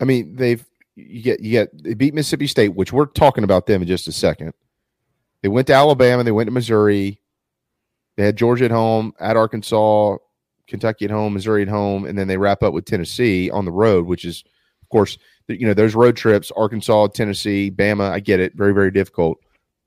I 0.00 0.04
mean, 0.04 0.34
they've 0.36 0.64
you 0.96 1.22
get 1.22 1.40
you 1.40 1.50
get 1.50 1.82
they 1.82 1.94
beat 1.94 2.14
Mississippi 2.14 2.46
State, 2.46 2.74
which 2.74 2.92
we're 2.92 3.06
talking 3.06 3.44
about 3.44 3.66
them 3.66 3.82
in 3.82 3.88
just 3.88 4.08
a 4.08 4.12
second. 4.12 4.52
They 5.42 5.48
went 5.48 5.66
to 5.68 5.74
Alabama, 5.74 6.24
they 6.24 6.32
went 6.32 6.48
to 6.48 6.52
Missouri, 6.52 7.20
they 8.16 8.24
had 8.24 8.36
Georgia 8.36 8.66
at 8.66 8.70
home, 8.70 9.14
at 9.20 9.36
Arkansas, 9.36 10.16
Kentucky 10.66 11.06
at 11.06 11.10
home, 11.10 11.34
Missouri 11.34 11.62
at 11.62 11.68
home, 11.68 12.04
and 12.04 12.18
then 12.18 12.28
they 12.28 12.36
wrap 12.36 12.62
up 12.62 12.74
with 12.74 12.84
Tennessee 12.84 13.50
on 13.50 13.64
the 13.64 13.70
road, 13.70 14.06
which 14.06 14.24
is, 14.24 14.44
of 14.82 14.88
course, 14.90 15.16
you 15.58 15.66
know 15.66 15.74
those 15.74 15.94
road 15.94 16.16
trips, 16.16 16.50
Arkansas, 16.56 17.08
Tennessee, 17.08 17.70
Bama. 17.70 18.10
I 18.10 18.20
get 18.20 18.40
it, 18.40 18.54
very 18.54 18.72
very 18.72 18.90
difficult. 18.90 19.38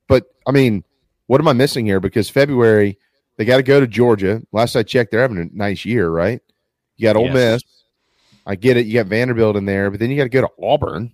But 0.08 0.24
I 0.46 0.50
mean, 0.52 0.84
what 1.26 1.40
am 1.40 1.48
I 1.48 1.52
missing 1.52 1.86
here? 1.86 2.00
Because 2.00 2.28
February 2.28 2.98
they 3.36 3.44
got 3.44 3.56
to 3.56 3.62
go 3.62 3.80
to 3.80 3.86
Georgia. 3.86 4.42
Last 4.52 4.76
I 4.76 4.82
checked, 4.84 5.10
they're 5.10 5.20
having 5.22 5.38
a 5.38 5.46
nice 5.56 5.84
year, 5.84 6.08
right? 6.08 6.40
You 6.96 7.02
got 7.04 7.16
Ole 7.16 7.26
Yes. 7.26 7.34
Miss. 7.34 7.62
I 8.46 8.54
get 8.54 8.76
it. 8.76 8.86
You 8.86 8.94
got 8.94 9.06
Vanderbilt 9.06 9.56
in 9.56 9.64
there, 9.64 9.90
but 9.90 9.98
then 9.98 10.10
you 10.10 10.16
got 10.16 10.24
to 10.24 10.28
go 10.28 10.42
to 10.42 10.50
Auburn. 10.62 11.12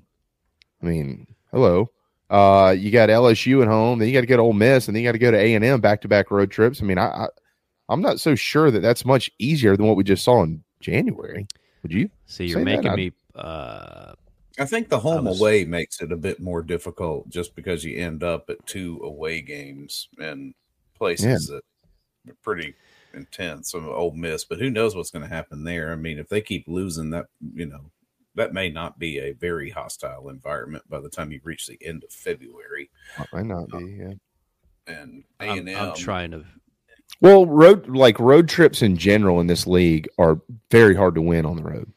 I 0.82 0.86
mean, 0.86 1.26
hello. 1.50 1.90
Uh, 2.28 2.74
you 2.76 2.90
got 2.90 3.08
LSU 3.08 3.62
at 3.62 3.68
home, 3.68 3.98
then 3.98 4.08
you 4.08 4.14
got 4.14 4.20
to 4.20 4.26
go 4.26 4.36
to 4.36 4.42
Ole 4.42 4.52
Miss, 4.52 4.86
and 4.86 4.94
then 4.94 5.02
you 5.02 5.08
got 5.08 5.12
to 5.12 5.18
go 5.18 5.30
to 5.30 5.36
A 5.38 5.54
and 5.54 5.64
M 5.64 5.80
back 5.80 6.00
to 6.02 6.08
back 6.08 6.30
road 6.30 6.50
trips. 6.50 6.82
I 6.82 6.84
mean, 6.84 6.98
I, 6.98 7.06
I 7.06 7.26
I'm 7.88 8.02
not 8.02 8.20
so 8.20 8.34
sure 8.34 8.70
that 8.70 8.80
that's 8.80 9.04
much 9.04 9.30
easier 9.38 9.76
than 9.76 9.86
what 9.86 9.96
we 9.96 10.04
just 10.04 10.22
saw 10.24 10.42
in 10.42 10.62
January. 10.80 11.46
Would 11.82 11.92
you? 11.92 12.10
See, 12.26 12.46
you're 12.46 12.60
making 12.60 12.88
I- 12.88 12.96
me. 12.96 13.12
Uh, 13.34 14.12
I 14.58 14.64
think 14.64 14.88
the 14.88 15.00
home 15.00 15.24
was- 15.24 15.40
away 15.40 15.64
makes 15.64 16.00
it 16.00 16.12
a 16.12 16.16
bit 16.16 16.40
more 16.40 16.62
difficult 16.62 17.28
just 17.28 17.54
because 17.54 17.84
you 17.84 17.98
end 17.98 18.22
up 18.22 18.50
at 18.50 18.66
two 18.66 19.00
away 19.02 19.40
games 19.40 20.08
and 20.18 20.54
places 20.94 21.46
that 21.48 21.62
are 22.28 22.36
pretty 22.42 22.74
intense. 23.14 23.70
Some 23.70 23.88
Ole 23.88 24.12
Miss, 24.12 24.44
but 24.44 24.58
who 24.58 24.70
knows 24.70 24.94
what's 24.94 25.10
going 25.10 25.26
to 25.28 25.34
happen 25.34 25.64
there? 25.64 25.92
I 25.92 25.96
mean, 25.96 26.18
if 26.18 26.28
they 26.28 26.40
keep 26.40 26.64
losing, 26.66 27.10
that 27.10 27.26
you 27.54 27.66
know, 27.66 27.90
that 28.34 28.52
may 28.52 28.70
not 28.70 28.98
be 28.98 29.18
a 29.18 29.32
very 29.32 29.70
hostile 29.70 30.28
environment 30.28 30.84
by 30.88 31.00
the 31.00 31.10
time 31.10 31.32
you 31.32 31.40
reach 31.42 31.66
the 31.66 31.78
end 31.84 32.04
of 32.04 32.10
February. 32.10 32.90
Might 33.32 33.46
not 33.46 33.72
um, 33.72 33.86
be. 33.86 33.92
Yeah. 33.92 34.12
And 34.86 35.24
A 35.40 35.44
I'm, 35.44 35.58
and 35.58 35.70
I'm 35.70 35.88
M, 35.90 35.94
trying 35.94 36.30
to. 36.32 36.44
Well, 37.20 37.46
road 37.46 37.88
like 37.88 38.18
road 38.18 38.48
trips 38.48 38.82
in 38.82 38.96
general 38.96 39.40
in 39.40 39.46
this 39.46 39.66
league 39.66 40.08
are 40.18 40.40
very 40.70 40.94
hard 40.94 41.14
to 41.16 41.22
win 41.22 41.44
on 41.44 41.56
the 41.56 41.62
road. 41.62 41.92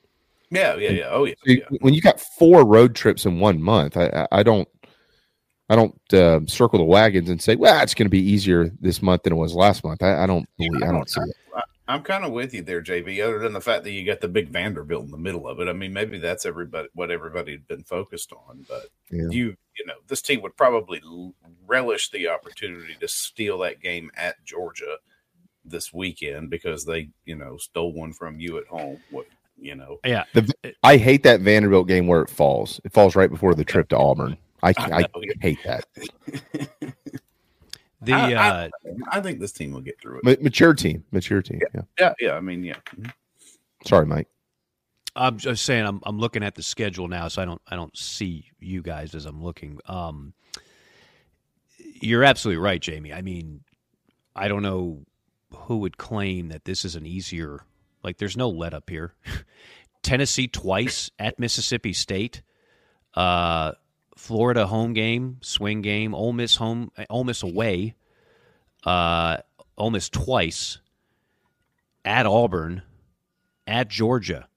Yeah, 0.53 0.75
yeah, 0.75 0.89
yeah. 0.91 1.09
Oh 1.09 1.25
yeah, 1.25 1.33
So 1.45 1.77
When 1.81 1.93
you 1.93 2.01
got 2.01 2.19
four 2.19 2.65
road 2.65 2.95
trips 2.95 3.25
in 3.25 3.39
one 3.39 3.61
month, 3.61 3.97
I, 3.97 4.27
I, 4.31 4.43
don't, 4.43 4.67
I 5.69 5.75
don't 5.75 5.99
uh, 6.13 6.41
circle 6.45 6.79
the 6.79 6.85
wagons 6.85 7.29
and 7.29 7.41
say, 7.41 7.55
well, 7.55 7.81
it's 7.81 7.93
going 7.93 8.05
to 8.05 8.11
be 8.11 8.21
easier 8.21 8.69
this 8.79 9.01
month 9.01 9.23
than 9.23 9.33
it 9.33 9.37
was 9.37 9.53
last 9.53 9.83
month. 9.83 10.03
I, 10.03 10.23
I 10.23 10.25
don't 10.27 10.47
believe, 10.57 10.83
I 10.83 10.91
don't 10.91 11.09
see 11.09 11.21
it. 11.21 11.35
I'm 11.87 12.01
kind 12.01 12.23
of 12.23 12.31
with 12.31 12.53
you 12.53 12.61
there, 12.61 12.81
JB. 12.81 13.21
Other 13.23 13.39
than 13.39 13.51
the 13.51 13.59
fact 13.59 13.83
that 13.83 13.91
you 13.91 14.05
got 14.05 14.21
the 14.21 14.29
big 14.29 14.49
Vanderbilt 14.49 15.03
in 15.03 15.11
the 15.11 15.17
middle 15.17 15.47
of 15.47 15.59
it, 15.59 15.67
I 15.67 15.73
mean, 15.73 15.91
maybe 15.91 16.17
that's 16.17 16.45
everybody 16.45 16.87
what 16.93 17.11
everybody 17.11 17.51
had 17.51 17.67
been 17.67 17.83
focused 17.83 18.31
on. 18.31 18.65
But 18.69 18.85
Yeah. 19.11 19.27
you, 19.29 19.55
you 19.77 19.85
know, 19.85 19.95
this 20.07 20.21
team 20.21 20.41
would 20.43 20.55
probably 20.55 21.01
relish 21.67 22.09
the 22.09 22.29
opportunity 22.29 22.95
to 22.99 23.07
steal 23.07 23.57
that 23.59 23.81
game 23.81 24.11
at 24.15 24.43
Georgia 24.45 24.97
this 25.65 25.91
weekend 25.93 26.49
because 26.49 26.85
they, 26.85 27.09
you 27.25 27.35
know, 27.35 27.57
stole 27.57 27.91
one 27.91 28.13
from 28.13 28.39
you 28.39 28.57
at 28.57 28.67
home. 28.67 29.01
What 29.09 29.27
you 29.57 29.75
know, 29.75 29.99
Yeah. 30.03 30.25
The, 30.33 30.73
I 30.83 30.97
hate 30.97 31.23
that 31.23 31.41
Vanderbilt 31.41 31.87
game 31.87 32.07
where 32.07 32.21
it 32.21 32.29
falls. 32.29 32.81
It 32.83 32.91
falls 32.93 33.15
right 33.15 33.29
before 33.29 33.55
the 33.55 33.63
trip 33.63 33.89
to 33.89 33.97
Auburn. 33.97 34.37
I, 34.61 34.73
I 34.77 34.99
I, 35.01 35.07
hate 35.41 35.59
that. 35.65 35.85
The 38.03 38.13
I, 38.13 38.33
uh, 38.33 38.69
I, 39.11 39.17
I 39.17 39.21
think 39.21 39.39
this 39.39 39.53
team 39.53 39.71
will 39.71 39.81
get 39.81 39.99
through 40.01 40.19
it. 40.25 40.43
Mature 40.43 40.73
team, 40.73 41.05
mature 41.11 41.41
team. 41.41 41.61
Yeah. 41.73 41.81
Yeah, 41.97 42.13
yeah. 42.19 42.33
I 42.33 42.41
mean, 42.41 42.63
yeah. 42.63 42.75
Mhm. 42.95 43.13
Sorry, 43.85 44.05
Mike. 44.05 44.27
I'm 45.15 45.37
just 45.37 45.63
saying 45.63 45.85
I'm 45.85 46.01
I'm 46.03 46.19
looking 46.19 46.43
at 46.43 46.55
the 46.55 46.63
schedule 46.63 47.07
now, 47.07 47.27
so 47.27 47.41
I 47.41 47.45
don't 47.45 47.61
I 47.67 47.75
don't 47.75 47.95
see 47.95 48.45
you 48.59 48.81
guys 48.81 49.15
as 49.15 49.25
I'm 49.25 49.41
looking. 49.41 49.79
Um, 49.85 50.33
you're 51.77 52.23
absolutely 52.23 52.61
right, 52.61 52.81
Jamie. 52.81 53.13
I 53.13 53.21
mean, 53.21 53.61
I 54.35 54.47
don't 54.47 54.63
know 54.63 55.05
who 55.53 55.77
would 55.77 55.97
claim 55.97 56.49
that 56.49 56.65
this 56.65 56.83
is 56.83 56.95
an 56.95 57.05
easier. 57.05 57.61
Like, 58.03 58.17
there's 58.17 58.37
no 58.37 58.49
let 58.49 58.73
up 58.73 58.89
here. 58.89 59.13
Tennessee 60.03 60.47
twice 60.47 61.09
at 61.17 61.39
Mississippi 61.39 61.93
State. 61.93 62.41
Uh, 63.13 63.71
Florida 64.17 64.67
home 64.67 64.93
game, 64.93 65.37
swing 65.41 65.81
game. 65.81 66.13
Ole 66.13 66.33
Miss 66.33 66.55
home, 66.55 66.91
Ole 67.09 67.23
Miss 67.23 67.43
away. 67.43 67.95
Uh, 68.83 69.37
Ole 69.77 69.91
Miss 69.91 70.09
twice. 70.09 70.79
At 72.05 72.25
Auburn, 72.25 72.81
at 73.65 73.87
Georgia. 73.87 74.47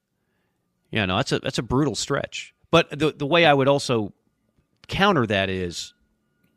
Yeah, 0.91 1.05
no, 1.05 1.17
that's 1.17 1.31
a 1.31 1.39
that's 1.39 1.57
a 1.57 1.63
brutal 1.63 1.95
stretch. 1.95 2.53
But 2.71 2.89
the 2.97 3.13
the 3.13 3.25
way 3.25 3.45
I 3.45 3.53
would 3.53 3.67
also 3.67 4.13
counter 4.87 5.25
that 5.25 5.49
is 5.49 5.93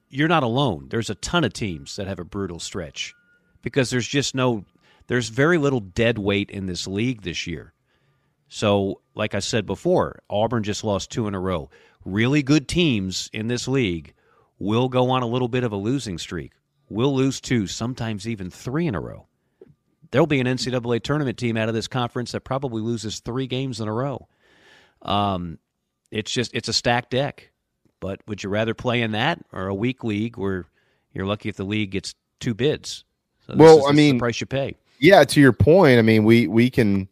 you're 0.09 0.29
not 0.29 0.43
alone. 0.43 0.89
There's 0.91 1.11
a 1.11 1.15
ton 1.15 1.45
of 1.45 1.53
teams 1.53 1.97
that 1.97 2.09
have 2.09 2.19
a 2.19 2.25
brutal 2.25 2.59
stretch 2.59 3.15
because 3.63 3.91
there's 3.91 4.07
just 4.07 4.35
no 4.35 4.65
there's 5.11 5.29
very 5.29 5.59
little 5.59 5.81
dead 5.81 6.19
weight 6.19 6.51
in 6.53 6.67
this 6.67 6.87
league 6.87 7.23
this 7.23 7.45
year. 7.45 7.73
So, 8.47 9.01
like 9.17 9.35
I 9.35 9.41
said 9.41 9.67
before, 9.67 10.21
Auburn 10.31 10.63
just 10.63 10.85
lost 10.85 11.11
two 11.11 11.27
in 11.27 11.35
a 11.35 11.41
row. 11.41 11.69
Really 12.05 12.45
good 12.45 12.69
teams 12.69 13.29
in 13.33 13.49
this 13.49 13.67
league 13.67 14.15
will 14.61 14.89
go 14.89 15.11
on 15.11 15.25
a 15.25 15.27
little 15.27 15.49
bit 15.49 15.65
of 15.65 15.73
a 15.73 15.77
losing 15.77 16.17
streak. 16.17 16.53
We'll 16.89 17.13
lose 17.13 17.41
two, 17.41 17.67
sometimes 17.67 18.29
even 18.29 18.51
three 18.51 18.87
in 18.87 18.95
a 18.95 19.01
row. 19.01 19.27
There'll 20.13 20.29
be 20.29 20.39
an 20.39 20.47
NCAA 20.47 21.03
tournament 21.03 21.39
team 21.39 21.57
out 21.57 21.69
of 21.69 21.75
this 21.75 21.89
conference 21.89 22.31
that 22.31 22.43
probably 22.43 22.81
loses 22.81 23.19
three 23.19 23.49
games 23.49 23.81
in 23.81 23.89
a 23.89 23.93
row. 23.93 24.29
Um, 25.03 25.59
it's 26.13 26.31
just 26.31 26.55
it's 26.55 26.69
a 26.69 26.73
stacked 26.73 27.11
deck. 27.11 27.51
But 27.99 28.21
would 28.29 28.45
you 28.45 28.49
rather 28.49 28.75
play 28.75 29.03
in 29.03 29.11
that 29.11 29.45
or 29.53 29.67
a 29.67 29.75
weak 29.75 30.05
league 30.05 30.39
where 30.39 30.67
you're 31.13 31.27
lucky 31.27 31.49
if 31.49 31.57
the 31.57 31.65
league 31.65 31.91
gets 31.91 32.15
two 32.39 32.55
bids? 32.55 33.05
So 33.47 33.55
this 33.55 33.59
well, 33.61 33.79
is- 33.81 33.87
I 33.89 33.93
mean, 33.93 34.15
the 34.15 34.21
price 34.21 34.41
you 34.41 34.47
pay. 34.47 34.77
Yeah, 35.01 35.25
to 35.25 35.41
your 35.41 35.55
point, 35.55 35.99
I 35.99 36.03
mean, 36.03 36.25
we 36.25 36.47
we 36.47 36.69
can 36.69 37.09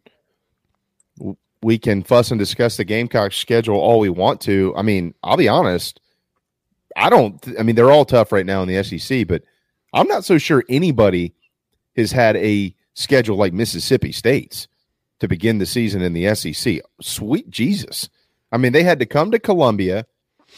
we 1.63 1.79
can 1.79 2.03
fuss 2.03 2.29
and 2.29 2.39
discuss 2.39 2.77
the 2.77 2.83
Gamecock 2.85 3.33
schedule 3.33 3.77
all 3.77 3.99
we 3.99 4.09
want 4.09 4.41
to. 4.41 4.73
I 4.77 4.83
mean, 4.83 5.15
I'll 5.23 5.37
be 5.37 5.47
honest, 5.47 5.99
I 6.95 7.09
don't. 7.09 7.43
I 7.59 7.63
mean, 7.63 7.75
they're 7.75 7.91
all 7.91 8.05
tough 8.05 8.31
right 8.31 8.45
now 8.45 8.61
in 8.61 8.69
the 8.69 8.83
SEC, 8.83 9.27
but 9.27 9.41
I'm 9.91 10.07
not 10.07 10.23
so 10.23 10.37
sure 10.37 10.63
anybody 10.69 11.33
has 11.95 12.11
had 12.11 12.35
a 12.37 12.75
schedule 12.93 13.37
like 13.37 13.53
Mississippi 13.53 14.11
State's 14.11 14.67
to 15.19 15.27
begin 15.27 15.57
the 15.57 15.65
season 15.65 16.03
in 16.03 16.13
the 16.13 16.33
SEC. 16.35 16.81
Sweet 17.01 17.49
Jesus! 17.49 18.07
I 18.51 18.57
mean, 18.57 18.71
they 18.71 18.83
had 18.83 18.99
to 18.99 19.07
come 19.07 19.31
to 19.31 19.39
Columbia, 19.39 20.05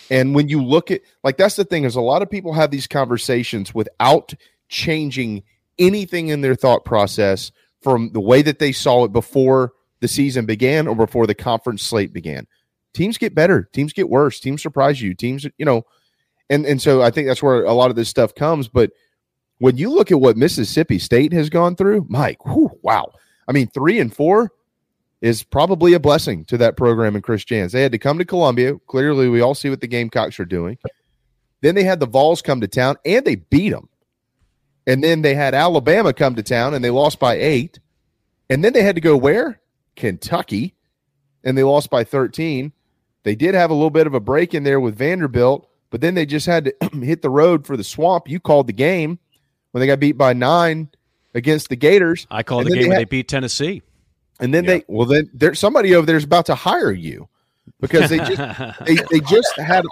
and 0.10 0.36
when 0.36 0.50
you 0.50 0.62
look 0.62 0.92
at 0.92 1.00
like 1.24 1.38
that's 1.38 1.56
the 1.56 1.64
thing 1.64 1.86
is 1.86 1.96
a 1.96 2.02
lot 2.02 2.22
of 2.24 2.30
people 2.30 2.52
have 2.52 2.72
these 2.72 2.88
conversations 2.88 3.74
without 3.74 4.34
changing 4.68 5.44
anything 5.80 6.30
in 6.30 6.42
their 6.42 6.56
thought 6.56 6.86
process 6.86 7.52
from 7.82 8.12
the 8.14 8.22
way 8.22 8.42
that 8.42 8.60
they 8.60 8.72
saw 8.72 9.04
it 9.04 9.12
before 9.12 9.74
the 10.00 10.08
season 10.08 10.46
began 10.46 10.88
or 10.88 10.96
before 10.96 11.28
the 11.28 11.36
conference 11.36 11.84
slate 11.84 12.14
began. 12.14 12.48
Teams 12.94 13.18
get 13.18 13.34
better, 13.34 13.70
teams 13.72 13.94
get 13.94 14.10
worse, 14.10 14.40
teams 14.40 14.62
surprise 14.62 15.02
you, 15.02 15.14
teams, 15.14 15.46
you 15.58 15.66
know, 15.66 15.84
and 16.50 16.66
and 16.66 16.82
so 16.82 17.02
I 17.02 17.10
think 17.10 17.28
that's 17.28 17.42
where 17.42 17.64
a 17.64 17.74
lot 17.74 17.90
of 17.90 17.96
this 17.96 18.10
stuff 18.10 18.36
comes. 18.36 18.68
But 18.68 18.92
when 19.60 19.78
you 19.78 19.90
look 19.90 20.12
at 20.12 20.20
what 20.20 20.38
Mississippi 20.38 21.00
State 21.00 21.32
has 21.34 21.50
gone 21.50 21.76
through, 21.76 22.06
Mike, 22.10 22.46
whew, 22.46 22.72
wow. 22.82 23.12
I 23.48 23.54
mean, 23.54 23.68
three 23.68 24.00
and 24.00 24.14
four 24.14 24.52
is 25.22 25.44
probably 25.44 25.94
a 25.94 26.00
blessing 26.00 26.44
to 26.46 26.58
that 26.58 26.76
program 26.76 27.16
and 27.16 27.24
Chris 27.24 27.46
Jans. 27.46 27.72
They 27.72 27.84
had 27.84 27.92
to 27.92 28.00
come 28.00 28.18
to 28.18 28.26
Columbia. 28.26 28.78
Clearly, 28.88 29.30
we 29.30 29.40
all 29.40 29.56
see 29.56 29.70
what 29.70 29.80
the 29.80 29.88
Gamecocks 29.88 30.40
are 30.40 30.46
doing. 30.46 30.78
Then 31.62 31.76
they 31.76 31.84
had 31.84 32.00
the 32.00 32.08
Vols 32.08 32.42
come 32.42 32.60
to 32.62 32.68
town 32.68 32.98
and 33.06 33.24
they 33.24 33.36
beat 33.36 33.70
them. 33.70 33.88
And 34.88 35.04
then 35.04 35.22
they 35.22 35.36
had 35.36 35.54
Alabama 35.54 36.14
come 36.14 36.36
to 36.36 36.44
town 36.44 36.74
and 36.74 36.84
they 36.84 36.90
lost 36.90 37.20
by 37.20 37.36
eight. 37.36 37.80
And 38.50 38.64
then 38.64 38.74
they 38.74 38.84
had 38.84 38.96
to 38.96 39.02
go 39.02 39.16
where? 39.16 39.60
Kentucky. 39.96 40.76
And 41.44 41.58
they 41.58 41.64
lost 41.64 41.90
by 41.90 42.04
13. 42.04 42.72
They 43.24 43.36
did 43.36 43.54
have 43.56 43.70
a 43.70 43.74
little 43.74 43.90
bit 43.92 44.08
of 44.08 44.14
a 44.14 44.20
break 44.20 44.54
in 44.54 44.64
there 44.64 44.80
with 44.80 44.96
Vanderbilt, 44.98 45.70
but 45.92 46.02
then 46.02 46.16
they 46.16 46.26
just 46.26 46.48
had 46.48 46.66
to 46.66 46.90
hit 47.04 47.22
the 47.22 47.30
road 47.30 47.66
for 47.68 47.78
the 47.78 47.84
swamp. 47.84 48.28
You 48.28 48.40
called 48.40 48.68
the 48.68 48.74
game 48.74 49.20
when 49.72 49.80
they 49.80 49.88
got 49.88 50.00
beat 50.00 50.18
by 50.18 50.34
nine 50.34 50.90
against 51.36 51.70
the 51.70 51.76
Gators. 51.76 52.26
I 52.32 52.44
called 52.44 52.66
the 52.66 52.72
game 52.72 52.82
they 52.82 52.88
when 52.88 52.92
had- 52.98 53.02
they 53.02 53.06
beat 53.06 53.28
Tennessee. 53.28 53.84
and 54.40 54.54
then 54.54 54.66
they 54.66 54.84
well 54.88 55.06
then 55.06 55.30
there's 55.34 55.60
somebody 55.60 55.94
over 55.96 56.06
there 56.06 56.18
is 56.18 56.24
about 56.24 56.48
to 56.48 56.56
hire 56.56 56.92
you 56.92 57.30
because 57.80 58.10
they 58.10 58.18
just 58.18 58.38
they, 58.86 58.96
they 59.12 59.20
just 59.20 59.56
had 59.58 59.86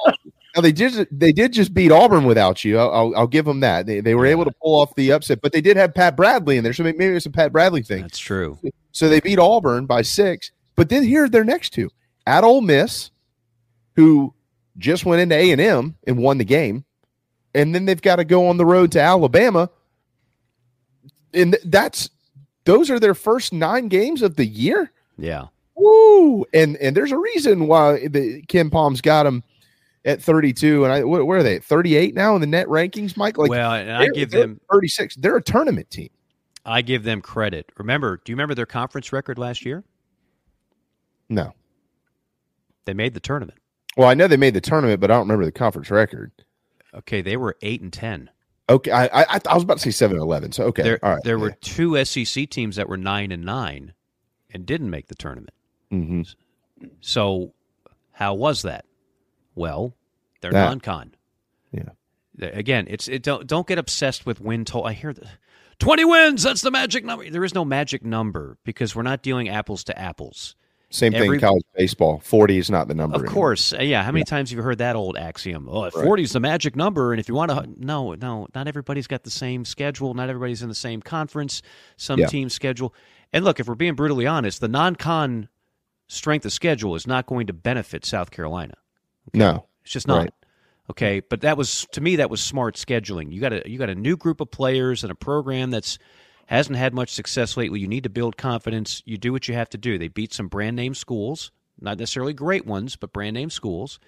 now 0.56 0.62
they 0.62 0.72
just 0.72 1.06
they 1.12 1.32
did 1.32 1.54
just 1.54 1.74
beat 1.74 1.92
Auburn 1.92 2.26
without 2.26 2.64
you. 2.64 2.78
I'll, 2.80 2.92
I'll, 2.92 3.16
I'll 3.16 3.28
give 3.28 3.46
them 3.46 3.60
that. 3.60 3.86
They, 3.86 4.00
they 4.00 4.16
were 4.16 4.26
able 4.26 4.46
to 4.46 4.52
pull 4.62 4.80
off 4.80 4.96
the 4.96 5.12
upset, 5.12 5.42
but 5.42 5.52
they 5.52 5.62
did 5.62 5.78
have 5.78 5.94
Pat 5.94 6.16
Bradley 6.16 6.58
in 6.58 6.64
there, 6.64 6.74
so 6.74 6.84
maybe 6.84 7.06
it's 7.06 7.26
a 7.26 7.32
Pat 7.32 7.52
Bradley 7.52 7.84
thing. 7.84 8.02
That's 8.02 8.20
true. 8.20 8.58
So 8.92 9.10
they 9.10 9.20
beat 9.20 9.40
Auburn 9.40 9.86
by 9.86 10.02
six, 10.02 10.52
but 10.76 10.90
then 10.90 11.04
here 11.04 11.26
are 11.26 11.30
their 11.30 11.44
next 11.44 11.72
two 11.72 11.90
at 12.26 12.44
Ole 12.44 12.62
Miss, 12.62 13.12
who 13.96 14.34
just 14.78 15.06
went 15.06 15.22
into 15.22 15.36
A 15.36 15.52
and 15.52 15.62
M 15.62 15.96
and 16.08 16.18
won 16.18 16.38
the 16.38 16.46
game, 16.46 16.84
and 17.54 17.74
then 17.74 17.86
they've 17.86 18.02
got 18.02 18.18
to 18.18 18.26
go 18.26 18.48
on 18.48 18.58
the 18.58 18.66
road 18.66 18.92
to 18.94 19.02
Alabama, 19.02 19.70
and 21.34 21.58
that's 21.66 22.10
those 22.66 22.90
are 22.90 23.00
their 23.00 23.16
first 23.16 23.54
nine 23.54 23.88
games 23.88 24.22
of 24.22 24.36
the 24.36 24.46
year. 24.46 24.92
Yeah. 25.18 25.46
Woo! 25.76 26.46
And 26.54 26.76
and 26.78 26.96
there's 26.96 27.12
a 27.12 27.18
reason 27.18 27.68
why 27.68 28.08
the 28.08 28.42
KenPom's 28.44 29.02
got 29.02 29.24
them 29.24 29.44
at 30.06 30.22
32, 30.22 30.84
and 30.86 30.94
I 30.94 31.04
where, 31.04 31.24
where 31.26 31.40
are 31.40 31.44
they? 31.44 31.60
38 31.60 32.16
now 32.16 32.36
in 32.36 32.42
the 32.42 32.48
net 32.48 32.68
rankings, 32.68 33.18
Mike. 33.18 33.38
Like, 33.38 33.50
Well, 33.50 33.74
and 33.74 33.92
I 33.92 34.08
give 34.10 34.32
them- 34.32 34.60
36. 34.72 35.16
They're 35.16 35.38
a 35.38 35.42
tournament 35.42 35.90
team. 35.90 36.10
I 36.66 36.82
give 36.82 37.04
them 37.04 37.22
credit. 37.22 37.72
Remember, 37.78 38.18
do 38.24 38.32
you 38.32 38.36
remember 38.36 38.54
their 38.56 38.66
conference 38.66 39.12
record 39.12 39.38
last 39.38 39.66
year? 39.66 39.84
No. 41.30 41.54
They 42.86 42.94
made 42.94 43.14
the 43.14 43.20
tournament. 43.20 43.58
Well, 43.98 44.08
I 44.08 44.14
know 44.14 44.28
they 44.28 44.38
made 44.38 44.54
the 44.54 44.62
tournament, 44.62 45.00
but 45.00 45.10
I 45.12 45.16
don't 45.16 45.22
remember 45.28 45.46
the 45.46 45.52
conference 45.52 45.90
record. 45.92 46.32
Okay, 46.94 47.22
they 47.22 47.38
were 47.38 47.56
eight 47.62 47.82
and 47.82 47.92
ten. 47.94 48.30
Okay, 48.70 48.92
I 48.92 49.06
I, 49.06 49.40
I 49.50 49.54
was 49.56 49.64
about 49.64 49.78
to 49.78 49.84
say 49.84 49.92
seven 49.92 50.18
and 50.18 50.24
eleven. 50.24 50.52
So 50.52 50.66
okay, 50.66 50.84
There, 50.84 51.00
all 51.04 51.14
right. 51.16 51.24
there 51.24 51.40
were 51.40 51.52
two 51.62 52.04
SEC 52.06 52.50
teams 52.50 52.76
that 52.78 52.88
were 52.88 52.98
nine 52.98 53.32
and 53.32 53.44
nine, 53.44 53.94
and 54.52 54.66
didn't 54.66 54.90
make 54.90 55.08
the 55.08 55.16
tournament. 55.16 55.54
hmm 55.90 56.22
So, 57.02 57.54
how 58.12 58.34
was 58.36 58.62
that? 58.64 58.86
Well, 59.56 59.96
they're 60.42 60.52
That- 60.52 60.66
non-con. 60.70 61.16
Yeah. 61.72 61.90
Again, 62.42 62.88
it's 62.90 63.08
it 63.10 63.22
don't 63.24 63.46
don't 63.48 63.68
get 63.68 63.78
obsessed 63.78 64.26
with 64.26 64.40
win 64.40 64.64
total. 64.64 64.86
I 64.88 64.94
hear 64.94 65.12
the 65.12 65.28
twenty 65.78 66.06
wins. 66.06 66.44
That's 66.44 66.62
the 66.62 66.72
magic 66.72 67.04
number. 67.04 67.30
There 67.30 67.44
is 67.44 67.54
no 67.54 67.66
magic 67.66 68.06
number 68.06 68.58
because 68.64 68.96
we're 68.96 69.04
not 69.04 69.22
dealing 69.22 69.50
apples 69.50 69.84
to 69.86 70.00
apples. 70.00 70.56
Same 70.90 71.12
thing. 71.12 71.24
Every- 71.24 71.36
in 71.36 71.42
college 71.42 71.64
baseball. 71.76 72.20
Forty 72.24 72.58
is 72.58 72.70
not 72.72 72.88
the 72.88 72.96
number. 72.96 73.16
Of 73.16 73.22
anymore. 73.24 73.34
course, 73.34 73.74
Uh, 73.74 73.82
yeah. 73.82 74.04
How 74.04 74.12
many 74.12 74.24
times 74.24 74.50
have 74.52 74.58
you 74.58 74.64
heard 74.64 74.78
that 74.78 74.96
old 74.96 75.18
axiom? 75.18 75.68
Oh, 75.70 75.84
Right. 75.84 75.94
forty 75.94 76.24
is 76.24 76.32
the 76.32 76.40
magic 76.40 76.76
number, 76.78 77.12
and 77.12 77.20
if 77.20 77.28
you 77.28 77.36
want 77.36 77.52
to, 77.52 77.68
no, 77.78 78.14
no, 78.16 78.48
not 78.56 78.68
everybody's 78.70 79.06
got 79.06 79.24
the 79.24 79.30
same 79.30 79.66
schedule. 79.66 80.14
Not 80.14 80.30
everybody's 80.30 80.62
in 80.64 80.70
the 80.70 80.76
same 80.76 81.02
conference. 81.02 81.62
Some 81.98 82.20
Yeah. 82.22 82.28
teams 82.28 82.54
schedule. 82.54 82.94
And 83.34 83.44
look, 83.46 83.60
if 83.60 83.68
we're 83.68 83.76
being 83.76 83.96
brutally 83.96 84.26
honest, 84.26 84.62
the 84.62 84.68
non-con 84.70 85.50
strength 86.08 86.46
of 86.46 86.54
schedule 86.54 86.96
is 86.96 87.06
not 87.06 87.28
going 87.28 87.46
to 87.48 87.54
benefit 87.54 88.06
South 88.06 88.32
Carolina. 88.32 88.76
No, 89.34 89.66
It's 89.84 89.92
just 89.92 90.08
not. 90.08 90.18
Right. 90.20 90.34
Okay, 90.90 91.20
but 91.20 91.42
that 91.42 91.56
was 91.58 91.86
to 91.92 92.02
me 92.02 92.16
that 92.16 92.32
was 92.32 92.42
smart 92.42 92.76
scheduling. 92.76 93.32
You 93.32 93.40
got 93.40 93.54
a 93.54 93.62
you 93.70 93.78
got 93.78 93.90
a 93.90 93.96
new 93.96 94.18
group 94.18 94.42
of 94.42 94.50
players 94.50 95.04
and 95.04 95.12
a 95.12 95.16
program 95.16 95.70
that's 95.70 96.00
hasn't 96.48 96.78
had 96.78 96.96
much 96.96 97.12
success 97.12 97.56
lately. 97.58 97.80
You 97.80 97.88
need 97.88 98.04
to 98.04 98.10
build 98.10 98.36
confidence. 98.36 99.04
You 99.06 99.18
do 99.18 99.32
what 99.32 99.48
you 99.48 99.54
have 99.54 99.70
to 99.70 99.78
do. 99.78 100.00
They 100.00 100.08
beat 100.08 100.34
some 100.34 100.48
brand 100.48 100.76
name 100.76 100.96
schools, 100.96 101.52
not 101.80 102.00
necessarily 102.00 102.34
great 102.34 102.66
ones, 102.66 102.96
but 102.96 103.14
brand 103.14 103.36
name 103.36 103.52
schools. 103.52 104.00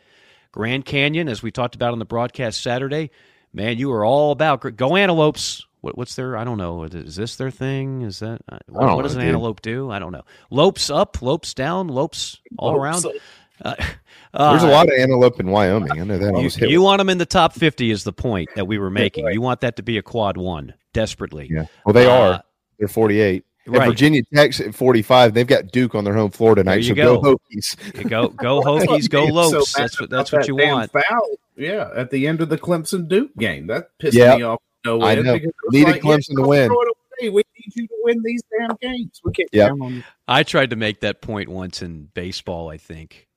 Grand 0.51 0.85
Canyon, 0.85 1.30
as 1.30 1.43
we 1.43 1.51
talked 1.51 1.75
about 1.75 1.93
on 1.93 2.00
the 2.00 2.06
broadcast 2.06 2.61
Saturday, 2.61 3.11
man, 3.53 3.77
you 3.77 3.91
are 3.91 4.03
all 4.03 4.32
about 4.32 4.75
go 4.75 4.95
antelopes. 4.95 5.66
What, 5.82 5.98
what's 5.98 6.16
their? 6.16 6.35
I 6.35 6.43
don't 6.43 6.58
know. 6.58 6.83
Is 6.83 7.16
this 7.16 7.35
their 7.35 7.51
thing? 7.51 8.01
Is 8.01 8.19
that 8.19 8.41
uh, 8.50 8.58
what, 8.67 8.95
what 8.95 9.03
does 9.03 9.16
know, 9.16 9.22
an 9.22 9.25
dude. 9.25 9.35
antelope 9.35 9.61
do? 9.61 9.91
I 9.91 10.00
don't 10.00 10.11
know. 10.11 10.24
Lopes 10.50 10.90
up, 10.90 11.22
lopes 11.22 11.53
down, 11.53 11.88
lopes 11.88 12.40
all 12.58 12.74
Lopes 12.74 13.06
around. 13.06 13.19
Uh, 13.64 13.75
There's 14.33 14.64
a 14.64 14.67
lot 14.67 14.88
of 14.88 14.93
antelope 14.98 15.40
in 15.40 15.48
Wyoming. 15.48 15.91
I 15.91 16.03
know 16.06 16.17
that. 16.17 16.59
You, 16.61 16.67
you 16.69 16.81
want 16.81 16.99
them 16.99 17.09
in 17.09 17.17
the 17.17 17.25
top 17.25 17.53
50 17.53 17.91
is 17.91 18.03
the 18.06 18.14
point 18.14 18.49
that 18.56 18.65
we 18.65 18.77
were 18.77 18.90
making. 18.90 19.27
You 19.27 19.41
want 19.41 19.59
that 19.61 19.75
to 19.75 19.83
be 19.83 19.98
a 19.98 20.01
quad 20.01 20.38
one 20.38 20.73
desperately. 20.93 21.48
Yeah. 21.51 21.65
Well, 21.85 21.93
they 21.93 22.06
Uh, 22.07 22.11
are. 22.38 22.43
They're 22.80 22.88
48. 22.88 23.43
And 23.65 23.75
right. 23.75 23.88
Virginia 23.90 24.23
Tech's 24.33 24.59
at 24.59 24.73
45. 24.73 25.33
They've 25.33 25.45
got 25.45 25.67
Duke 25.72 25.93
on 25.95 26.03
their 26.03 26.14
home 26.15 26.31
floor 26.31 26.56
tonight. 26.56 26.72
There 26.72 26.80
you 26.80 26.88
so 26.90 26.95
go. 26.95 27.22
go 27.22 27.35
Hokies. 27.53 27.98
You 28.03 28.09
go 28.09 28.30
go 28.30 28.61
Hokies, 28.65 29.07
go 29.09 29.25
I'm 29.27 29.49
so 29.51 29.80
that's 29.80 29.99
what 29.99 30.09
that's 30.09 30.31
what 30.31 30.41
that 30.41 30.48
you 30.48 30.56
want. 30.56 30.91
Foul, 30.91 31.27
yeah, 31.56 31.90
at 31.95 32.09
the 32.09 32.25
end 32.27 32.41
of 32.41 32.49
the 32.49 32.57
Clemson 32.57 33.07
Duke 33.07 33.35
game, 33.38 33.67
that 33.67 33.90
pissed 33.99 34.17
Yeah. 34.17 34.35
me 34.38 34.41
off. 34.43 34.59
No 34.83 35.03
I 35.03 35.14
know. 35.15 35.33
because 35.33 35.51
Needed 35.69 35.91
like, 35.91 36.01
Clemson 36.01 36.30
yeah, 36.30 36.41
to 36.43 36.48
win. 36.49 36.69
throw 36.69 36.81
it 36.81 36.88
away. 37.22 37.30
We 37.30 37.43
need 37.59 37.75
you 37.75 37.88
to 37.88 37.93
win 38.01 38.23
these 38.23 38.41
damn 38.57 38.75
games. 38.81 39.22
We 39.23 39.31
can't 39.31 39.49
Yeah. 39.51 39.67
count 39.67 39.81
on 39.83 39.93
you. 39.98 40.03
I 40.27 40.41
tried 40.41 40.72
to 40.72 40.75
make 40.75 41.01
that 41.01 41.22
point 41.22 41.48
once 41.49 41.83
in 41.83 42.09
baseball, 42.15 42.69
I 42.69 42.77
think. 42.77 43.27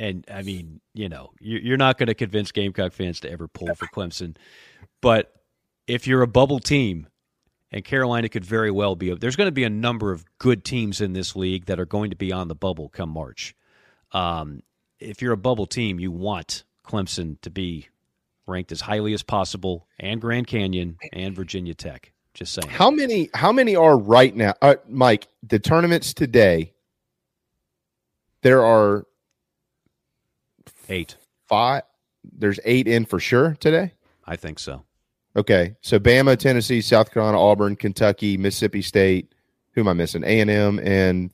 And 0.00 0.24
I 0.30 0.42
mean, 0.42 0.80
you 0.94 1.08
know, 1.08 1.32
you- 1.40 1.58
you're 1.58 1.76
not 1.76 1.98
going 1.98 2.06
to 2.06 2.14
convince 2.14 2.50
Gamecock 2.52 2.92
fans 2.92 3.20
to 3.20 3.30
ever 3.30 3.48
pull 3.48 3.74
for 3.74 3.86
Clemson. 3.86 4.36
But 5.00 5.34
if 5.86 6.06
you're 6.06 6.22
a 6.22 6.26
bubble 6.28 6.60
team, 6.60 7.08
and 7.70 7.84
Carolina 7.84 8.28
could 8.28 8.44
very 8.44 8.70
well 8.70 8.94
be, 8.96 9.14
there's 9.14 9.36
going 9.36 9.48
to 9.48 9.52
be 9.52 9.64
a 9.64 9.70
number 9.70 10.12
of 10.12 10.24
good 10.38 10.64
teams 10.64 11.00
in 11.00 11.12
this 11.14 11.34
league 11.34 11.66
that 11.66 11.80
are 11.80 11.86
going 11.86 12.10
to 12.10 12.16
be 12.16 12.30
on 12.32 12.48
the 12.48 12.54
bubble 12.54 12.88
come 12.90 13.08
March. 13.08 13.54
Um, 14.12 14.62
if 15.00 15.22
you're 15.22 15.32
a 15.32 15.38
bubble 15.38 15.66
team, 15.66 15.98
you 15.98 16.10
want 16.12 16.64
Clemson 16.86 17.40
to 17.40 17.50
be 17.50 17.88
ranked 18.46 18.72
as 18.72 18.82
highly 18.82 19.14
as 19.14 19.22
possible, 19.22 19.86
and 19.98 20.20
Grand 20.20 20.46
Canyon 20.46 20.98
and 21.12 21.34
Virginia 21.34 21.74
Tech. 21.74 22.12
Just 22.34 22.52
saying. 22.54 22.68
How 22.68 22.90
many? 22.90 23.28
How 23.34 23.52
many 23.52 23.76
are 23.76 23.96
right 23.98 24.34
now, 24.34 24.54
uh, 24.62 24.76
Mike? 24.88 25.28
The 25.42 25.58
tournaments 25.58 26.14
today. 26.14 26.72
There 28.42 28.64
are 28.64 29.06
eight, 30.88 31.16
five. 31.46 31.82
There's 32.24 32.60
eight 32.64 32.86
in 32.86 33.04
for 33.04 33.18
sure 33.20 33.56
today. 33.60 33.92
I 34.24 34.36
think 34.36 34.58
so. 34.58 34.84
Okay, 35.34 35.76
so 35.80 35.98
Bama, 35.98 36.36
Tennessee, 36.36 36.80
South 36.82 37.10
Carolina, 37.10 37.40
Auburn, 37.40 37.76
Kentucky, 37.76 38.36
Mississippi 38.36 38.82
State. 38.82 39.32
Who 39.72 39.80
am 39.80 39.88
I 39.88 39.94
missing? 39.94 40.24
A 40.24 40.40
and 40.40 40.50
M 40.50 40.78
and 40.78 41.30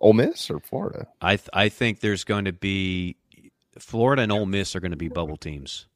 Ole 0.00 0.12
Miss 0.12 0.50
or 0.50 0.60
Florida. 0.60 1.08
I 1.20 1.36
th- 1.36 1.48
I 1.52 1.68
think 1.68 2.00
there's 2.00 2.24
going 2.24 2.44
to 2.44 2.52
be 2.52 3.16
Florida 3.78 4.22
and 4.22 4.32
Ole 4.32 4.46
Miss 4.46 4.76
are 4.76 4.80
going 4.80 4.92
to 4.92 4.96
be 4.96 5.08
bubble 5.08 5.36
teams. 5.36 5.86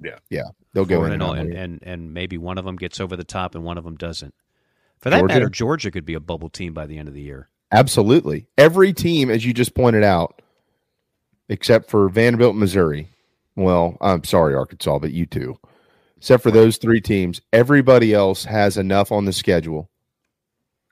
Yeah, 0.00 0.18
yeah, 0.30 0.44
they'll 0.72 0.84
go 0.84 1.04
in 1.04 1.12
and, 1.12 1.22
and, 1.22 1.38
and, 1.38 1.54
and 1.54 1.82
and 1.82 2.14
maybe 2.14 2.38
one 2.38 2.58
of 2.58 2.64
them 2.64 2.76
gets 2.76 3.00
over 3.00 3.16
the 3.16 3.24
top 3.24 3.56
and 3.56 3.64
one 3.64 3.78
of 3.78 3.84
them 3.84 3.96
doesn't. 3.96 4.34
For 5.00 5.10
that 5.10 5.18
Georgia? 5.18 5.34
matter, 5.34 5.48
Georgia 5.48 5.90
could 5.90 6.04
be 6.04 6.14
a 6.14 6.20
bubble 6.20 6.48
team 6.48 6.72
by 6.72 6.86
the 6.86 6.98
end 6.98 7.08
of 7.08 7.14
the 7.14 7.22
year. 7.22 7.48
Absolutely, 7.72 8.46
every 8.56 8.92
team, 8.92 9.30
as 9.30 9.44
you 9.44 9.52
just 9.52 9.74
pointed 9.74 10.04
out, 10.04 10.40
except 11.48 11.90
for 11.90 12.08
Vanderbilt, 12.08 12.56
Missouri. 12.56 13.08
Well, 13.56 13.96
I'm 14.00 14.24
sorry, 14.24 14.54
Arkansas, 14.54 14.98
but 14.98 15.12
you 15.12 15.26
too. 15.26 15.58
Except 16.16 16.42
for 16.42 16.50
those 16.50 16.78
three 16.78 17.00
teams, 17.00 17.40
everybody 17.52 18.12
else 18.12 18.44
has 18.44 18.76
enough 18.76 19.12
on 19.12 19.24
the 19.24 19.32
schedule. 19.32 19.88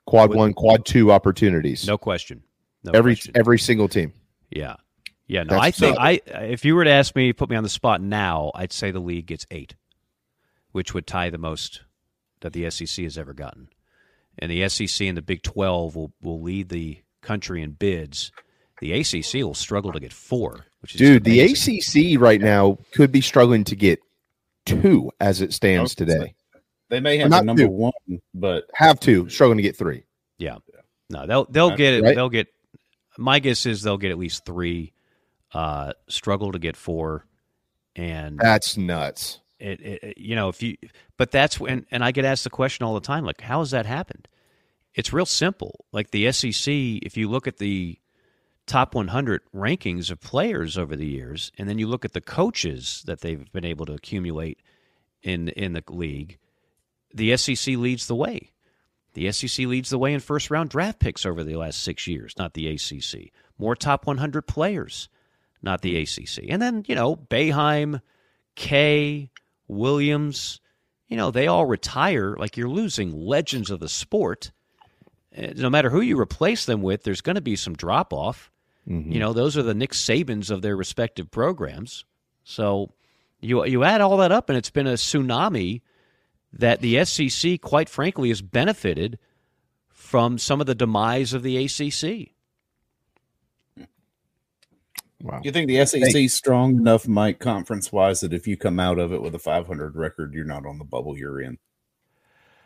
Quad 0.05 0.33
one, 0.33 0.53
quad 0.53 0.85
two 0.85 1.11
opportunities. 1.11 1.85
No 1.85 1.97
question. 1.97 2.43
No 2.83 2.91
every 2.93 3.15
question. 3.15 3.33
every 3.35 3.59
single 3.59 3.89
team. 3.89 4.13
Yeah. 4.49 4.77
Yeah, 5.27 5.43
no, 5.43 5.55
That's 5.55 5.63
I 5.63 5.71
think 5.71 5.97
I 5.99 6.21
if 6.45 6.63
you 6.63 6.75
were 6.75 6.85
to 6.85 6.89
ask 6.89 7.13
me, 7.13 7.33
put 7.33 7.49
me 7.49 7.57
on 7.57 7.63
the 7.63 7.69
spot 7.69 8.01
now, 8.01 8.51
I'd 8.55 8.71
say 8.71 8.91
the 8.91 9.01
league 9.01 9.25
gets 9.25 9.45
eight, 9.51 9.75
which 10.71 10.93
would 10.93 11.05
tie 11.05 11.29
the 11.29 11.37
most 11.37 11.81
that 12.39 12.53
the 12.53 12.69
SEC 12.69 13.03
has 13.03 13.17
ever 13.17 13.33
gotten. 13.33 13.67
And 14.39 14.49
the 14.49 14.69
SEC 14.69 15.05
and 15.05 15.17
the 15.17 15.21
Big 15.21 15.43
Twelve 15.43 15.95
will, 15.95 16.13
will 16.21 16.41
lead 16.41 16.69
the 16.69 17.01
country 17.21 17.61
in 17.61 17.71
bids. 17.71 18.31
The 18.79 18.93
ACC 18.93 19.43
will 19.43 19.53
struggle 19.55 19.91
to 19.91 19.99
get 19.99 20.13
four, 20.13 20.65
which 20.81 20.93
is 20.95 20.99
Dude, 20.99 21.23
the. 21.23 21.39
ACC 21.41 22.19
right 22.21 22.39
now 22.41 22.77
could 22.93 23.11
be 23.11 23.21
struggling 23.21 23.63
to 23.65 23.75
get 23.75 23.99
two 24.65 25.11
as 25.19 25.41
it 25.41 25.53
stands 25.53 25.79
I 25.79 25.83
was 25.83 25.95
today. 25.95 26.35
They 26.89 26.99
may 26.99 27.17
have 27.17 27.29
not 27.29 27.39
the 27.41 27.45
number 27.45 27.63
two. 27.63 27.69
one, 27.69 27.91
but 28.33 28.65
Have 28.73 28.99
two, 28.99 29.27
struggling 29.29 29.57
to 29.57 29.63
get 29.63 29.75
three. 29.75 30.03
Yeah. 30.37 30.57
No, 31.09 31.25
they'll 31.25 31.45
they'll 31.45 31.75
get 31.75 31.95
it. 31.95 32.03
Right? 32.03 32.15
They'll 32.15 32.29
get. 32.29 32.47
My 33.17 33.39
guess 33.39 33.65
is 33.65 33.81
they'll 33.81 33.97
get 33.97 34.11
at 34.11 34.17
least 34.17 34.45
three. 34.45 34.93
Uh, 35.53 35.93
struggle 36.07 36.51
to 36.51 36.59
get 36.59 36.75
four, 36.77 37.25
and 37.95 38.37
That's 38.37 38.77
nuts. 38.77 39.39
it, 39.59 39.79
it, 39.81 40.03
it- 40.03 40.17
you 40.17 40.35
know 40.35 40.49
if 40.49 40.61
you 40.61 40.75
but 41.17 41.31
that's 41.31 41.59
when 41.59 41.85
and 41.89 42.03
i 42.03 42.11
get 42.11 42.25
asked 42.25 42.43
the 42.43 42.49
question 42.49 42.85
all 42.85 42.93
the 42.93 42.99
time 43.01 43.23
like 43.25 43.41
how 43.41 43.59
has 43.59 43.71
that 43.71 43.85
happened 43.87 44.27
it's 44.93 45.11
real 45.13 45.25
simple 45.25 45.85
like 45.93 46.11
the 46.11 46.29
sec 46.31 46.71
if 47.01 47.15
you 47.17 47.27
look 47.29 47.47
at 47.47 47.57
the 47.57 47.97
top 48.67 48.93
100 48.93 49.41
rankings 49.55 50.11
of 50.11 50.19
players 50.21 50.77
over 50.77 50.95
the 50.95 51.07
years 51.07 51.51
and 51.57 51.67
then 51.67 51.79
you 51.79 51.87
look 51.87 52.05
at 52.05 52.13
the 52.13 52.21
coaches 52.21 53.03
that 53.07 53.21
they've 53.21 53.51
been 53.51 53.65
able 53.65 53.85
to 53.85 53.93
accumulate 53.93 54.59
in 55.23 55.49
in 55.49 55.73
the 55.73 55.83
league 55.89 56.37
the 57.13 57.35
sec 57.35 57.65
leads 57.75 58.07
the 58.07 58.15
way 58.15 58.51
the 59.13 59.31
sec 59.31 59.65
leads 59.65 59.89
the 59.89 59.97
way 59.97 60.13
in 60.13 60.19
first 60.19 60.51
round 60.51 60.69
draft 60.69 60.99
picks 60.99 61.25
over 61.25 61.43
the 61.43 61.55
last 61.55 61.81
six 61.81 62.05
years 62.07 62.33
not 62.37 62.53
the 62.53 62.71
acc 62.71 63.31
more 63.57 63.75
top 63.75 64.05
100 64.05 64.43
players 64.43 65.09
not 65.61 65.81
the 65.81 65.99
acc 66.01 66.39
and 66.49 66.61
then 66.61 66.83
you 66.87 66.93
know 66.93 67.15
Boeheim, 67.15 68.01
Kay, 68.55 69.29
Williams, 69.67 70.59
you 71.07 71.15
know, 71.15 71.31
they 71.31 71.47
all 71.47 71.65
retire. 71.65 72.35
Like 72.37 72.57
you're 72.57 72.69
losing 72.69 73.11
legends 73.11 73.69
of 73.69 73.79
the 73.79 73.89
sport. 73.89 74.51
Uh, 75.37 75.53
No 75.55 75.69
matter 75.69 75.89
who 75.89 76.01
you 76.01 76.19
replace 76.19 76.65
them 76.65 76.81
with, 76.81 77.03
there's 77.03 77.21
going 77.21 77.35
to 77.35 77.41
be 77.41 77.55
some 77.55 77.75
drop 77.75 78.11
off. 78.11 78.51
Mm-hmm. 78.87 79.11
You 79.11 79.19
know, 79.19 79.33
those 79.33 79.57
are 79.57 79.63
the 79.63 79.73
Nick 79.73 79.91
Sabans 79.91 80.49
of 80.49 80.61
their 80.61 80.75
respective 80.75 81.29
programs. 81.29 82.05
So 82.43 82.93
you 83.41 83.65
you 83.65 83.83
add 83.83 84.01
all 84.01 84.17
that 84.17 84.31
up, 84.31 84.49
and 84.49 84.57
it's 84.57 84.69
been 84.69 84.87
a 84.87 84.93
tsunami 84.93 85.81
that 86.53 86.81
the 86.81 87.03
SEC, 87.03 87.61
quite 87.61 87.89
frankly, 87.89 88.29
has 88.29 88.41
benefited 88.41 89.19
from 89.89 90.37
some 90.37 90.61
of 90.61 90.67
the 90.67 90.75
demise 90.75 91.33
of 91.33 91.43
the 91.43 91.57
ACC. 91.65 92.31
Wow. 95.21 95.41
you 95.43 95.51
think 95.51 95.67
the 95.67 95.83
SEC 95.83 96.15
is 96.15 96.35
strong 96.35 96.77
enough, 96.77 97.07
Mike, 97.07 97.39
conference 97.39 97.91
wise, 97.91 98.21
that 98.21 98.33
if 98.33 98.47
you 98.47 98.55
come 98.55 98.79
out 98.79 98.99
of 98.99 99.11
it 99.11 99.21
with 99.21 99.33
a 99.33 99.39
500 99.39 99.95
record, 99.95 100.33
you're 100.33 100.45
not 100.45 100.65
on 100.65 100.77
the 100.77 100.85
bubble 100.85 101.17
you're 101.17 101.41
in? 101.41 101.57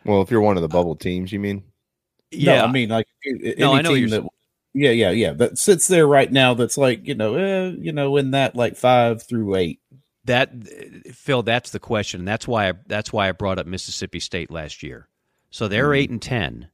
Well, 0.03 0.21
if 0.21 0.29
you're 0.29 0.41
one 0.41 0.57
of 0.57 0.61
the 0.61 0.67
bubble 0.67 0.95
teams, 0.95 1.31
you 1.31 1.39
mean? 1.39 1.63
No, 2.33 2.57
I 2.57 2.71
mean 2.71 2.89
like 2.89 3.07
any 3.25 3.55
No, 3.57 3.73
I 3.73 3.81
know 3.81 3.93
team 3.93 4.07
you're 4.07 4.21
that. 4.21 4.29
Yeah, 4.73 4.91
yeah, 4.91 5.11
yeah. 5.11 5.33
That 5.33 5.57
sits 5.57 5.87
there 5.87 6.07
right 6.07 6.31
now. 6.31 6.53
That's 6.53 6.77
like 6.77 7.07
you 7.07 7.15
know, 7.15 7.35
eh, 7.35 7.73
you 7.77 7.91
know, 7.91 8.15
in 8.17 8.31
that 8.31 8.55
like 8.55 8.77
five 8.77 9.21
through 9.23 9.55
eight. 9.55 9.79
That 10.25 10.51
Phil, 11.13 11.41
that's 11.43 11.71
the 11.71 11.79
question. 11.79 12.21
and 12.21 12.27
That's 12.27 12.47
why 12.47 12.69
I, 12.69 12.73
that's 12.87 13.11
why 13.11 13.27
I 13.27 13.31
brought 13.31 13.57
up 13.59 13.65
Mississippi 13.65 14.19
State 14.19 14.51
last 14.51 14.83
year. 14.83 15.07
So 15.49 15.67
they're 15.67 15.85
Mm-hmm. 15.89 15.95
eight 15.95 16.09
and 16.11 16.21
ten, 16.21 16.69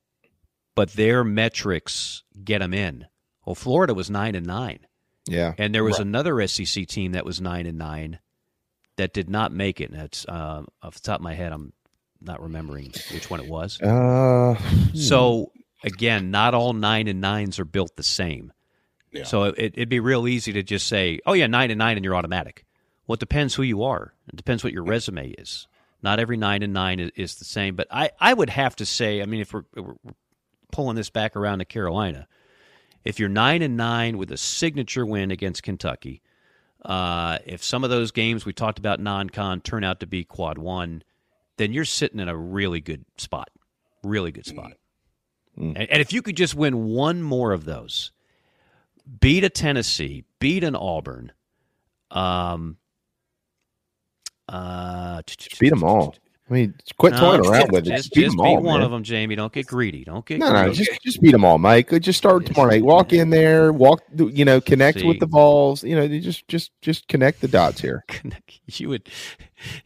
but 0.76 0.92
their 0.92 1.24
metrics 1.24 2.24
get 2.44 2.60
them 2.60 2.74
in. 2.74 3.08
Well, 3.46 3.56
Florida 3.56 3.94
was 3.94 4.10
nine 4.10 4.36
and 4.36 4.46
nine, 4.46 4.80
Yeah. 5.28 5.54
and 5.58 5.74
there 5.74 5.84
was 5.86 5.98
Right. 5.98 6.06
another 6.08 6.46
SEC 6.48 6.86
team 6.86 7.14
that 7.14 7.26
was 7.26 7.40
nine 7.40 7.66
and 7.66 7.78
nine 7.78 8.20
that 8.98 9.14
did 9.14 9.30
not 9.30 9.54
make 9.54 9.80
it. 9.80 9.90
And 9.92 10.00
that's 10.00 10.26
uh, 10.28 10.64
off 10.84 10.96
the 10.96 11.00
top 11.00 11.20
of 11.20 11.24
my 11.24 11.34
head, 11.34 11.54
I'm 11.54 11.72
not 12.22 12.42
remembering 12.44 12.92
which 13.14 13.30
one 13.30 13.40
it 13.40 13.48
was. 13.50 13.82
Uh, 13.82 14.56
So 14.94 15.52
again, 15.84 16.32
not 16.32 16.54
all 16.54 16.74
nine 16.74 17.08
and 17.08 17.22
nines 17.22 17.60
are 17.60 17.66
built 17.66 17.96
the 17.96 18.04
same. 18.04 18.52
Yeah. 19.12 19.24
So 19.24 19.46
it, 19.46 19.74
it'd 19.76 19.90
be 19.90 20.00
real 20.00 20.28
easy 20.28 20.54
to 20.54 20.64
just 20.64 20.88
say, 20.88 21.20
"Oh 21.26 21.34
yeah, 21.34 21.48
nine 21.48 21.72
and 21.72 21.80
nine 21.80 21.98
and 21.98 22.04
you're 22.04 22.16
automatic. 22.16 22.66
Well, 23.08 23.16
it 23.16 23.20
depends 23.20 23.56
who 23.56 23.64
you 23.64 23.84
are. 23.84 24.14
It 24.28 24.36
depends 24.36 24.64
what 24.64 24.74
your 24.74 24.84
resume 24.84 25.30
is. 25.30 25.68
Not 26.04 26.20
every 26.20 26.38
nine 26.38 26.62
and 26.62 26.74
nine 26.74 27.00
is, 27.00 27.12
is 27.16 27.36
the 27.36 27.46
same. 27.46 27.76
But 27.76 27.88
I, 27.90 28.12
I 28.20 28.34
would 28.34 28.50
have 28.50 28.76
to 28.78 28.86
say, 28.86 29.22
I 29.22 29.26
mean, 29.26 29.42
if 29.42 29.54
we're, 29.54 29.64
we're 29.76 29.96
pulling 30.72 30.96
this 30.96 31.10
back 31.10 31.36
around 31.36 31.60
to 31.60 31.66
Carolina, 31.66 32.28
if 33.04 33.20
you're 33.20 33.30
nine 33.30 33.62
and 33.62 33.78
nine 33.78 34.18
with 34.18 34.32
a 34.32 34.38
signature 34.38 35.06
win 35.06 35.32
against 35.32 35.64
Kentucky, 35.64 36.22
uh, 36.84 37.40
if 37.46 37.64
some 37.64 37.84
of 37.84 37.90
those 37.90 38.12
games 38.12 38.46
we 38.46 38.54
talked 38.54 38.78
about 38.78 39.00
non-con 39.00 39.62
turn 39.62 39.84
out 39.84 40.02
to 40.02 40.08
be 40.08 40.24
quad 40.24 40.58
one, 40.58 41.02
then 41.56 41.72
you're 41.72 41.86
sitting 41.86 42.20
in 42.20 42.28
a 42.28 42.38
really 42.38 42.82
good 42.82 43.06
spot. 43.18 43.50
Really 44.04 44.32
good 44.32 44.46
spot. 44.46 44.74
And, 45.58 45.78
and 45.78 46.02
if 46.02 46.14
you 46.14 46.22
could 46.22 46.38
just 46.38 46.56
win 46.56 46.86
one 46.86 47.22
more 47.22 47.52
of 47.52 47.66
those, 47.66 48.12
beat 49.20 49.44
a 49.44 49.50
Tennessee, 49.50 50.24
beat 50.40 50.64
an 50.64 50.76
Auburn, 50.76 51.32
um, 52.12 52.78
uh, 54.48 55.22
beat 55.60 55.70
them 55.70 55.84
all. 55.84 56.16
I 56.50 56.54
mean, 56.54 56.76
quit 56.98 57.14
no, 57.14 57.20
toying 57.20 57.42
around 57.42 57.62
just- 57.62 57.72
with 57.74 57.88
it. 57.88 57.90
Just, 57.90 58.04
Just 58.06 58.16
beat 58.16 58.24
just 58.24 58.38
beat 58.38 58.44
all, 58.44 58.62
one 58.62 58.80
man. 58.80 58.86
of 58.86 58.92
them, 58.92 59.04
Jamie. 59.04 59.36
Don't 59.36 59.52
get 59.52 59.68
greedy. 59.68 60.06
Don't 60.06 60.26
get 60.26 60.40
No, 60.40 60.54
no, 60.54 60.74
just 60.74 60.92
just 61.04 61.22
beat 61.22 61.32
them 61.32 61.44
all, 61.44 61.58
Mike. 61.58 61.90
Just 62.00 62.18
start 62.18 62.46
tomorrow 62.46 62.70
night. 62.70 62.84
Walk 62.84 63.12
in 63.12 63.30
there, 63.30 63.74
walk, 63.74 64.02
you 64.16 64.46
know, 64.46 64.62
connect 64.62 65.00
See. 65.00 65.06
with 65.06 65.20
the 65.20 65.28
balls. 65.28 65.84
You 65.84 65.96
know, 65.98 66.08
just 66.08 66.48
just 66.48 66.72
just 66.82 67.08
connect 67.10 67.42
the 67.42 67.50
dots 67.50 67.82
here. 67.82 68.06
you 68.68 68.88
would, 68.88 69.10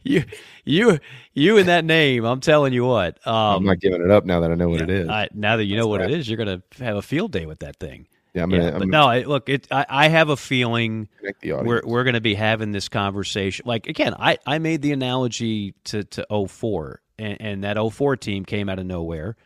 you, 0.04 0.24
you, 0.64 1.00
you 1.34 1.56
in 1.56 1.66
that 1.66 1.84
name. 1.84 2.24
I'm 2.24 2.40
telling 2.40 2.72
you 2.72 2.84
what. 2.84 3.18
Um, 3.26 3.56
I'm 3.56 3.64
not 3.64 3.80
giving 3.80 4.00
it 4.00 4.10
up 4.10 4.24
now 4.24 4.38
that 4.40 4.52
I 4.52 4.54
know 4.54 4.68
what 4.68 4.82
it 4.82 4.90
is. 4.90 5.08
I, 5.08 5.28
now 5.34 5.56
that 5.56 5.64
you 5.64 5.76
know 5.76 5.88
what 5.88 6.00
it 6.00 6.12
is, 6.12 6.28
you're 6.28 6.36
going 6.36 6.60
to 6.60 6.84
have 6.84 6.96
a 6.96 7.02
field 7.02 7.32
day 7.32 7.46
with 7.46 7.58
that 7.60 7.76
thing. 7.78 8.06
Yeah, 8.34 8.44
I'm 8.44 8.50
gonna- 8.50 8.62
yeah, 8.62 8.68
I'm 8.68 8.74
but 8.74 8.78
gonna- 8.80 8.90
no, 8.92 9.04
I, 9.04 9.22
look, 9.24 9.48
it. 9.48 9.66
I, 9.70 9.84
I 9.88 10.08
have 10.08 10.28
a 10.30 10.36
feeling 10.36 11.08
the 11.22 11.32
we're 11.64 11.82
we're 11.84 12.04
going 12.04 12.14
to 12.14 12.20
be 12.20 12.34
having 12.34 12.72
this 12.72 12.88
conversation. 12.88 13.64
Like 13.66 13.86
again, 13.86 14.14
I, 14.18 14.38
I 14.46 14.58
made 14.58 14.80
the 14.82 14.92
analogy 14.92 15.74
to 15.84 16.04
to 16.04 16.26
04, 16.48 17.00
and, 17.18 17.36
and 17.40 17.64
that 17.64 17.76
04 17.78 18.16
team 18.16 18.44
came 18.44 18.68
out 18.68 18.78
of 18.78 18.86
nowhere 18.86 19.36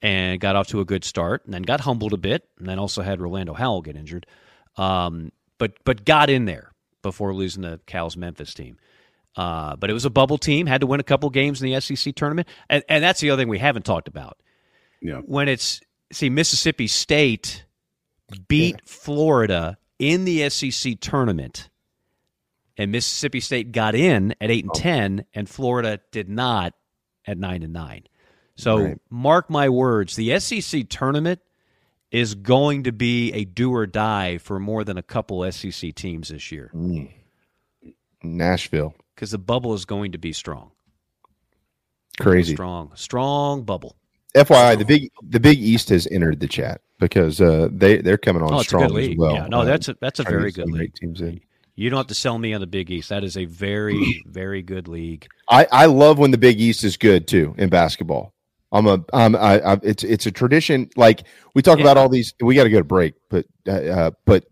and 0.00 0.40
got 0.40 0.56
off 0.56 0.68
to 0.68 0.80
a 0.80 0.84
good 0.84 1.04
start, 1.04 1.44
and 1.44 1.52
then 1.54 1.62
got 1.62 1.80
humbled 1.80 2.12
a 2.12 2.16
bit, 2.16 2.48
and 2.58 2.66
then 2.68 2.78
also 2.78 3.02
had 3.02 3.20
Rolando 3.20 3.52
Howell 3.54 3.82
get 3.82 3.96
injured, 3.96 4.26
um, 4.76 5.30
but 5.58 5.74
but 5.84 6.04
got 6.04 6.30
in 6.30 6.46
there 6.46 6.72
before 7.02 7.34
losing 7.34 7.62
to 7.64 7.80
Cal's 7.86 8.16
Memphis 8.16 8.54
team. 8.54 8.78
Uh, 9.36 9.76
but 9.76 9.88
it 9.90 9.92
was 9.94 10.04
a 10.04 10.10
bubble 10.10 10.36
team, 10.38 10.66
had 10.66 10.80
to 10.82 10.86
win 10.86 11.00
a 11.00 11.04
couple 11.04 11.28
games 11.30 11.62
in 11.62 11.70
the 11.70 11.80
SEC 11.80 12.14
tournament, 12.14 12.46
and, 12.68 12.82
and 12.88 13.02
that's 13.02 13.20
the 13.20 13.30
other 13.30 13.40
thing 13.42 13.48
we 13.48 13.58
haven't 13.58 13.84
talked 13.84 14.06
about. 14.08 14.36
Yeah. 15.00 15.18
When 15.24 15.48
it's 15.48 15.80
see 16.12 16.28
Mississippi 16.30 16.86
State 16.86 17.64
beat 18.48 18.88
Florida 18.88 19.78
in 19.98 20.24
the 20.24 20.48
SEC 20.50 20.98
tournament, 21.00 21.68
and 22.76 22.90
Mississippi 22.90 23.40
State 23.40 23.72
got 23.72 23.94
in 23.94 24.34
at 24.40 24.50
eight 24.50 24.64
and 24.64 24.72
oh. 24.74 24.78
ten, 24.78 25.24
and 25.34 25.48
Florida 25.48 26.00
did 26.10 26.28
not 26.28 26.74
at 27.26 27.38
nine 27.38 27.62
and 27.62 27.72
nine. 27.72 28.04
So 28.56 28.78
Right. 28.78 28.98
mark 29.10 29.48
my 29.50 29.68
words, 29.68 30.16
the 30.16 30.38
SEC 30.38 30.88
tournament 30.88 31.40
is 32.10 32.34
going 32.34 32.84
to 32.84 32.92
be 32.92 33.32
a 33.32 33.44
do 33.44 33.74
or 33.74 33.86
die 33.86 34.38
for 34.38 34.60
more 34.60 34.84
than 34.84 34.98
a 34.98 35.02
couple 35.02 35.50
SEC 35.50 35.94
teams 35.94 36.28
this 36.28 36.52
year 36.52 36.70
mm. 36.74 37.10
Nashville. 38.22 38.94
because 39.14 39.30
the 39.30 39.38
bubble 39.38 39.72
is 39.72 39.84
going 39.84 40.12
to 40.12 40.18
be 40.18 40.32
strong. 40.32 40.70
Crazy. 42.20 42.54
strong, 42.54 42.92
strong 42.94 43.62
bubble. 43.62 43.96
FYI, 44.34 44.78
the 44.78 44.84
big 44.84 45.10
the 45.28 45.40
Big 45.40 45.58
East 45.58 45.90
has 45.90 46.06
entered 46.10 46.40
the 46.40 46.48
chat 46.48 46.80
because 46.98 47.40
uh, 47.40 47.68
they 47.70 47.98
they're 47.98 48.18
coming 48.18 48.42
on 48.42 48.52
Oh, 48.52 48.62
strong 48.62 48.96
as 48.96 49.16
well. 49.16 49.34
Yeah, 49.34 49.46
no, 49.46 49.64
that's 49.64 49.88
a 49.88 49.96
that's 50.00 50.20
a 50.20 50.22
very 50.22 50.50
good 50.52 50.70
league. 50.70 50.94
Teams 50.94 51.20
in. 51.20 51.40
You 51.74 51.90
don't 51.90 51.98
have 51.98 52.06
to 52.08 52.14
sell 52.14 52.38
me 52.38 52.52
on 52.52 52.60
the 52.60 52.66
Big 52.66 52.90
East. 52.90 53.08
That 53.08 53.24
is 53.24 53.36
a 53.36 53.46
very, 53.46 54.22
very 54.26 54.60
good 54.60 54.88
league. 54.88 55.26
I, 55.48 55.66
I 55.72 55.86
love 55.86 56.18
when 56.18 56.30
the 56.30 56.38
Big 56.38 56.60
East 56.60 56.84
is 56.84 56.96
good 56.96 57.26
too 57.26 57.54
in 57.58 57.70
basketball. 57.70 58.34
I'm 58.72 58.86
a 58.86 59.04
I'm 59.12 59.36
I, 59.36 59.60
I 59.60 59.78
it's 59.82 60.02
it's 60.02 60.26
a 60.26 60.30
tradition. 60.30 60.88
Like 60.96 61.24
we 61.54 61.60
talk 61.60 61.78
about 61.78 61.98
all 61.98 62.08
these. 62.08 62.34
We 62.40 62.54
got 62.54 62.64
to 62.64 62.70
go 62.70 62.78
to 62.78 62.84
break, 62.84 63.14
but 63.28 63.46
uh, 63.68 63.72
uh, 63.72 64.10
but 64.24 64.46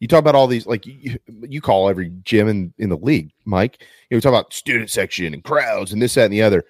you 0.00 0.08
talk 0.08 0.18
about 0.18 0.34
all 0.34 0.48
these. 0.48 0.66
Like 0.66 0.84
you, 0.84 1.18
you 1.42 1.60
call 1.60 1.88
every 1.88 2.10
gym 2.24 2.48
in 2.48 2.74
in 2.78 2.88
the 2.88 2.96
league, 2.96 3.30
Mike. 3.44 3.76
You 3.80 4.14
know, 4.14 4.16
we 4.16 4.20
talk 4.20 4.30
about 4.30 4.52
student 4.52 4.90
section 4.90 5.32
and 5.32 5.44
crowds 5.44 5.92
and 5.92 6.02
this 6.02 6.14
that 6.14 6.24
and 6.24 6.32
the 6.32 6.42
other. 6.42 6.64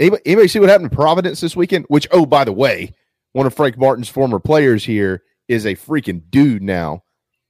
Anybody, 0.00 0.22
anybody 0.24 0.48
see 0.48 0.58
what 0.58 0.70
happened 0.70 0.90
to 0.90 0.96
Providence 0.96 1.42
this 1.42 1.54
weekend? 1.54 1.84
Which 1.88 2.08
oh 2.10 2.24
by 2.24 2.44
the 2.44 2.52
way, 2.52 2.94
one 3.32 3.46
of 3.46 3.54
Frank 3.54 3.76
Martin's 3.76 4.08
former 4.08 4.40
players 4.40 4.82
here 4.82 5.22
is 5.46 5.66
a 5.66 5.76
freaking 5.76 6.22
dude 6.30 6.62
now 6.62 7.04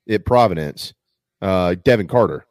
at 0.08 0.26
Providence. 0.26 0.92
Uh, 1.40 1.76
Devin 1.76 2.08
Carter. 2.08 2.44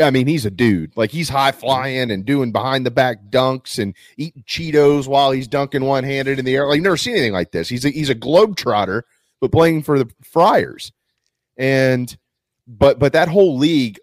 I 0.00 0.12
mean, 0.12 0.28
he's 0.28 0.46
a 0.46 0.50
dude. 0.50 0.96
Like 0.96 1.10
he's 1.10 1.28
high 1.28 1.50
flying 1.50 2.12
and 2.12 2.24
doing 2.24 2.52
behind 2.52 2.86
the 2.86 2.92
back 2.92 3.18
dunks 3.30 3.80
and 3.80 3.96
eating 4.16 4.44
Cheetos 4.46 5.08
while 5.08 5.32
he's 5.32 5.48
dunking 5.48 5.84
one 5.84 6.04
handed 6.04 6.38
in 6.38 6.44
the 6.44 6.54
air. 6.54 6.68
Like 6.68 6.80
never 6.80 6.96
seen 6.96 7.14
anything 7.16 7.32
like 7.32 7.50
this. 7.50 7.68
He's 7.68 7.84
a 7.84 7.90
he's 7.90 8.10
a 8.10 8.14
globe 8.14 8.54
trotter, 8.54 9.04
but 9.40 9.50
playing 9.50 9.82
for 9.82 9.98
the 9.98 10.08
Friars. 10.22 10.92
And 11.56 12.16
but 12.68 13.00
but 13.00 13.12
that 13.14 13.26
whole 13.26 13.58
league, 13.58 13.98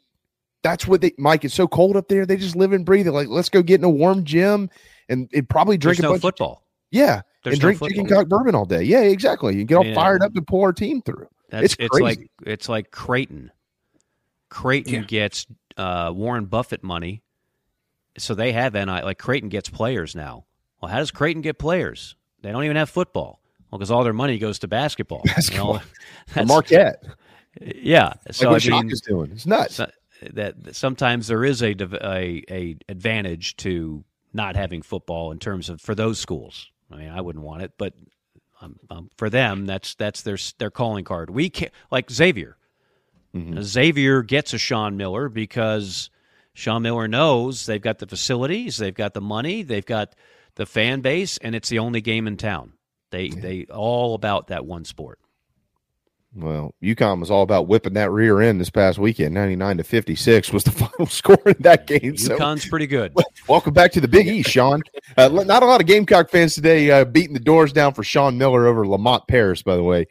that's 0.63 0.85
what 0.85 0.99
they 0.99 1.13
Mike. 1.17 1.45
It's 1.45 1.55
so 1.55 1.65
cold 1.65 1.95
up 1.95 2.09
there. 2.09 2.25
They 2.25 2.35
just 2.35 2.57
live 2.57 2.73
and 2.73 2.85
breathe. 2.85 3.05
They're 3.05 3.13
like, 3.13 3.29
let's 3.29 3.49
go 3.49 3.63
get 3.63 3.79
in 3.79 3.85
a 3.85 3.89
warm 3.89 4.25
gym 4.25 4.69
and, 5.09 5.29
and 5.33 5.49
probably 5.49 5.77
drink 5.77 5.97
There's 5.97 5.99
a 5.99 6.03
no 6.03 6.09
bunch 6.13 6.21
football. 6.21 6.63
yeah, 6.91 7.21
There's 7.43 7.55
and 7.55 7.63
no 7.63 7.73
drink 7.73 7.81
chicken 7.93 8.07
cock 8.07 8.27
bourbon 8.27 8.55
all 8.55 8.65
day. 8.65 8.83
Yeah, 8.83 9.01
exactly. 9.01 9.55
You 9.57 9.65
get 9.65 9.75
all 9.75 9.85
Yeah. 9.85 9.95
fired 9.95 10.21
up 10.21 10.33
to 10.35 10.41
pull 10.41 10.61
our 10.61 10.73
team 10.73 11.01
through. 11.01 11.27
That's 11.49 11.65
it's 11.65 11.75
it's, 11.79 11.89
crazy. 11.89 12.03
like 12.03 12.31
it's 12.45 12.69
like 12.69 12.91
Creighton. 12.91 13.51
Creighton 14.49 15.03
gets 15.03 15.45
uh, 15.77 16.11
Warren 16.15 16.45
Buffett 16.45 16.83
money, 16.83 17.21
so 18.17 18.33
they 18.35 18.51
have 18.51 18.73
NI. 18.73 18.85
Like 19.03 19.17
Creighton 19.19 19.49
gets 19.49 19.69
players 19.69 20.15
now. 20.15 20.45
Well, 20.81 20.91
how 20.91 20.97
does 20.99 21.11
Creighton 21.11 21.41
get 21.41 21.57
players? 21.59 22.15
They 22.41 22.51
don't 22.51 22.63
even 22.63 22.77
have 22.77 22.89
football. 22.89 23.41
Well, 23.69 23.77
because 23.77 23.91
all 23.91 24.03
their 24.03 24.13
money 24.13 24.37
goes 24.39 24.59
to 24.59 24.67
basketball. 24.67 25.21
Basketball. 25.25 25.73
You 25.73 25.79
know, 25.79 25.85
that's- 26.27 26.47
Marquette. 26.47 27.03
Yeah. 27.61 28.13
So 28.31 28.49
what 28.51 28.65
I 28.65 28.69
mean, 28.69 28.91
is 28.91 29.01
doing. 29.01 29.31
It's 29.31 29.45
nuts. 29.45 29.75
so- 29.75 29.89
that 30.33 30.61
that 30.63 30.75
sometimes 30.75 31.27
there 31.27 31.45
is 31.45 31.61
a, 31.63 31.73
a 32.05 32.43
a 32.49 32.75
advantage 32.89 33.55
to 33.57 34.03
not 34.33 34.55
having 34.55 34.81
football 34.81 35.31
in 35.31 35.39
terms 35.39 35.69
of 35.69 35.81
for 35.81 35.95
those 35.95 36.19
schools. 36.19 36.69
I 36.91 36.97
mean, 36.97 37.09
I 37.09 37.21
wouldn't 37.21 37.43
want 37.43 37.61
it, 37.61 37.73
but 37.77 37.93
um, 38.61 38.79
um, 38.89 39.09
for 39.17 39.29
them, 39.29 39.65
that's 39.65 39.95
that's 39.95 40.21
their 40.21 40.37
their 40.57 40.71
calling 40.71 41.05
card. 41.05 41.29
We 41.29 41.49
can 41.49 41.69
like 41.91 42.11
Xavier. 42.11 42.57
Mm-hmm. 43.35 43.61
Xavier 43.61 44.23
gets 44.23 44.53
a 44.53 44.57
Sean 44.57 44.97
Miller 44.97 45.29
because 45.29 46.09
Sean 46.53 46.81
Miller 46.81 47.07
knows 47.07 47.65
they've 47.65 47.81
got 47.81 47.99
the 47.99 48.07
facilities, 48.07 48.77
they've 48.77 48.93
got 48.93 49.13
the 49.13 49.21
money, 49.21 49.61
they've 49.61 49.85
got 49.85 50.15
the 50.55 50.65
fan 50.65 51.01
base, 51.01 51.37
and 51.37 51.55
it's 51.55 51.69
the 51.69 51.79
only 51.79 52.01
game 52.01 52.27
in 52.27 52.37
town. 52.37 52.73
They 53.11 53.29
they 53.29 53.65
all 53.65 54.15
about 54.15 54.47
that 54.47 54.65
one 54.65 54.85
sport. 54.85 55.18
Well, 56.35 56.75
UConn 56.83 57.19
was 57.19 57.31
all 57.31 57.41
about 57.41 57.67
whipping 57.67 57.93
that 57.93 58.11
rear 58.11 58.39
end 58.39 58.61
this 58.61 58.69
past 58.69 58.99
weekend. 58.99 59.33
99 59.33 59.77
to 59.77 59.83
56 59.83 60.53
was 60.53 60.63
the 60.63 60.71
final 60.71 61.07
score 61.07 61.41
in 61.45 61.55
that 61.61 61.87
game. 61.87 62.17
So 62.17 62.37
UConn's 62.37 62.67
pretty 62.67 62.85
good. 62.85 63.13
welcome 63.47 63.73
back 63.73 63.91
to 63.93 64.01
the 64.01 64.07
Big 64.07 64.27
East, 64.27 64.51
Sean. 64.51 64.83
Uh, 65.17 65.27
not 65.27 65.63
a 65.63 65.65
lot 65.65 65.81
of 65.81 65.87
Gamecock 65.87 66.29
fans 66.29 66.53
today 66.53 66.91
uh, 66.91 67.03
beating 67.05 67.33
the 67.33 67.39
doors 67.39 67.73
down 67.73 67.93
for 67.93 68.03
Sean 68.03 68.37
Miller 68.37 68.67
over 68.67 68.87
Lamont 68.87 69.27
Paris, 69.27 69.63
by 69.63 69.75
the 69.75 69.83
way, 69.83 70.05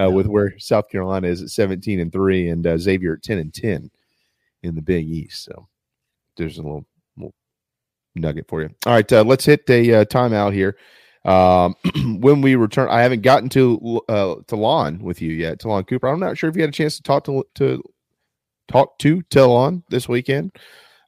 uh, 0.00 0.10
with 0.10 0.26
where 0.26 0.56
South 0.58 0.88
Carolina 0.88 1.26
is 1.26 1.42
at 1.42 1.50
17 1.50 1.98
and 1.98 2.12
3 2.12 2.48
and 2.50 2.66
uh, 2.66 2.78
Xavier 2.78 3.14
at 3.14 3.24
10 3.24 3.38
and 3.38 3.52
10 3.52 3.90
in 4.62 4.74
the 4.76 4.82
Big 4.82 5.08
East. 5.08 5.42
So 5.44 5.66
there's 6.36 6.58
a 6.58 6.62
little, 6.62 6.86
little 7.16 7.34
nugget 8.14 8.46
for 8.46 8.62
you. 8.62 8.70
All 8.86 8.92
right, 8.92 9.12
uh, 9.12 9.24
let's 9.24 9.44
hit 9.44 9.68
a 9.68 9.92
uh, 9.92 10.04
timeout 10.04 10.52
here. 10.52 10.76
Um, 11.24 11.74
when 12.20 12.40
we 12.42 12.54
return, 12.54 12.88
I 12.90 13.02
haven't 13.02 13.22
gotten 13.22 13.48
to 13.50 14.00
uh, 14.08 14.34
Ta'Lon 14.46 14.98
with 15.02 15.22
you 15.22 15.32
yet, 15.32 15.60
Ta'Lon 15.60 15.84
Cooper. 15.86 16.08
I'm 16.08 16.20
not 16.20 16.36
sure 16.36 16.50
if 16.50 16.56
you 16.56 16.62
had 16.62 16.70
a 16.70 16.72
chance 16.72 16.96
to 16.96 17.02
talk 17.02 17.24
to 17.24 17.44
to 17.54 17.82
talk 18.68 18.98
to 18.98 19.22
Ta'Lon 19.22 19.82
this 19.88 20.08
weekend 20.08 20.52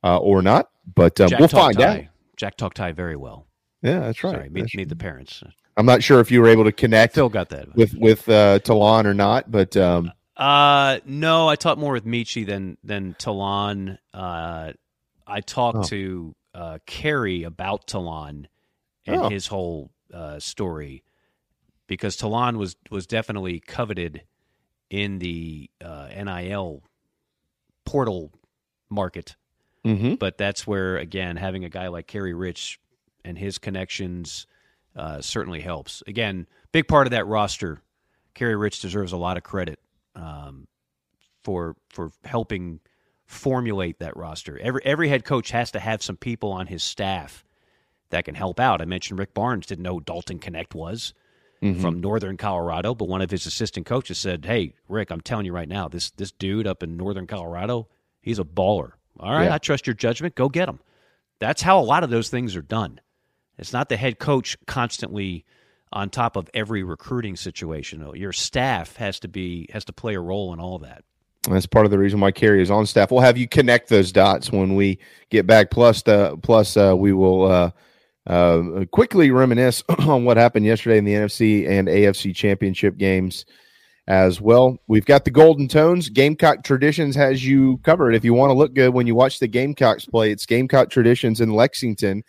uh, 0.03 0.19
or 0.19 0.43
not, 0.43 0.71
but 0.95 1.21
um, 1.21 1.31
we'll 1.39 1.49
find 1.49 1.81
out. 1.81 2.01
Jack 2.37 2.57
talked 2.57 2.77
Thai 2.77 2.93
very 2.93 3.17
well. 3.17 3.47
Yeah, 3.83 4.01
that's 4.01 4.23
right. 4.25 4.35
Sorry, 4.35 4.49
meet, 4.51 4.63
That's 4.63 4.75
meet 4.75 4.89
the 4.89 4.97
parents. 4.97 5.43
I'm 5.77 5.87
not 5.87 6.03
sure 6.03 6.21
if 6.21 6.31
you 6.31 6.41
were 6.41 6.49
able 6.49 6.65
to 6.65 6.73
connect. 6.73 7.15
Phil 7.15 7.29
got 7.29 7.51
that 7.51 7.75
with 7.77 7.95
with 7.95 8.29
uh, 8.29 8.59
Ta'Lon 8.61 9.07
or 9.07 9.15
not, 9.15 9.51
but 9.51 9.77
um, 9.77 10.11
Uh, 10.37 10.99
no, 11.05 11.49
I 11.49 11.57
talked 11.57 11.79
more 11.81 11.93
with 11.93 12.05
Meechie 12.07 12.47
than 12.47 12.79
than 12.83 13.15
Ta'Lon. 13.19 13.99
Uh, 14.15 14.73
I 15.27 15.41
talked 15.41 15.79
Oh. 15.79 15.83
to 15.85 16.35
uh, 16.55 16.79
Kerry 16.87 17.43
about 17.43 17.87
Ta'Lon 17.87 18.49
and 19.07 19.17
Oh. 19.17 19.29
his 19.29 19.47
whole 19.47 19.91
uh, 20.17 20.41
story 20.41 21.05
because 21.87 22.17
Ta'Lon 22.17 22.57
was 22.59 22.77
was 22.91 23.07
definitely 23.07 23.61
coveted 23.61 24.23
in 24.91 25.19
the 25.19 25.71
uh, 25.85 26.09
NIL 26.09 26.83
portal 27.85 28.33
market. 28.89 29.37
Mhm. 29.85 30.19
But 30.19 30.39
that's 30.39 30.67
where 30.67 30.97
again 30.97 31.37
having 31.37 31.65
a 31.65 31.69
guy 31.69 31.89
like 31.89 32.07
Kerry 32.07 32.35
Rich 32.35 32.81
and 33.25 33.37
his 33.39 33.59
connections 33.59 34.47
uh, 34.97 35.21
certainly 35.21 35.61
helps. 35.61 36.03
Again, 36.07 36.47
big 36.73 36.89
part 36.89 37.07
of 37.07 37.11
that 37.11 37.27
roster. 37.27 37.83
Kerry 38.35 38.57
Rich 38.57 38.81
deserves 38.81 39.13
a 39.13 39.17
lot 39.17 39.37
of 39.37 39.43
credit 39.43 39.79
um, 40.15 40.67
for 41.45 41.77
for 41.91 42.11
helping 42.25 42.81
formulate 43.27 43.99
that 43.99 44.17
roster. 44.17 44.59
Every 44.59 44.81
every 44.85 45.09
head 45.09 45.25
coach 45.25 45.51
has 45.51 45.71
to 45.73 45.81
have 45.81 46.03
some 46.03 46.17
people 46.17 46.53
on 46.53 46.67
his 46.67 46.83
staff 46.83 47.45
that 48.11 48.25
can 48.25 48.35
help 48.35 48.59
out. 48.61 48.81
I 48.81 48.85
mentioned 48.85 49.19
Rick 49.19 49.35
Barnes 49.35 49.67
didn't 49.67 49.83
know 49.83 49.95
who 49.95 50.01
Dalton 50.01 50.39
Knecht 50.39 50.75
was 50.75 51.13
Mhm. 51.63 51.81
from 51.81 52.01
Northern 52.01 52.37
Colorado, 52.37 52.95
but 52.95 53.09
one 53.09 53.23
of 53.23 53.31
his 53.31 53.47
assistant 53.47 53.87
coaches 53.87 54.19
said, 54.19 54.45
"Hey, 54.45 54.75
Rick, 54.89 55.11
I'm 55.11 55.21
telling 55.23 55.47
you 55.47 55.53
right 55.53 55.69
now, 55.69 55.89
this 55.89 56.11
this 56.11 56.31
dude 56.33 56.67
up 56.67 56.83
in 56.83 56.97
Northern 56.97 57.27
Colorado, 57.27 57.89
he's 58.21 58.39
a 58.39 58.45
baller. 58.45 58.93
All 59.19 59.33
right, 59.33 59.45
Yeah. 59.45 59.55
I 59.55 59.59
trust 59.59 59.87
your 59.87 59.95
judgment. 59.95 60.35
Go 60.35 60.49
get 60.49 60.69
him." 60.69 60.81
That's 61.39 61.63
how 61.63 61.79
a 61.81 61.83
lot 61.83 62.05
of 62.05 62.11
those 62.11 62.29
things 62.29 62.57
are 62.57 62.63
done. 62.63 63.01
It's 63.59 63.73
not 63.73 63.89
the 63.89 63.97
head 63.97 64.19
coach 64.19 64.57
constantly 64.67 65.45
on 65.93 66.11
top 66.11 66.37
of 66.37 66.51
every 66.53 66.83
recruiting 66.83 67.37
situation. 67.37 68.07
Your 68.15 68.33
staff 68.33 68.97
has 68.97 69.19
to 69.21 69.29
be 69.29 69.69
has 69.73 69.85
to 69.87 69.93
play 69.93 70.15
a 70.15 70.21
role 70.21 70.53
in 70.53 70.61
all 70.61 70.79
that. 70.81 71.05
That's 71.49 71.67
part 71.67 71.85
of 71.87 71.91
the 71.93 71.99
reason 71.99 72.21
why 72.21 72.33
Kerry 72.33 72.61
is 72.61 72.71
on 72.71 72.87
staff. 72.87 73.11
We'll 73.11 73.21
have 73.21 73.39
you 73.39 73.47
connect 73.49 73.89
those 73.89 74.11
dots 74.13 74.51
when 74.51 74.75
we 74.75 74.99
get 75.31 75.47
back. 75.47 75.71
Plus, 75.71 76.03
the 76.03 76.37
plus 76.43 76.77
uh, 76.77 76.95
we 76.97 77.13
will 77.13 77.45
uh, 77.45 77.71
uh, 78.27 78.85
quickly 78.91 79.31
reminisce 79.31 79.83
on 80.01 80.25
what 80.25 80.37
happened 80.37 80.67
yesterday 80.67 80.99
in 80.99 81.05
the 81.05 81.15
NFC 81.15 81.69
and 81.69 81.89
AFC 81.89 82.35
championship 82.35 82.97
games 82.97 83.47
as 84.09 84.41
well. 84.41 84.79
We've 84.87 85.05
got 85.05 85.25
the 85.25 85.31
Golden 85.31 85.69
Tones. 85.69 86.09
Gamecock 86.09 86.63
Traditions 86.65 87.17
has 87.17 87.45
you 87.45 87.79
covered. 87.79 88.15
If 88.15 88.25
you 88.25 88.35
want 88.35 88.51
to 88.51 88.55
look 88.55 88.75
good 88.75 88.95
when 88.95 89.07
you 89.07 89.15
watch 89.15 89.39
the 89.41 89.49
Gamecocks 89.49 90.07
play, 90.07 90.31
it's 90.31 90.47
Gamecock 90.47 90.91
Traditions 90.91 91.41
in 91.41 91.51
Lexington 91.51 92.23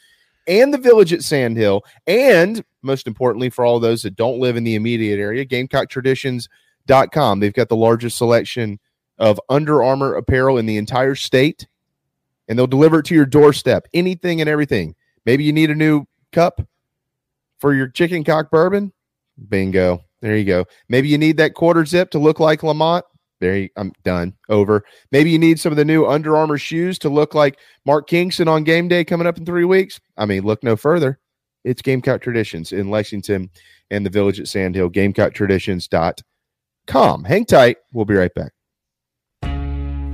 and 0.48 0.74
the 0.74 0.80
Village 0.80 1.14
at 1.14 1.22
Sandhill. 1.24 1.84
And 2.08 2.64
most 2.82 3.06
importantly, 3.08 3.50
for 3.50 3.66
all 3.66 3.80
those 3.80 4.02
that 4.04 4.16
don't 4.16 4.40
live 4.40 4.56
in 4.56 4.64
the 4.64 4.76
immediate 4.76 5.20
area, 5.20 5.46
GamecockTraditions.com. 5.46 7.40
They've 7.40 7.54
got 7.54 7.70
the 7.70 7.76
largest 7.76 8.18
selection 8.18 8.80
of 9.20 9.40
Under 9.50 9.84
Armour 9.84 10.16
apparel 10.16 10.58
in 10.58 10.66
the 10.66 10.78
entire 10.78 11.16
state, 11.16 11.68
and 12.48 12.58
they'll 12.58 12.66
deliver 12.68 13.00
it 13.00 13.06
to 13.08 13.16
your 13.16 13.26
doorstep. 13.26 13.88
Anything 13.94 14.42
and 14.42 14.50
everything. 14.50 14.96
Maybe 15.28 15.44
you 15.44 15.52
need 15.52 15.70
a 15.70 15.76
new 15.76 16.06
cup 16.32 16.66
for 17.60 17.74
your 17.74 17.90
chicken 17.90 18.24
cock 18.24 18.50
bourbon. 18.50 18.94
Bingo. 19.50 20.00
There 20.22 20.38
you 20.38 20.46
go. 20.46 20.64
Maybe 20.88 21.10
you 21.10 21.18
need 21.18 21.36
that 21.38 21.54
quarter 21.54 21.86
zip 21.86 22.12
to 22.12 22.20
look 22.20 22.40
like 22.40 22.64
Lamont. 22.64 23.04
There 23.42 23.58
you, 23.58 23.68
I'm 23.76 23.92
done. 24.04 24.36
Over. 24.48 24.86
Maybe 25.12 25.30
you 25.30 25.38
need 25.38 25.60
some 25.60 25.74
of 25.74 25.76
the 25.76 25.84
new 25.84 26.08
Under 26.08 26.38
Armour 26.38 26.58
shoes 26.58 26.98
to 27.00 27.10
look 27.10 27.36
like 27.36 27.60
Mark 27.86 28.08
Kingston 28.08 28.48
on 28.48 28.64
game 28.64 28.88
day 28.88 29.04
coming 29.04 29.28
up 29.28 29.38
in 29.38 29.46
three 29.46 29.66
weeks. 29.66 30.00
I 30.16 30.26
mean, 30.26 30.44
look 30.44 30.64
no 30.64 30.78
further. 30.78 31.20
It's 31.66 31.82
Gamecock 31.82 32.22
Traditions 32.22 32.72
in 32.72 32.90
Lexington 32.90 33.50
and 33.92 34.06
the 34.06 34.10
Village 34.10 34.40
at 34.40 34.48
Sandhill. 34.48 34.90
GamecockTraditions.com. 34.90 37.24
Hang 37.26 37.46
tight. 37.46 37.78
We'll 37.92 38.06
be 38.06 38.16
right 38.16 38.34
back. 38.34 38.54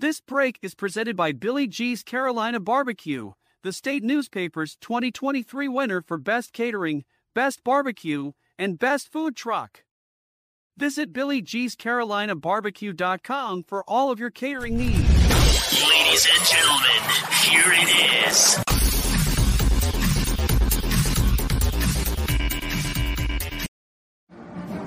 This 0.00 0.20
break 0.20 0.60
is 0.62 0.76
presented 0.76 1.16
by 1.16 1.32
Billy 1.32 1.66
G's 1.66 2.04
Carolina 2.04 2.60
Barbecue, 2.60 3.32
the 3.64 3.72
state 3.72 4.04
newspaper's 4.04 4.76
2023 4.76 5.66
winner 5.66 6.02
for 6.02 6.18
Best 6.18 6.52
Catering, 6.52 7.04
Best 7.34 7.64
Barbecue, 7.64 8.30
and 8.56 8.78
Best 8.78 9.10
Food 9.10 9.34
Truck. 9.34 9.82
Visit 10.76 11.12
BillyG'sCarolinaBarbecue.com 11.12 13.64
for 13.64 13.82
all 13.90 14.12
of 14.12 14.20
your 14.20 14.30
catering 14.30 14.78
needs. 14.78 15.02
Ladies 15.84 16.28
and 16.32 16.46
gentlemen, 16.46 17.02
here 17.42 17.72
it 17.74 18.28
is. 18.28 18.56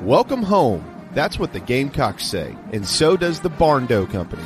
Welcome 0.03 0.43
home. 0.43 0.85
That's 1.13 1.37
what 1.37 1.51
the 1.51 1.59
Gamecocks 1.59 2.25
say, 2.25 2.55
and 2.71 2.87
so 2.87 3.17
does 3.17 3.41
the 3.41 3.49
Barndo 3.49 4.09
Company, 4.09 4.45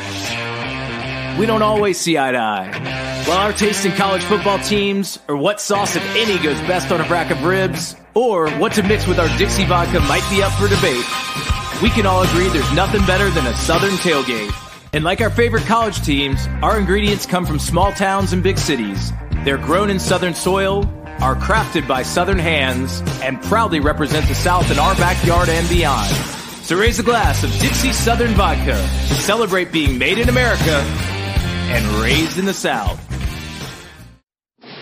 we 1.41 1.47
don't 1.47 1.63
always 1.63 1.99
see 1.99 2.19
eye 2.19 2.31
to 2.33 2.37
eye. 2.37 3.23
While 3.25 3.39
our 3.39 3.51
taste 3.51 3.83
in 3.83 3.93
college 3.93 4.21
football 4.21 4.59
teams, 4.59 5.17
or 5.27 5.35
what 5.35 5.59
sauce, 5.59 5.95
if 5.95 6.15
any, 6.15 6.37
goes 6.37 6.59
best 6.67 6.91
on 6.91 7.01
a 7.01 7.09
rack 7.09 7.31
of 7.31 7.43
ribs, 7.43 7.95
or 8.13 8.47
what 8.59 8.73
to 8.73 8.83
mix 8.83 9.07
with 9.07 9.17
our 9.17 9.27
Dixie 9.39 9.65
vodka 9.65 10.01
might 10.01 10.23
be 10.29 10.43
up 10.43 10.51
for 10.51 10.67
debate, 10.67 11.03
we 11.81 11.89
can 11.89 12.05
all 12.05 12.21
agree 12.21 12.47
there's 12.49 12.71
nothing 12.73 13.03
better 13.07 13.27
than 13.31 13.47
a 13.47 13.55
Southern 13.55 13.95
tailgate. 13.95 14.53
And 14.93 15.03
like 15.03 15.19
our 15.19 15.31
favorite 15.31 15.63
college 15.63 15.99
teams, 16.05 16.45
our 16.61 16.77
ingredients 16.77 17.25
come 17.25 17.47
from 17.47 17.57
small 17.57 17.91
towns 17.91 18.33
and 18.33 18.43
big 18.43 18.59
cities. 18.59 19.11
They're 19.43 19.57
grown 19.57 19.89
in 19.89 19.97
Southern 19.97 20.35
soil, 20.35 20.85
are 21.21 21.35
crafted 21.35 21.87
by 21.87 22.03
Southern 22.03 22.37
hands, 22.37 23.01
and 23.23 23.41
proudly 23.41 23.79
represent 23.79 24.27
the 24.27 24.35
South 24.35 24.69
in 24.69 24.77
our 24.77 24.93
backyard 24.93 25.49
and 25.49 25.67
beyond. 25.67 26.07
So 26.61 26.77
raise 26.77 26.99
a 26.99 27.03
glass 27.03 27.43
of 27.43 27.51
Dixie 27.53 27.93
Southern 27.93 28.35
Vodka 28.35 28.75
to 28.75 29.15
celebrate 29.15 29.71
being 29.71 29.97
made 29.97 30.19
in 30.19 30.29
America 30.29 30.85
and 31.71 31.85
raised 32.01 32.37
in 32.37 32.45
the 32.45 32.53
South. 32.53 32.99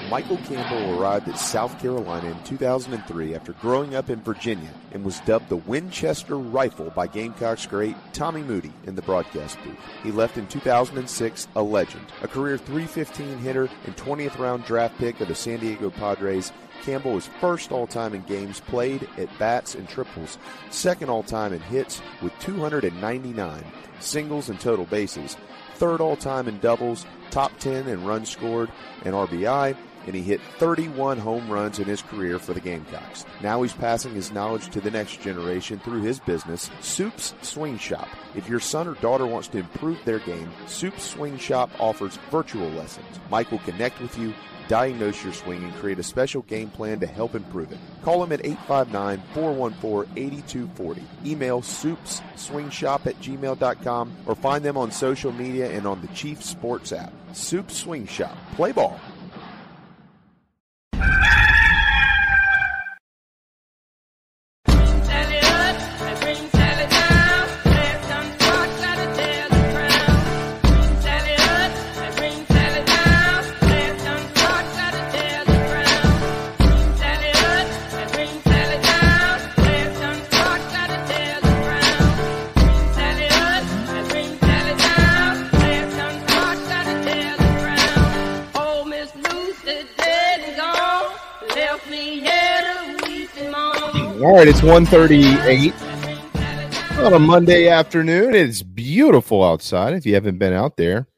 Michael 0.09 0.37
Campbell 0.37 0.99
arrived 0.99 1.29
at 1.29 1.37
South 1.37 1.79
Carolina 1.79 2.31
in 2.31 2.43
2003 2.43 3.35
after 3.35 3.53
growing 3.53 3.93
up 3.93 4.09
in 4.09 4.19
Virginia 4.21 4.73
and 4.91 5.05
was 5.05 5.19
dubbed 5.19 5.49
the 5.49 5.57
Winchester 5.57 6.35
Rifle 6.35 6.89
by 6.89 7.05
Gamecocks 7.05 7.67
great 7.67 7.95
Tommy 8.11 8.41
Moody 8.41 8.73
in 8.87 8.95
the 8.95 9.03
broadcast 9.03 9.59
booth. 9.63 9.77
He 10.01 10.11
left 10.11 10.39
in 10.39 10.47
2006 10.47 11.47
a 11.55 11.61
legend, 11.61 12.07
a 12.23 12.27
career 12.27 12.57
315 12.57 13.37
hitter 13.37 13.69
and 13.85 13.95
20th 13.95 14.39
round 14.39 14.65
draft 14.65 14.97
pick 14.97 15.21
of 15.21 15.27
the 15.27 15.35
San 15.35 15.59
Diego 15.59 15.91
Padres. 15.91 16.51
Campbell 16.81 17.13
was 17.13 17.29
first 17.39 17.71
all 17.71 17.85
time 17.85 18.15
in 18.15 18.23
games 18.23 18.61
played 18.61 19.07
at 19.19 19.29
bats 19.37 19.75
and 19.75 19.87
triples, 19.87 20.39
second 20.71 21.11
all 21.11 21.21
time 21.21 21.53
in 21.53 21.61
hits 21.61 22.01
with 22.23 22.33
299, 22.39 23.63
singles 23.99 24.49
and 24.49 24.59
total 24.59 24.85
bases, 24.85 25.37
third 25.79 26.01
all 26.01 26.17
time 26.17 26.47
in 26.47 26.59
doubles, 26.59 27.05
top 27.31 27.57
10 27.59 27.87
in 27.87 28.05
runs 28.05 28.29
scored 28.29 28.69
and 29.05 29.15
RBI, 29.15 29.75
and 30.05 30.15
he 30.15 30.21
hit 30.21 30.41
31 30.57 31.17
home 31.17 31.49
runs 31.49 31.79
in 31.79 31.85
his 31.85 32.01
career 32.01 32.37
for 32.37 32.53
the 32.53 32.59
Gamecocks. 32.59 33.25
Now 33.41 33.61
he's 33.61 33.73
passing 33.73 34.13
his 34.13 34.31
knowledge 34.31 34.69
to 34.69 34.81
the 34.81 34.91
next 34.91 35.21
generation 35.21 35.79
through 35.79 36.01
his 36.01 36.19
business, 36.19 36.69
Soup's 36.81 37.33
Swing 37.41 37.77
Shop. 37.77 38.07
If 38.35 38.49
your 38.49 38.59
son 38.59 38.87
or 38.87 38.95
daughter 38.95 39.25
wants 39.25 39.47
to 39.49 39.59
improve 39.59 39.97
their 40.03 40.19
game, 40.19 40.51
Soup's 40.67 41.03
Swing 41.03 41.37
Shop 41.37 41.69
offers 41.79 42.17
virtual 42.29 42.69
lessons. 42.71 43.19
Mike 43.29 43.51
will 43.51 43.59
connect 43.59 44.01
with 44.01 44.17
you, 44.17 44.33
diagnose 44.69 45.21
your 45.21 45.33
swing, 45.33 45.61
and 45.63 45.75
create 45.75 45.99
a 45.99 46.03
special 46.03 46.43
game 46.43 46.69
plan 46.69 47.01
to 47.01 47.07
help 47.07 47.35
improve 47.35 47.73
it. 47.73 47.77
Call 48.03 48.21
them 48.21 48.31
at 48.31 48.41
859-414-8240. 48.43 51.01
Email 51.25 51.61
soupsswingshop 51.61 53.05
at 53.05 53.19
gmail.com 53.19 54.15
or 54.25 54.35
find 54.35 54.63
them 54.63 54.77
on 54.77 54.91
social 54.91 55.33
media 55.33 55.69
and 55.69 55.85
on 55.85 55.99
the 55.99 56.07
Chief 56.09 56.41
Sports 56.41 56.93
app. 56.93 57.11
Soup 57.33 57.69
Swing 57.69 58.07
Shop. 58.07 58.37
Play 58.55 58.71
ball. 58.71 58.97
Right, 94.39 94.47
it's 94.47 94.63
138 94.63 95.73
on 96.99 97.13
a 97.13 97.19
Monday 97.19 97.67
afternoon. 97.67 98.33
It's 98.33 98.63
beautiful 98.63 99.43
outside. 99.43 99.93
If 99.93 100.05
you 100.05 100.13
haven't 100.13 100.37
been 100.37 100.53
out 100.53 100.77
there, 100.77 101.09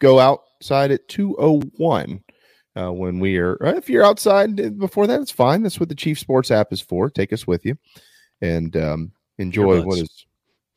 go 0.00 0.20
outside 0.20 0.90
at 0.90 1.08
201 1.08 2.22
uh, 2.76 2.92
when 2.92 3.20
we 3.20 3.38
are. 3.38 3.54
uh, 3.66 3.72
If 3.72 3.88
you're 3.88 4.04
outside 4.04 4.78
before 4.78 5.06
that, 5.06 5.22
it's 5.22 5.30
fine. 5.30 5.62
That's 5.62 5.80
what 5.80 5.88
the 5.88 5.94
Chief 5.94 6.18
Sports 6.18 6.50
app 6.50 6.70
is 6.70 6.82
for. 6.82 7.08
Take 7.08 7.32
us 7.32 7.46
with 7.46 7.64
you 7.64 7.78
and 8.42 8.76
um, 8.76 9.12
enjoy 9.38 9.80
what 9.80 10.00
has 10.00 10.26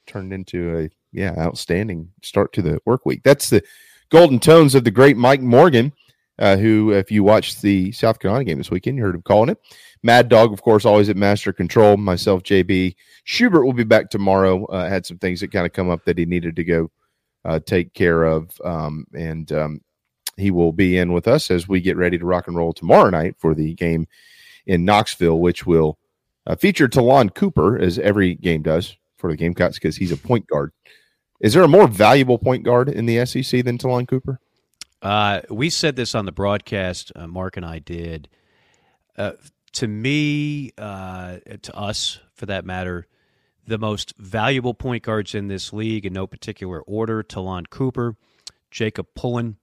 turned 0.07 0.31
into 0.31 0.79
a 0.79 0.89
yeah 1.11 1.35
outstanding 1.37 2.09
start 2.23 2.53
to 2.53 2.61
the 2.61 2.79
work 2.85 3.05
week. 3.05 3.19
That's 3.25 3.49
the 3.49 3.63
golden 4.07 4.39
tones 4.39 4.75
of 4.75 4.85
the 4.85 4.91
great 4.91 5.17
Mike 5.17 5.41
Morgan, 5.41 5.91
uh, 6.39 6.55
who, 6.55 6.91
if 6.91 7.11
you 7.11 7.25
watched 7.25 7.61
the 7.61 7.91
South 7.91 8.19
Carolina 8.19 8.45
game 8.45 8.59
this 8.59 8.71
weekend, 8.71 8.95
you 8.95 9.03
heard 9.03 9.15
him 9.15 9.23
calling 9.23 9.49
it. 9.49 9.57
Mad 10.03 10.29
Dog, 10.29 10.51
of 10.51 10.61
course, 10.61 10.85
always 10.85 11.09
at 11.09 11.17
Master 11.17 11.53
Control. 11.53 11.97
Myself, 11.97 12.43
JB 12.43 12.95
Schubert 13.23 13.65
will 13.65 13.73
be 13.73 13.83
back 13.83 14.09
tomorrow. 14.09 14.65
Uh, 14.65 14.89
had 14.89 15.05
some 15.05 15.17
things 15.17 15.41
that 15.41 15.51
kind 15.51 15.65
of 15.65 15.73
come 15.73 15.89
up 15.89 16.05
that 16.05 16.17
he 16.17 16.25
needed 16.25 16.55
to 16.55 16.63
go 16.63 16.91
uh, 17.45 17.59
take 17.59 17.93
care 17.93 18.23
of, 18.23 18.49
um, 18.63 19.05
and 19.13 19.51
um, 19.51 19.81
he 20.37 20.51
will 20.51 20.73
be 20.73 20.97
in 20.97 21.13
with 21.13 21.27
us 21.27 21.51
as 21.51 21.67
we 21.67 21.81
get 21.81 21.97
ready 21.97 22.17
to 22.17 22.25
rock 22.25 22.47
and 22.47 22.55
roll 22.57 22.73
tomorrow 22.73 23.09
night 23.09 23.35
for 23.37 23.53
the 23.53 23.73
game 23.75 24.07
in 24.65 24.85
Knoxville, 24.85 25.39
which 25.39 25.65
will 25.65 25.97
uh, 26.47 26.55
feature 26.55 26.87
Ta'Lon 26.87 27.29
Cooper, 27.29 27.77
as 27.77 27.99
every 27.99 28.35
game 28.35 28.63
does 28.63 28.95
for 29.17 29.29
the 29.29 29.37
Gamecocks, 29.37 29.77
because 29.77 29.95
he's 29.95 30.11
a 30.11 30.17
point 30.17 30.47
guard. 30.47 30.71
Is 31.39 31.53
there 31.53 31.63
a 31.63 31.67
more 31.67 31.87
valuable 31.87 32.37
point 32.37 32.63
guard 32.63 32.89
in 32.89 33.05
the 33.05 33.25
SEC 33.25 33.63
than 33.63 33.77
Ta'Lon 33.77 34.07
Cooper? 34.07 34.39
Uh, 35.01 35.41
we 35.49 35.69
said 35.69 35.95
this 35.95 36.13
on 36.13 36.25
the 36.25 36.31
broadcast. 36.31 37.11
Uh, 37.15 37.27
Mark 37.27 37.57
and 37.57 37.65
I 37.65 37.79
did. 37.79 38.29
Uh, 39.17 39.33
to 39.73 39.87
me, 39.87 40.71
uh, 40.77 41.37
to 41.61 41.75
us, 41.75 42.19
for 42.33 42.45
that 42.47 42.65
matter, 42.65 43.07
the 43.65 43.77
most 43.77 44.13
valuable 44.17 44.73
point 44.73 45.03
guards 45.03 45.35
in 45.35 45.47
this 45.47 45.71
league, 45.71 46.05
in 46.05 46.13
no 46.13 46.27
particular 46.27 46.81
order: 46.81 47.23
Ta'Lon 47.23 47.65
Cooper, 47.67 48.15
Jacob 48.69 49.07
Pullin 49.15 49.57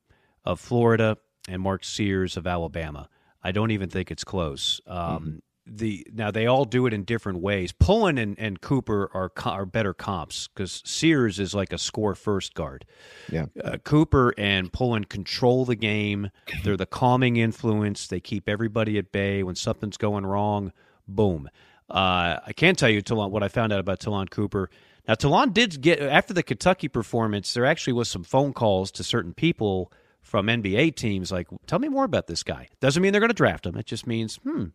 of 0.44 0.60
Florida, 0.60 1.18
and 1.48 1.62
Mark 1.62 1.84
Sears 1.84 2.36
of 2.36 2.46
Alabama. 2.46 3.08
I 3.42 3.52
don't 3.52 3.70
even 3.70 3.88
think 3.88 4.10
it's 4.10 4.24
close. 4.24 4.80
Um, 4.86 5.42
The 5.70 6.06
now 6.12 6.30
they 6.30 6.46
all 6.46 6.64
do 6.64 6.86
it 6.86 6.94
in 6.94 7.04
different 7.04 7.40
ways. 7.40 7.72
Pullin 7.72 8.16
and, 8.18 8.38
and 8.38 8.60
Cooper 8.60 9.10
are 9.12 9.30
are 9.44 9.66
better 9.66 9.92
comps 9.92 10.48
because 10.48 10.82
Sears 10.84 11.38
is 11.38 11.54
like 11.54 11.72
a 11.72 11.78
score 11.78 12.14
first 12.14 12.54
guard. 12.54 12.84
Yeah. 13.30 13.46
Uh, 13.62 13.76
Cooper 13.78 14.32
and 14.38 14.72
Pullin 14.72 15.04
control 15.04 15.64
the 15.64 15.76
game. 15.76 16.30
They're 16.64 16.76
the 16.76 16.86
calming 16.86 17.36
influence. 17.36 18.06
They 18.06 18.20
keep 18.20 18.48
everybody 18.48 18.98
at 18.98 19.12
bay. 19.12 19.42
When 19.42 19.54
something's 19.56 19.96
going 19.96 20.24
wrong, 20.24 20.72
boom. 21.06 21.50
Uh, 21.90 22.38
I 22.46 22.52
can't 22.54 22.78
tell 22.78 22.90
you 22.90 23.00
Ta'Lon, 23.00 23.30
what 23.30 23.42
I 23.42 23.48
found 23.48 23.72
out 23.72 23.80
about 23.80 24.00
Ta'Lon 24.00 24.28
Cooper. 24.28 24.70
Now, 25.06 25.14
Ta'Lon 25.14 25.52
did 25.52 25.80
get, 25.80 26.00
after 26.00 26.34
the 26.34 26.42
Kentucky 26.42 26.88
performance, 26.88 27.54
there 27.54 27.64
actually 27.64 27.94
was 27.94 28.10
some 28.10 28.24
phone 28.24 28.52
calls 28.52 28.90
to 28.92 29.04
certain 29.04 29.32
people 29.32 29.90
from 30.20 30.46
NBA 30.46 30.96
teams 30.96 31.32
like, 31.32 31.48
tell 31.66 31.78
me 31.78 31.88
more 31.88 32.04
about 32.04 32.26
this 32.26 32.42
guy. 32.42 32.68
Doesn't 32.80 33.02
mean 33.02 33.12
they're 33.12 33.20
going 33.20 33.30
to 33.30 33.34
draft 33.34 33.64
him. 33.64 33.76
It 33.76 33.86
just 33.86 34.06
means, 34.06 34.36
hmm, 34.36 34.66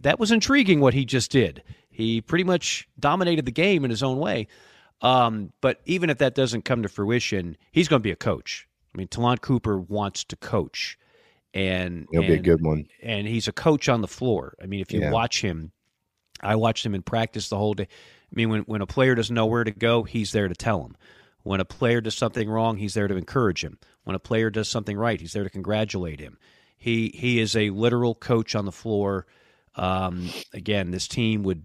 that 0.00 0.18
was 0.18 0.30
intriguing 0.30 0.80
what 0.80 0.94
he 0.94 1.04
just 1.04 1.30
did. 1.30 1.62
He 1.90 2.20
pretty 2.20 2.44
much 2.44 2.88
dominated 2.98 3.44
the 3.44 3.52
game 3.52 3.84
in 3.84 3.90
his 3.90 4.02
own 4.02 4.18
way. 4.18 4.48
Um, 5.00 5.52
but 5.60 5.80
even 5.84 6.10
if 6.10 6.18
that 6.18 6.34
doesn't 6.34 6.64
come 6.64 6.82
to 6.82 6.88
fruition, 6.88 7.56
he's 7.72 7.88
going 7.88 8.00
to 8.00 8.04
be 8.04 8.10
a 8.10 8.16
coach. 8.16 8.66
I 8.94 8.98
mean, 8.98 9.08
Ta'Lon 9.08 9.38
Cooper 9.38 9.78
wants 9.78 10.24
to 10.24 10.36
coach, 10.36 10.96
and 11.52 12.06
He'll 12.12 12.22
be 12.22 12.34
a 12.34 12.38
good 12.38 12.62
one. 12.62 12.86
And 13.02 13.26
he's 13.26 13.48
a 13.48 13.52
coach 13.52 13.88
on 13.88 14.00
the 14.00 14.08
floor. 14.08 14.54
I 14.62 14.66
mean, 14.66 14.80
if 14.80 14.92
you 14.92 15.00
Yeah. 15.00 15.10
watch 15.10 15.40
him, 15.42 15.72
I 16.40 16.56
watched 16.56 16.86
him 16.86 16.94
in 16.94 17.02
practice 17.02 17.48
the 17.48 17.56
whole 17.58 17.74
day. 17.74 17.84
I 17.84 18.34
mean, 18.34 18.48
when 18.48 18.62
when 18.62 18.82
a 18.82 18.86
player 18.86 19.14
doesn't 19.14 19.34
know 19.34 19.46
where 19.46 19.64
to 19.64 19.70
go, 19.70 20.04
he's 20.04 20.32
there 20.32 20.48
to 20.48 20.54
tell 20.54 20.84
him. 20.84 20.96
When 21.42 21.60
a 21.60 21.64
player 21.64 22.00
does 22.00 22.14
something 22.14 22.48
wrong, 22.48 22.78
he's 22.78 22.94
there 22.94 23.08
to 23.08 23.16
encourage 23.16 23.62
him. 23.62 23.78
When 24.04 24.16
a 24.16 24.20
player 24.20 24.48
does 24.50 24.68
something 24.68 24.96
right, 24.96 25.20
he's 25.20 25.32
there 25.32 25.44
to 25.44 25.50
congratulate 25.50 26.20
him. 26.20 26.38
He 26.76 27.12
he 27.14 27.40
is 27.40 27.54
a 27.56 27.70
literal 27.70 28.14
coach 28.14 28.54
on 28.54 28.64
the 28.64 28.72
floor. 28.72 29.26
Um, 29.76 30.30
again, 30.52 30.90
this 30.90 31.08
team 31.08 31.42
would 31.42 31.64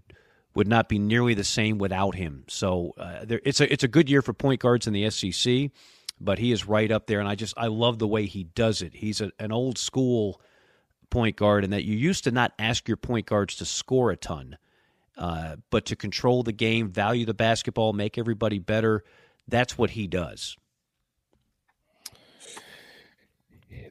would 0.54 0.68
not 0.68 0.88
be 0.88 0.98
nearly 0.98 1.34
the 1.34 1.44
same 1.44 1.78
without 1.78 2.16
him. 2.16 2.44
So 2.48 2.94
uh, 2.98 3.24
there, 3.24 3.40
it's 3.44 3.60
a 3.60 3.72
it's 3.72 3.84
a 3.84 3.88
good 3.88 4.10
year 4.10 4.22
for 4.22 4.32
point 4.32 4.60
guards 4.60 4.86
in 4.86 4.92
the 4.92 5.08
SEC, 5.10 5.70
but 6.20 6.38
he 6.38 6.52
is 6.52 6.66
right 6.66 6.90
up 6.90 7.06
there, 7.06 7.20
and 7.20 7.28
I 7.28 7.34
just 7.34 7.54
I 7.56 7.68
love 7.68 7.98
the 7.98 8.08
way 8.08 8.26
he 8.26 8.44
does 8.44 8.82
it. 8.82 8.94
He's 8.94 9.20
a, 9.20 9.30
an 9.38 9.52
old 9.52 9.78
school 9.78 10.40
point 11.08 11.36
guard, 11.36 11.64
and 11.64 11.72
that 11.72 11.84
you 11.84 11.96
used 11.96 12.24
to 12.24 12.30
not 12.30 12.52
ask 12.58 12.88
your 12.88 12.96
point 12.96 13.26
guards 13.26 13.56
to 13.56 13.64
score 13.64 14.10
a 14.10 14.16
ton, 14.16 14.58
uh, 15.16 15.56
but 15.70 15.86
to 15.86 15.96
control 15.96 16.42
the 16.42 16.52
game, 16.52 16.90
value 16.90 17.26
the 17.26 17.34
basketball, 17.34 17.92
make 17.92 18.18
everybody 18.18 18.58
better. 18.58 19.04
That's 19.48 19.76
what 19.76 19.90
he 19.90 20.06
does. 20.06 20.56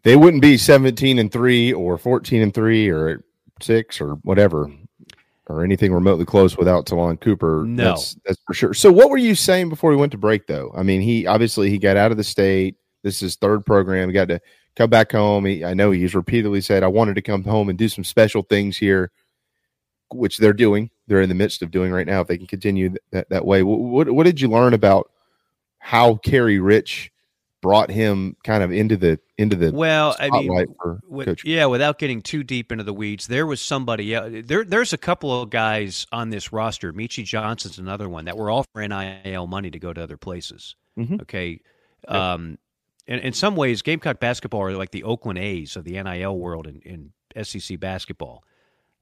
They 0.04 0.16
wouldn't 0.16 0.42
be 0.42 0.58
17 0.58 1.20
and 1.20 1.32
3 1.32 1.74
or 1.74 1.98
14 1.98 2.42
and 2.42 2.54
3 2.54 2.90
or 2.90 3.24
6 3.62 4.02
or 4.02 4.16
whatever 4.24 4.70
or 5.50 5.64
anything 5.64 5.92
remotely 5.92 6.26
close 6.26 6.58
without 6.58 6.86
Ta'Lon 6.86 7.18
Cooper. 7.18 7.64
No. 7.66 7.86
That's, 7.86 8.16
that's 8.26 8.40
for 8.46 8.54
sure. 8.54 8.74
So 8.74 8.92
what 8.92 9.10
were 9.10 9.18
you 9.18 9.34
saying 9.34 9.70
before 9.70 9.90
we 9.90 9.98
went 9.98 10.12
to 10.12 10.18
break 10.18 10.46
though? 10.48 10.72
I 10.76 10.84
mean, 10.84 11.02
he 11.02 11.26
obviously 11.26 11.70
he 11.70 11.80
got 11.80 11.98
out 11.98 12.12
of 12.12 12.18
the 12.18 12.24
state. 12.24 12.76
This 13.04 13.16
is 13.16 13.22
his 13.22 13.36
third 13.36 13.66
program. 13.66 14.10
He 14.10 14.14
got 14.14 14.28
to 14.28 14.40
come 14.76 14.90
back 14.90 15.12
home. 15.12 15.46
He, 15.46 15.66
I 15.66 15.74
know 15.74 15.92
he's 15.92 16.16
repeatedly 16.16 16.62
said 16.62 16.84
I 16.84 16.88
wanted 16.88 17.16
to 17.16 17.22
come 17.22 17.44
home 17.44 17.70
and 17.70 17.78
do 17.78 17.90
some 17.90 18.04
special 18.04 18.44
things 18.44 18.78
here, 18.78 19.12
which 20.14 20.38
they're 20.38 20.54
doing. 20.54 20.92
They're 21.08 21.22
in 21.22 21.30
the 21.30 21.36
midst 21.36 21.64
of 21.64 21.72
doing 21.72 21.92
right 21.92 22.06
now. 22.06 22.22
If 22.22 22.28
they 22.28 22.38
can 22.38 22.48
continue 22.48 22.94
that, 23.12 23.30
that 23.30 23.46
way, 23.46 23.64
what, 23.64 23.80
what 23.80 24.12
what 24.12 24.26
did 24.26 24.40
you 24.40 24.50
learn 24.50 24.74
about 24.74 25.10
how 25.80 26.16
Kerry 26.18 26.60
Rich 26.60 27.12
brought 27.62 27.90
him 27.92 28.36
kind 28.44 28.64
of 28.64 28.72
into 28.72 28.96
the 28.96 29.20
into 29.38 29.56
the 29.56 29.72
Well, 29.72 30.16
I 30.20 30.30
mean, 30.30 30.46
spotlight 30.46 30.68
for 30.82 31.00
With- 31.08 31.44
yeah, 31.46 31.66
without 31.66 32.00
getting 32.00 32.22
too 32.22 32.44
deep 32.44 32.72
into 32.72 32.84
the 32.84 32.94
weeds, 32.94 33.28
there 33.28 33.46
was 33.46 33.62
somebody. 33.62 34.06
Yeah, 34.06 34.30
there, 34.30 34.64
there's 34.64 34.94
a 34.94 34.98
couple 34.98 35.42
of 35.42 35.50
guys 35.50 36.06
on 36.12 36.30
this 36.30 36.54
roster. 36.54 36.94
Meechie 36.94 37.26
Johnson's 37.26 37.78
another 37.80 38.08
one 38.08 38.26
that 38.26 38.38
were 38.38 38.50
all 38.50 38.66
for 38.74 38.86
NIL 38.88 39.48
money 39.48 39.70
to 39.72 39.80
go 39.80 39.92
to 39.94 40.02
other 40.02 40.18
places. 40.18 40.76
Mhm. 40.98 41.22
Okay, 41.22 41.60
um, 42.08 42.58
in, 43.08 43.20
in 43.20 43.34
some 43.34 43.56
ways, 43.56 43.82
Gamecock 43.82 44.20
basketball 44.20 44.62
are 44.62 44.72
like 44.74 44.92
the 44.92 45.04
Oakland 45.04 45.40
A's 45.40 45.76
of 45.76 45.84
the 45.84 46.02
NIL 46.02 46.38
world 46.38 46.68
in, 46.68 46.82
in 47.36 47.44
SEC 47.44 47.80
basketball. 47.80 48.44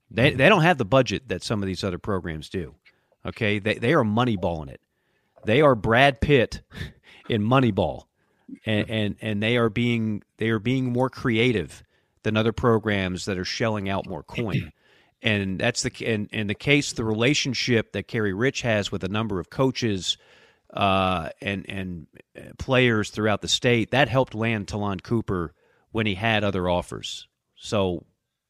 They 0.09 0.31
they 0.33 0.47
don't 0.49 0.61
have 0.61 0.77
the 0.77 0.85
budget 0.85 1.27
that 1.29 1.43
some 1.43 1.61
of 1.61 1.67
these 1.67 1.83
other 1.83 1.97
programs 1.99 2.49
do. 2.49 2.75
Okay, 3.25 3.59
they 3.59 3.75
they 3.75 3.93
are 3.93 4.03
moneyballing 4.03 4.69
it. 4.69 4.81
They 5.45 5.61
are 5.61 5.75
Brad 5.75 6.21
Pitt 6.21 6.61
in 7.29 7.41
Moneyball, 7.43 8.03
and, 8.65 8.89
and 8.89 9.15
and 9.21 9.43
they 9.43 9.57
are 9.57 9.69
being 9.69 10.23
they 10.37 10.49
are 10.49 10.59
being 10.59 10.91
more 10.91 11.09
creative 11.09 11.83
than 12.23 12.37
other 12.37 12.53
programs 12.53 13.25
that 13.25 13.37
are 13.37 13.45
shelling 13.45 13.89
out 13.89 14.07
more 14.07 14.23
coin. 14.23 14.71
And 15.19 15.59
that's 15.59 15.81
the 15.81 15.91
and 16.05 16.29
in 16.31 16.45
the 16.45 16.53
case 16.53 16.93
the 16.93 17.03
relationship 17.03 17.93
that 17.93 18.07
Kerry 18.07 18.35
Rich 18.35 18.61
has 18.61 18.91
with 18.91 19.03
a 19.03 19.07
number 19.07 19.39
of 19.39 19.49
coaches 19.49 20.15
uh, 20.71 21.29
and 21.41 21.65
and 21.67 22.07
uh, 22.37 22.41
players 22.59 23.09
throughout 23.09 23.41
the 23.41 23.47
state 23.47 23.89
that 23.91 24.09
helped 24.09 24.35
land 24.35 24.67
Ta'Lon 24.67 24.99
Cooper 24.99 25.55
when 25.91 26.05
he 26.05 26.13
had 26.13 26.43
other 26.43 26.69
offers. 26.69 27.27
So, 27.55 28.05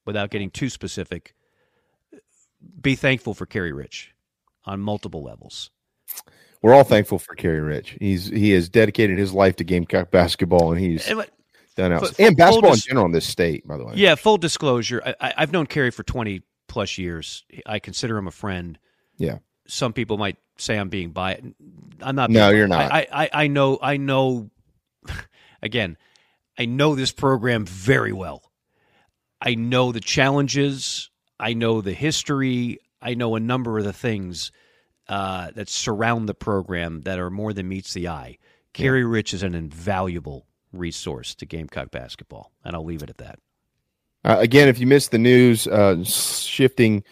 without 0.06 0.30
getting 0.30 0.52
too 0.52 0.70
specific, 0.70 1.34
be 2.82 2.96
thankful 2.96 3.34
for 3.34 3.46
Kerry 3.46 3.72
Rich 3.72 4.14
on 4.66 4.82
multiple 4.82 5.24
levels. 5.24 5.72
We're 6.62 6.74
all 6.74 6.84
thankful 6.84 7.20
for 7.20 7.36
Kerry 7.36 7.62
Rich. 7.62 7.98
He's 8.00 8.28
he 8.28 8.52
has 8.52 8.68
dedicated 8.70 9.18
his 9.18 9.34
life 9.34 9.56
to 9.58 9.64
Gamecock 9.64 10.12
basketball, 10.12 10.72
and 10.72 10.80
he's 10.82 11.08
And 11.08 11.24
done 11.76 11.94
out 11.94 12.20
and 12.20 12.36
basketball 12.36 12.74
in 12.74 12.80
general 12.80 13.06
in 13.06 13.12
this 13.12 13.28
state. 13.28 13.68
By 13.68 13.78
the 13.78 13.86
way, 13.86 13.94
Yeah, 13.96 14.16
full 14.16 14.38
disclosure, 14.38 15.02
I, 15.06 15.16
I- 15.22 15.34
I've 15.38 15.52
known 15.52 15.68
Kerry 15.68 15.92
for 15.92 16.04
twenty 16.04 16.42
plus 16.68 16.98
years. 16.98 17.46
I 17.66 17.80
consider 17.80 18.18
him 18.18 18.28
a 18.28 18.32
friend. 18.32 18.78
Yeah. 19.18 19.38
Some 19.68 19.94
people 19.94 20.18
might 20.18 20.38
say 20.58 20.78
I'm 20.78 20.90
being 20.90 21.12
biased. 21.12 21.44
I'm 22.02 22.16
not. 22.16 22.30
No, 22.30 22.50
you're 22.50 22.68
biased. 22.68 22.92
not. 22.92 23.14
I, 23.14 23.24
I, 23.26 23.30
I 23.44 23.48
know. 23.48 23.78
I 23.82 23.98
know. 23.98 24.50
Again, 25.62 25.98
I 26.58 26.66
know 26.66 26.96
this 26.96 27.12
program 27.12 27.66
very 27.66 28.14
well. 28.14 28.52
I 29.42 29.56
know 29.56 29.92
the 29.92 30.00
challenges. 30.00 31.10
I 31.40 31.54
know 31.54 31.82
the 31.82 31.94
history. 31.94 32.80
I 33.02 33.14
know 33.14 33.36
a 33.36 33.40
number 33.40 33.78
of 33.78 33.84
the 33.86 33.94
things 33.94 34.52
uh, 35.10 35.52
that 35.52 35.70
surround 35.70 36.28
the 36.28 36.34
program 36.34 37.02
that 37.02 37.20
are 37.20 37.30
more 37.30 37.54
than 37.54 37.68
meets 37.68 37.94
the 37.94 38.08
eye. 38.08 38.38
Kerry 38.74 39.06
Rich 39.06 39.34
is 39.34 39.44
an 39.44 39.56
invaluable 39.56 40.46
resource 40.72 41.34
to 41.36 41.46
Gamecock 41.46 41.92
basketball, 41.92 42.52
and 42.64 42.76
I'll 42.76 42.86
leave 42.86 43.04
it 43.04 43.10
at 43.10 43.18
that. 43.18 43.40
Uh, 44.24 44.38
again, 44.40 44.68
if 44.68 44.80
you 44.80 44.88
missed 44.88 45.12
the 45.12 45.18
news, 45.18 45.68
uh, 45.68 46.04
shifting 46.04 47.04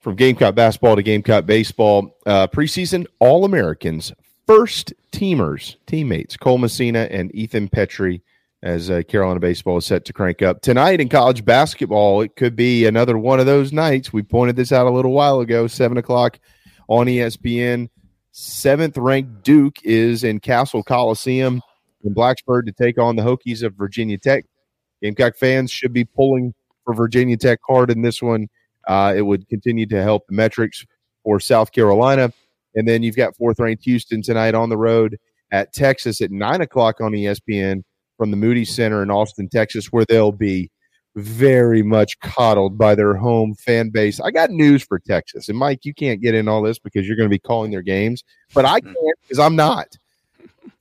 from 0.00 0.16
Gamecock 0.16 0.54
basketball 0.54 0.96
to 0.96 1.02
Gamecock 1.02 1.46
baseball, 1.46 2.16
uh, 2.26 2.46
preseason 2.46 3.06
All 3.18 3.44
Americans, 3.44 4.12
first 4.46 4.92
teamers, 5.10 5.76
teammates, 5.86 6.36
Cole 6.36 6.58
Messina 6.58 7.08
and 7.10 7.34
Ethan 7.34 7.68
Petry 7.68 8.20
as 8.62 8.90
uh, 8.90 9.02
Carolina 9.08 9.40
baseball 9.40 9.76
is 9.76 9.86
set 9.86 10.04
to 10.06 10.12
crank 10.12 10.42
up 10.42 10.62
tonight 10.62 11.00
in 11.00 11.08
college 11.08 11.44
basketball. 11.44 12.22
It 12.22 12.34
could 12.34 12.56
be 12.56 12.86
another 12.86 13.16
one 13.16 13.38
of 13.38 13.46
those 13.46 13.72
nights. 13.72 14.12
We 14.12 14.22
pointed 14.22 14.56
this 14.56 14.72
out 14.72 14.86
a 14.86 14.90
little 14.90 15.12
while 15.12 15.40
ago. 15.40 15.66
Seven 15.66 15.98
o'clock 15.98 16.38
on 16.88 17.06
ESPN. 17.06 17.88
Seventh 18.32 18.96
ranked 18.96 19.44
Duke 19.44 19.76
is 19.84 20.24
in 20.24 20.40
Cassell 20.40 20.82
Coliseum 20.82 21.62
in 22.02 22.14
Blacksburg 22.14 22.66
to 22.66 22.72
take 22.72 22.98
on 22.98 23.16
the 23.16 23.22
Hokies 23.22 23.62
of 23.62 23.74
Virginia 23.74 24.18
Tech. 24.18 24.44
Gamecock 25.02 25.36
fans 25.36 25.70
should 25.70 25.92
be 25.92 26.04
pulling 26.04 26.54
for 26.84 26.94
Virginia 26.94 27.36
Tech 27.36 27.60
hard 27.66 27.90
in 27.90 28.02
this 28.02 28.22
one. 28.22 28.48
Uh, 28.86 29.14
it 29.16 29.22
would 29.22 29.48
continue 29.48 29.86
to 29.86 30.02
help 30.02 30.26
the 30.26 30.34
metrics 30.34 30.84
for 31.22 31.40
South 31.40 31.72
Carolina. 31.72 32.32
And 32.74 32.88
then 32.88 33.02
you've 33.02 33.16
got 33.16 33.36
fourth 33.36 33.58
ranked 33.58 33.84
Houston 33.84 34.22
tonight 34.22 34.54
on 34.54 34.68
the 34.68 34.76
road 34.76 35.18
at 35.52 35.72
Texas 35.72 36.20
at 36.20 36.30
nine 36.30 36.60
o'clock 36.60 37.00
on 37.00 37.12
ESPN 37.12 37.82
from 38.16 38.30
the 38.30 38.36
Moody 38.36 38.64
Center 38.64 39.02
in 39.02 39.10
Austin, 39.10 39.48
Texas, 39.48 39.86
where 39.86 40.04
they'll 40.04 40.32
be 40.32 40.70
very 41.16 41.82
much 41.82 42.18
coddled 42.20 42.76
by 42.76 42.94
their 42.94 43.14
home 43.14 43.54
fan 43.54 43.90
base. 43.90 44.20
I 44.20 44.30
got 44.30 44.50
news 44.50 44.82
for 44.82 44.98
Texas. 44.98 45.48
And 45.48 45.58
Mike, 45.58 45.84
you 45.84 45.94
can't 45.94 46.20
get 46.20 46.34
in 46.34 46.48
all 46.48 46.62
this 46.62 46.78
because 46.78 47.06
you're 47.06 47.16
going 47.16 47.28
to 47.28 47.34
be 47.34 47.38
calling 47.38 47.70
their 47.70 47.82
games, 47.82 48.24
but 48.52 48.64
I 48.64 48.80
hmm. 48.80 48.92
can't 48.92 49.18
because 49.22 49.38
I'm 49.38 49.56
not. 49.56 49.96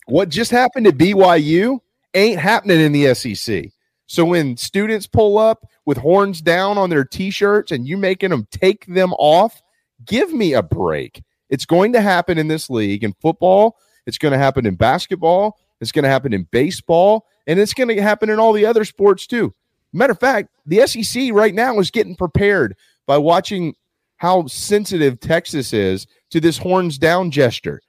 What 0.06 0.30
just 0.30 0.52
happened 0.52 0.86
to 0.86 0.92
BYU 0.92 1.80
ain't 2.14 2.40
happening 2.40 2.80
in 2.80 2.92
the 2.92 3.14
SEC. 3.14 3.70
So 4.06 4.26
when 4.26 4.58
students 4.58 5.08
pull 5.08 5.38
up 5.38 5.66
with 5.86 5.98
horns 5.98 6.42
down 6.42 6.78
on 6.78 6.90
their 6.90 7.06
t-shirts 7.06 7.72
and 7.72 7.88
you 7.88 7.98
making 7.98 8.30
them 8.30 8.48
take 8.52 8.86
them 8.86 9.14
off, 9.14 9.62
give 10.06 10.34
me 10.34 10.54
a 10.54 10.62
break. 10.62 11.24
It's 11.50 11.66
going 11.66 11.94
to 11.94 12.02
happen 12.02 12.38
in 12.38 12.48
this 12.48 12.70
league 12.70 13.04
in 13.04 13.14
football, 13.22 13.78
it's 14.06 14.18
going 14.18 14.32
to 14.32 14.38
happen 14.38 14.66
in 14.66 14.76
basketball, 14.76 15.58
it's 15.80 15.92
going 15.92 16.04
to 16.04 16.10
happen 16.10 16.34
in 16.34 16.48
baseball, 16.52 17.26
and 17.48 17.60
it's 17.60 17.74
going 17.74 17.90
to 17.90 18.02
happen 18.02 18.30
in 18.30 18.40
all 18.40 18.54
the 18.54 18.66
other 18.66 18.86
sports 18.86 19.28
too. 19.28 19.54
Matter 19.94 20.14
of 20.14 20.20
fact, 20.20 20.50
the 20.66 20.86
SEC 20.88 21.32
right 21.32 21.54
now 21.54 21.80
is 21.80 21.92
getting 21.92 22.16
prepared 22.16 22.76
by 23.06 23.18
watching 23.18 23.76
how 24.18 24.48
sensitive 24.48 25.20
Texas 25.20 25.74
is 25.74 26.08
to 26.32 26.40
this 26.40 26.58
horns 26.58 26.98
down 26.98 27.30
gesture. 27.32 27.82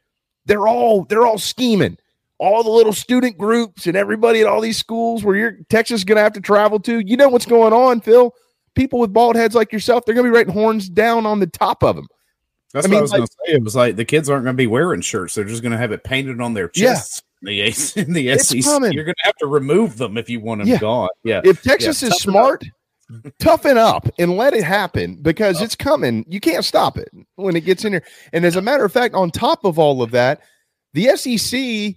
They're 0.47 0.69
all 0.69 1.05
they're 1.05 1.27
all 1.27 1.39
scheming. 1.39 1.97
All 2.39 2.63
the 2.65 2.71
little 2.71 2.93
student 2.93 3.39
groups 3.39 3.87
and 3.87 3.97
everybody 3.97 4.41
at 4.41 4.47
all 4.47 4.61
these 4.61 4.77
schools 4.77 5.25
where 5.25 5.37
you're 5.37 5.53
Texas 5.71 6.01
is 6.01 6.05
going 6.05 6.17
to 6.17 6.23
have 6.23 6.33
to 6.35 6.41
travel 6.41 6.79
to. 6.81 6.99
You 6.99 7.17
know 7.17 7.29
what's 7.29 7.47
going 7.47 7.73
on, 7.73 8.01
Phil? 8.01 8.35
People 8.75 8.99
with 8.99 9.13
bald 9.13 9.37
heads 9.37 9.55
like 9.55 9.73
yourself, 9.73 10.05
they're 10.05 10.17
going 10.17 10.27
to 10.27 10.31
be 10.33 10.37
writing 10.37 10.53
horns 10.53 10.89
down 10.89 11.27
on 11.27 11.39
the 11.39 11.47
top 11.47 11.85
of 11.85 11.95
them. 11.95 12.09
That's 12.73 12.87
I 12.87 12.89
what 12.89 12.91
mean, 12.91 12.99
I 12.99 13.03
was 13.03 13.11
like- 13.13 13.19
going 13.21 13.27
to 13.29 13.33
say. 13.47 13.53
It 13.55 13.63
was 13.63 13.77
like 13.77 13.97
the 13.97 14.05
kids 14.05 14.29
aren't 14.29 14.43
going 14.45 14.57
to 14.57 14.61
be 14.61 14.67
wearing 14.67 15.01
shirts; 15.01 15.37
they're 15.37 15.45
just 15.45 15.63
going 15.63 15.73
to 15.73 15.79
have 15.79 15.93
it 15.93 16.03
painted 16.03 16.41
on 16.41 16.55
their 16.55 16.71
Yeah. 16.75 16.87
chests. 16.95 17.19
In 17.19 17.25
the, 17.45 17.61
in 17.97 18.13
the 18.13 18.29
It's 18.31 18.49
SEC, 18.49 18.63
coming. 18.65 18.93
you're 18.93 19.05
going 19.05 19.15
to 19.15 19.25
have 19.25 19.37
to 19.37 19.47
remove 19.47 19.97
them 19.99 20.17
if 20.17 20.29
you 20.29 20.41
want 20.41 20.61
them 20.61 20.69
Yeah. 20.69 20.79
gone. 20.79 21.09
Yeah. 21.25 21.41
If 21.45 21.63
Texas 21.63 22.03
Yeah, 22.03 22.09
is 22.09 22.17
smart, 22.17 22.65
toughen 23.39 23.77
up 23.79 24.09
and 24.19 24.37
let 24.37 24.55
it 24.55 24.65
happen 24.65 25.17
because 25.23 25.61
it's 25.61 25.77
coming. 25.77 26.25
You 26.29 26.41
can't 26.41 26.65
stop 26.65 26.97
it 26.97 27.11
when 27.37 27.55
it 27.57 27.65
gets 27.65 27.85
in 27.85 27.93
here. 27.93 28.05
And 28.33 28.45
as 28.45 28.57
a 28.57 28.63
matter 28.63 28.85
of 28.85 28.93
fact, 28.93 29.15
on 29.15 29.31
top 29.31 29.65
of 29.65 29.79
all 29.79 30.03
of 30.03 30.11
that, 30.13 30.41
the 30.95 31.09
SEC 31.17 31.97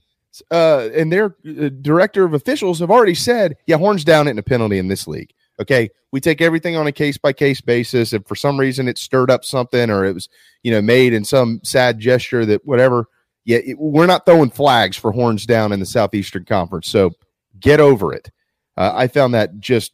uh, 0.52 0.90
and 0.94 1.12
their 1.12 1.36
uh, 1.48 1.70
director 1.82 2.24
of 2.26 2.34
officials 2.34 2.80
have 2.80 2.92
already 2.92 3.16
said, 3.16 3.56
yeah, 3.68 3.78
horns 3.78 4.04
down 4.04 4.28
ain't 4.28 4.38
a 4.40 4.44
penalty 4.44 4.78
in 4.78 4.88
this 4.88 5.08
league. 5.08 5.32
Okay, 5.60 5.90
we 6.12 6.20
take 6.20 6.42
everything 6.42 6.76
on 6.76 6.86
a 6.86 6.92
case 6.92 7.18
by 7.18 7.34
case 7.34 7.62
basis. 7.62 8.14
If 8.14 8.26
for 8.28 8.36
some 8.36 8.60
reason 8.60 8.88
it 8.88 8.98
stirred 9.00 9.32
up 9.32 9.44
something 9.44 9.90
or 9.90 10.06
it 10.06 10.14
was, 10.14 10.30
you 10.62 10.72
know, 10.72 10.82
made 10.82 11.14
in 11.14 11.26
some 11.26 11.60
sad 11.64 12.00
gesture 12.00 12.46
that 12.46 12.64
whatever, 12.66 13.08
yeah, 13.48 13.60
it, 13.66 13.80
we're 13.80 14.06
not 14.06 14.26
throwing 14.26 14.50
flags 14.50 14.98
for 14.98 15.14
horns 15.14 15.46
down 15.46 15.72
in 15.72 15.80
the 15.80 15.86
Southeastern 15.86 16.44
Conference. 16.44 16.90
So 16.90 17.12
get 17.58 17.80
over 17.80 18.14
it. 18.14 18.30
Uh, 18.76 18.92
I 18.94 19.08
found 19.08 19.34
that 19.34 19.58
just 19.62 19.94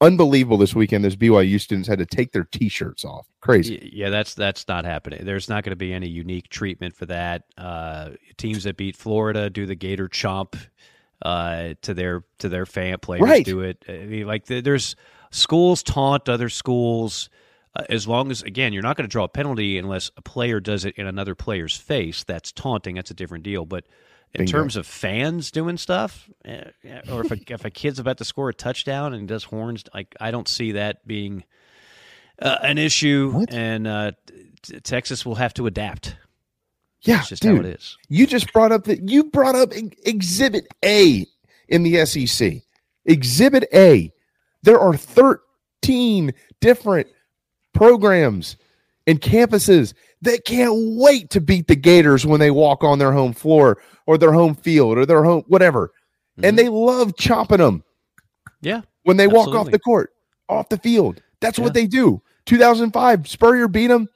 unbelievable 0.00 0.56
this 0.56 0.74
weekend. 0.74 1.04
Those 1.04 1.14
BYU 1.14 1.60
students 1.60 1.88
had 1.88 1.98
to 1.98 2.06
take 2.06 2.32
their 2.32 2.44
T-shirts 2.44 3.04
off. 3.04 3.28
Crazy. 3.42 3.90
Yeah, 3.92 4.08
that's 4.08 4.32
that's 4.32 4.66
not 4.66 4.86
happening. 4.86 5.26
There's 5.26 5.46
not 5.46 5.62
going 5.62 5.72
to 5.72 5.76
be 5.76 5.92
any 5.92 6.08
unique 6.08 6.48
treatment 6.48 6.96
for 6.96 7.04
that. 7.04 7.42
Uh, 7.58 8.12
teams 8.38 8.64
that 8.64 8.78
beat 8.78 8.96
Florida 8.96 9.50
do 9.50 9.66
the 9.66 9.74
Gator 9.74 10.08
chomp 10.08 10.56
uh, 11.20 11.74
to 11.82 11.92
their 11.92 12.24
to 12.38 12.48
their 12.48 12.64
fan 12.64 12.96
players. 12.98 13.20
Right. 13.20 13.44
Do 13.44 13.60
it. 13.60 13.84
I 13.86 14.06
mean, 14.06 14.26
like 14.26 14.46
th- 14.46 14.64
there's 14.64 14.96
schools 15.30 15.82
taunt 15.82 16.30
other 16.30 16.48
schools. 16.48 17.28
Uh, 17.76 17.84
as 17.90 18.08
long 18.08 18.30
as 18.30 18.42
again, 18.42 18.72
you're 18.72 18.82
not 18.82 18.96
going 18.96 19.08
to 19.08 19.12
draw 19.12 19.24
a 19.24 19.28
penalty 19.28 19.76
unless 19.76 20.10
a 20.16 20.22
player 20.22 20.60
does 20.60 20.84
it 20.84 20.94
in 20.96 21.06
another 21.06 21.34
player's 21.34 21.76
face. 21.76 22.24
That's 22.24 22.50
taunting. 22.50 22.94
That's 22.94 23.10
a 23.10 23.14
different 23.14 23.44
deal. 23.44 23.66
But 23.66 23.84
in 24.32 24.40
Bingo. 24.40 24.52
terms 24.52 24.76
of 24.76 24.86
fans 24.86 25.50
doing 25.50 25.76
stuff, 25.76 26.30
eh, 26.44 26.64
eh, 26.84 27.00
or 27.10 27.24
if 27.24 27.30
a, 27.30 27.38
if 27.48 27.64
a 27.64 27.70
kid's 27.70 27.98
about 27.98 28.18
to 28.18 28.24
score 28.24 28.48
a 28.48 28.54
touchdown 28.54 29.12
and 29.12 29.28
does 29.28 29.44
horns, 29.44 29.84
like 29.92 30.14
I 30.18 30.30
don't 30.30 30.48
see 30.48 30.72
that 30.72 31.06
being 31.06 31.44
uh, 32.40 32.56
an 32.62 32.78
issue, 32.78 33.44
and 33.48 33.86
uh, 33.86 34.12
t- 34.62 34.80
Texas 34.80 35.26
will 35.26 35.34
have 35.34 35.52
to 35.54 35.66
adapt. 35.66 36.16
Yeah, 37.02 37.16
That's 37.16 37.28
just 37.28 37.42
dude, 37.42 37.56
how 37.56 37.68
it 37.68 37.74
is. 37.76 37.98
You 38.08 38.26
just 38.26 38.52
brought 38.52 38.72
up 38.72 38.84
that 38.84 39.08
you 39.08 39.24
brought 39.24 39.54
up 39.54 39.72
Exhibit 40.04 40.66
A 40.82 41.26
in 41.68 41.82
the 41.82 42.06
SEC. 42.06 42.62
Exhibit 43.04 43.68
A. 43.74 44.12
There 44.62 44.80
are 44.80 44.96
13 44.96 46.32
different 46.60 47.08
programs 47.76 48.56
and 49.06 49.20
campuses 49.20 49.94
that 50.22 50.44
can't 50.44 50.72
wait 50.74 51.30
to 51.30 51.40
beat 51.40 51.68
the 51.68 51.76
Gators 51.76 52.26
when 52.26 52.40
they 52.40 52.50
walk 52.50 52.82
on 52.82 52.98
their 52.98 53.12
home 53.12 53.32
floor 53.32 53.78
or 54.06 54.18
their 54.18 54.32
home 54.32 54.54
field 54.54 54.98
or 54.98 55.06
their 55.06 55.22
home 55.22 55.44
whatever. 55.46 55.92
And 56.36 56.44
mm-hmm. 56.44 56.56
they 56.56 56.68
love 56.68 57.16
chopping 57.16 57.58
them 57.58 57.84
Yeah, 58.60 58.82
when 59.04 59.16
they 59.16 59.26
walk 59.26 59.48
off 59.48 59.70
the 59.70 59.78
court, 59.78 60.10
off 60.48 60.68
the 60.68 60.78
field. 60.78 61.22
That's 61.40 61.58
Yeah. 61.58 61.64
what 61.64 61.74
they 61.74 61.86
do. 61.86 62.22
2005, 62.46 63.28
Spurrier 63.28 63.68
beat 63.68 63.88
them. 63.88 64.08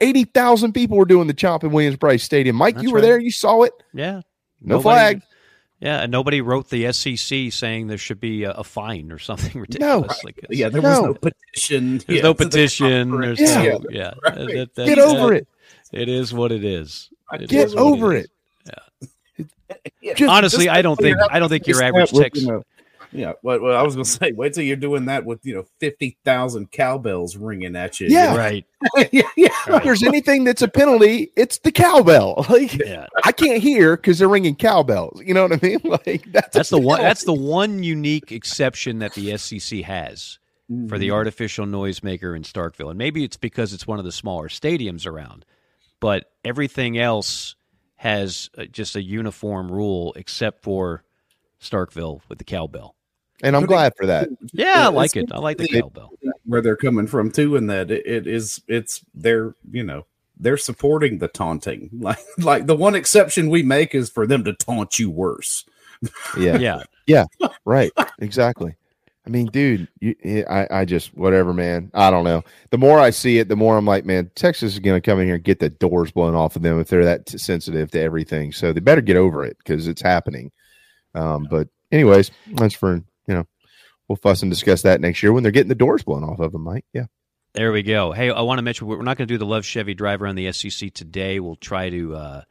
80,000 0.00 0.72
people 0.72 0.96
were 0.96 1.04
doing 1.04 1.26
the 1.26 1.34
chop 1.34 1.64
in 1.64 1.70
Williams 1.70 1.96
Brice 1.96 2.22
Stadium. 2.22 2.56
Mike, 2.56 2.74
That's 2.74 2.84
you 2.84 2.90
were 2.90 2.96
right. 2.96 3.02
there. 3.02 3.18
You 3.18 3.30
saw 3.30 3.62
it. 3.62 3.72
yeah. 3.92 4.20
No 4.60 4.76
Nobody- 4.76 4.82
flag. 4.82 5.22
Yeah, 5.84 6.00
and 6.00 6.10
nobody 6.10 6.40
wrote 6.40 6.70
the 6.70 6.90
SEC 6.92 7.52
saying 7.52 7.88
there 7.88 7.98
should 7.98 8.18
be 8.18 8.44
a, 8.44 8.52
a 8.52 8.64
fine 8.64 9.12
or 9.12 9.18
something 9.18 9.60
ridiculous. 9.60 10.24
Like 10.24 10.40
Yeah, 10.50 10.70
there 10.70 10.80
was 10.80 10.98
No. 10.98 11.06
no 11.08 11.14
petition. 11.14 11.98
There's 11.98 12.04
Yeah, 12.08 12.22
no 12.22 12.32
to 12.32 12.38
the 12.38 12.50
petition. 12.50 13.20
There's 13.20 13.40
Yeah. 13.40 13.62
no, 13.64 13.80
yeah. 13.90 14.14
Right. 14.24 14.34
That- 14.34 14.74
that- 14.76 14.86
Get 14.86 14.98
over 14.98 15.34
that- 15.34 15.42
it. 15.42 15.48
It 15.92 16.08
is 16.08 16.32
what 16.32 16.50
it 16.52 16.64
is. 16.64 17.10
It 17.34 17.48
Get 17.50 17.66
is 17.66 17.74
over 17.76 18.14
is. 18.14 18.24
it. 18.24 18.30
Yeah, 20.00 20.14
Just- 20.14 20.30
Honestly, 20.30 20.64
just 20.66 20.76
I 20.76 20.82
don't 20.82 20.96
think 20.96 21.18
I 21.30 21.38
don't 21.38 21.48
think 21.50 21.66
your 21.66 21.76
this 21.76 21.82
average 21.82 22.10
that 22.12 22.64
with, 23.14 23.20
Texas. 23.20 23.20
you 23.20 23.24
know, 23.24 23.28
yeah, 23.30 23.32
well, 23.42 23.60
well, 23.60 23.78
I 23.78 23.82
was 23.82 23.94
going 23.94 24.04
to 24.04 24.10
say, 24.10 24.32
wait 24.32 24.54
till 24.54 24.64
you're 24.64 24.76
doing 24.76 25.06
that 25.06 25.24
with 25.24 25.44
you 25.44 25.54
know 25.54 25.64
fifty 25.80 26.18
thousand 26.24 26.70
cowbells 26.70 27.36
ringing 27.36 27.76
at 27.76 28.00
you. 28.00 28.08
Yeah. 28.08 28.36
Right. 28.36 28.66
yeah, 29.12 29.22
yeah. 29.36 29.48
If 29.68 29.84
there's 29.84 30.02
anything 30.02 30.44
that's 30.44 30.62
a 30.62 30.68
penalty, 30.68 31.30
it's 31.36 31.58
the 31.58 31.72
cowbell. 31.72 32.46
Like 32.54 32.74
Yeah. 32.74 33.06
I 33.24 33.32
can't 33.32 33.62
hear 33.62 33.96
because 33.96 34.18
they're 34.18 34.28
ringing 34.28 34.54
cowbells. 34.54 35.22
You 35.24 35.34
know 35.34 35.46
what 35.46 35.52
I 35.52 35.66
mean? 35.66 35.80
Like 35.84 36.30
that's 36.30 36.54
That's 36.54 36.72
a 36.72 36.76
the 36.76 36.80
one. 36.80 37.00
That's 37.00 37.24
the 37.24 37.32
one 37.32 37.82
unique 37.82 38.30
exception 38.32 38.98
that 38.98 39.14
the 39.14 39.36
SEC 39.38 39.80
has 39.80 40.38
for 40.88 40.98
the 40.98 41.10
artificial 41.10 41.66
noisemaker 41.66 42.34
in 42.36 42.42
Starkville, 42.42 42.90
and 42.90 42.98
maybe 42.98 43.24
it's 43.24 43.36
because 43.36 43.72
it's 43.72 43.86
one 43.86 43.98
of 43.98 44.04
the 44.04 44.12
smaller 44.12 44.48
stadiums 44.48 45.06
around. 45.06 45.44
But 46.00 46.24
everything 46.44 46.98
else 46.98 47.54
has 47.96 48.50
uh, 48.56 48.64
just 48.64 48.96
a 48.96 49.02
uniform 49.02 49.70
rule, 49.70 50.12
except 50.16 50.62
for 50.62 51.04
Starkville 51.60 52.20
with 52.28 52.38
the 52.38 52.44
cowbell. 52.44 52.94
And 53.42 53.56
I'm 53.56 53.66
glad 53.66 53.92
for 53.96 54.06
that. 54.06 54.28
Yeah, 54.52 54.86
I 54.86 54.88
like 54.88 55.16
it. 55.16 55.30
I 55.32 55.38
like 55.38 55.58
the 55.58 55.64
it- 55.64 55.82
cowbell. 55.82 56.12
where 56.44 56.60
they're 56.60 56.76
coming 56.76 57.06
from 57.06 57.30
too, 57.30 57.56
and 57.56 57.68
that 57.70 57.90
it, 57.90 58.06
it 58.06 58.26
is 58.26 58.62
it's 58.68 59.04
they're 59.14 59.54
you 59.70 59.82
know 59.82 60.06
they're 60.38 60.56
supporting 60.56 61.18
the 61.18 61.28
taunting. 61.28 61.90
Like 62.00 62.18
like 62.38 62.66
the 62.66 62.76
one 62.76 62.94
exception 62.94 63.50
we 63.50 63.62
make 63.62 63.94
is 63.94 64.10
for 64.10 64.26
them 64.26 64.44
to 64.44 64.52
taunt 64.52 64.98
you 64.98 65.10
worse. 65.10 65.64
Yeah. 66.38 66.58
Yeah, 66.58 66.82
Yeah. 67.06 67.24
Right. 67.64 67.92
Exactly. 68.18 68.76
I 69.26 69.30
mean, 69.30 69.46
dude, 69.46 69.88
you, 70.00 70.44
I, 70.50 70.66
I 70.70 70.84
just 70.84 71.16
whatever, 71.16 71.54
man. 71.54 71.90
I 71.94 72.10
don't 72.10 72.24
know. 72.24 72.42
The 72.68 72.76
more 72.76 73.00
I 73.00 73.08
see 73.08 73.38
it, 73.38 73.48
the 73.48 73.56
more 73.56 73.78
I'm 73.78 73.86
like, 73.86 74.04
man, 74.04 74.30
Texas 74.34 74.74
is 74.74 74.78
going 74.80 75.00
to 75.00 75.10
come 75.10 75.18
in 75.18 75.24
here 75.24 75.36
and 75.36 75.44
get 75.44 75.60
the 75.60 75.70
doors 75.70 76.12
blown 76.12 76.34
off 76.34 76.56
of 76.56 76.62
them 76.62 76.78
if 76.78 76.88
they're 76.88 77.06
that 77.06 77.24
t- 77.24 77.38
sensitive 77.38 77.90
to 77.92 78.00
everything. 78.00 78.52
So 78.52 78.74
they 78.74 78.80
better 78.80 79.00
get 79.00 79.16
over 79.16 79.42
it 79.42 79.56
because 79.56 79.88
it's 79.88 80.02
happening. 80.02 80.52
Um, 81.14 81.46
but 81.50 81.68
anyways, 81.90 82.32
that's 82.52 82.74
for 82.74 83.00
you 83.26 83.34
know, 83.34 83.44
we'll 84.08 84.16
fuss 84.16 84.42
and 84.42 84.50
discuss 84.50 84.82
that 84.82 85.00
next 85.00 85.22
year 85.22 85.32
when 85.32 85.42
they're 85.42 85.52
getting 85.52 85.68
the 85.68 85.74
doors 85.74 86.02
blown 86.02 86.24
off 86.24 86.40
of 86.40 86.52
them, 86.52 86.62
Mike. 86.62 86.84
Yeah. 86.92 87.06
There 87.54 87.70
we 87.70 87.82
go. 87.82 88.10
Hey, 88.10 88.30
I 88.30 88.40
want 88.40 88.58
to 88.58 88.62
mention 88.62 88.88
we're 88.88 89.02
not 89.02 89.16
going 89.16 89.28
to 89.28 89.34
do 89.34 89.38
the 89.38 89.46
Love 89.46 89.64
Chevy 89.64 89.94
drive 89.94 90.20
around 90.22 90.34
the 90.34 90.50
SEC 90.52 90.92
today. 90.92 91.38
We'll 91.38 91.54
try 91.54 91.88
to 91.88 92.16
uh, 92.16 92.42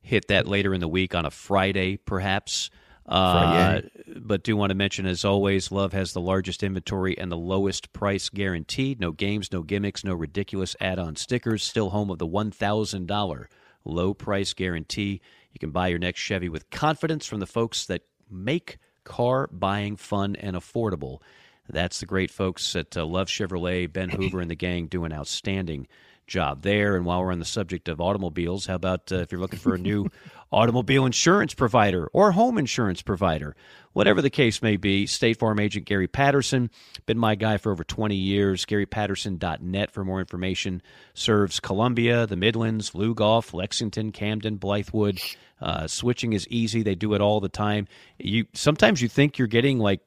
hit 0.00 0.28
that 0.28 0.48
later 0.48 0.74
in 0.74 0.80
the 0.80 0.88
week 0.88 1.14
on 1.14 1.24
a 1.24 1.30
Friday, 1.30 1.96
perhaps. 1.96 2.70
Uh, 3.06 3.80
but 4.16 4.42
do 4.42 4.56
want 4.56 4.70
to 4.70 4.74
mention, 4.74 5.06
as 5.06 5.24
always, 5.24 5.72
Love 5.72 5.92
has 5.92 6.12
the 6.12 6.20
largest 6.20 6.62
inventory 6.62 7.16
and 7.16 7.32
the 7.32 7.36
lowest 7.36 7.92
price 7.92 8.28
guaranteed. 8.28 9.00
No 9.00 9.12
games, 9.12 9.50
no 9.50 9.62
gimmicks, 9.62 10.04
no 10.04 10.12
ridiculous 10.12 10.76
add-on 10.80 11.16
stickers. 11.16 11.62
Still 11.62 11.90
home 11.90 12.10
of 12.10 12.18
the 12.18 12.26
one 12.26 12.50
thousand 12.50 13.06
dollar 13.06 13.48
low 13.84 14.12
price 14.12 14.52
guarantee. 14.52 15.22
You 15.52 15.58
can 15.58 15.70
buy 15.70 15.88
your 15.88 15.98
next 15.98 16.20
Chevy 16.20 16.48
with 16.48 16.68
confidence 16.68 17.26
from 17.26 17.40
the 17.40 17.46
folks 17.46 17.86
that 17.86 18.02
make 18.30 18.78
car 19.08 19.48
buying 19.50 19.96
fun 19.96 20.36
and 20.36 20.54
affordable. 20.54 21.20
That's 21.68 22.00
the 22.00 22.06
great 22.06 22.30
folks 22.30 22.76
at 22.76 22.96
uh, 22.96 23.04
Love 23.04 23.28
Chevrolet, 23.28 23.92
Ben 23.92 24.10
Hoover, 24.10 24.40
and 24.40 24.50
the 24.50 24.54
gang 24.54 24.86
do 24.86 25.04
an 25.04 25.12
outstanding 25.12 25.88
job 26.26 26.62
there. 26.62 26.94
And 26.94 27.04
while 27.04 27.22
we're 27.22 27.32
on 27.32 27.38
the 27.38 27.44
subject 27.44 27.88
of 27.88 28.00
automobiles, 28.00 28.66
how 28.66 28.74
about 28.76 29.10
uh, 29.10 29.16
if 29.16 29.32
you're 29.32 29.40
looking 29.40 29.58
for 29.58 29.74
a 29.74 29.78
new 29.78 30.08
automobile 30.52 31.04
insurance 31.04 31.54
provider 31.54 32.08
or 32.12 32.32
home 32.32 32.58
insurance 32.58 33.02
provider? 33.02 33.56
Whatever 33.94 34.22
the 34.22 34.30
case 34.30 34.62
may 34.62 34.76
be, 34.76 35.06
State 35.06 35.38
Farm 35.38 35.58
agent 35.58 35.86
Gary 35.86 36.06
Patterson, 36.06 36.70
been 37.06 37.18
my 37.18 37.34
guy 37.34 37.56
for 37.56 37.72
over 37.72 37.82
20 37.82 38.14
years. 38.14 38.64
GaryPatterson.net 38.64 39.90
for 39.90 40.04
more 40.04 40.20
information. 40.20 40.82
Serves 41.14 41.58
Columbia, 41.58 42.26
the 42.26 42.36
Midlands, 42.36 42.92
Lugoff, 42.92 43.52
Lexington, 43.52 44.12
Camden, 44.12 44.58
Blythewood. 44.58 45.36
Uh, 45.60 45.86
switching 45.86 46.32
is 46.32 46.46
easy. 46.48 46.82
They 46.82 46.94
do 46.94 47.14
it 47.14 47.20
all 47.20 47.40
the 47.40 47.48
time. 47.48 47.86
You 48.18 48.46
sometimes 48.54 49.02
you 49.02 49.08
think 49.08 49.38
you're 49.38 49.48
getting 49.48 49.78
like 49.78 50.00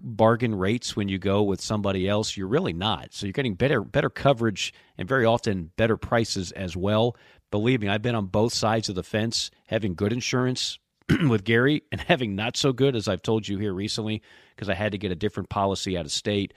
bargain 0.00 0.54
rates 0.54 0.94
when 0.94 1.08
you 1.08 1.18
go 1.18 1.42
with 1.42 1.60
somebody 1.60 2.08
else. 2.08 2.36
You're 2.36 2.48
really 2.48 2.72
not. 2.72 3.12
So 3.12 3.26
you're 3.26 3.32
getting 3.32 3.54
better 3.54 3.82
better 3.82 4.10
coverage 4.10 4.72
and 4.98 5.08
very 5.08 5.24
often 5.24 5.70
better 5.76 5.96
prices 5.96 6.52
as 6.52 6.76
well. 6.76 7.16
Believe 7.50 7.80
me, 7.80 7.88
I've 7.88 8.02
been 8.02 8.14
on 8.14 8.26
both 8.26 8.54
sides 8.54 8.88
of 8.88 8.94
the 8.94 9.02
fence, 9.02 9.50
having 9.66 9.94
good 9.94 10.12
insurance 10.12 10.78
with 11.28 11.44
Gary 11.44 11.82
and 11.92 12.00
having 12.00 12.34
not 12.34 12.56
so 12.56 12.72
good, 12.72 12.96
as 12.96 13.08
I've 13.08 13.22
told 13.22 13.46
you 13.46 13.58
here 13.58 13.74
recently, 13.74 14.22
because 14.54 14.68
I 14.68 14.74
had 14.74 14.92
to 14.92 14.98
get 14.98 15.12
a 15.12 15.16
different 15.16 15.50
policy 15.50 15.98
out 15.98 16.06
of 16.06 16.12
state. 16.12 16.54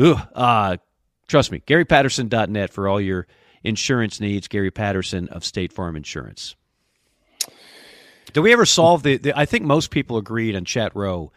Ooh, 0.00 0.14
uh, 0.34 0.76
trust 1.28 1.50
me, 1.50 1.60
GaryPatterson.net 1.60 2.70
for 2.70 2.88
all 2.88 3.00
your 3.00 3.26
insurance 3.62 4.20
needs. 4.20 4.48
Gary 4.48 4.70
Patterson 4.70 5.28
of 5.28 5.44
State 5.44 5.72
Farm 5.72 5.96
Insurance. 5.96 6.54
Do 8.32 8.42
we 8.42 8.52
ever 8.52 8.66
solve 8.66 9.02
the, 9.02 9.16
the? 9.16 9.38
I 9.38 9.44
think 9.44 9.64
most 9.64 9.90
people 9.90 10.16
agreed 10.16 10.56
on 10.56 10.64
chat 10.64 10.94
row. 10.94 11.32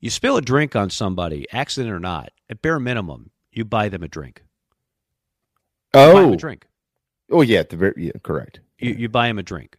You 0.00 0.10
spill 0.10 0.36
a 0.36 0.42
drink 0.42 0.76
on 0.76 0.90
somebody, 0.90 1.46
accident 1.52 1.92
or 1.92 1.98
not, 1.98 2.30
at 2.48 2.62
bare 2.62 2.78
minimum, 2.78 3.30
you 3.50 3.64
buy 3.64 3.88
them 3.88 4.02
a 4.02 4.08
drink. 4.08 4.42
You 5.94 6.00
buy 6.00 6.20
them 6.20 6.30
Oh, 6.30 6.32
a 6.34 6.36
drink. 6.36 6.66
Oh 7.30 7.42
yeah, 7.42 7.62
the 7.62 7.76
very 7.76 7.94
yeah, 7.96 8.12
correct. 8.22 8.60
You, 8.78 8.92
you 8.92 9.08
buy 9.08 9.28
him 9.28 9.38
a 9.38 9.42
drink. 9.42 9.76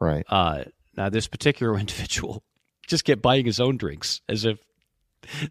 Right. 0.00 0.24
Uh, 0.28 0.64
now, 0.96 1.08
this 1.08 1.26
particular 1.26 1.78
individual 1.78 2.42
just 2.86 3.04
kept 3.04 3.22
buying 3.22 3.44
his 3.44 3.60
own 3.60 3.76
drinks 3.76 4.20
as 4.28 4.44
if 4.44 4.58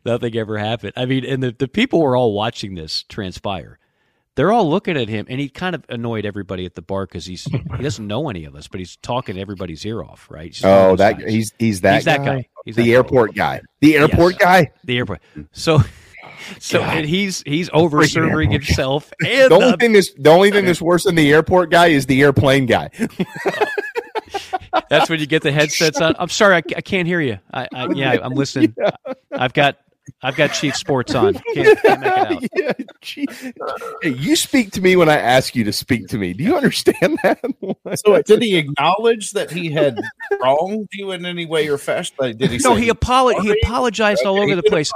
nothing 0.06 0.36
ever 0.38 0.58
happened. 0.58 0.94
I 0.96 1.06
mean, 1.06 1.26
and 1.26 1.44
the, 1.44 1.52
the 1.52 1.68
people 1.68 2.02
were 2.02 2.16
all 2.16 2.34
watching 2.34 2.76
this 2.76 3.04
transpire. 3.04 3.80
They're 4.36 4.52
all 4.52 4.70
looking 4.70 4.98
at 4.98 5.08
him, 5.08 5.26
and 5.30 5.40
he 5.40 5.48
kind 5.48 5.76
of 5.76 5.86
annoyed 5.88 6.26
everybody 6.26 6.66
at 6.66 6.76
the 6.76 6.82
bar 6.82 7.06
because 7.06 7.26
he's 7.26 7.46
he 7.46 7.84
doesn't 7.84 8.06
know 8.06 8.30
any 8.30 8.44
of 8.46 8.54
us, 8.56 8.68
but 8.68 8.80
he's 8.80 8.98
talking 8.98 9.40
everybody's 9.40 9.86
ear 9.86 10.04
off, 10.04 10.28
right? 10.30 10.48
He's 10.48 10.56
just 10.56 10.66
one 10.66 10.74
of 10.74 10.92
Oh, 10.92 10.96
that 10.98 11.20
guys. 11.20 11.32
he's 11.32 11.52
he's 11.58 11.82
that 11.82 11.96
He's 11.96 12.06
that 12.06 12.18
guy. 12.20 12.26
guy. 12.26 12.48
He's 12.66 12.76
the 12.76 12.84
guy. 12.84 12.90
airport 12.92 13.34
guy. 13.36 13.62
The 13.80 13.96
airport 13.96 14.34
Yes. 14.34 14.42
guy. 14.42 14.72
The 14.84 14.98
airport. 14.98 15.22
So, 15.54 15.80
so 16.60 16.82
and 16.82 17.06
he's 17.08 17.44
he's 17.46 17.70
over 17.72 18.06
serving 18.06 18.52
himself, 18.52 19.14
and 19.26 19.50
the 19.52 19.56
only 19.56 19.72
the- 19.72 19.78
thing 19.78 19.94
that's 19.94 20.14
the 20.18 20.30
only 20.32 20.52
thing 20.52 20.66
that's 20.66 20.82
worse 20.82 21.06
than 21.06 21.16
the 21.16 21.32
airport 21.32 21.72
guy 21.72 21.88
is 21.88 22.06
the 22.06 22.22
airplane 22.22 22.66
guy. 22.66 22.90
That's 24.90 25.10
when 25.10 25.20
you 25.20 25.26
get 25.28 25.42
the 25.44 25.52
headsets 25.54 26.02
on. 26.02 26.16
I'm 26.20 26.30
sorry, 26.30 26.56
I, 26.56 26.62
I 26.76 26.82
can't 26.82 27.08
hear 27.08 27.22
you. 27.22 27.40
I, 27.54 27.68
I 27.74 27.88
yeah, 27.94 28.18
I'm 28.22 28.34
listening. 28.34 28.76
I've 29.32 29.54
got 29.54 29.78
I've 30.22 30.36
got 30.36 30.54
Chief 30.54 30.76
Sports 30.76 31.16
on. 31.16 31.34
Can't, 31.54 31.82
can't 31.82 32.02
make 32.02 32.50
it 32.54 32.58
out. 32.58 32.76
yeah. 33.18 33.94
Hey, 34.02 34.10
you 34.10 34.36
speak 34.36 34.72
to 34.72 34.82
me 34.82 34.96
when 34.96 35.10
I 35.10 35.18
ask 35.18 35.56
you 35.56 35.64
to 35.64 35.74
speak 35.74 36.08
to 36.08 36.18
me. 36.18 36.34
Do 36.34 36.44
you 36.44 36.56
understand 36.56 37.20
that? 37.24 37.40
So 38.04 38.22
did 38.22 38.42
he 38.42 38.58
acknowledge 38.58 39.32
that 39.32 39.52
he 39.52 39.72
had 39.72 40.00
wronged 40.42 40.90
you 40.94 41.12
in 41.12 41.26
any 41.26 41.46
way 41.46 41.68
or 41.68 41.78
fashion? 41.78 42.16
Like, 42.20 42.38
did 42.38 42.52
he? 42.52 42.58
No, 42.58 42.76
say, 42.76 42.82
he 42.82 42.90
apologized. 42.90 43.44
He 43.44 43.48
"Sorry"? 43.50 43.60
apologized 43.64 44.26
all 44.26 44.40
over 44.40 44.56
the 44.56 44.64
place. 44.64 44.92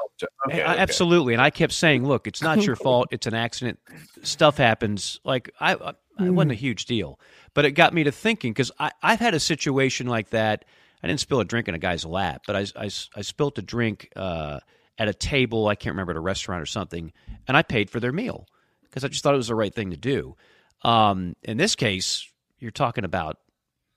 Okay, 0.48 0.62
okay. 0.62 0.62
Absolutely, 0.64 1.34
and 1.34 1.42
I 1.42 1.50
kept 1.50 1.74
saying, 1.74 2.06
"Look, 2.06 2.28
it's 2.28 2.42
not 2.42 2.64
your 2.64 2.76
fault. 2.76 3.08
It's 3.12 3.28
an 3.28 3.34
accident. 3.34 3.80
Stuff 4.24 4.58
happens. 4.58 5.20
Like 5.24 5.52
I, 5.60 5.76
I 5.76 5.94
it 6.26 6.32
wasn't 6.32 6.52
a 6.52 6.56
huge 6.56 6.86
deal, 6.86 7.20
but 7.54 7.66
it 7.66 7.72
got 7.72 7.94
me 7.94 8.04
to 8.04 8.12
thinking 8.12 8.52
because 8.52 8.72
I've 8.80 9.20
had 9.20 9.34
a 9.34 9.40
situation 9.40 10.08
like 10.08 10.32
that. 10.32 10.66
I 11.02 11.08
didn't 11.08 11.22
spill 11.22 11.40
a 11.40 11.46
drink 11.46 11.68
in 11.68 11.76
a 11.76 11.80
guy's 11.80 12.06
lap, 12.06 12.44
but 12.46 12.56
I, 12.56 12.66
I, 12.76 12.90
I 13.16 13.22
spilt 13.22 13.58
a 13.58 13.62
drink 13.62 14.10
uh, 14.16 14.60
at 15.00 15.08
a 15.08 15.14
table. 15.14 15.68
I 15.68 15.76
can't 15.76 15.94
remember 15.94 16.12
at 16.12 16.18
a 16.18 16.22
restaurant 16.22 16.62
or 16.62 16.68
something, 16.68 17.12
and 17.48 17.58
I 17.58 17.64
paid 17.64 17.90
for 17.90 18.00
their 18.00 18.12
meal 18.12 18.48
because 18.84 19.04
I 19.04 19.08
just 19.08 19.24
thought 19.24 19.34
it 19.34 19.38
was 19.38 19.48
the 19.48 19.56
right 19.56 19.74
thing 19.74 19.90
to 19.90 19.98
do. 19.98 20.36
Um, 20.84 21.36
in 21.42 21.58
this 21.58 21.76
case, 21.76 22.30
you're 22.60 22.72
talking 22.72 23.04
about, 23.06 23.38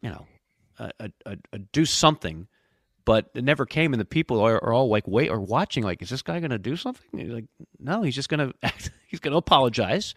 you 0.01 0.11
know, 0.11 0.27
a, 0.79 1.11
a, 1.27 1.37
a, 1.53 1.59
do 1.59 1.85
something 1.85 2.49
but 3.05 3.31
it 3.35 3.45
never 3.45 3.67
came. 3.67 3.93
And 3.93 4.01
the 4.01 4.07
people 4.07 4.41
are, 4.41 4.63
are 4.63 4.73
all 4.73 4.89
like, 4.89 5.07
wait, 5.07 5.31
or 5.31 5.41
watching, 5.41 5.85
like, 5.85 6.03
is 6.03 6.11
this 6.11 6.23
guy 6.23 6.39
going 6.41 6.51
to 6.51 6.59
do 6.59 6.77
something? 6.77 7.33
Like, 7.33 7.47
no, 7.79 8.03
he's 8.03 8.15
just 8.15 8.29
going 8.29 8.53
to 8.63 8.91
he's 9.09 9.21
going 9.21 9.33
to 9.33 9.39
apologize, 9.39 10.15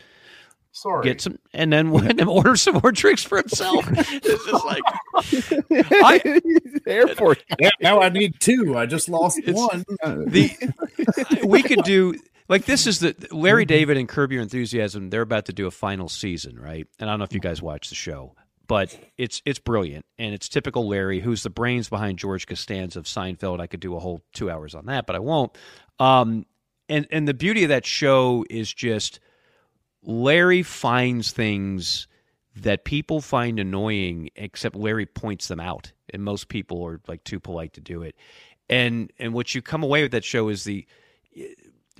Sorry. 0.75 1.05
get 1.05 1.21
some, 1.21 1.39
and 1.53 1.71
then 1.71 1.87
and 1.95 2.19
then 2.19 2.27
order 2.27 2.57
some 2.57 2.81
more 2.83 2.91
drinks 2.91 3.23
for 3.23 3.37
himself. 3.37 3.85
it's 3.91 4.45
just 4.45 4.65
like 4.65 4.83
I, 6.03 6.41
airport. 6.85 7.41
Yeah, 7.59 7.69
now 7.81 8.01
I 8.01 8.09
need 8.09 8.41
two. 8.41 8.77
I 8.77 8.85
just 8.85 9.07
lost 9.07 9.39
one. 9.47 9.85
the 10.03 10.51
we 11.45 11.63
could 11.63 11.83
do 11.83 12.15
like 12.49 12.65
this 12.65 12.87
is 12.87 12.99
the 12.99 13.15
Larry 13.31 13.63
David 13.63 13.95
and 13.95 14.09
Curb 14.09 14.33
Your 14.33 14.41
Enthusiasm. 14.41 15.09
They're 15.09 15.21
about 15.21 15.45
to 15.45 15.53
do 15.53 15.65
a 15.65 15.71
final 15.71 16.09
season, 16.09 16.59
right? 16.59 16.85
And 16.99 17.09
I 17.09 17.13
don't 17.13 17.19
know 17.19 17.25
if 17.25 17.33
you 17.33 17.39
guys 17.39 17.61
watch 17.61 17.87
the 17.87 17.95
show, 17.95 18.35
but 18.67 18.97
it's 19.17 19.41
it's 19.45 19.59
brilliant 19.59 20.05
and 20.19 20.33
it's 20.33 20.49
typical 20.49 20.89
Larry, 20.89 21.21
who's 21.21 21.41
the 21.41 21.49
brains 21.49 21.87
behind 21.87 22.19
George 22.19 22.47
Costanza 22.47 22.99
of 22.99 23.05
Seinfeld. 23.05 23.61
I 23.61 23.67
could 23.67 23.79
do 23.79 23.95
a 23.95 23.99
whole 23.99 24.23
two 24.33 24.51
hours 24.51 24.75
on 24.75 24.87
that, 24.87 25.07
but 25.07 25.15
I 25.15 25.19
won't. 25.19 25.57
Um, 25.99 26.45
and 26.89 27.07
and 27.11 27.25
the 27.25 27.33
beauty 27.33 27.63
of 27.63 27.69
that 27.69 27.85
show 27.85 28.43
is 28.49 28.73
just 28.73 29.21
Larry 30.05 30.63
finds 30.63 31.31
things 31.31 32.07
that 32.55 32.85
people 32.85 33.21
find 33.21 33.59
annoying, 33.59 34.29
except 34.35 34.75
Larry 34.75 35.05
points 35.05 35.47
them 35.47 35.59
out, 35.59 35.91
and 36.13 36.23
most 36.23 36.47
people 36.47 36.85
are 36.85 37.01
like 37.07 37.23
too 37.23 37.39
polite 37.39 37.73
to 37.73 37.81
do 37.81 38.01
it. 38.01 38.15
And 38.69 39.11
and 39.19 39.33
what 39.33 39.53
you 39.53 39.61
come 39.61 39.83
away 39.83 40.01
with 40.01 40.11
that 40.11 40.23
show 40.23 40.49
is 40.49 40.63
the 40.63 40.87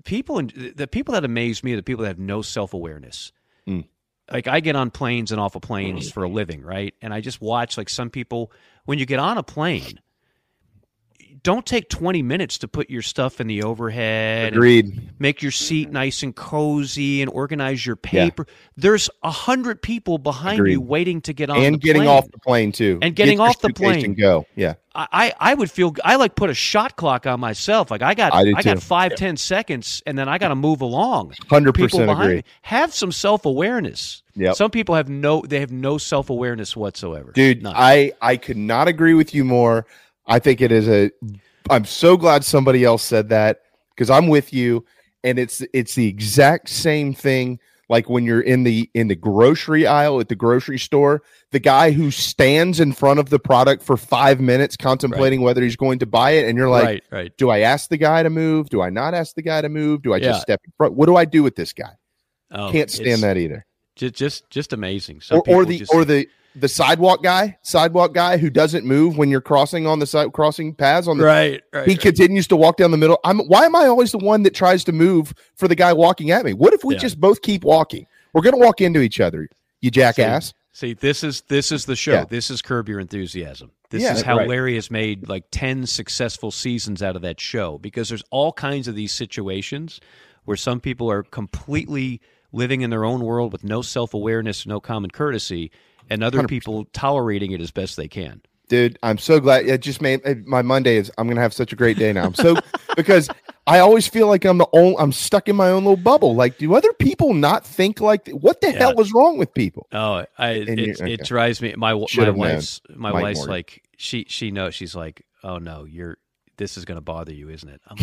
people 0.03 0.37
and 0.37 0.73
the 0.75 0.87
people 0.87 1.13
that 1.13 1.25
amaze 1.25 1.63
me 1.63 1.73
are 1.73 1.77
the 1.77 1.83
people 1.83 2.03
that 2.03 2.09
have 2.09 2.19
no 2.19 2.41
self 2.41 2.73
awareness. 2.73 3.31
Hmm. 3.65 3.81
Like 4.31 4.47
I 4.47 4.59
get 4.59 4.75
on 4.75 4.89
planes 4.89 5.31
and 5.31 5.39
off 5.39 5.55
of 5.55 5.61
planes 5.61 6.07
hmm. 6.07 6.13
for 6.13 6.23
a 6.23 6.29
living, 6.29 6.61
right? 6.61 6.93
And 7.01 7.13
I 7.13 7.21
just 7.21 7.41
watch 7.41 7.77
like 7.77 7.89
some 7.89 8.09
people 8.09 8.51
when 8.85 8.99
you 8.99 9.05
get 9.05 9.19
on 9.19 9.37
a 9.37 9.43
plane, 9.43 9.99
don't 11.45 11.65
take 11.65 11.89
20 11.89 12.23
minutes 12.23 12.57
to 12.57 12.67
put 12.67 12.89
your 12.89 13.03
stuff 13.03 13.39
in 13.39 13.45
the 13.45 13.61
overhead. 13.63 14.53
Agreed. 14.53 15.11
make 15.19 15.43
your 15.43 15.51
seat 15.51 15.91
nice 15.91 16.23
and 16.23 16.35
cozy 16.35 17.21
and 17.21 17.31
organize 17.31 17.85
your 17.85 17.97
Yeah. 18.03 18.25
paper. 18.25 18.47
There's 18.75 19.09
a 19.23 19.29
hundred 19.29 19.81
people 19.83 20.17
behind 20.17 20.59
Agreed. 20.59 20.71
you 20.73 20.81
waiting 20.81 21.21
to 21.21 21.33
get 21.33 21.49
on 21.51 21.61
and 21.63 21.79
getting 21.79 22.01
plane. 22.01 22.09
off 22.09 22.29
the 22.31 22.39
plane 22.39 22.71
too, 22.71 22.97
And 23.01 23.15
getting 23.15 23.37
Get 23.37 23.43
off 23.43 23.61
the 23.61 23.69
plane. 23.69 24.03
and 24.03 24.17
go. 24.17 24.45
Yeah, 24.55 24.73
I, 24.95 25.33
I 25.39 25.53
would 25.53 25.69
feel 25.69 25.93
I 26.03 26.15
like 26.15 26.35
put 26.35 26.49
a 26.49 26.53
shot 26.55 26.95
clock 26.95 27.27
on 27.27 27.39
myself. 27.39 27.91
Like 27.91 28.01
I 28.01 28.15
got 28.15 28.33
I 28.33 28.51
I, 28.57 28.61
got 28.63 28.81
five 28.81 29.13
ten 29.15 29.37
seconds, 29.37 30.01
and 30.07 30.17
then 30.17 30.27
I 30.27 30.37
got 30.39 30.47
to 30.49 30.55
move 30.55 30.81
along. 30.81 31.33
100% 31.49 31.73
People 31.75 32.09
agree. 32.09 32.35
me. 32.37 32.43
Have 32.63 32.93
some 32.93 33.11
self 33.11 33.45
awareness. 33.45 34.23
Yeah. 34.35 34.53
Some 34.53 34.71
people 34.71 34.95
have 34.95 35.09
no 35.09 35.41
they 35.47 35.59
have 35.59 35.71
no 35.71 35.97
self 35.99 36.29
awareness 36.31 36.75
whatsoever. 36.75 37.31
dude. 37.33 37.61
None. 37.61 37.73
I 37.75 38.13
I 38.21 38.35
could 38.37 38.57
not 38.57 38.87
agree 38.87 39.13
with 39.13 39.35
you 39.35 39.45
more. 39.45 39.85
I 40.27 40.39
think 40.39 40.61
it 40.61 40.71
is 40.71 40.87
a. 40.87 41.11
I'm 41.69 41.85
so 41.85 42.17
glad 42.17 42.43
somebody 42.43 42.83
else 42.83 43.03
said 43.03 43.29
that 43.29 43.61
because 43.89 44.09
I'm 44.09 44.27
with 44.27 44.53
you, 44.53 44.85
and 45.23 45.37
it's 45.39 45.63
it's 45.73 45.95
the 45.95 46.07
exact 46.07 46.69
same 46.69 47.13
thing. 47.13 47.59
Like 47.87 48.09
when 48.09 48.23
you're 48.23 48.41
in 48.41 48.63
the 48.63 48.89
in 48.95 49.09
the 49.09 49.15
grocery 49.15 49.85
aisle 49.85 50.19
at 50.19 50.27
the 50.27 50.35
grocery 50.35 50.79
store, 50.79 51.21
the 51.51 51.59
guy 51.59 51.91
who 51.91 52.09
stands 52.09 52.79
in 52.79 52.93
front 52.93 53.19
of 53.19 53.29
the 53.29 53.37
product 53.37 53.83
for 53.83 53.95
five 53.95 54.39
minutes 54.41 54.75
contemplating 54.75 55.41
whether 55.41 55.61
he's 55.61 55.75
going 55.75 55.99
to 55.99 56.07
buy 56.07 56.31
it, 56.31 56.47
and 56.49 56.57
you're 56.57 56.69
like, 56.69 56.83
Right, 56.83 57.03
right. 57.11 57.37
do 57.37 57.51
I 57.51 57.59
ask 57.59 57.89
the 57.89 57.97
guy 57.97 58.23
to 58.23 58.29
move? 58.31 58.69
Do 58.69 58.81
I 58.81 58.89
not 58.89 59.13
ask 59.13 59.35
the 59.35 59.43
guy 59.43 59.61
to 59.61 59.69
move? 59.69 60.01
Do 60.01 60.13
I 60.13 60.17
Yeah. 60.17 60.29
just 60.29 60.41
step 60.41 60.61
in 60.65 60.73
front? 60.77 60.95
What 60.95 61.05
do 61.05 61.15
I 61.15 61.25
do 61.25 61.43
with 61.43 61.55
this 61.55 61.73
guy? 61.73 61.91
Oh, 62.51 62.71
Can't 62.71 62.89
stand 62.89 63.21
that 63.21 63.37
either. 63.37 63.65
Just 63.95 64.15
just 64.15 64.49
just 64.49 64.73
amazing. 64.73 65.21
Some 65.21 65.39
Or, 65.47 65.61
or 65.61 65.65
the 65.65 65.77
just- 65.79 65.93
or 65.93 66.05
the 66.05 66.27
the 66.55 66.67
sidewalk 66.67 67.21
guy, 67.21 67.57
sidewalk 67.61 68.13
guy 68.13 68.37
who 68.37 68.49
doesn't 68.49 68.85
move 68.85 69.17
when 69.17 69.29
you're 69.29 69.41
crossing 69.41 69.85
on 69.85 69.99
the 69.99 70.05
side 70.05 70.31
crossing 70.33 70.73
paths 70.73 71.07
on 71.07 71.17
the 71.17 71.23
Right, 71.25 71.61
right, 71.73 71.85
He 71.85 71.93
right. 71.93 72.01
continues 72.01 72.47
to 72.47 72.55
walk 72.55 72.77
down 72.77 72.91
the 72.91 72.97
middle. 72.97 73.19
I'm 73.23 73.39
why 73.39 73.65
am 73.65 73.75
I 73.75 73.85
always 73.87 74.11
the 74.11 74.17
one 74.19 74.43
that 74.43 74.53
tries 74.55 74.83
to 74.85 74.91
move 74.91 75.33
for 75.55 75.67
the 75.67 75.75
guy 75.75 75.91
walking 75.93 76.31
at 76.31 76.45
me? 76.45 76.53
What 76.53 76.73
if 76.73 76.83
we 76.83 76.95
Yeah. 76.95 77.01
just 77.01 77.19
both 77.19 77.41
keep 77.41 77.63
walking? 77.63 78.07
We're 78.33 78.41
gonna 78.41 78.57
walk 78.57 78.81
into 78.81 79.01
each 79.01 79.19
other, 79.19 79.49
you 79.81 79.91
jackass. 79.91 80.53
See, 80.71 80.93
this 80.93 81.23
is 81.23 81.41
this 81.47 81.71
is 81.71 81.85
the 81.85 81.95
show. 81.95 82.13
Yeah. 82.13 82.25
This 82.25 82.49
is 82.49 82.61
curb 82.61 82.89
your 82.89 82.99
enthusiasm. 82.99 83.71
This 83.89 84.03
Yeah, 84.03 84.13
is 84.13 84.21
how 84.23 84.37
right. 84.37 84.47
Larry 84.47 84.75
has 84.75 84.91
made 84.91 85.29
like 85.29 85.45
ten 85.51 85.85
successful 85.85 86.51
seasons 86.51 87.01
out 87.01 87.15
of 87.15 87.21
that 87.21 87.39
show 87.39 87.77
because 87.77 88.09
there's 88.09 88.23
all 88.29 88.51
kinds 88.51 88.87
of 88.87 88.95
these 88.95 89.13
situations 89.13 89.99
where 90.43 90.57
some 90.57 90.79
people 90.81 91.09
are 91.09 91.23
completely 91.23 92.19
living 92.51 92.81
in 92.81 92.89
their 92.89 93.03
own 93.05 93.21
world 93.21 93.51
with 93.53 93.63
no 93.63 93.81
self 93.81 94.13
awareness, 94.13 94.65
no 94.65 94.79
common 94.81 95.11
courtesy, 95.11 95.71
and 96.09 96.23
other 96.23 96.39
100%. 96.41 96.47
people 96.47 96.85
tolerating 96.93 97.51
it 97.51 97.61
as 97.61 97.71
best 97.71 97.95
they 97.97 98.07
can. 98.07 98.41
dude. 98.67 98.97
I'm 99.03 99.17
so 99.17 99.39
glad. 99.39 99.65
It 99.67 99.81
just 99.81 100.01
made 100.01 100.21
it- 100.25 100.45
my 100.45 100.61
Monday 100.61 100.97
is. 100.97 101.11
I'm 101.17 101.27
gonna 101.27 101.41
have 101.41 101.53
such 101.53 101.71
a 101.73 101.75
great 101.75 101.97
day 101.97 102.11
now. 102.13 102.23
I'm 102.25 102.33
so 102.33 102.55
because 102.95 103.29
I 103.67 103.79
always 103.79 104.07
feel 104.07 104.27
like 104.27 104.45
I'm 104.45 104.57
the 104.57 104.67
only. 104.73 104.95
I'm 104.97 105.11
stuck 105.11 105.47
in 105.49 105.55
my 105.55 105.69
own 105.69 105.83
little 105.83 105.97
bubble. 105.97 106.35
Like, 106.35 106.57
do 106.57 106.73
other 106.75 106.91
people 106.93 107.33
not 107.33 107.65
think 107.65 107.99
like? 108.01 108.27
What 108.29 108.61
the 108.61 108.71
hell 108.71 108.95
was 108.95 109.11
wrong 109.13 109.37
with 109.37 109.53
people? 109.53 109.87
Oh, 109.91 110.25
I 110.37 110.49
it, 110.51 110.99
okay. 111.01 111.13
it 111.13 111.23
drives 111.25 111.61
me. 111.61 111.73
My 111.77 111.93
my 111.93 112.05
Should've 112.07 112.35
known. 112.35 112.53
wife's 112.53 112.81
my 112.95 113.11
Mike 113.11 113.23
wife's 113.23 113.37
Morgan. 113.39 113.51
like 113.55 113.83
she 113.97 114.25
she 114.27 114.51
knows 114.51 114.75
she's 114.75 114.93
like 114.95 115.25
oh 115.43 115.57
no 115.57 115.85
you're 115.85 116.17
this 116.57 116.77
is 116.77 116.85
going 116.85 116.95
to 116.97 117.01
bother 117.01 117.33
you 117.33 117.49
isn't 117.49 117.69
it? 117.69 117.81
I'm 117.87 117.97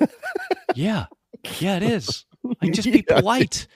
like, 0.00 0.10
yeah, 0.74 1.06
yeah 1.60 1.76
it 1.76 1.82
is. 1.82 2.24
Like 2.60 2.72
just 2.72 2.86
be 2.92 3.04
Yeah. 3.08 3.18
polite. 3.20 3.66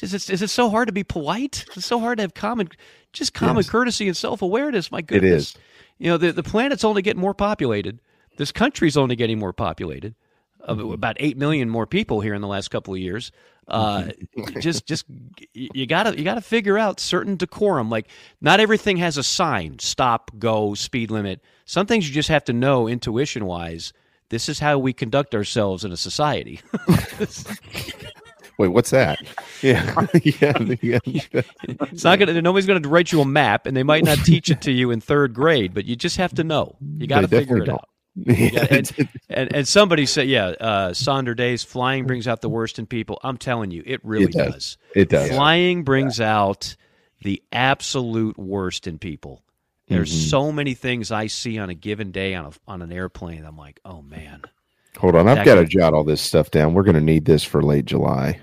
Is 0.00 0.14
it 0.14 0.48
so 0.50 0.70
hard 0.70 0.88
to 0.88 0.92
be 0.92 1.04
polite? 1.04 1.64
It's 1.76 1.86
so 1.86 2.00
hard 2.00 2.16
to 2.18 2.22
have 2.22 2.34
common 2.34 2.68
just 3.12 3.34
common 3.34 3.56
Yes. 3.56 3.70
courtesy 3.70 4.08
and 4.08 4.16
self 4.16 4.42
awareness. 4.42 4.90
My 4.92 5.02
goodness, 5.02 5.50
is. 5.50 5.56
you 5.98 6.08
know 6.10 6.16
the 6.16 6.32
the 6.32 6.42
planet's 6.42 6.84
only 6.84 7.02
getting 7.02 7.20
more 7.20 7.34
populated. 7.34 8.00
This 8.38 8.52
country's 8.52 8.96
only 8.96 9.16
getting 9.16 9.38
more 9.38 9.52
populated. 9.52 10.14
Mm-hmm. 10.68 10.92
about 10.92 11.16
eight 11.18 11.36
million 11.36 11.68
more 11.68 11.88
people 11.88 12.20
here 12.20 12.34
in 12.34 12.40
the 12.40 12.46
last 12.46 12.68
couple 12.70 12.94
of 12.94 13.00
years. 13.00 13.32
Uh, 13.66 14.10
just, 14.60 14.86
just 14.86 15.04
you 15.54 15.86
gotta 15.86 16.16
you 16.16 16.22
gotta 16.22 16.40
figure 16.40 16.78
out 16.78 17.00
certain 17.00 17.34
decorum. 17.34 17.90
Like 17.90 18.06
not 18.40 18.60
everything 18.60 18.96
has 18.98 19.16
a 19.16 19.24
sign: 19.24 19.80
stop, 19.80 20.30
go, 20.38 20.74
speed 20.74 21.10
limit. 21.10 21.40
Some 21.64 21.86
things 21.86 22.06
you 22.08 22.14
just 22.14 22.28
have 22.28 22.44
to 22.44 22.52
know 22.52 22.86
intuition 22.86 23.44
wise. 23.44 23.92
This 24.28 24.48
is 24.48 24.60
how 24.60 24.78
we 24.78 24.92
conduct 24.92 25.34
ourselves 25.34 25.84
in 25.84 25.90
a 25.90 25.96
society. 25.96 26.60
Wait, 28.58 28.68
what's 28.68 28.90
that? 28.90 29.18
Yeah, 29.62 30.06
yeah, 30.24 30.58
yeah. 30.82 30.98
it's 31.04 32.02
not 32.02 32.18
gonna. 32.18 32.42
Nobody's 32.42 32.66
gonna 32.66 32.88
write 32.88 33.12
you 33.12 33.20
a 33.20 33.24
map, 33.24 33.64
and 33.66 33.76
they 33.76 33.84
might 33.84 34.02
not 34.04 34.18
teach 34.18 34.50
it 34.50 34.60
to 34.62 34.72
you 34.72 34.90
in 34.90 35.00
third 35.00 35.34
grade. 35.34 35.72
But 35.72 35.84
you 35.84 35.94
just 35.94 36.16
have 36.16 36.34
to 36.34 36.42
know. 36.42 36.74
You 36.98 37.06
got 37.06 37.20
to 37.20 37.26
They 37.28 37.38
figure 37.40 37.58
it 37.58 37.68
out. 37.68 37.88
don't. 38.16 38.38
Yeah, 38.38 38.66
and, 38.70 39.08
and 39.30 39.54
and 39.54 39.68
somebody 39.68 40.04
said, 40.06 40.26
yeah, 40.28 40.46
uh, 40.48 40.90
Sonder 40.90 41.36
Days, 41.36 41.62
flying 41.62 42.06
brings 42.08 42.26
out 42.26 42.40
the 42.40 42.48
worst 42.48 42.80
in 42.80 42.86
people. 42.86 43.20
I'm 43.22 43.36
telling 43.38 43.70
you, 43.70 43.84
it 43.86 44.00
really 44.04 44.24
It 44.24 44.32
does. 44.32 44.52
does. 44.52 44.78
It 44.96 45.08
does. 45.08 45.28
Flying 45.30 45.84
brings 45.84 46.20
out 46.20 46.74
the 47.22 47.40
absolute 47.52 48.36
worst 48.36 48.86
in 48.88 48.98
people. 48.98 49.44
There's 49.86 50.12
Mhm. 50.12 50.28
so 50.30 50.50
many 50.52 50.74
things 50.74 51.12
I 51.12 51.28
see 51.28 51.56
on 51.58 51.70
a 51.70 51.74
given 51.74 52.10
day 52.10 52.34
on 52.34 52.46
a 52.46 52.50
on 52.66 52.82
an 52.82 52.90
airplane. 52.92 53.44
I'm 53.44 53.56
like, 53.56 53.78
oh 53.84 54.02
man. 54.02 54.42
Hold 54.98 55.16
on, 55.16 55.28
I've 55.28 55.44
got 55.44 55.56
to 55.56 55.64
jot 55.64 55.94
all 55.94 56.04
this 56.04 56.20
stuff 56.20 56.50
down. 56.50 56.74
We're 56.74 56.82
gonna 56.82 57.00
need 57.00 57.24
this 57.24 57.42
for 57.42 57.62
late 57.62 57.86
July. 57.86 58.40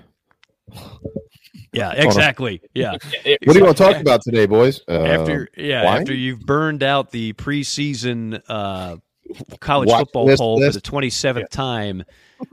Yeah, 1.72 1.92
exactly. 1.92 2.60
Yeah. 2.74 2.92
What 2.92 3.52
do 3.52 3.58
you 3.58 3.64
want 3.64 3.76
to 3.76 3.82
talk 3.82 3.96
about 3.96 4.22
today, 4.22 4.46
boys? 4.46 4.80
Uh, 4.88 5.02
after 5.02 5.48
yeah, 5.56 5.82
flying? 5.82 6.00
after 6.02 6.14
you've 6.14 6.40
burned 6.40 6.82
out 6.82 7.10
the 7.10 7.32
preseason 7.34 8.40
uh, 8.48 8.96
college 9.60 9.88
Watch 9.88 10.00
football 10.00 10.24
list, 10.24 10.38
poll 10.40 10.58
list. 10.58 10.84
for 10.84 11.00
the 11.00 11.06
27th 11.06 11.48
time, 11.50 12.04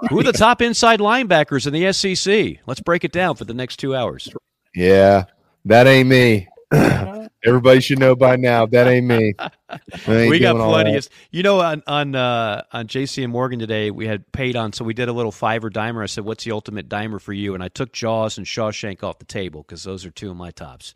who 0.09 0.19
are 0.19 0.24
the 0.24 0.34
top 0.34 0.61
inside 0.61 1.00
linebackers 1.00 1.66
in 1.66 1.74
the 1.74 1.92
SEC? 1.93 2.59
Let's 2.67 2.82
break 2.82 3.03
it 3.03 3.11
down 3.11 3.35
for 3.35 3.45
the 3.45 3.53
next 3.53 3.77
two 3.77 3.95
hours. 3.95 4.30
Yeah, 4.76 5.26
that 5.66 5.88
ain't 5.88 6.09
me. 6.09 6.48
Everybody 7.45 7.79
should 7.79 7.99
know 7.99 8.15
by 8.15 8.35
now 8.35 8.65
that 8.65 8.87
ain't 8.87 9.05
me. 9.05 9.33
Ain't 10.07 10.29
we 10.29 10.39
got 10.39 10.55
plenty 10.55 10.95
of 10.97 11.07
you 11.31 11.43
know 11.43 11.61
on 11.61 11.81
on 11.87 12.13
uh, 12.13 12.63
on 12.73 12.87
JC 12.87 13.23
and 13.23 13.31
Morgan 13.31 13.59
today 13.59 13.89
we 13.89 14.05
had 14.05 14.29
paid 14.31 14.55
on 14.55 14.73
so 14.73 14.83
we 14.83 14.93
did 14.93 15.07
a 15.07 15.13
little 15.13 15.31
fiver 15.31 15.69
dimer. 15.69 16.03
I 16.03 16.07
said, 16.07 16.25
"What's 16.25 16.43
the 16.43 16.51
ultimate 16.51 16.89
dimer 16.89 17.21
for 17.21 17.31
you?" 17.31 17.53
And 17.53 17.63
I 17.63 17.69
took 17.69 17.93
Jaws 17.93 18.37
and 18.37 18.45
Shawshank 18.45 19.01
off 19.03 19.19
the 19.19 19.25
table 19.25 19.61
because 19.61 19.83
those 19.83 20.05
are 20.05 20.11
two 20.11 20.29
of 20.29 20.35
my 20.35 20.51
tops. 20.51 20.93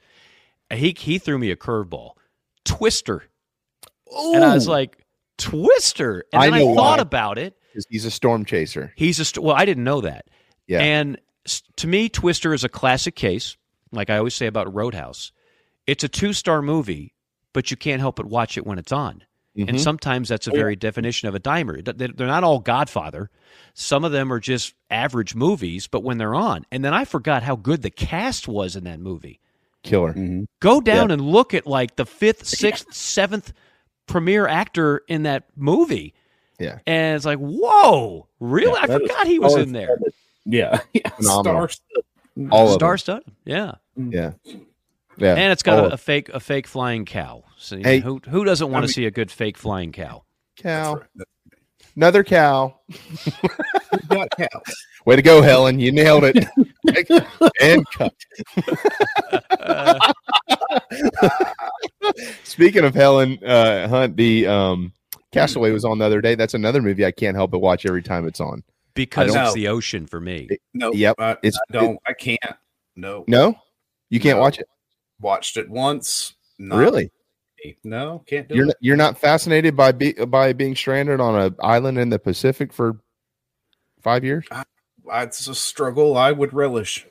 He 0.74 0.93
he 0.98 1.19
threw 1.19 1.38
me 1.38 1.51
a 1.51 1.56
curveball, 1.56 2.11
Twister, 2.66 3.24
and 4.11 4.43
I 4.43 4.53
was 4.53 4.67
like, 4.67 5.06
Twister, 5.38 6.25
and 6.33 6.43
I 6.43 6.50
then 6.50 6.53
I, 6.53 6.75
thought 6.75 6.98
why. 6.98 7.01
about 7.01 7.38
it. 7.38 7.58
He's 7.90 8.06
a 8.06 8.11
storm 8.11 8.45
chaser. 8.45 8.93
He's 8.95 9.19
a 9.19 9.25
st- 9.25 9.43
well, 9.43 9.56
I 9.56 9.66
didn't 9.66 9.83
know 9.83 10.01
that. 10.01 10.25
Yeah. 10.67 10.82
And 10.82 11.19
to 11.77 11.88
me, 11.88 12.09
Twister 12.09 12.53
is 12.53 12.64
a 12.64 12.69
classic 12.69 13.16
case. 13.16 13.58
Like 13.91 14.09
I 14.09 14.17
always 14.17 14.35
say 14.35 14.48
about 14.48 14.74
Roadhouse, 14.74 15.32
it's 15.88 16.03
a 16.03 16.10
two-star 16.10 16.61
movie, 16.61 17.14
but 17.53 17.72
you 17.72 17.77
can't 17.77 18.00
help 18.00 18.16
but 18.18 18.26
watch 18.26 18.58
it 18.58 18.66
when 18.66 18.77
it's 18.77 18.92
on. 18.92 19.24
Mhm. 19.58 19.68
And 19.69 19.82
sometimes 19.82 20.30
that's 20.30 20.48
a 20.48 20.51
yeah. 20.51 20.58
very 20.58 20.76
definition 20.77 21.27
of 21.27 21.35
a 21.35 21.40
dimer. 21.40 21.84
They're 21.84 22.08
they're 22.08 22.27
not 22.27 22.43
all 22.45 22.60
Godfather. 22.60 23.30
Some 23.74 24.06
of 24.06 24.11
them 24.14 24.32
are 24.32 24.40
just 24.40 24.74
average 24.90 25.35
movies, 25.35 25.88
but 25.88 26.03
when 26.03 26.18
they're 26.18 26.35
on, 26.35 26.66
and 26.72 26.85
then 26.85 26.93
I 26.93 27.03
forgot 27.03 27.43
how 27.43 27.58
good 27.58 27.82
the 27.82 27.90
cast 27.90 28.48
was 28.48 28.76
in 28.77 28.85
that 28.85 29.00
movie. 29.01 29.40
Killer. 29.84 30.45
Go 30.61 30.80
down 30.80 31.11
and 31.11 31.22
look 31.22 31.53
at 31.53 31.68
like 31.68 31.95
the 31.98 32.06
fifth, 32.06 32.45
sixth, 32.48 32.93
seventh 32.93 33.51
premier 34.08 34.48
actor 34.48 35.01
in 35.08 35.24
that 35.24 35.45
movie. 35.58 36.14
Yeah. 36.60 36.77
And 36.85 37.16
it's 37.16 37.26
like, 37.26 37.40
whoa, 37.40 38.27
really? 38.40 38.80
I 38.80 38.88
forgot 38.88 39.26
he 39.27 39.40
was 39.40 39.56
in 39.56 39.69
star-studded. 39.69 39.74
there. 39.74 39.98
Yeah, 40.45 40.80
yeah. 40.93 41.10
Phenomenal. 41.10 41.68
Star-studded. 41.68 42.51
All 42.51 42.74
Star 42.74 42.92
them. 42.92 42.98
studded. 43.00 43.34
Yeah. 43.43 43.72
Yeah. 43.98 44.32
Yeah. 45.22 45.35
And 45.35 45.51
it's 45.51 45.64
got 45.64 45.80
All 45.80 45.85
a, 45.85 45.90
a 45.90 45.98
fake 45.98 46.30
a 46.30 46.40
fake 46.40 46.67
flying 46.67 47.06
cow. 47.06 47.43
So 47.58 47.75
you 47.75 47.83
know, 47.83 47.90
Hey. 47.90 48.00
who 48.00 48.19
who 48.30 48.43
doesn't 48.43 48.69
want 48.72 48.85
to 48.85 48.91
see 48.91 49.06
a 49.06 49.11
good 49.11 49.32
fake 49.32 49.58
flying 49.58 49.91
cow? 49.91 50.24
cow. 50.58 51.01
Another 51.95 52.24
cow. 52.24 52.80
got 54.08 54.30
cows. 54.38 54.85
Way 55.06 55.16
to 55.17 55.22
go, 55.22 55.41
Helen. 55.41 55.80
You 55.80 55.91
nailed 55.91 56.24
it. 56.25 56.45
and 57.61 57.85
cut. 57.91 58.14
Speaking 62.43 62.83
of 62.85 62.93
Helen 62.95 63.38
uh, 63.43 63.88
Hunt, 63.88 64.16
the 64.17 64.48
um, 64.48 64.93
Castaway 65.32 65.72
was 65.72 65.85
on 65.85 65.98
the 66.00 66.06
other 66.06 66.22
day. 66.22 66.35
That's 66.35 66.53
another 66.53 66.82
movie 66.82 67.06
I 67.06 67.11
can't 67.11 67.35
help 67.35 67.51
but 67.51 67.59
watch 67.59 67.85
every 67.85 68.03
time 68.03 68.27
it's 68.27 68.40
on. 68.40 68.64
Because 68.93 69.33
it's 69.33 69.53
the 69.53 69.67
ocean 69.69 70.06
for 70.06 70.19
me. 70.19 70.50
No, 70.74 70.91
Yep, 70.93 71.16
I, 71.19 71.32
it's- 71.43 71.58
I 71.69 71.74
don't. 71.74 71.98
I 72.06 72.14
can't. 72.14 72.40
No, 72.95 73.24
No, 73.27 73.56
you 74.09 74.19
can't 74.19 74.38
No. 74.38 74.41
watch 74.41 74.59
it. 74.59 74.67
Watched 75.22 75.58
it 75.58 75.69
once. 75.69 76.33
Not 76.59 76.77
Really? 76.77 77.11
No, 77.83 78.24
can't 78.25 78.48
do 78.48 78.56
You're 78.56 78.64
it. 78.66 78.67
not, 78.67 78.75
you're 78.82 78.98
not 78.98 79.17
fascinated 79.19 79.75
by 79.75 79.91
be, 79.91 80.14
by 80.14 80.51
being 80.53 80.75
stranded 80.75 81.19
on 81.22 81.40
an 81.40 81.56
island 81.61 82.00
in 82.00 82.09
the 82.09 82.17
Pacific 82.17 82.74
for 82.74 82.98
five 84.01 84.24
years? 84.24 84.45
I, 84.51 84.64
it's 85.24 85.48
a 85.48 85.56
struggle 85.56 86.17
I 86.17 86.32
would 86.32 86.53
relish. 86.53 87.06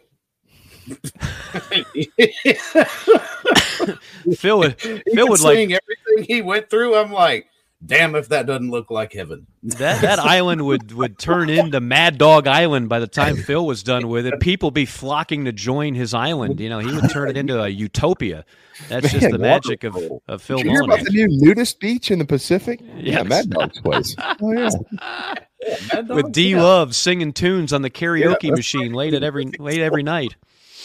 Phil 4.34 4.58
would 4.58 4.76
Even 4.84 5.02
Phil 5.14 5.28
would 5.28 5.40
like 5.40 5.58
everything 5.58 6.24
he 6.26 6.42
went 6.42 6.68
through. 6.68 6.96
I'm 6.96 7.12
like, 7.12 7.46
damn, 7.84 8.14
if 8.14 8.28
that 8.28 8.46
doesn't 8.46 8.70
look 8.70 8.90
like 8.90 9.12
heaven. 9.12 9.46
that 9.62 10.02
that 10.02 10.18
island 10.20 10.64
would 10.66 10.92
would 10.92 11.18
turn 11.18 11.48
into 11.48 11.80
Mad 11.80 12.18
Dog 12.18 12.46
Island 12.46 12.88
by 12.88 12.98
the 12.98 13.06
time 13.06 13.36
Phil 13.36 13.64
was 13.64 13.82
done 13.82 14.08
with 14.08 14.26
it. 14.26 14.40
People 14.40 14.70
be 14.70 14.86
flocking 14.86 15.44
to 15.46 15.52
join 15.52 15.94
his 15.94 16.14
island. 16.14 16.60
You 16.60 16.68
know, 16.68 16.78
he 16.78 16.94
would 16.94 17.10
turn 17.10 17.30
it 17.30 17.36
into 17.36 17.62
a 17.62 17.68
utopia. 17.68 18.44
That's 18.88 19.12
just 19.12 19.30
the 19.30 19.38
magic 19.38 19.84
of, 19.84 19.96
of 20.26 20.42
Phil 20.42 20.58
Did 20.58 20.66
you 20.66 20.72
hear 20.72 20.82
about 20.82 21.04
the 21.04 21.10
new 21.10 21.28
nudist 21.28 21.80
beach 21.80 22.10
in 22.10 22.18
the 22.18 22.24
Pacific? 22.24 22.80
Yeah, 22.96 23.22
Mad 23.22 23.50
Dog's 23.50 23.80
place. 23.80 24.16
Oh 24.42 24.52
yeah. 24.52 26.04
With 26.08 26.32
D 26.32 26.56
Love 26.56 26.94
singing 26.96 27.34
tunes 27.34 27.72
on 27.72 27.82
the 27.82 27.90
karaoke 27.90 28.48
that's 28.48 28.56
machine 28.56 28.94
late 28.94 29.12
at 29.12 29.22
every 29.22 29.44
late 29.58 29.80
every 29.80 30.02
night. 30.02 30.34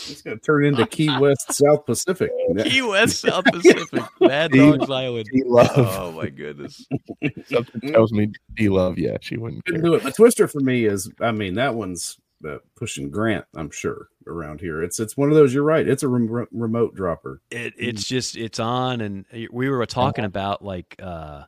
It's 0.09 0.22
going 0.22 0.38
to 0.38 0.43
turn 0.43 0.66
into 0.66 0.85
Key 0.88 1.09
West, 1.19 1.51
South 1.53 1.85
Pacific. 1.85 2.32
Key 2.64 2.82
West, 2.82 3.19
South 3.22 3.45
Pacific, 3.45 4.03
Mad 4.19 4.51
Dog's 4.51 4.90
Island. 4.90 5.27
D 5.32 5.43
Love. 5.45 5.69
Oh 5.75 6.11
my 6.11 6.30
goodness. 6.30 6.85
Something 7.48 7.92
tells 7.92 8.11
me 8.11 8.32
D 8.56 8.69
Love. 8.69 8.98
Yeah, 8.98 9.17
she 9.22 9.38
wouldn't 9.38 9.66
Couldn't 9.66 9.82
care. 9.82 9.90
do 9.92 9.95
it. 9.95 10.03
But 10.03 10.16
Twister 10.16 10.48
for 10.48 10.59
me 10.59 10.85
is, 10.85 11.11
I 11.19 11.32
mean, 11.32 11.56
that 11.56 11.75
one's 11.75 12.17
uh, 12.48 12.58
pushing 12.75 13.09
Grant. 13.09 13.45
I'm 13.56 13.72
sure 13.72 14.09
around 14.27 14.59
here. 14.61 14.84
It's 14.84 15.00
it's 15.00 15.16
one 15.17 15.30
of 15.30 15.35
those. 15.35 15.53
You're 15.53 15.64
right. 15.64 15.88
It's 15.88 16.03
a 16.03 16.08
rem- 16.08 16.48
remote 16.51 16.95
dropper. 16.95 17.42
It, 17.51 17.74
it's 17.77 18.06
just 18.08 18.35
it's 18.38 18.59
on, 18.59 19.01
and 19.01 19.25
we 19.51 19.69
were 19.69 19.85
talking 19.85 20.25
about 20.25 20.64
like 20.64 20.95
uh, 21.01 21.43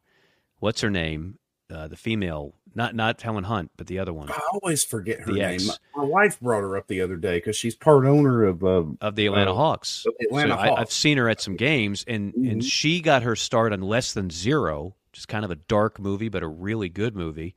what's 0.60 0.82
her 0.82 0.90
name, 0.90 1.38
uh, 1.69 1.87
the 1.87 1.95
female, 1.95 2.53
not 2.75 2.95
not 2.95 3.21
Helen 3.21 3.43
Hunt, 3.43 3.71
but 3.77 3.87
the 3.87 3.99
other 3.99 4.13
one 4.13 4.29
I 4.31 4.39
always 4.53 4.83
forget 4.83 5.19
her 5.21 5.25
The 5.33 5.39
name. 5.39 5.53
ex. 5.55 5.79
My 5.95 6.03
wife 6.03 6.39
brought 6.39 6.61
her 6.61 6.77
up 6.77 6.87
the 6.87 7.01
other 7.01 7.15
day 7.17 7.37
because 7.37 7.55
she's 7.55 7.75
part 7.75 8.05
owner 8.05 8.43
of 8.45 8.63
uh, 8.63 8.83
of 9.01 9.15
the 9.15 9.25
Atlanta 9.27 9.51
uh, 9.51 9.55
Hawks. 9.55 10.03
the 10.05 10.25
Atlanta 10.27 10.53
So 10.55 10.59
I, 10.59 10.67
Hawks. 10.69 10.81
I've 10.81 10.91
seen 10.91 11.17
her 11.17 11.29
at 11.29 11.41
some 11.41 11.55
games, 11.55 12.05
and 12.07 12.33
Mhm. 12.33 12.51
and 12.51 12.63
she 12.63 13.01
got 13.01 13.23
her 13.23 13.35
start 13.35 13.73
on 13.73 13.81
Less 13.81 14.13
Than 14.13 14.29
Zero, 14.29 14.95
which 15.11 15.19
is 15.19 15.25
kind 15.25 15.43
of 15.43 15.51
a 15.51 15.55
dark 15.55 15.99
movie, 15.99 16.29
but 16.29 16.43
a 16.43 16.47
really 16.47 16.89
good 16.89 17.15
movie. 17.15 17.55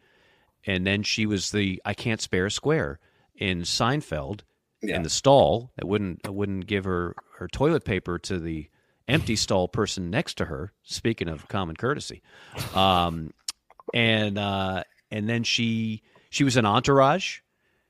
And 0.67 0.87
then 0.87 1.03
she 1.03 1.25
was 1.27 1.53
the 1.53 1.81
I 1.85 1.95
Can't 1.95 2.21
Spare 2.21 2.47
a 2.47 2.51
Square 2.51 2.99
in 3.35 3.61
Seinfeld 3.63 4.41
Yeah. 4.83 4.97
in 4.97 5.03
the 5.03 5.11
stall 5.11 5.71
that 5.77 5.87
wouldn't 5.87 6.23
that 6.25 6.33
wouldn't 6.33 6.67
give 6.67 6.85
her 6.85 7.15
her 7.39 7.47
toilet 7.49 7.85
paper 7.85 8.19
to 8.19 8.39
the 8.39 8.69
empty 9.09 9.35
stall 9.35 9.67
person 9.67 10.09
next 10.11 10.35
to 10.35 10.45
her. 10.45 10.73
Speaking 10.83 11.29
of 11.29 11.49
common 11.49 11.75
courtesy, 11.77 12.23
um, 12.75 13.33
and 13.95 14.39
uh, 14.39 14.85
and 15.11 15.29
then 15.29 15.43
she 15.45 16.03
she 16.31 16.45
was 16.45 16.57
in 16.57 16.65
Entourage. 16.67 17.41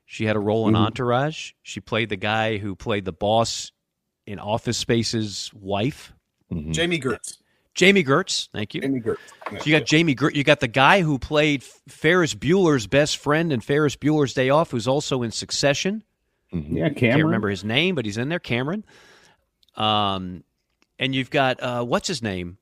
She 0.06 0.24
had 0.24 0.34
a 0.36 0.40
role 0.40 0.66
in 0.68 0.74
Mhm. 0.74 0.78
Entourage. 0.86 1.52
She 1.62 1.80
played 1.80 2.08
the 2.08 2.16
guy 2.16 2.58
who 2.58 2.74
played 2.74 3.04
the 3.04 3.12
boss 3.12 3.70
in 4.26 4.38
Office 4.38 4.76
Space's 4.78 5.50
wife, 5.54 6.12
Jami 6.50 6.98
Gertz. 6.98 7.36
Jami 7.74 8.02
Gertz, 8.02 8.48
thank 8.52 8.74
you. 8.74 8.80
Jami 8.80 9.00
Gertz. 9.00 9.18
So 9.50 9.64
you 9.64 9.78
got 9.78 9.86
Jami 9.86 10.14
Gertz. 10.16 10.34
You 10.34 10.42
got 10.42 10.58
the 10.60 10.66
guy 10.68 11.02
who 11.02 11.18
played 11.20 11.62
Ferris 11.62 12.34
Bueller's 12.34 12.86
best 12.88 13.16
friend 13.18 13.52
in 13.52 13.60
Ferris 13.60 13.94
Bueller's 13.94 14.34
Day 14.34 14.50
Off, 14.50 14.72
who's 14.72 14.88
also 14.88 15.22
in 15.22 15.30
Succession. 15.30 16.02
Yeah, 16.52 16.88
Cameron. 16.88 16.94
Can't 16.96 17.22
remember 17.24 17.48
his 17.48 17.62
name, 17.62 17.94
but 17.94 18.04
he's 18.04 18.18
in 18.18 18.28
there, 18.28 18.40
Cameron. 18.40 18.84
Um, 19.76 20.42
and 20.98 21.14
you've 21.14 21.30
got 21.30 21.60
uh, 21.62 21.84
what's 21.84 22.08
his 22.08 22.22
name? 22.22 22.58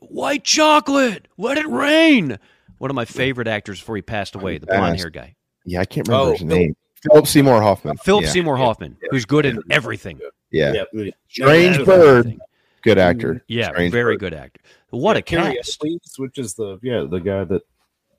White 0.00 0.44
chocolate. 0.44 1.28
Let 1.36 1.58
it 1.58 1.66
rain. 1.68 2.38
One 2.78 2.90
of 2.90 2.94
my 2.94 3.04
favorite 3.04 3.48
actors 3.48 3.80
before 3.80 3.96
he 3.96 4.02
passed 4.02 4.34
away, 4.34 4.58
the 4.58 4.66
blonde 4.66 4.98
hair 4.98 5.10
guy. 5.10 5.34
Yeah, 5.64 5.80
I 5.80 5.84
can't 5.84 6.06
remember 6.08 6.28
Oh, 6.28 6.32
his 6.32 6.40
Phil- 6.40 6.48
name. 6.48 6.76
Philip 7.02 7.26
Seymour 7.26 7.62
Hoffman. 7.62 7.96
Uh, 7.98 8.02
Philip 8.02 8.24
yeah. 8.24 8.30
Seymour 8.30 8.56
Hoffman, 8.56 8.96
who's 9.10 9.24
good 9.24 9.46
in 9.46 9.60
everything. 9.70 10.18
Yeah. 10.50 10.84
Yeah. 10.92 11.10
Strange 11.28 11.78
Yeah. 11.78 11.84
Bird. 11.84 12.36
Good 12.82 12.98
actor. 12.98 13.34
Mm-hmm. 13.34 13.38
Yeah, 13.48 13.68
Strange 13.70 13.92
very 13.92 14.14
Bird. 14.14 14.20
good 14.20 14.34
actor. 14.34 14.60
What 14.90 15.16
a 15.16 15.22
cast! 15.22 15.82
Which 16.18 16.38
is 16.38 16.54
the 16.54 16.78
yeah 16.82 17.04
the 17.08 17.18
guy 17.18 17.44
that 17.44 17.62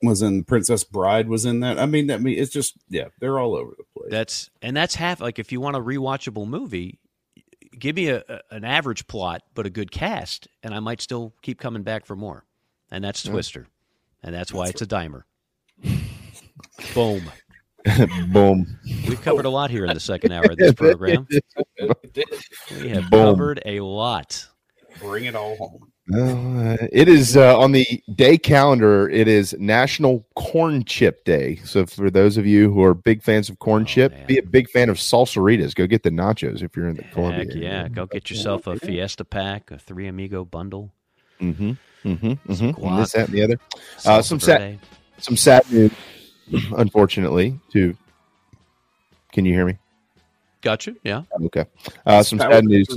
was 0.03 0.21
in 0.21 0.43
Princess 0.43 0.83
Bride 0.83 1.27
was 1.29 1.45
in 1.45 1.61
that. 1.61 1.79
I 1.79 1.85
mean, 1.85 2.11
I 2.11 2.17
mean, 2.17 2.37
it's 2.37 2.51
just 2.51 2.75
yeah, 2.89 3.05
they're 3.19 3.39
all 3.39 3.55
over 3.55 3.71
the 3.77 3.83
place. 3.97 4.11
That's 4.11 4.49
and 4.61 4.75
that's 4.75 4.95
half 4.95 5.21
like 5.21 5.39
if 5.39 5.51
you 5.51 5.61
want 5.61 5.75
a 5.77 5.79
rewatchable 5.79 6.45
movie, 6.47 6.99
give 7.79 7.95
me 7.95 8.09
a, 8.09 8.23
a- 8.27 8.41
an 8.51 8.63
average 8.63 9.07
plot 9.07 9.41
but 9.53 9.65
a 9.65 9.69
good 9.69 9.91
cast, 9.91 10.47
and 10.63 10.73
I 10.73 10.79
might 10.79 11.01
still 11.01 11.33
keep 11.41 11.59
coming 11.59 11.83
back 11.83 12.05
for 12.05 12.15
more. 12.15 12.45
And 12.91 13.03
that's 13.03 13.25
Yeah. 13.25 13.31
Twister, 13.31 13.67
and 14.23 14.33
that's 14.33 14.53
why 14.53 14.67
it's 14.67 14.81
a 14.81 14.87
dimer. 14.87 15.23
Boom. 16.93 17.23
Boom. 18.31 18.79
We've 19.07 19.21
covered 19.21 19.45
a 19.45 19.49
lot 19.49 19.69
here 19.71 19.85
in 19.85 19.93
the 19.93 19.99
second 19.99 20.31
hour 20.33 20.43
of 20.45 20.57
this 20.57 20.73
program. 20.75 21.27
We 22.81 22.89
have 22.89 23.09
Boom. 23.09 23.35
covered 23.35 23.61
a 23.65 23.79
lot. 23.81 24.45
Bring 24.99 25.25
it 25.25 25.35
all 25.35 25.55
home. 25.57 25.91
Uh, 26.13 26.77
it 26.93 27.09
is 27.09 27.35
uh, 27.35 27.59
on 27.59 27.73
the 27.73 28.01
day 28.15 28.37
calendar. 28.37 29.09
It 29.09 29.27
is 29.27 29.53
National 29.59 30.25
Corn 30.35 30.85
Chip 30.85 31.25
Day. 31.25 31.57
So 31.65 31.85
for 31.85 32.09
those 32.09 32.37
of 32.37 32.45
you 32.45 32.71
who 32.71 32.81
are 32.81 32.93
big 32.93 33.21
fans 33.21 33.49
of 33.49 33.59
corn 33.59 33.85
chip, 33.85 34.13
be 34.25 34.37
a 34.37 34.43
big 34.43 34.69
fan 34.69 34.89
of 34.89 34.97
Salsarita's. 34.97 35.73
Go 35.73 35.85
get 35.85 36.03
the 36.03 36.09
nachos 36.09 36.61
if 36.61 36.77
you're 36.77 36.87
in 36.87 36.95
the 36.95 37.03
Columbia. 37.03 37.39
Heck 37.39 37.55
yeah! 37.55 37.87
Go 37.89 38.05
get 38.05 38.29
yourself 38.29 38.67
a 38.67 38.77
Fiesta 38.79 39.25
pack, 39.25 39.69
a 39.71 39.77
Three 39.77 40.07
Amigo 40.07 40.45
bundle. 40.45 40.93
Mm-hmm. 41.41 41.71
Mm-hmm. 42.05 42.53
Some 42.53 42.73
mm-hmm. 42.73 42.85
And 42.85 42.99
this, 42.99 43.11
that, 43.11 43.27
and 43.27 43.33
the 43.37 43.43
other. 43.43 43.59
Uh, 44.05 44.21
some 44.21 44.39
sad, 44.39 44.79
some 45.17 45.35
sad 45.35 45.69
news. 45.69 45.91
Unfortunately, 46.77 47.59
to 47.73 47.97
can 49.33 49.43
you 49.43 49.53
hear 49.53 49.65
me? 49.65 49.77
Gotcha. 50.61 50.95
Yeah. 51.03 51.23
Okay. 51.43 51.65
Uh, 52.05 52.23
some 52.23 52.39
sad 52.39 52.63
news 52.63 52.87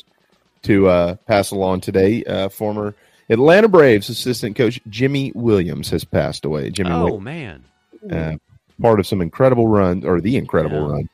to 0.62 0.88
uh, 0.88 1.14
pass 1.26 1.50
along 1.50 1.80
today. 1.80 2.22
Uh, 2.24 2.48
former 2.48 2.94
Atlanta 3.28 3.68
Braves 3.68 4.08
assistant 4.08 4.56
coach 4.56 4.80
Jimmy 4.88 5.32
Williams 5.34 5.90
has 5.90 6.04
passed 6.04 6.44
away. 6.44 6.70
Jimmy 6.70 6.90
Oh 6.90 7.04
Williams, 7.04 7.24
man. 7.24 7.64
uh, 8.10 8.36
part 8.80 9.00
of 9.00 9.06
some 9.06 9.20
incredible 9.20 9.68
run, 9.68 10.04
or 10.04 10.20
the 10.20 10.36
incredible 10.36 10.88
run 10.88 11.08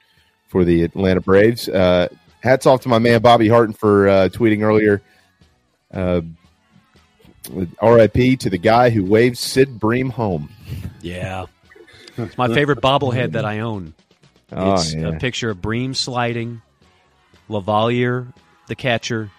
for 0.48 0.64
the 0.64 0.82
Atlanta 0.82 1.20
Braves. 1.20 1.68
Uh, 1.68 2.08
hats 2.40 2.66
off 2.66 2.80
to 2.82 2.88
my 2.88 2.98
man 2.98 3.20
Bobby 3.20 3.48
Harton 3.48 3.74
for 3.74 4.08
uh, 4.08 4.28
tweeting 4.28 4.62
earlier. 4.62 5.02
Uh, 5.92 6.20
RIP 7.82 8.38
to 8.40 8.50
the 8.50 8.58
guy 8.58 8.90
who 8.90 9.04
waved 9.04 9.38
Sid 9.38 9.78
Bream 9.78 10.10
home. 10.10 10.48
Yeah. 11.00 11.46
It's 12.16 12.36
my 12.38 12.48
favorite 12.48 12.80
bobblehead 12.80 13.32
that 13.32 13.44
I 13.44 13.60
own. 13.60 13.94
Oh, 14.52 14.74
it's 14.74 14.94
yeah. 14.94 15.08
a 15.08 15.18
picture 15.18 15.50
of 15.50 15.60
Bream 15.60 15.92
sliding, 15.94 16.62
LaValliere, 17.48 18.32
the 18.68 18.74
catcher, 18.74 19.30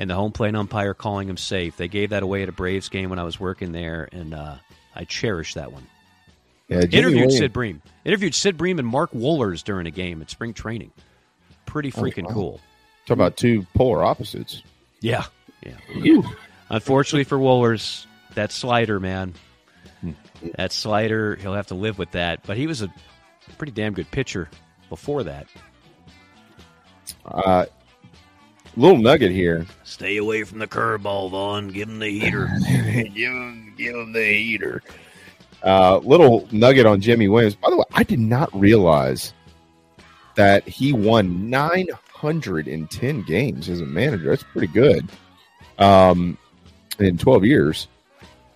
and 0.00 0.08
the 0.08 0.14
home 0.14 0.32
plate 0.32 0.54
umpire 0.56 0.94
calling 0.94 1.28
him 1.28 1.36
safe. 1.36 1.76
They 1.76 1.86
gave 1.86 2.10
that 2.10 2.22
away 2.22 2.42
at 2.42 2.48
a 2.48 2.52
Braves 2.52 2.88
game 2.88 3.10
when 3.10 3.18
I 3.18 3.22
was 3.22 3.38
working 3.38 3.70
there, 3.72 4.08
and 4.10 4.32
uh, 4.32 4.56
I 4.96 5.04
cherish 5.04 5.54
that 5.54 5.72
one. 5.72 5.86
Yeah, 6.68 6.78
Interviewed 6.80 7.04
Williams- 7.14 7.36
Sid 7.36 7.52
Bream. 7.52 7.82
Interviewed 8.04 8.34
Sid 8.34 8.56
Bream 8.56 8.78
and 8.78 8.88
Mark 8.88 9.12
Wohlers 9.12 9.62
during 9.62 9.86
a 9.86 9.90
game 9.90 10.22
at 10.22 10.30
spring 10.30 10.54
training. 10.54 10.90
Pretty 11.66 11.92
Oh, 11.94 12.00
freaking 12.00 12.24
wow. 12.28 12.32
cool. 12.32 12.60
Talk 13.06 13.14
about 13.16 13.36
two 13.36 13.66
polar 13.74 14.02
opposites. 14.02 14.62
Yeah. 15.00 15.24
Yeah. 15.62 16.22
Unfortunately 16.70 17.24
for 17.24 17.36
Wohlers, 17.38 18.06
that 18.34 18.52
slider, 18.52 18.98
man. 19.00 19.34
That 20.54 20.72
slider, 20.72 21.36
he'll 21.36 21.52
have 21.54 21.66
to 21.66 21.74
live 21.74 21.98
with 21.98 22.12
that. 22.12 22.44
But 22.46 22.56
he 22.56 22.66
was 22.66 22.80
a 22.80 22.90
pretty 23.58 23.72
damn 23.72 23.92
good 23.92 24.10
pitcher 24.10 24.48
before 24.88 25.24
that. 25.24 25.46
Uh, 27.26 27.66
little 28.76 28.98
nugget 28.98 29.32
here. 29.32 29.66
Stay 29.84 30.16
away 30.16 30.44
from 30.44 30.58
the 30.58 30.66
curveball, 30.66 31.30
Vaughn. 31.30 31.68
Give 31.68 31.88
him 31.88 31.98
the 31.98 32.08
heater. 32.08 32.50
give 32.66 33.32
him, 33.32 33.74
give 33.76 33.94
him 33.94 34.12
the 34.12 34.24
heater. 34.24 34.82
Uh, 35.62 35.98
little 35.98 36.48
nugget 36.52 36.86
on 36.86 37.00
Jimmy 37.00 37.28
Williams. 37.28 37.54
By 37.54 37.70
the 37.70 37.76
way, 37.76 37.84
I 37.92 38.02
did 38.02 38.20
not 38.20 38.48
realize 38.58 39.34
that 40.36 40.66
he 40.66 40.92
won 40.92 41.50
910 41.50 43.22
games 43.22 43.68
as 43.68 43.80
a 43.80 43.86
manager. 43.86 44.30
That's 44.30 44.42
pretty 44.42 44.68
good. 44.68 45.08
Um, 45.78 46.38
in 46.98 47.16
12 47.16 47.44
years, 47.46 47.88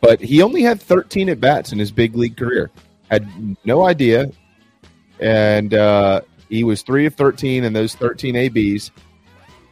but 0.00 0.20
he 0.20 0.42
only 0.42 0.62
had 0.62 0.80
13 0.80 1.30
at 1.30 1.40
bats 1.40 1.72
in 1.72 1.78
his 1.78 1.90
big 1.90 2.14
league 2.14 2.36
career. 2.36 2.70
Had 3.10 3.26
no 3.64 3.86
idea, 3.86 4.30
and 5.18 5.72
uh, 5.72 6.20
he 6.50 6.62
was 6.62 6.82
three 6.82 7.06
of 7.06 7.14
13 7.14 7.64
in 7.64 7.72
those 7.72 7.94
13 7.94 8.36
ABs. 8.36 8.90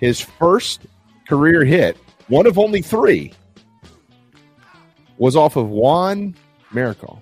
His 0.03 0.21
first 0.21 0.83
career 1.29 1.65
hit, 1.65 1.97
one 2.27 2.47
of 2.47 2.59
only 2.59 2.83
three, 2.83 3.33
was 5.17 5.37
off 5.37 5.55
of 5.55 5.69
Juan 5.69 6.35
Marichal. 6.73 7.21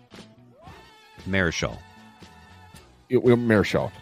Marichal. 1.29 1.77
It- 3.11 3.23
well, 3.23 3.37
Marichal. 3.37 3.93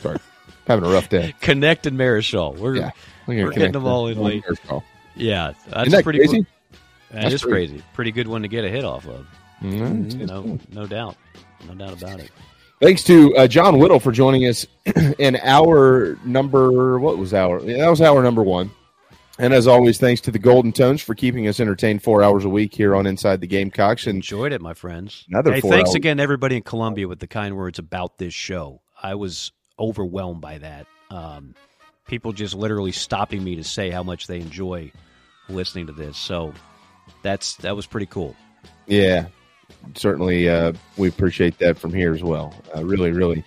Sorry, 0.00 0.18
having 0.66 0.84
a 0.84 0.92
rough 0.92 1.08
day. 1.08 1.34
Connect 1.40 1.86
and 1.86 1.98
Marichal. 1.98 2.58
We're, 2.58 2.76
Yeah, 2.76 2.90
we're, 3.26 3.44
we're 3.46 3.52
getting 3.52 3.72
them 3.72 3.86
all 3.86 4.08
in 4.08 4.18
late. 4.22 4.44
Marichal. 4.44 4.82
Yeah, 5.14 5.52
that's 5.68 5.90
that 5.90 6.04
pretty 6.04 6.18
crazy? 6.18 6.44
That 7.12 7.22
That's 7.22 7.34
is 7.36 7.42
crazy. 7.44 7.72
crazy. 7.76 7.84
Pretty 7.94 8.12
good 8.12 8.28
one 8.28 8.42
to 8.42 8.48
get 8.48 8.66
a 8.66 8.68
hit 8.68 8.84
off 8.84 9.06
of. 9.08 9.26
Mm, 9.62 10.06
it's- 10.14 10.28
No, 10.28 10.58
no 10.70 10.86
doubt. 10.86 11.16
No 11.66 11.74
doubt 11.74 11.96
about 12.02 12.20
it. 12.20 12.30
Thanks 12.80 13.02
to 13.04 13.34
uh, 13.36 13.46
John 13.46 13.78
Whittle 13.78 14.00
for 14.00 14.12
joining 14.12 14.46
us 14.46 14.66
in 15.18 15.36
our 15.42 16.18
number. 16.24 16.98
What 16.98 17.16
was 17.16 17.32
our? 17.32 17.60
yeah, 17.60 17.78
That 17.78 17.88
was 17.88 18.00
our 18.02 18.22
number 18.22 18.42
one. 18.42 18.70
And 19.38 19.52
as 19.52 19.66
always, 19.66 19.98
thanks 19.98 20.20
to 20.22 20.30
the 20.30 20.38
Golden 20.38 20.72
Tones 20.72 21.02
for 21.02 21.14
keeping 21.14 21.46
us 21.46 21.60
entertained 21.60 22.02
four 22.02 22.22
hours 22.22 22.44
a 22.44 22.48
week 22.48 22.74
here 22.74 22.94
on 22.94 23.06
Inside 23.06 23.40
the 23.40 23.46
Gamecocks. 23.46 24.06
And 24.06 24.16
Enjoyed 24.16 24.52
it, 24.52 24.60
my 24.62 24.72
friends. 24.74 25.24
Another 25.28 25.52
hey, 25.52 25.60
four 25.60 25.70
thanks 25.72 25.90
hours. 25.90 25.94
again, 25.94 26.20
everybody 26.20 26.56
in 26.56 26.62
Columbia, 26.62 27.06
with 27.06 27.18
the 27.18 27.26
kind 27.26 27.56
words 27.56 27.78
about 27.78 28.18
this 28.18 28.32
show. 28.32 28.80
I 29.02 29.14
was 29.14 29.52
overwhelmed 29.78 30.40
by 30.40 30.58
that. 30.58 30.86
Um, 31.10 31.54
people 32.06 32.32
just 32.32 32.54
literally 32.54 32.92
stopping 32.92 33.44
me 33.44 33.56
to 33.56 33.64
say 33.64 33.90
how 33.90 34.02
much 34.02 34.26
they 34.26 34.40
enjoy 34.40 34.90
listening 35.48 35.86
to 35.86 35.92
this. 35.92 36.16
So 36.16 36.54
that's 37.22 37.56
that 37.56 37.76
was 37.76 37.86
pretty 37.86 38.06
cool. 38.06 38.34
Yeah, 38.86 39.26
certainly 39.94 40.48
uh, 40.48 40.72
we 40.96 41.08
appreciate 41.08 41.58
that 41.58 41.78
from 41.78 41.92
here 41.92 42.14
as 42.14 42.22
well. 42.22 42.54
Uh, 42.74 42.84
really, 42.84 43.10
really 43.10 43.44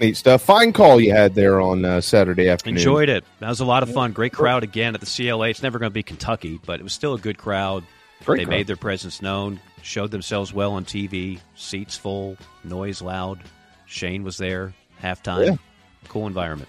neat 0.00 0.16
stuff. 0.16 0.42
Fine 0.42 0.72
call 0.72 1.00
you 1.00 1.12
had 1.12 1.34
there 1.34 1.60
on 1.60 1.84
uh, 1.84 2.00
Saturday 2.00 2.48
afternoon. 2.48 2.78
Enjoyed 2.78 3.08
it. 3.08 3.24
That 3.40 3.48
was 3.48 3.60
a 3.60 3.64
lot 3.64 3.82
of 3.82 3.92
fun. 3.92 4.12
Great 4.12 4.32
crowd 4.32 4.62
again 4.62 4.94
at 4.94 5.00
the 5.00 5.06
CLA. 5.06 5.48
It's 5.48 5.62
never 5.62 5.78
going 5.78 5.90
to 5.90 5.94
be 5.94 6.02
Kentucky, 6.02 6.60
but 6.64 6.80
it 6.80 6.82
was 6.82 6.92
still 6.92 7.14
a 7.14 7.18
good 7.18 7.38
crowd. 7.38 7.84
Great 8.24 8.38
they 8.38 8.44
crowd. 8.44 8.50
made 8.50 8.66
their 8.66 8.76
presence 8.76 9.22
known, 9.22 9.60
showed 9.82 10.10
themselves 10.10 10.52
well 10.52 10.72
on 10.72 10.84
TV. 10.84 11.40
Seats 11.54 11.96
full, 11.96 12.36
noise 12.64 13.02
loud. 13.02 13.40
Shane 13.86 14.24
was 14.24 14.36
there 14.36 14.74
halftime. 15.02 15.46
Yeah. 15.46 15.56
Cool 16.08 16.26
environment. 16.26 16.68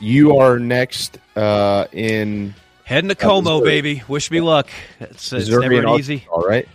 You 0.00 0.38
are 0.38 0.58
next 0.58 1.18
uh, 1.36 1.86
in 1.92 2.54
Heading 2.84 3.08
to 3.08 3.14
Como, 3.14 3.62
baby. 3.62 4.02
Wish 4.08 4.30
me 4.30 4.40
luck. 4.40 4.68
It's, 5.00 5.32
it's 5.32 5.48
never 5.48 5.96
easy. 5.96 6.26
All 6.30 6.42
right. 6.42 6.68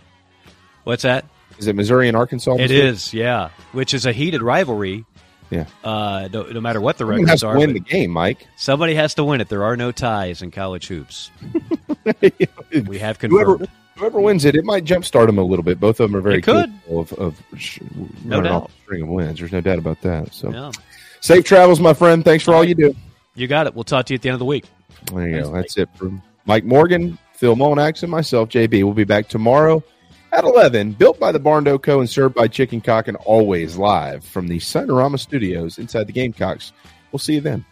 What's 0.84 1.02
that? 1.02 1.24
Is 1.58 1.66
it 1.66 1.74
Missouri 1.76 2.08
and 2.08 2.16
Arkansas? 2.16 2.54
It 2.54 2.58
Missouri? 2.62 2.80
is, 2.80 3.12
yeah. 3.14 3.50
Which 3.72 3.92
is 3.94 4.06
a 4.06 4.12
heated 4.12 4.42
rivalry. 4.42 5.04
Yeah. 5.50 5.64
Uh, 5.82 6.28
no, 6.32 6.42
no 6.42 6.60
matter 6.60 6.80
what 6.80 6.96
the 6.98 7.02
Someone 7.02 7.16
records 7.16 7.30
has 7.30 7.40
to 7.40 7.46
are, 7.48 7.58
win 7.58 7.72
the 7.72 7.80
game, 7.80 8.10
Mike. 8.10 8.46
somebody 8.56 8.94
has 8.94 9.14
to 9.14 9.24
win 9.24 9.40
it. 9.40 9.48
There 9.48 9.64
are 9.64 9.76
no 9.76 9.90
ties 9.92 10.42
in 10.42 10.50
college 10.50 10.86
hoops. 10.88 11.30
we 12.86 12.98
have 12.98 13.18
Whoever, 13.20 13.56
confirmed. 13.56 13.68
whoever 13.96 14.20
wins 14.20 14.44
it, 14.44 14.54
it 14.54 14.64
might 14.64 14.84
jumpstart 14.84 15.26
them 15.26 15.38
a 15.38 15.42
little 15.42 15.62
bit. 15.62 15.80
Both 15.80 16.00
of 16.00 16.10
them 16.10 16.18
are 16.18 16.20
very 16.22 16.38
It 16.38 16.42
could. 16.42 16.70
of, 16.90 17.12
of 17.14 17.42
sh- 17.56 17.80
No 18.24 18.40
doubt. 18.40 18.52
off 18.64 18.70
a 18.70 18.82
string 18.82 19.02
of 19.02 19.08
wins. 19.08 19.38
There's 19.38 19.52
no 19.52 19.60
doubt 19.60 19.78
about 19.78 20.00
that. 20.02 20.34
So, 20.34 20.50
Yeah. 20.52 20.70
safe 21.20 21.44
travels, 21.44 21.80
my 21.80 21.94
friend. 21.94 22.24
Thanks 22.24 22.44
for 22.44 22.54
all 22.54 22.62
you 22.64 22.74
do. 22.74 22.94
You 23.34 23.46
got 23.48 23.66
it. 23.66 23.74
We'll 23.74 23.84
talk 23.84 24.06
to 24.06 24.12
you 24.12 24.16
at 24.16 24.22
the 24.22 24.28
end 24.28 24.34
of 24.34 24.40
the 24.40 24.44
week. 24.44 24.66
There 25.12 25.28
you 25.28 25.42
go. 25.42 25.52
That's 25.52 25.78
it 25.78 25.88
from 25.96 26.20
Mike 26.44 26.64
Morgan, 26.64 27.16
Phil 27.34 27.56
Monax, 27.56 28.02
and 28.02 28.10
myself, 28.10 28.48
JB. 28.50 28.82
We'll 28.84 28.92
be 28.92 29.04
back 29.04 29.28
tomorrow 29.28 29.82
at 30.32 30.44
11. 30.44 30.92
Built 30.92 31.18
by 31.18 31.32
the 31.32 31.40
Barndo 31.40 31.80
Co. 31.80 32.00
and 32.00 32.08
served 32.08 32.34
by 32.34 32.48
Chicken 32.48 32.80
Cock 32.80 33.08
and 33.08 33.16
always 33.18 33.76
live 33.76 34.24
from 34.24 34.48
the 34.48 34.58
Signarama 34.58 35.18
Studios 35.18 35.78
inside 35.78 36.06
the 36.06 36.12
Gamecocks. 36.12 36.72
We'll 37.12 37.18
see 37.18 37.34
you 37.34 37.40
then. 37.40 37.64